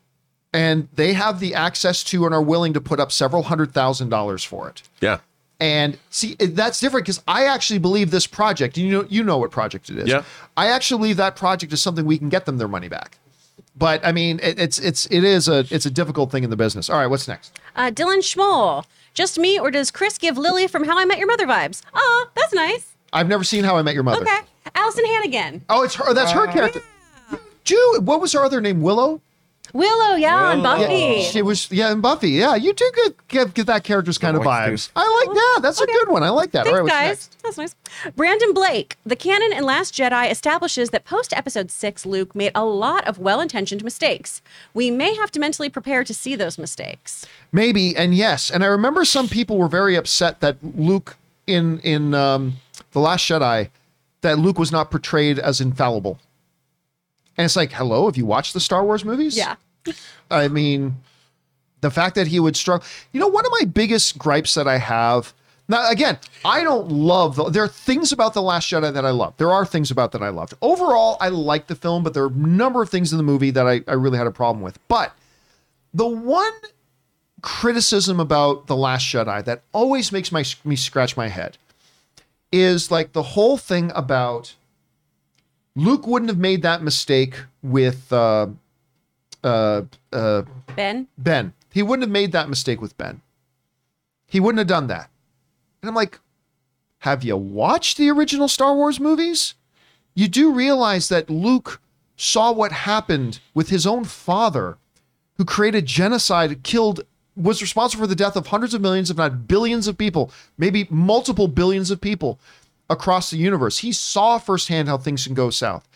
and 0.56 0.88
they 0.94 1.12
have 1.12 1.42
the 1.42 1.54
access 1.54 2.02
to 2.06 2.26
and 2.26 2.34
are 2.34 2.42
willing 2.42 2.72
to 2.74 2.82
put 2.82 3.00
up 3.00 3.12
several 3.12 3.44
hundred 3.44 3.74
thousand 3.74 4.08
dollars 4.08 4.44
for 4.44 4.70
it. 4.70 4.82
Yeah. 5.02 5.20
And 5.60 5.98
see, 6.10 6.36
that's 6.36 6.80
different 6.80 7.06
because 7.06 7.22
I 7.28 7.46
actually 7.46 7.80
believe 7.80 8.10
this 8.10 8.26
project. 8.26 8.78
You 8.78 8.90
know, 8.90 9.06
you 9.10 9.24
know 9.24 9.38
what 9.38 9.52
project 9.52 9.90
it 9.90 9.98
is. 9.98 10.08
Yeah. 10.08 10.24
I 10.56 10.68
actually 10.68 11.00
believe 11.00 11.18
that 11.18 11.36
project 11.36 11.74
is 11.74 11.82
something 11.82 12.06
we 12.06 12.18
can 12.18 12.30
get 12.30 12.46
them 12.46 12.58
their 12.58 12.68
money 12.70 12.88
back. 12.88 13.18
But 13.76 14.06
I 14.06 14.14
mean, 14.14 14.40
it, 14.42 14.58
it's 14.58 14.80
it's 14.80 15.06
it 15.08 15.26
is 15.26 15.50
a 15.50 15.66
it's 15.70 15.86
a 15.86 15.92
difficult 15.92 16.32
thing 16.32 16.46
in 16.46 16.50
the 16.50 16.56
business. 16.56 16.90
All 16.90 16.98
right, 16.98 17.08
what's 17.08 17.28
next? 17.28 17.60
Uh, 17.76 17.92
Dylan 17.92 18.20
Schmoll. 18.20 18.86
Just 19.14 19.38
me, 19.38 19.60
or 19.60 19.72
does 19.72 19.92
Chris 19.92 20.18
give 20.18 20.38
Lily 20.38 20.68
from 20.68 20.86
How 20.86 20.98
I 20.98 21.06
Met 21.06 21.20
Your 21.20 21.28
Mother 21.28 21.48
vibes? 21.48 21.82
Oh, 21.94 22.28
that's 22.36 22.54
nice. 22.54 22.96
I've 23.14 23.30
never 23.30 23.46
seen 23.46 23.64
How 23.64 23.78
I 23.78 23.82
Met 23.82 23.94
Your 23.94 24.04
Mother. 24.04 24.22
Okay. 24.22 24.40
Alyson 24.76 25.06
Hannigan. 25.06 25.64
Oh, 25.70 25.84
it's 25.84 25.96
her. 25.96 26.14
That's 26.14 26.32
her 26.32 26.48
character. 26.48 26.82
Jew. 27.64 28.00
What 28.02 28.22
was 28.22 28.32
her 28.34 28.44
other 28.44 28.62
name? 28.62 28.82
Willow. 28.82 29.22
Willow, 29.74 30.16
yeah, 30.16 30.52
and 30.52 30.62
Willow. 30.62 30.78
Buffy. 30.80 31.22
She 31.24 31.42
was 31.42 31.72
yeah, 31.72 31.92
and 31.92 32.02
Buffy. 32.02 32.30
Yeah, 32.32 32.56
you 32.56 32.74
do 32.74 32.92
get 32.96 33.28
give, 33.28 33.54
give 33.54 33.66
that 33.66 33.84
character's 33.84 34.18
kind 34.18 34.38
of 34.38 34.44
vibes. 34.44 34.64
oysters. 34.74 34.92
I 34.96 35.24
like 35.26 35.36
that. 35.36 35.60
That's 35.62 35.82
Okay. 35.82 35.92
a 35.92 35.96
good 35.96 36.10
one. 36.10 36.24
I 36.24 36.30
like 36.30 36.52
that. 36.52 36.66
Thanks, 36.66 36.70
All 36.70 36.76
right, 36.76 36.84
what's 36.84 36.94
guys. 36.94 37.08
next? 37.10 37.44
That's 37.44 37.58
nice. 37.58 37.76
Brandon 38.16 38.54
Blake. 38.54 38.98
The 39.06 39.16
canon 39.16 39.54
in 39.54 39.64
Last 39.64 39.94
Jedi 39.94 40.30
establishes 40.32 40.90
that 40.92 41.06
post 41.06 41.34
episode 41.34 41.72
six, 41.72 42.06
Luke 42.06 42.36
made 42.36 42.52
a 42.56 42.66
lot 42.66 43.08
of 43.08 43.20
well 43.20 43.40
intentioned 43.42 43.84
mistakes. 43.84 44.42
We 44.74 44.92
may 44.92 45.16
have 45.16 45.32
to 45.32 45.40
mentally 45.40 45.70
prepare 45.70 46.04
to 46.04 46.14
see 46.14 46.36
those 46.36 46.58
mistakes. 46.58 47.26
Maybe 47.52 47.96
and 47.96 48.14
yes, 48.16 48.50
and 48.50 48.64
I 48.64 48.68
remember 48.68 49.06
some 49.06 49.28
people 49.28 49.58
were 49.58 49.68
very 49.68 49.96
upset 49.96 50.40
that 50.42 50.58
Luke 50.62 51.18
in 51.48 51.80
in 51.80 52.14
um, 52.14 52.54
the 52.92 53.00
Last 53.00 53.24
Jedi 53.30 53.70
that 54.22 54.40
Luke 54.40 54.58
was 54.58 54.72
not 54.72 54.90
portrayed 54.90 55.38
as 55.38 55.62
infallible. 55.62 56.18
And 57.38 57.46
it's 57.46 57.56
like, 57.56 57.72
hello, 57.72 58.06
have 58.06 58.18
you 58.18 58.26
watched 58.26 58.54
the 58.54 58.60
Star 58.60 58.84
Wars 58.84 59.04
movies? 59.04 59.38
Yeah. 59.38 59.56
I 60.32 60.48
mean, 60.48 60.96
the 61.82 61.92
fact 61.92 62.16
that 62.16 62.28
he 62.28 62.40
would 62.40 62.56
struggle. 62.56 62.86
You 63.12 63.20
know, 63.20 63.28
one 63.28 63.46
of 63.46 63.52
my 63.60 63.66
biggest 63.66 64.18
gripes 64.18 64.54
that 64.56 64.68
I 64.68 64.78
have. 64.78 65.34
Now, 65.68 65.90
again, 65.90 66.20
I 66.44 66.64
don't 66.64 66.90
love. 66.92 67.36
The, 67.36 67.50
there 67.50 67.64
are 67.64 67.68
things 67.68 68.12
about 68.12 68.34
the 68.34 68.42
Last 68.42 68.70
Jedi 68.70 68.94
that 68.94 69.06
I 69.06 69.10
love. 69.10 69.36
There 69.38 69.52
are 69.52 69.66
things 69.66 69.92
about 69.92 70.12
that 70.12 70.22
I 70.22 70.30
loved. 70.30 70.54
Overall, 70.62 71.18
I 71.20 71.30
like 71.30 71.68
the 71.68 71.76
film, 71.76 72.04
but 72.04 72.14
there 72.14 72.24
are 72.24 72.28
a 72.28 72.32
number 72.32 72.82
of 72.82 72.90
things 72.90 73.12
in 73.12 73.18
the 73.18 73.24
movie 73.24 73.52
that 73.52 73.68
I, 73.68 73.82
I 73.88 73.94
really 73.94 74.18
had 74.18 74.28
a 74.28 74.32
problem 74.32 74.64
with. 74.64 74.80
But 74.88 75.16
the 75.94 76.08
one 76.08 76.54
criticism 77.42 78.20
about 78.20 78.68
the 78.68 78.76
Last 78.76 79.06
Jedi 79.06 79.44
that 79.46 79.62
always 79.72 80.12
makes 80.12 80.32
my 80.32 80.44
me 80.64 80.76
scratch 80.76 81.16
my 81.16 81.28
head 81.28 81.58
is 82.52 82.90
like 82.92 83.14
the 83.14 83.24
whole 83.24 83.58
thing 83.58 83.92
about 83.96 84.56
Luke 85.76 86.08
wouldn't 86.08 86.30
have 86.30 86.40
made 86.40 86.62
that 86.62 86.82
mistake 86.82 87.36
with 87.62 88.12
uh, 88.12 88.48
uh, 89.44 89.82
uh, 90.14 90.44
Ben? 90.76 91.08
Ben. 91.18 91.54
He 91.72 91.84
wouldn't 91.84 92.04
have 92.04 92.12
made 92.12 92.32
that 92.32 92.50
mistake 92.50 92.82
with 92.82 92.98
Ben. 92.98 93.22
He 94.26 94.40
wouldn't 94.40 94.60
have 94.60 94.68
done 94.68 94.88
that. 94.88 95.10
And 95.82 95.90
I'm 95.90 95.96
like, 95.96 96.20
have 97.00 97.24
you 97.24 97.36
watched 97.36 97.98
the 97.98 98.10
original 98.10 98.48
Star 98.48 98.74
Wars 98.74 99.00
movies? 99.00 99.54
You 100.16 100.30
do 100.30 100.54
realize 100.54 101.10
that 101.10 101.30
Luke 101.30 101.82
saw 102.16 102.52
what 102.52 102.72
happened 102.72 103.40
with 103.54 103.70
his 103.70 103.86
own 103.86 104.06
father, 104.06 104.78
who 105.38 105.44
created 105.44 105.86
genocide, 105.86 106.64
killed, 106.64 107.02
was 107.36 107.62
responsible 107.62 108.04
for 108.04 108.08
the 108.08 108.16
death 108.16 108.38
of 108.38 108.48
hundreds 108.48 108.74
of 108.74 108.82
millions, 108.82 109.12
if 109.12 109.18
not 109.18 109.48
billions 109.48 109.88
of 109.90 109.98
people, 109.98 110.32
maybe 110.58 110.88
multiple 110.90 111.50
billions 111.50 111.92
of 111.92 112.00
people 112.00 112.40
across 112.90 113.30
the 113.30 113.38
universe. 113.38 113.80
He 113.80 113.92
saw 113.92 114.38
firsthand 114.38 114.88
how 114.88 114.98
things 114.98 115.26
can 115.26 115.34
go 115.34 115.50
south. 115.50 115.88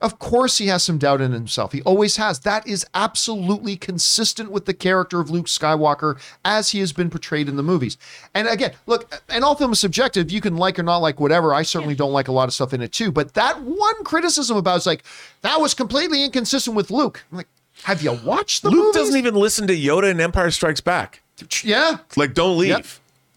Of 0.00 0.18
course, 0.18 0.58
he 0.58 0.66
has 0.66 0.82
some 0.82 0.98
doubt 0.98 1.22
in 1.22 1.32
himself. 1.32 1.72
He 1.72 1.80
always 1.82 2.16
has. 2.16 2.40
That 2.40 2.66
is 2.66 2.84
absolutely 2.92 3.76
consistent 3.76 4.50
with 4.50 4.66
the 4.66 4.74
character 4.74 5.18
of 5.18 5.30
Luke 5.30 5.46
Skywalker 5.46 6.20
as 6.44 6.70
he 6.70 6.80
has 6.80 6.92
been 6.92 7.08
portrayed 7.08 7.48
in 7.48 7.56
the 7.56 7.62
movies. 7.62 7.96
And 8.34 8.46
again, 8.46 8.72
look, 8.86 9.22
and 9.30 9.42
all 9.42 9.54
film 9.54 9.72
is 9.72 9.80
subjective. 9.80 10.30
You 10.30 10.42
can 10.42 10.58
like 10.58 10.78
or 10.78 10.82
not 10.82 10.98
like 10.98 11.20
whatever. 11.20 11.54
I 11.54 11.62
certainly 11.62 11.94
don't 11.94 12.12
like 12.12 12.28
a 12.28 12.32
lot 12.32 12.48
of 12.48 12.54
stuff 12.54 12.74
in 12.74 12.82
it 12.82 12.92
too. 12.92 13.12
But 13.12 13.32
that 13.32 13.62
one 13.62 14.04
criticism 14.04 14.58
about 14.58 14.78
is 14.78 14.86
like 14.86 15.04
that 15.40 15.58
was 15.58 15.72
completely 15.72 16.22
inconsistent 16.22 16.76
with 16.76 16.90
Luke. 16.90 17.24
I'm 17.30 17.38
like, 17.38 17.48
have 17.84 18.02
you 18.02 18.12
watched 18.24 18.62
the 18.62 18.70
Luke 18.70 18.78
movies? 18.80 18.94
doesn't 18.96 19.16
even 19.16 19.34
listen 19.34 19.66
to 19.68 19.74
Yoda 19.74 20.10
in 20.10 20.20
Empire 20.20 20.50
Strikes 20.50 20.82
Back. 20.82 21.22
Yeah. 21.62 21.96
Like, 22.16 22.34
don't 22.34 22.58
leave. 22.58 22.68
Yep. 22.68 22.86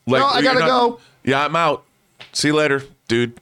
Like, 0.05 0.19
No, 0.19 0.27
I 0.27 0.41
gotta 0.41 0.59
go. 0.59 0.99
Yeah, 1.23 1.45
I'm 1.45 1.55
out. 1.55 1.85
See 2.37 2.49
you 2.49 2.53
later, 2.53 2.83
dude. 3.07 3.41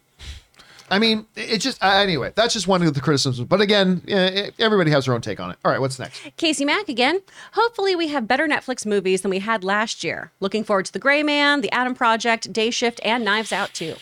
I 0.89 0.99
mean, 0.99 1.26
it 1.35 1.57
just 1.57 1.84
uh, 1.84 1.88
anyway. 1.95 2.31
That's 2.34 2.53
just 2.53 2.65
one 2.65 2.81
of 2.81 2.93
the 2.93 3.01
criticisms. 3.01 3.45
But 3.45 3.59
again, 3.59 4.01
eh, 4.07 4.51
everybody 4.57 4.89
has 4.91 5.03
their 5.03 5.13
own 5.13 5.19
take 5.19 5.41
on 5.41 5.51
it. 5.51 5.57
All 5.65 5.72
right, 5.72 5.81
what's 5.81 5.99
next? 5.99 6.22
Casey 6.38 6.63
Mack 6.63 6.88
again. 6.88 7.19
Hopefully, 7.51 7.93
we 7.93 8.07
have 8.07 8.26
better 8.26 8.47
Netflix 8.47 8.85
movies 8.85 9.22
than 9.22 9.31
we 9.31 9.39
had 9.39 9.65
last 9.65 10.01
year. 10.05 10.31
Looking 10.39 10.63
forward 10.63 10.85
to 10.85 10.93
The 10.93 10.99
Gray 10.99 11.23
Man, 11.23 11.59
The 11.59 11.69
Adam 11.73 11.93
Project, 11.93 12.53
Day 12.53 12.69
Shift, 12.69 13.01
and 13.03 13.26
Knives 13.26 13.51
Out 13.51 13.73
too. 13.73 13.95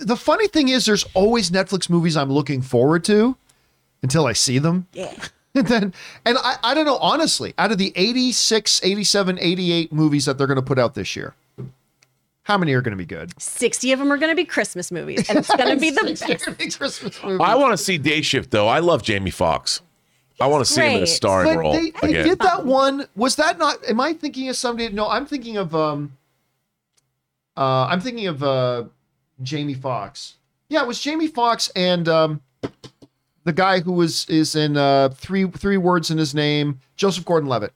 the 0.00 0.16
funny 0.16 0.48
thing 0.48 0.68
is 0.68 0.86
there's 0.86 1.04
always 1.12 1.50
Netflix 1.50 1.90
movies 1.90 2.16
I'm 2.16 2.32
looking 2.32 2.62
forward 2.62 3.04
to 3.04 3.36
until 4.02 4.24
I 4.24 4.32
see 4.32 4.58
them. 4.58 4.86
Yeah. 4.94 5.12
And 5.54 5.66
then 5.66 5.94
and 6.24 6.38
I, 6.38 6.56
I 6.62 6.74
don't 6.74 6.84
know 6.86 6.98
honestly, 6.98 7.52
out 7.58 7.72
of 7.72 7.78
the 7.78 7.92
86, 7.96 8.80
87, 8.84 9.38
88 9.40 9.92
movies 9.92 10.24
that 10.26 10.38
they're 10.38 10.46
going 10.46 10.56
to 10.56 10.62
put 10.62 10.78
out 10.78 10.94
this 10.94 11.16
year, 11.16 11.34
how 12.48 12.56
many 12.56 12.72
are 12.72 12.80
going 12.80 12.92
to 12.92 12.96
be 12.96 13.04
good? 13.04 13.40
60 13.40 13.92
of 13.92 13.98
them 13.98 14.10
are 14.10 14.16
going 14.16 14.32
to 14.32 14.34
be 14.34 14.46
Christmas 14.46 14.90
movies, 14.90 15.28
and 15.28 15.38
it's 15.38 15.54
going 15.54 15.68
to 15.68 15.76
be 15.76 15.90
the 15.90 16.02
best. 16.58 16.78
Christmas 16.78 17.22
movie. 17.22 17.44
I 17.44 17.54
want 17.54 17.72
to 17.74 17.76
see 17.76 17.98
Day 17.98 18.22
Shift 18.22 18.50
though. 18.50 18.66
I 18.66 18.78
love 18.78 19.02
Jamie 19.02 19.30
Foxx. 19.30 19.82
I 20.40 20.46
want 20.46 20.64
to 20.64 20.72
see 20.72 20.80
him 20.80 20.86
in 20.88 20.94
a 20.94 20.98
great. 21.00 21.08
starring 21.08 21.54
but 21.54 21.58
role 21.58 21.72
they, 21.74 21.90
they 21.90 22.08
again. 22.08 22.26
did 22.26 22.38
that 22.38 22.64
one. 22.64 23.06
Was 23.16 23.36
that 23.36 23.58
not 23.58 23.84
am 23.88 24.00
I 24.00 24.14
thinking 24.14 24.48
of 24.48 24.56
somebody? 24.56 24.88
No, 24.88 25.08
I'm 25.08 25.26
thinking 25.26 25.58
of 25.58 25.74
um 25.74 26.16
uh 27.56 27.86
I'm 27.86 28.00
thinking 28.00 28.28
of 28.28 28.42
uh 28.42 28.84
Jamie 29.42 29.74
Foxx. 29.74 30.36
Yeah, 30.70 30.82
it 30.82 30.88
was 30.88 31.00
Jamie 31.00 31.26
Foxx 31.28 31.70
and 31.76 32.08
um 32.08 32.40
the 33.44 33.52
guy 33.52 33.80
who 33.80 33.92
was 33.92 34.26
is 34.30 34.54
in 34.56 34.76
uh 34.76 35.10
three 35.10 35.46
three 35.50 35.76
words 35.76 36.10
in 36.10 36.16
his 36.18 36.34
name, 36.34 36.80
Joseph 36.96 37.24
Gordon-Levitt. 37.24 37.72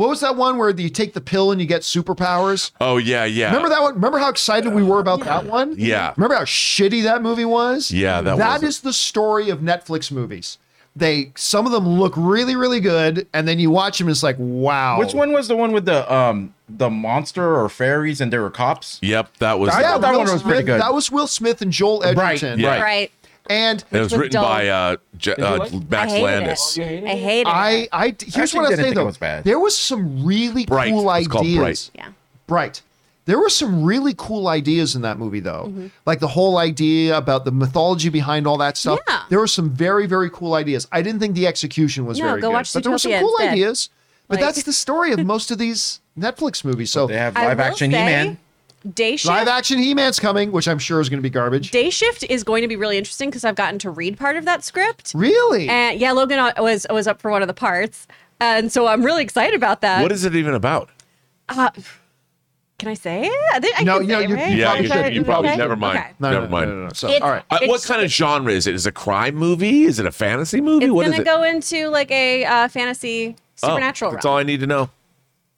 What 0.00 0.08
was 0.08 0.20
that 0.20 0.34
one 0.34 0.56
where 0.56 0.70
you 0.70 0.88
take 0.88 1.12
the 1.12 1.20
pill 1.20 1.52
and 1.52 1.60
you 1.60 1.66
get 1.66 1.82
superpowers? 1.82 2.70
Oh 2.80 2.96
yeah, 2.96 3.26
yeah. 3.26 3.48
Remember 3.48 3.68
that 3.68 3.82
one? 3.82 3.94
Remember 3.96 4.18
how 4.18 4.30
excited 4.30 4.72
we 4.72 4.82
were 4.82 4.98
about 4.98 5.20
that 5.24 5.44
one? 5.44 5.74
Yeah. 5.76 6.14
Remember 6.16 6.36
how 6.36 6.44
shitty 6.44 7.02
that 7.02 7.20
movie 7.20 7.44
was? 7.44 7.90
Yeah, 7.90 8.22
that 8.22 8.38
That 8.38 8.52
wasn't- 8.52 8.68
is 8.70 8.80
the 8.80 8.94
story 8.94 9.50
of 9.50 9.58
Netflix 9.58 10.10
movies. 10.10 10.56
They 10.96 11.32
some 11.36 11.66
of 11.66 11.72
them 11.72 11.86
look 11.86 12.14
really 12.16 12.56
really 12.56 12.80
good, 12.80 13.28
and 13.34 13.46
then 13.46 13.58
you 13.60 13.70
watch 13.70 13.98
them, 13.98 14.08
and 14.08 14.12
it's 14.14 14.22
like 14.22 14.36
wow. 14.38 14.98
Which 14.98 15.12
one 15.12 15.32
was 15.32 15.48
the 15.48 15.54
one 15.56 15.70
with 15.72 15.84
the 15.84 16.10
um 16.12 16.54
the 16.66 16.88
monster 16.88 17.54
or 17.60 17.68
fairies 17.68 18.22
and 18.22 18.32
there 18.32 18.40
were 18.40 18.50
cops? 18.50 18.98
Yep, 19.02 19.36
that 19.38 19.58
was. 19.60 19.68
I 19.70 19.82
Yeah, 19.82 19.90
thought 19.92 20.00
that 20.00 20.12
Will 20.12 20.18
one 20.20 20.32
was 20.32 20.42
pretty 20.42 20.62
good. 20.64 20.80
That 20.80 20.94
was 20.94 21.10
Will 21.12 21.26
Smith 21.26 21.60
and 21.62 21.70
Joel 21.70 22.00
Right, 22.00 22.30
Edgerton. 22.42 22.58
yeah. 22.58 22.80
Right. 22.80 23.12
And 23.50 23.84
it 23.90 23.98
was 23.98 24.12
was 24.12 24.16
written 24.20 24.32
dull. 24.40 24.44
by 24.44 24.68
uh, 24.68 24.96
J- 25.18 25.34
uh, 25.34 25.58
like? 25.58 25.90
Max 25.90 26.12
I 26.12 26.20
Landis. 26.20 26.78
it. 26.78 27.04
I 27.04 27.08
hate 27.16 27.40
it. 27.42 27.46
I, 27.46 27.88
I 27.92 28.06
here's 28.18 28.36
Actually 28.36 28.60
what 28.60 28.66
I 28.66 28.76
didn't 28.76 28.84
say 28.84 28.94
though. 28.94 29.04
was 29.06 29.18
bad. 29.18 29.44
There 29.44 29.58
was 29.58 29.76
some 29.76 30.24
really 30.24 30.64
Bright. 30.66 30.92
cool 30.92 31.10
It's 31.12 31.26
called 31.28 31.44
ideas. 31.46 31.90
yeah. 31.94 32.08
Bright. 32.46 32.82
There 33.26 33.38
were 33.38 33.48
some 33.50 33.84
really 33.84 34.14
cool 34.16 34.48
ideas 34.48 34.96
in 34.96 35.02
that 35.02 35.18
movie, 35.18 35.38
though. 35.40 35.66
Mm-hmm. 35.68 35.86
Like 36.06 36.18
the 36.18 36.26
whole 36.28 36.58
idea 36.58 37.16
about 37.16 37.44
the 37.44 37.52
mythology 37.52 38.08
behind 38.08 38.46
all 38.46 38.56
that 38.58 38.76
stuff. 38.76 38.98
Yeah. 39.06 39.22
There 39.28 39.38
were 39.38 39.46
some 39.46 39.70
very, 39.70 40.06
very 40.06 40.30
cool 40.30 40.54
ideas. 40.54 40.88
I 40.90 41.02
didn't 41.02 41.20
think 41.20 41.34
the 41.36 41.46
execution 41.46 42.06
was 42.06 42.18
No, 42.18 42.26
very 42.26 42.40
go 42.40 42.48
good, 42.48 42.54
watch 42.54 42.72
but 42.72 42.82
there 42.82 42.90
were 42.90 42.98
some 42.98 43.12
cool 43.20 43.30
instead. 43.36 43.52
ideas. 43.52 43.88
But 44.26 44.36
Like- 44.40 44.46
that's 44.46 44.62
the 44.64 44.72
story 44.72 45.12
of 45.12 45.24
most 45.24 45.50
of 45.52 45.58
these 45.58 46.00
Netflix 46.18 46.64
movies. 46.64 46.90
So 46.90 47.06
They 47.06 47.18
have 47.18 47.34
live 47.36 47.58
will 47.58 47.64
action 47.64 47.90
He 47.90 47.96
say, 47.96 48.04
Man. 48.04 48.38
Day 48.94 49.16
Shift. 49.16 49.26
live 49.28 49.46
action 49.46 49.78
He-Man's 49.78 50.18
coming, 50.18 50.52
which 50.52 50.66
I'm 50.66 50.78
sure 50.78 51.00
is 51.00 51.08
going 51.10 51.18
to 51.18 51.22
be 51.22 51.28
garbage. 51.30 51.70
Day 51.70 51.90
Shift 51.90 52.24
is 52.30 52.42
going 52.44 52.62
to 52.62 52.68
be 52.68 52.76
really 52.76 52.96
interesting 52.96 53.28
because 53.28 53.44
I've 53.44 53.54
gotten 53.54 53.78
to 53.80 53.90
read 53.90 54.16
part 54.18 54.36
of 54.36 54.44
that 54.46 54.64
script. 54.64 55.12
really? 55.14 55.68
And 55.68 56.00
yeah, 56.00 56.12
Logan 56.12 56.38
was 56.58 56.86
was 56.88 57.06
up 57.06 57.20
for 57.20 57.30
one 57.30 57.42
of 57.42 57.48
the 57.48 57.54
parts, 57.54 58.06
and 58.40 58.72
so 58.72 58.86
I'm 58.86 59.02
really 59.04 59.22
excited 59.22 59.54
about 59.54 59.82
that. 59.82 60.00
What 60.02 60.12
is 60.12 60.24
it 60.24 60.34
even 60.34 60.54
about? 60.54 60.88
Uh, 61.48 61.70
can 62.78 62.88
I 62.88 62.94
say 62.94 63.24
it? 63.26 63.32
I 63.52 63.60
think 63.60 63.78
I 63.78 63.84
No, 63.84 63.98
can 63.98 64.08
you 64.08 64.14
know, 64.14 64.20
say 64.20 64.24
it, 64.24 64.34
right? 64.34 64.56
Yeah, 64.56 64.74
you, 64.76 64.86
should- 64.86 64.92
should, 64.92 65.14
you 65.14 65.24
probably 65.24 65.50
Okay. 65.50 65.58
never 65.58 65.76
mind. 65.76 65.98
Okay. 65.98 66.10
no, 66.18 66.30
never 66.30 66.46
no, 66.46 66.50
mind. 66.50 66.70
No, 66.70 66.76
no, 66.76 66.82
no. 66.84 66.90
So, 66.94 67.08
It's- 67.08 67.20
all 67.20 67.30
right. 67.30 67.42
Uh, 67.50 67.58
what 67.66 67.82
kind 67.82 68.00
of 68.02 68.10
genre 68.10 68.50
is 68.50 68.66
it? 68.66 68.74
Is 68.74 68.86
it 68.86 68.88
a 68.88 68.92
crime 68.92 69.34
movie? 69.34 69.82
Is 69.82 69.98
it 69.98 70.06
a 70.06 70.12
fantasy 70.12 70.62
movie? 70.62 70.86
It's 70.86 70.92
what 70.94 71.04
is 71.06 71.10
gonna 71.12 71.22
it? 71.22 71.26
go 71.26 71.42
into 71.42 71.88
like 71.88 72.10
a 72.10 72.46
uh, 72.46 72.68
fantasy 72.68 73.36
Oh, 73.62 73.68
supernatural 73.68 74.12
that's 74.12 74.24
realm. 74.24 74.32
all 74.32 74.38
I 74.38 74.42
need 74.44 74.60
to 74.60 74.66
know. 74.66 74.88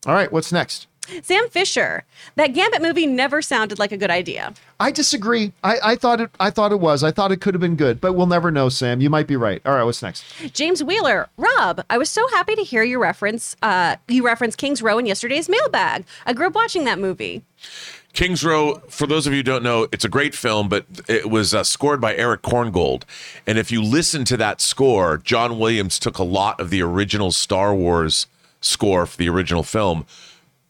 All 0.06 0.14
right. 0.14 0.32
What's 0.32 0.50
next? 0.50 0.88
Sam 1.22 1.48
Fisher, 1.48 2.04
that 2.36 2.48
Gambit 2.48 2.80
movie 2.80 3.06
never 3.06 3.42
sounded 3.42 3.78
like 3.78 3.92
a 3.92 3.96
good 3.96 4.10
idea. 4.10 4.54
I 4.78 4.90
disagree. 4.90 5.52
I, 5.64 5.78
I 5.82 5.96
thought 5.96 6.20
it. 6.20 6.30
I 6.38 6.50
thought 6.50 6.72
it 6.72 6.80
was. 6.80 7.02
I 7.02 7.10
thought 7.10 7.32
it 7.32 7.40
could 7.40 7.54
have 7.54 7.60
been 7.60 7.76
good, 7.76 8.00
but 8.00 8.12
we'll 8.12 8.26
never 8.26 8.50
know. 8.50 8.68
Sam, 8.68 9.00
you 9.00 9.10
might 9.10 9.26
be 9.26 9.36
right. 9.36 9.60
All 9.66 9.74
right, 9.74 9.82
what's 9.84 10.02
next? 10.02 10.24
James 10.52 10.82
Wheeler, 10.82 11.28
Rob, 11.36 11.84
I 11.90 11.98
was 11.98 12.08
so 12.08 12.26
happy 12.28 12.54
to 12.54 12.62
hear 12.62 12.82
you 12.82 13.00
reference 13.00 13.56
uh, 13.62 13.96
you 14.08 14.24
referenced 14.24 14.58
King's 14.58 14.80
Row 14.80 14.98
in 14.98 15.06
yesterday's 15.06 15.48
mailbag. 15.48 16.04
I 16.24 16.32
grew 16.32 16.46
up 16.46 16.54
watching 16.54 16.84
that 16.84 16.98
movie. 16.98 17.42
Kings 18.12 18.44
Row, 18.44 18.82
for 18.88 19.06
those 19.06 19.26
of 19.26 19.32
you 19.32 19.38
who 19.38 19.42
don't 19.42 19.62
know, 19.62 19.88
it's 19.90 20.04
a 20.04 20.08
great 20.08 20.34
film, 20.34 20.68
but 20.68 20.84
it 21.08 21.30
was 21.30 21.54
uh, 21.54 21.64
scored 21.64 22.00
by 22.00 22.14
Eric 22.14 22.42
Korngold. 22.42 23.04
And 23.46 23.58
if 23.58 23.72
you 23.72 23.82
listen 23.82 24.24
to 24.26 24.36
that 24.36 24.60
score, 24.60 25.16
John 25.16 25.58
Williams 25.58 25.98
took 25.98 26.18
a 26.18 26.22
lot 26.22 26.60
of 26.60 26.68
the 26.68 26.82
original 26.82 27.32
Star 27.32 27.74
Wars 27.74 28.26
score 28.60 29.06
for 29.06 29.16
the 29.16 29.30
original 29.30 29.62
film. 29.62 30.04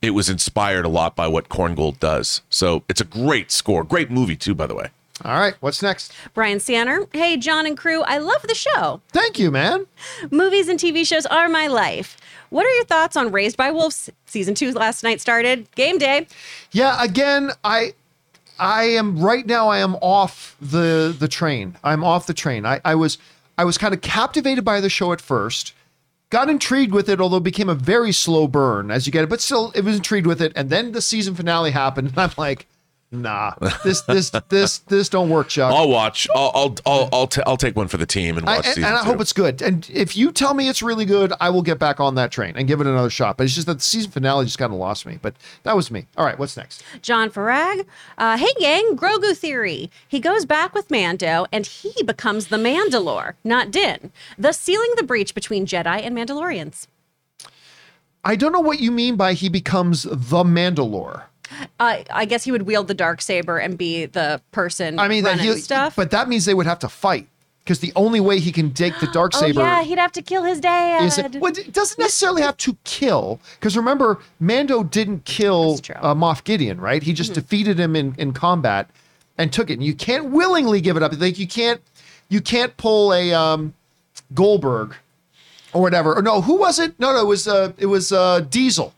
It 0.02 0.10
was 0.10 0.28
inspired 0.28 0.84
a 0.84 0.88
lot 0.88 1.14
by 1.16 1.28
what 1.28 1.48
Korngold 1.48 2.00
does. 2.00 2.42
So 2.50 2.82
it's 2.88 3.00
a 3.00 3.04
great 3.04 3.50
score. 3.52 3.84
Great 3.84 4.10
movie, 4.10 4.36
too, 4.36 4.54
by 4.54 4.66
the 4.66 4.74
way. 4.74 4.88
All 5.24 5.38
right, 5.38 5.54
what's 5.60 5.82
next? 5.82 6.12
Brian 6.34 6.58
Sanner, 6.58 7.06
hey 7.12 7.36
John 7.36 7.64
and 7.64 7.76
crew, 7.76 8.02
I 8.02 8.18
love 8.18 8.42
the 8.42 8.56
show. 8.56 9.00
Thank 9.10 9.38
you, 9.38 9.52
man. 9.52 9.86
Movies 10.32 10.68
and 10.68 10.80
TV 10.80 11.06
shows 11.06 11.26
are 11.26 11.48
my 11.48 11.68
life. 11.68 12.16
What 12.50 12.66
are 12.66 12.74
your 12.74 12.84
thoughts 12.86 13.16
on 13.16 13.30
Raised 13.30 13.56
by 13.56 13.70
Wolves? 13.70 14.10
Season 14.26 14.54
two 14.54 14.72
last 14.72 15.04
night 15.04 15.20
started. 15.20 15.70
Game 15.76 15.98
day. 15.98 16.26
Yeah, 16.72 17.00
again, 17.02 17.52
I 17.62 17.94
I 18.58 18.84
am 18.84 19.18
right 19.20 19.46
now 19.46 19.68
I 19.68 19.78
am 19.78 19.94
off 19.96 20.56
the 20.60 21.14
the 21.16 21.28
train. 21.28 21.76
I'm 21.84 22.02
off 22.02 22.26
the 22.26 22.34
train. 22.34 22.66
I, 22.66 22.80
I 22.84 22.96
was 22.96 23.18
I 23.56 23.64
was 23.64 23.78
kind 23.78 23.94
of 23.94 24.00
captivated 24.00 24.64
by 24.64 24.80
the 24.80 24.90
show 24.90 25.12
at 25.12 25.20
first. 25.20 25.72
Got 26.32 26.48
intrigued 26.48 26.94
with 26.94 27.10
it, 27.10 27.20
although 27.20 27.36
it 27.36 27.42
became 27.42 27.68
a 27.68 27.74
very 27.74 28.10
slow 28.10 28.48
burn 28.48 28.90
as 28.90 29.06
you 29.06 29.12
get 29.12 29.22
it, 29.22 29.28
but 29.28 29.42
still 29.42 29.70
it 29.74 29.84
was 29.84 29.96
intrigued 29.96 30.26
with 30.26 30.40
it. 30.40 30.50
And 30.56 30.70
then 30.70 30.92
the 30.92 31.02
season 31.02 31.34
finale 31.34 31.72
happened, 31.72 32.08
and 32.16 32.18
I'm 32.18 32.30
like, 32.38 32.66
nah, 33.12 33.54
this 33.84 34.00
this 34.02 34.30
this 34.48 34.78
this 34.78 35.08
don't 35.08 35.28
work, 35.28 35.48
Chuck. 35.48 35.72
I'll 35.72 35.88
watch. 35.88 36.26
I'll 36.34 36.50
I'll 36.54 36.76
I'll 36.86 37.08
I'll, 37.12 37.26
t- 37.26 37.42
I'll 37.46 37.56
take 37.56 37.76
one 37.76 37.88
for 37.88 37.98
the 37.98 38.06
team 38.06 38.38
and 38.38 38.48
I, 38.48 38.56
watch 38.56 38.66
and, 38.66 38.74
season 38.74 38.90
and 38.90 38.98
I 38.98 39.02
two. 39.02 39.10
hope 39.10 39.20
it's 39.20 39.32
good. 39.32 39.62
And 39.62 39.88
if 39.92 40.16
you 40.16 40.32
tell 40.32 40.54
me 40.54 40.68
it's 40.68 40.82
really 40.82 41.04
good, 41.04 41.32
I 41.40 41.50
will 41.50 41.62
get 41.62 41.78
back 41.78 42.00
on 42.00 42.14
that 42.16 42.32
train 42.32 42.54
and 42.56 42.66
give 42.66 42.80
it 42.80 42.86
another 42.86 43.10
shot. 43.10 43.36
But 43.36 43.44
it's 43.44 43.54
just 43.54 43.66
that 43.66 43.74
the 43.74 43.80
season 43.80 44.10
finale 44.10 44.46
just 44.46 44.58
kind 44.58 44.72
of 44.72 44.78
lost 44.78 45.06
me. 45.06 45.18
But 45.20 45.34
that 45.62 45.76
was 45.76 45.90
me. 45.90 46.06
All 46.16 46.24
right, 46.24 46.38
what's 46.38 46.56
next? 46.56 46.82
John 47.02 47.30
Farag, 47.30 47.86
uh, 48.18 48.36
hey 48.36 48.52
gang, 48.58 48.96
Grogu 48.96 49.36
theory. 49.36 49.90
He 50.08 50.18
goes 50.18 50.44
back 50.44 50.74
with 50.74 50.90
Mando 50.90 51.46
and 51.52 51.66
he 51.66 52.02
becomes 52.02 52.48
the 52.48 52.56
Mandalore, 52.56 53.34
not 53.44 53.70
Din, 53.70 54.12
thus 54.38 54.58
sealing 54.58 54.92
the 54.96 55.02
breach 55.02 55.34
between 55.34 55.66
Jedi 55.66 56.02
and 56.02 56.16
Mandalorians. 56.16 56.86
I 58.24 58.36
don't 58.36 58.52
know 58.52 58.60
what 58.60 58.78
you 58.80 58.92
mean 58.92 59.16
by 59.16 59.32
he 59.32 59.48
becomes 59.48 60.04
the 60.04 60.44
Mandalore. 60.44 61.24
Uh, 61.78 61.98
I 62.10 62.24
guess 62.24 62.44
he 62.44 62.52
would 62.52 62.62
wield 62.62 62.88
the 62.88 62.94
dark 62.94 63.20
saber 63.20 63.58
and 63.58 63.76
be 63.76 64.06
the 64.06 64.40
person. 64.52 64.98
I 64.98 65.08
mean 65.08 65.24
that 65.24 65.38
running 65.38 65.54
he 65.54 65.58
stuff. 65.58 65.96
but 65.96 66.10
that 66.10 66.28
means 66.28 66.44
they 66.44 66.54
would 66.54 66.66
have 66.66 66.78
to 66.80 66.88
fight 66.88 67.28
because 67.64 67.80
the 67.80 67.92
only 67.94 68.20
way 68.20 68.40
he 68.40 68.50
can 68.50 68.72
take 68.72 68.98
the 69.00 69.06
dark 69.08 69.32
oh 69.36 69.40
saber 69.40 69.60
yeah, 69.60 69.82
he'd 69.82 69.98
have 69.98 70.12
to 70.12 70.22
kill 70.22 70.44
his 70.44 70.60
dad. 70.60 71.04
is 71.04 71.18
it, 71.18 71.36
well, 71.36 71.52
it 71.56 71.72
doesn't 71.72 71.98
necessarily 71.98 72.42
have 72.42 72.56
to 72.58 72.76
kill 72.84 73.40
because 73.58 73.76
remember 73.76 74.18
Mando 74.40 74.82
didn't 74.82 75.24
kill. 75.24 75.78
Mm-hmm. 75.78 76.04
uh, 76.04 76.14
Moff 76.14 76.44
Gideon, 76.44 76.80
right? 76.80 77.02
He 77.02 77.12
just 77.12 77.34
defeated 77.34 77.78
him 77.78 77.96
in 77.96 78.14
in 78.18 78.32
combat 78.32 78.88
and 79.38 79.52
took 79.52 79.70
it. 79.70 79.74
And 79.74 79.84
you 79.84 79.94
can't 79.94 80.30
willingly 80.30 80.80
give 80.80 80.96
it 80.96 81.02
up. 81.02 81.18
Like 81.18 81.38
you 81.38 81.46
can't 81.46 81.80
you 82.28 82.40
can't 82.40 82.76
pull 82.76 83.12
a 83.12 83.32
um, 83.32 83.74
Goldberg 84.34 84.94
or 85.72 85.82
whatever. 85.82 86.14
Or 86.14 86.22
no, 86.22 86.40
who 86.40 86.56
was 86.56 86.78
it? 86.78 86.98
No, 86.98 87.12
no, 87.12 87.20
it 87.20 87.26
was 87.26 87.48
uh, 87.48 87.72
it 87.78 87.86
was 87.86 88.12
uh, 88.12 88.40
Diesel. 88.40 88.94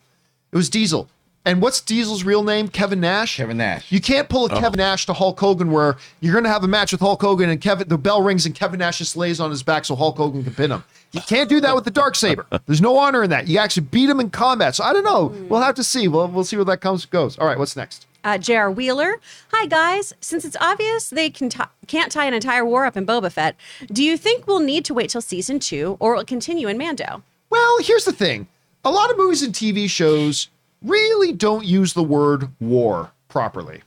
It 0.52 0.56
was 0.56 0.70
Diesel. 0.70 1.08
And 1.46 1.60
what's 1.60 1.82
Diesel's 1.82 2.24
real 2.24 2.42
name? 2.42 2.68
Kevin 2.68 3.00
Nash. 3.00 3.36
Kevin 3.36 3.58
Nash. 3.58 3.92
You 3.92 4.00
can't 4.00 4.30
pull 4.30 4.46
a 4.46 4.48
Kevin 4.48 4.78
Nash 4.78 5.04
to 5.06 5.12
Hulk 5.12 5.38
Hogan 5.38 5.70
where 5.70 5.96
you're 6.20 6.32
going 6.32 6.44
to 6.44 6.50
have 6.50 6.64
a 6.64 6.68
match 6.68 6.90
with 6.92 7.02
Hulk 7.02 7.20
Hogan 7.20 7.50
and 7.50 7.60
Kevin 7.60 7.86
the 7.86 7.98
bell 7.98 8.22
rings 8.22 8.46
and 8.46 8.54
Kevin 8.54 8.78
Nash 8.78 8.98
just 8.98 9.14
lays 9.14 9.40
on 9.40 9.50
his 9.50 9.62
back 9.62 9.84
so 9.84 9.94
Hulk 9.94 10.16
Hogan 10.16 10.42
can 10.42 10.54
pin 10.54 10.70
him. 10.72 10.84
You 11.12 11.20
can't 11.20 11.48
do 11.48 11.60
that 11.60 11.74
with 11.74 11.84
the 11.84 11.90
dark 11.90 12.16
saber. 12.16 12.46
There's 12.66 12.80
no 12.80 12.96
honor 12.96 13.22
in 13.22 13.30
that. 13.30 13.46
You 13.46 13.58
actually 13.58 13.86
beat 13.86 14.08
him 14.08 14.20
in 14.20 14.30
combat. 14.30 14.74
So 14.74 14.84
I 14.84 14.94
don't 14.94 15.04
know. 15.04 15.26
We'll 15.48 15.60
have 15.60 15.74
to 15.74 15.84
see. 15.84 16.08
We'll 16.08 16.28
we'll 16.28 16.44
see 16.44 16.56
where 16.56 16.64
that 16.64 16.80
comes 16.80 17.04
goes. 17.04 17.38
All 17.38 17.46
right, 17.46 17.58
what's 17.58 17.76
next? 17.76 18.06
Uh, 18.24 18.38
J.R. 18.38 18.70
Wheeler. 18.70 19.20
Hi, 19.52 19.66
guys. 19.66 20.14
Since 20.22 20.46
it's 20.46 20.56
obvious 20.58 21.10
they 21.10 21.28
can 21.28 21.50
t- 21.50 21.62
can't 21.86 22.10
tie 22.10 22.24
an 22.24 22.32
entire 22.32 22.64
war 22.64 22.86
up 22.86 22.96
in 22.96 23.04
Boba 23.04 23.30
Fett, 23.30 23.54
do 23.92 24.02
you 24.02 24.16
think 24.16 24.46
we'll 24.46 24.60
need 24.60 24.86
to 24.86 24.94
wait 24.94 25.10
till 25.10 25.20
season 25.20 25.58
two 25.58 25.98
or 26.00 26.14
will 26.14 26.20
it 26.20 26.26
continue 26.26 26.68
in 26.68 26.78
Mando? 26.78 27.22
Well, 27.50 27.78
here's 27.80 28.06
the 28.06 28.12
thing. 28.12 28.48
A 28.82 28.90
lot 28.90 29.10
of 29.10 29.18
movies 29.18 29.42
and 29.42 29.54
TV 29.54 29.88
shows 29.88 30.48
really 30.84 31.32
don't 31.32 31.64
use 31.64 31.94
the 31.94 32.02
word 32.02 32.48
war 32.60 33.12
properly. 33.28 33.82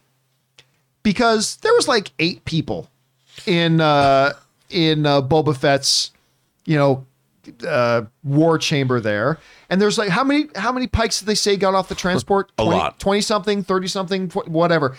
Because 1.03 1.57
there 1.57 1.74
was 1.74 1.88
like 1.88 2.11
eight 2.19 2.44
people 2.45 2.90
in 3.45 3.80
uh 3.80 4.34
in 4.69 5.06
uh, 5.06 5.22
Boba 5.22 5.56
Fett's, 5.56 6.11
you 6.65 6.76
know, 6.78 7.06
uh, 7.65 8.02
war 8.24 8.57
chamber 8.57 8.99
there. 8.99 9.40
And 9.69 9.82
there's 9.82 9.98
like 9.98 10.10
how 10.10 10.24
many 10.24 10.49
how 10.56 10.72
many 10.72 10.88
pikes 10.88 11.19
did 11.19 11.26
they 11.26 11.36
say 11.36 11.56
got 11.56 11.74
off 11.74 11.88
the 11.88 11.95
transport? 11.95 12.52
A 12.57 12.64
lot. 12.64 12.99
20 12.99 13.22
something, 13.22 13.64
30 13.64 13.88
something, 13.88 14.30
whatever. 14.30 14.98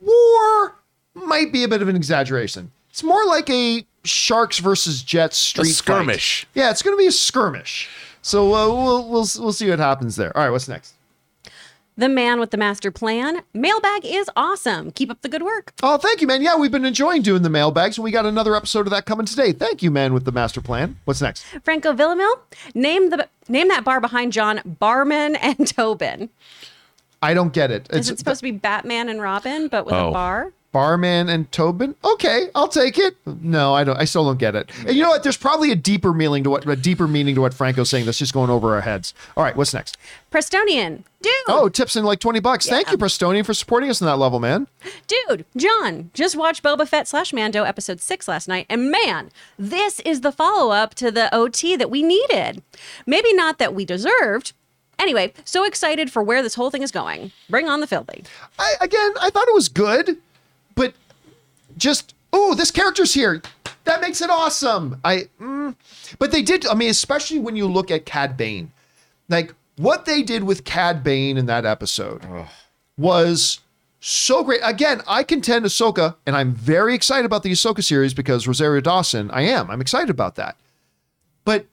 War 0.00 0.74
might 1.14 1.52
be 1.52 1.64
a 1.64 1.68
bit 1.68 1.82
of 1.82 1.88
an 1.88 1.96
exaggeration. 1.96 2.72
It's 2.90 3.02
more 3.02 3.24
like 3.26 3.48
a 3.50 3.86
sharks 4.04 4.58
versus 4.58 5.02
jets 5.02 5.36
street 5.36 5.66
fight. 5.66 5.74
skirmish. 5.74 6.46
Yeah, 6.54 6.70
it's 6.70 6.82
going 6.82 6.96
to 6.96 6.98
be 6.98 7.06
a 7.06 7.12
skirmish. 7.12 7.88
So 8.22 8.54
uh, 8.54 8.68
we'll 8.68 9.08
we'll 9.08 9.26
we'll 9.38 9.52
see 9.52 9.68
what 9.68 9.78
happens 9.78 10.16
there. 10.16 10.36
All 10.36 10.44
right, 10.44 10.50
what's 10.50 10.68
next? 10.68 10.93
The 11.96 12.08
man 12.08 12.40
with 12.40 12.50
the 12.50 12.56
master 12.56 12.90
plan. 12.90 13.42
Mailbag 13.54 14.04
is 14.04 14.28
awesome. 14.34 14.90
Keep 14.90 15.10
up 15.12 15.22
the 15.22 15.28
good 15.28 15.44
work. 15.44 15.72
Oh, 15.80 15.96
thank 15.96 16.20
you, 16.20 16.26
man. 16.26 16.42
Yeah, 16.42 16.56
we've 16.56 16.72
been 16.72 16.84
enjoying 16.84 17.22
doing 17.22 17.42
the 17.42 17.50
mailbags, 17.50 17.96
and 17.98 18.04
we 18.04 18.10
got 18.10 18.26
another 18.26 18.56
episode 18.56 18.86
of 18.86 18.90
that 18.90 19.06
coming 19.06 19.26
today. 19.26 19.52
Thank 19.52 19.80
you, 19.80 19.92
man, 19.92 20.12
with 20.12 20.24
the 20.24 20.32
master 20.32 20.60
plan. 20.60 20.98
What's 21.04 21.20
next? 21.22 21.44
Franco 21.62 21.92
Villamil. 21.92 22.32
Name 22.74 23.10
the 23.10 23.28
name 23.48 23.68
that 23.68 23.84
bar 23.84 24.00
behind 24.00 24.32
John 24.32 24.60
Barman 24.64 25.36
and 25.42 25.68
Tobin. 25.68 26.30
I 27.22 27.32
don't 27.32 27.52
get 27.52 27.70
it. 27.70 27.86
Is 27.90 28.10
it 28.10 28.18
supposed 28.18 28.40
to 28.40 28.44
be 28.44 28.50
Batman 28.50 29.08
and 29.08 29.22
Robin, 29.22 29.68
but 29.68 29.86
with 29.86 29.94
Oh. 29.94 30.08
a 30.08 30.12
bar? 30.12 30.52
Barman 30.74 31.28
and 31.28 31.50
Tobin. 31.52 31.94
Okay, 32.04 32.48
I'll 32.52 32.66
take 32.66 32.98
it. 32.98 33.16
No, 33.24 33.74
I 33.74 33.84
don't. 33.84 33.96
I 33.96 34.04
still 34.04 34.24
don't 34.24 34.40
get 34.40 34.56
it. 34.56 34.72
And 34.80 34.96
you 34.96 35.04
know 35.04 35.10
what? 35.10 35.22
There's 35.22 35.36
probably 35.36 35.70
a 35.70 35.76
deeper 35.76 36.12
meaning 36.12 36.42
to 36.42 36.50
what 36.50 36.66
a 36.66 36.74
deeper 36.74 37.06
meaning 37.06 37.36
to 37.36 37.40
what 37.40 37.54
Franco's 37.54 37.88
saying. 37.88 38.06
That's 38.06 38.18
just 38.18 38.34
going 38.34 38.50
over 38.50 38.74
our 38.74 38.80
heads. 38.80 39.14
All 39.36 39.44
right, 39.44 39.54
what's 39.54 39.72
next? 39.72 39.96
Prestonian. 40.32 41.04
Dude. 41.22 41.32
Oh, 41.46 41.68
tips 41.68 41.94
in 41.94 42.02
like 42.02 42.18
twenty 42.18 42.40
bucks. 42.40 42.68
Thank 42.68 42.90
you, 42.90 42.98
Prestonian, 42.98 43.44
for 43.44 43.54
supporting 43.54 43.88
us 43.88 44.02
on 44.02 44.06
that 44.06 44.16
level, 44.16 44.40
man. 44.40 44.66
Dude, 45.06 45.44
John, 45.56 46.10
just 46.12 46.34
watched 46.34 46.64
Boba 46.64 46.88
Fett 46.88 47.06
slash 47.06 47.32
Mando 47.32 47.62
episode 47.62 48.00
six 48.00 48.26
last 48.26 48.48
night, 48.48 48.66
and 48.68 48.90
man, 48.90 49.30
this 49.56 50.00
is 50.00 50.22
the 50.22 50.32
follow 50.32 50.72
up 50.72 50.96
to 50.96 51.12
the 51.12 51.32
OT 51.32 51.76
that 51.76 51.88
we 51.88 52.02
needed. 52.02 52.64
Maybe 53.06 53.32
not 53.32 53.58
that 53.58 53.74
we 53.74 53.84
deserved. 53.84 54.54
Anyway, 54.98 55.32
so 55.44 55.64
excited 55.64 56.10
for 56.10 56.20
where 56.20 56.42
this 56.42 56.56
whole 56.56 56.70
thing 56.72 56.82
is 56.82 56.90
going. 56.90 57.30
Bring 57.48 57.68
on 57.68 57.78
the 57.78 57.86
filthy. 57.86 58.24
I 58.58 58.74
again, 58.80 59.12
I 59.20 59.30
thought 59.30 59.46
it 59.46 59.54
was 59.54 59.68
good, 59.68 60.18
but 60.74 60.94
just 61.76 62.14
oh, 62.32 62.54
this 62.54 62.70
character's 62.70 63.14
here. 63.14 63.42
That 63.84 64.00
makes 64.00 64.20
it 64.20 64.30
awesome. 64.30 65.00
I, 65.04 65.28
mm, 65.40 65.74
but 66.18 66.32
they 66.32 66.42
did. 66.42 66.66
I 66.66 66.74
mean, 66.74 66.90
especially 66.90 67.38
when 67.38 67.54
you 67.54 67.66
look 67.66 67.90
at 67.90 68.06
Cad 68.06 68.36
Bane, 68.36 68.72
like 69.28 69.54
what 69.76 70.04
they 70.04 70.22
did 70.22 70.44
with 70.44 70.64
Cad 70.64 71.04
Bane 71.04 71.36
in 71.36 71.46
that 71.46 71.64
episode 71.64 72.22
was 72.96 73.60
so 74.00 74.42
great. 74.42 74.60
Again, 74.62 75.02
I 75.06 75.22
contend 75.22 75.64
Ahsoka, 75.64 76.16
and 76.26 76.36
I'm 76.36 76.52
very 76.52 76.94
excited 76.94 77.24
about 77.24 77.42
the 77.42 77.52
Ahsoka 77.52 77.82
series 77.84 78.14
because 78.14 78.46
Rosario 78.46 78.80
Dawson. 78.80 79.30
I 79.30 79.42
am. 79.42 79.70
I'm 79.70 79.80
excited 79.80 80.10
about 80.10 80.36
that. 80.36 80.56
But 81.44 81.66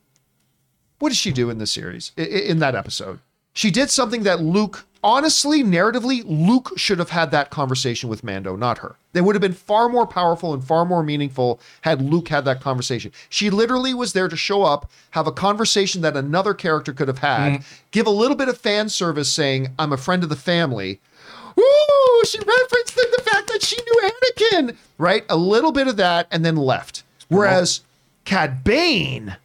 what 1.00 1.10
does 1.10 1.18
she 1.18 1.32
do 1.32 1.50
in 1.50 1.58
this 1.58 1.72
series 1.72 2.12
in 2.18 2.60
that 2.60 2.76
episode 2.76 3.20
she 3.54 3.72
did 3.72 3.90
something 3.90 4.24
that 4.24 4.42
luke 4.42 4.86
honestly 5.04 5.64
narratively 5.64 6.24
luke 6.26 6.72
should 6.78 7.00
have 7.00 7.10
had 7.10 7.32
that 7.32 7.50
conversation 7.50 8.10
with 8.10 8.24
mando 8.24 8.56
not 8.56 8.78
her 8.80 8.96
they 9.14 9.22
would 9.22 9.36
have 9.36 9.42
been 9.42 9.54
far 9.54 9.90
more 9.90 10.06
powerful 10.06 10.54
and 10.54 10.64
far 10.64 10.86
more 10.86 11.02
meaningful 11.02 11.60
had 11.82 12.02
luke 12.02 12.28
had 12.28 12.46
that 12.46 12.62
conversation 12.62 13.12
she 13.30 13.50
literally 13.50 13.94
was 13.94 14.14
there 14.14 14.28
to 14.28 14.36
show 14.36 14.64
up 14.64 14.90
have 15.12 15.28
a 15.28 15.32
conversation 15.32 16.02
that 16.02 16.16
another 16.16 16.54
character 16.54 16.94
could 16.94 17.08
have 17.08 17.20
had 17.20 17.54
mm-hmm. 17.54 17.64
give 17.92 18.06
a 18.06 18.12
little 18.12 18.38
bit 18.38 18.48
of 18.48 18.58
fan 18.58 18.88
service 18.88 19.32
saying 19.32 19.68
i'm 19.80 19.92
a 19.92 19.98
friend 19.98 20.24
of 20.24 20.30
the 20.30 20.36
family 20.36 21.00
Ooh, 21.60 22.24
she 22.26 22.40
referenced 22.40 22.96
the, 22.96 23.16
the 23.18 23.24
fact 23.24 23.48
that 23.48 23.62
she 23.62 23.76
knew 23.76 24.12
Anakin, 24.12 24.78
right? 24.98 25.26
A 25.30 25.36
little 25.36 25.72
bit 25.72 25.88
of 25.88 25.98
that 25.98 26.28
and 26.32 26.46
then 26.46 26.56
left. 26.56 27.04
Whereas 27.28 27.82
Cad 28.26 28.64
Bane, 28.64 29.38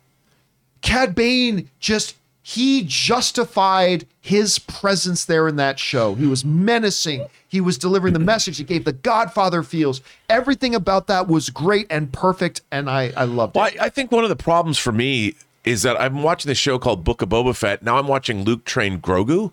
Cad 0.83 1.15
Bane 1.15 1.71
just 1.81 2.17
he 2.49 2.85
justified 2.87 4.07
his 4.21 4.61
presence 4.61 5.25
there 5.25 5.49
in 5.49 5.57
that 5.57 5.81
show. 5.81 6.15
He 6.15 6.27
was 6.29 6.45
menacing. 6.45 7.27
He 7.49 7.61
was 7.61 7.77
delivering 7.77 8.13
the 8.13 8.21
message. 8.21 8.57
He 8.59 8.63
gave 8.63 8.85
the 8.85 8.93
Godfather 8.93 9.65
feels. 9.65 10.01
Everything 10.29 10.73
about 10.73 11.09
that 11.09 11.27
was 11.27 11.51
great 11.51 11.89
and 11.91 12.13
perfect, 12.13 12.61
and 12.71 12.89
I 12.89 13.13
I 13.17 13.25
loved 13.25 13.57
it. 13.57 13.59
Well, 13.59 13.69
I, 13.81 13.87
I 13.87 13.89
think 13.89 14.13
one 14.13 14.23
of 14.23 14.31
the 14.31 14.37
problems 14.37 14.79
for 14.79 14.93
me 14.93 15.35
is 15.65 15.83
that 15.83 16.01
I'm 16.01 16.23
watching 16.23 16.49
this 16.49 16.57
show 16.57 16.79
called 16.79 17.03
Book 17.03 17.21
of 17.21 17.31
Boba 17.31 17.57
Fett. 17.57 17.83
Now 17.83 17.99
I'm 17.99 18.07
watching 18.07 18.45
Luke 18.45 18.65
train 18.65 19.01
Grogu. 19.01 19.51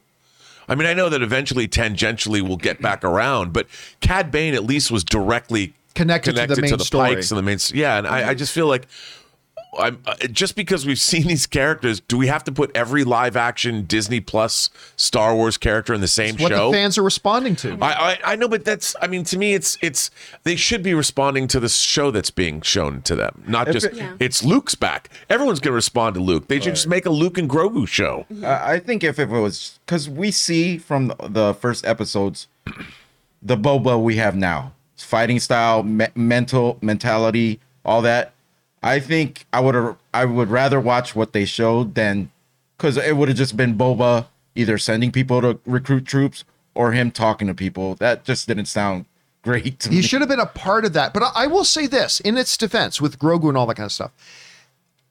I 0.69 0.75
mean, 0.75 0.85
I 0.85 0.93
know 0.93 1.09
that 1.09 1.23
eventually, 1.23 1.67
tangentially, 1.67 2.43
we'll 2.43 2.57
get 2.57 2.79
back 2.79 3.03
around, 3.03 3.53
but 3.53 3.65
Cad 4.01 4.29
Bane 4.29 4.53
at 4.53 4.65
least 4.65 4.91
was 4.91 5.03
directly 5.03 5.73
Connected 5.95 6.35
to 6.35 6.45
the 6.45 6.61
main 6.61 6.77
story. 6.77 7.15
Pikes 7.15 7.31
and 7.31 7.39
the 7.39 7.41
main. 7.41 7.57
Yeah, 7.73 7.97
and 7.97 8.05
I, 8.05 8.29
I 8.29 8.33
just 8.35 8.53
feel 8.53 8.67
like. 8.67 8.85
I'm 9.77 10.01
uh, 10.05 10.15
just 10.31 10.55
because 10.55 10.85
we've 10.85 10.99
seen 10.99 11.27
these 11.27 11.47
characters. 11.47 11.99
Do 12.01 12.17
we 12.17 12.27
have 12.27 12.43
to 12.45 12.51
put 12.51 12.69
every 12.75 13.03
live 13.03 13.35
action 13.35 13.85
Disney 13.85 14.19
Plus 14.19 14.69
Star 14.95 15.35
Wars 15.35 15.57
character 15.57 15.93
in 15.93 16.01
the 16.01 16.07
same 16.07 16.35
what 16.37 16.51
show? 16.51 16.71
the 16.71 16.77
fans 16.77 16.97
are 16.97 17.03
responding 17.03 17.55
to. 17.57 17.77
I, 17.81 17.91
I 18.11 18.19
I 18.33 18.35
know, 18.35 18.47
but 18.47 18.65
that's 18.65 18.95
I 19.01 19.07
mean 19.07 19.23
to 19.25 19.37
me 19.37 19.53
it's 19.53 19.77
it's 19.81 20.11
they 20.43 20.55
should 20.55 20.83
be 20.83 20.93
responding 20.93 21.47
to 21.49 21.59
the 21.59 21.69
show 21.69 22.11
that's 22.11 22.31
being 22.31 22.61
shown 22.61 23.01
to 23.03 23.15
them, 23.15 23.43
not 23.47 23.67
just 23.71 23.87
it- 23.87 23.93
Yeah. 23.95 24.13
it's 24.19 24.43
Luke's 24.43 24.75
back. 24.75 25.09
Everyone's 25.29 25.59
gonna 25.59 25.75
respond 25.75 26.15
to 26.15 26.21
Luke. 26.21 26.47
They 26.47 26.59
should 26.59 26.75
just 26.75 26.87
make 26.87 27.05
a 27.05 27.09
Luke 27.11 27.37
and 27.37 27.49
Grogu 27.49 27.87
show. 27.87 28.25
I 28.43 28.73
I 28.73 28.79
think 28.79 29.03
if 29.03 29.17
it 29.19 29.29
was 29.29 29.79
because 29.85 30.09
we 30.09 30.31
see 30.31 30.77
from 30.77 31.07
the- 31.07 31.15
the 31.29 31.53
first 31.53 31.85
episodes 31.85 32.47
the 33.41 33.57
Boba 33.57 34.01
we 34.01 34.15
have 34.17 34.35
now, 34.35 34.71
fighting 34.97 35.39
style, 35.39 35.83
me- 35.83 36.07
mental 36.15 36.77
mentality, 36.81 37.59
all 37.83 38.01
that. 38.03 38.33
I 38.84 38.99
think 38.99 39.45
I 39.53 39.61
would 39.61 39.95
I 40.14 40.26
would 40.26 40.49
rather 40.49 40.80
watch 40.80 41.15
what 41.15 41.31
they 41.31 41.45
showed 41.45 41.95
than 41.95 42.30
because 42.77 42.97
it 42.97 43.15
would 43.15 43.30
have 43.30 43.38
just 43.38 43.55
been 43.55 43.77
Boba 43.77 44.27
either 44.55 44.77
sending 44.77 45.11
people 45.11 45.41
to 45.41 45.60
recruit 45.65 46.05
troops 46.05 46.43
or 46.76 46.91
him 46.91 47.10
talking 47.10 47.47
to 47.47 47.53
people. 47.53 47.95
That 47.95 48.26
just 48.26 48.47
didn't 48.47 48.65
sound 48.65 49.05
great 49.41 49.80
to 49.80 49.89
He 49.89 50.01
should 50.01 50.22
have 50.22 50.30
been 50.30 50.39
a 50.39 50.45
part 50.45 50.84
of 50.84 50.93
that. 50.93 51.14
But 51.14 51.23
I 51.34 51.47
will 51.47 51.64
say 51.64 51.88
this 51.88 52.19
in 52.19 52.38
its 52.38 52.57
defense 52.57 52.99
with 52.99 53.19
Grogu 53.19 53.47
and 53.47 53.57
all 53.57 53.65
that 53.68 53.76
kind 53.76 53.85
of 53.85 53.91
stuff. 53.91 54.11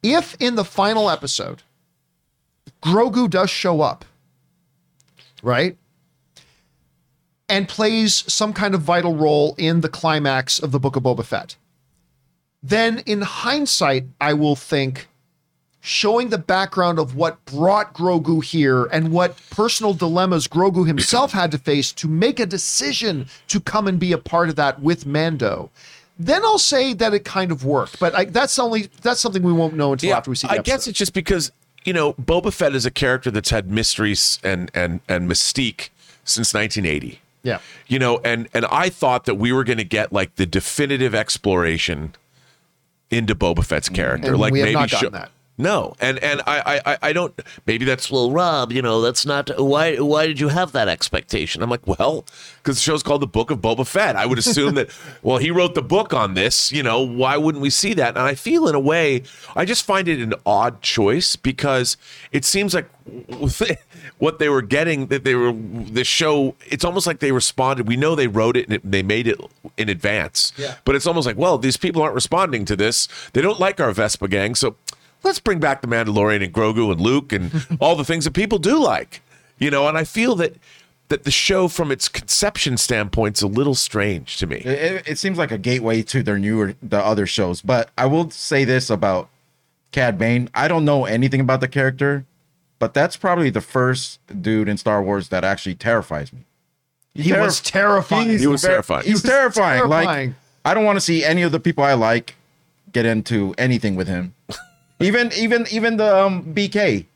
If 0.02 0.36
in 0.40 0.56
the 0.56 0.64
final 0.64 1.08
episode, 1.08 1.62
Grogu 2.82 3.30
does 3.30 3.50
show 3.50 3.80
up, 3.80 4.04
right? 5.42 5.76
And 7.48 7.68
plays 7.68 8.24
some 8.32 8.52
kind 8.52 8.74
of 8.74 8.82
vital 8.82 9.14
role 9.14 9.54
in 9.56 9.80
the 9.80 9.88
climax 9.88 10.58
of 10.58 10.72
the 10.72 10.80
Book 10.80 10.96
of 10.96 11.04
Boba 11.04 11.24
Fett, 11.24 11.56
then 12.62 13.02
in 13.06 13.22
hindsight, 13.22 14.04
I 14.20 14.34
will 14.34 14.56
think 14.56 15.08
showing 15.80 16.28
the 16.28 16.38
background 16.38 17.00
of 17.00 17.16
what 17.16 17.44
brought 17.44 17.92
Grogu 17.92 18.42
here 18.42 18.84
and 18.84 19.10
what 19.10 19.36
personal 19.50 19.92
dilemmas 19.92 20.46
Grogu 20.46 20.86
himself 20.86 21.32
had 21.32 21.50
to 21.50 21.58
face 21.58 21.90
to 21.92 22.06
make 22.06 22.38
a 22.38 22.46
decision 22.46 23.26
to 23.48 23.60
come 23.60 23.88
and 23.88 23.98
be 23.98 24.12
a 24.12 24.18
part 24.18 24.48
of 24.48 24.54
that 24.56 24.80
with 24.80 25.06
Mando. 25.06 25.70
Then 26.20 26.44
I'll 26.44 26.58
say 26.58 26.94
that 26.94 27.12
it 27.14 27.24
kind 27.24 27.50
of 27.50 27.64
worked, 27.64 27.98
but 27.98 28.14
I, 28.14 28.26
that's 28.26 28.58
only 28.60 28.90
that's 29.00 29.20
something 29.20 29.42
we 29.42 29.52
won't 29.52 29.74
know 29.74 29.92
until 29.92 30.14
after 30.14 30.30
we 30.30 30.36
see. 30.36 30.46
The 30.46 30.54
I 30.54 30.58
guess 30.58 30.86
it's 30.86 30.98
just 30.98 31.14
because 31.14 31.50
you 31.84 31.92
know 31.92 32.12
Boba 32.12 32.52
Fett 32.52 32.76
is 32.76 32.86
a 32.86 32.90
character 32.90 33.32
that's 33.32 33.50
had 33.50 33.68
mysteries 33.68 34.38
and 34.44 34.70
and 34.72 35.00
and 35.08 35.28
mystique 35.28 35.88
since 36.24 36.54
1980. 36.54 37.18
Yeah. 37.44 37.58
you 37.88 37.98
know, 37.98 38.20
and 38.24 38.48
and 38.54 38.66
I 38.66 38.88
thought 38.88 39.24
that 39.24 39.34
we 39.34 39.52
were 39.52 39.64
going 39.64 39.78
to 39.78 39.84
get 39.84 40.12
like 40.12 40.36
the 40.36 40.46
definitive 40.46 41.12
exploration 41.12 42.14
into 43.12 43.34
Boba 43.34 43.64
Fett's 43.64 43.88
character. 43.88 44.32
And 44.32 44.38
like 44.38 44.52
maybe 44.52 44.88
show- 44.88 45.10
that. 45.10 45.30
No, 45.58 45.94
and 46.00 46.18
and 46.20 46.40
I, 46.46 46.80
I 46.86 46.98
I- 47.02 47.12
don't. 47.12 47.38
Maybe 47.66 47.84
that's 47.84 48.10
Well, 48.10 48.30
Rob, 48.30 48.72
you 48.72 48.80
know 48.80 49.02
that's 49.02 49.26
not 49.26 49.50
why. 49.60 49.96
Why 49.96 50.26
did 50.26 50.40
you 50.40 50.48
have 50.48 50.72
that 50.72 50.88
expectation? 50.88 51.62
I'm 51.62 51.68
like, 51.68 51.86
well, 51.86 52.24
because 52.56 52.76
the 52.76 52.82
show's 52.82 53.02
called 53.02 53.20
The 53.20 53.26
Book 53.26 53.50
of 53.50 53.60
Boba 53.60 53.86
Fett. 53.86 54.16
I 54.16 54.24
would 54.24 54.38
assume 54.38 54.74
that, 54.76 54.88
well, 55.22 55.36
he 55.36 55.50
wrote 55.50 55.74
the 55.74 55.82
book 55.82 56.14
on 56.14 56.32
this, 56.34 56.72
you 56.72 56.82
know, 56.82 57.02
why 57.02 57.36
wouldn't 57.36 57.60
we 57.60 57.68
see 57.68 57.92
that? 57.94 58.16
And 58.16 58.24
I 58.26 58.34
feel 58.34 58.66
in 58.66 58.74
a 58.74 58.80
way, 58.80 59.24
I 59.54 59.66
just 59.66 59.84
find 59.84 60.08
it 60.08 60.20
an 60.20 60.32
odd 60.46 60.80
choice 60.80 61.36
because 61.36 61.98
it 62.32 62.44
seems 62.46 62.72
like 62.74 62.88
what 64.18 64.38
they 64.38 64.48
were 64.48 64.62
getting, 64.62 65.08
that 65.08 65.24
they 65.24 65.34
were, 65.34 65.52
the 65.52 66.04
show, 66.04 66.54
it's 66.66 66.84
almost 66.84 67.06
like 67.06 67.18
they 67.18 67.32
responded. 67.32 67.86
We 67.88 67.96
know 67.96 68.14
they 68.14 68.26
wrote 68.26 68.56
it 68.56 68.66
and 68.66 68.74
it, 68.74 68.90
they 68.90 69.02
made 69.02 69.26
it 69.26 69.38
in 69.76 69.88
advance. 69.88 70.52
Yeah. 70.56 70.76
But 70.84 70.94
it's 70.94 71.06
almost 71.06 71.26
like, 71.26 71.36
well, 71.36 71.58
these 71.58 71.76
people 71.76 72.00
aren't 72.02 72.14
responding 72.14 72.64
to 72.66 72.76
this. 72.76 73.06
They 73.34 73.42
don't 73.42 73.60
like 73.60 73.80
our 73.80 73.92
Vespa 73.92 74.28
gang. 74.28 74.54
So 74.54 74.76
let's 75.22 75.38
bring 75.40 75.60
back 75.60 75.80
the 75.82 75.86
Mandalorian 75.88 76.42
and 76.44 76.52
Grogu 76.52 76.90
and 76.92 77.00
Luke 77.00 77.32
and 77.32 77.66
all 77.80 77.96
the 77.96 78.04
things 78.04 78.24
that 78.24 78.32
people 78.32 78.58
do 78.58 78.78
like 78.82 79.22
you 79.58 79.70
know 79.70 79.86
and 79.86 79.96
i 79.98 80.02
feel 80.04 80.34
that 80.36 80.56
that 81.08 81.24
the 81.24 81.30
show 81.30 81.68
from 81.68 81.92
its 81.92 82.08
conception 82.08 82.76
standpoint's 82.78 83.42
a 83.42 83.46
little 83.46 83.74
strange 83.74 84.38
to 84.38 84.46
me 84.46 84.56
It, 84.56 84.66
it- 84.66 85.08
it 85.08 85.18
seems 85.18 85.36
like 85.38 85.50
a 85.52 85.58
gateway 85.58 86.02
to 86.02 86.22
their 86.22 86.38
newer 86.38 86.74
the 86.82 86.98
other 86.98 87.26
shows. 87.26 87.60
But 87.60 87.90
I 87.98 88.06
will 88.06 88.30
say 88.30 88.64
this 88.64 88.88
about 88.88 89.28
Cad 89.90 90.16
Bane. 90.18 90.48
I 90.54 90.68
don't 90.68 90.86
know 90.86 91.04
anything 91.04 91.40
about 91.40 91.60
the 91.60 91.68
character, 91.68 92.24
but 92.78 92.94
that's 92.94 93.16
probably 93.18 93.50
the 93.50 93.60
first 93.60 94.20
dude 94.40 94.68
in 94.68 94.78
Star 94.78 95.02
Wars 95.02 95.28
that 95.28 95.44
actually 95.44 95.74
terrifies 95.74 96.32
me. 96.32 96.40
he 97.14 97.32
was 97.34 97.60
terrifying. 97.60 98.30
He 98.38 98.46
was 98.46 98.62
terrifying. 98.62 99.02
He's 99.02 99.08
He 99.10 99.12
was 99.12 99.22
terrifying. 99.22 99.80
terrifying. 99.80 100.30
Like 100.30 100.34
I 100.64 100.72
don't 100.72 100.84
want 100.84 100.96
to 100.96 101.00
see 101.02 101.24
any 101.24 101.42
of 101.42 101.52
the 101.52 101.60
people 101.60 101.84
I 101.84 101.92
like 101.92 102.36
get 102.90 103.04
into 103.04 103.54
anything 103.58 103.96
with 103.96 104.08
him. 104.08 104.34
even 105.02 105.30
even 105.36 105.66
even 105.70 105.96
the 105.96 106.16
um, 106.16 106.54
BK. 106.54 107.06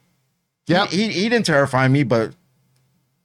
yeah, 0.66 0.86
He, 0.86 1.08
he 1.08 1.12
he 1.22 1.28
didn't 1.28 1.46
terrify 1.46 1.88
me, 1.88 2.02
but 2.02 2.32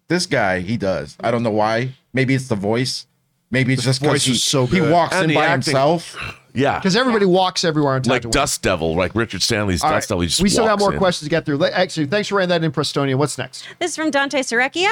this 0.08 0.26
guy 0.26 0.60
he 0.60 0.78
does. 0.78 1.16
I 1.20 1.32
don't 1.32 1.44
know 1.44 1.52
why. 1.52 1.94
Maybe 2.14 2.34
it's 2.36 2.48
the 2.48 2.56
voice. 2.56 3.08
Maybe 3.50 3.74
it's 3.74 3.84
just 3.84 4.00
voice 4.02 4.10
because 4.10 4.26
he, 4.26 4.32
is 4.34 4.44
so 4.44 4.66
he 4.66 4.80
walks 4.82 5.16
And 5.16 5.32
in 5.32 5.36
by 5.36 5.46
acting. 5.46 5.72
himself. 5.74 6.16
Yeah 6.54 6.80
because 6.80 6.96
everybody 6.96 7.26
walks 7.26 7.64
everywhere 7.64 7.94
on 7.94 8.02
like 8.04 8.30
dust 8.30 8.62
devil 8.62 8.96
like 8.96 9.16
richard 9.16 9.42
stanley's 9.42 9.84
All 9.84 9.90
dust 9.90 10.06
right. 10.06 10.14
devil 10.14 10.22
he 10.22 10.28
just 10.28 10.42
we 10.42 10.50
still 10.50 10.66
got 10.66 10.80
more 10.80 10.94
in. 10.94 10.98
questions 10.98 11.28
to 11.28 11.30
get 11.30 11.46
through. 11.46 11.64
Actually, 11.66 12.08
thanks 12.08 12.28
for 12.28 12.36
writing 12.36 12.50
that 12.50 12.64
in, 12.64 12.72
Prestonia. 12.72 13.16
What's 13.16 13.38
next? 13.38 13.66
This 13.80 13.92
is 13.92 13.96
from 13.96 14.12
Dante 14.12 14.40
Serecchia. 14.40 14.92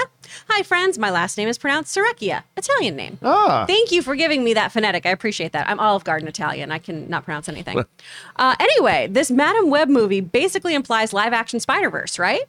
Hi, 0.49 0.64
friends. 0.64 0.98
My 0.98 1.10
last 1.10 1.38
name 1.38 1.48
is 1.48 1.57
pronounced 1.57 1.95
Serecchia, 1.95 2.44
Italian 2.56 2.95
name. 2.95 3.18
Ah. 3.23 3.65
Thank 3.68 3.91
you 3.91 4.02
for 4.02 4.15
giving 4.15 4.44
me 4.44 4.53
that 4.53 4.72
phonetic. 4.72 5.06
I 5.06 5.10
appreciate 5.10 5.52
that. 5.53 5.68
I'm 5.69 5.80
Olive 5.80 6.03
Garden 6.03 6.27
Italian. 6.27 6.72
I 6.72 6.80
can 6.80 7.10
not 7.10 7.26
pronounce 7.26 7.49
anything. 7.49 7.84
uh, 8.36 8.56
anyway, 8.60 9.07
this 9.10 9.31
Madame 9.31 9.69
Web 9.69 9.90
movie 9.90 10.22
basically 10.22 10.76
implies 10.76 11.14
live 11.14 11.34
action 11.34 11.60
Spider 11.60 11.90
Verse, 11.90 12.19
right? 12.19 12.41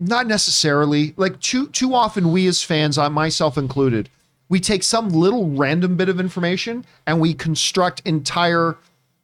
not 0.00 0.26
necessarily 0.26 1.14
like 1.16 1.38
too 1.40 1.68
too 1.68 1.94
often 1.94 2.32
we 2.32 2.46
as 2.48 2.62
fans 2.62 2.98
i 2.98 3.08
myself 3.08 3.56
included 3.56 4.10
we 4.48 4.60
take 4.60 4.82
some 4.82 5.08
little 5.08 5.48
random 5.50 5.96
bit 5.96 6.08
of 6.08 6.20
information 6.20 6.84
and 7.06 7.20
we 7.20 7.34
construct 7.34 8.02
entire 8.04 8.76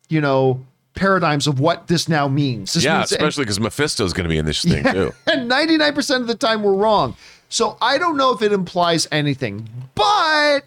you 0.09 0.20
know 0.20 0.64
paradigms 0.94 1.47
of 1.47 1.60
what 1.60 1.86
this 1.86 2.09
now 2.09 2.26
means 2.28 2.72
This 2.72 2.84
yeah 2.84 2.98
means- 2.98 3.12
especially 3.12 3.44
because 3.44 3.60
mephisto's 3.60 4.12
going 4.12 4.24
to 4.24 4.28
be 4.28 4.38
in 4.38 4.44
this 4.44 4.62
thing 4.62 4.82
too 4.84 5.12
and 5.26 5.51
99% 5.51 6.16
of 6.20 6.26
the 6.26 6.34
time 6.34 6.62
we're 6.62 6.74
wrong 6.74 7.16
so 7.48 7.76
i 7.80 7.97
don't 7.97 8.16
know 8.16 8.32
if 8.32 8.42
it 8.42 8.52
implies 8.52 9.06
anything 9.12 9.68
but 9.94 10.62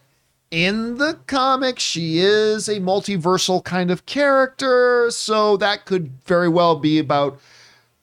in 0.49 0.97
the 0.97 1.17
comics 1.27 1.83
she 1.83 2.19
is 2.19 2.69
a 2.69 2.79
multiversal 2.79 3.63
kind 3.63 3.91
of 3.91 4.05
character 4.05 5.09
so 5.11 5.57
that 5.57 5.85
could 5.85 6.11
very 6.25 6.47
well 6.47 6.75
be 6.75 6.99
about 6.99 7.39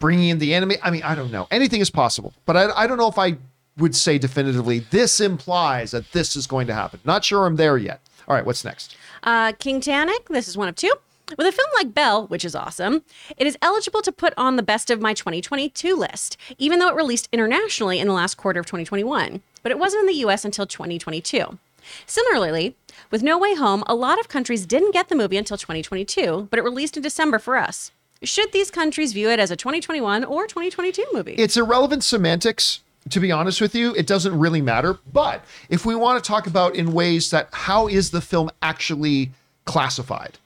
bringing 0.00 0.30
in 0.30 0.38
the 0.38 0.54
enemy. 0.54 0.76
I 0.82 0.90
mean, 0.90 1.02
I 1.02 1.14
don't 1.14 1.30
know. 1.30 1.46
Anything 1.50 1.82
is 1.82 1.90
possible, 1.90 2.32
but 2.46 2.56
I, 2.56 2.70
I 2.70 2.86
don't 2.86 2.96
know 2.96 3.08
if 3.08 3.18
I 3.18 3.36
would 3.80 3.96
say 3.96 4.18
definitively 4.18 4.80
this 4.90 5.20
implies 5.20 5.90
that 5.90 6.12
this 6.12 6.36
is 6.36 6.46
going 6.46 6.66
to 6.68 6.74
happen. 6.74 7.00
Not 7.04 7.24
sure 7.24 7.46
I'm 7.46 7.56
there 7.56 7.76
yet. 7.76 8.00
All 8.28 8.34
right, 8.34 8.46
what's 8.46 8.64
next? 8.64 8.96
Uh, 9.22 9.52
King 9.58 9.80
Tannic, 9.80 10.28
this 10.28 10.48
is 10.48 10.56
one 10.56 10.68
of 10.68 10.76
two. 10.76 10.92
With 11.38 11.46
a 11.46 11.52
film 11.52 11.68
like 11.76 11.94
Belle, 11.94 12.26
which 12.26 12.44
is 12.44 12.56
awesome, 12.56 13.04
it 13.36 13.46
is 13.46 13.56
eligible 13.62 14.02
to 14.02 14.10
put 14.10 14.34
on 14.36 14.56
the 14.56 14.62
best 14.62 14.90
of 14.90 15.00
my 15.00 15.14
2022 15.14 15.94
list, 15.94 16.36
even 16.58 16.78
though 16.78 16.88
it 16.88 16.96
released 16.96 17.28
internationally 17.32 18.00
in 18.00 18.08
the 18.08 18.12
last 18.12 18.36
quarter 18.36 18.58
of 18.58 18.66
2021. 18.66 19.40
But 19.62 19.70
it 19.70 19.78
wasn't 19.78 20.00
in 20.00 20.06
the 20.06 20.24
US 20.26 20.44
until 20.44 20.66
2022. 20.66 21.58
Similarly, 22.06 22.74
with 23.10 23.22
No 23.22 23.38
Way 23.38 23.54
Home, 23.54 23.84
a 23.86 23.94
lot 23.94 24.18
of 24.18 24.28
countries 24.28 24.66
didn't 24.66 24.92
get 24.92 25.08
the 25.08 25.14
movie 25.14 25.36
until 25.36 25.56
2022, 25.56 26.48
but 26.50 26.58
it 26.58 26.62
released 26.62 26.96
in 26.96 27.02
December 27.02 27.38
for 27.38 27.56
us. 27.56 27.92
Should 28.22 28.52
these 28.52 28.70
countries 28.70 29.12
view 29.12 29.30
it 29.30 29.40
as 29.40 29.50
a 29.50 29.56
2021 29.56 30.24
or 30.24 30.46
2022 30.46 31.06
movie? 31.12 31.34
It's 31.34 31.56
irrelevant 31.56 32.04
semantics. 32.04 32.80
To 33.08 33.18
be 33.18 33.32
honest 33.32 33.60
with 33.60 33.74
you, 33.74 33.94
it 33.94 34.06
doesn't 34.06 34.38
really 34.38 34.60
matter. 34.60 34.98
But 35.12 35.44
if 35.68 35.86
we 35.86 35.94
want 35.94 36.22
to 36.22 36.28
talk 36.28 36.46
about 36.46 36.74
in 36.74 36.92
ways 36.92 37.30
that 37.30 37.48
how 37.50 37.88
is 37.88 38.10
the 38.10 38.20
film 38.20 38.50
actually 38.62 39.30
classified? 39.64 40.38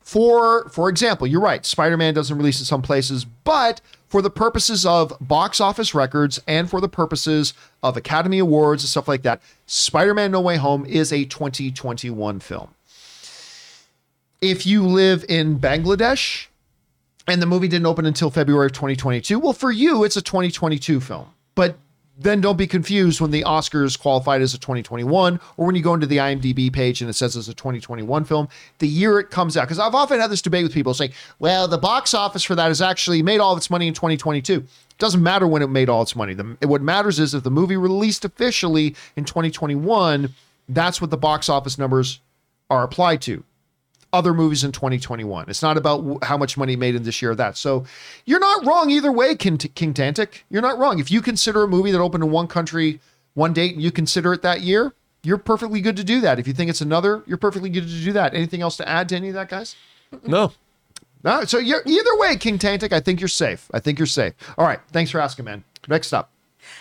For 0.00 0.68
for 0.68 0.88
example, 0.88 1.26
you're 1.26 1.40
right. 1.40 1.64
Spider-Man 1.66 2.14
doesn't 2.14 2.36
release 2.36 2.60
in 2.60 2.66
some 2.66 2.82
places, 2.82 3.24
but 3.24 3.80
for 4.08 4.20
the 4.20 4.30
purposes 4.30 4.84
of 4.84 5.14
box 5.20 5.60
office 5.60 5.94
records 5.94 6.38
and 6.46 6.68
for 6.68 6.80
the 6.80 6.88
purposes 6.88 7.54
of 7.82 7.96
Academy 7.96 8.38
Awards 8.38 8.82
and 8.82 8.90
stuff 8.90 9.08
like 9.08 9.22
that, 9.22 9.40
Spider-Man 9.66 10.30
No 10.30 10.40
Way 10.40 10.58
Home 10.58 10.84
is 10.84 11.12
a 11.12 11.24
2021 11.24 12.40
film. 12.40 12.74
If 14.42 14.66
you 14.66 14.86
live 14.86 15.24
in 15.28 15.58
Bangladesh 15.58 16.48
and 17.26 17.40
the 17.40 17.46
movie 17.46 17.68
didn't 17.68 17.86
open 17.86 18.04
until 18.04 18.30
February 18.30 18.66
of 18.66 18.72
2022, 18.72 19.38
well, 19.38 19.52
for 19.52 19.70
you, 19.70 20.04
it's 20.04 20.16
a 20.16 20.22
2022 20.22 21.00
film. 21.00 21.28
But 21.54 21.76
then 22.18 22.40
don't 22.40 22.56
be 22.56 22.66
confused 22.66 23.20
when 23.20 23.30
the 23.30 23.42
Oscars 23.42 23.98
qualified 23.98 24.42
as 24.42 24.54
a 24.54 24.58
2021 24.58 25.40
or 25.56 25.66
when 25.66 25.74
you 25.74 25.82
go 25.82 25.94
into 25.94 26.06
the 26.06 26.18
IMDb 26.18 26.72
page 26.72 27.00
and 27.00 27.08
it 27.08 27.14
says 27.14 27.36
it's 27.36 27.48
a 27.48 27.54
2021 27.54 28.24
film, 28.24 28.48
the 28.78 28.88
year 28.88 29.18
it 29.18 29.30
comes 29.30 29.56
out. 29.56 29.62
Because 29.62 29.78
I've 29.78 29.94
often 29.94 30.20
had 30.20 30.30
this 30.30 30.42
debate 30.42 30.62
with 30.62 30.74
people 30.74 30.94
saying, 30.94 31.12
well, 31.38 31.66
the 31.66 31.78
box 31.78 32.14
office 32.14 32.44
for 32.44 32.54
that 32.54 32.68
has 32.68 32.82
actually 32.82 33.22
made 33.22 33.40
all 33.40 33.52
of 33.52 33.58
its 33.58 33.70
money 33.70 33.88
in 33.88 33.94
2022. 33.94 34.58
It 34.58 34.66
doesn't 34.98 35.22
matter 35.22 35.46
when 35.46 35.62
it 35.62 35.68
made 35.68 35.88
all 35.88 36.02
its 36.02 36.14
money. 36.14 36.34
The, 36.34 36.56
what 36.66 36.82
matters 36.82 37.18
is 37.18 37.34
if 37.34 37.42
the 37.42 37.50
movie 37.50 37.76
released 37.76 38.24
officially 38.24 38.94
in 39.16 39.24
2021, 39.24 40.32
that's 40.68 41.00
what 41.00 41.10
the 41.10 41.16
box 41.16 41.48
office 41.48 41.78
numbers 41.78 42.20
are 42.70 42.84
applied 42.84 43.20
to 43.22 43.44
other 44.12 44.34
movies 44.34 44.64
in 44.64 44.72
2021. 44.72 45.48
It's 45.48 45.62
not 45.62 45.76
about 45.76 46.22
how 46.24 46.36
much 46.36 46.56
money 46.56 46.76
made 46.76 46.94
in 46.94 47.02
this 47.02 47.22
year 47.22 47.30
or 47.32 47.34
that. 47.36 47.56
So 47.56 47.84
you're 48.26 48.40
not 48.40 48.64
wrong 48.66 48.90
either 48.90 49.10
way, 49.10 49.34
King, 49.34 49.58
King 49.58 49.94
Tantic. 49.94 50.44
You're 50.50 50.62
not 50.62 50.78
wrong. 50.78 50.98
If 50.98 51.10
you 51.10 51.22
consider 51.22 51.62
a 51.62 51.68
movie 51.68 51.90
that 51.92 52.00
opened 52.00 52.24
in 52.24 52.30
one 52.30 52.46
country, 52.46 53.00
one 53.34 53.52
date, 53.52 53.74
and 53.74 53.82
you 53.82 53.90
consider 53.90 54.32
it 54.32 54.42
that 54.42 54.60
year, 54.60 54.92
you're 55.22 55.38
perfectly 55.38 55.80
good 55.80 55.96
to 55.96 56.04
do 56.04 56.20
that. 56.20 56.38
If 56.38 56.46
you 56.46 56.52
think 56.52 56.68
it's 56.68 56.80
another, 56.80 57.22
you're 57.26 57.38
perfectly 57.38 57.70
good 57.70 57.86
to 57.86 58.04
do 58.04 58.12
that. 58.12 58.34
Anything 58.34 58.60
else 58.60 58.76
to 58.78 58.88
add 58.88 59.08
to 59.10 59.16
any 59.16 59.28
of 59.28 59.34
that, 59.34 59.48
guys? 59.48 59.76
No. 60.26 60.52
No. 61.24 61.44
So 61.44 61.58
you're 61.58 61.82
either 61.86 62.18
way, 62.18 62.36
King 62.36 62.58
Tantic. 62.58 62.92
I 62.92 63.00
think 63.00 63.20
you're 63.20 63.28
safe. 63.28 63.68
I 63.72 63.80
think 63.80 63.98
you're 63.98 64.06
safe. 64.06 64.34
All 64.58 64.66
right. 64.66 64.80
Thanks 64.90 65.10
for 65.10 65.20
asking, 65.20 65.44
man. 65.44 65.64
Next 65.88 66.12
up. 66.12 66.30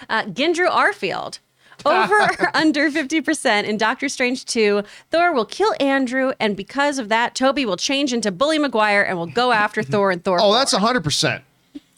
Uh, 0.10 0.24
Gendrew 0.26 0.70
Arfield. 0.70 1.40
Over 1.86 2.16
or 2.40 2.56
under 2.56 2.90
50% 2.90 3.64
in 3.64 3.78
Doctor 3.78 4.10
Strange 4.10 4.46
2, 4.46 4.84
Thor 5.10 5.34
will 5.34 5.46
kill 5.46 5.74
Andrew, 5.80 6.34
and 6.40 6.56
because 6.56 7.00
of 7.00 7.10
that, 7.10 7.36
Toby 7.36 7.66
will 7.66 7.78
change 7.78 8.14
into 8.14 8.32
Bully 8.32 8.60
Maguire 8.60 9.04
and 9.04 9.18
will 9.18 9.28
go 9.28 9.52
after 9.52 9.84
Thor 9.84 10.12
and 10.12 10.24
Thor. 10.24 10.38
Oh, 10.40 10.52
4. 10.52 10.56
that's 10.56 10.72
hundred 10.74 11.04
percent. 11.04 11.44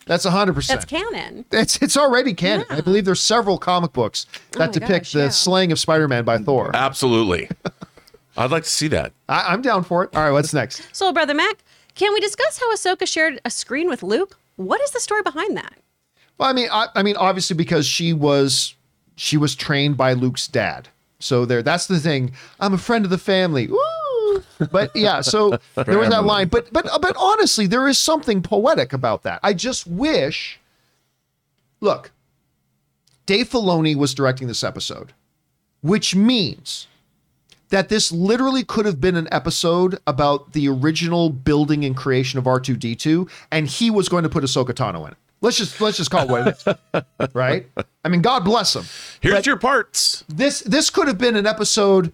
That's 0.06 0.26
hundred 0.26 0.54
percent. 0.54 0.82
That's 0.82 0.90
canon. 0.90 1.46
It's 1.52 1.82
it's 1.82 1.96
already 1.98 2.34
canon. 2.34 2.66
Yeah. 2.70 2.78
I 2.78 2.82
believe 2.82 3.06
there's 3.06 3.22
several 3.22 3.58
comic 3.58 3.94
books 3.94 4.26
oh 4.56 4.60
that 4.60 4.68
my 4.68 4.72
depict 4.74 5.06
gosh, 5.06 5.12
the 5.14 5.20
yeah. 5.20 5.30
slaying 5.30 5.72
of 5.72 5.80
Spider-Man 5.80 6.26
by 6.26 6.38
Thor. 6.38 6.72
Absolutely. 6.74 7.50
I'd 8.38 8.52
like 8.52 8.64
to 8.64 8.70
see 8.70 8.88
that. 8.90 9.14
I, 9.30 9.54
I'm 9.54 9.62
down 9.62 9.84
for 9.84 10.04
it. 10.04 10.10
All 10.16 10.24
right, 10.24 10.32
what's 10.32 10.54
next? 10.54 10.94
Soul 10.96 11.14
Brother 11.14 11.34
Mac, 11.34 11.64
can 11.96 12.14
we 12.14 12.20
discuss 12.20 12.60
how 12.60 12.74
Ahsoka 12.74 13.08
shared 13.08 13.40
a 13.46 13.50
screen 13.50 13.88
with 13.90 14.02
Luke? 14.02 14.38
What 14.56 14.82
is 14.82 14.92
the 14.92 15.00
story 15.00 15.22
behind 15.22 15.56
that? 15.58 15.74
Well, 16.38 16.50
I 16.50 16.54
mean, 16.54 16.68
I, 16.72 16.88
I 16.96 17.04
mean, 17.04 17.16
obviously 17.16 17.56
because 17.56 17.86
she 17.86 18.12
was 18.12 18.76
she 19.16 19.38
was 19.38 19.56
trained 19.56 19.98
by 19.98 20.14
Luke's 20.14 20.48
dad. 20.48 20.90
So 21.20 21.46
there, 21.46 21.64
that's 21.64 21.88
the 21.88 22.00
thing. 22.00 22.34
I'm 22.60 22.74
a 22.74 22.78
friend 22.78 23.06
of 23.06 23.12
the 23.12 23.18
family. 23.18 23.68
Woo! 23.68 24.44
But 24.72 24.92
yeah, 24.96 25.22
so 25.22 25.58
there 25.76 25.98
was 25.98 26.10
that 26.10 26.26
line. 26.26 26.50
But 26.50 26.72
but 26.74 26.88
but 27.02 27.16
honestly, 27.18 27.68
there 27.68 27.88
is 27.88 27.98
something 27.98 28.42
poetic 28.42 28.94
about 28.94 29.24
that. 29.24 29.40
I 29.44 29.54
just 29.54 29.88
wish. 29.88 30.60
Look, 31.80 32.12
Dave 33.26 33.50
Filoni 33.50 33.96
was 33.96 34.14
directing 34.14 34.48
this 34.48 34.64
episode, 34.64 35.14
which 35.82 36.16
means 36.16 36.88
that 37.70 37.90
this 37.90 38.12
literally 38.12 38.64
could 38.64 38.86
have 38.86 39.02
been 39.02 39.16
an 39.16 39.28
episode 39.32 40.00
about 40.06 40.54
the 40.54 40.70
original 40.70 41.30
building 41.30 41.84
and 41.84 41.98
creation 41.98 42.38
of 42.38 42.46
R2D2, 42.46 43.30
and 43.52 43.68
he 43.68 43.90
was 43.90 44.08
going 44.08 44.24
to 44.24 44.30
put 44.30 44.44
Ahsoka 44.44 44.74
Tano 44.74 45.06
in 45.08 45.14
it. 45.14 45.18
Let's 45.44 45.58
just 45.58 45.80
let's 45.82 45.98
just 45.98 46.10
call 46.10 46.24
it 46.24 46.30
what 46.30 46.48
it 46.48 46.78
is, 47.20 47.28
right? 47.34 47.68
I 48.06 48.08
mean, 48.08 48.22
God 48.22 48.46
bless 48.46 48.74
him. 48.76 48.86
Here's 49.20 49.36
But 49.36 49.46
your 49.46 49.58
parts. 49.58 50.24
this 50.30 50.62
this 50.62 50.90
could 50.90 51.08
have 51.08 51.18
been 51.18 51.36
an 51.36 51.46
episode 51.46 52.14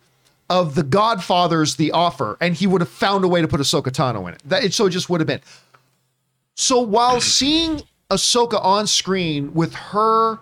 of 0.50 0.74
The 0.74 0.82
Godfather's 0.82 1.76
The 1.76 1.92
Offer, 1.92 2.38
and 2.42 2.56
he 2.56 2.66
would 2.66 2.82
have 2.82 2.90
found 2.90 3.24
a 3.24 3.28
way 3.28 3.40
to 3.42 3.48
put 3.48 3.62
Ahsoka 3.62 3.92
Tano 3.92 4.28
in 4.28 4.34
it. 4.34 4.42
That 4.46 4.64
it 4.64 4.74
so 4.74 4.88
it 4.88 4.90
just 4.90 5.12
would 5.12 5.22
have 5.22 5.28
been. 5.28 5.42
So 6.56 6.80
while 6.80 7.22
seeing 7.40 7.84
Ahsoka 8.10 8.60
on 8.66 8.88
screen 8.88 9.54
with 9.54 9.76
her 9.76 10.40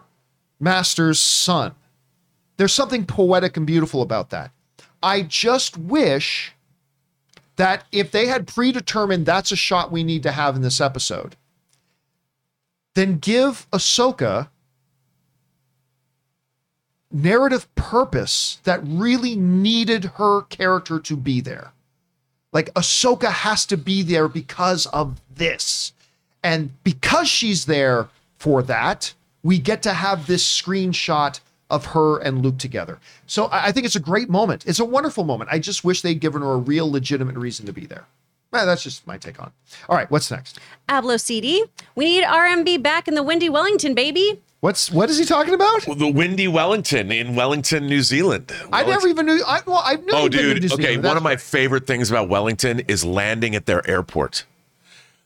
master's 0.57 1.19
son, 1.19 1.75
there's 2.55 2.73
something 2.73 3.05
poetic 3.05 3.57
and 3.57 3.67
beautiful 3.67 4.01
about 4.01 4.29
that. 4.29 4.51
I 5.03 5.23
just 5.23 5.77
wish 5.77 6.53
that 7.57 7.83
if 7.91 8.11
they 8.11 8.27
had 8.27 8.47
predetermined 8.47 9.25
that's 9.25 9.51
a 9.51 9.57
shot 9.57 9.91
we 9.91 10.05
need 10.05 10.23
to 10.23 10.31
have 10.31 10.55
in 10.55 10.61
this 10.61 10.79
episode, 10.79 11.35
then 12.97 13.19
give 13.19 13.69
Ahsoka 13.69 14.49
narrative 17.11 17.73
purpose 17.75 18.59
that 18.63 18.79
really 18.83 19.35
needed 19.35 20.05
her 20.15 20.41
character 20.41 20.99
to 20.99 21.15
be 21.15 21.39
there. 21.39 21.73
Like 22.51 22.73
Ahsoka 22.73 23.29
has 23.29 23.67
to 23.67 23.77
be 23.77 24.01
there 24.01 24.27
because 24.27 24.87
of 24.87 25.21
this. 25.33 25.93
And 26.41 26.71
because 26.83 27.29
she's 27.29 27.65
there 27.65 28.07
for 28.37 28.63
that, 28.63 29.13
we 29.43 29.59
get 29.59 29.83
to 29.83 29.93
have 29.93 30.25
this 30.25 30.43
screenshot 30.43 31.39
of 31.69 31.85
her 31.87 32.17
and 32.17 32.41
Luke 32.41 32.57
together. 32.57 32.97
So 33.27 33.47
I 33.51 33.71
think 33.71 33.85
it's 33.85 33.95
a 33.95 33.99
great 33.99 34.27
moment. 34.29 34.65
It's 34.65 34.79
a 34.79 34.85
wonderful 34.85 35.23
moment. 35.23 35.51
I 35.53 35.59
just 35.59 35.83
wish 35.83 36.01
they'd 36.01 36.19
given 36.19 36.41
her 36.41 36.53
a 36.53 36.57
real 36.57 36.89
legitimate 36.89 37.35
reason 37.35 37.67
to 37.67 37.73
be 37.73 37.85
there. 37.85 38.05
Well, 38.51 38.65
that's 38.65 38.83
just 38.83 39.05
my 39.05 39.17
take 39.17 39.39
on. 39.41 39.47
it. 39.47 39.53
All 39.89 39.95
right, 39.95 40.09
what's 40.09 40.31
next? 40.31 40.59
Ablo 40.87 41.19
CD, 41.19 41.65
we 41.95 42.05
need 42.05 42.23
RMB 42.23 42.81
back 42.81 43.07
in 43.07 43.15
the 43.15 43.23
Windy 43.23 43.49
Wellington, 43.49 43.93
baby. 43.93 44.41
What's 44.61 44.89
what 44.89 45.09
is 45.09 45.19
he 45.19 45.25
talking 45.25 45.53
about? 45.53 45.81
The 45.85 46.11
Windy 46.11 46.47
Wellington 46.47 47.11
in 47.11 47.35
Wellington, 47.35 47.85
New 47.85 48.01
Zealand. 48.01 48.51
I 48.73 48.83
never 48.83 49.07
even 49.07 49.27
knew. 49.27 49.43
I, 49.45 49.61
well, 49.67 49.81
I 49.85 49.95
knew. 49.97 50.05
Oh, 50.11 50.23
he'd 50.23 50.31
been 50.31 50.39
to 50.41 50.53
dude. 50.59 50.63
New 50.63 50.73
Okay, 50.73 50.83
Zealand. 50.83 50.97
one 50.97 51.03
That's 51.03 51.17
of 51.17 51.23
my 51.23 51.29
right. 51.31 51.41
favorite 51.41 51.85
things 51.85 52.09
about 52.09 52.27
Wellington 52.29 52.79
is 52.87 53.05
landing 53.05 53.53
at 53.55 53.67
their 53.67 53.87
airport. 53.87 54.45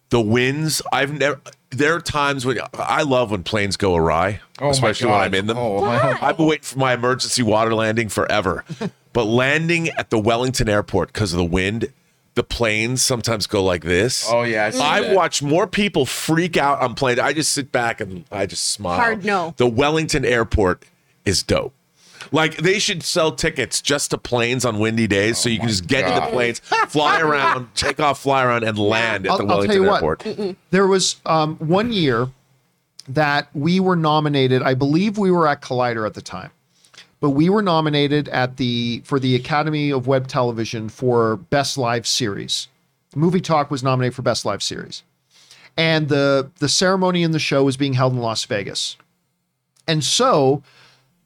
The 0.10 0.20
winds. 0.20 0.82
I've 0.92 1.14
never. 1.18 1.40
There 1.70 1.96
are 1.96 2.02
times 2.02 2.46
when 2.46 2.60
I 2.74 3.04
love 3.04 3.32
when 3.32 3.44
planes 3.44 3.78
go 3.78 3.96
awry, 3.96 4.42
Oh 4.60 4.70
especially 4.72 5.10
when 5.10 5.20
I'm 5.22 5.34
in 5.34 5.48
them. 5.48 5.58
Oh, 5.58 5.82
I've 5.86 6.36
been 6.36 6.48
waiting 6.48 6.64
for 6.64 6.80
my 6.80 6.94
emergency 6.94 7.42
water 7.44 7.74
landing 7.74 8.10
forever, 8.10 8.66
but 9.14 9.24
landing 9.24 9.88
at 9.92 10.10
the 10.10 10.20
Wellington 10.20 10.68
airport 10.68 11.14
because 11.14 11.32
of 11.32 11.38
the 11.38 11.46
wind, 11.46 11.88
the 12.36 12.44
planes 12.44 13.02
sometimes 13.02 13.46
go 13.48 13.64
like 13.64 13.84
this. 13.84 14.28
Oh, 14.32 14.44
yeah, 14.44 14.66
I 14.66 14.70
see 14.70 14.80
I've 14.80 15.06
that. 15.06 15.16
watched 15.16 15.44
more 15.44 15.68
people 15.68 16.06
freak 16.06 16.56
out 16.58 16.80
on 16.82 16.96
planes. 16.96 17.20
I 17.20 17.34
just 17.34 17.52
sit 17.54 17.72
back 17.72 18.00
and 18.00 18.26
I 18.32 18.46
just 18.46 18.70
smile. 18.70 18.98
Hard 18.98 19.26
no. 19.26 19.54
The 19.58 19.68
Wellington 19.68 20.24
airport 20.24 20.86
is 21.26 21.44
dope. 21.44 21.74
Like 22.32 22.58
they 22.58 22.80
should 22.80 23.04
sell 23.04 23.32
tickets 23.32 23.82
just 23.82 24.12
to 24.12 24.18
planes 24.18 24.64
on 24.64 24.80
windy 24.80 25.08
days, 25.08 25.38
so 25.38 25.50
you 25.50 25.60
can 25.60 25.68
just 25.68 25.88
get 25.88 26.06
into 26.06 26.20
God. 26.20 26.32
planes, 26.32 26.60
fly 26.88 27.20
around, 27.22 27.74
take 27.76 28.00
off, 28.00 28.22
fly 28.22 28.44
around, 28.46 28.64
and 28.64 28.78
land 28.78 29.26
at 29.26 29.32
I'll, 29.32 29.38
the 29.40 29.44
I'll 29.44 29.48
tell 29.48 29.58
Wellington 29.58 29.84
you 29.84 29.90
what. 29.90 30.26
airport. 30.28 30.58
There 30.70 30.88
was 30.88 31.18
um, 31.26 31.58
one 31.58 31.92
year 31.92 32.30
that 33.10 33.50
we 33.54 33.80
were 33.80 33.96
nominated. 33.96 34.62
I 34.62 34.76
believe 34.76 35.18
we 35.18 35.32
were 35.32 35.48
at 35.48 35.62
Collider 35.62 36.06
at 36.06 36.14
the 36.14 36.22
time, 36.22 36.52
but 37.22 37.30
we 37.30 37.50
were 37.50 37.62
nominated 37.62 38.28
at 38.30 38.58
the 38.58 39.02
for 39.06 39.20
the 39.20 39.36
Academy 39.36 39.92
of 39.92 40.08
Web 40.08 40.28
Television 40.28 40.90
for 40.90 41.38
Best 41.38 41.78
Live 41.78 42.06
Series. 42.06 42.68
Movie 43.16 43.40
Talk 43.40 43.72
was 43.72 43.84
nominated 43.84 44.16
for 44.16 44.24
Best 44.24 44.44
Live 44.44 44.62
Series, 44.62 45.04
and 45.78 46.10
the 46.10 46.52
the 46.60 46.68
ceremony 46.68 47.24
in 47.24 47.32
the 47.32 47.40
show 47.40 47.64
was 47.64 47.78
being 47.78 47.94
held 47.94 48.12
in 48.12 48.20
Las 48.20 48.44
Vegas, 48.44 48.98
and 49.88 50.04
so. 50.04 50.62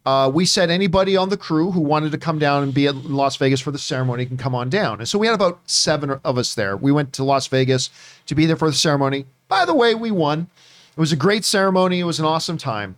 Uh, 0.08 0.30
we 0.30 0.46
said 0.46 0.70
anybody 0.70 1.18
on 1.18 1.30
the 1.30 1.36
crew 1.36 1.72
who 1.72 1.80
wanted 1.82 2.12
to 2.12 2.18
come 2.20 2.38
down 2.38 2.62
and 2.62 2.76
be 2.76 2.86
at 2.86 2.94
Las 2.94 3.38
Vegas 3.38 3.60
for 3.60 3.72
the 3.72 3.80
ceremony 3.80 4.24
can 4.24 4.38
come 4.38 4.54
on 4.54 4.70
down. 4.70 5.00
And 5.00 5.10
so 5.10 5.18
we 5.18 5.26
had 5.26 5.34
about 5.34 5.60
seven 5.66 6.20
of 6.24 6.38
us 6.38 6.54
there. 6.54 6.78
We 6.78 6.92
went 6.92 7.12
to 7.14 7.24
Las 7.24 7.48
Vegas 7.48 7.90
to 8.28 8.36
be 8.36 8.46
there 8.46 8.56
for 8.56 8.70
the 8.70 8.76
ceremony. 8.76 9.26
By 9.48 9.66
the 9.66 9.74
way, 9.74 9.96
we 9.96 10.12
won. 10.12 10.48
It 10.96 11.00
was 11.00 11.12
a 11.12 11.16
great 11.16 11.44
ceremony. 11.44 12.02
It 12.02 12.04
was 12.04 12.20
an 12.20 12.26
awesome 12.28 12.60
time. 12.60 12.98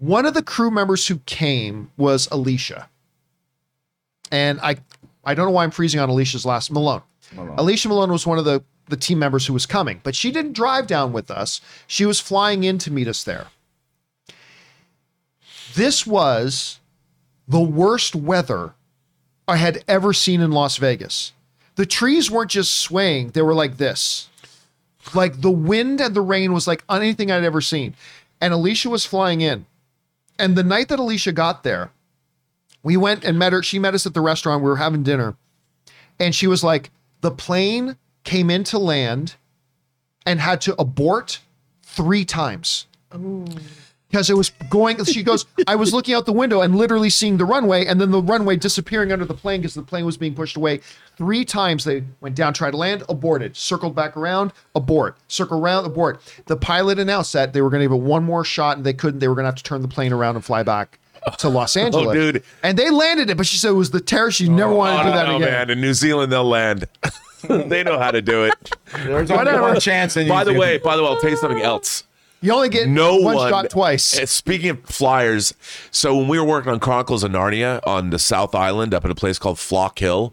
One 0.00 0.24
of 0.24 0.32
the 0.32 0.42
crew 0.42 0.70
members 0.70 1.06
who 1.06 1.18
came 1.26 1.90
was 1.98 2.26
Alicia. 2.32 2.88
And 4.32 4.58
I 4.60 4.76
I 5.22 5.34
don't 5.34 5.46
know 5.46 5.52
why 5.52 5.62
I'm 5.64 5.70
freezing 5.70 6.00
on 6.00 6.08
Alicia's 6.08 6.46
last 6.46 6.72
Malone. 6.72 7.02
Alicia 7.36 7.88
Malone 7.88 8.10
was 8.10 8.26
one 8.26 8.38
of 8.38 8.46
the 8.46 8.64
the 8.88 8.96
team 8.96 9.18
members 9.18 9.46
who 9.46 9.52
was 9.52 9.66
coming, 9.66 10.00
but 10.02 10.16
she 10.16 10.32
didn't 10.32 10.54
drive 10.54 10.86
down 10.86 11.12
with 11.12 11.30
us. 11.30 11.60
She 11.86 12.06
was 12.06 12.18
flying 12.18 12.64
in 12.64 12.78
to 12.78 12.90
meet 12.90 13.06
us 13.06 13.22
there. 13.22 13.48
This 15.74 16.06
was 16.06 16.80
the 17.46 17.60
worst 17.60 18.16
weather 18.16 18.72
I 19.46 19.56
had 19.56 19.84
ever 19.86 20.12
seen 20.12 20.40
in 20.40 20.50
Las 20.50 20.78
Vegas. 20.78 21.32
The 21.76 21.86
trees 21.86 22.30
weren't 22.30 22.50
just 22.50 22.74
swaying, 22.74 23.30
they 23.30 23.42
were 23.42 23.54
like 23.54 23.76
this. 23.76 24.28
Like 25.14 25.42
the 25.42 25.50
wind 25.50 26.00
and 26.00 26.14
the 26.14 26.20
rain 26.20 26.52
was 26.52 26.66
like 26.66 26.84
anything 26.90 27.30
I'd 27.30 27.44
ever 27.44 27.60
seen. 27.60 27.94
And 28.40 28.54
Alicia 28.54 28.88
was 28.88 29.06
flying 29.06 29.40
in. 29.42 29.66
And 30.40 30.56
the 30.56 30.64
night 30.64 30.88
that 30.88 30.98
Alicia 30.98 31.32
got 31.32 31.62
there, 31.62 31.90
we 32.82 32.96
went 32.96 33.24
and 33.24 33.38
met 33.38 33.52
her. 33.52 33.62
She 33.62 33.78
met 33.78 33.94
us 33.94 34.06
at 34.06 34.14
the 34.14 34.20
restaurant. 34.20 34.62
We 34.62 34.70
were 34.70 34.76
having 34.76 35.02
dinner. 35.02 35.36
And 36.18 36.34
she 36.34 36.46
was 36.46 36.64
like, 36.64 36.90
the 37.20 37.30
plane 37.30 37.96
came 38.24 38.50
into 38.50 38.78
land 38.78 39.36
and 40.24 40.40
had 40.40 40.60
to 40.62 40.74
abort 40.80 41.40
three 41.82 42.24
times. 42.24 42.86
because 44.10 44.28
it 44.28 44.36
was 44.36 44.50
going. 44.68 45.02
She 45.04 45.22
goes, 45.22 45.46
I 45.66 45.76
was 45.76 45.92
looking 45.92 46.14
out 46.14 46.26
the 46.26 46.32
window 46.32 46.62
and 46.62 46.74
literally 46.76 47.10
seeing 47.10 47.36
the 47.36 47.44
runway, 47.44 47.86
and 47.86 48.00
then 48.00 48.10
the 48.10 48.22
runway 48.22 48.56
disappearing 48.56 49.12
under 49.12 49.24
the 49.24 49.34
plane 49.34 49.60
because 49.60 49.74
the 49.74 49.82
plane 49.82 50.04
was 50.04 50.16
being 50.16 50.34
pushed 50.34 50.56
away. 50.56 50.80
Three 51.20 51.44
times 51.44 51.84
they 51.84 52.02
went 52.22 52.34
down, 52.34 52.54
tried 52.54 52.70
to 52.70 52.78
land, 52.78 53.02
aborted, 53.06 53.54
circled 53.54 53.94
back 53.94 54.16
around, 54.16 54.54
abort, 54.74 55.18
circle 55.28 55.60
around, 55.60 55.84
abort. 55.84 56.18
The 56.46 56.56
pilot 56.56 56.98
announced 56.98 57.34
that 57.34 57.52
they 57.52 57.60
were 57.60 57.68
going 57.68 57.80
to 57.80 57.84
give 57.84 57.92
it 57.92 58.02
one 58.02 58.24
more 58.24 58.42
shot, 58.42 58.78
and 58.78 58.86
they 58.86 58.94
couldn't. 58.94 59.20
They 59.20 59.28
were 59.28 59.34
going 59.34 59.42
to 59.42 59.48
have 59.48 59.56
to 59.56 59.62
turn 59.62 59.82
the 59.82 59.88
plane 59.88 60.14
around 60.14 60.36
and 60.36 60.44
fly 60.46 60.62
back 60.62 60.98
to 61.36 61.50
Los 61.50 61.76
Angeles. 61.76 62.06
Oh, 62.06 62.14
dude. 62.14 62.42
And 62.62 62.78
they 62.78 62.88
landed 62.88 63.28
it, 63.28 63.36
but 63.36 63.44
she 63.44 63.58
said 63.58 63.68
it 63.68 63.74
was 63.74 63.90
the 63.90 64.00
terror. 64.00 64.30
She 64.30 64.48
never 64.48 64.72
wanted 64.72 64.96
to 64.96 65.04
do 65.04 65.10
that 65.10 65.28
oh, 65.28 65.36
again. 65.36 65.50
man. 65.50 65.68
In 65.68 65.82
New 65.82 65.92
Zealand, 65.92 66.32
they'll 66.32 66.42
land. 66.42 66.86
they 67.48 67.82
know 67.84 67.98
how 67.98 68.12
to 68.12 68.22
do 68.22 68.44
it. 68.44 68.54
There's 69.04 69.30
only 69.30 69.44
Whatever. 69.44 69.60
one 69.60 69.78
chance. 69.78 70.16
In 70.16 70.26
by 70.26 70.44
New 70.44 70.54
the 70.54 70.58
way, 70.58 70.78
by 70.78 70.96
the 70.96 71.02
way, 71.02 71.08
I'll 71.10 71.20
tell 71.20 71.28
you 71.28 71.36
something 71.36 71.60
else. 71.60 72.04
You 72.40 72.54
only 72.54 72.70
get 72.70 72.88
no 72.88 73.16
one, 73.16 73.34
one 73.34 73.50
shot 73.50 73.68
twice. 73.68 74.18
Uh, 74.18 74.24
Speaking 74.24 74.70
of 74.70 74.82
flyers, 74.84 75.52
so 75.90 76.16
when 76.16 76.28
we 76.28 76.38
were 76.38 76.46
working 76.46 76.72
on 76.72 76.80
Chronicles 76.80 77.22
of 77.22 77.32
Narnia 77.32 77.86
on 77.86 78.08
the 78.08 78.18
South 78.18 78.54
Island 78.54 78.94
up 78.94 79.04
at 79.04 79.10
a 79.10 79.14
place 79.14 79.38
called 79.38 79.58
Flock 79.58 79.98
Hill, 79.98 80.32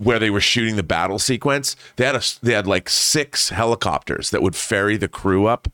where 0.00 0.18
they 0.18 0.30
were 0.30 0.40
shooting 0.40 0.76
the 0.76 0.82
battle 0.82 1.18
sequence, 1.18 1.76
they 1.96 2.06
had 2.06 2.16
a 2.16 2.22
they 2.42 2.54
had 2.54 2.66
like 2.66 2.88
six 2.88 3.50
helicopters 3.50 4.30
that 4.30 4.42
would 4.42 4.56
ferry 4.56 4.96
the 4.96 5.08
crew 5.08 5.46
up. 5.46 5.68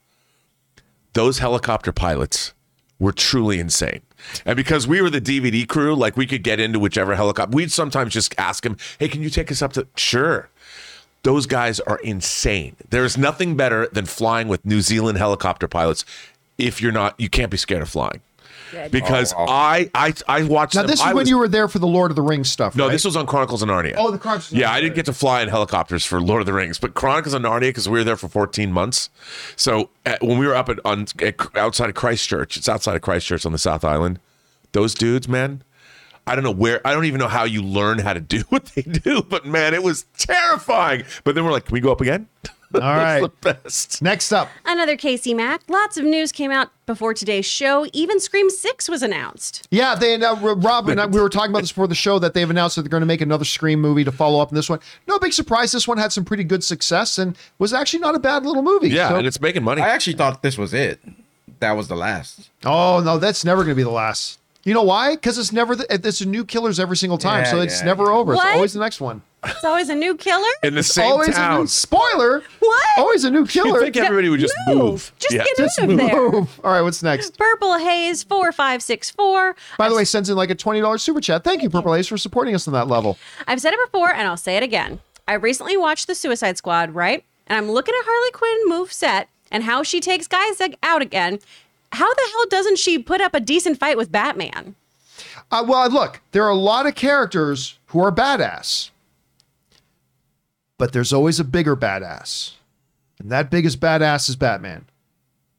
Those 1.13 1.39
helicopter 1.39 1.93
pilots 1.93 2.53
were 2.99 3.13
truly 3.13 3.61
insane. 3.61 4.01
And 4.45 4.57
because 4.57 4.89
we 4.89 5.01
were 5.01 5.11
the 5.11 5.21
DVD 5.21 5.67
crew, 5.67 5.95
like 5.95 6.17
we 6.17 6.27
could 6.27 6.43
get 6.43 6.59
into 6.59 6.81
whichever 6.81 7.15
helicopter. 7.15 7.55
We'd 7.55 7.71
sometimes 7.71 8.13
just 8.13 8.35
ask 8.37 8.65
them, 8.65 8.77
"Hey, 8.99 9.09
can 9.09 9.23
you 9.23 9.31
take 9.31 9.53
us 9.53 9.63
up 9.63 9.73
to?" 9.75 9.87
Sure. 9.97 10.49
Those 11.23 11.47
guys 11.47 11.79
are 11.81 11.99
insane. 11.99 12.75
There's 12.91 13.17
nothing 13.17 13.57
better 13.57 13.89
than 13.93 14.07
flying 14.07 14.49
with 14.49 14.65
New 14.65 14.81
Zealand 14.81 15.19
helicopter 15.19 15.69
pilots. 15.69 16.05
If 16.59 16.83
you're 16.83 16.93
not, 16.93 17.15
you 17.19 17.29
can't 17.29 17.51
be 17.51 17.57
scared 17.57 17.83
of 17.83 17.89
flying. 17.89 18.21
Because 18.91 19.33
Oh, 19.33 19.37
oh. 19.41 19.47
I, 19.49 19.91
I 19.95 20.13
I 20.29 20.43
watched. 20.45 20.75
now 20.75 20.83
them. 20.83 20.91
this 20.91 21.01
is 21.01 21.05
I 21.07 21.09
when 21.09 21.23
was- 21.23 21.29
you 21.29 21.39
were 21.39 21.49
there 21.49 21.69
for 21.69 21.79
the 21.79 21.87
Lord 21.87 22.11
of 22.11 22.17
the 22.17 22.23
Rings 22.23 22.51
stuff. 22.51 22.75
No, 22.77 22.87
right? 22.87 22.93
this 22.93 23.05
was 23.05 23.17
on 23.17 23.27
Chronicles 23.27 23.63
of 23.63 23.69
Narnia. 23.69 23.95
Oh, 23.97 24.11
the 24.11 24.19
Chronicles 24.19 24.53
of 24.53 24.59
Yeah, 24.59 24.69
Narnia. 24.69 24.73
I 24.73 24.81
didn't 24.81 24.95
get 24.97 25.07
to 25.07 25.13
fly 25.13 25.43
in 25.43 25.49
helicopters 25.49 26.05
for 26.05 26.21
Lord 26.21 26.41
of 26.41 26.47
the 26.47 26.53
Rings, 26.53 26.79
but 26.79 26.95
Chronicles 26.95 27.35
of 27.35 27.43
Narnia 27.43 27.61
because 27.61 27.89
we 27.89 27.99
were 27.99 28.05
there 28.05 28.17
for 28.17 28.29
14 28.29 28.73
months. 28.73 29.09
So 29.57 29.91
at, 30.05 30.23
when 30.23 30.39
we 30.39 30.47
were 30.47 30.55
up 30.55 30.69
at, 30.69 30.79
on 30.85 31.07
at, 31.21 31.37
outside 31.57 31.89
of 31.89 31.95
Christchurch, 31.95 32.57
it's 32.57 32.69
outside 32.69 32.97
of 32.97 33.03
Christchurch 33.03 33.47
on 33.47 33.53
the 33.53 33.59
South 33.59 33.85
Island. 33.85 34.19
Those 34.73 34.95
dudes, 34.95 35.29
man, 35.29 35.63
I 36.27 36.35
don't 36.35 36.43
know 36.45 36.51
where. 36.51 36.85
I 36.87 36.93
don't 36.93 37.05
even 37.05 37.21
know 37.21 37.29
how 37.29 37.45
you 37.45 37.63
learn 37.63 37.99
how 38.01 38.13
to 38.15 38.21
do 38.21 38.41
what 38.49 38.67
they 38.75 38.83
do, 38.83 39.23
but 39.23 39.47
man, 39.47 39.75
it 39.75 39.83
was 39.83 40.07
terrifying. 40.19 41.05
But 41.25 41.35
then 41.35 41.45
we're 41.45 41.53
like, 41.53 41.67
can 41.67 41.73
we 41.73 41.81
go 41.81 41.93
up 41.93 42.01
again? 42.01 42.27
All 42.75 42.81
right. 42.81 43.21
The 43.21 43.29
best. 43.41 44.03
Next 44.03 44.33
up, 44.33 44.49
Another 44.65 44.97
Casey 44.97 45.35
Mack. 45.35 45.63
Lots 45.69 45.97
of 45.97 46.05
news 46.05 46.33
came 46.33 46.51
out 46.51 46.71
before 46.87 47.15
today's 47.15 47.47
show. 47.47 47.87
Even 47.93 48.19
Scream 48.21 48.51
6 48.51 48.89
was 48.89 49.03
announced. 49.03 49.67
yeah, 49.71 49.95
they 49.95 50.15
uh, 50.17 50.35
Rob 50.37 50.89
and 50.89 51.01
I, 51.01 51.07
we 51.07 51.21
were 51.21 51.29
talking 51.29 51.51
about 51.51 51.61
this 51.63 51.71
before 51.73 51.87
the 51.89 51.95
show 51.95 52.19
that 52.19 52.35
they've 52.35 52.49
announced 52.51 52.77
that 52.77 52.83
they're 52.83 52.89
going 52.89 53.01
to 53.03 53.07
make 53.07 53.21
another 53.21 53.45
Scream 53.45 53.81
movie 53.81 54.05
to 54.05 54.13
follow 54.13 54.41
up 54.41 54.49
on 54.49 54.55
this 54.55 54.69
one. 54.69 54.81
No 55.07 55.19
big 55.19 55.33
surprise. 55.33 55.73
This 55.73 55.87
one 55.89 55.99
had 55.99 56.13
some 56.13 56.25
pretty 56.25 56.45
good 56.45 56.63
success 56.65 57.19
and 57.19 57.37
was 57.59 57.73
actually 57.73 58.01
not 58.01 58.15
a 58.15 58.19
bad 58.19 58.45
little 58.45 58.63
movie. 58.63 58.89
Yeah, 58.91 59.09
So- 59.11 59.17
and 59.17 59.27
it's 59.27 59.41
making 59.41 59.63
money. 59.63 59.83
I 59.83 59.89
actually 59.89 60.15
thought 60.15 60.43
this 60.43 60.59
was 60.59 60.75
it. 60.75 61.01
That 61.61 61.73
was 61.73 61.89
the 61.89 61.97
last. 61.97 62.51
oh 62.65 63.01
no, 63.05 63.19
that's 63.19 63.45
never 63.45 63.63
going 63.63 63.73
to 63.75 63.77
be 63.77 63.83
the 63.83 63.91
last. 63.91 64.39
You 64.65 64.75
know 64.75 64.83
why? 64.83 65.15
Because 65.15 65.39
it's 65.39 65.53
never 65.53 65.77
the, 65.77 65.87
it's 65.89 66.27
new 66.27 66.45
killers 66.45 66.81
every 66.81 66.97
single 66.97 67.19
time, 67.19 67.45
Yeah, 67.45 67.51
so 67.53 67.61
it's 67.61 67.79
yeah, 67.81 67.87
never 67.87 68.11
over. 68.11 68.33
It's 68.35 68.43
always 68.45 68.73
the 68.73 68.81
next 68.81 69.01
one. 69.01 69.23
It's 69.51 69.65
always 69.65 69.89
a 69.89 69.95
new 69.95 70.17
killer. 70.17 70.49
in 70.63 70.75
the 70.75 70.83
same 70.83 71.11
always 71.11 71.29
a 71.29 71.33
town. 71.33 71.61
new 71.61 71.67
spoiler. 71.67 72.43
What? 72.59 72.87
Always 72.99 73.25
a 73.25 73.31
new 73.31 73.47
killer. 73.47 73.79
You 73.79 73.85
think 73.85 73.97
everybody 73.97 74.29
would 74.29 74.41
just 74.41 74.55
move? 74.69 75.13
Just 75.19 75.35
Yeah. 75.35 75.45
get 75.45 75.57
Just 75.57 75.79
out 75.79 75.91
of 75.91 75.97
there. 75.97 76.31
move. 76.31 76.61
All 76.65 76.73
right, 76.73 76.83
what's 76.83 77.03
next? 77.03 77.37
Purple 77.39 77.79
Haze 77.79 78.23
4564. 78.25 79.57
By 79.79 79.89
the 79.89 79.95
way, 79.95 80.05
sends 80.05 80.29
in 80.31 80.37
like 80.37 80.51
a 80.51 80.55
twenty 80.55 80.81
dollars 80.81 81.03
super 81.03 81.21
chat. 81.21 81.45
Thank 81.45 81.63
you, 81.63 81.71
Purple 81.71 81.93
Haze, 81.95 82.07
for 82.09 82.19
supporting 82.19 82.55
us 82.55 82.67
on 82.69 82.75
that 82.75 82.89
level. 82.89 83.19
I've 83.47 83.61
said 83.61 83.73
it 83.73 83.81
before 83.85 84.13
and 84.13 84.27
I'll 84.29 84.37
say 84.37 84.57
it 84.57 84.63
again. 84.63 85.01
I 85.29 85.35
recently 85.35 85.77
watched 85.77 86.07
The 86.07 86.15
Suicide 86.15 86.57
Squad, 86.57 86.95
right? 86.95 87.25
And 87.47 87.57
I'm 87.57 87.71
looking 87.71 87.95
at 87.99 88.05
Harley 88.05 88.31
Quinn 88.33 88.69
move 88.69 88.93
set 88.93 89.29
and 89.51 89.65
how 89.65 89.83
she 89.83 90.01
takes 90.01 90.27
guys 90.27 90.61
out 90.83 91.03
again. 91.03 91.39
How 91.93 92.13
the 92.13 92.29
hell 92.33 92.47
doesn't 92.49 92.79
she 92.79 92.99
put 92.99 93.21
up 93.21 93.35
a 93.35 93.41
decent 93.41 93.79
fight 93.79 93.97
with 93.97 94.11
Batman? 94.13 94.75
Uh, 95.51 95.65
well, 95.67 95.89
look, 95.89 96.21
there 96.33 96.43
are 96.45 96.51
a 96.51 96.55
lot 96.57 96.87
of 96.87 96.95
characters 96.95 97.79
who 97.87 98.01
are 98.05 98.11
badass, 98.13 98.91
but 100.79 100.93
there's 100.93 101.13
always 101.13 101.41
a 101.41 101.45
bigger 101.45 101.77
badass, 101.77 102.53
and 103.19 103.31
that 103.31 103.51
biggest 103.51 103.81
badass 103.81 104.29
is 104.29 104.37
Batman, 104.37 104.87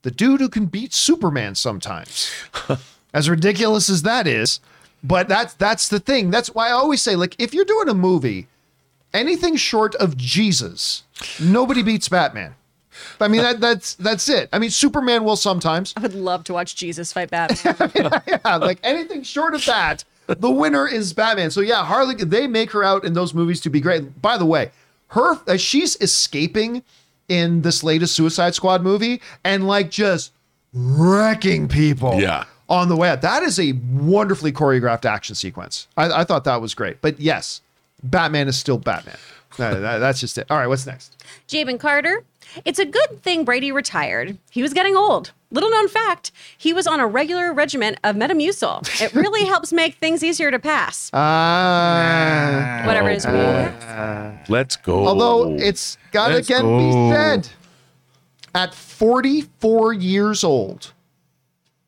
the 0.04 0.12
dude 0.12 0.42
who 0.42 0.50
can 0.50 0.66
beat 0.66 0.94
Superman 0.94 1.56
sometimes. 1.56 2.32
as 3.14 3.30
ridiculous 3.30 3.90
as 3.90 4.04
that 4.04 4.28
is, 4.28 4.60
but 5.04 5.28
that's 5.28 5.54
that's 5.56 5.90
the 5.90 6.00
thing. 6.00 6.30
That's 6.30 6.54
why 6.54 6.68
I 6.68 6.72
always 6.72 7.02
say, 7.02 7.16
like, 7.16 7.36
if 7.40 7.54
you're 7.54 7.66
doing 7.66 7.90
a 7.90 7.94
movie, 7.94 8.48
anything 9.14 9.56
short 9.56 9.96
of 9.96 10.18
Jesus, 10.18 11.04
nobody 11.40 11.82
beats 11.82 12.10
Batman. 12.10 12.56
I 13.20 13.28
mean 13.28 13.42
that 13.42 13.60
that's 13.60 13.94
that's 13.96 14.28
it. 14.28 14.50
I 14.52 14.60
mean 14.60 14.70
Superman 14.72 15.24
will 15.24 15.36
sometimes, 15.36 15.94
I 15.98 16.02
would 16.02 16.16
love 16.16 16.44
to 16.46 16.54
watch 16.54 16.76
Jesus 16.76 17.14
fight 17.14 17.30
Batman. 17.32 18.22
yeah, 18.28 18.56
like 18.58 18.80
anything 18.84 19.24
short 19.24 19.54
of 19.54 19.64
that, 19.66 20.04
the 20.28 20.50
winner 20.50 20.88
is 20.88 21.14
Batman. 21.14 21.52
So 21.52 21.62
yeah, 21.62 21.86
Harley, 21.86 22.16
they 22.16 22.48
make 22.48 22.72
her 22.72 22.84
out 22.84 23.04
in 23.04 23.14
those 23.14 23.34
movies 23.34 23.62
to 23.62 23.70
be 23.70 23.80
great. 23.80 24.22
By 24.22 24.38
the 24.38 24.46
way, 24.46 24.72
her 25.10 25.40
uh, 25.48 25.58
she's 25.58 25.96
escaping 26.02 26.84
in 27.28 27.62
this 27.62 27.84
latest 27.84 28.16
Suicide 28.16 28.56
Squad 28.56 28.82
movie 28.84 29.22
and 29.44 29.68
like 29.68 29.90
just 29.92 30.32
wrecking 30.74 31.68
people. 31.68 32.20
Yeah. 32.20 32.46
On 32.70 32.90
the 32.90 32.98
way 32.98 33.10
out. 33.10 33.22
That 33.22 33.44
is 33.44 33.60
a 33.62 33.72
wonderfully 33.94 34.52
choreographed 34.52 35.06
action 35.06 35.36
sequence. 35.36 35.88
I, 35.96 36.10
I 36.22 36.24
thought 36.26 36.44
that 36.44 36.60
was 36.60 36.74
great. 36.76 37.00
But 37.02 37.18
yes, 37.18 37.62
Batman 38.04 38.50
is 38.50 38.58
still 38.58 38.78
Batman. 38.78 39.16
No, 39.58 39.80
that- 39.80 39.98
that's 40.00 40.20
just 40.20 40.38
it. 40.38 40.48
All 40.50 40.58
right, 40.58 40.68
what's 40.68 40.86
next? 40.86 41.24
Jabin 41.48 41.78
Carter. 41.78 42.26
It's 42.66 42.80
a 42.80 42.86
good 42.86 43.24
thing 43.24 43.46
Brady 43.46 43.72
retired. 43.72 44.38
He 44.52 44.62
was 44.62 44.74
getting 44.74 44.98
old. 44.98 45.32
Little 45.50 45.70
known 45.70 45.88
fact, 45.88 46.32
he 46.58 46.74
was 46.74 46.88
on 46.88 47.00
a 47.00 47.08
regular 47.08 47.54
regimen 47.54 47.96
of 48.04 48.18
Metamucil. 48.18 49.02
It 49.02 49.14
really 49.14 49.46
helps 49.48 49.72
make 49.72 49.96
things 49.96 50.24
easier 50.24 50.52
to 50.52 50.60
pass. 50.60 51.10
Ah. 51.14 52.84
Whatever 52.86 53.10
it 53.10 53.18
is. 53.18 54.50
Let's 54.50 54.76
go. 54.76 55.08
Although 55.08 55.56
it's 55.56 55.98
got 56.12 56.30
to 56.30 56.36
Let's 56.36 56.50
again 56.50 56.64
go. 56.64 56.78
be 56.80 57.14
said, 57.14 57.50
at 58.54 58.74
44 58.74 59.94
years 59.94 60.44
old, 60.44 60.92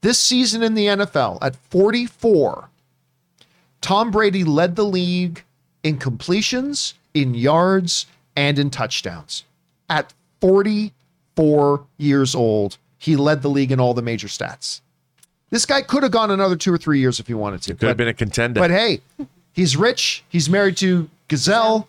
this 0.01 0.19
season 0.19 0.63
in 0.63 0.75
the 0.75 0.85
NFL, 0.85 1.39
at 1.41 1.57
44, 1.57 2.69
Tom 3.81 4.11
Brady 4.11 4.45
led 4.45 4.77
the 4.77 4.85
league 4.85 5.43
in 5.83 5.97
completions, 5.97 6.93
in 7.13 7.33
yards, 7.33 8.05
and 8.37 8.57
in 8.57 8.69
touchdowns. 8.69 9.43
At 9.89 10.13
44 10.39 11.85
years 11.97 12.35
old, 12.35 12.77
he 12.99 13.15
led 13.15 13.41
the 13.41 13.49
league 13.49 13.71
in 13.71 13.79
all 13.79 13.95
the 13.95 14.01
major 14.03 14.27
stats. 14.27 14.81
This 15.49 15.65
guy 15.65 15.81
could 15.81 16.03
have 16.03 16.11
gone 16.11 16.29
another 16.29 16.55
two 16.55 16.71
or 16.71 16.77
three 16.77 16.99
years 16.99 17.19
if 17.19 17.25
he 17.25 17.33
wanted 17.33 17.63
to. 17.63 17.73
Could 17.73 17.87
have 17.87 17.97
been 17.97 18.07
a 18.07 18.13
contender. 18.13 18.59
but 18.59 18.69
hey, 18.69 19.01
he's 19.51 19.75
rich. 19.75 20.23
He's 20.29 20.47
married 20.49 20.77
to 20.77 21.09
Gisele. 21.27 21.87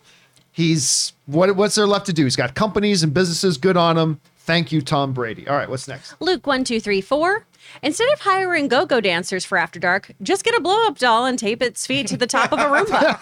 He's 0.51 1.13
what? 1.27 1.55
What's 1.55 1.75
there 1.75 1.85
left 1.85 2.07
to 2.07 2.13
do? 2.13 2.23
He's 2.23 2.35
got 2.35 2.55
companies 2.55 3.03
and 3.03 3.13
businesses. 3.13 3.57
Good 3.57 3.77
on 3.77 3.97
him. 3.97 4.19
Thank 4.39 4.71
you, 4.71 4.81
Tom 4.81 5.13
Brady. 5.13 5.47
All 5.47 5.55
right, 5.55 5.69
what's 5.69 5.87
next? 5.87 6.15
Luke 6.19 6.47
one 6.47 6.63
two 6.63 6.79
three 6.79 7.01
four. 7.01 7.45
Instead 7.81 8.07
of 8.13 8.19
hiring 8.21 8.67
go-go 8.67 8.99
dancers 9.01 9.45
for 9.45 9.57
After 9.57 9.79
Dark, 9.79 10.11
just 10.21 10.43
get 10.43 10.53
a 10.55 10.61
blow-up 10.61 10.97
doll 10.97 11.25
and 11.25 11.37
tape 11.39 11.61
its 11.61 11.85
feet 11.87 12.07
to 12.07 12.17
the 12.17 12.27
top 12.27 12.51
of 12.51 12.59
a 12.59 12.63
Roomba. 12.63 13.17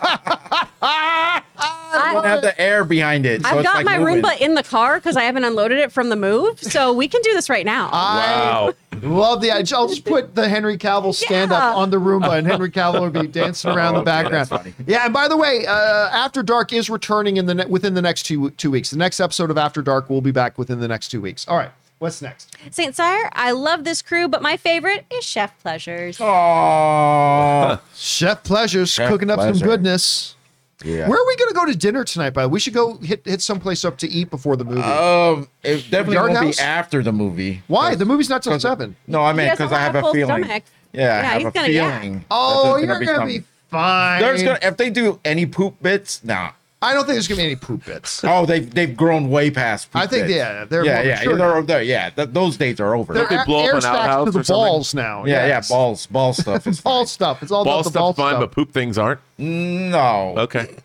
Don't 1.91 2.25
have 2.25 2.41
the 2.41 2.59
air 2.59 2.83
behind 2.85 3.25
it. 3.25 3.41
so 3.41 3.49
I've 3.49 3.57
it's 3.57 3.63
got 3.67 3.75
like 3.77 3.85
my 3.85 3.97
moving. 3.97 4.21
Roomba 4.23 4.39
in 4.39 4.53
the 4.55 4.63
car 4.63 4.95
because 4.97 5.17
I 5.17 5.23
haven't 5.23 5.43
unloaded 5.43 5.79
it 5.79 5.91
from 5.91 6.09
the 6.09 6.15
move, 6.15 6.61
so 6.61 6.93
we 6.93 7.07
can 7.07 7.21
do 7.21 7.33
this 7.33 7.49
right 7.49 7.65
now. 7.65 7.89
wow. 7.91 8.73
I 8.91 9.05
love 9.05 9.41
the. 9.41 9.51
I'll 9.51 9.63
just 9.87 10.03
put 10.05 10.35
the 10.35 10.49
Henry 10.49 10.77
Cavill 10.77 11.13
stand 11.13 11.51
up 11.53 11.61
Yeah. 11.61 11.75
on 11.75 11.89
the 11.89 11.97
Roomba, 11.97 12.37
and 12.37 12.45
Henry 12.47 12.69
Cavill 12.69 13.01
will 13.13 13.21
be 13.21 13.27
dancing 13.27 13.71
around 13.71 13.93
the 13.95 14.01
background. 14.03 14.47
that's. 14.49 14.67
Yeah, 14.85 15.05
and 15.05 15.13
by 15.13 15.27
the 15.29 15.37
way, 15.37 15.65
uh, 15.65 16.09
After 16.09 16.43
Dark 16.43 16.73
is 16.73 16.89
returning 16.89 17.37
in 17.37 17.45
the 17.45 17.53
ne- 17.55 17.65
within 17.65 17.93
the 17.93 18.01
next 18.01 18.23
two 18.23 18.49
two 18.51 18.71
weeks. 18.71 18.89
The 18.91 18.97
next 18.97 19.19
episode 19.21 19.51
of 19.51 19.57
After 19.57 19.81
Dark 19.81 20.09
will 20.09 20.21
be 20.21 20.31
back 20.31 20.57
within 20.57 20.79
the 20.81 20.87
next 20.87 21.09
two 21.09 21.21
weeks. 21.21 21.47
All 21.47 21.55
right, 21.57 21.71
what's 21.99 22.21
next? 22.21 22.55
Saint 22.71 22.95
Sire, 22.95 23.29
I 23.33 23.51
love 23.51 23.83
this 23.83 24.01
crew, 24.01 24.27
but 24.27 24.41
my 24.41 24.57
favorite 24.57 25.05
is 25.11 25.23
Chef 25.23 25.57
Pleasures. 25.59 26.17
Aww. 26.17 27.79
Chef 27.95 28.43
Pleasures 28.43 28.89
Chef 28.89 29.09
cooking 29.09 29.29
up 29.29 29.39
some 29.39 29.59
goodness. 29.59 30.35
yeah. 30.83 31.07
Where 31.07 31.19
are 31.21 31.27
we 31.27 31.35
going 31.35 31.49
to 31.49 31.55
go 31.55 31.65
to 31.65 31.75
dinner 31.77 32.03
tonight? 32.03 32.31
By 32.31 32.43
the 32.43 32.49
way? 32.49 32.53
we 32.53 32.59
should 32.59 32.73
go 32.73 32.97
hit 32.97 33.21
hit 33.25 33.41
someplace 33.41 33.83
up 33.85 33.97
to 33.99 34.07
eat 34.09 34.29
before 34.29 34.55
the 34.55 34.63
movie. 34.65 34.81
Um, 34.81 35.47
it 35.63 35.83
definitely 35.91 36.15
Yard 36.15 36.31
won't 36.31 36.45
House? 36.45 36.57
be 36.57 36.61
after 36.63 37.03
the 37.03 37.11
movie. 37.11 37.61
Why? 37.67 37.95
The 37.95 38.05
movie's 38.05 38.29
not 38.29 38.43
till 38.43 38.53
'cause- 38.53 38.61
seven. 38.63 38.95
No, 39.07 39.21
I 39.23 39.33
meant 39.33 39.51
doesn't 39.51 39.67
because 39.67 39.77
I 39.77 39.81
have 39.83 39.93
have 39.95 40.03
a 40.03 40.07
full 40.07 40.13
feeling. 40.13 40.43
stomach. 40.43 40.63
Yeah, 40.93 41.01
Yeah, 41.01 41.19
I 41.19 41.23
have 41.23 41.41
he's 41.41 41.47
a 41.47 41.51
gonna- 41.51 41.67
yeah. 41.69 41.99
feeling. 41.99 42.19
that 42.19 42.25
Oh, 42.31 42.73
there's 42.77 42.87
you're 42.87 42.99
be 42.99 43.05
gonna 43.05 43.17
some- 43.19 43.27
be 43.27 43.43
fine. 43.69 44.21
There's 44.21 44.41
gonna 44.43 44.59
if 44.61 44.77
they 44.77 44.89
do 44.89 45.19
any 45.25 45.45
poop 45.45 45.81
bits, 45.81 46.23
nah. 46.23 46.51
I 46.81 46.93
don't 46.93 47.03
think 47.03 47.15
there's 47.15 47.27
gonna 47.27 47.39
be 47.39 47.45
any 47.45 47.55
poop 47.57 47.85
bits. 47.85 48.23
Oh, 48.27 48.45
they've 48.45 48.73
they've 48.73 48.95
grown 48.95 49.29
way 49.29 49.51
past. 49.51 49.89
I 49.93 50.07
think, 50.07 50.27
that. 50.27 50.33
yeah, 50.33 50.63
they're 50.65 50.85
yeah, 50.85 51.01
yeah, 51.01 51.15
mature 51.17 51.35
they're, 51.37 51.61
they're, 51.63 51.81
yeah. 51.83 52.09
th- 52.11 52.29
those 52.31 52.55
days 52.55 52.79
are 52.79 52.95
over. 52.95 53.13
They're 53.13 53.27
they 53.27 53.37
a- 53.37 53.43
blow 53.45 53.59
up 53.59 53.65
air 53.65 53.75
an 53.75 53.81
stacks 53.81 53.97
outhouse 53.97 54.25
to 54.27 54.31
the 54.31 54.39
or 54.39 54.43
something? 54.43 54.65
balls 54.65 54.93
now. 54.93 55.25
yeah, 55.25 55.45
yes. 55.47 55.69
yeah, 55.69 55.75
balls, 55.75 56.05
ball 56.05 56.33
stuff 56.33 56.65
is 56.67 56.79
ball 56.81 57.01
fine. 57.01 57.07
stuff. 57.07 57.43
It's 57.43 57.51
all 57.51 57.65
Ball 57.65 57.73
about 57.79 57.83
the 57.83 57.89
stuff's 57.89 58.01
ball 58.01 58.13
fine, 58.13 58.31
stuff. 58.35 58.39
but 58.41 58.51
poop 58.53 58.71
things 58.71 58.97
aren't. 58.97 59.19
No, 59.37 60.35
Okay. 60.37 60.75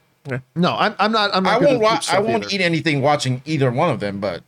no, 0.57 0.75
I'm, 0.77 0.95
I'm 0.99 1.13
not. 1.13 1.31
I'm 1.35 1.43
not. 1.45 1.53
I 1.63 1.65
won't. 1.65 1.73
with 1.79 1.83
Wa- 1.83 2.01
I 2.09 2.19
won't 2.21 2.45
either. 2.47 2.55
eat 2.57 2.61
anything 2.61 3.01
watching 3.03 3.43
either 3.45 3.71
one 3.71 3.91
of 3.91 4.01
them, 4.01 4.19
but 4.21 4.43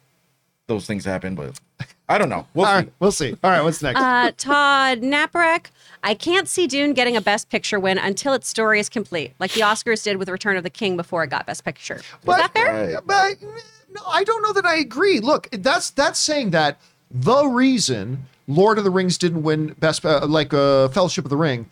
those 0.67 0.85
things 0.87 1.05
happen. 1.05 1.35
But 1.37 1.61
I 2.09 2.19
don't 2.19 2.29
know. 2.29 2.47
We'll 2.55 2.67
All 2.67 2.73
see. 2.73 2.77
right, 2.77 2.93
we'll 3.01 3.13
see. 3.13 3.37
All 3.43 3.51
right, 3.51 3.63
what's 3.63 3.83
next? 3.83 4.01
Uh, 4.01 4.31
Todd 4.37 5.01
Naparek, 5.01 5.67
I 6.05 6.15
can't 6.15 6.47
see 6.47 6.67
Dune 6.67 6.93
getting 6.93 7.17
a 7.17 7.21
Best 7.21 7.51
Picture 7.51 7.81
win 7.81 7.99
until 7.99 8.33
its 8.33 8.49
story 8.49 8.79
is 8.79 8.89
complete, 8.89 9.35
like 9.41 9.53
the 9.53 9.63
Oscars 9.63 10.05
did 10.05 10.17
with 10.17 10.29
Return 10.29 10.57
of 10.57 10.63
the 10.63 10.71
King 10.71 10.97
before 10.97 11.25
it 11.25 11.31
got 11.31 11.47
Best 11.47 11.65
Picture. 11.65 11.97
Is 11.97 12.05
that 12.25 12.53
fair? 12.53 13.01
But 13.05 13.43
no, 13.43 14.03
I 14.07 14.23
don't 14.23 14.43
know 14.43 14.53
that 14.53 14.65
I 14.65 14.77
agree. 14.77 15.19
Look, 15.19 15.49
that's 15.51 15.91
that's 15.91 16.19
saying 16.19 16.51
that 16.51 16.81
the 17.11 17.47
reason 17.47 18.27
Lord 18.47 18.79
of 18.79 18.85
the 18.85 18.91
Rings 18.91 19.19
didn't 19.19 19.43
win 19.43 19.75
best 19.79 20.05
uh, 20.05 20.27
like 20.27 20.55
uh, 20.55 20.89
Fellowship 20.89 21.25
of 21.25 21.31
the 21.31 21.37
Ring 21.37 21.69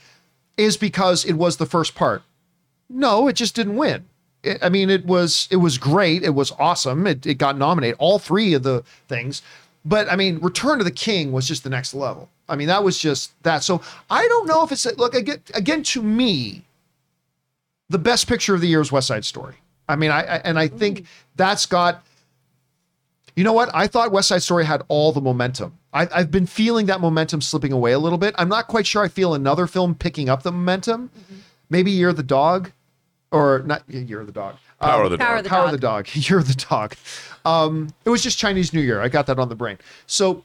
is 0.57 0.77
because 0.77 1.25
it 1.25 1.35
was 1.35 1.57
the 1.57 1.67
first 1.67 1.95
part. 1.95 2.23
No, 2.89 3.29
it 3.29 3.35
just 3.35 3.55
didn't 3.55 3.77
win. 3.77 4.07
It, 4.43 4.59
I 4.63 4.69
mean, 4.69 4.91
it 4.91 5.07
was 5.07 5.49
it 5.51 5.57
was 5.57 5.79
great. 5.79 6.23
It 6.23 6.35
was 6.35 6.53
awesome. 6.59 7.07
It, 7.07 7.27
it 7.27 7.35
got 7.35 7.57
nominated 7.57 7.97
all 7.99 8.19
three 8.19 8.55
of 8.55 8.63
the 8.63 8.83
things. 9.09 9.43
But 9.85 10.11
I 10.11 10.17
mean, 10.17 10.39
Return 10.39 10.79
of 10.81 10.87
the 10.87 10.93
King 10.93 11.33
was 11.33 11.47
just 11.47 11.63
the 11.65 11.71
next 11.71 11.95
level. 11.95 12.29
I 12.49 12.57
mean, 12.57 12.69
that 12.69 12.83
was 12.85 12.99
just 12.99 13.33
that. 13.43 13.63
So 13.63 13.83
I 14.11 14.27
don't 14.27 14.47
know 14.47 14.65
if 14.65 14.73
it's 14.73 14.87
look 14.97 15.15
again. 15.15 15.41
Again, 15.55 15.83
to 15.85 16.03
me, 16.03 16.63
the 17.91 17.99
best 17.99 18.27
picture 18.27 18.55
of 18.55 18.61
the 18.61 18.69
year 18.69 18.81
is 18.81 18.91
West 18.91 19.09
Side 19.09 19.25
Story. 19.25 19.57
I 19.89 19.97
mean, 19.97 20.11
I, 20.11 20.23
I 20.23 20.37
and 20.39 20.59
I 20.59 20.69
think 20.69 21.01
mm. 21.01 21.07
that's 21.37 21.67
got. 21.67 22.03
You 23.37 23.43
know 23.43 23.53
what? 23.53 23.69
I 23.75 23.89
thought 23.89 24.13
West 24.13 24.29
Side 24.29 24.43
Story 24.43 24.65
had 24.65 24.83
all 24.89 25.13
the 25.13 25.21
momentum. 25.21 25.77
I, 25.93 26.09
I've 26.15 26.31
been 26.31 26.47
feeling 26.47 26.87
that 26.87 27.01
momentum 27.01 27.41
slipping 27.41 27.73
away 27.73 27.93
a 27.93 27.99
little 27.99 28.19
bit. 28.19 28.35
I'm 28.39 28.49
not 28.49 28.69
quite 28.69 28.87
sure. 28.87 29.03
I 29.03 29.09
feel 29.09 29.35
another 29.35 29.67
film 29.67 29.95
picking 29.95 30.29
up 30.29 30.45
the 30.45 30.53
momentum. 30.53 31.09
Mm-hmm. 31.09 31.35
Maybe 31.69 31.91
Year 31.91 32.11
of 32.11 32.17
the 32.17 32.23
Dog, 32.23 32.71
or 33.35 33.63
not 33.67 33.83
Year 33.89 34.21
of 34.21 34.27
the 34.27 34.33
Dog. 34.33 34.57
Power 34.81 35.01
Um, 35.01 35.05
of 35.07 35.11
the 35.13 35.19
Power 35.19 35.29
dog. 35.29 35.39
of 35.39 35.45
the 35.45 35.51
Power 35.51 35.59
Dog. 35.65 35.75
of 35.75 35.81
the 35.81 35.87
Dog. 35.87 36.09
You're 36.15 36.43
the 36.43 36.55
dog. 36.55 36.95
Um, 37.45 37.89
it 38.05 38.11
was 38.11 38.23
just 38.23 38.39
Chinese 38.39 38.73
New 38.73 38.81
Year. 38.81 39.01
I 39.01 39.09
got 39.09 39.27
that 39.27 39.39
on 39.39 39.49
the 39.49 39.55
brain. 39.55 39.79
So, 40.07 40.45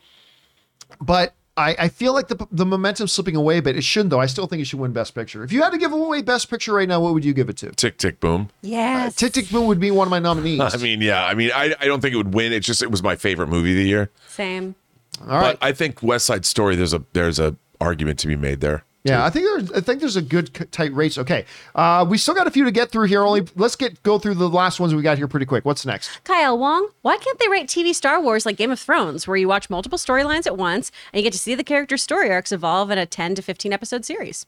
but 0.99 1.33
I, 1.55 1.75
I 1.77 1.87
feel 1.89 2.13
like 2.13 2.27
the 2.29 2.47
the 2.51 2.65
momentum's 2.65 3.11
slipping 3.11 3.35
away 3.35 3.57
a 3.57 3.61
bit. 3.61 3.75
It 3.75 3.83
shouldn't 3.83 4.09
though. 4.11 4.19
I 4.19 4.25
still 4.27 4.47
think 4.47 4.61
it 4.61 4.65
should 4.65 4.79
win 4.79 4.93
Best 4.93 5.13
Picture. 5.13 5.43
If 5.43 5.51
you 5.51 5.61
had 5.61 5.71
to 5.71 5.77
give 5.77 5.91
away 5.91 6.21
Best 6.21 6.49
Picture 6.49 6.73
right 6.73 6.87
now, 6.87 6.99
what 7.01 7.13
would 7.13 7.25
you 7.25 7.33
give 7.33 7.49
it 7.49 7.57
to? 7.57 7.71
Tick 7.71 7.97
tick 7.97 8.19
boom. 8.19 8.49
Yes. 8.61 9.15
Tick 9.15 9.33
Tick 9.33 9.49
Boom 9.49 9.67
would 9.67 9.79
be 9.79 9.91
one 9.91 10.07
of 10.07 10.11
my 10.11 10.19
nominees. 10.19 10.61
I 10.73 10.77
mean, 10.77 11.01
yeah. 11.01 11.25
I 11.25 11.33
mean, 11.35 11.51
I, 11.53 11.75
I 11.79 11.85
don't 11.85 12.01
think 12.01 12.13
it 12.13 12.17
would 12.17 12.33
win. 12.33 12.53
It's 12.53 12.65
just 12.65 12.81
it 12.81 12.89
was 12.91 13.03
my 13.03 13.15
favorite 13.15 13.47
movie 13.47 13.71
of 13.71 13.77
the 13.77 13.87
year. 13.87 14.09
Same. 14.27 14.75
All 15.21 15.27
right. 15.27 15.59
But 15.59 15.65
I 15.65 15.73
think 15.73 16.01
West 16.01 16.25
Side 16.25 16.45
Story. 16.45 16.75
There's 16.75 16.93
a 16.93 17.03
there's 17.13 17.39
a 17.39 17.55
argument 17.81 18.19
to 18.19 18.27
be 18.27 18.35
made 18.37 18.61
there. 18.61 18.83
Yeah, 19.05 19.23
I 19.25 19.29
think 19.29 19.45
there's 19.45 19.71
I 19.71 19.79
think 19.79 20.01
there's 20.01 20.17
a 20.17 20.21
good 20.21 20.53
tight 20.73 20.93
race. 20.93 21.17
Okay, 21.17 21.45
uh, 21.73 22.05
we 22.07 22.17
still 22.17 22.33
got 22.33 22.47
a 22.47 22.51
few 22.51 22.65
to 22.65 22.71
get 22.71 22.91
through 22.91 23.05
here. 23.07 23.23
Only 23.23 23.47
let's 23.55 23.77
get 23.77 24.03
go 24.03 24.19
through 24.19 24.33
the 24.35 24.49
last 24.49 24.79
ones 24.79 24.93
we 24.93 25.01
got 25.01 25.17
here 25.17 25.27
pretty 25.27 25.45
quick. 25.45 25.63
What's 25.63 25.85
next? 25.85 26.21
Kyle 26.25 26.57
Wong, 26.57 26.89
why 27.01 27.15
can't 27.17 27.39
they 27.39 27.47
write 27.47 27.67
TV 27.67 27.95
Star 27.95 28.21
Wars 28.21 28.45
like 28.45 28.57
Game 28.57 28.71
of 28.71 28.79
Thrones, 28.79 29.25
where 29.25 29.37
you 29.37 29.47
watch 29.47 29.69
multiple 29.69 29.97
storylines 29.97 30.45
at 30.45 30.57
once 30.57 30.91
and 31.13 31.19
you 31.19 31.23
get 31.23 31.31
to 31.31 31.39
see 31.39 31.55
the 31.55 31.63
characters' 31.63 32.03
story 32.03 32.29
arcs 32.29 32.51
evolve 32.51 32.91
in 32.91 32.97
a 32.97 33.05
10 33.05 33.35
to 33.35 33.41
15 33.41 33.71
episode 33.71 34.03
series? 34.03 34.45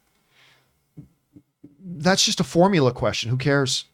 That's 1.84 2.24
just 2.26 2.40
a 2.40 2.44
formula 2.44 2.92
question. 2.94 3.30
Who 3.30 3.38
cares? 3.38 3.86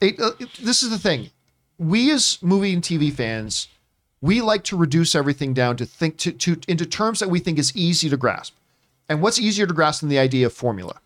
It, 0.00 0.20
uh, 0.20 0.32
it- 0.38 0.54
this 0.60 0.82
is 0.82 0.90
the 0.90 0.98
thing. 0.98 1.30
We 1.78 2.10
as 2.12 2.38
movie 2.40 2.72
and 2.72 2.82
TV 2.82 3.12
fans, 3.12 3.68
we 4.20 4.40
like 4.40 4.62
to 4.64 4.76
reduce 4.76 5.14
everything 5.14 5.52
down 5.52 5.76
to 5.76 5.84
think 5.84 6.16
to, 6.18 6.32
to 6.32 6.58
into 6.68 6.86
terms 6.86 7.18
that 7.18 7.28
we 7.28 7.38
think 7.40 7.58
is 7.58 7.76
easy 7.76 8.08
to 8.08 8.16
grasp. 8.16 8.54
And 9.08 9.22
what's 9.22 9.38
easier 9.38 9.66
to 9.66 9.74
grasp 9.74 10.00
than 10.00 10.08
the 10.08 10.18
idea 10.18 10.46
of 10.46 10.52
formula? 10.52 11.00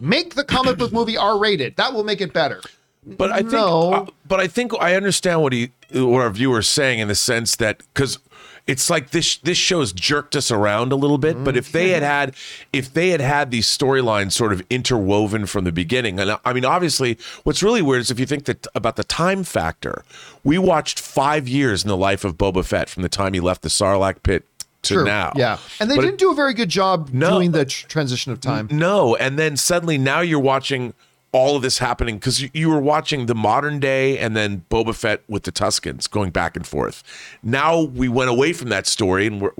Make 0.00 0.34
the 0.34 0.44
comic 0.44 0.78
book 0.78 0.92
movie 0.92 1.16
R-rated. 1.16 1.76
That 1.76 1.92
will 1.92 2.04
make 2.04 2.20
it 2.20 2.32
better. 2.32 2.60
But 3.04 3.32
I 3.32 3.38
think, 3.38 3.52
No. 3.52 3.92
uh, 3.92 4.06
but 4.26 4.40
I 4.40 4.46
think 4.46 4.72
I 4.78 4.94
understand 4.94 5.42
what 5.42 5.52
he, 5.52 5.70
what 5.92 6.20
our 6.20 6.30
viewers 6.30 6.68
saying 6.68 6.98
in 6.98 7.08
the 7.08 7.14
sense 7.14 7.56
that 7.56 7.82
because 7.94 8.18
it's 8.66 8.90
like 8.90 9.10
this 9.10 9.38
this 9.38 9.56
show's 9.56 9.92
jerked 9.94 10.36
us 10.36 10.50
around 10.50 10.92
a 10.92 10.96
little 10.96 11.16
bit. 11.16 11.42
But 11.42 11.56
if 11.56 11.72
they 11.72 11.88
had 11.90 12.02
had, 12.02 12.34
if 12.72 12.92
they 12.92 13.08
had 13.08 13.22
had 13.22 13.50
these 13.50 13.66
storylines 13.66 14.32
sort 14.32 14.52
of 14.52 14.62
interwoven 14.68 15.46
from 15.46 15.64
the 15.64 15.72
beginning, 15.72 16.20
and 16.20 16.38
I 16.44 16.52
mean, 16.52 16.66
obviously, 16.66 17.16
what's 17.44 17.62
really 17.62 17.80
weird 17.80 18.02
is 18.02 18.10
if 18.10 18.20
you 18.20 18.26
think 18.26 18.44
that 18.44 18.66
about 18.74 18.96
the 18.96 19.04
time 19.04 19.42
factor, 19.42 20.04
we 20.44 20.58
watched 20.58 21.00
five 21.00 21.48
years 21.48 21.82
in 21.82 21.88
the 21.88 21.96
life 21.96 22.24
of 22.24 22.36
Boba 22.36 22.62
Fett 22.64 22.90
from 22.90 23.02
the 23.02 23.08
time 23.08 23.32
he 23.32 23.40
left 23.40 23.62
the 23.62 23.70
Sarlacc 23.70 24.22
pit 24.22 24.44
to 24.88 24.94
True. 24.94 25.04
now. 25.04 25.32
Yeah, 25.36 25.58
and 25.80 25.90
they 25.90 25.96
But 25.96 26.02
didn't 26.02 26.18
do 26.18 26.30
a 26.30 26.34
very 26.34 26.52
good 26.54 26.68
job 26.68 27.10
No. 27.12 27.30
doing 27.30 27.52
the 27.52 27.64
tr- 27.64 27.86
transition 27.86 28.32
of 28.32 28.40
time. 28.40 28.68
No, 28.70 29.16
and 29.16 29.38
then 29.38 29.56
suddenly 29.56 29.96
now 29.98 30.20
you're 30.20 30.38
watching 30.40 30.92
all 31.30 31.56
of 31.56 31.62
this 31.62 31.76
happening 31.78 32.16
because 32.16 32.40
you, 32.42 32.48
you 32.54 32.70
were 32.70 32.80
watching 32.80 33.26
the 33.26 33.34
modern 33.34 33.78
day 33.78 34.18
and 34.18 34.34
then 34.34 34.64
Boba 34.70 34.94
Fett 34.94 35.20
with 35.28 35.42
the 35.42 35.52
Tuskens 35.52 36.10
going 36.10 36.30
back 36.30 36.56
and 36.56 36.66
forth. 36.66 37.02
Now 37.42 37.80
we 37.82 38.08
went 38.08 38.30
away 38.30 38.52
from 38.54 38.70
that 38.70 38.86
story 38.86 39.26
and 39.26 39.40
we're 39.42 39.52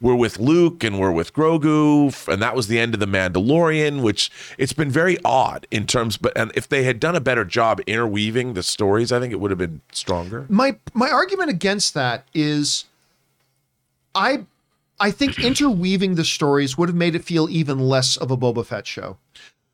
we're 0.00 0.14
with 0.16 0.38
Luke 0.40 0.82
and 0.84 0.98
we're 1.00 1.10
with 1.12 1.32
Grogu 1.32 2.28
and 2.32 2.40
that 2.42 2.54
was 2.56 2.66
the 2.68 2.78
end 2.80 2.94
of 2.94 3.00
the 3.00 3.06
Mandalorian, 3.06 4.02
which 4.02 4.30
it's 4.58 4.72
been 4.72 4.90
very 4.90 5.18
odd 5.24 5.66
in 5.70 5.86
terms. 5.86 6.16
But 6.16 6.36
and 6.36 6.50
if 6.56 6.68
they 6.68 6.82
had 6.82 6.98
done 6.98 7.14
a 7.14 7.20
better 7.20 7.44
job 7.44 7.80
interweaving 7.86 8.54
the 8.54 8.62
stories, 8.64 9.12
I 9.12 9.20
think 9.20 9.32
it 9.32 9.36
would 9.40 9.50
have 9.52 9.58
been 9.58 9.80
stronger. 9.92 10.46
my 10.48 10.76
my 10.94 11.10
argument 11.10 11.50
against 11.50 11.94
that 11.94 12.24
is 12.34 12.86
I 14.14 14.44
I 15.00 15.10
think 15.10 15.38
interweaving 15.44 16.14
the 16.14 16.24
stories 16.24 16.76
would 16.76 16.88
have 16.88 16.96
made 16.96 17.14
it 17.14 17.24
feel 17.24 17.48
even 17.48 17.78
less 17.78 18.16
of 18.16 18.30
a 18.30 18.36
Boba 18.36 18.64
Fett 18.64 18.86
show. 18.86 19.16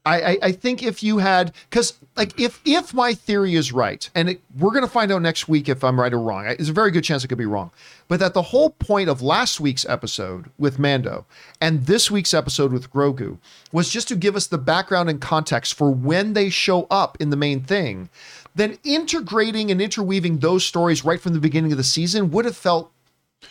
I, 0.06 0.20
I, 0.20 0.39
I 0.43 0.52
think 0.52 0.82
if 0.82 1.02
you 1.02 1.19
had 1.19 1.52
because 1.70 1.94
like 2.15 2.39
if 2.39 2.61
if 2.66 2.93
my 2.93 3.15
theory 3.15 3.55
is 3.55 3.73
right 3.73 4.09
and 4.15 4.31
it, 4.31 4.43
we're 4.59 4.73
gonna 4.73 4.86
find 4.86 5.11
out 5.11 5.23
next 5.23 5.48
week 5.48 5.69
if 5.69 5.82
I'm 5.82 5.98
right 5.98 6.12
or 6.12 6.20
wrong. 6.20 6.44
There's 6.44 6.69
a 6.69 6.74
very 6.74 6.90
good 6.90 7.05
chance 7.05 7.24
it 7.24 7.28
could 7.28 7.39
be 7.39 7.47
wrong, 7.47 7.70
but 8.06 8.20
that 8.20 8.35
the 8.35 8.43
whole 8.43 8.70
point 8.70 9.09
of 9.09 9.23
last 9.23 9.61
week's 9.61 9.86
episode 9.86 10.51
with 10.59 10.78
Mando 10.78 11.24
and 11.59 11.86
this 11.86 12.11
week's 12.11 12.35
episode 12.35 12.70
with 12.70 12.93
Grogu 12.93 13.39
was 13.73 13.89
just 13.89 14.09
to 14.09 14.16
give 14.16 14.36
us 14.36 14.47
the 14.47 14.59
background 14.59 15.09
and 15.09 15.23
context 15.23 15.73
for 15.73 15.90
when 15.90 16.35
they 16.35 16.51
show 16.51 16.86
up 16.90 17.16
in 17.19 17.31
the 17.31 17.36
main 17.36 17.61
thing. 17.61 18.11
Then 18.55 18.78
integrating 18.85 19.70
and 19.70 19.81
interweaving 19.81 20.39
those 20.39 20.65
stories 20.65 21.05
right 21.05 21.20
from 21.20 21.32
the 21.32 21.40
beginning 21.40 21.73
of 21.73 21.78
the 21.78 21.85
season 21.85 22.31
would 22.31 22.44
have 22.44 22.56
felt 22.56 22.93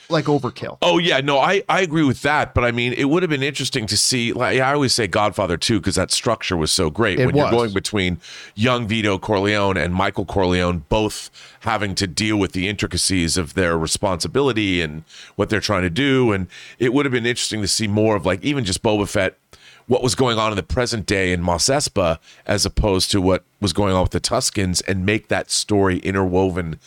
like 0.10 0.26
overkill. 0.26 0.78
Oh 0.82 0.98
yeah, 0.98 1.20
no, 1.22 1.40
I 1.40 1.64
I 1.70 1.82
agree 1.82 2.04
with 2.04 2.22
that. 2.22 2.54
But 2.54 2.64
I 2.64 2.72
mean, 2.72 2.94
it 2.94 3.06
would 3.06 3.24
have 3.24 3.30
been 3.30 3.44
interesting 3.44 3.86
to 3.88 3.98
see. 3.98 4.34
Like 4.34 4.60
I 4.60 4.74
always 4.74 4.94
say, 4.94 5.08
Godfather 5.08 5.58
two, 5.58 5.80
because 5.80 5.96
that 5.96 6.12
structure 6.12 6.58
was 6.58 6.72
so 6.72 6.90
great. 6.90 7.20
It 7.20 7.26
when 7.26 7.36
you're 7.36 7.50
going 7.52 7.74
between 7.74 8.20
young 8.56 8.88
Vito 8.88 9.18
Corleone 9.18 9.78
and 9.78 9.94
Michael 9.94 10.26
Corleone, 10.26 10.86
both 10.90 11.30
having 11.62 11.96
to 11.96 12.08
deal 12.08 12.38
with 12.38 12.54
the 12.54 12.68
intricacies 12.68 13.38
of 13.38 13.54
their 13.54 13.78
responsibility 13.78 14.82
and 14.82 15.04
what 15.36 15.50
they're 15.50 15.60
trying 15.60 15.84
to 15.84 15.90
do, 15.90 16.32
and 16.32 16.48
it 16.80 16.94
would 16.94 17.06
have 17.06 17.14
been 17.14 17.26
interesting 17.26 17.62
to 17.62 17.68
see 17.68 17.88
more 17.88 18.16
of 18.16 18.26
like 18.26 18.44
even 18.44 18.64
just 18.66 18.82
Boba 18.84 19.08
Fett. 19.08 19.38
What 19.86 20.02
was 20.02 20.16
going 20.16 20.38
on 20.38 20.50
in 20.50 20.56
the 20.56 20.64
present 20.64 21.06
day 21.06 21.34
in 21.34 21.42
Mos 21.42 21.66
Espa, 21.66 22.18
as 22.46 22.66
opposed 22.66 23.12
to 23.12 23.20
what 23.20 23.44
was 23.60 23.74
going 23.74 23.94
on 23.94 24.04
with 24.04 24.12
the 24.12 24.22
Tuskens, 24.22 24.82
and 24.88 25.06
make 25.06 25.28
that 25.28 25.52
story 25.52 25.98
interwoven 26.00 26.80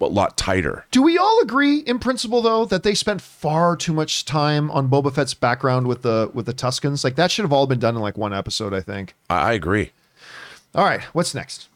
a 0.00 0.04
lot 0.06 0.36
tighter. 0.36 0.84
Do 0.90 1.02
we 1.02 1.18
all 1.18 1.40
agree 1.42 1.78
in 1.78 1.98
principle 1.98 2.42
though 2.42 2.64
that 2.66 2.82
they 2.82 2.94
spent 2.94 3.20
far 3.20 3.76
too 3.76 3.92
much 3.92 4.24
time 4.24 4.70
on 4.70 4.88
Boba 4.88 5.14
Fett's 5.14 5.34
background 5.34 5.86
with 5.86 6.02
the 6.02 6.30
with 6.34 6.46
the 6.46 6.54
Tuskens? 6.54 7.04
Like 7.04 7.16
that 7.16 7.30
should 7.30 7.44
have 7.44 7.52
all 7.52 7.66
been 7.66 7.80
done 7.80 7.96
in 7.96 8.02
like 8.02 8.18
one 8.18 8.34
episode, 8.34 8.74
I 8.74 8.80
think. 8.80 9.14
I, 9.28 9.50
I 9.50 9.52
agree. 9.52 9.92
All 10.74 10.84
right, 10.84 11.02
what's 11.12 11.34
next? 11.34 11.68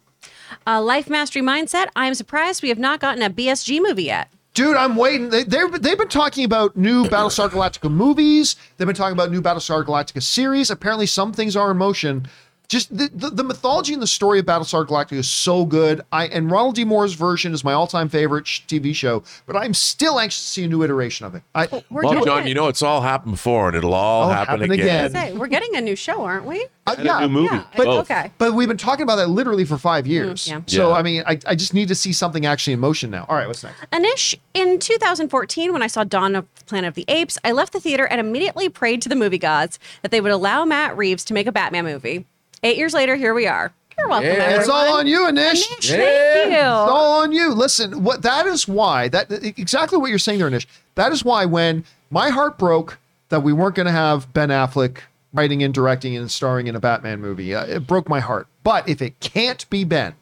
Uh, 0.66 0.80
Life 0.80 1.10
Mastery 1.10 1.42
Mindset, 1.42 1.88
I 1.96 2.06
am 2.06 2.14
surprised 2.14 2.62
we 2.62 2.68
have 2.68 2.78
not 2.78 3.00
gotten 3.00 3.22
a 3.22 3.30
BSG 3.30 3.80
movie 3.82 4.04
yet. 4.04 4.30
Dude, 4.54 4.76
I'm 4.76 4.94
waiting. 4.94 5.30
They, 5.30 5.42
they're, 5.42 5.68
they've 5.68 5.98
been 5.98 6.06
talking 6.06 6.44
about 6.44 6.76
new 6.76 7.04
Battlestar 7.06 7.48
Galactica 7.48 7.90
movies. 7.90 8.54
They've 8.76 8.86
been 8.86 8.94
talking 8.94 9.12
about 9.12 9.32
new 9.32 9.42
Battlestar 9.42 9.84
Galactica 9.84 10.22
series. 10.22 10.70
Apparently, 10.70 11.06
some 11.06 11.32
things 11.32 11.56
are 11.56 11.72
in 11.72 11.76
motion. 11.76 12.28
Just 12.68 12.96
the, 12.96 13.10
the, 13.14 13.28
the 13.30 13.44
mythology 13.44 13.92
and 13.92 14.02
the 14.02 14.06
story 14.06 14.38
of 14.38 14.46
Battlestar 14.46 14.86
Galactica 14.86 15.12
is 15.18 15.28
so 15.30 15.66
good. 15.66 16.00
I 16.10 16.26
and 16.28 16.50
Ronald 16.50 16.74
D. 16.76 16.84
Moore's 16.84 17.12
version 17.12 17.52
is 17.52 17.62
my 17.62 17.74
all-time 17.74 18.08
favorite 18.08 18.46
sh- 18.46 18.62
TV 18.66 18.94
show. 18.94 19.22
But 19.46 19.56
I'm 19.56 19.74
still 19.74 20.18
anxious 20.18 20.42
to 20.42 20.48
see 20.48 20.64
a 20.64 20.68
new 20.68 20.82
iteration 20.82 21.26
of 21.26 21.34
it. 21.34 21.42
I, 21.54 21.66
We're 21.90 22.02
Well, 22.04 22.24
John, 22.24 22.44
it. 22.44 22.48
you 22.48 22.54
know 22.54 22.68
it's 22.68 22.82
all 22.82 23.02
happened 23.02 23.32
before, 23.32 23.68
and 23.68 23.76
it'll 23.76 23.92
all 23.92 24.28
happen, 24.30 24.60
happen 24.60 24.70
again. 24.72 25.04
again. 25.06 25.10
Say, 25.12 25.32
we're 25.34 25.46
getting 25.46 25.76
a 25.76 25.80
new 25.82 25.94
show, 25.94 26.22
aren't 26.24 26.46
we? 26.46 26.66
I- 26.86 26.94
And 26.94 27.06
a 27.08 27.20
new 27.20 27.28
movie. 27.28 27.54
Yeah, 27.54 27.64
But- 27.76 27.84
Both. 27.84 28.10
okay. 28.10 28.30
But 28.38 28.54
we've 28.54 28.68
been 28.68 28.76
talking 28.78 29.02
about 29.02 29.16
that 29.16 29.28
literally 29.28 29.64
for 29.66 29.76
five 29.78 30.06
mm, 30.06 30.08
years. 30.08 30.48
yeah. 30.48 30.60
So 30.66 30.88
Yeah. 30.88 30.94
I 30.96 31.02
mean, 31.02 31.22
I, 31.26 31.38
I 31.46 31.54
just 31.54 31.74
need 31.74 31.88
to 31.88 31.94
see 31.94 32.12
something 32.14 32.46
actually 32.46 32.72
in 32.72 32.80
motion 32.80 33.10
now. 33.10 33.26
All 33.28 33.36
right, 33.36 33.46
what's 33.46 33.62
next? 33.62 33.84
Anish, 33.92 34.34
in 34.54 34.78
2014, 34.78 35.72
when 35.72 35.82
I 35.82 35.86
saw 35.86 36.02
Dawn 36.04 36.34
of 36.34 36.46
Planet 36.66 36.88
of 36.88 36.94
the 36.94 37.04
Apes, 37.08 37.36
I 37.44 37.52
left 37.52 37.74
the 37.74 37.80
theater 37.80 38.06
and 38.06 38.20
immediately 38.20 38.68
prayed 38.70 39.02
to 39.02 39.08
the 39.10 39.16
movie 39.16 39.38
gods 39.38 39.78
that 40.00 40.10
they 40.10 40.20
would 40.22 40.32
allow 40.32 40.64
Matt 40.64 40.96
Reeves 40.96 41.24
to 41.26 41.34
make 41.34 41.46
a 41.46 41.52
Batman 41.52 41.84
movie. 41.84 42.24
Eight 42.64 42.78
years 42.78 42.94
later, 42.94 43.14
here 43.14 43.34
we 43.34 43.46
are. 43.46 43.72
You're 43.98 44.08
welcome. 44.08 44.26
Yeah. 44.26 44.32
everyone. 44.36 44.60
It's 44.60 44.68
all 44.70 44.96
on 44.96 45.06
you, 45.06 45.20
Anish. 45.20 45.68
Anish, 45.68 45.90
Thank 45.90 46.50
you. 46.50 46.56
It's 46.56 46.64
all 46.64 47.20
on 47.22 47.30
you. 47.30 47.52
Listen, 47.52 48.02
what 48.02 48.22
that 48.22 48.46
is 48.46 48.66
why 48.66 49.08
that 49.08 49.30
exactly 49.30 49.98
what 49.98 50.08
you're 50.08 50.18
saying 50.18 50.38
there, 50.38 50.50
Anish. 50.50 50.66
That 50.94 51.12
is 51.12 51.22
why 51.24 51.44
when 51.44 51.84
my 52.10 52.30
heart 52.30 52.58
broke 52.58 52.98
that 53.28 53.42
we 53.42 53.52
weren't 53.52 53.74
going 53.74 53.86
to 53.86 53.92
have 53.92 54.32
Ben 54.32 54.48
Affleck 54.48 54.98
writing 55.34 55.62
and 55.62 55.74
directing 55.74 56.16
and 56.16 56.30
starring 56.30 56.66
in 56.66 56.74
a 56.74 56.80
Batman 56.80 57.20
movie, 57.20 57.54
uh, 57.54 57.66
it 57.66 57.86
broke 57.86 58.08
my 58.08 58.20
heart. 58.20 58.46
But 58.62 58.88
if 58.88 59.02
it 59.02 59.20
can't 59.20 59.68
be 59.68 59.84
Ben, 59.84 60.14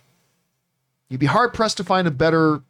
you'd 1.08 1.20
be 1.20 1.26
hard 1.26 1.54
pressed 1.54 1.76
to 1.76 1.84
find 1.84 2.08
a 2.08 2.10
better 2.10 2.60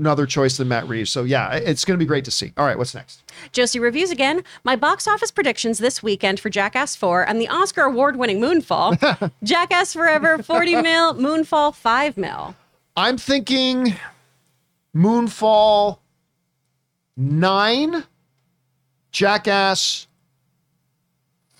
another 0.00 0.26
choice 0.26 0.56
than 0.56 0.66
Matt 0.66 0.88
Reeves. 0.88 1.10
So 1.10 1.22
yeah, 1.22 1.52
it's 1.52 1.84
going 1.84 1.96
to 1.96 2.02
be 2.02 2.08
great 2.08 2.24
to 2.24 2.30
see. 2.32 2.52
All 2.56 2.66
right, 2.66 2.76
what's 2.76 2.94
next? 2.94 3.22
Josie 3.52 3.78
reviews 3.78 4.10
again. 4.10 4.42
My 4.64 4.74
box 4.74 5.06
office 5.06 5.30
predictions 5.30 5.78
this 5.78 6.02
weekend 6.02 6.40
for 6.40 6.50
Jackass 6.50 6.96
4 6.96 7.28
and 7.28 7.40
the 7.40 7.48
Oscar 7.48 7.82
award 7.82 8.16
winning 8.16 8.40
Moonfall. 8.40 9.30
Jackass 9.44 9.92
Forever 9.92 10.42
40 10.42 10.82
mil, 10.82 11.14
Moonfall 11.14 11.74
5 11.74 12.16
mil. 12.16 12.56
I'm 12.96 13.16
thinking 13.16 13.94
Moonfall 14.94 15.98
nine, 17.16 18.04
Jackass 19.12 20.06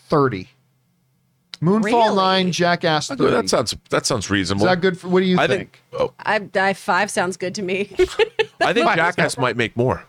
thirty. 0.09 0.49
Moonfall 1.63 1.85
Really? 1.85 2.17
nine, 2.17 2.53
Jackass 2.53 3.09
thirty. 3.09 3.25
That 3.31 3.49
sounds 3.51 3.77
that 3.91 4.07
sounds 4.07 4.31
reasonable. 4.31 4.67
Is 4.67 4.71
that 4.73 4.81
good? 4.81 4.99
For, 4.99 5.09
what 5.09 5.21
do 5.21 5.27
you 5.27 5.39
I 5.39 5.47
think? 5.47 5.81
think. 5.91 6.01
Oh, 6.01 6.13
I, 6.19 6.49
I 6.55 6.73
five 6.73 7.11
sounds 7.11 7.37
good 7.37 7.55
to 7.57 7.63
me. 7.63 7.95
I 8.61 8.73
think 8.73 8.87
Jackass 8.95 9.37
might 9.37 9.57
make 9.57 9.77
more. 9.77 10.05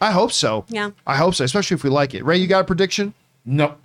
I 0.00 0.10
hope 0.10 0.32
so. 0.32 0.64
Yeah. 0.68 0.90
I 1.06 1.16
hope 1.16 1.34
so, 1.34 1.44
especially 1.44 1.74
if 1.76 1.84
we 1.84 1.90
like 1.90 2.14
it. 2.14 2.24
Ray, 2.24 2.38
you 2.38 2.46
got 2.46 2.60
a 2.60 2.64
prediction? 2.64 3.14
Nope. 3.44 3.80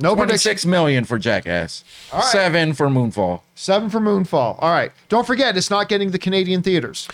No 0.00 0.14
prediction. 0.16 0.26
Twenty-six 0.28 0.66
million 0.66 1.04
for 1.04 1.18
Jackass. 1.18 1.84
Seven 2.30 2.72
for 2.72 2.88
Moonfall. 2.88 3.42
Seven 3.54 3.90
for 3.90 4.00
Moonfall. 4.00 4.56
All 4.58 4.70
right. 4.70 4.90
Don't 5.08 5.26
forget, 5.26 5.56
it's 5.56 5.68
not 5.70 5.88
getting 5.88 6.10
the 6.10 6.18
Canadian 6.18 6.62
theaters. 6.62 7.06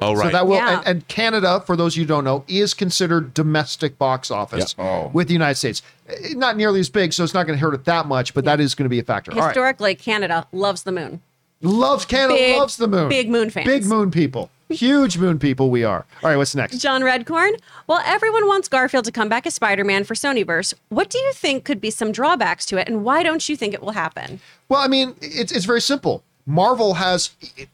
Oh 0.00 0.14
right. 0.14 0.26
So 0.26 0.30
that 0.30 0.46
will, 0.46 0.56
Yeah. 0.56 0.78
and, 0.78 0.86
and 0.88 1.08
Canada, 1.08 1.62
for 1.66 1.76
those 1.76 1.96
you 1.96 2.06
don't 2.06 2.24
know, 2.24 2.44
is 2.48 2.72
considered 2.74 3.34
domestic 3.34 3.98
box 3.98 4.30
office 4.30 4.74
Yeah. 4.78 4.84
Oh. 4.84 5.10
with 5.12 5.28
the 5.28 5.34
United 5.34 5.56
States. 5.56 5.82
Eh, 6.08 6.32
Not 6.34 6.56
nearly 6.56 6.80
as 6.80 6.88
big, 6.88 7.12
so 7.12 7.22
it's 7.24 7.34
not 7.34 7.46
going 7.46 7.58
to 7.58 7.62
hurt 7.64 7.74
it 7.74 7.84
that 7.84 8.06
much, 8.06 8.32
but 8.34 8.44
that 8.46 8.60
is 8.60 8.74
going 8.74 8.84
to 8.86 8.90
be 8.90 8.98
a 8.98 9.04
factor. 9.04 9.32
All 9.32 9.38
right. 9.38 9.48
Historically, 9.48 9.94
Canada 9.94 10.46
loves 10.52 10.84
the 10.84 10.92
moon. 10.92 11.20
Loves 11.60 12.04
Canada, 12.06 12.34
Big- 12.34 12.56
loves 12.56 12.76
the 12.76 12.88
moon. 12.88 13.08
big 13.08 13.28
moon 13.30 13.48
fans. 13.50 13.66
Big 13.66 13.84
moon 13.84 14.10
people. 14.10 14.50
Huge 14.72 15.18
moon 15.18 15.38
people 15.38 15.70
we 15.70 15.84
are. 15.84 16.04
All 16.22 16.30
right, 16.30 16.36
what's 16.36 16.54
next? 16.54 16.78
John 16.78 17.02
Redcorn. 17.02 17.52
Well, 17.86 18.02
everyone 18.04 18.46
wants 18.46 18.68
Garfield 18.68 19.04
to 19.04 19.12
come 19.12 19.28
back 19.28 19.46
as 19.46 19.54
Spider 19.54 19.84
Man 19.84 20.04
for 20.04 20.14
Sonyverse. 20.14 20.74
What 20.88 21.10
do 21.10 21.18
you 21.18 21.32
think 21.32 21.64
could 21.64 21.80
be 21.80 21.90
some 21.90 22.12
drawbacks 22.12 22.66
to 22.66 22.76
it, 22.78 22.88
and 22.88 23.04
why 23.04 23.22
don't 23.22 23.48
you 23.48 23.56
think 23.56 23.74
it 23.74 23.82
will 23.82 23.92
happen? 23.92 24.40
Well, 24.68 24.80
I 24.80 24.88
mean, 24.88 25.14
it's, 25.20 25.52
it's 25.52 25.64
very 25.64 25.80
simple. 25.80 26.22
Marvel 26.46 26.94
has. 26.94 27.30
It, 27.56 27.68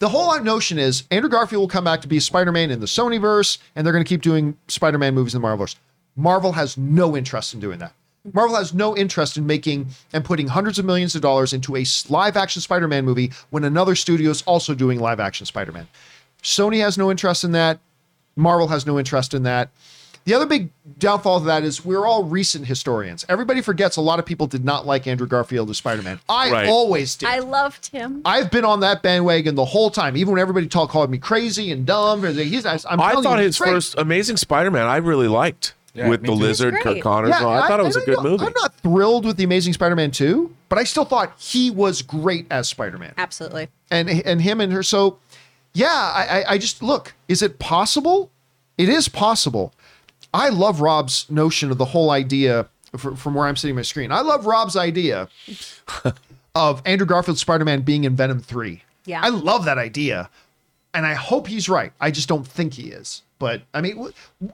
the 0.00 0.08
whole 0.08 0.38
notion 0.40 0.78
is 0.78 1.04
Andrew 1.10 1.28
Garfield 1.28 1.60
will 1.60 1.68
come 1.68 1.84
back 1.84 2.00
to 2.00 2.08
be 2.08 2.20
Spider 2.20 2.52
Man 2.52 2.70
in 2.70 2.80
the 2.80 2.86
Sonyverse, 2.86 3.58
and 3.76 3.84
they're 3.84 3.92
going 3.92 4.04
to 4.04 4.08
keep 4.08 4.22
doing 4.22 4.56
Spider 4.66 4.96
Man 4.98 5.14
movies 5.14 5.34
in 5.34 5.42
the 5.42 5.46
Marvelverse. 5.46 5.76
Marvel 6.16 6.52
has 6.52 6.76
no 6.78 7.16
interest 7.16 7.52
in 7.54 7.60
doing 7.60 7.78
that. 7.80 7.92
Marvel 8.32 8.56
has 8.56 8.74
no 8.74 8.96
interest 8.96 9.36
in 9.36 9.46
making 9.46 9.88
and 10.12 10.24
putting 10.24 10.48
hundreds 10.48 10.78
of 10.78 10.84
millions 10.84 11.14
of 11.14 11.22
dollars 11.22 11.52
into 11.52 11.76
a 11.76 11.84
live 12.08 12.36
action 12.36 12.60
Spider 12.60 12.88
Man 12.88 13.04
movie 13.04 13.32
when 13.50 13.64
another 13.64 13.94
studio 13.94 14.30
is 14.30 14.42
also 14.42 14.74
doing 14.74 14.98
live 15.00 15.20
action 15.20 15.46
Spider 15.46 15.72
Man. 15.72 15.88
Sony 16.42 16.80
has 16.80 16.96
no 16.98 17.10
interest 17.10 17.44
in 17.44 17.52
that. 17.52 17.78
Marvel 18.36 18.68
has 18.68 18.86
no 18.86 18.98
interest 18.98 19.34
in 19.34 19.42
that. 19.44 19.70
The 20.26 20.34
other 20.34 20.44
big 20.46 20.68
downfall 20.98 21.38
of 21.38 21.44
that 21.44 21.62
is 21.64 21.82
we're 21.84 22.04
all 22.06 22.24
recent 22.24 22.66
historians. 22.66 23.24
Everybody 23.28 23.62
forgets 23.62 23.96
a 23.96 24.02
lot 24.02 24.18
of 24.18 24.26
people 24.26 24.46
did 24.46 24.64
not 24.64 24.86
like 24.86 25.06
Andrew 25.06 25.26
Garfield 25.26 25.70
as 25.70 25.78
Spider 25.78 26.02
Man. 26.02 26.20
I 26.28 26.50
Right. 26.52 26.68
always 26.68 27.16
did. 27.16 27.28
I 27.28 27.38
loved 27.38 27.86
him. 27.86 28.20
I've 28.26 28.50
been 28.50 28.64
on 28.66 28.80
that 28.80 29.02
bandwagon 29.02 29.54
the 29.54 29.64
whole 29.64 29.90
time, 29.90 30.16
even 30.18 30.32
when 30.32 30.40
everybody 30.40 30.66
talk, 30.66 30.90
called 30.90 31.10
me 31.10 31.16
crazy 31.18 31.72
and 31.72 31.86
dumb. 31.86 32.22
He's, 32.22 32.66
I'm 32.66 33.00
I 33.00 33.14
thought 33.14 33.38
you, 33.38 33.44
his 33.46 33.58
great. 33.58 33.70
first 33.70 33.94
Amazing 33.96 34.36
Spider-Man 34.36 34.86
I 34.86 34.98
really 34.98 35.26
liked 35.26 35.72
Yeah, 35.94 36.08
with 36.08 36.20
the 36.20 36.28
too. 36.28 36.32
lizard, 36.34 36.74
He's 36.74 36.82
Kirk. 36.82 37.00
Connors. 37.00 37.34
and 37.34 37.44
all. 37.46 37.52
I, 37.54 37.66
thought 37.66 37.80
it 37.80 37.84
was 37.84 37.96
a 37.96 38.02
I 38.02 38.04
good 38.04 38.16
know- 38.18 38.22
movie. 38.22 38.44
I'm 38.46 38.52
not 38.60 38.74
thrilled 38.74 39.24
with 39.24 39.38
the 39.38 39.44
Amazing 39.44 39.72
Spider 39.72 39.96
Man 39.96 40.10
2, 40.10 40.54
but 40.68 40.78
I 40.78 40.84
still 40.84 41.06
thought 41.06 41.32
he 41.38 41.70
was 41.70 42.02
great 42.02 42.46
as 42.50 42.68
Spider 42.68 42.98
Man. 42.98 43.14
Absolutely. 43.16 43.68
and 43.90 44.08
and 44.10 44.42
him 44.42 44.60
and 44.60 44.70
her. 44.72 44.82
So, 44.82 45.18
yeah, 45.74 45.86
I, 45.88 46.42
I 46.46 46.52
I 46.54 46.58
just 46.58 46.82
look. 46.82 47.14
Is 47.28 47.42
it 47.42 47.58
possible? 47.58 48.30
It 48.78 48.88
is 48.88 49.08
possible. 49.08 49.72
I 50.32 50.48
love 50.48 50.80
Rob's 50.80 51.28
notion 51.30 51.70
of 51.70 51.78
the 51.78 51.84
whole 51.86 52.10
idea 52.10 52.66
fr- 52.96 53.14
from 53.14 53.34
where 53.34 53.46
I'm 53.46 53.56
sitting 53.56 53.72
on 53.74 53.76
my 53.76 53.82
screen. 53.82 54.12
I 54.12 54.20
love 54.20 54.46
Rob's 54.46 54.76
idea 54.76 55.28
of 56.54 56.82
Andrew 56.84 57.06
Garfield 57.06 57.38
Spider 57.38 57.64
Man 57.64 57.82
being 57.82 58.04
in 58.04 58.16
Venom 58.16 58.40
Three. 58.40 58.82
Yeah. 59.06 59.20
I 59.22 59.28
love 59.28 59.64
that 59.64 59.78
idea, 59.78 60.28
and 60.94 61.06
I 61.06 61.14
hope 61.14 61.46
he's 61.48 61.68
right. 61.68 61.92
I 62.00 62.10
just 62.10 62.28
don't 62.28 62.46
think 62.46 62.74
he 62.74 62.88
is. 62.90 63.22
But 63.38 63.62
I 63.74 63.80
mean, 63.80 63.96
wh- 63.96 64.46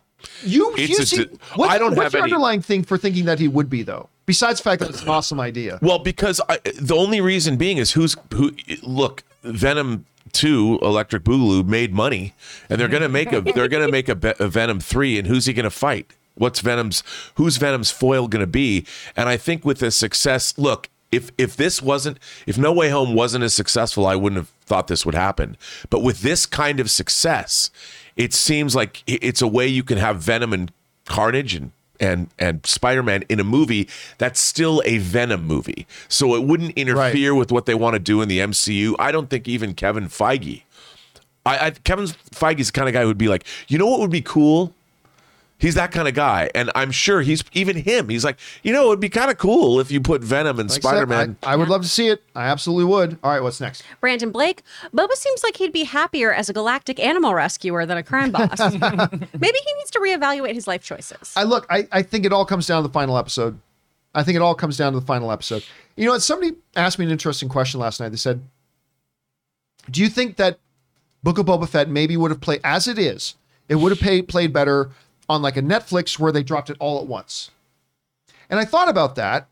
you 0.44 0.74
you 0.76 0.94
see, 1.04 1.24
di- 1.24 1.30
what's, 1.56 1.72
I 1.74 1.78
don't 1.78 1.90
what's 1.96 2.02
have 2.04 2.12
your 2.14 2.22
any- 2.22 2.32
underlying 2.32 2.62
thing 2.62 2.82
for 2.84 2.96
thinking 2.98 3.24
that 3.26 3.38
he 3.38 3.48
would 3.48 3.68
be 3.70 3.82
though? 3.82 4.08
Besides 4.26 4.58
the 4.60 4.64
fact 4.64 4.80
that 4.80 4.88
it's 4.90 5.02
an 5.02 5.08
awesome 5.08 5.38
idea. 5.40 5.78
Well, 5.82 6.00
because 6.00 6.40
I, 6.48 6.58
the 6.80 6.96
only 6.96 7.20
reason 7.20 7.56
being 7.56 7.76
is 7.78 7.92
who's 7.92 8.16
who. 8.34 8.52
Look, 8.82 9.22
Venom 9.44 10.04
Two, 10.32 10.78
Electric 10.82 11.24
Boogaloo 11.24 11.66
made 11.66 11.94
money, 11.94 12.34
and 12.68 12.80
they're 12.80 12.88
gonna 12.88 13.08
make 13.08 13.32
a 13.32 13.40
they're 13.54 13.68
gonna 13.68 13.90
make 13.90 14.08
a, 14.08 14.34
a 14.38 14.48
Venom 14.48 14.80
Three, 14.80 15.18
and 15.18 15.26
who's 15.26 15.46
he 15.46 15.52
gonna 15.52 15.70
fight? 15.70 16.12
What's 16.34 16.60
Venom's 16.60 17.02
who's 17.36 17.56
Venom's 17.56 17.90
foil 17.90 18.28
gonna 18.28 18.46
be? 18.46 18.86
And 19.16 19.28
I 19.28 19.36
think 19.36 19.64
with 19.64 19.78
the 19.78 19.90
success, 19.90 20.56
look. 20.58 20.88
If, 21.12 21.30
if 21.38 21.56
this 21.56 21.80
wasn't 21.80 22.18
if 22.48 22.58
No 22.58 22.72
Way 22.72 22.90
Home 22.90 23.14
wasn't 23.14 23.44
as 23.44 23.54
successful, 23.54 24.06
I 24.06 24.16
wouldn't 24.16 24.38
have 24.38 24.48
thought 24.66 24.88
this 24.88 25.06
would 25.06 25.14
happen. 25.14 25.56
But 25.88 26.02
with 26.02 26.22
this 26.22 26.46
kind 26.46 26.80
of 26.80 26.90
success, 26.90 27.70
it 28.16 28.34
seems 28.34 28.74
like 28.74 29.04
it's 29.06 29.40
a 29.40 29.46
way 29.46 29.68
you 29.68 29.84
can 29.84 29.98
have 29.98 30.18
Venom 30.18 30.52
and 30.52 30.72
Carnage 31.04 31.54
and 31.54 31.70
and 32.00 32.28
and 32.38 32.64
Spider-Man 32.66 33.24
in 33.28 33.40
a 33.40 33.44
movie 33.44 33.88
that's 34.18 34.40
still 34.40 34.82
a 34.84 34.98
Venom 34.98 35.44
movie. 35.44 35.86
So 36.08 36.34
it 36.34 36.44
wouldn't 36.44 36.72
interfere 36.76 37.34
with 37.34 37.52
what 37.52 37.66
they 37.66 37.74
want 37.74 37.94
to 37.94 38.00
do 38.00 38.22
in 38.22 38.28
the 38.28 38.38
MCU. 38.38 38.94
I 38.98 39.12
don't 39.12 39.30
think 39.30 39.48
even 39.48 39.74
Kevin 39.74 40.08
Feige. 40.08 40.62
I, 41.44 41.66
I 41.66 41.70
Kevin 41.70 42.06
Feige's 42.06 42.66
the 42.66 42.72
kind 42.72 42.88
of 42.88 42.92
guy 42.92 43.02
who 43.02 43.08
would 43.08 43.18
be 43.18 43.28
like, 43.28 43.46
you 43.68 43.78
know 43.78 43.86
what 43.86 44.00
would 44.00 44.10
be 44.10 44.22
cool? 44.22 44.74
He's 45.58 45.74
that 45.74 45.90
kind 45.90 46.06
of 46.06 46.12
guy, 46.12 46.50
and 46.54 46.70
I'm 46.74 46.90
sure 46.90 47.22
he's 47.22 47.42
even 47.54 47.76
him. 47.76 48.10
He's 48.10 48.24
like, 48.24 48.38
you 48.62 48.74
know, 48.74 48.88
it'd 48.88 49.00
be 49.00 49.08
kind 49.08 49.30
of 49.30 49.38
cool 49.38 49.80
if 49.80 49.90
you 49.90 50.02
put 50.02 50.22
Venom 50.22 50.60
and 50.60 50.68
Like 50.68 50.82
Spider-Man. 50.82 51.38
I, 51.42 51.54
I 51.54 51.56
would 51.56 51.68
love 51.68 51.80
to 51.80 51.88
see 51.88 52.08
it. 52.08 52.22
I 52.34 52.46
absolutely 52.48 52.84
would. 52.84 53.18
All 53.24 53.30
right, 53.30 53.42
what's 53.42 53.58
next? 53.58 53.82
Brandon 54.00 54.30
Blake. 54.30 54.62
Boba 54.94 55.12
seems 55.12 55.42
like 55.42 55.56
he'd 55.56 55.72
be 55.72 55.84
happier 55.84 56.30
as 56.30 56.50
a 56.50 56.52
galactic 56.52 57.00
animal 57.00 57.32
rescuer 57.32 57.86
than 57.86 57.96
a 57.96 58.02
crime 58.02 58.32
boss. 58.32 58.58
Maybe 58.70 58.78
he 58.80 59.74
needs 59.74 59.90
to 59.92 59.98
reevaluate 59.98 60.52
his 60.52 60.66
life 60.66 60.84
choices. 60.84 61.32
I 61.36 61.44
look, 61.44 61.66
I, 61.70 61.88
I 61.90 62.02
think 62.02 62.26
it 62.26 62.34
all 62.34 62.44
comes 62.44 62.66
down 62.66 62.82
to 62.82 62.88
the 62.88 62.92
final 62.92 63.16
episode. 63.16 63.58
I 64.14 64.22
think 64.24 64.36
it 64.36 64.42
all 64.42 64.54
comes 64.54 64.76
down 64.76 64.92
to 64.92 65.00
the 65.00 65.06
final 65.06 65.32
episode. 65.32 65.64
You 65.96 66.04
know 66.04 66.12
what? 66.12 66.22
Somebody 66.22 66.56
asked 66.74 66.98
me 66.98 67.06
an 67.06 67.10
interesting 67.10 67.48
question 67.48 67.80
last 67.80 67.98
night. 67.98 68.10
They 68.10 68.16
said, 68.16 68.42
Do 69.90 70.02
you 70.02 70.10
think 70.10 70.36
that 70.36 70.58
Book 71.22 71.38
of 71.38 71.46
Boba 71.46 71.66
Fett 71.66 71.88
maybe 71.88 72.16
would 72.18 72.30
have 72.30 72.42
played 72.42 72.60
as 72.62 72.86
it 72.88 72.98
is? 72.98 73.36
It 73.68 73.76
would 73.76 73.90
have 73.90 74.00
pay, 74.00 74.22
played 74.22 74.52
better 74.52 74.90
on 75.28 75.42
like 75.42 75.56
a 75.56 75.62
Netflix 75.62 76.18
where 76.18 76.32
they 76.32 76.42
dropped 76.42 76.70
it 76.70 76.76
all 76.78 77.00
at 77.00 77.06
once. 77.06 77.50
And 78.48 78.60
I 78.60 78.64
thought 78.64 78.88
about 78.88 79.16
that. 79.16 79.48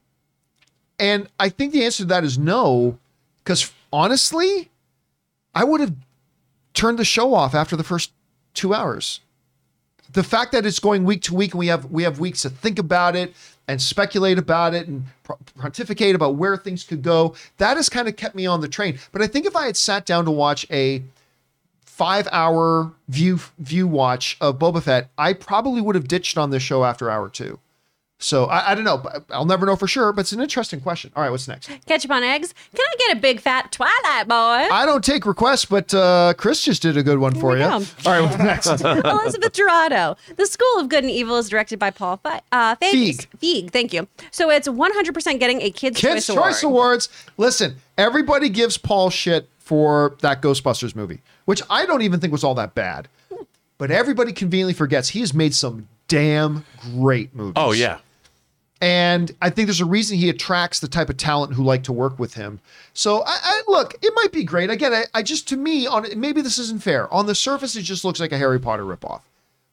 And 0.98 1.28
I 1.40 1.48
think 1.48 1.72
the 1.72 1.84
answer 1.84 2.04
to 2.04 2.08
that 2.08 2.24
is 2.24 2.38
no, 2.38 2.98
because 3.42 3.72
honestly, 3.92 4.70
I 5.54 5.64
would 5.64 5.80
have 5.80 5.94
turned 6.72 6.98
the 6.98 7.04
show 7.04 7.34
off 7.34 7.54
after 7.54 7.76
the 7.76 7.84
first 7.84 8.12
two 8.52 8.72
hours 8.72 9.20
the 10.14 10.22
fact 10.22 10.52
that 10.52 10.64
it's 10.64 10.78
going 10.78 11.04
week 11.04 11.22
to 11.22 11.34
week 11.34 11.52
and 11.52 11.58
we 11.58 11.66
have 11.66 11.84
we 11.86 12.02
have 12.02 12.18
weeks 12.18 12.42
to 12.42 12.50
think 12.50 12.78
about 12.78 13.14
it 13.14 13.34
and 13.68 13.80
speculate 13.80 14.38
about 14.38 14.74
it 14.74 14.88
and 14.88 15.04
pontificate 15.58 16.14
about 16.14 16.36
where 16.36 16.56
things 16.56 16.84
could 16.84 17.02
go 17.02 17.34
that 17.58 17.76
has 17.76 17.88
kind 17.88 18.08
of 18.08 18.16
kept 18.16 18.34
me 18.34 18.46
on 18.46 18.60
the 18.60 18.68
train 18.68 18.98
but 19.12 19.20
i 19.20 19.26
think 19.26 19.44
if 19.44 19.54
i 19.54 19.66
had 19.66 19.76
sat 19.76 20.06
down 20.06 20.24
to 20.24 20.30
watch 20.30 20.66
a 20.70 21.02
five 21.94 22.26
hour 22.32 22.92
view 23.08 23.38
view 23.58 23.86
watch 23.86 24.36
of 24.40 24.58
boba 24.58 24.82
fett 24.82 25.10
i 25.16 25.32
probably 25.32 25.80
would 25.80 25.94
have 25.94 26.08
ditched 26.08 26.36
on 26.36 26.50
this 26.50 26.60
show 26.60 26.82
after 26.84 27.08
hour 27.08 27.28
two 27.28 27.60
so 28.18 28.46
i, 28.46 28.72
I 28.72 28.74
don't 28.74 28.82
know 28.82 28.98
but 28.98 29.24
i'll 29.30 29.44
never 29.44 29.64
know 29.64 29.76
for 29.76 29.86
sure 29.86 30.12
but 30.12 30.22
it's 30.22 30.32
an 30.32 30.40
interesting 30.40 30.80
question 30.80 31.12
all 31.14 31.22
right 31.22 31.30
what's 31.30 31.46
next 31.46 31.70
Ketchup 31.86 32.10
on 32.10 32.24
eggs. 32.24 32.52
Can 32.74 32.84
I 32.84 32.94
get 32.98 33.16
a 33.16 33.20
big 33.20 33.40
fat 33.40 33.70
Twilight 33.70 34.26
boy? 34.26 34.34
i 34.74 34.84
don't 34.84 35.04
take 35.04 35.24
requests 35.24 35.66
but 35.66 35.94
uh 35.94 36.34
chris 36.36 36.62
just 36.64 36.82
did 36.82 36.96
a 36.96 37.02
good 37.04 37.18
one 37.18 37.34
for 37.36 37.56
you 37.56 37.62
all 37.62 37.80
right 38.06 38.20
what's 38.22 38.38
next 38.38 38.66
Elizabeth 38.84 39.52
Dorado. 39.52 40.16
The 40.34 40.46
School 40.46 40.80
of 40.80 40.88
Good 40.88 41.04
and 41.04 41.12
Evil 41.12 41.36
is 41.36 41.48
directed 41.48 41.78
by 41.78 41.90
Paul 41.90 42.16
Fe- 42.16 42.40
uh, 42.50 42.74
Feig. 42.76 42.92
Feig. 42.92 43.26
Feig, 43.38 43.70
thank 43.70 43.92
you. 43.92 44.08
So 44.32 44.50
it's 44.50 44.66
100% 44.66 45.38
getting 45.38 45.60
a 45.62 45.70
Kids, 45.70 46.00
Kids 46.00 46.26
Choice, 46.26 46.34
Choice, 46.36 46.62
Award. 46.62 46.74
Awards. 46.86 47.08
Listen, 47.36 47.76
everybody 47.96 48.48
gives 48.48 48.78
Paul 48.78 49.10
shit 49.10 49.48
for 49.58 50.16
that 50.20 50.42
Ghostbusters 50.42 50.94
movie, 50.96 51.22
which 51.44 51.62
I 51.70 51.86
don't 51.86 52.02
even 52.02 52.20
think 52.20 52.32
was 52.32 52.44
all 52.44 52.54
that 52.56 52.74
bad. 52.74 53.08
But 53.78 53.90
everybody 53.90 54.32
conveniently 54.32 54.74
forgets 54.74 55.08
he 55.10 55.20
has 55.20 55.34
made 55.34 55.54
some 55.54 55.88
damn 56.08 56.64
great 56.80 57.34
movies. 57.34 57.54
oh 57.56 57.72
yeah, 57.72 57.98
And 58.80 59.34
I 59.42 59.50
think 59.50 59.66
there's 59.66 59.80
a 59.80 59.84
reason 59.86 60.16
he 60.18 60.28
attracts 60.28 60.78
the 60.80 60.88
type 60.88 61.08
of 61.08 61.16
talent 61.16 61.54
who 61.54 61.64
like 61.64 61.82
to 61.84 61.92
work 61.92 62.18
with 62.18 62.34
him. 62.34 62.60
So 62.92 63.22
I, 63.26 63.38
I 63.42 63.62
look, 63.66 63.94
it 64.02 64.12
might 64.14 64.30
be 64.32 64.44
great. 64.44 64.70
Again, 64.70 64.92
I, 64.92 65.04
I 65.14 65.22
just 65.22 65.48
to 65.48 65.56
me 65.56 65.86
on 65.86 66.06
maybe 66.18 66.40
this 66.40 66.58
isn't 66.58 66.82
fair. 66.82 67.12
On 67.12 67.26
the 67.26 67.34
surface, 67.34 67.74
it 67.74 67.82
just 67.82 68.04
looks 68.04 68.20
like 68.20 68.32
a 68.32 68.38
Harry 68.38 68.60
Potter 68.60 68.84
ripoff. 68.84 69.22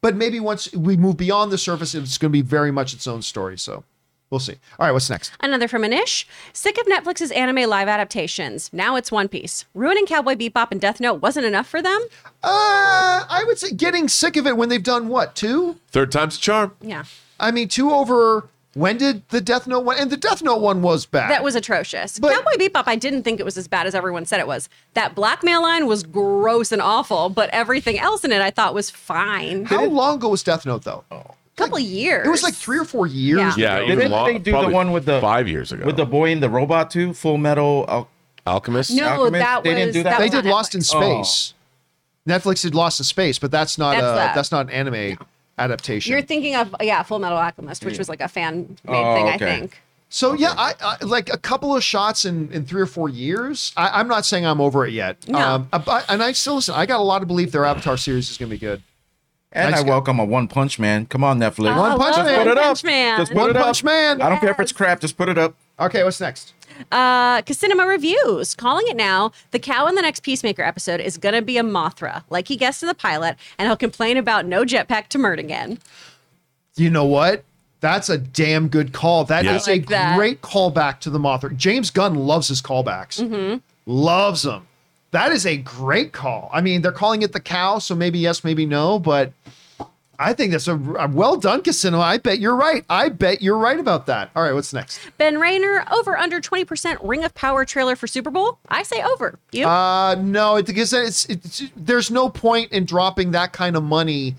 But 0.01 0.15
maybe 0.15 0.39
once 0.39 0.71
we 0.73 0.97
move 0.97 1.17
beyond 1.17 1.51
the 1.51 1.57
surface, 1.59 1.93
it's 1.93 2.17
going 2.17 2.31
to 2.31 2.33
be 2.33 2.41
very 2.41 2.71
much 2.71 2.93
its 2.93 3.05
own 3.05 3.21
story. 3.21 3.57
So 3.57 3.83
we'll 4.31 4.39
see. 4.39 4.55
All 4.79 4.85
right, 4.87 4.91
what's 4.91 5.09
next? 5.09 5.31
Another 5.41 5.67
from 5.67 5.83
Anish. 5.83 6.25
Sick 6.53 6.77
of 6.79 6.87
Netflix's 6.87 7.29
anime 7.31 7.69
live 7.69 7.87
adaptations. 7.87 8.71
Now 8.73 8.95
it's 8.95 9.11
One 9.11 9.27
Piece. 9.27 9.65
Ruining 9.75 10.05
Cowboy 10.07 10.33
Bebop 10.35 10.69
and 10.71 10.81
Death 10.81 10.99
Note 10.99 11.21
wasn't 11.21 11.45
enough 11.45 11.67
for 11.67 11.81
them? 11.81 12.01
Uh, 12.43 13.25
I 13.29 13.43
would 13.45 13.59
say 13.59 13.71
getting 13.71 14.07
sick 14.07 14.35
of 14.37 14.47
it 14.47 14.57
when 14.57 14.69
they've 14.69 14.81
done 14.81 15.07
what 15.09 15.35
two? 15.35 15.75
Third 15.89 16.11
time's 16.11 16.37
a 16.37 16.39
charm. 16.39 16.73
Yeah. 16.81 17.03
I 17.39 17.51
mean, 17.51 17.67
two 17.67 17.91
over. 17.91 18.47
When 18.73 18.97
did 18.97 19.27
the 19.29 19.41
Death 19.41 19.67
Note 19.67 19.83
one? 19.83 19.97
And 19.99 20.09
the 20.09 20.15
Death 20.15 20.41
Note 20.41 20.61
one 20.61 20.81
was 20.81 21.05
bad. 21.05 21.29
That 21.29 21.43
was 21.43 21.55
atrocious. 21.55 22.17
But- 22.19 22.33
Cowboy 22.33 22.55
Bebop, 22.57 22.83
I 22.87 22.95
didn't 22.95 23.23
think 23.23 23.41
it 23.41 23.43
was 23.43 23.57
as 23.57 23.67
bad 23.67 23.85
as 23.85 23.93
everyone 23.93 24.25
said 24.25 24.39
it 24.39 24.47
was. 24.47 24.69
That 24.93 25.13
blackmail 25.13 25.61
line 25.61 25.87
was 25.87 26.03
gross 26.03 26.71
and 26.71 26.81
awful, 26.81 27.27
but 27.27 27.49
everything 27.49 27.99
else 27.99 28.23
in 28.23 28.31
it 28.31 28.39
I 28.41 28.49
thought 28.49 28.73
was 28.73 28.89
fine. 28.89 29.65
How 29.65 29.83
long 29.85 30.15
ago 30.15 30.29
was 30.29 30.41
Death 30.41 30.65
Note 30.65 30.83
though? 30.83 31.03
A 31.11 31.21
couple 31.57 31.77
years. 31.79 32.25
It 32.25 32.29
was 32.29 32.43
like 32.43 32.53
three 32.53 32.77
or 32.79 32.85
four 32.85 33.07
years. 33.07 33.39
Yeah. 33.39 33.53
Yeah, 33.57 33.75
ago. 33.77 33.85
even 33.85 33.97
Didn't 33.99 34.11
long, 34.11 34.25
they 34.33 34.39
do 34.39 34.51
the 34.51 34.69
one 34.69 34.91
with 34.91 35.05
the- 35.05 35.19
five 35.21 35.47
years 35.47 35.71
ago 35.71 35.85
With 35.85 35.97
the 35.97 36.05
boy 36.05 36.31
and 36.31 36.41
the 36.41 36.49
robot 36.49 36.89
too, 36.91 37.13
Full 37.13 37.37
Metal. 37.37 37.85
Al- 37.87 38.09
Alchemist. 38.47 38.91
No, 38.91 39.07
Alchemist? 39.07 39.33
that 39.33 39.57
was 39.57 39.63
They 39.63 39.75
didn't 39.75 39.93
do 39.93 40.03
that? 40.03 40.09
that 40.11 40.19
they 40.19 40.29
did 40.29 40.45
on 40.45 40.51
Lost 40.51 40.73
in 40.73 40.81
Netflix. 40.81 41.25
Space. 41.25 41.53
Netflix 42.27 42.61
did 42.63 42.73
Lost 42.75 42.99
in 42.99 43.03
Space, 43.03 43.37
but 43.39 43.51
that's 43.51 43.77
not 43.77 43.91
That's 43.93 44.03
a 44.03 44.15
that. 44.15 44.35
that's 44.35 44.51
not 44.51 44.67
an 44.67 44.71
anime 44.71 45.17
adaptation. 45.57 46.11
You're 46.11 46.21
thinking 46.21 46.55
of 46.55 46.75
yeah, 46.81 47.03
Full 47.03 47.19
Metal 47.19 47.37
Alchemist, 47.37 47.83
which 47.85 47.97
was 47.97 48.09
like 48.09 48.21
a 48.21 48.27
fan 48.27 48.77
made 48.85 48.95
Oh, 48.95 49.15
thing, 49.15 49.27
I 49.27 49.37
think. 49.37 49.81
so 50.09 50.33
yeah, 50.33 50.53
I, 50.57 50.73
I 50.81 50.97
like 51.05 51.31
a 51.31 51.37
couple 51.37 51.75
of 51.75 51.83
shots 51.83 52.25
in 52.25 52.51
in 52.51 52.65
three 52.65 52.81
or 52.81 52.85
four 52.87 53.09
years. 53.09 53.71
I, 53.77 53.99
I'm 53.99 54.07
not 54.07 54.25
saying 54.25 54.45
I'm 54.45 54.61
over 54.61 54.85
it 54.87 54.93
yet. 54.93 55.27
No. 55.27 55.37
Um, 55.39 55.69
uh, 55.73 55.79
but, 55.79 56.05
and 56.09 56.23
I 56.23 56.31
still 56.31 56.55
listen. 56.55 56.73
I 56.75 56.85
got 56.85 56.99
a 56.99 57.03
lot 57.03 57.21
of 57.21 57.27
belief 57.27 57.51
their 57.51 57.65
Avatar 57.65 57.97
series 57.97 58.29
is 58.31 58.37
going 58.37 58.49
to 58.49 58.55
be 58.55 58.59
good. 58.59 58.81
And 59.51 59.71
Nice 59.71 59.81
I 59.81 59.83
guy. 59.83 59.89
welcome 59.89 60.19
a 60.19 60.25
One 60.25 60.47
Punch 60.47 60.79
Man. 60.79 61.05
Come 61.07 61.23
on, 61.23 61.39
Netflix. 61.39 61.75
Oh, 61.75 61.81
I 61.83 61.97
Punch 61.97 62.17
Man. 62.17 62.25
One 62.37 62.45
Put 62.45 62.51
it 62.51 62.57
up. 62.57 62.63
Punch 62.63 62.83
Man. 62.83 63.19
Just 63.19 63.31
put 63.31 63.37
One 63.41 63.49
it 63.49 63.55
up. 63.57 63.63
Punch 63.63 63.83
Man. 63.83 64.21
I 64.21 64.29
don't 64.29 64.39
care 64.39 64.51
if 64.51 64.59
it's 64.59 64.71
crap. 64.71 64.99
Just 65.01 65.17
put 65.17 65.29
it 65.29 65.37
up. 65.37 65.55
Okay, 65.79 66.03
what's 66.03 66.19
next? 66.21 66.53
Uh, 66.91 67.41
Cinema 67.47 67.85
Reviews, 67.85 68.55
calling 68.55 68.85
it 68.87 68.95
now. 68.95 69.31
The 69.51 69.59
cow 69.59 69.87
in 69.87 69.95
the 69.95 70.01
next 70.01 70.21
Peacemaker 70.21 70.63
episode 70.63 70.99
is 70.99 71.17
going 71.17 71.35
to 71.35 71.41
be 71.41 71.57
a 71.57 71.63
Mothra, 71.63 72.23
like 72.29 72.47
he 72.47 72.55
guessed 72.55 72.81
in 72.81 72.87
the 72.87 72.95
pilot, 72.95 73.35
and 73.59 73.67
he'll 73.67 73.75
complain 73.77 74.17
about 74.17 74.45
no 74.45 74.63
jetpack 74.63 75.07
to 75.09 75.17
Murdigan. 75.19 75.79
You 76.75 76.89
know 76.89 77.05
what? 77.05 77.43
That's 77.81 78.09
a 78.09 78.17
damn 78.17 78.67
good 78.67 78.93
call. 78.93 79.25
That 79.25 79.45
is 79.45 79.67
Yeah. 79.67 79.73
a 79.73 79.75
Like 79.75 79.87
that. 79.89 80.15
great 80.17 80.41
callback 80.41 80.99
to 81.01 81.09
the 81.09 81.19
Mothra. 81.19 81.55
James 81.55 81.91
Gunn 81.91 82.15
loves 82.15 82.47
his 82.47 82.61
callbacks. 82.61 83.19
Mm-hmm. 83.21 83.57
Loves 83.85 84.43
them. 84.43 84.67
That 85.11 85.31
is 85.31 85.45
a 85.45 85.57
great 85.57 86.13
call. 86.13 86.49
I 86.53 86.61
mean, 86.61 86.81
they're 86.81 86.91
calling 86.91 87.21
it 87.21 87.33
the 87.33 87.39
cow, 87.39 87.79
so 87.79 87.95
maybe 87.95 88.19
yes, 88.19 88.43
maybe 88.43 88.65
no, 88.65 88.97
but 88.97 89.33
I 90.17 90.33
think 90.33 90.51
that's 90.51 90.67
a, 90.67 90.75
a 90.75 91.07
well 91.09 91.35
done, 91.35 91.63
Casino. 91.63 91.99
I 91.99 92.17
bet 92.17 92.39
you're 92.39 92.55
right. 92.55 92.85
I 92.89 93.09
bet 93.09 93.41
you're 93.41 93.57
right 93.57 93.79
about 93.79 94.05
that. 94.05 94.29
All 94.35 94.43
right, 94.43 94.53
what's 94.53 94.71
next? 94.71 94.99
Ben 95.17 95.39
Rayner, 95.39 95.83
over 95.91 96.15
under 96.17 96.39
20% 96.39 96.97
Ring 97.01 97.23
of 97.23 97.33
Power 97.33 97.65
trailer 97.65 97.95
for 97.95 98.07
Super 98.07 98.29
Bowl? 98.29 98.59
I 98.69 98.83
say 98.83 99.01
over. 99.01 99.37
You? 99.51 99.67
Uh, 99.67 100.15
no, 100.15 100.57
it, 100.57 100.67
because 100.67 100.93
it's, 100.93 101.25
it's 101.25 101.63
there's 101.75 102.09
no 102.11 102.29
point 102.29 102.71
in 102.71 102.85
dropping 102.85 103.31
that 103.31 103.51
kind 103.51 103.75
of 103.75 103.83
money 103.83 104.35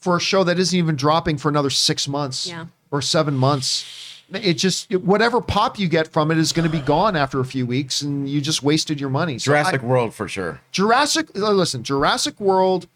for 0.00 0.16
a 0.16 0.20
show 0.20 0.42
that 0.44 0.58
isn't 0.58 0.76
even 0.78 0.96
dropping 0.96 1.38
for 1.38 1.48
another 1.48 1.70
six 1.70 2.08
months 2.08 2.46
Yeah. 2.46 2.66
or 2.90 3.00
seven 3.00 3.34
months. 3.34 4.09
It 4.32 4.54
just 4.54 4.94
whatever 4.94 5.40
pop 5.40 5.78
you 5.78 5.88
get 5.88 6.06
from 6.08 6.30
it 6.30 6.38
is 6.38 6.52
going 6.52 6.68
to 6.68 6.70
be 6.70 6.80
gone 6.84 7.16
after 7.16 7.40
a 7.40 7.44
few 7.44 7.66
weeks, 7.66 8.00
and 8.02 8.28
you 8.28 8.40
just 8.40 8.62
wasted 8.62 9.00
your 9.00 9.10
money. 9.10 9.38
So 9.38 9.50
Jurassic 9.50 9.82
I- 9.82 9.86
World 9.86 10.14
for 10.14 10.28
sure. 10.28 10.60
Jurassic. 10.72 11.28
uh, 11.36 11.50
Listen, 11.50 11.82
Jurassic 11.82 12.38
World, 12.38 12.86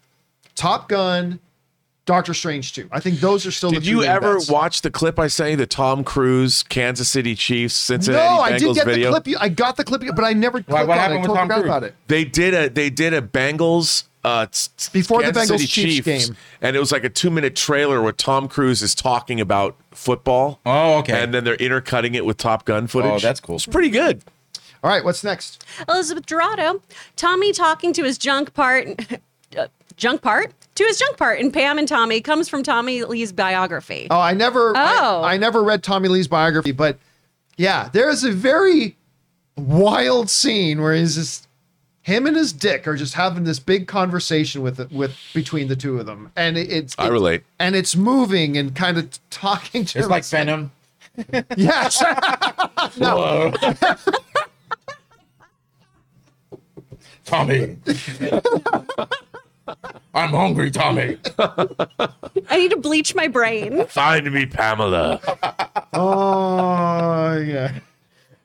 Top 0.55 0.87
Gun, 0.87 1.39
Doctor 2.05 2.33
Strange 2.33 2.71
two. 2.73 2.87
I 2.91 2.99
think 2.99 3.19
those 3.19 3.45
are 3.45 3.51
still. 3.51 3.71
Did 3.71 3.81
the 3.81 3.85
two 3.87 3.91
you 3.91 4.03
ever 4.03 4.35
bets. 4.35 4.49
watch 4.49 4.81
the 4.81 4.91
clip 4.91 5.17
I 5.19 5.27
say 5.27 5.55
the 5.55 5.65
Tom 5.65 6.03
Cruise 6.03 6.63
Kansas 6.63 7.09
City 7.09 7.35
Chiefs 7.35 7.73
Cincinnati 7.75 8.23
No, 8.35 8.41
I 8.41 8.51
Bengals 8.53 8.59
did 8.59 8.75
get 8.75 8.85
video? 8.85 9.11
the 9.13 9.21
clip. 9.21 9.37
I 9.41 9.49
got 9.49 9.75
the 9.75 9.83
clip, 9.83 10.03
but 10.15 10.23
I 10.23 10.33
never. 10.33 10.59
Why- 10.59 10.63
clicked 10.63 10.87
what 10.87 10.97
happened 10.99 11.25
it. 11.25 11.27
I 11.27 11.31
with 11.31 11.37
Tom 11.37 11.49
Cruise? 11.49 11.63
about 11.65 11.83
it. 11.83 11.95
They 12.07 12.23
did 12.23 12.53
a 12.53 12.69
they 12.69 12.89
did 12.89 13.13
a 13.13 13.21
Bengals 13.21 14.03
uh 14.25 14.47
s- 14.51 14.69
s- 14.77 14.89
Before 14.89 15.19
the 15.21 15.31
Kansas 15.31 15.43
Bengals 15.51 15.59
City 15.59 15.67
Chiefs 16.01 16.27
game. 16.27 16.37
and 16.61 16.75
it 16.75 16.79
was 16.79 16.91
like 16.91 17.03
a 17.03 17.09
two 17.09 17.29
minute 17.29 17.55
trailer 17.55 18.01
where 18.01 18.11
Tom 18.11 18.47
Cruise 18.47 18.81
is 18.81 18.95
talking 18.95 19.39
about 19.39 19.75
football. 19.91 20.59
Oh, 20.65 20.97
okay. 20.99 21.21
And 21.23 21.33
then 21.33 21.43
they're 21.43 21.55
intercutting 21.55 22.15
it 22.15 22.25
with 22.25 22.37
Top 22.37 22.65
Gun 22.65 22.87
footage. 22.87 23.11
Oh, 23.11 23.19
that's 23.19 23.39
cool. 23.39 23.55
It's 23.55 23.65
pretty 23.67 23.89
good. 23.89 24.23
All 24.83 24.89
right, 24.89 25.03
what's 25.03 25.23
next? 25.23 25.63
Elizabeth 25.89 26.25
Dorado, 26.25 26.81
Tommy 27.15 27.51
talking 27.53 27.91
to 27.93 28.03
his 28.03 28.17
junk 28.17 28.53
part, 28.53 28.87
uh, 29.57 29.67
junk 29.97 30.21
part 30.21 30.53
to 30.75 30.83
his 30.83 30.97
junk 30.99 31.17
part 31.17 31.39
in 31.39 31.51
Pam 31.51 31.77
and 31.79 31.87
Tommy 31.87 32.19
comes 32.21 32.49
from 32.49 32.61
Tommy 32.63 33.03
Lee's 33.03 33.31
biography. 33.31 34.07
Oh, 34.11 34.19
I 34.19 34.33
never. 34.33 34.75
I- 34.75 34.97
Oh. 35.01 35.23
I, 35.23 35.37
never 35.37 35.63
read 35.63 35.81
Tommy 35.83 36.07
Lee's 36.09 36.27
biography, 36.27 36.71
but 36.71 36.97
yeah, 37.57 37.89
there 37.93 38.09
is 38.09 38.23
a 38.23 38.31
very 38.31 38.95
wild 39.57 40.29
scene 40.29 40.81
where 40.81 40.93
he's 40.93 41.15
just 41.15 41.44
him 42.05 42.27
and 42.27 42.35
his 42.37 42.53
dick 42.53 42.87
are 42.87 42.95
just 42.95 43.15
having 43.15 43.45
this 43.45 43.57
big 43.57 43.87
conversation 43.87 44.61
with 44.61 44.79
it 44.79 44.91
with 44.91 45.15
between 45.33 45.67
the 45.69 45.75
two 45.75 45.99
of 45.99 46.05
them, 46.05 46.31
and 46.35 46.55
it, 46.55 46.71
it's 46.71 46.93
I 46.99 47.07
relate. 47.07 47.41
and 47.57 47.75
it's 47.75 47.95
moving 47.95 48.55
and 48.57 48.75
kind 48.75 48.97
of 48.99 49.09
talking 49.31 49.85
to 49.85 49.97
It's 49.99 50.07
like 50.07 50.23
Venom. 50.23 50.71
yes, 51.57 52.03
no, 52.99 53.51
Tommy. 57.25 57.77
I'm 60.13 60.29
hungry, 60.29 60.69
Tommy. 60.69 61.17
I 61.39 62.57
need 62.57 62.69
to 62.71 62.77
bleach 62.77 63.15
my 63.15 63.27
brain. 63.27 63.87
Find 63.87 64.31
me, 64.31 64.45
Pamela. 64.45 65.19
oh 65.93 67.37
yeah. 67.39 67.79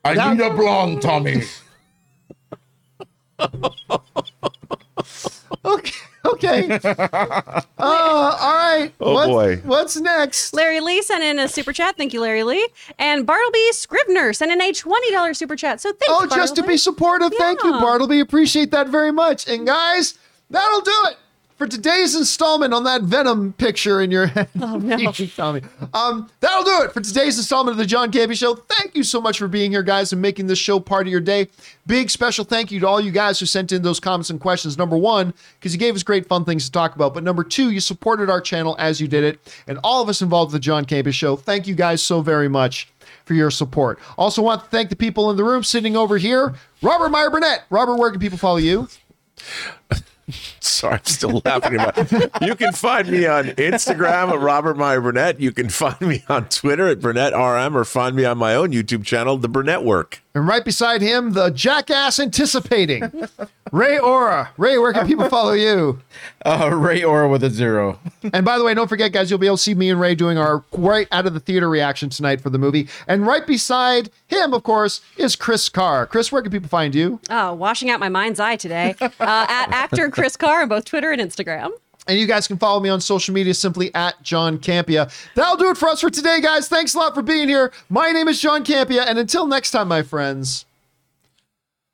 I 0.02 0.14
That- 0.14 0.36
need 0.36 0.42
a 0.42 0.54
blonde, 0.54 1.02
Tommy. 1.02 1.42
Okay, 5.62 5.92
okay. 6.24 6.78
Uh, 7.82 8.36
all 8.38 8.54
right. 8.54 8.92
Oh, 9.00 9.14
What's- 9.14 9.28
boy. 9.28 9.56
What's 9.64 9.96
next? 10.00 10.52
Larry 10.54 10.80
Lee 10.80 11.00
sent 11.02 11.24
in 11.24 11.38
a 11.38 11.48
super 11.48 11.72
chat. 11.72 11.96
Thank 11.96 12.12
you, 12.12 12.20
Larry 12.20 12.42
Lee. 12.44 12.66
And 12.98 13.26
Bartleby 13.26 13.72
Scrivener 13.72 14.32
sent 14.34 14.52
in 14.52 14.60
a 14.60 14.70
$20 14.70 15.34
super 15.36 15.56
chat. 15.56 15.80
So 15.80 15.90
thanks, 15.92 16.06
Oh, 16.08 16.26
just 16.26 16.54
to 16.56 16.62
be 16.62 16.66
Bartleby. 16.66 16.78
supportive. 16.78 17.32
Thank 17.38 17.64
you, 17.64 17.72
Bartleby. 17.72 18.20
Appreciate 18.20 18.70
that 18.72 18.88
very 18.88 19.10
much. 19.12 19.48
And 19.48 19.66
guys, 19.66 20.14
that'll 20.50 20.82
do 20.82 20.92
it 21.08 21.16
for 21.60 21.66
today's 21.66 22.16
installment 22.16 22.72
on 22.72 22.84
that 22.84 23.02
Venom 23.02 23.52
picture 23.52 24.00
in 24.00 24.10
your 24.10 24.28
head. 24.28 24.48
Oh 24.62 24.76
no. 24.82 25.12
Tommy. 25.12 25.60
Um, 25.92 26.30
that'll 26.40 26.64
do 26.64 26.84
it 26.84 26.92
for 26.92 27.02
today's 27.02 27.36
installment 27.36 27.72
of 27.72 27.76
the 27.76 27.84
John 27.84 28.10
Campea 28.10 28.34
Show. 28.34 28.54
Thank 28.54 28.96
you 28.96 29.02
so 29.02 29.20
much 29.20 29.36
for 29.38 29.46
being 29.46 29.70
here, 29.70 29.82
guys, 29.82 30.10
and 30.10 30.22
making 30.22 30.46
this 30.46 30.58
show 30.58 30.80
part 30.80 31.06
of 31.06 31.10
your 31.10 31.20
day. 31.20 31.48
Big 31.86 32.08
special 32.08 32.46
thank 32.46 32.72
you 32.72 32.80
to 32.80 32.88
all 32.88 32.98
you 32.98 33.10
guys 33.10 33.38
who 33.38 33.44
sent 33.44 33.72
in 33.72 33.82
those 33.82 34.00
comments 34.00 34.30
and 34.30 34.40
questions. 34.40 34.78
Number 34.78 34.96
one, 34.96 35.34
because 35.58 35.74
you 35.74 35.78
gave 35.78 35.94
us 35.94 36.02
great 36.02 36.26
fun 36.26 36.46
things 36.46 36.64
to 36.64 36.72
talk 36.72 36.94
about. 36.96 37.12
But 37.12 37.24
number 37.24 37.44
two, 37.44 37.70
you 37.70 37.80
supported 37.80 38.30
our 38.30 38.40
channel 38.40 38.74
as 38.78 38.98
you 38.98 39.06
did 39.06 39.22
it. 39.22 39.38
And 39.66 39.78
all 39.84 40.02
of 40.02 40.08
us 40.08 40.22
involved 40.22 40.54
with 40.54 40.62
the 40.62 40.64
John 40.64 40.86
Campea 40.86 41.12
Show. 41.12 41.36
Thank 41.36 41.66
you 41.66 41.74
guys 41.74 42.02
so 42.02 42.22
very 42.22 42.48
much 42.48 42.88
for 43.26 43.34
your 43.34 43.50
support. 43.50 43.98
Also 44.16 44.40
want 44.40 44.64
to 44.64 44.70
thank 44.70 44.88
the 44.88 44.96
people 44.96 45.30
in 45.30 45.36
the 45.36 45.44
room 45.44 45.62
sitting 45.62 45.94
over 45.94 46.16
here. 46.16 46.54
Robert 46.80 47.10
Meyer 47.10 47.28
Burnett. 47.28 47.64
Robert, 47.68 47.96
where 47.96 48.10
can 48.10 48.18
people 48.18 48.38
follow 48.38 48.56
you? 48.56 48.88
Sorry, 50.60 50.94
I'm 50.94 51.04
still 51.04 51.42
laughing 51.44 51.74
about 51.74 52.12
it. 52.12 52.30
You 52.42 52.54
can 52.54 52.72
find 52.72 53.08
me 53.08 53.26
on 53.26 53.46
Instagram 53.50 54.30
at 54.30 54.40
Robert 54.40 54.76
Meyer 54.76 55.00
Burnett. 55.00 55.40
You 55.40 55.52
can 55.52 55.68
find 55.68 56.00
me 56.00 56.22
on 56.28 56.48
Twitter 56.48 56.88
at 56.88 57.00
Burnett 57.00 57.32
RM 57.32 57.76
or 57.76 57.84
find 57.84 58.16
me 58.16 58.24
on 58.24 58.38
my 58.38 58.54
own 58.54 58.72
YouTube 58.72 59.04
channel, 59.04 59.36
The 59.36 59.48
Burnett 59.48 59.84
Work. 59.84 60.22
And 60.34 60.46
right 60.46 60.64
beside 60.64 61.02
him, 61.02 61.32
the 61.32 61.50
jackass 61.50 62.18
anticipating. 62.20 63.10
Ray 63.72 63.98
Aura. 63.98 64.50
Ray, 64.56 64.78
where 64.78 64.92
can 64.92 65.06
people 65.06 65.28
follow 65.28 65.52
you? 65.52 66.00
Uh, 66.44 66.70
Ray 66.72 67.04
Ora 67.04 67.28
with 67.28 67.44
a 67.44 67.50
zero. 67.50 67.98
And 68.32 68.44
by 68.44 68.58
the 68.58 68.64
way, 68.64 68.74
don't 68.74 68.86
forget, 68.88 69.12
guys, 69.12 69.30
you'll 69.30 69.38
be 69.38 69.46
able 69.46 69.56
to 69.56 69.62
see 69.62 69.74
me 69.74 69.88
and 69.90 69.98
Ray 69.98 70.14
doing 70.14 70.36
our 70.38 70.62
right 70.72 71.08
out 71.10 71.26
of 71.26 71.32
the 71.34 71.40
theater 71.40 71.68
reaction 71.68 72.10
tonight 72.10 72.40
for 72.40 72.50
the 72.50 72.58
movie. 72.58 72.86
And 73.08 73.26
right 73.26 73.46
beside 73.46 74.10
him, 74.28 74.52
of 74.52 74.62
course, 74.62 75.00
is 75.16 75.36
Chris 75.36 75.68
Carr. 75.70 76.06
Chris, 76.06 76.30
where 76.30 76.42
can 76.42 76.52
people 76.52 76.68
find 76.68 76.94
you? 76.94 77.18
Oh, 77.30 77.54
washing 77.54 77.90
out 77.90 77.98
my 77.98 78.08
mind's 78.10 78.38
eye 78.38 78.56
today. 78.56 78.94
Uh, 79.20 79.46
at 79.48 79.70
actor 79.70 80.08
Chris 80.10 80.36
Carr 80.36 80.62
on 80.62 80.68
both 80.68 80.84
Twitter 80.84 81.10
and 81.10 81.20
Instagram. 81.20 81.70
And 82.06 82.18
you 82.18 82.26
guys 82.26 82.46
can 82.48 82.56
follow 82.58 82.80
me 82.80 82.88
on 82.88 83.00
social 83.00 83.34
media 83.34 83.52
simply 83.54 83.94
at 83.94 84.20
John 84.22 84.58
Campea. 84.58 85.12
That'll 85.34 85.56
do 85.56 85.70
it 85.70 85.76
for 85.76 85.88
us 85.88 86.00
for 86.00 86.10
today, 86.10 86.40
guys. 86.40 86.68
Thanks 86.68 86.94
a 86.94 86.98
lot 86.98 87.14
for 87.14 87.22
being 87.22 87.48
here. 87.48 87.72
My 87.88 88.10
name 88.12 88.28
is 88.28 88.40
John 88.40 88.64
Campea. 88.64 89.04
And 89.06 89.18
until 89.18 89.46
next 89.46 89.72
time, 89.72 89.88
my 89.88 90.02
friends, 90.02 90.64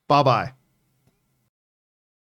bye 0.07 0.23
bye. 0.23 0.53